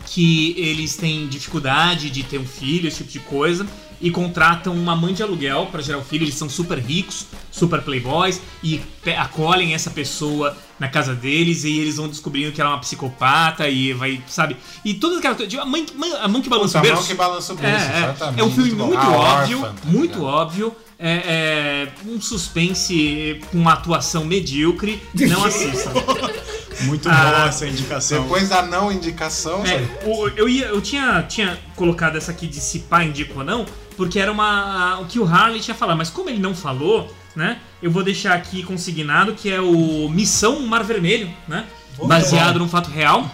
que 0.07 0.55
eles 0.57 0.95
têm 0.95 1.27
dificuldade 1.27 2.09
de 2.09 2.23
ter 2.23 2.39
um 2.39 2.47
filho, 2.47 2.87
esse 2.87 2.97
tipo 3.03 3.11
de 3.11 3.19
coisa, 3.19 3.67
e 3.99 4.09
contratam 4.11 4.73
uma 4.73 4.95
mãe 4.95 5.13
de 5.13 5.21
aluguel 5.21 5.67
pra 5.71 5.81
gerar 5.81 5.97
o 5.99 6.03
filho. 6.03 6.23
Eles 6.23 6.35
são 6.35 6.47
super 6.49 6.77
ricos, 6.79 7.25
super 7.51 7.81
playboys, 7.81 8.39
e 8.63 8.79
acolhem 9.17 9.73
essa 9.73 9.89
pessoa 9.89 10.55
na 10.79 10.87
casa 10.87 11.13
deles, 11.15 11.63
e 11.63 11.77
eles 11.79 11.97
vão 11.97 12.07
descobrindo 12.07 12.51
que 12.51 12.61
ela 12.61 12.69
é 12.69 12.73
uma 12.73 12.79
psicopata, 12.79 13.67
e 13.67 13.91
vai, 13.93 14.21
sabe? 14.27 14.55
E 14.85 14.93
todas 14.93 15.17
aquelas 15.17 15.35
coisas. 15.37 15.59
A 15.59 15.65
mãe, 15.65 15.85
mãe- 15.95 16.13
a 16.21 16.27
mão 16.27 16.41
que 16.41 16.47
balança 16.49 16.77
A 16.77 16.81
o 16.81 16.83
berço. 16.83 16.97
mão 17.01 17.07
que 17.07 17.13
balança 17.15 17.53
o 17.53 17.57
É, 17.57 17.61
berço, 17.61 17.85
é. 17.91 17.97
exatamente. 18.03 18.39
É 18.39 18.43
um 18.43 18.51
filme 18.51 18.71
bom. 18.71 18.87
muito, 18.87 18.99
A 19.01 19.09
óbvio, 19.09 19.61
tá 19.61 19.73
muito 19.85 20.23
óbvio. 20.23 20.75
É, 20.99 21.87
é 22.05 22.09
um 22.09 22.19
suspense 22.21 23.39
com 23.51 23.57
uma 23.59 23.73
atuação 23.73 24.23
medíocre. 24.25 25.01
Não 25.13 25.43
assistam. 25.43 25.91
Muito 26.81 27.09
Ah, 27.09 27.15
boa 27.31 27.45
essa 27.47 27.67
indicação. 27.67 28.21
Depois 28.23 28.49
da 28.49 28.61
não 28.61 28.91
indicação, 28.91 29.65
É, 29.65 29.87
o- 30.05 30.27
eu 30.29 30.47
ia, 30.47 30.65
eu 30.67 30.81
tinha, 30.81 31.23
tinha 31.23 31.57
colocado 31.75 32.15
essa 32.17 32.31
aqui 32.31 32.47
de 32.47 32.59
se 32.59 32.79
pá 32.79 33.03
indico 33.03 33.39
ou 33.39 33.45
não, 33.45 33.65
porque 33.95 34.19
era 34.19 34.31
uma 34.31 34.99
o 34.99 35.05
que 35.05 35.19
o 35.19 35.25
Harley 35.25 35.59
tinha 35.59 35.75
falado, 35.75 35.97
mas 35.97 36.09
como 36.09 36.29
ele 36.29 36.39
não 36.39 36.53
falou, 36.53 37.11
né? 37.35 37.59
Eu 37.81 37.89
vou 37.91 38.03
deixar 38.03 38.33
aqui 38.33 38.63
consignado 38.63 39.33
que 39.33 39.49
é 39.51 39.59
o 39.59 40.07
Missão 40.09 40.59
Mar 40.67 40.83
Vermelho, 40.83 41.29
né? 41.47 41.65
Baseado 42.07 42.59
num 42.59 42.69
fato 42.69 42.89
real. 42.91 43.29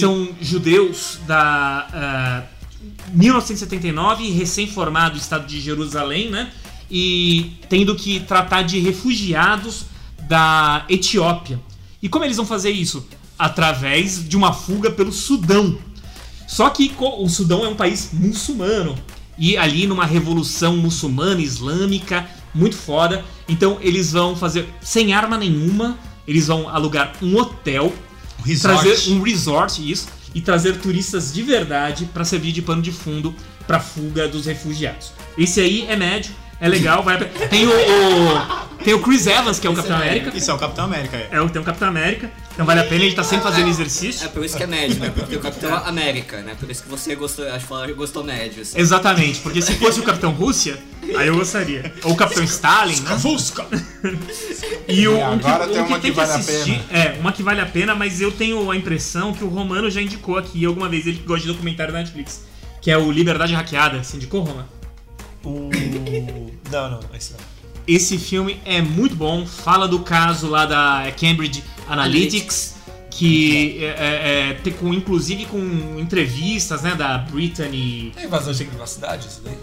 São 0.00 0.28
judeus 0.40 1.18
da 1.26 1.86
ah, 1.94 2.42
1979, 3.12 4.30
recém-formado 4.32 5.16
Estado 5.16 5.46
de 5.46 5.60
Jerusalém, 5.60 6.30
né? 6.30 6.50
E 6.90 7.56
tendo 7.68 7.94
que 7.96 8.20
tratar 8.20 8.62
de 8.62 8.78
refugiados 8.80 9.86
da 10.22 10.84
Etiópia. 10.88 11.58
E 12.02 12.08
como 12.08 12.24
eles 12.24 12.36
vão 12.36 12.44
fazer 12.44 12.70
isso? 12.70 13.06
Através 13.38 14.28
de 14.28 14.36
uma 14.36 14.52
fuga 14.52 14.90
pelo 14.90 15.12
Sudão. 15.12 15.78
Só 16.48 16.68
que 16.68 16.92
o 16.98 17.28
Sudão 17.28 17.64
é 17.64 17.68
um 17.68 17.76
país 17.76 18.10
muçulmano. 18.12 18.98
E 19.38 19.56
ali 19.56 19.86
numa 19.86 20.04
revolução 20.04 20.76
muçulmana, 20.76 21.40
islâmica, 21.40 22.28
muito 22.54 22.76
foda. 22.76 23.24
Então 23.48 23.78
eles 23.80 24.12
vão 24.12 24.36
fazer 24.36 24.68
sem 24.82 25.14
arma 25.14 25.38
nenhuma. 25.38 25.98
Eles 26.26 26.48
vão 26.48 26.68
alugar 26.68 27.14
um 27.22 27.36
hotel 27.36 27.92
Um 28.38 28.42
resort. 28.42 28.82
trazer 28.82 29.12
um 29.12 29.22
resort, 29.22 29.90
isso, 29.90 30.08
e 30.34 30.40
trazer 30.40 30.78
turistas 30.78 31.32
de 31.32 31.42
verdade 31.42 32.04
para 32.12 32.24
servir 32.24 32.52
de 32.52 32.62
pano 32.62 32.82
de 32.82 32.92
fundo 32.92 33.34
para 33.66 33.80
fuga 33.80 34.28
dos 34.28 34.46
refugiados. 34.46 35.12
Esse 35.36 35.60
aí 35.60 35.86
é 35.88 35.96
médio, 35.96 36.32
É 36.64 36.68
legal, 36.68 37.02
vai. 37.02 37.18
Tem 37.18 37.66
o, 37.66 37.70
o- 37.70 38.62
tem 38.84 38.94
o 38.94 39.00
Chris 39.00 39.26
Evans, 39.26 39.58
que 39.58 39.66
é 39.66 39.70
o 39.70 39.74
Capitão 39.74 39.96
América. 39.96 40.36
Isso 40.36 40.50
é 40.50 40.54
o 40.54 40.58
Capitão 40.58 40.84
América, 40.84 41.16
é. 41.16 41.28
É, 41.32 41.40
o- 41.40 41.48
tem 41.50 41.60
o 41.60 41.64
Capitão 41.64 41.88
América. 41.88 42.30
Então 42.52 42.64
vale 42.64 42.80
a 42.80 42.84
pena, 42.84 43.04
ele 43.04 43.14
tá 43.14 43.24
sempre 43.24 43.44
fazendo 43.44 43.66
É 43.66 43.70
exercício. 43.70 44.28
por 44.30 44.44
isso 44.44 44.56
que 44.56 44.62
é 44.62 44.66
médio, 44.66 44.98
né? 45.00 45.10
Porque 45.14 45.34
o 45.36 45.40
Capitão 45.40 45.74
América, 45.74 46.40
né? 46.42 46.54
Por 46.58 46.70
isso 46.70 46.82
que 46.84 46.88
você 46.88 47.14
gostou, 47.16 47.46
acho 47.48 47.60
que 47.60 47.66
falaram 47.66 47.88
que 47.88 47.94
gostou 47.94 48.22
médio. 48.22 48.62
assim. 48.62 48.78
Exatamente, 48.78 49.40
porque 49.40 49.60
se 49.62 49.74
fosse 49.74 49.98
o 50.00 50.02
Capitão 50.04 50.30
Rússia, 50.32 50.78
aí 51.16 51.26
eu 51.28 51.34
gostaria. 51.36 51.92
Ou 52.04 52.12
o 52.12 52.16
Capitão 52.16 52.44
Stalin, 52.44 53.00
né? 53.00 53.18
Fusca! 53.18 53.66
E 54.88 55.08
o, 55.08 55.16
É, 55.16 55.28
o 55.28 55.32
agora 55.32 55.64
o 55.66 55.72
tem 55.72 55.82
uma 55.82 55.98
que 55.98 56.10
vale 56.12 56.30
a 56.32 56.34
assistir- 56.36 56.80
É, 56.90 57.16
uma 57.20 57.32
que 57.32 57.42
vale 57.42 57.60
a 57.60 57.66
pena, 57.66 57.94
mas 57.94 58.20
eu 58.20 58.30
tenho 58.30 58.70
a 58.70 58.76
impressão 58.76 59.32
que 59.32 59.42
o 59.42 59.48
Romano 59.48 59.90
já 59.90 60.00
indicou 60.02 60.36
aqui 60.38 60.64
alguma 60.64 60.88
vez, 60.88 61.06
ele 61.06 61.18
que 61.18 61.24
gosta 61.26 61.42
de 61.46 61.52
documentário 61.52 61.92
da 61.92 61.98
Netflix, 62.00 62.42
que 62.80 62.90
é 62.90 62.98
o 62.98 63.10
Liberdade 63.10 63.54
Hackeada. 63.54 64.02
Você 64.04 64.16
indicou, 64.16 64.42
Roma? 64.42 64.68
O... 65.44 65.70
Não, 66.70 66.90
não, 66.90 67.00
esse 67.14 67.32
não. 67.32 67.40
Esse 67.86 68.16
filme 68.16 68.60
é 68.64 68.80
muito 68.80 69.16
bom, 69.16 69.44
fala 69.44 69.88
do 69.88 70.00
caso 70.00 70.48
lá 70.48 70.66
da 70.66 71.12
Cambridge 71.18 71.64
Analytics, 71.88 72.76
que 73.10 73.84
é, 73.84 73.86
é, 73.86 74.50
é, 74.50 74.54
tem 74.54 74.72
com, 74.72 74.94
inclusive 74.94 75.46
com 75.46 75.58
entrevistas 75.98 76.82
né, 76.82 76.94
da 76.94 77.18
Brittany. 77.18 78.12
É 78.16 78.24
invasão 78.24 78.52
de 78.52 78.64
privacidade 78.64 79.26
isso 79.26 79.42
daí? 79.44 79.56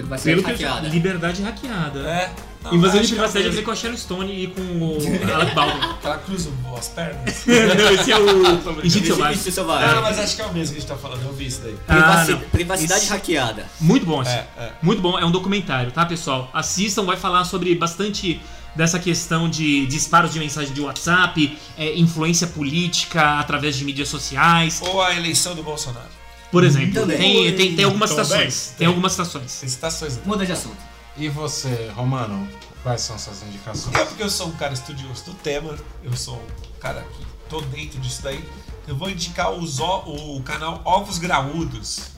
Vai 0.00 0.18
ser 0.18 0.30
Pelo 0.30 0.42
que 0.42 0.48
eu- 0.50 0.52
hackeada. 0.68 0.88
Liberdade 0.88 1.42
Hackeada. 1.42 2.00
É. 2.00 2.32
Não, 2.64 2.74
Invasão 2.74 3.02
de 3.02 3.08
privacidade 3.08 3.46
aquele 3.48 3.62
com 3.62 3.70
a 3.70 3.76
Sharon 3.76 3.96
Stone 3.96 4.32
e 4.44 4.46
com 4.46 4.60
o 4.62 4.96
Alec 5.34 5.54
Baldwin. 5.54 5.86
Ela 6.02 6.16
cruza 6.18 6.50
as 6.78 6.88
pernas. 6.88 7.44
Não, 7.46 7.90
esse 7.92 8.10
é 8.10 8.18
o 8.18 8.54
Instinto 8.86 9.06
Selvagem. 9.06 9.34
Isso, 9.38 9.48
isso 9.50 9.60
Ah, 9.70 10.00
mas 10.02 10.18
acho 10.18 10.34
que 10.36 10.40
é 10.42 10.46
o 10.46 10.52
mesmo 10.54 10.72
que 10.74 10.78
a 10.78 10.80
gente 10.80 10.88
tá 10.88 10.96
falando, 10.96 11.22
eu 11.26 11.32
vi 11.34 11.46
isso 11.46 11.60
daí. 11.62 11.76
Ah, 11.86 12.24
privacidade 12.50 13.02
Isso- 13.02 13.12
hackeada. 13.12 13.66
Muito 13.78 14.06
bom. 14.06 14.22
É, 14.22 14.46
é. 14.56 14.72
Muito 14.80 15.02
bom, 15.02 15.18
é 15.18 15.24
um 15.26 15.30
documentário, 15.30 15.92
tá, 15.92 16.06
pessoal? 16.06 16.48
Assistam, 16.54 17.04
vai 17.04 17.18
falar 17.18 17.44
sobre 17.44 17.74
bastante 17.74 18.40
dessa 18.74 18.98
questão 18.98 19.48
de 19.48 19.86
disparos 19.86 20.32
de 20.32 20.38
mensagem 20.40 20.72
de 20.72 20.80
WhatsApp, 20.80 21.58
é, 21.78 21.94
influência 21.98 22.46
política 22.46 23.38
através 23.38 23.76
de 23.76 23.84
mídias 23.84 24.08
sociais. 24.08 24.80
Ou 24.82 25.02
a 25.02 25.14
eleição 25.14 25.54
do 25.54 25.62
Bolsonaro. 25.62 26.08
Por 26.54 26.62
exemplo, 26.62 27.00
Também. 27.00 27.18
tem, 27.18 27.56
tem, 27.56 27.74
tem 27.74 27.84
algumas 27.84 28.10
Também. 28.10 28.24
citações. 28.26 28.74
Tem 28.78 28.86
algumas 28.86 29.10
citações. 29.10 29.58
Tem 29.58 29.68
citações. 29.68 30.16
né? 30.18 30.22
Muda 30.24 30.46
de 30.46 30.52
assunto. 30.52 30.76
E 31.16 31.28
você, 31.28 31.90
Romano, 31.96 32.48
quais 32.80 33.00
são 33.00 33.18
suas 33.18 33.42
indicações? 33.42 33.92
Eu, 33.92 34.06
porque 34.06 34.22
eu 34.22 34.30
sou 34.30 34.46
um 34.46 34.52
cara 34.52 34.72
estudioso 34.72 35.24
do 35.24 35.34
tema, 35.34 35.76
eu 36.04 36.16
sou 36.16 36.36
um 36.36 36.78
cara 36.78 37.02
que 37.02 37.26
tô 37.48 37.60
dentro 37.60 37.98
disso 37.98 38.22
daí, 38.22 38.44
eu 38.86 38.94
vou 38.96 39.10
indicar 39.10 39.50
os 39.50 39.80
o, 39.80 40.36
o 40.36 40.42
canal 40.44 40.80
Ovos 40.84 41.18
Graúdos. 41.18 42.10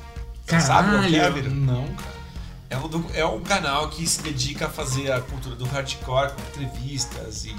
Você 0.44 0.60
sabe 0.60 0.90
qual 0.90 1.02
que 1.04 1.16
é, 1.16 1.18
Caralho. 1.18 1.34
Vira? 1.34 1.48
Não, 1.48 1.86
cara. 1.94 2.16
É 2.68 2.76
um, 2.76 3.04
é 3.14 3.24
um 3.24 3.40
canal 3.40 3.88
que 3.88 4.06
se 4.06 4.20
dedica 4.20 4.66
a 4.66 4.68
fazer 4.68 5.10
a 5.12 5.20
cultura 5.22 5.56
do 5.56 5.64
hardcore 5.64 6.32
com 6.32 6.42
entrevistas 6.42 7.46
e 7.46 7.56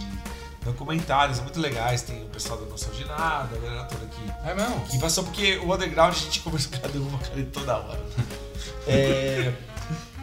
documentários 0.68 1.40
muito 1.40 1.60
legais. 1.60 2.02
Tem 2.04 2.24
o 2.24 2.30
pessoal 2.30 2.60
da 2.60 2.66
Noção 2.68 2.92
de 2.94 3.04
Nada, 3.06 3.56
a 3.56 3.60
galera 3.60 3.84
toda 3.86 4.06
aqui. 4.06 4.32
É 4.50 4.54
mesmo? 4.54 4.80
Que 4.88 5.00
passou 5.00 5.24
porque 5.24 5.58
o 5.58 5.74
underground 5.74 6.14
a 6.14 6.18
gente 6.20 6.40
conversou 6.42 6.72
com 6.72 6.80
cada 6.80 7.00
uma 7.00 7.18
cara 7.20 7.48
toda 7.52 7.78
hora. 7.78 8.06
É, 8.90 9.52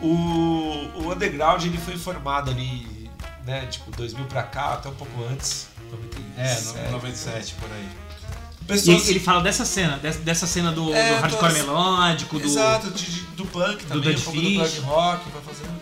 o, 0.01 0.07
o 0.09 1.13
underground 1.13 1.63
ele 1.65 1.77
foi 1.79 1.97
formado 1.99 2.51
ali, 2.51 3.11
né, 3.45 3.67
tipo 3.67 3.91
2000 3.91 4.25
pra 4.27 4.43
cá, 4.43 4.75
até 4.75 4.89
um 4.89 4.95
pouco 4.95 5.23
antes. 5.31 5.67
97. 5.91 6.79
É, 6.79 6.85
no 6.87 6.93
97 6.93 7.55
por 7.55 7.71
aí. 7.71 7.89
E 8.63 8.65
Pessoas, 8.65 9.03
ele, 9.03 9.11
ele 9.11 9.21
fala 9.21 9.43
dessa 9.43 9.65
cena, 9.67 9.99
des- 9.99 10.17
dessa 10.17 10.47
cena 10.47 10.73
do, 10.73 10.93
É, 10.95 11.09
do 11.15 11.21
hardcore 11.21 11.41
todas- 11.41 11.57
melódico, 11.59 12.39
do. 12.39 12.47
Exato, 12.47 12.91
de- 12.91 13.05
de- 13.05 13.21
do 13.37 13.45
punk 13.45 13.85
também, 13.85 14.15
Dead 14.15 14.19
um 14.19 14.23
pouco 14.25 14.41
do 14.41 14.59
punk 14.59 14.81
rock, 14.81 15.31
vai 15.31 15.43
fazendo. 15.43 15.81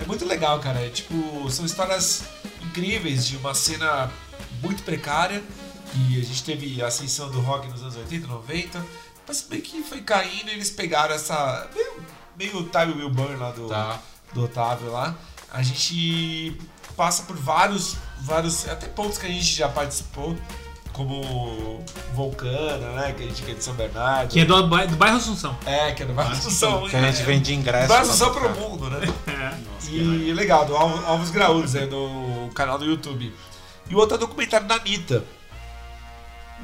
É 0.00 0.04
muito 0.04 0.24
legal, 0.26 0.58
cara. 0.60 0.80
É, 0.84 0.90
tipo, 0.90 1.50
são 1.50 1.64
histórias 1.64 2.22
incríveis 2.78 3.26
de 3.26 3.36
uma 3.36 3.54
cena 3.54 4.10
muito 4.62 4.82
precária. 4.82 5.42
E 5.94 6.20
a 6.20 6.24
gente 6.24 6.44
teve 6.44 6.82
a 6.82 6.86
ascensão 6.86 7.30
do 7.30 7.40
rock 7.40 7.66
nos 7.68 7.82
anos 7.82 7.96
80, 7.96 8.26
90. 8.26 8.84
Mas 9.26 9.46
meio 9.48 9.62
que 9.62 9.82
foi 9.82 10.00
caindo 10.00 10.48
e 10.48 10.52
eles 10.54 10.70
pegaram 10.70 11.14
essa. 11.14 11.68
meio, 11.74 12.02
meio 12.38 12.70
Time 12.70 12.92
Will 12.94 13.10
Burn 13.10 13.36
lá 13.36 13.50
do, 13.50 13.66
Tá. 13.68 14.00
do 14.32 14.44
Otávio 14.44 14.90
lá. 14.92 15.16
A 15.50 15.62
gente 15.62 16.56
passa 16.96 17.22
por 17.24 17.36
vários, 17.36 17.96
vários. 18.20 18.68
Até 18.68 18.86
pontos 18.86 19.18
que 19.18 19.26
a 19.26 19.30
gente 19.30 19.44
já 19.44 19.68
participou. 19.68 20.36
Como 20.98 21.80
Vulcana, 22.12 22.90
né? 22.90 23.14
Que 23.16 23.22
a 23.22 23.26
gente 23.28 23.42
que 23.44 23.52
é 23.52 23.54
de 23.54 23.62
São 23.62 23.72
Bernardo. 23.74 24.32
Que 24.32 24.40
é 24.40 24.44
do, 24.44 24.60
do 24.60 24.96
bairro 24.96 25.16
Assunção. 25.16 25.56
É, 25.64 25.92
que 25.92 26.02
é 26.02 26.06
do 26.06 26.12
Bairro 26.12 26.32
Assunção. 26.32 26.88
Que 26.88 26.96
a 26.96 27.12
gente 27.12 27.22
vende 27.22 27.54
ingresso. 27.54 27.86
Bairro 27.86 28.04
lá 28.04 28.12
Assunção 28.12 28.34
pro 28.34 28.50
mundo, 28.50 28.90
né? 28.90 29.06
É. 29.28 29.68
E 29.90 30.32
legal, 30.34 30.66
do 30.66 30.76
Alvos 30.76 31.30
Graúdos, 31.30 31.74
é 31.76 31.86
do 31.86 32.50
canal 32.52 32.78
do 32.78 32.84
YouTube. 32.84 33.32
E 33.88 33.94
o 33.94 33.98
outro 33.98 34.16
é 34.16 34.18
documentário 34.18 34.66
da 34.66 34.74
Anitta, 34.74 35.24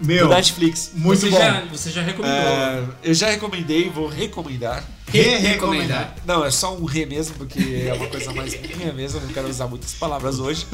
Meu, 0.02 0.28
do 0.28 0.34
Netflix. 0.34 0.90
muito 0.94 1.20
você 1.20 1.30
bom. 1.30 1.38
Já, 1.38 1.60
você 1.70 1.90
já 1.90 2.02
recomendou. 2.02 2.38
É, 2.38 2.84
eu 3.02 3.14
já 3.14 3.30
recomendei, 3.30 3.88
vou 3.90 4.08
recomendar. 4.08 4.84
Re-recomendar. 5.06 6.14
Não, 6.26 6.44
é 6.44 6.50
só 6.50 6.74
um 6.76 6.84
re 6.84 7.06
mesmo, 7.06 7.36
porque 7.36 7.84
é 7.88 7.94
uma 7.94 8.08
coisa 8.08 8.32
mais 8.32 8.58
minha 8.60 8.92
mesmo, 8.92 9.20
eu 9.20 9.26
não 9.26 9.32
quero 9.32 9.48
usar 9.48 9.66
muitas 9.68 9.94
palavras 9.94 10.38
hoje. 10.40 10.66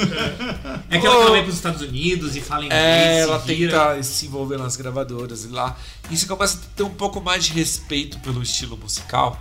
É 0.90 0.96
aquela 0.96 1.14
que 1.16 1.20
ela 1.22 1.30
vai 1.30 1.42
pros 1.42 1.56
Estados 1.56 1.82
Unidos 1.82 2.36
e 2.36 2.40
fala 2.40 2.64
inglês, 2.64 2.82
É, 2.82 3.20
ela 3.20 3.38
vira. 3.38 3.70
tenta 3.94 4.02
se 4.02 4.26
envolver 4.26 4.56
nas 4.56 4.76
gravadoras 4.76 5.44
e 5.44 5.48
lá. 5.48 5.76
E 6.10 6.16
você 6.16 6.26
começa 6.26 6.56
a 6.56 6.76
ter 6.76 6.82
um 6.82 6.90
pouco 6.90 7.20
mais 7.20 7.44
de 7.44 7.52
respeito 7.52 8.18
pelo 8.20 8.42
estilo 8.42 8.76
musical, 8.78 9.38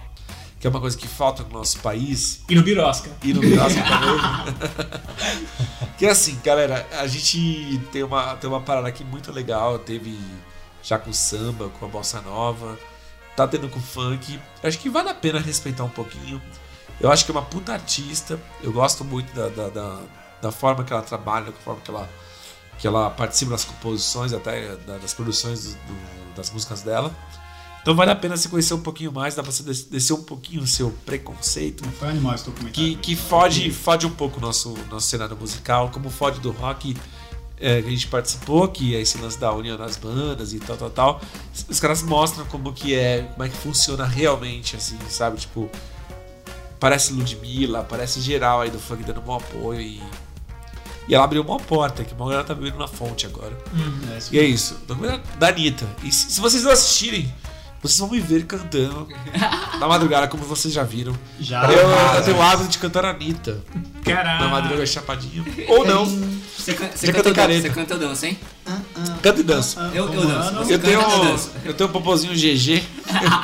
que 0.60 0.68
é 0.68 0.69
uma 0.69 0.80
coisa 0.81 0.98
que 0.98 1.07
falta 1.07 1.44
no 1.44 1.49
nosso 1.52 1.80
país. 1.80 2.41
E 2.49 2.56
no 2.56 2.61
Birosca. 2.64 3.10
E 3.23 3.34
no 3.34 3.40
Birosca 3.40 3.81
também. 3.81 4.90
que 5.98 6.06
é 6.06 6.10
assim, 6.10 6.40
galera, 6.44 6.88
a 6.99 7.07
gente 7.07 7.80
tem 7.91 8.03
uma, 8.03 8.36
tem 8.36 8.49
uma 8.49 8.61
parada 8.61 8.88
aqui 8.88 9.03
muito 9.03 9.31
legal. 9.31 9.80
Teve 9.80 10.18
já 10.84 10.98
com 10.99 11.11
samba, 11.14 11.69
com 11.80 11.86
a 11.86 11.90
bossa 11.90 12.22
nova. 12.22 12.77
Tá 13.36 13.48
tendo 13.48 13.69
com 13.69 13.80
funk. 13.80 14.40
Acho 14.64 14.77
que 14.80 14.90
vale 14.90 15.10
a 15.10 15.14
pena 15.14 15.40
respeitar 15.40 15.84
um 15.86 15.90
pouquinho. 15.90 16.41
Eu 16.99 17.10
acho 17.10 17.23
que 17.23 17.31
é 17.31 17.34
uma 17.34 17.41
puta 17.44 17.72
artista. 17.72 18.38
Eu 18.61 18.73
gosto 18.73 19.06
muito 19.06 19.34
da, 19.34 19.48
da, 19.48 19.69
da, 19.69 19.99
da 20.41 20.52
forma 20.52 20.84
que 20.84 20.91
ela 20.91 21.02
trabalha, 21.02 21.45
da 21.45 21.52
forma 21.53 21.80
que 21.81 21.90
ela, 21.90 22.10
que 22.77 22.86
ela 22.86 23.10
participa 23.10 23.52
das 23.52 23.64
composições, 23.64 24.34
até 24.34 24.76
da- 24.76 24.98
das 24.98 25.14
produções 25.14 25.64
do- 25.64 25.72
do- 25.73 26.34
das 26.36 26.49
músicas 26.52 26.81
dela. 26.81 27.15
Então 27.81 27.95
vale 27.95 28.11
a 28.11 28.15
pena 28.15 28.35
você 28.38 28.47
conhecer 28.49 28.73
um 28.73 28.81
pouquinho 28.81 29.11
mais, 29.11 29.35
dá 29.35 29.41
pra 29.41 29.51
você 29.51 29.64
des- 29.64 29.84
descer 29.84 30.14
um 30.14 30.22
pouquinho 30.23 30.61
o 30.61 30.68
seu 30.68 30.91
preconceito 31.06 31.84
Foi 31.97 32.10
animal 32.10 32.35
esse 32.35 32.45
documentário. 32.45 32.73
que, 32.73 32.95
que 32.97 33.15
fode, 33.15 33.72
fode 33.72 34.06
um 34.06 34.11
pouco 34.11 34.38
o 34.38 34.41
nosso, 34.41 34.76
nosso 34.91 35.07
cenário 35.07 35.35
musical, 35.38 35.89
como 35.89 36.10
fode 36.10 36.39
do 36.39 36.51
rock 36.51 36.95
é, 37.57 37.81
que 37.81 37.88
a 37.88 37.91
gente 37.91 38.07
participou, 38.07 38.68
que 38.68 38.95
é 38.95 39.01
esse 39.01 39.18
lance 39.18 39.38
da 39.39 39.51
união 39.53 39.77
das 39.77 39.97
bandas 39.97 40.53
e 40.53 40.60
tal, 40.60 40.77
tal, 40.77 40.89
tal. 40.89 41.22
Os 41.68 41.80
caras 41.80 42.01
mostram 42.03 42.45
como 42.45 42.72
que 42.73 42.93
é, 42.95 43.23
como 43.34 43.43
é 43.43 43.49
que 43.49 43.57
funciona 43.57 44.06
realmente, 44.06 44.76
assim, 44.76 44.97
sabe? 45.10 45.38
Tipo, 45.38 45.69
parece 46.80 47.11
Ludmilla, 47.14 47.84
parece 47.84 48.22
geral 48.22 48.61
aí 48.61 48.69
do 48.69 48.80
funk 48.80 49.03
dando 49.03 49.22
um 49.26 49.34
apoio 49.35 49.81
e. 49.81 50.01
E 51.07 51.15
ela 51.15 51.23
abriu 51.23 51.41
uma 51.41 51.57
porta, 51.57 52.03
que 52.06 52.14
uma 52.14 52.26
galera 52.26 52.43
tá 52.43 52.53
bebendo 52.53 52.77
na 52.77 52.88
fonte 52.88 53.26
agora. 53.26 53.57
É, 54.14 54.18
isso 54.19 54.35
E 54.35 54.38
é 54.39 54.43
isso, 54.43 54.76
documentário 54.88 55.23
da 55.39 55.47
Anitta. 55.47 55.89
E 56.03 56.11
se, 56.11 56.30
se 56.31 56.39
vocês 56.39 56.64
não 56.64 56.72
assistirem, 56.72 57.34
vocês 57.81 57.99
vão 57.99 58.10
me 58.10 58.19
ver 58.19 58.45
cantando 58.45 59.07
na 59.80 59.88
madrugada, 59.88 60.27
como 60.27 60.43
vocês 60.43 60.73
já 60.73 60.84
viram. 60.84 61.14
Já. 61.39 61.64
Eu, 61.72 61.89
eu 62.18 62.23
tenho 62.23 62.38
o 62.38 62.41
hábito 62.41 62.69
de 62.69 62.77
cantar 62.77 63.06
a 63.06 63.10
Anitta 63.11 63.64
Caralho. 64.03 64.39
na 64.41 64.47
madrugada 64.49 64.85
chapadinho. 64.85 65.45
Ou 65.68 65.85
não, 65.85 66.06
Você, 66.06 66.73
can- 66.73 66.89
você 66.93 67.07
canta 67.07 67.23
dança? 67.23 67.35
careta. 67.35 67.61
Você 67.61 67.69
canta 67.73 67.93
ou 67.93 67.99
dança, 67.99 68.27
hein? 68.27 68.38
canto 69.23 69.39
e 69.39 69.43
danço. 69.43 69.80
Eu, 69.93 70.14
eu 70.14 70.26
danço. 70.27 70.53
Você 70.56 70.73
Eu 70.76 70.80
canta 70.80 70.88
tenho, 71.07 71.23
dança? 71.31 71.51
eu 71.65 71.73
tenho 71.73 71.89
um 71.89 71.93
popozinho 71.93 72.34
GG 72.35 72.84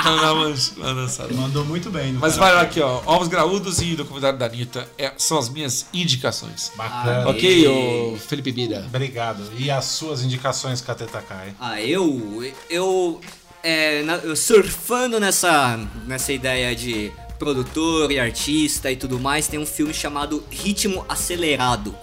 uma, 0.05 0.45
uma 0.77 0.93
dançada. 0.93 1.33
Mandou 1.33 1.63
muito 1.65 1.89
bem. 1.89 2.13
no 2.13 2.19
Mas 2.19 2.35
vai 2.37 2.53
lá 2.53 2.61
aqui, 2.61 2.79
ó. 2.81 3.01
Ovos 3.05 3.27
Graúdos 3.27 3.79
e 3.81 3.95
documentário 3.95 4.37
da 4.37 4.45
Anitta 4.45 4.87
é- 4.97 5.13
são 5.17 5.37
as 5.39 5.49
minhas 5.49 5.87
indicações. 5.93 6.71
Bacana. 6.75 7.29
Ok, 7.29 7.67
ô 7.67 8.17
Felipe 8.17 8.51
Bira? 8.51 8.83
Obrigado. 8.87 9.43
E 9.57 9.71
as 9.71 9.85
suas 9.85 10.23
indicações, 10.23 10.81
Cateta 10.81 11.21
Kai? 11.21 11.53
Ah, 11.59 11.81
eu. 11.81 12.43
Eu. 12.69 13.19
É, 13.67 14.03
na- 14.03 14.35
surfando 14.35 15.19
nessa, 15.19 15.79
nessa 16.05 16.31
ideia 16.31 16.75
de 16.75 17.11
produtor 17.39 18.11
e 18.11 18.19
artista 18.19 18.91
e 18.91 18.95
tudo 18.95 19.19
mais, 19.19 19.47
tem 19.47 19.59
um 19.59 19.65
filme 19.65 19.93
chamado 19.93 20.43
Ritmo 20.51 21.03
Acelerado. 21.09 21.95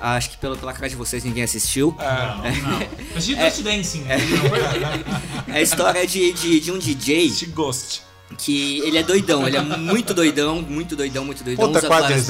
Acho 0.00 0.30
que 0.30 0.36
pelo, 0.36 0.56
pela 0.56 0.72
cara 0.72 0.88
de 0.88 0.94
vocês 0.94 1.24
ninguém 1.24 1.42
assistiu. 1.42 1.96
Mas 3.14 3.24
de 3.24 3.34
Dust 3.40 3.62
Dancing. 3.62 4.04
É 5.48 5.58
a 5.58 5.62
história 5.62 6.06
de, 6.06 6.32
de, 6.34 6.60
de 6.60 6.70
um 6.70 6.78
DJ 6.78 7.26
Este 7.26 7.46
Ghost. 7.46 8.02
que 8.36 8.80
ele 8.80 8.98
é 8.98 9.02
doidão, 9.02 9.48
ele 9.48 9.56
é 9.56 9.60
muito 9.62 10.12
doidão, 10.12 10.60
muito 10.60 10.94
doidão, 10.94 11.24
muito 11.24 11.42
doidão. 11.42 11.66
Puta, 11.66 11.78
usa 11.78 11.88
várias 11.88 12.28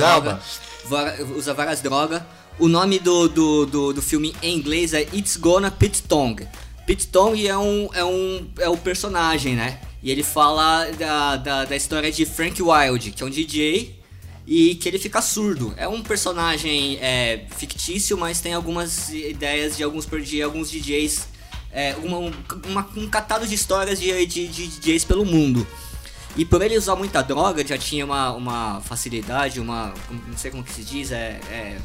va- 0.84 1.14
usa 1.36 1.52
várias 1.54 1.80
drogas. 1.80 2.22
O 2.58 2.68
nome 2.68 2.98
do, 3.00 3.28
do, 3.28 3.66
do, 3.66 3.92
do 3.94 4.00
filme 4.02 4.34
em 4.40 4.56
inglês 4.56 4.94
é 4.94 5.02
It's 5.12 5.36
Gonna 5.36 5.70
Pit 5.70 6.04
Tong. 6.04 6.46
Pit 6.88 7.08
Tong 7.08 7.46
é 7.46 7.58
um, 7.58 7.90
é 7.92 8.02
um 8.02 8.48
é 8.60 8.68
o 8.70 8.76
personagem, 8.78 9.54
né? 9.54 9.78
E 10.02 10.10
ele 10.10 10.22
fala 10.22 10.90
da, 10.92 11.36
da, 11.36 11.64
da 11.66 11.76
história 11.76 12.10
de 12.10 12.24
Frank 12.24 12.62
Wilde, 12.62 13.10
que 13.10 13.22
é 13.22 13.26
um 13.26 13.28
DJ 13.28 14.00
e 14.46 14.74
que 14.74 14.88
ele 14.88 14.98
fica 14.98 15.20
surdo. 15.20 15.74
É 15.76 15.86
um 15.86 16.02
personagem 16.02 16.96
é, 17.02 17.44
fictício, 17.58 18.16
mas 18.16 18.40
tem 18.40 18.54
algumas 18.54 19.10
ideias 19.10 19.76
de 19.76 19.82
alguns, 19.82 20.06
de 20.06 20.42
alguns 20.42 20.70
DJs, 20.70 21.28
é, 21.70 21.94
uma, 22.02 22.32
uma, 22.66 22.88
um 22.96 23.06
catado 23.10 23.46
de 23.46 23.54
histórias 23.54 24.00
de, 24.00 24.24
de, 24.24 24.48
de 24.48 24.68
DJs 24.68 25.04
pelo 25.04 25.26
mundo. 25.26 25.66
E 26.38 26.44
por 26.46 26.62
ele 26.62 26.78
usar 26.78 26.96
muita 26.96 27.20
droga, 27.20 27.66
já 27.66 27.76
tinha 27.76 28.02
uma, 28.02 28.32
uma 28.32 28.80
facilidade, 28.80 29.60
uma. 29.60 29.92
não 30.26 30.38
sei 30.38 30.50
como 30.50 30.64
que 30.64 30.72
se 30.72 30.84
diz, 30.84 31.12
é, 31.12 31.38
é 31.50 31.76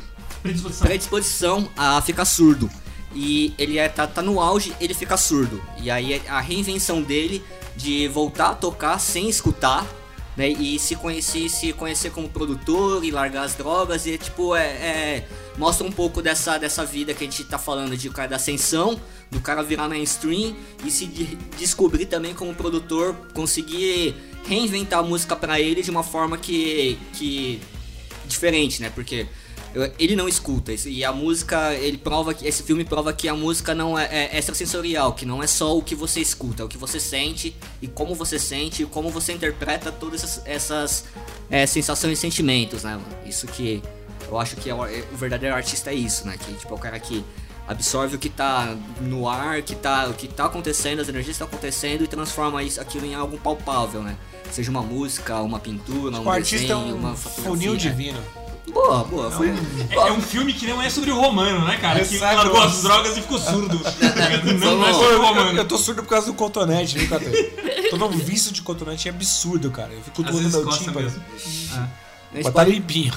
Predisposição. 0.41 0.87
predisposição 0.87 1.69
a 1.75 2.01
ficar 2.01 2.23
surdo. 2.23 2.69
E 3.15 3.53
ele 3.57 3.77
é, 3.77 3.87
tá, 3.87 4.07
tá 4.07 4.21
no 4.21 4.39
auge, 4.39 4.73
ele 4.79 4.93
fica 4.93 5.15
surdo. 5.17 5.61
E 5.81 5.89
aí 5.91 6.21
a 6.27 6.39
reinvenção 6.41 7.01
dele 7.01 7.43
de 7.75 8.07
voltar 8.07 8.49
a 8.49 8.55
tocar 8.55 8.99
sem 8.99 9.29
escutar, 9.29 9.85
né? 10.35 10.49
E 10.49 10.79
se 10.79 10.95
conhecer, 10.95 11.49
se 11.49 11.73
conhecer 11.73 12.11
como 12.11 12.27
produtor 12.29 13.03
e 13.03 13.11
largar 13.11 13.43
as 13.43 13.53
drogas, 13.55 14.05
e 14.05 14.17
tipo, 14.17 14.55
é, 14.55 14.65
é- 14.65 15.27
mostra 15.57 15.85
um 15.85 15.91
pouco 15.91 16.21
dessa, 16.21 16.57
dessa 16.57 16.83
vida 16.83 17.13
que 17.13 17.23
a 17.23 17.27
gente 17.27 17.43
tá 17.43 17.59
falando 17.59 17.95
de 17.95 18.09
cara 18.09 18.29
da 18.29 18.35
ascensão, 18.37 18.99
do 19.29 19.39
cara 19.39 19.61
virar 19.61 19.87
mainstream 19.87 20.55
e 20.83 20.89
se 20.89 21.05
de- 21.05 21.35
descobrir 21.57 22.07
também 22.07 22.33
como 22.33 22.53
produtor, 22.55 23.15
conseguir 23.33 24.15
reinventar 24.47 24.99
a 24.99 25.03
música 25.03 25.35
pra 25.35 25.59
ele 25.59 25.81
de 25.83 25.91
uma 25.91 26.03
forma 26.03 26.37
que, 26.37 26.97
que 27.13 27.61
diferente, 28.25 28.81
né? 28.81 28.91
Porque 28.93 29.27
ele 29.97 30.15
não 30.15 30.27
escuta 30.27 30.71
isso, 30.71 30.87
e 30.87 31.03
a 31.03 31.11
música, 31.11 31.73
ele 31.73 31.97
prova 31.97 32.33
que 32.33 32.45
esse 32.47 32.61
filme 32.63 32.83
prova 32.83 33.11
que 33.11 33.27
a 33.27 33.33
música 33.33 33.73
não 33.73 33.97
é, 33.97 34.29
é 34.31 34.37
extrasensorial, 34.37 35.13
que 35.13 35.25
não 35.25 35.41
é 35.41 35.47
só 35.47 35.75
o 35.77 35.81
que 35.81 35.95
você 35.95 36.19
escuta, 36.19 36.61
é 36.61 36.65
o 36.65 36.69
que 36.69 36.77
você 36.77 36.99
sente 36.99 37.55
e 37.81 37.87
como 37.87 38.13
você 38.13 38.37
sente 38.37 38.83
e 38.83 38.85
como 38.85 39.09
você 39.09 39.33
interpreta 39.33 39.91
todas 39.91 40.23
essas, 40.23 40.45
essas 40.45 41.05
é, 41.49 41.65
sensações 41.65 42.17
e 42.19 42.21
sentimentos, 42.21 42.83
né? 42.83 42.91
mano? 42.91 43.05
Isso 43.25 43.47
que 43.47 43.81
eu 44.29 44.39
acho 44.39 44.55
que 44.55 44.69
é 44.69 44.75
o, 44.75 44.85
é- 44.85 45.03
o 45.11 45.17
verdadeiro 45.17 45.55
artista 45.55 45.91
é 45.91 45.95
isso, 45.95 46.25
né? 46.27 46.37
Que 46.37 46.53
tipo 46.53 46.71
é 46.73 46.77
o 46.77 46.79
cara 46.79 46.99
que 46.99 47.23
absorve 47.67 48.15
o 48.15 48.19
que 48.19 48.29
tá 48.29 48.75
no 49.01 49.27
ar, 49.27 49.61
que 49.61 49.75
tá, 49.75 50.07
o 50.07 50.13
que 50.13 50.27
tá 50.27 50.45
acontecendo, 50.45 50.99
as 50.99 51.07
energias 51.09 51.37
que 51.37 51.43
estão 51.43 51.47
acontecendo 51.47 52.03
e 52.03 52.07
transforma 52.07 52.61
isso, 52.61 52.79
aquilo 52.81 53.05
em 53.05 53.15
algo 53.15 53.37
palpável, 53.37 54.01
né? 54.03 54.17
Seja 54.51 54.69
uma 54.69 54.81
música, 54.81 55.39
uma 55.41 55.59
pintura, 55.59 56.17
um 56.19 56.25
O 56.25 56.29
artista 56.29 56.73
é 56.73 56.75
desenho, 56.75 56.95
uma 56.95 57.11
um 57.11 57.15
fotografia. 57.15 57.51
funil 57.51 57.73
é. 57.73 57.77
divino. 57.77 58.19
Boa, 58.71 59.03
boa. 59.03 59.29
Foi... 59.31 59.49
É, 59.89 59.95
é 59.95 60.11
um 60.13 60.21
filme 60.21 60.53
que 60.53 60.65
não 60.67 60.81
é 60.81 60.89
sobre 60.89 61.11
o 61.11 61.19
Romano, 61.19 61.65
né, 61.65 61.77
cara? 61.77 62.03
Que 62.05 62.15
Exato. 62.15 62.35
largou 62.37 62.61
as 62.61 62.81
drogas 62.81 63.17
e 63.17 63.21
ficou 63.21 63.37
surdo. 63.39 63.79
não, 64.59 64.77
não 64.77 64.87
é 64.87 64.93
sobre 64.93 65.07
o 65.07 65.11
Eu, 65.11 65.21
Romano. 65.21 65.57
eu 65.59 65.65
tô 65.67 65.77
surdo 65.77 66.01
por 66.03 66.09
causa 66.09 66.27
do 66.27 66.33
cotonete, 66.33 66.97
viu, 66.97 67.09
Cate? 67.09 67.25
Todo 67.89 68.05
um 68.05 68.09
vício 68.11 68.51
de 68.51 68.61
cotonete 68.61 69.07
é 69.09 69.11
absurdo, 69.11 69.69
cara. 69.69 69.91
Eu 69.93 70.01
fico 70.01 70.23
vezes 70.23 70.51
meu 70.53 70.69
tímpano. 70.69 71.01
mesmo. 71.01 71.23
A 72.31 72.35
gente 72.35 72.43
Botar 72.45 72.51
pode- 72.63 72.71
limpinho. 72.71 73.13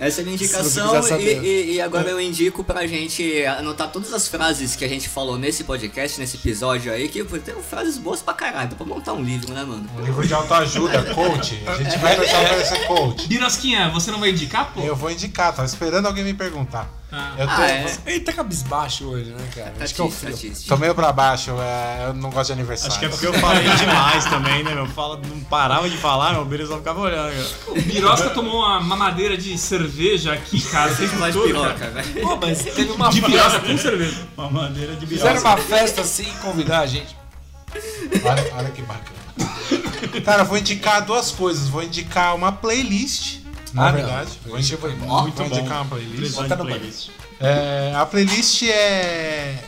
Essa 0.00 0.22
é 0.22 0.24
a 0.24 0.28
indicação 0.30 0.94
e, 1.20 1.46
e- 1.46 1.72
e 1.74 1.80
agora 1.82 2.08
eu 2.08 2.18
indico 2.18 2.64
pra 2.64 2.86
gente 2.86 3.44
anotar 3.44 3.92
todas 3.92 4.12
as 4.14 4.26
frases 4.26 4.74
que 4.74 4.82
a 4.82 4.88
gente 4.88 5.08
falou 5.10 5.36
nesse 5.38 5.62
podcast, 5.62 6.18
nesse 6.18 6.38
episódio 6.38 6.90
aí, 6.90 7.06
que 7.08 7.22
tem 7.22 7.54
frases 7.62 7.98
boas 7.98 8.22
pra 8.22 8.32
caralho, 8.32 8.70
dá 8.70 8.76
pra 8.76 8.86
montar 8.86 9.12
um 9.12 9.22
livro, 9.22 9.52
né, 9.52 9.62
mano? 9.62 9.86
Um 9.98 10.00
livro 10.02 10.26
de 10.26 10.32
autoajuda, 10.32 11.02
coach. 11.14 11.62
A 11.66 11.76
gente 11.76 11.98
vai 11.98 12.18
deixar 12.18 12.42
pra 12.48 12.64
ser 12.64 12.86
coach. 12.86 13.28
Birosquinha, 13.28 13.90
você 13.90 14.10
não 14.10 14.18
vai 14.18 14.30
indicar, 14.30 14.72
pô? 14.72 14.80
Eu 14.80 14.96
vou 14.96 15.10
indicar, 15.10 15.54
tava 15.54 15.68
esperando 15.68 16.06
alguém 16.06 16.24
me 16.24 16.32
perguntar. 16.34 16.88
Ah. 17.12 17.34
Eu 17.38 17.46
tô, 17.46 17.52
Ah, 17.54 17.68
é. 17.68 17.96
Ele 18.06 18.20
tá 18.20 18.32
cabisbaixo 18.32 19.04
hoje, 19.04 19.30
né, 19.30 19.48
cara? 19.54 19.70
Tá 19.76 19.84
Acho 19.84 19.94
que 19.94 20.00
é 20.00 20.04
o 20.04 20.08
tá 20.08 20.14
frio. 20.14 20.52
tô 20.68 20.76
meio 20.76 20.94
pra 20.94 21.10
baixo, 21.12 21.50
é, 21.60 22.06
eu 22.06 22.14
não 22.14 22.30
gosto 22.30 22.46
de 22.48 22.52
aniversário. 22.52 22.92
Acho 22.92 23.00
que 23.00 23.06
é 23.06 23.08
porque 23.08 23.26
eu 23.26 23.34
falei 23.34 23.68
demais 23.76 24.24
também, 24.26 24.62
né, 24.62 24.74
meu? 24.74 24.86
Fala, 24.86 25.20
não 25.28 25.40
parava 25.40 25.90
de 25.90 25.96
falar, 25.96 26.32
meu, 26.34 26.42
o 26.42 26.44
Bira 26.44 26.66
só 26.66 26.76
ficava 26.78 27.00
olhando, 27.00 27.32
cara. 27.32 27.48
O 27.68 27.82
Birosca 27.82 28.30
tomou 28.30 28.58
uma 28.60 28.78
mamadeira 28.80 29.36
de 29.36 29.58
cerveja 29.58 30.32
aqui, 30.34 30.60
cara. 30.70 30.94
Sempre 30.94 31.16
Faz 31.18 31.34
todo, 31.34 31.46
piroca, 31.46 31.74
cara. 31.74 31.90
velho. 31.90 32.20
Pô, 32.20 32.36
mas 32.36 32.62
teve 32.62 32.90
uma 32.92 33.08
De. 33.10 33.20
Birosca 33.20 33.60
com 33.60 33.76
cerveja. 33.78 34.16
Uma 34.36 34.50
madeira 34.50 34.94
de 34.94 35.06
Fizeram 35.06 35.30
birosa. 35.40 35.48
uma 35.48 35.56
festa 35.56 36.04
sem 36.04 36.26
convidar 36.42 36.80
a 36.80 36.86
gente. 36.86 37.16
Olha, 38.24 38.52
olha 38.56 38.70
que 38.70 38.82
bacana. 38.82 39.20
Cara, 40.24 40.42
eu 40.42 40.46
vou 40.46 40.58
indicar 40.58 41.04
duas 41.04 41.30
coisas. 41.30 41.68
Vou 41.68 41.82
indicar 41.82 42.34
uma 42.34 42.50
playlist, 42.52 43.39
na 43.74 43.82
Ah, 43.88 43.92
não. 43.92 43.98
verdade. 43.98 44.30
Vou 44.44 44.50
Playlist 44.52 44.72
indicar, 44.72 44.80
foi 44.90 44.94
vou 45.08 45.22
muito 45.22 45.36
bom. 45.36 45.44
indicar 45.46 45.76
uma 45.82 45.84
playlist. 45.86 46.34
Bota 46.34 46.56
no 46.56 46.64
playlist. 46.66 47.08
É, 47.40 47.92
a 47.96 48.06
playlist 48.06 48.62
é. 48.64 49.58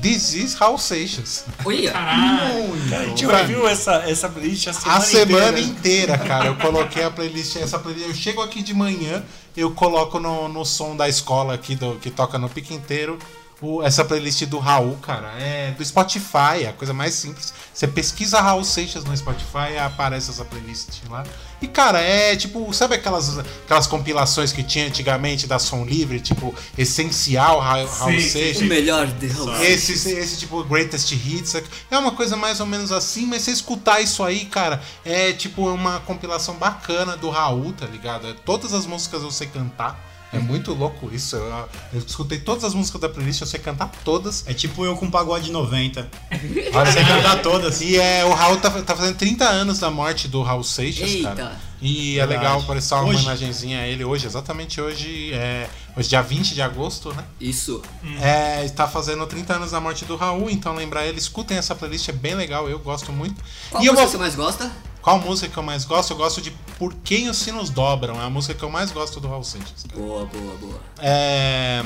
This 0.00 0.32
is 0.34 0.54
Raul 0.54 0.78
Seixas. 0.78 1.44
Olha. 1.64 1.90
Cara, 1.92 3.02
a 3.02 3.04
gente 3.06 3.26
ouviu 3.26 3.66
essa, 3.66 3.94
essa 4.08 4.28
playlist 4.28 4.68
a 4.68 4.72
semana, 4.72 4.98
A 4.98 5.00
semana 5.00 5.58
inteira. 5.60 6.12
inteira, 6.14 6.18
cara. 6.18 6.46
Eu 6.46 6.54
coloquei 6.56 7.02
a 7.02 7.10
playlist. 7.10 7.56
Essa 7.56 7.80
playlist. 7.80 8.06
Eu 8.08 8.14
chego 8.14 8.40
aqui 8.42 8.62
de 8.62 8.72
manhã, 8.72 9.24
eu 9.56 9.72
coloco 9.72 10.20
no, 10.20 10.48
no 10.48 10.64
som 10.64 10.94
da 10.96 11.08
escola 11.08 11.54
aqui, 11.54 11.74
do, 11.74 11.96
que 11.96 12.10
toca 12.10 12.38
no 12.38 12.48
pique 12.48 12.72
inteiro. 12.72 13.18
O- 13.60 13.82
essa 13.82 14.04
playlist 14.04 14.44
do 14.46 14.58
Raul, 14.58 14.96
cara, 15.02 15.32
é 15.38 15.72
do 15.72 15.84
Spotify, 15.84 16.62
é 16.64 16.68
a 16.68 16.72
coisa 16.72 16.92
mais 16.92 17.14
simples. 17.14 17.52
Você 17.74 17.86
pesquisa 17.86 18.40
Raul 18.40 18.64
Seixas 18.64 19.04
no 19.04 19.16
Spotify 19.16 19.72
e 19.74 19.78
aparece 19.78 20.30
essa 20.30 20.44
playlist 20.44 20.88
lá. 21.10 21.24
E, 21.60 21.66
cara, 21.66 22.00
é 22.00 22.36
tipo, 22.36 22.72
sabe 22.72 22.94
aquelas, 22.94 23.36
aquelas 23.38 23.86
compilações 23.88 24.52
que 24.52 24.62
tinha 24.62 24.86
antigamente 24.86 25.46
da 25.46 25.58
Som 25.58 25.84
Livre, 25.84 26.20
tipo, 26.20 26.54
essencial 26.76 27.58
Ra- 27.58 27.84
Raul 27.84 28.12
Sei, 28.12 28.20
sei, 28.20 28.50
o 28.50 28.54
Seixas? 28.54 28.62
melhor 28.68 29.06
Deus. 29.08 29.60
Esse, 29.60 29.92
esse 30.10 30.36
tipo 30.38 30.62
Greatest 30.64 31.10
Hits 31.12 31.54
é 31.90 31.98
uma 31.98 32.12
coisa 32.12 32.36
mais 32.36 32.60
ou 32.60 32.66
menos 32.66 32.92
assim, 32.92 33.26
mas 33.26 33.42
você 33.42 33.50
escutar 33.50 34.00
isso 34.00 34.22
aí, 34.22 34.44
cara, 34.46 34.80
é 35.04 35.32
tipo 35.32 35.68
uma 35.68 36.00
compilação 36.00 36.54
bacana 36.56 37.16
do 37.16 37.28
Raul, 37.28 37.72
tá 37.72 37.86
ligado? 37.86 38.28
É, 38.28 38.34
Todas 38.44 38.72
as 38.72 38.86
músicas 38.86 39.22
eu 39.22 39.30
sei 39.32 39.48
cantar. 39.48 40.07
É 40.32 40.38
muito 40.38 40.74
louco 40.74 41.08
isso. 41.12 41.36
Eu, 41.36 41.68
eu 41.92 42.00
escutei 42.06 42.38
todas 42.38 42.64
as 42.64 42.74
músicas 42.74 43.00
da 43.00 43.08
playlist, 43.08 43.40
eu 43.40 43.46
sei 43.46 43.58
cantar 43.60 43.90
todas. 44.04 44.44
É 44.46 44.52
tipo 44.52 44.84
eu 44.84 44.96
com 44.96 45.10
pagode 45.10 45.50
90. 45.50 46.08
Olha, 46.74 46.92
Você 46.92 47.04
cantar 47.04 47.40
todas. 47.42 47.80
E 47.80 47.96
é, 47.96 48.24
o 48.24 48.32
Raul 48.32 48.58
tá, 48.58 48.70
tá 48.70 48.94
fazendo 48.94 49.16
30 49.16 49.44
anos 49.44 49.78
da 49.78 49.90
morte 49.90 50.28
do 50.28 50.42
Raul 50.42 50.62
Seixas, 50.62 51.10
Eita. 51.10 51.34
cara. 51.34 51.68
E 51.80 52.18
é 52.18 52.26
legal 52.26 52.60
prestar 52.64 52.96
uma 52.96 53.10
Hoje? 53.10 53.18
homenagenzinha 53.20 53.80
a 53.80 53.86
ele 53.86 54.04
hoje, 54.04 54.26
exatamente 54.26 54.80
hoje, 54.80 55.32
é, 55.32 55.70
hoje 55.96 56.08
dia 56.08 56.20
20 56.20 56.52
de 56.52 56.60
agosto, 56.60 57.14
né? 57.14 57.24
Isso. 57.40 57.80
É, 58.20 58.64
está 58.64 58.88
fazendo 58.88 59.24
30 59.26 59.54
anos 59.54 59.70
da 59.70 59.80
morte 59.80 60.04
do 60.04 60.16
Raul, 60.16 60.50
então 60.50 60.74
lembrar 60.74 61.06
ele, 61.06 61.18
escutem 61.18 61.56
essa 61.56 61.76
playlist, 61.76 62.08
é 62.08 62.12
bem 62.12 62.34
legal, 62.34 62.68
eu 62.68 62.80
gosto 62.80 63.12
muito. 63.12 63.40
Qual 63.70 63.80
e 63.82 63.86
eu 63.86 63.92
música 63.92 64.08
vou... 64.08 64.10
você 64.10 64.18
mais 64.18 64.34
gosta? 64.34 64.72
Qual 65.00 65.20
música 65.20 65.48
que 65.48 65.56
eu 65.56 65.62
mais 65.62 65.84
gosto? 65.84 66.10
Eu 66.12 66.16
gosto 66.16 66.40
de 66.40 66.52
Por 66.78 66.94
Quem 67.02 67.28
os 67.28 67.38
Sinos 67.38 67.70
Dobram, 67.70 68.20
é 68.20 68.24
a 68.24 68.30
música 68.30 68.54
que 68.54 68.62
eu 68.62 68.70
mais 68.70 68.92
gosto 68.92 69.18
do 69.18 69.28
Raul 69.28 69.42
Seixas. 69.42 69.84
cara. 69.88 70.00
Boa, 70.00 70.26
boa, 70.26 70.54
boa. 70.56 70.80
É... 71.00 71.82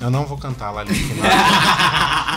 Eu 0.00 0.10
não 0.12 0.24
vou 0.24 0.38
cantar 0.38 0.70
lá, 0.70 0.84
Link. 0.84 0.96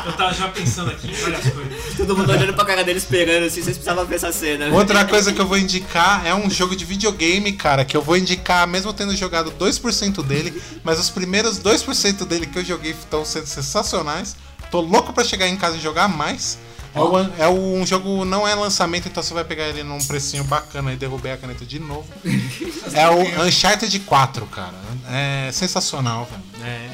Eu 0.03 0.13
tava 0.13 0.33
já 0.33 0.47
pensando 0.47 0.89
aqui, 0.89 1.13
olha 1.23 1.37
as 1.37 1.47
coisas. 1.47 1.95
Todo 1.95 2.17
mundo 2.17 2.31
olhando 2.31 2.55
pra 2.55 2.65
cara 2.65 2.83
dele 2.83 2.97
esperando, 2.97 3.43
assim, 3.43 3.61
vocês 3.61 3.77
precisavam 3.77 4.03
ver 4.03 4.15
essa 4.15 4.31
cena. 4.31 4.67
Outra 4.73 5.05
coisa 5.05 5.31
que 5.31 5.39
eu 5.39 5.45
vou 5.45 5.59
indicar 5.59 6.25
é 6.25 6.33
um 6.33 6.49
jogo 6.49 6.75
de 6.75 6.83
videogame, 6.85 7.51
cara, 7.51 7.85
que 7.85 7.95
eu 7.95 8.01
vou 8.01 8.17
indicar, 8.17 8.67
mesmo 8.67 8.91
tendo 8.93 9.15
jogado 9.15 9.51
2% 9.51 10.23
dele, 10.25 10.59
mas 10.83 10.99
os 10.99 11.11
primeiros 11.11 11.59
2% 11.59 12.25
dele 12.25 12.47
que 12.47 12.57
eu 12.57 12.65
joguei 12.65 12.93
estão 12.93 13.23
sendo 13.23 13.45
sensacionais. 13.45 14.35
Tô 14.71 14.81
louco 14.81 15.13
pra 15.13 15.23
chegar 15.23 15.47
em 15.47 15.55
casa 15.55 15.77
e 15.77 15.79
jogar 15.79 16.07
mais. 16.07 16.57
É, 16.93 16.99
o- 16.99 17.30
é 17.43 17.47
um 17.49 17.85
jogo, 17.85 18.26
não 18.26 18.45
é 18.47 18.53
lançamento, 18.53 19.07
então 19.07 19.23
você 19.23 19.34
vai 19.34 19.45
pegar 19.45 19.68
ele 19.68 19.81
num 19.84 19.97
precinho 20.03 20.43
bacana 20.43 20.91
e 20.91 20.97
derrubei 20.97 21.31
a 21.31 21.38
caneta 21.38 21.65
de 21.65 21.80
novo. 21.80 22.05
É 22.93 23.07
o 23.09 23.45
Uncharted 23.45 23.97
4, 24.01 24.45
cara. 24.47 24.73
É 25.09 25.49
sensacional, 25.53 26.27
velho. 26.30 26.43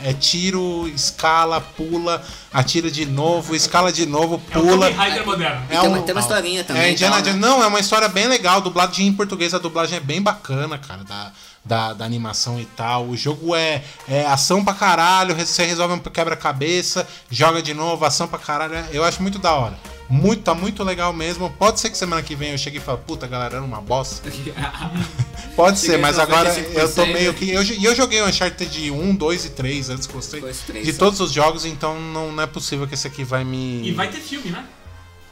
É, 0.04 0.12
é 0.12 0.14
tiro, 0.14 0.88
escala, 0.90 1.60
pula, 1.60 2.22
atira 2.54 2.92
de 2.92 3.04
novo, 3.06 3.56
escala 3.56 3.92
de 3.92 4.06
novo, 4.06 4.40
É 4.52 4.58
o 4.60 4.62
pula. 4.62 4.88
Tomb 4.88 4.98
Raider 4.98 5.26
moderno. 5.26 5.66
E 5.72 5.78
tem 5.78 5.90
uma- 6.14 6.20
historinha 6.20 6.64
também, 6.64 6.84
É, 6.84 6.92
Indiana 6.92 7.16
né? 7.18 7.22
Jones. 7.24 7.40
Não, 7.40 7.64
é 7.64 7.68
uma 7.68 7.80
história 7.80 8.08
bem 8.08 8.28
legal. 8.28 8.62
Dubladinho 8.62 9.10
em 9.10 9.14
português, 9.14 9.54
a 9.56 9.58
dublagem 9.58 9.98
é 9.98 10.00
bem 10.00 10.22
bacana, 10.22 10.78
cara, 10.78 11.04
da, 11.04 11.32
da, 11.68 11.94
da 11.94 12.06
animação 12.06 12.60
e 12.60 12.66
tal. 12.66 13.06
O 13.08 13.18
jogo 13.18 13.56
é, 13.56 13.84
é 14.08 14.26
ação 14.26 14.64
pra 14.64 14.74
caralho, 14.74 15.36
você 15.36 15.66
resolve 15.66 15.94
um 15.96 16.00
quebra-cabeça, 16.00 17.08
joga 17.30 17.62
de 17.62 17.74
novo, 17.74 18.06
ação 18.06 18.28
pra 18.28 18.40
caralho. 18.40 18.76
É- 18.76 18.90
Eu 18.94 19.04
acho 19.04 19.22
muito 19.22 19.38
da 19.40 19.54
hora. 19.54 19.78
Muito, 20.10 20.42
tá 20.44 20.54
muito 20.56 20.84
legal 20.86 21.12
mesmo. 21.12 21.50
Pode 21.60 21.82
ser 21.82 21.90
que 21.90 21.98
semana 21.98 22.22
que 22.24 22.34
vem 22.34 22.52
eu 22.52 22.58
chegue 22.58 22.78
e 22.78 22.80
fale, 22.80 23.00
puta, 23.06 23.28
galera, 23.28 23.58
era 23.58 23.66
uma 23.66 23.82
bosta. 23.82 24.32
Pode 25.56 25.80
ser, 25.80 25.98
mas 25.98 26.18
agora 26.20 26.54
95%. 26.54 26.74
eu 26.76 26.94
tô 26.96 27.06
meio 27.08 27.34
que. 27.34 27.50
Eu, 27.50 27.62
e 27.64 27.84
eu 27.84 27.96
joguei 27.96 28.22
o 28.22 28.28
Uncharted 28.28 28.92
1, 28.92 29.16
2 29.16 29.46
e 29.46 29.50
3, 29.50 29.90
antes 29.90 30.08
gostei 30.08 30.42
de 30.42 30.94
só. 30.94 31.00
todos 31.00 31.20
os 31.20 31.32
jogos, 31.32 31.66
então 31.66 32.00
não, 32.00 32.32
não 32.32 32.44
é 32.44 32.48
possível 32.48 32.88
que 32.88 32.94
esse 32.94 33.08
aqui 33.08 33.24
vai 33.24 33.44
me. 33.44 33.90
E 33.90 33.92
vai 33.92 34.08
ter 34.08 34.20
filme, 34.20 34.50
né? 34.52 34.64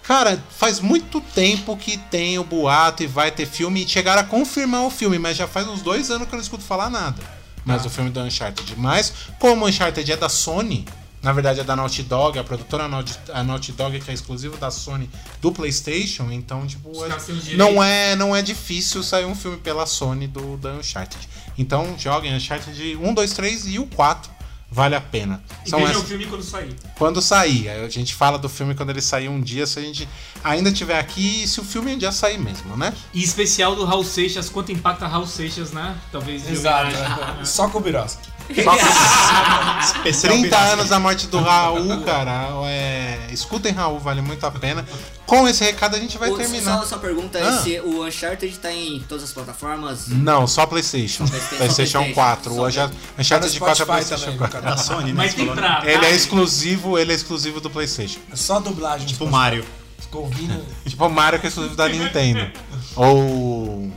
Cara, 0.07 0.41
faz 0.57 0.79
muito 0.79 1.19
tempo 1.19 1.75
que 1.75 1.97
tem 1.97 2.37
o 2.37 2.43
boato 2.43 3.01
e 3.03 3.07
vai 3.07 3.31
ter 3.31 3.45
filme 3.47 3.83
e 3.83 3.87
chegaram 3.87 4.21
a 4.21 4.25
confirmar 4.25 4.83
o 4.83 4.91
filme, 4.91 5.17
mas 5.17 5.35
já 5.35 5.47
faz 5.47 5.67
uns 5.67 5.81
dois 5.81 6.11
anos 6.11 6.27
que 6.27 6.33
eu 6.33 6.37
não 6.37 6.43
escuto 6.43 6.63
falar 6.63 6.89
nada. 6.89 7.21
Mas 7.65 7.83
o 7.85 7.89
filme 7.89 8.11
do 8.11 8.19
Uncharted. 8.19 8.75
Mas, 8.77 9.11
como 9.39 9.65
o 9.65 9.67
Uncharted 9.67 10.11
é 10.11 10.15
da 10.17 10.29
Sony, 10.29 10.85
Na 11.23 11.33
verdade 11.33 11.59
é 11.59 11.63
da 11.63 11.75
Naughty 11.75 12.03
Dog, 12.03 12.37
a 12.37 12.43
produtora 12.43 12.87
Naughty, 12.87 13.17
a 13.33 13.43
Naughty 13.43 13.71
Dog 13.71 13.99
que 13.99 14.11
é 14.11 14.13
exclusiva 14.13 14.57
da 14.57 14.69
Sony 14.69 15.09
do 15.41 15.51
PlayStation, 15.51 16.29
então 16.31 16.67
tipo 16.67 16.91
é- 17.03 17.09
não 17.57 17.83
é 17.83 18.15
não 18.15 18.35
é 18.35 18.43
difícil 18.43 19.01
sair 19.01 19.25
um 19.25 19.33
filme 19.33 19.57
pela 19.57 19.87
Sony 19.87 20.27
do 20.27 20.55
da 20.57 20.73
Uncharted. 20.73 21.27
Então 21.57 21.95
joguem 21.97 22.31
Uncharted 22.35 22.95
1, 23.01 23.11
2, 23.15 23.33
3 23.33 23.65
e 23.65 23.79
o 23.79 23.87
4 23.87 24.29
vale 24.75 24.93
a 24.93 24.99
pena. 25.01 25.41
E 25.65 25.69
São 25.69 25.79
essas- 25.79 26.03
o 26.03 26.05
filme 26.05 26.25
quando 26.25 26.43
sair. 26.43 26.75
quando 26.97 27.21
sair. 27.21 27.69
A 27.69 27.87
gente 27.87 28.13
fala 28.13 28.37
do 28.37 28.49
filme 28.49 28.75
quando 28.75 28.89
ele 28.89 29.01
sair 29.01 29.29
um 29.29 29.39
dia, 29.41 29.65
se 29.65 29.79
a 29.79 29.81
gente 29.81 30.07
ainda 30.43 30.69
tiver 30.71 30.99
aqui 30.99 31.43
e 31.43 31.47
se 31.47 31.61
o 31.61 31.63
filme 31.63 31.95
um 31.95 31.97
dia 31.97 32.11
sair 32.11 32.37
mesmo, 32.37 32.75
né? 32.75 32.93
E 33.13 33.23
especial 33.23 33.73
do 33.75 33.85
Raul 33.85 34.03
Seixas, 34.03 34.49
quanto 34.49 34.73
impacta 34.73 35.07
Raul 35.07 35.25
Seixas, 35.25 35.71
né? 35.71 35.95
Talvez 36.11 36.45
de 36.45 36.51
Exato. 36.51 36.87
homenagem. 36.93 37.45
Só 37.45 37.69
com 37.69 37.77
o 37.77 37.81
Birosca. 37.81 38.21
Especial 38.49 40.33
30 40.33 40.47
pirata. 40.49 40.73
anos 40.73 40.89
da 40.89 40.99
morte 40.99 41.27
do 41.27 41.39
Raul, 41.39 42.01
cara. 42.03 42.49
É... 42.67 43.27
Escutem 43.31 43.71
Raul, 43.73 43.99
vale 43.99 44.21
muito 44.21 44.45
a 44.45 44.51
pena. 44.51 44.85
Com 45.25 45.47
esse 45.47 45.63
recado 45.63 45.95
a 45.95 45.99
gente 45.99 46.17
vai 46.17 46.29
O- 46.29 46.37
terminar. 46.37 46.79
Só, 46.81 46.85
só 46.85 46.97
pergunta 46.97 47.37
Ah. 47.39 47.55
é 47.59 47.61
se 47.63 47.79
o 47.81 48.05
Uncharted 48.05 48.57
tá 48.59 48.71
em 48.71 49.03
todas 49.07 49.23
as 49.23 49.31
plataformas. 49.33 50.07
Não, 50.07 50.47
só 50.47 50.65
PlayStation. 50.65 51.25
PlayStation. 51.27 51.55
PlayStation 51.57 52.03
Só 52.07 52.13
4. 52.13 52.55
PlayStation. 52.55 52.85
O 52.87 52.89
no 53.17 53.21
Uncharted 53.21 53.59
4 53.59 53.83
é 53.83 53.85
PlayStation 53.85 54.23
também, 54.25 54.37
4. 54.37 54.61
Da 54.61 54.77
Sony, 54.77 55.05
né? 55.07 55.13
Mas 55.15 55.31
você 55.31 55.37
tem 55.37 55.47
pra. 55.47 55.81
né? 55.83 55.91
Ele 55.93 56.05
é 56.05 56.11
exclusivo, 56.11 56.97
ele 56.97 57.11
é 57.11 57.15
exclusivo 57.15 57.59
do 57.59 57.69
PlayStation. 57.69 58.19
É 58.31 58.35
só 58.35 58.57
a 58.57 58.59
dublagem. 58.59 59.07
Tipo 59.07 59.27
Mario. 59.27 59.65
Ficou 59.97 60.23
ouvindo. 60.23 60.63
Tipo 60.87 61.05
o 61.05 61.09
Mario 61.09 61.39
que 61.39 61.47
é 61.47 61.49
exclusivo 61.49 61.75
da 61.75 61.87
Nintendo. 61.89 62.51
Ou. 62.95 63.91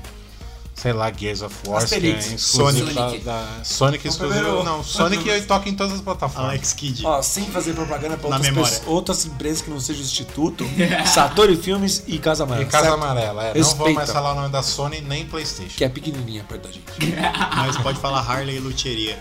Sei 0.81 0.93
lá, 0.93 1.13
Gears 1.13 1.43
of 1.43 1.55
War, 1.67 1.79
que 1.79 1.95
é 1.95 1.97
Asterix. 1.97 2.33
exclusivo 2.33 2.93
da, 2.95 3.09
Sonic. 3.09 3.25
da- 3.25 3.47
Sonic 3.65 4.07
é 4.07 4.11
exclusivo. 4.11 4.63
Não, 4.63 4.85
Sonic 4.85 5.43
toca 5.43 5.69
em 5.69 5.75
todas 5.75 5.95
as 5.95 6.01
plataformas. 6.01 6.51
Alex 6.51 6.73
Kidd. 6.73 7.05
Ó, 7.05 7.21
sem 7.21 7.45
fazer 7.47 7.73
propaganda 7.75 8.17
pra 8.17 8.31
Na 8.31 8.37
outras, 8.37 8.83
outras 8.87 9.27
empresas 9.27 9.61
que 9.61 9.71
não 9.71 9.81
sejam 9.81 10.03
Instituto, 10.03 10.65
Satori 11.07 11.57
Filmes 11.57 12.05
e 12.07 12.19
Casa 12.19 12.45
Amarela. 12.45 12.67
E 12.67 12.71
Casa 12.71 12.85
certo? 12.91 12.95
Amarela, 13.03 13.43
é. 13.43 13.47
Não 13.49 13.55
Respeita. 13.55 13.77
vou 13.85 13.93
mais 13.95 14.11
falar 14.11 14.33
o 14.33 14.35
nome 14.37 14.49
da 14.51 14.63
Sony 14.63 15.01
nem 15.01 15.27
PlayStation. 15.27 15.75
Que 15.77 15.85
é 15.85 15.89
pequenininha 15.89 16.45
perto 16.49 16.69
da 16.69 16.73
gente. 16.73 16.85
Mas 17.57 17.77
pode 17.79 17.99
falar 17.99 18.21
Harley 18.21 18.57
e 18.57 18.61
Luteria. 18.61 19.19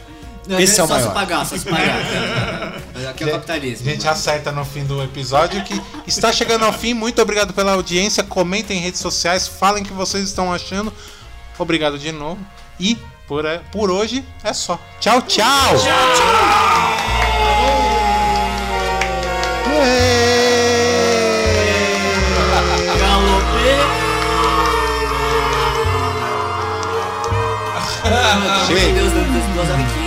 Não, 0.48 0.58
Esse 0.60 0.80
é 0.80 0.84
o 0.84 0.88
só 0.88 0.94
maior. 0.94 1.08
se 1.10 1.14
pagar, 1.14 1.46
só 1.46 1.58
se 1.58 1.66
pagar. 1.66 1.98
Aqui 3.10 3.24
é 3.24 3.28
o 3.28 3.32
capitalismo. 3.32 3.90
A 3.90 3.92
gente 3.92 4.08
acerta 4.08 4.50
no 4.52 4.64
fim 4.64 4.86
do 4.86 5.04
episódio 5.04 5.62
que 5.64 5.82
está 6.08 6.32
chegando 6.32 6.64
ao 6.64 6.72
fim. 6.72 6.94
Muito 6.94 7.22
obrigado 7.22 7.54
pela 7.54 7.74
audiência. 7.74 8.24
Comentem 8.24 8.78
em 8.78 8.82
redes 8.82 9.02
sociais, 9.02 9.46
falem 9.48 9.84
o 9.84 9.86
que 9.86 9.92
vocês 9.94 10.24
estão 10.24 10.54
achando. 10.54 10.94
Obrigado 11.58 11.98
de 11.98 12.12
novo. 12.12 12.40
E 12.80 12.98
por, 13.28 13.44
por 13.72 13.92
hoje 13.92 14.24
é 14.44 14.54
só. 14.54 14.80
Tchau, 15.00 15.22
tchau! 15.24 15.76
Pelo 28.04 28.16
amor 28.16 28.66
de 28.68 28.94
Deus, 28.94 30.07